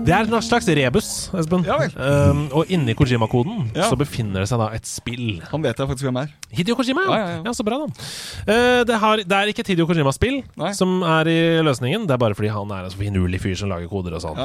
Det 0.00 0.14
er 0.16 0.24
en 0.24 0.42
slags 0.42 0.66
rebus, 0.66 1.08
Espen. 1.36 1.64
Ja 1.68 1.76
vel. 1.80 1.92
Um, 1.96 2.46
og 2.56 2.70
inni 2.72 2.94
Kojima-koden 2.96 3.70
Ja. 3.76 3.88
så 3.90 3.98
befinner 4.00 4.40
det 4.42 4.48
seg 4.48 4.60
da 4.62 4.70
et 4.74 4.88
spill. 4.88 5.42
Han 5.50 5.62
vet 5.62 5.76
jeg 5.76 5.90
faktisk 5.90 6.08
hvem 6.08 6.20
er. 6.22 6.30
Hideo 6.56 6.76
Kojima, 6.78 7.04
ja. 7.04 7.18
Ja, 7.18 7.42
ja, 7.44 7.52
så 7.56 7.66
bra, 7.66 7.78
da. 7.82 8.06
Uh, 8.48 8.80
det, 8.88 8.96
har, 9.02 9.22
det 9.22 9.36
er 9.36 9.52
ikke 9.52 9.64
et 9.66 9.72
Hideo 9.74 9.86
Kojima-spill 9.90 10.40
som 10.76 11.02
er 11.04 11.28
i 11.28 11.38
løsningen. 11.66 12.06
Det 12.08 12.16
er 12.16 12.22
bare 12.22 12.38
fordi 12.38 12.52
han 12.54 12.72
er 12.76 12.88
en 12.88 12.94
så 12.94 13.00
finurlig 13.00 13.42
fyr 13.44 13.58
som 13.60 13.70
lager 13.72 13.90
koder 13.92 14.16
og 14.16 14.24
sånn. 14.24 14.40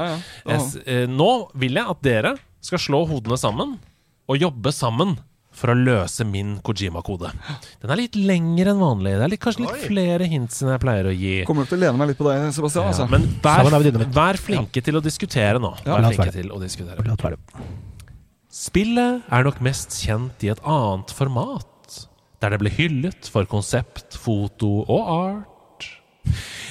Eh, 0.86 1.06
nå 1.10 1.32
vil 1.56 1.80
jeg 1.80 1.88
at 1.96 2.04
dere 2.06 2.36
skal 2.66 2.82
slå 2.82 3.06
hodene 3.08 3.38
sammen 3.40 3.78
og 4.28 4.42
jobbe 4.42 4.74
sammen 4.76 5.16
for 5.56 5.72
å 5.72 5.76
løse 5.78 6.26
min 6.28 6.58
Kojima-kode. 6.66 7.32
Den 7.82 7.94
er 7.94 8.00
litt 8.02 8.18
lengre 8.20 8.74
enn 8.74 8.82
vanlig. 8.82 9.14
Det 9.16 9.26
er 9.28 9.32
litt, 9.34 9.44
kanskje 9.44 9.64
litt 9.64 9.86
flere 9.88 10.28
hints 10.30 10.62
enn 10.64 10.74
jeg 10.74 10.84
pleier 10.84 11.10
å 11.10 11.14
gi. 11.16 11.36
Kommer 11.48 11.66
du 11.66 11.72
til 11.72 11.80
å 11.80 11.84
lene 11.86 12.02
meg 12.02 12.12
litt 12.12 12.20
på 12.20 12.28
deg, 12.28 12.50
Sebastian. 12.56 12.90
Ja, 12.90 12.94
altså. 12.94 13.08
men 13.12 13.30
vær, 13.44 14.10
vær 14.16 14.42
flinke 14.42 14.84
til 14.84 15.00
å 15.00 15.04
diskutere 15.04 15.62
nå. 15.64 15.72
Vær 15.88 16.10
flinke 16.12 16.36
til 16.36 16.52
å 16.56 16.60
diskutere. 16.62 17.36
Spillet 18.56 19.26
er 19.36 19.48
nok 19.48 19.58
mest 19.64 19.98
kjent 20.00 20.44
i 20.48 20.52
et 20.54 20.62
annet 20.64 21.12
format, 21.12 21.98
der 22.40 22.56
det 22.56 22.62
ble 22.62 22.72
hyllet 22.72 23.28
for 23.32 23.48
konsept, 23.52 24.16
foto 24.16 24.78
og 24.86 25.10
art. 25.12 25.90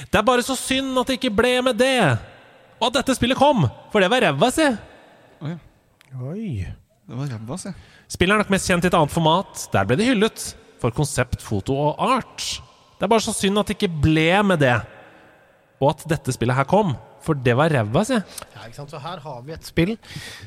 Det 0.09 0.17
er 0.17 0.25
bare 0.25 0.45
så 0.45 0.55
synd 0.57 0.97
at 0.97 1.11
det 1.11 1.19
ikke 1.19 1.33
ble 1.35 1.59
med 1.65 1.77
det, 1.77 1.99
og 2.79 2.89
at 2.89 2.97
dette 2.99 3.15
spillet 3.17 3.37
kom, 3.37 3.67
for 3.93 4.03
det 4.03 4.09
var 4.11 4.25
ræva 4.25 4.49
si. 4.53 4.65
Oi. 5.45 5.55
Det 7.05 7.19
var 7.19 7.29
ræva, 7.35 7.57
si. 7.61 7.73
Spillet 8.11 8.35
er 8.35 8.43
nok 8.43 8.51
mest 8.53 8.69
kjent 8.69 8.85
i 8.85 8.89
et 8.91 8.97
annet 8.97 9.13
format, 9.13 9.65
der 9.73 9.87
ble 9.89 9.97
det 9.99 10.09
hyllet 10.11 10.43
for 10.81 10.93
konsept, 10.93 11.41
foto 11.41 11.77
og 11.87 12.01
art. 12.05 12.43
Det 12.95 13.07
er 13.07 13.11
bare 13.11 13.23
så 13.25 13.33
synd 13.35 13.59
at 13.59 13.69
det 13.69 13.77
ikke 13.79 13.91
ble 14.05 14.29
med 14.45 14.61
det, 14.61 14.75
og 15.81 15.89
at 15.91 16.05
dette 16.09 16.35
spillet 16.35 16.57
her 16.57 16.67
kom, 16.69 16.93
for 17.25 17.37
det 17.37 17.55
var 17.57 17.73
ræva 17.73 18.03
si. 18.07 18.19
Ja, 18.19 18.67
ikke 18.67 18.77
sant? 18.77 18.93
Så 18.93 19.01
her 19.01 19.23
har 19.23 19.41
vi 19.45 19.55
et 19.55 19.65
spill 19.65 19.95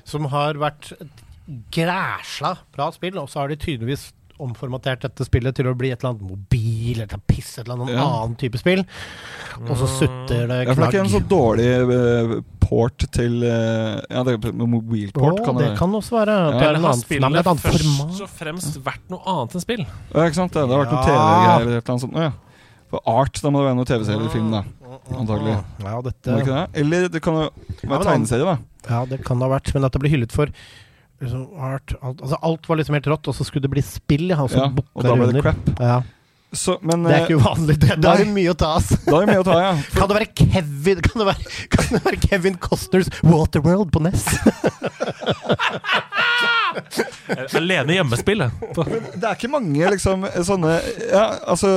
som 0.07 0.29
har 0.33 0.61
vært 0.61 0.93
græsla 1.75 2.55
bra 2.77 2.89
spill, 2.95 3.19
og 3.19 3.29
så 3.33 3.43
har 3.43 3.53
de 3.53 3.59
tydeligvis 3.59 4.11
omformatert 4.43 5.03
dette 5.07 5.27
spillet 5.27 5.57
til 5.59 5.69
å 5.71 5.75
bli 5.79 5.91
et 5.93 6.01
eller 6.03 6.15
annet 6.15 6.29
mobil 6.31 7.01
eller 7.01 7.17
et 7.19 7.27
piss, 7.31 7.55
et 7.59 7.65
eller 7.67 7.77
annet 7.83 7.95
Ja. 7.97 8.05
annen 8.07 8.37
type 8.41 8.59
spill. 8.61 8.85
Og 9.67 9.75
så 9.77 9.89
sutter 9.91 10.47
det 10.49 10.59
Ja, 10.67 10.75
for 10.75 10.83
det 10.83 10.89
er 10.89 10.93
ikke 10.93 11.05
en 11.05 11.13
så 11.13 11.23
dårlig 11.29 11.69
eh, 11.99 12.35
port 12.63 13.07
til 13.13 13.43
eh, 13.43 14.01
Ja, 14.11 14.23
det 14.23 14.37
er 14.39 14.53
mobilport, 14.53 15.41
oh, 15.41 15.45
kan 15.45 15.59
det 15.59 15.71
det 15.73 15.79
kan 15.79 15.95
også 15.99 16.19
være. 16.21 16.37
Ja, 16.39 16.51
det 16.59 16.67
er 16.69 16.75
en 16.79 16.85
har 16.85 16.93
annen, 16.93 16.99
nei, 16.99 17.07
spillet 17.07 17.41
et 17.41 17.53
annet 17.53 17.65
først 17.69 18.23
og 18.23 18.35
fremst 18.39 18.79
vært 18.85 19.07
noe 19.11 19.23
annet 19.27 19.57
enn 19.59 19.65
spill? 19.65 19.87
Ja, 20.15 20.27
ikke 20.27 20.41
sant? 20.43 20.53
Det 20.55 20.63
har 20.65 20.85
vært 20.85 20.95
noe 20.95 21.07
TV-greier 21.07 21.61
eller 21.63 21.77
et 21.79 21.83
eller 21.83 21.95
annet 21.97 22.07
sånt. 22.07 22.21
Ja. 22.29 22.33
For 22.89 23.05
art, 23.05 23.41
da 23.45 23.51
må 23.53 23.61
det 23.61 23.69
være 23.69 23.77
noe 23.77 23.89
TV-serie 23.89 24.17
eller 24.23 24.33
film, 24.33 24.53
da. 24.55 24.63
Antagelig. 25.19 25.57
Ja, 25.85 25.97
det 26.01 26.13
dette, 26.15 26.37
det? 26.47 26.61
Eller 26.81 27.09
det 27.13 27.21
kan 27.25 27.37
jo 27.37 27.49
være 27.85 28.05
tegneserie, 28.09 28.45
da. 28.49 28.57
ja, 28.89 29.01
det 29.09 29.19
kan 29.27 29.41
det 29.41 29.49
ha 29.49 29.53
vært, 29.53 29.73
men 29.75 29.85
at 29.89 29.93
det 29.93 30.01
ble 30.01 30.13
hyllet 30.13 30.33
for 30.33 30.53
liksom, 31.23 31.47
art, 31.59 31.95
alt, 32.03 32.23
altså 32.23 32.39
alt 32.43 32.69
var 32.69 32.79
liksom 32.81 32.95
helt 32.99 33.11
rått, 33.11 33.29
og 33.31 33.35
så 33.37 33.47
skulle 33.49 33.67
det 33.67 33.73
bli 33.73 33.83
spill, 33.85 34.29
ja, 34.31 34.39
og 34.45 34.51
så 34.53 34.63
Ja, 34.63 34.69
og 34.71 35.05
da 35.05 35.15
ble 35.17 35.27
det 35.29 35.35
under. 35.37 35.43
crap. 35.51 35.75
Ja. 35.81 35.99
Så, 36.57 36.79
men 36.81 37.03
Det 37.05 37.13
er 37.13 37.25
ikke 37.27 37.35
eh, 37.37 37.43
uvanlig. 37.45 37.75
Det, 37.83 37.97
da 38.03 38.15
er 38.15 38.23
det 38.25 38.31
mye 38.33 38.53
å 38.55 38.57
ta, 38.57 38.71
ass. 38.79 38.95
Da 39.05 39.19
er 39.19 39.27
det 39.27 39.35
mye 39.35 39.43
å 39.43 39.49
ta, 39.49 39.57
ja. 39.61 39.73
Kan 39.99 40.09
det 40.09 40.17
være 40.17 40.31
Kevin 40.39 41.03
Kan 41.05 41.21
det 41.21 41.27
være, 41.29 41.57
kan 41.75 41.91
det 41.93 42.01
være 42.07 42.21
Kevin 42.25 42.57
Costners 42.57 43.11
Waterworld 43.21 43.93
på 43.93 44.01
NES? 44.07 44.25
Alene 47.59 47.97
hjemmespillet. 47.97 48.61
Det 49.15 49.25
er 49.25 49.35
ikke 49.35 49.51
mange 49.51 49.91
liksom 49.95 50.25
sånne 50.47 50.77
Ja, 51.09 51.25
altså 51.51 51.71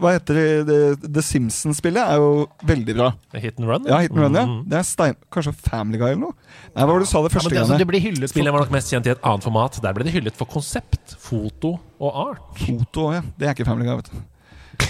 Hva 0.00 0.14
heter 0.16 0.38
det? 0.38 0.46
The, 0.68 0.78
The 1.06 1.24
Simpsons-spillet 1.24 2.00
er 2.02 2.20
jo 2.20 2.46
veldig 2.66 2.96
bra. 2.98 3.10
Hit 3.36 3.60
and 3.60 3.68
run? 3.70 3.86
Ja, 3.88 4.00
Hit 4.02 4.14
and 4.14 4.22
Run, 4.24 4.38
ja. 4.38 4.46
Mm. 4.48 4.58
Det 4.70 4.80
er 4.80 4.88
stein... 4.88 5.18
Kanskje 5.32 5.54
Family 5.56 6.00
Guy 6.00 6.12
eller 6.12 6.24
noe? 6.28 6.50
Nei, 6.74 6.82
hva 6.82 6.90
var 6.90 7.02
det 7.02 7.08
du 7.08 7.12
sa 7.12 7.22
det 7.24 7.32
første 7.34 7.50
ja, 7.50 7.54
det, 7.54 7.62
altså, 7.66 7.78
gangen? 7.78 8.18
det 8.20 8.32
Spillet 8.32 8.54
var 8.54 8.64
nok 8.64 8.74
mest 8.74 8.92
kjent 8.92 9.08
i 9.08 9.14
et 9.14 9.24
annet 9.30 9.46
format. 9.46 9.78
Der 9.84 9.96
ble 9.96 10.06
det 10.06 10.14
hyllet 10.14 10.36
for 10.38 10.50
konsept, 10.50 11.16
foto 11.22 11.76
og 12.00 12.20
art. 12.26 12.44
Foto, 12.60 13.10
ja. 13.14 13.24
Det 13.38 13.48
er 13.48 13.56
ikke 13.56 13.68
Family 13.68 13.88
Guy, 13.88 14.00
vet 14.00 14.12
du. 14.12 14.20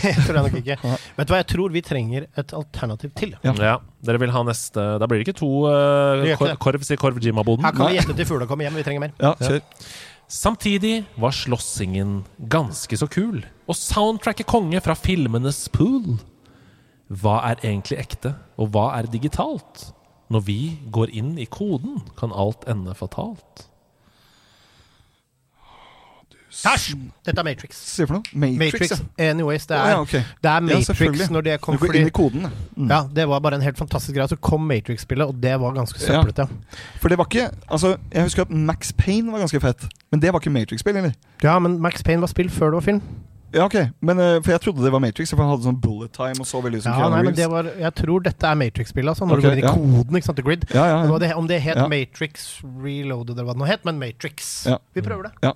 Jeg 0.04 0.24
tror 0.24 0.38
jeg 0.38 0.44
nok 0.46 0.58
ikke. 0.60 0.76
Vet 1.18 1.28
du 1.28 1.32
hva, 1.34 1.40
jeg 1.40 1.48
tror 1.52 1.74
vi 1.74 1.82
trenger 1.84 2.26
et 2.40 2.54
alternativ 2.56 3.12
til. 3.18 3.34
Ja. 3.46 3.54
Ja. 3.58 3.74
Dere 4.06 4.20
vil 4.22 4.32
ha 4.32 4.44
neste 4.48 4.84
Da 5.00 5.08
blir 5.10 5.20
det 5.20 5.26
ikke 5.28 5.36
to 5.42 5.50
uh, 5.66 6.20
Det 6.22 6.30
ikke 6.30 6.38
kor 6.40 6.48
det. 6.52 6.60
Korv 6.64 6.86
sier 6.86 7.00
Korv 7.00 7.20
Jim-boden. 7.20 7.66
Her 7.66 7.76
kan 7.76 7.90
vi 7.90 7.98
gjette 7.98 8.16
til 8.16 8.28
fugla 8.28 8.48
kommer 8.48 8.68
hjem. 8.68 8.78
Vi 8.80 8.86
trenger 8.86 9.04
mer. 9.08 9.14
Ja, 9.20 9.34
kjør. 9.40 9.60
Samtidig 10.30 11.04
var 11.18 11.34
slåssingen 11.34 12.20
ganske 12.52 12.94
så 12.94 13.08
kul, 13.10 13.40
og 13.66 13.74
soundtracket 13.74 14.46
konge 14.46 14.78
fra 14.84 14.94
filmenes 14.94 15.64
pool. 15.74 16.20
Hva 17.10 17.40
er 17.48 17.64
egentlig 17.64 17.98
ekte, 17.98 18.36
og 18.54 18.70
hva 18.70 18.92
er 19.00 19.10
digitalt? 19.10 19.88
Når 20.30 20.44
vi 20.46 20.60
går 20.94 21.10
inn 21.18 21.32
i 21.42 21.48
koden, 21.50 22.04
kan 22.18 22.30
alt 22.30 22.62
ende 22.70 22.94
fatalt. 22.94 23.66
Æsj! 26.50 26.96
Dette 27.26 27.40
er 27.40 27.46
Matrix. 27.46 27.78
Se 27.78 28.06
for 28.06 28.18
noe? 28.18 28.22
Matrix, 28.32 28.58
Matrix, 28.58 28.90
ja. 28.98 29.30
anyways. 29.30 29.66
Det 29.66 29.76
er, 29.76 29.84
er, 29.84 29.94
ja, 29.94 30.00
okay. 30.00 30.22
det 30.42 30.50
er 30.50 30.60
Matrix 30.66 31.20
ja, 31.20 31.28
når 31.30 31.46
det 31.46 31.60
kom 31.62 31.78
Du 31.78 31.84
går 31.86 32.00
inn 32.00 32.10
i 32.10 32.14
koden, 32.14 32.44
ja. 32.48 32.50
Mm. 32.76 32.90
Ja, 32.90 33.00
det 33.16 33.28
var 33.30 33.40
bare 33.44 33.60
en 33.60 33.64
helt 33.64 33.78
fantastisk 33.78 34.16
greie. 34.16 34.28
Så 34.28 34.36
kom 34.36 34.66
Matrix-spillet, 34.66 35.26
og 35.26 35.40
det 35.42 35.54
var 35.62 35.74
ganske 35.78 36.02
søplete. 36.02 36.48
For 37.00 37.08
det 37.08 37.18
var 37.18 37.30
ikke 37.30 37.48
Altså, 37.70 37.96
jeg 38.12 38.28
husker 38.28 38.42
at 38.42 38.50
Max 38.50 38.92
Payne 38.98 39.32
var 39.32 39.46
ganske 39.46 39.60
fett. 39.60 39.88
Men 40.10 40.22
det 40.22 40.32
var 40.32 40.42
ikke 40.42 40.54
Matrix-spill, 40.54 40.96
eller? 40.96 41.12
Ja, 41.42 41.58
men 41.58 41.80
Max 41.80 42.02
Payne 42.02 42.20
var 42.20 42.32
spill 42.32 42.50
før 42.50 42.74
det 42.74 42.80
var 42.82 42.88
film. 42.90 43.02
Ja, 43.52 43.64
ok. 43.64 43.74
Men, 44.00 44.18
eh, 44.18 44.42
for 44.42 44.52
jeg 44.54 44.60
trodde 44.60 44.84
det 44.84 44.92
var 44.92 45.02
Matrix, 45.02 45.32
for 45.34 45.42
han 45.42 45.50
hadde 45.50 45.66
sånn 45.66 45.78
bullet 45.82 46.12
time 46.14 46.38
og 46.38 46.46
så 46.46 46.60
veldig 46.62 46.78
ut 46.78 46.84
som 46.84 46.94
Ja, 46.94 47.08
nei, 47.10 47.22
men 47.26 47.34
det 47.34 47.48
var, 47.50 47.66
jeg 47.66 47.94
tror 47.98 48.22
dette 48.22 48.46
er 48.46 48.58
Matrix-spillet. 48.60 49.10
Altså, 49.10 49.26
når 49.26 49.40
okay, 49.40 49.42
du 49.42 49.48
går 49.48 49.56
inn 49.56 49.62
i 49.62 49.66
ja. 49.66 49.72
koden, 49.74 50.18
ikke 50.20 50.28
sant, 50.28 50.38
til 50.38 50.46
Grid. 50.46 50.66
Ja, 50.70 50.84
ja, 50.84 50.92
ja. 50.92 51.00
Det 51.02 51.14
var 51.14 51.24
det, 51.24 51.32
om 51.40 51.48
det 51.50 51.58
het 51.64 51.80
Ja. 51.80 51.88
Matrix 51.90 52.46
Reloaded 52.62 53.34
eller 53.34 53.48
hva 53.48 53.56
det 53.56 53.62
nå 53.64 53.70
het, 53.70 53.84
men 53.88 53.98
Matrix. 53.98 54.52
Ja. 54.70 54.78
Vi 54.94 55.02
prøver 55.02 55.30
det. 55.30 55.32
Ja. 55.42 55.54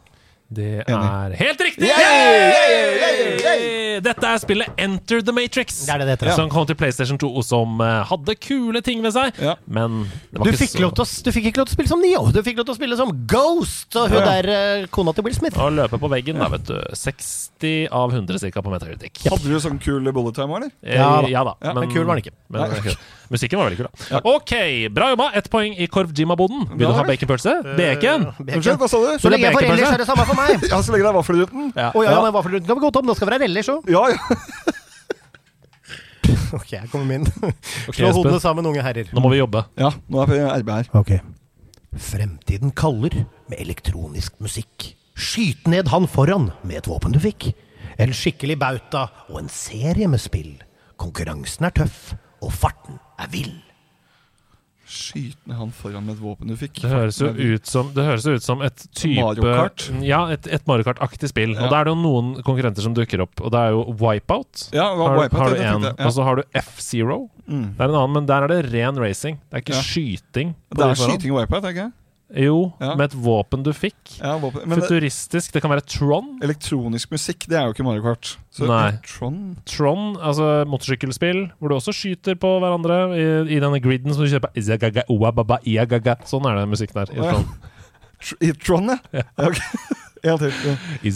Det 0.55 0.85
Enig. 0.87 1.09
er 1.11 1.35
helt 1.41 1.61
riktig! 1.67 1.89
Yay! 1.89 2.35
Yay! 2.55 2.75
Yay! 3.01 3.39
Yay! 3.45 3.71
Dette 4.05 4.27
er 4.27 4.41
spillet 4.43 4.81
Enter 4.83 5.21
the 5.23 5.33
Matrix. 5.35 5.77
Det 5.87 5.93
er 5.95 6.01
det 6.03 6.07
det 6.09 6.15
heter. 6.17 6.31
ja. 6.33 6.37
Som 6.39 6.49
kom 6.51 6.67
til 6.67 6.75
PlayStation 6.79 7.19
2, 7.23 7.29
og 7.39 7.45
som 7.47 7.79
eh, 7.85 8.01
hadde 8.11 8.35
kule 8.43 8.81
ting 8.85 9.03
ved 9.05 9.15
seg. 9.15 9.37
Ja. 9.43 9.55
Men 9.71 10.01
det 10.33 10.41
var 10.41 10.49
Du 10.49 10.51
ikke 10.51 10.63
fikk, 10.65 10.73
så 10.75 10.83
lov 10.83 10.95
til 10.99 11.05
å, 11.07 11.09
du 11.25 11.31
fikk 11.37 11.47
ikke 11.51 11.63
lov 11.63 11.69
til 11.71 11.75
å 11.75 11.79
spille 11.79 11.93
som 11.93 12.03
Neo, 12.03 12.25
du 12.35 12.41
fikk 12.47 12.59
lov 12.59 12.67
til 12.69 12.75
å 12.75 12.79
spille 12.81 12.99
som 12.99 13.13
Ghost! 13.31 13.95
Og 14.01 14.11
hun 14.11 14.19
Ja. 14.19 14.25
der 14.33 14.51
eh, 14.55 14.87
kona 14.95 15.15
til 15.15 15.27
Will 15.29 15.37
Smith. 15.39 15.59
Og 15.63 15.73
løpe 15.79 16.01
på 16.03 16.11
veggen, 16.13 16.39
da, 16.43 16.49
vet 16.53 16.67
du. 16.69 16.75
60 16.99 17.89
av 17.95 18.13
100 18.15 18.39
cirka 18.43 18.63
på 18.67 18.71
Metacritic. 18.75 19.23
Hadde 19.31 19.47
du 19.47 19.59
sånn 19.63 19.79
kul 19.83 20.11
bullet 20.13 20.35
time 20.39 20.59
eller? 20.59 20.75
Eh, 20.83 20.99
Ja 20.99 21.11
da. 21.23 21.29
ja 21.31 21.45
da. 21.51 21.55
Ja, 21.63 21.75
men 21.79 21.91
kul 21.95 22.05
var 22.05 22.19
den 22.19 22.27
ikke. 22.27 22.35
Men. 22.51 22.95
Musikken 23.35 23.59
var 23.59 23.67
veldig 23.71 23.81
kul, 23.83 23.89
da. 23.91 24.21
Ok, 24.31 24.53
bra 24.95 25.09
jobba. 25.13 25.27
Ett 25.41 25.49
poeng 25.51 25.75
i 25.75 25.89
Korv 25.91 26.13
Jima-boden. 26.15 26.69
Vil 26.75 26.87
Ja, 26.87 26.93
du 26.93 26.99
ha 27.01 27.05
baconpølse? 27.09 27.55
Bacon? 27.77 28.29
Unnskyld, 28.45 28.79
hva 28.79 28.89
sa 28.93 29.01
du? 29.03 29.11
Så 29.19 29.33
lenge 29.33 29.49
jeg 29.49 29.57
får 29.59 29.67
ellers, 29.73 29.91
er 29.97 30.03
det 30.05 30.07
samme 30.11 30.27
for 30.29 30.39
meg. 30.39 30.63
Ja, 30.71 30.79
så 30.87 30.95
lenge 30.95 31.03
det 31.05 31.11
er 31.11 31.19
vaffelruten? 31.19 31.73
Ja. 31.75 31.89
Å 31.91 32.05
ja, 32.07 32.13
ja, 32.15 32.23
men 32.29 32.35
vaffelruten 32.37 32.69
kan 32.71 32.79
vi 32.79 32.85
gå 32.87 32.93
tom. 32.95 33.09
Nå 33.11 33.17
skal 33.19 33.29
vi 33.31 33.35
være 33.37 33.49
ellers 33.51 33.73
òg. 33.75 33.91
Ja, 33.91 34.05
ja. 34.15 34.21
Ok, 36.55 36.71
jeg 36.73 36.87
kommer 36.93 37.07
min. 37.09 37.25
Okay, 37.89 37.97
Slå 37.99 38.13
hodene 38.15 38.39
sammen, 38.41 38.67
unge 38.71 38.83
herrer. 38.85 39.09
Nå 39.13 39.21
må 39.25 39.31
vi 39.33 39.41
jobbe. 39.41 39.65
ja 39.81 39.91
nå 40.09 40.21
er 40.23 40.29
vi 40.31 40.37
i 40.39 40.45
RB 40.63 40.71
her. 40.71 40.91
Ok. 41.01 41.11
Fremtiden 41.99 42.71
kaller 42.79 43.17
med 43.51 43.59
elektronisk 43.61 44.37
musikk. 44.43 44.93
Skyt 45.19 45.67
ned 45.71 45.91
han 45.93 46.07
foran 46.11 46.53
med 46.63 46.79
et 46.81 46.89
våpen 46.91 47.15
du 47.15 47.19
fikk. 47.23 47.51
En 47.99 48.15
skikkelig 48.15 48.57
bauta 48.63 49.09
og 49.29 49.41
en 49.43 49.51
serie 49.53 50.07
med 50.11 50.23
spill. 50.23 50.55
Konkurransen 50.99 51.67
er 51.69 51.75
tøff, 51.75 52.15
og 52.43 52.55
farten 52.55 53.01
er 53.21 53.31
vill. 53.33 53.53
Skyt 54.85 55.39
ned 55.49 55.57
han 55.57 55.71
foran 55.73 56.05
med 56.05 56.19
et 56.19 56.21
våpen 56.21 56.51
du 56.53 56.55
fikk. 56.61 56.77
Det 56.85 56.91
høres 56.93 57.17
jo 57.23 57.31
ut 57.33 57.67
som, 57.67 57.89
det 57.97 58.05
høres 58.05 58.27
ut 58.29 58.45
som 58.45 58.61
et 58.63 58.83
type 58.93 59.17
Mario 59.17 59.47
Kart? 59.47 59.87
Ja, 60.05 60.19
et, 60.35 60.45
et 60.53 60.67
Mario 60.69 60.85
Kart-aktig 60.85 61.31
spill. 61.33 61.55
Ja. 61.57 61.65
Og 61.65 61.73
da 61.73 61.81
er 61.81 61.89
det 61.89 61.95
jo 61.95 62.03
noen 62.03 62.35
konkurrenter 62.45 62.85
som 62.85 62.93
dukker 62.95 63.25
opp. 63.25 63.41
Og 63.41 63.51
det 63.55 63.63
er 63.65 63.73
jo 63.73 63.81
Wipeout. 64.03 64.67
Ja, 64.77 64.91
har, 64.93 65.17
Wipeout, 65.23 65.41
har 65.41 65.55
du 65.57 65.63
jeg, 65.63 65.81
ja. 65.89 65.95
Og 66.05 66.13
så 66.19 66.27
har 66.29 66.37
du 66.37 66.45
F-Zero. 66.61 67.19
Mm. 67.49 67.67
Det 67.79 67.81
er 67.81 67.89
en 67.89 67.97
annen, 68.03 68.15
men 68.19 68.29
der 68.29 68.45
er 68.45 68.53
det 68.53 68.61
ren 68.75 69.01
racing. 69.01 69.41
Det 69.49 69.57
er 69.59 69.65
ikke 69.65 69.79
Ja. 69.79 69.85
skyting. 69.89 70.55
på 70.69 70.77
Det 70.83 70.91
er 70.91 71.01
skyting 71.01 71.33
i 71.33 71.37
Wipeout, 71.39 71.65
er 71.65 71.71
det 71.71 71.77
ikke? 71.79 71.91
Jo, 72.33 72.73
Ja. 72.81 72.95
med 72.97 73.13
et 73.13 73.17
våpen 73.21 73.63
du 73.63 73.73
fikk. 73.73 74.19
Ja, 74.19 74.39
våpen. 74.39 74.65
Det, 74.69 74.81
Futuristisk. 74.81 75.53
Det 75.53 75.61
kan 75.63 75.71
være 75.71 75.85
Tron. 75.87 76.39
elektronisk 76.43 77.11
musikk, 77.13 77.47
det 77.47 77.59
er 77.59 77.67
jo 77.69 77.75
ikke 77.75 77.85
Mario 77.85 78.03
Kart. 78.03 78.37
Så 78.51 78.67
Nei. 78.67 78.93
Tron 79.05 79.57
Tron, 79.67 80.17
altså 80.17 80.65
motorsykkelspill, 80.67 81.51
hvor 81.61 81.69
du 81.69 81.75
også 81.77 81.93
skyter 81.93 82.35
på 82.35 82.59
hverandre 82.61 82.99
i, 83.15 83.57
i 83.57 83.61
denne 83.61 83.81
griden 83.81 84.15
som 84.15 84.25
du 84.25 84.31
kjøper. 84.31 84.51
Sånn 86.25 86.47
er 86.49 86.57
det 86.57 86.69
musikken 86.69 87.05
der. 87.05 87.13
i 87.13 87.21
ja. 87.21 87.33
Tron. 87.33 87.45
Tr 88.25 88.35
I 88.41 88.53
Tron, 88.53 88.89
ja. 88.89 88.99
Ja. 89.13 89.23
ja 89.39 89.45
ok. 89.49 89.61
En 90.25 91.13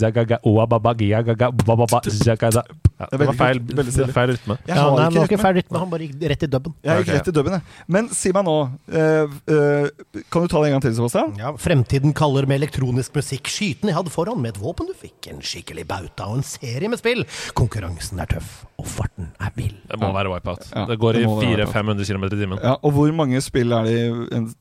til. 2.05 2.13
Ja. 2.61 2.63
Ja, 2.99 3.07
Det 3.13 3.19
det 3.21 3.27
var 3.29 3.37
feil. 3.39 3.59
Veldig 3.63 3.85
det 3.85 3.93
stilig. 3.95 4.09
er 4.09 4.13
feil 4.17 4.31
rytme. 4.33 4.57
Jeg 4.67 4.75
Ja, 4.77 4.83
har 4.91 5.11
nei, 5.11 5.23
ikke 5.25 5.39
feil 5.39 5.55
rytme, 5.61 5.79
han 5.79 5.91
bare 5.93 6.07
gikk 6.09 6.25
rett 6.33 6.43
i 6.43 6.47
dubben. 6.51 6.75
Jeg 6.83 7.05
gikk 7.05 7.13
rett 7.15 7.29
i 7.29 7.35
dubben, 7.37 7.53
jeg. 7.53 7.63
Men 7.87 8.09
si 8.11 8.33
meg 8.35 8.45
nå 8.49 8.57
uh, 8.59 9.37
uh, 9.55 10.23
Kan 10.35 10.43
du 10.43 10.49
ta 10.51 10.63
det 10.63 10.71
en 10.71 10.75
gang 10.77 10.83
til, 10.83 10.95
Sebastian? 10.99 11.37
Ja, 11.39 11.53
Fremtiden 11.57 12.13
kaller 12.19 12.47
med 12.51 12.59
elektronisk 12.63 13.15
musikk. 13.15 13.47
Skyten 13.53 13.89
jeg 13.93 13.95
hadde 13.99 14.11
foran 14.11 14.41
med 14.43 14.57
et 14.57 14.61
våpen 14.63 14.91
du 14.91 14.95
fikk. 14.99 15.31
En 15.31 15.39
skikkelig 15.45 15.87
bauta 15.87 16.27
og 16.27 16.41
en 16.41 16.47
serie 16.47 16.89
med 16.91 16.99
spill. 16.99 17.23
Konkurransen 17.55 18.19
er 18.21 18.27
tøff, 18.35 18.65
og 18.79 18.87
farten 18.87 19.27
er 19.43 19.51
vill. 19.57 19.73
Det 19.91 19.99
må 19.99 20.13
være 20.15 20.31
Wipeout. 20.31 20.69
Ja, 20.75 20.85
det 20.87 20.99
går 21.03 21.13
det 21.17 21.23
i 21.23 21.27
400-500 21.27 22.05
km 22.07 22.25
i 22.25 22.29
timen. 22.31 22.59
Ja, 22.63 22.75
Og 22.83 22.93
hvor 22.95 23.11
mange 23.13 23.41
spill 23.43 23.73
er 23.73 23.83
det 23.89 23.97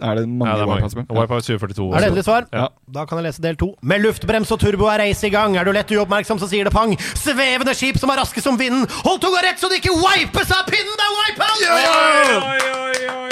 Er 0.01 0.15
det 0.17 0.23
mange 0.29 0.55
Ja, 0.55 0.63
er. 0.63 0.71
Wipeout-spill? 0.71 1.05
Wipeout 1.09 1.43
2042. 1.45 1.93
Er 1.93 1.99
det 1.99 2.07
endelig 2.07 2.23
svar? 2.25 2.47
Ja. 2.53 2.65
Da 2.93 3.05
kan 3.05 3.17
jeg 3.21 3.27
lese 3.29 3.41
del 3.45 3.55
to. 3.61 3.75
Med 3.81 4.01
luftbrems 4.01 4.51
og 4.51 4.59
turbo 4.59 4.85
er 4.89 5.03
race 5.05 5.27
i 5.27 5.29
gang. 5.29 5.55
Er 5.57 5.63
du 5.63 5.71
lett 5.71 5.91
uoppmerksom, 5.91 6.39
så 6.41 6.49
sier 6.49 6.63
det 6.65 6.73
pang. 6.73 6.97
Svevende 7.13 7.75
skip 7.77 7.97
som 8.01 8.09
er 8.09 8.17
raske 8.23 8.41
som 8.41 8.57
vinden. 8.59 8.87
Hold 9.05 9.21
tunga 9.21 9.45
rett 9.45 9.61
så 9.61 9.69
det 9.69 9.83
ikke 9.83 9.93
wipes 10.01 10.49
av 10.51 10.65
pinnen! 10.65 10.97
Det 10.97 11.05
er 11.05 11.13
wipeout! 11.21 11.59
Yeah! 11.61 12.41
oi, 12.41 12.57
oi, 12.57 12.59
oi, 12.73 13.15
oi. 13.21 13.26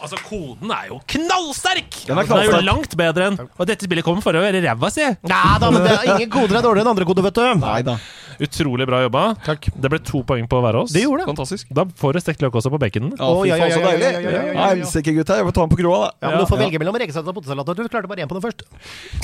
Altså, 0.00 0.20
koden 0.24 0.72
er 0.74 0.88
jo 0.90 1.00
knallsterk! 1.14 2.00
Den 2.08 2.18
er 2.18 2.30
Den 2.30 2.38
er 2.38 2.48
jo 2.48 2.62
langt 2.64 2.96
bedre 2.96 3.30
enn 3.30 3.36
Og 3.44 3.66
dette 3.68 3.86
spillet 3.86 4.06
kommer 4.06 4.24
for 4.24 4.36
å 4.36 4.42
være 4.42 4.62
ræva, 4.64 4.90
si! 4.94 5.04
Nei 5.04 5.58
da, 5.60 5.70
men 5.70 5.84
det 5.84 5.92
er 5.98 6.14
ingen 6.16 6.32
koder 6.32 6.60
er 6.60 6.64
dårligere 6.66 6.86
enn 6.86 6.94
andre 6.94 7.08
koder, 7.08 7.26
vet 7.28 7.38
du. 7.40 7.46
Nei 7.64 7.80
da. 7.86 7.98
Utrolig 8.40 8.86
bra 8.88 9.02
jobba. 9.04 9.22
Takk. 9.44 9.66
Det 9.76 9.88
ble 9.92 9.98
to 10.00 10.22
poeng 10.24 10.46
på 10.48 10.60
hver 10.64 10.78
av 10.78 10.86
oss. 10.86 10.94
Det 10.96 11.02
gjorde 11.04 11.26
det. 11.26 11.28
Fantastisk. 11.28 11.72
Da 11.76 11.84
får 12.00 12.16
du 12.16 12.20
stekt 12.24 12.40
løk 12.40 12.56
også 12.56 12.72
på 12.72 12.78
baconen. 12.80 13.12
Ja, 13.18 13.28
fy 13.36 13.50
ja, 13.50 13.58
ja, 13.60 13.66
ja, 13.68 13.76
ja, 13.76 13.90
ja, 13.90 13.98
ja, 14.00 14.20
ja, 14.24 14.30
ja, 14.32 14.44
ja. 14.48 14.68
Helsike, 14.70 15.12
gutta. 15.18 15.36
Jeg 15.36 15.48
får 15.50 15.56
ta 15.58 15.66
den 15.66 15.74
på 15.74 15.80
kroa, 15.82 15.98
da. 16.06 16.10
Ja, 16.24 16.30
men 16.32 16.40
Du 16.40 16.48
får 16.48 16.62
velge 16.62 16.80
mellom 16.80 16.96
rekesalat 17.02 17.28
og 17.28 17.36
potetsalat. 17.36 17.72
Du 17.76 17.84
klarte 17.92 18.08
bare 18.08 18.24
én 18.24 18.30
på 18.30 18.38
den 18.38 18.44
først. 18.46 18.64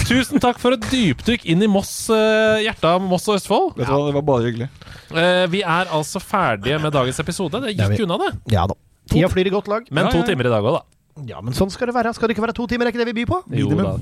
Tusen 0.04 0.42
takk 0.44 0.60
for 0.60 0.76
et 0.76 0.84
dypdykk 0.92 1.48
inn 1.48 1.64
i 1.64 1.70
Moss, 1.70 1.94
uh, 2.12 2.60
hjertet 2.60 2.90
av 2.92 3.00
Moss 3.00 3.24
og 3.30 3.40
Østfold. 3.40 3.72
Vet 3.78 3.88
du 3.88 3.94
hva, 3.94 4.02
Det 4.10 4.18
var 4.18 4.26
bare 4.34 4.50
hyggelig. 4.50 4.68
Uh, 5.08 5.46
vi 5.54 5.64
er 5.64 5.94
altså 5.96 6.20
ferdige 6.20 6.76
med 6.82 6.92
dagens 6.92 7.24
episode. 7.24 7.64
Det 7.64 7.72
gikk 7.72 7.96
vi. 7.96 8.02
unna, 8.04 8.20
det. 8.20 8.34
Ja 8.52 8.68
da. 8.68 8.76
Tida 9.10 9.30
flyr 9.32 9.48
i 9.50 9.54
godt 9.54 9.70
lag. 9.70 9.88
Men 9.90 10.10
to 10.10 10.20
ja. 10.22 10.28
timer 10.28 10.48
i 10.48 10.52
dag 10.52 10.66
òg, 10.66 10.80
da. 10.80 10.84
Ja, 11.24 11.38
men 11.40 11.54
sånn 11.56 11.70
skal 11.72 11.88
det 11.88 11.94
være. 11.96 12.10
Skal 12.12 12.28
det 12.28 12.34
ikke 12.36 12.44
være 12.44 12.54
to 12.58 12.66
timer? 12.68 12.84
Er 12.88 12.92
ikke 12.92 13.00
det 13.00 13.08
vi 13.08 13.22
byr 13.22 13.28
på? 13.30 13.38
Jo, 13.56 13.70
da. 13.72 13.94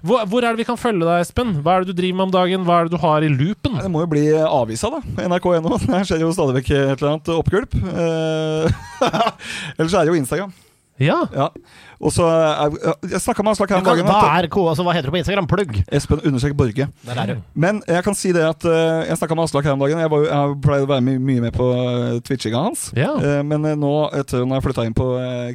Hvor, 0.00 0.22
hvor 0.32 0.44
er 0.46 0.54
det 0.54 0.62
vi 0.62 0.68
kan 0.68 0.78
følge 0.80 1.04
deg, 1.04 1.20
Espen? 1.20 1.50
Hva 1.60 1.74
er 1.76 1.84
det 1.84 1.92
du 1.92 1.98
driver 1.98 2.16
med 2.16 2.24
om 2.30 2.32
dagen? 2.32 2.64
Hva 2.64 2.78
er 2.78 2.88
det 2.88 2.94
du 2.94 3.02
har 3.02 3.26
i 3.26 3.28
loopen? 3.28 3.76
Det 3.82 3.90
må 3.92 4.00
jo 4.06 4.08
bli 4.14 4.24
avisa, 4.40 4.88
da. 4.94 5.02
NRK.no. 5.28 5.76
Her 5.84 6.06
skjer 6.08 6.24
jo 6.24 6.32
stadig 6.32 6.56
vekk 6.62 6.70
et 6.78 6.94
eller 6.94 7.10
annet 7.12 7.32
oppgulp. 7.36 7.76
Eh, 7.76 8.78
Ellers 9.76 9.92
er 9.92 10.06
det 10.06 10.14
jo 10.14 10.16
Instagram. 10.22 10.54
Ja. 11.02 11.18
Ja. 11.34 11.50
Og 12.00 12.12
så 12.12 12.24
er- 12.26 12.94
Jeg 13.10 13.20
snakka 13.22 13.44
med 13.44 13.52
Aslak 13.54 13.70
her 13.70 13.78
om 13.78 13.84
dagen. 13.84 14.04
hva 14.06 14.38
er 14.38 14.48
altså, 14.48 14.82
hva 14.84 14.92
heter 14.94 15.06
du 15.10 15.14
på 15.14 15.20
Instagram? 15.22 15.46
Plugg. 15.46 15.84
Espen 15.92 16.20
understrek 16.24 16.56
Borge. 16.56 16.88
Der 17.06 17.20
er 17.22 17.26
du. 17.26 17.42
Men 17.54 17.82
jeg 17.86 18.02
kan 18.04 18.14
si 18.14 18.32
det 18.32 18.42
at 18.42 18.64
eh, 18.64 19.06
jeg 19.08 19.16
snakka 19.18 19.34
med 19.36 19.44
Aslak 19.44 19.64
her 19.64 19.72
om 19.72 19.78
dagen. 19.78 19.98
Jeg, 19.98 20.10
var, 20.10 20.24
jeg 20.26 20.60
pleide 20.64 20.84
å 20.86 20.90
være 20.90 21.04
mye, 21.06 21.18
mye 21.18 21.40
med 21.46 21.52
på 21.54 21.68
twitchinga 22.24 22.64
hans. 22.66 22.90
Ja. 22.96 23.14
Eh, 23.20 23.42
men 23.42 23.64
eh, 23.64 23.76
nå, 23.78 23.92
etter 24.12 24.42
at 24.42 24.48
jeg 24.56 24.62
flytta 24.66 24.86
inn 24.88 24.94
på 24.96 25.06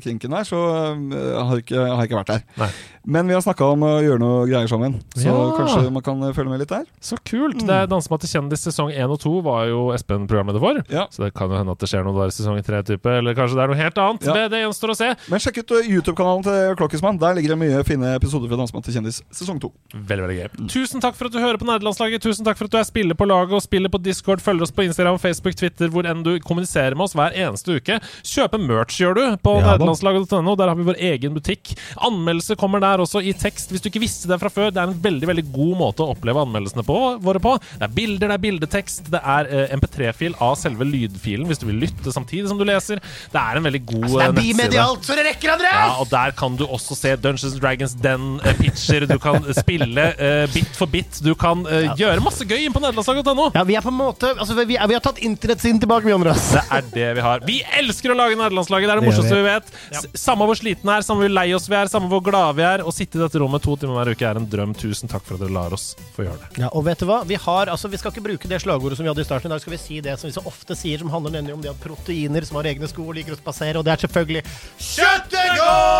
krinken 0.03 0.31
der 0.31 0.43
så 0.47 0.59
har 0.59 1.49
har, 1.49 1.57
ikke, 1.63 1.75
har 1.79 2.03
jeg 2.03 2.09
ikke 2.09 2.19
vært 2.19 2.31
der. 2.33 2.43
Nei. 2.59 2.69
Men 3.09 3.27
vi 3.29 3.33
har 3.33 3.41
snakka 3.41 3.65
om 3.73 3.83
å 3.87 3.91
gjøre 4.03 4.19
noe 4.21 4.45
greier 4.49 4.69
sammen, 4.69 4.99
så 5.17 5.25
Ja. 5.25 5.35
kanskje 5.57 5.91
man 5.91 6.03
kan 6.05 6.21
eh, 6.23 6.33
følge 6.35 6.49
med 6.51 6.59
litt 6.61 6.69
der. 6.69 6.85
Så 7.01 7.17
kult! 7.25 7.59
Det 7.65 7.69
er 7.75 7.87
Dansemat 7.89 8.21
til 8.21 8.29
kjendis 8.29 8.61
sesong 8.67 8.91
1 8.93 9.09
og 9.09 9.19
2 9.23 9.33
var 9.45 9.65
jo 9.67 9.89
Espen 9.95 10.27
programleder 10.29 10.59
for. 10.61 10.81
Ja. 10.93 11.07
Så 11.09 11.23
det 11.25 11.33
kan 11.33 11.49
jo 11.49 11.57
hende 11.57 11.71
at 11.73 11.79
det 11.81 11.89
skjer 11.89 12.03
noe 12.05 12.13
der 12.19 12.29
i 12.29 12.35
sesong 12.35 12.59
3, 12.63 12.83
type. 12.85 13.09
Eller 13.09 13.33
kanskje 13.37 13.57
det 13.57 13.63
er 13.65 13.71
noe 13.73 13.79
helt 13.79 13.97
annet. 14.03 14.27
Ja. 14.29 14.33
Det, 14.37 14.45
det 14.53 14.61
gjenstår 14.63 14.93
å 14.93 14.97
se. 14.99 15.09
Men 15.31 15.39
sjekk 15.43 15.61
ut 15.63 15.71
eh, 15.79 15.89
YouTube-kanalen 16.29 16.43
til 16.45 16.77
Klokkismann. 16.77 17.19
Der 17.19 17.35
ligger 17.35 17.53
det 17.53 17.59
mye 17.59 17.83
fine 17.87 18.13
episoder 18.15 18.49
fra 18.49 18.59
Dansemann 18.59 18.85
til 18.85 18.95
kjendis 18.95 19.21
sesong 19.33 19.59
to. 19.61 19.71
Veldig, 19.93 20.23
veldig 20.25 20.37
gøy. 20.37 20.67
Tusen 20.69 21.01
takk 21.01 21.17
for 21.17 21.29
at 21.29 21.33
du 21.33 21.39
hører 21.39 21.59
på 21.59 21.67
Nerdelandslaget. 21.67 22.21
Tusen 22.23 22.45
takk 22.45 22.57
for 22.59 22.69
at 22.69 22.73
du 22.73 22.77
er 22.79 22.87
spiller 22.87 23.17
på 23.17 23.27
laget 23.29 23.55
og 23.55 23.63
spiller 23.63 23.91
på 23.91 24.01
Discord. 24.01 24.41
Følger 24.43 24.67
oss 24.67 24.73
på 24.75 24.85
Instagram, 24.85 25.19
Facebook, 25.19 25.57
Twitter, 25.59 25.89
hvor 25.89 26.07
enn 26.09 26.23
du 26.25 26.37
kommuniserer 26.43 26.95
med 26.97 27.07
oss 27.07 27.15
hver 27.17 27.35
eneste 27.35 27.79
uke. 27.79 27.99
Kjøpe 28.23 28.61
merch 28.61 28.99
gjør 29.01 29.17
du 29.17 29.23
på 29.43 29.55
Ja 29.59 29.73
nerdelandslaget.no. 29.73 30.55
Der 30.59 30.71
har 30.71 30.77
vi 30.79 30.87
vår 30.87 31.01
egen 31.11 31.35
butikk. 31.37 31.73
Anmeldelse 32.05 32.57
kommer 32.59 32.83
der 32.83 33.03
også 33.03 33.23
i 33.23 33.33
tekst, 33.33 33.73
hvis 33.73 33.83
du 33.83 33.89
ikke 33.91 34.03
visste 34.05 34.29
det 34.29 34.39
fra 34.41 34.51
før. 34.53 34.73
Det 34.73 34.81
er 34.83 34.91
en 34.91 35.01
veldig 35.03 35.31
veldig 35.33 35.47
god 35.53 35.75
måte 35.79 36.05
å 36.05 36.13
oppleve 36.15 36.43
anmeldelsene 36.45 36.85
på, 36.87 36.99
våre 37.23 37.41
på. 37.43 37.55
Det 37.77 37.87
er 37.87 37.95
bilder, 37.95 38.27
det 38.29 38.37
er 38.37 38.45
bildetekst, 38.45 39.11
det 39.13 39.21
er 39.23 39.49
uh, 39.49 39.75
MP3-fil 39.79 40.37
av 40.43 40.55
selve 40.59 40.87
lydfilen 40.87 41.47
hvis 41.49 41.61
du 41.61 41.67
vil 41.69 41.81
lytte 41.85 42.13
samtidig 42.13 42.49
som 42.51 42.59
du 42.59 42.65
leser. 42.67 43.01
Det 43.33 43.41
er 43.41 43.59
en 43.59 43.65
veldig 43.65 43.83
god 43.89 44.09
Altså, 44.09 44.17
det 44.17 44.23
eh, 44.23 44.29
er 44.29 44.33
nettside. 44.33 44.57
bimedialt 44.57 45.07
så 45.07 45.15
det 45.17 45.25
rekker, 45.27 45.53
Andreas! 45.53 45.79
Ja, 45.79 46.05
der 46.19 46.35
kan 46.37 46.55
du 46.59 46.65
også 46.67 46.97
se 46.97 47.15
Dungeons 47.15 47.53
and 47.53 47.61
Dragons 47.63 47.95
Den 47.99 48.39
eh, 48.43 48.55
pitcher. 48.59 49.05
Du 49.09 49.17
kan 49.21 49.43
spille 49.55 50.05
eh, 50.13 50.45
bit 50.53 50.71
for 50.77 50.89
bit. 50.91 51.19
Du 51.23 51.33
kan 51.39 51.63
ja. 51.69 51.95
gjøre 51.97 52.23
masse 52.23 52.45
gøy 52.47 52.65
inn 52.65 52.75
på 52.75 52.81
nederlandslaget.no. 52.83 53.49
Ja, 53.55 53.63
vi 53.67 53.77
er 53.79 53.85
på 53.85 53.91
en 53.93 53.99
måte 53.99 54.31
Altså, 54.35 54.55
vi, 54.59 54.77
er, 54.77 54.87
vi 54.89 54.97
har 54.97 55.03
tatt 55.03 55.21
internett 55.25 55.63
sin 55.63 55.79
tilbake, 55.81 56.07
vi, 56.07 56.15
Andreas. 56.15 56.49
Det 56.55 56.63
er 56.75 56.89
det 56.93 57.09
vi 57.17 57.25
har. 57.25 57.43
Vi 57.47 57.59
elsker 57.79 58.13
å 58.13 58.17
lage 58.17 58.37
nederlandslaget. 58.39 58.89
Det 58.89 58.95
er 58.95 59.01
det 59.01 59.05
Det 59.05 59.11
morsomste 59.11 59.39
vi 59.39 59.45
vet. 59.47 59.71
Ja. 59.93 60.03
samme 60.21 60.47
hvor 60.49 60.59
sliten 60.59 60.91
er, 60.93 61.05
samme 61.05 61.25
hvor 61.25 61.33
lei 61.33 61.47
oss 61.57 61.67
vi 61.69 61.77
er, 61.79 61.91
samme 61.91 62.09
hvor 62.11 62.23
glade 62.25 62.57
vi 62.59 62.65
er. 62.67 62.83
Å 62.85 62.93
sitte 62.95 63.19
i 63.19 63.23
dette 63.23 63.41
rommet 63.41 63.63
to 63.65 63.75
timer 63.79 63.99
hver 63.99 64.13
uke 64.13 64.29
er 64.29 64.39
en 64.41 64.47
drøm. 64.49 64.75
Tusen 64.79 65.11
takk 65.11 65.25
for 65.27 65.37
at 65.37 65.45
dere 65.45 65.55
lar 65.55 65.75
oss 65.75 65.91
få 66.15 66.27
gjøre 66.27 66.39
det. 66.43 66.63
Ja, 66.63 66.71
og 66.73 66.85
vet 66.87 67.01
du 67.01 67.07
hva? 67.09 67.21
Vi 67.29 67.39
har, 67.39 67.71
altså, 67.73 67.91
vi 67.91 67.99
skal 68.01 68.13
ikke 68.13 68.25
bruke 68.29 68.51
det 68.51 68.61
slagordet 68.63 68.99
som 68.99 69.07
vi 69.07 69.11
hadde 69.11 69.25
i 69.25 69.29
starten. 69.29 69.51
I 69.51 69.55
dag 69.55 69.63
skal 69.63 69.75
vi 69.75 69.81
si 69.81 69.99
det 70.05 70.17
som 70.19 70.29
vi 70.29 70.35
så 70.35 70.45
ofte 70.49 70.77
sier, 70.77 71.01
som 71.01 71.11
handler 71.13 71.37
nemlig 71.39 71.55
om 71.55 71.63
det 71.63 71.73
at 71.73 71.83
proteiner 71.83 72.47
som 72.47 72.59
har 72.59 72.71
egne 72.71 72.89
sko, 72.89 73.09
liker 73.15 73.35
å 73.35 73.39
spasere, 73.39 73.79
og 73.79 73.87
det 73.87 73.95
er 73.95 74.05
selvfølgelig 74.05 74.45
Kjøttet 74.79 75.59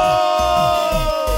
går! 0.10 1.29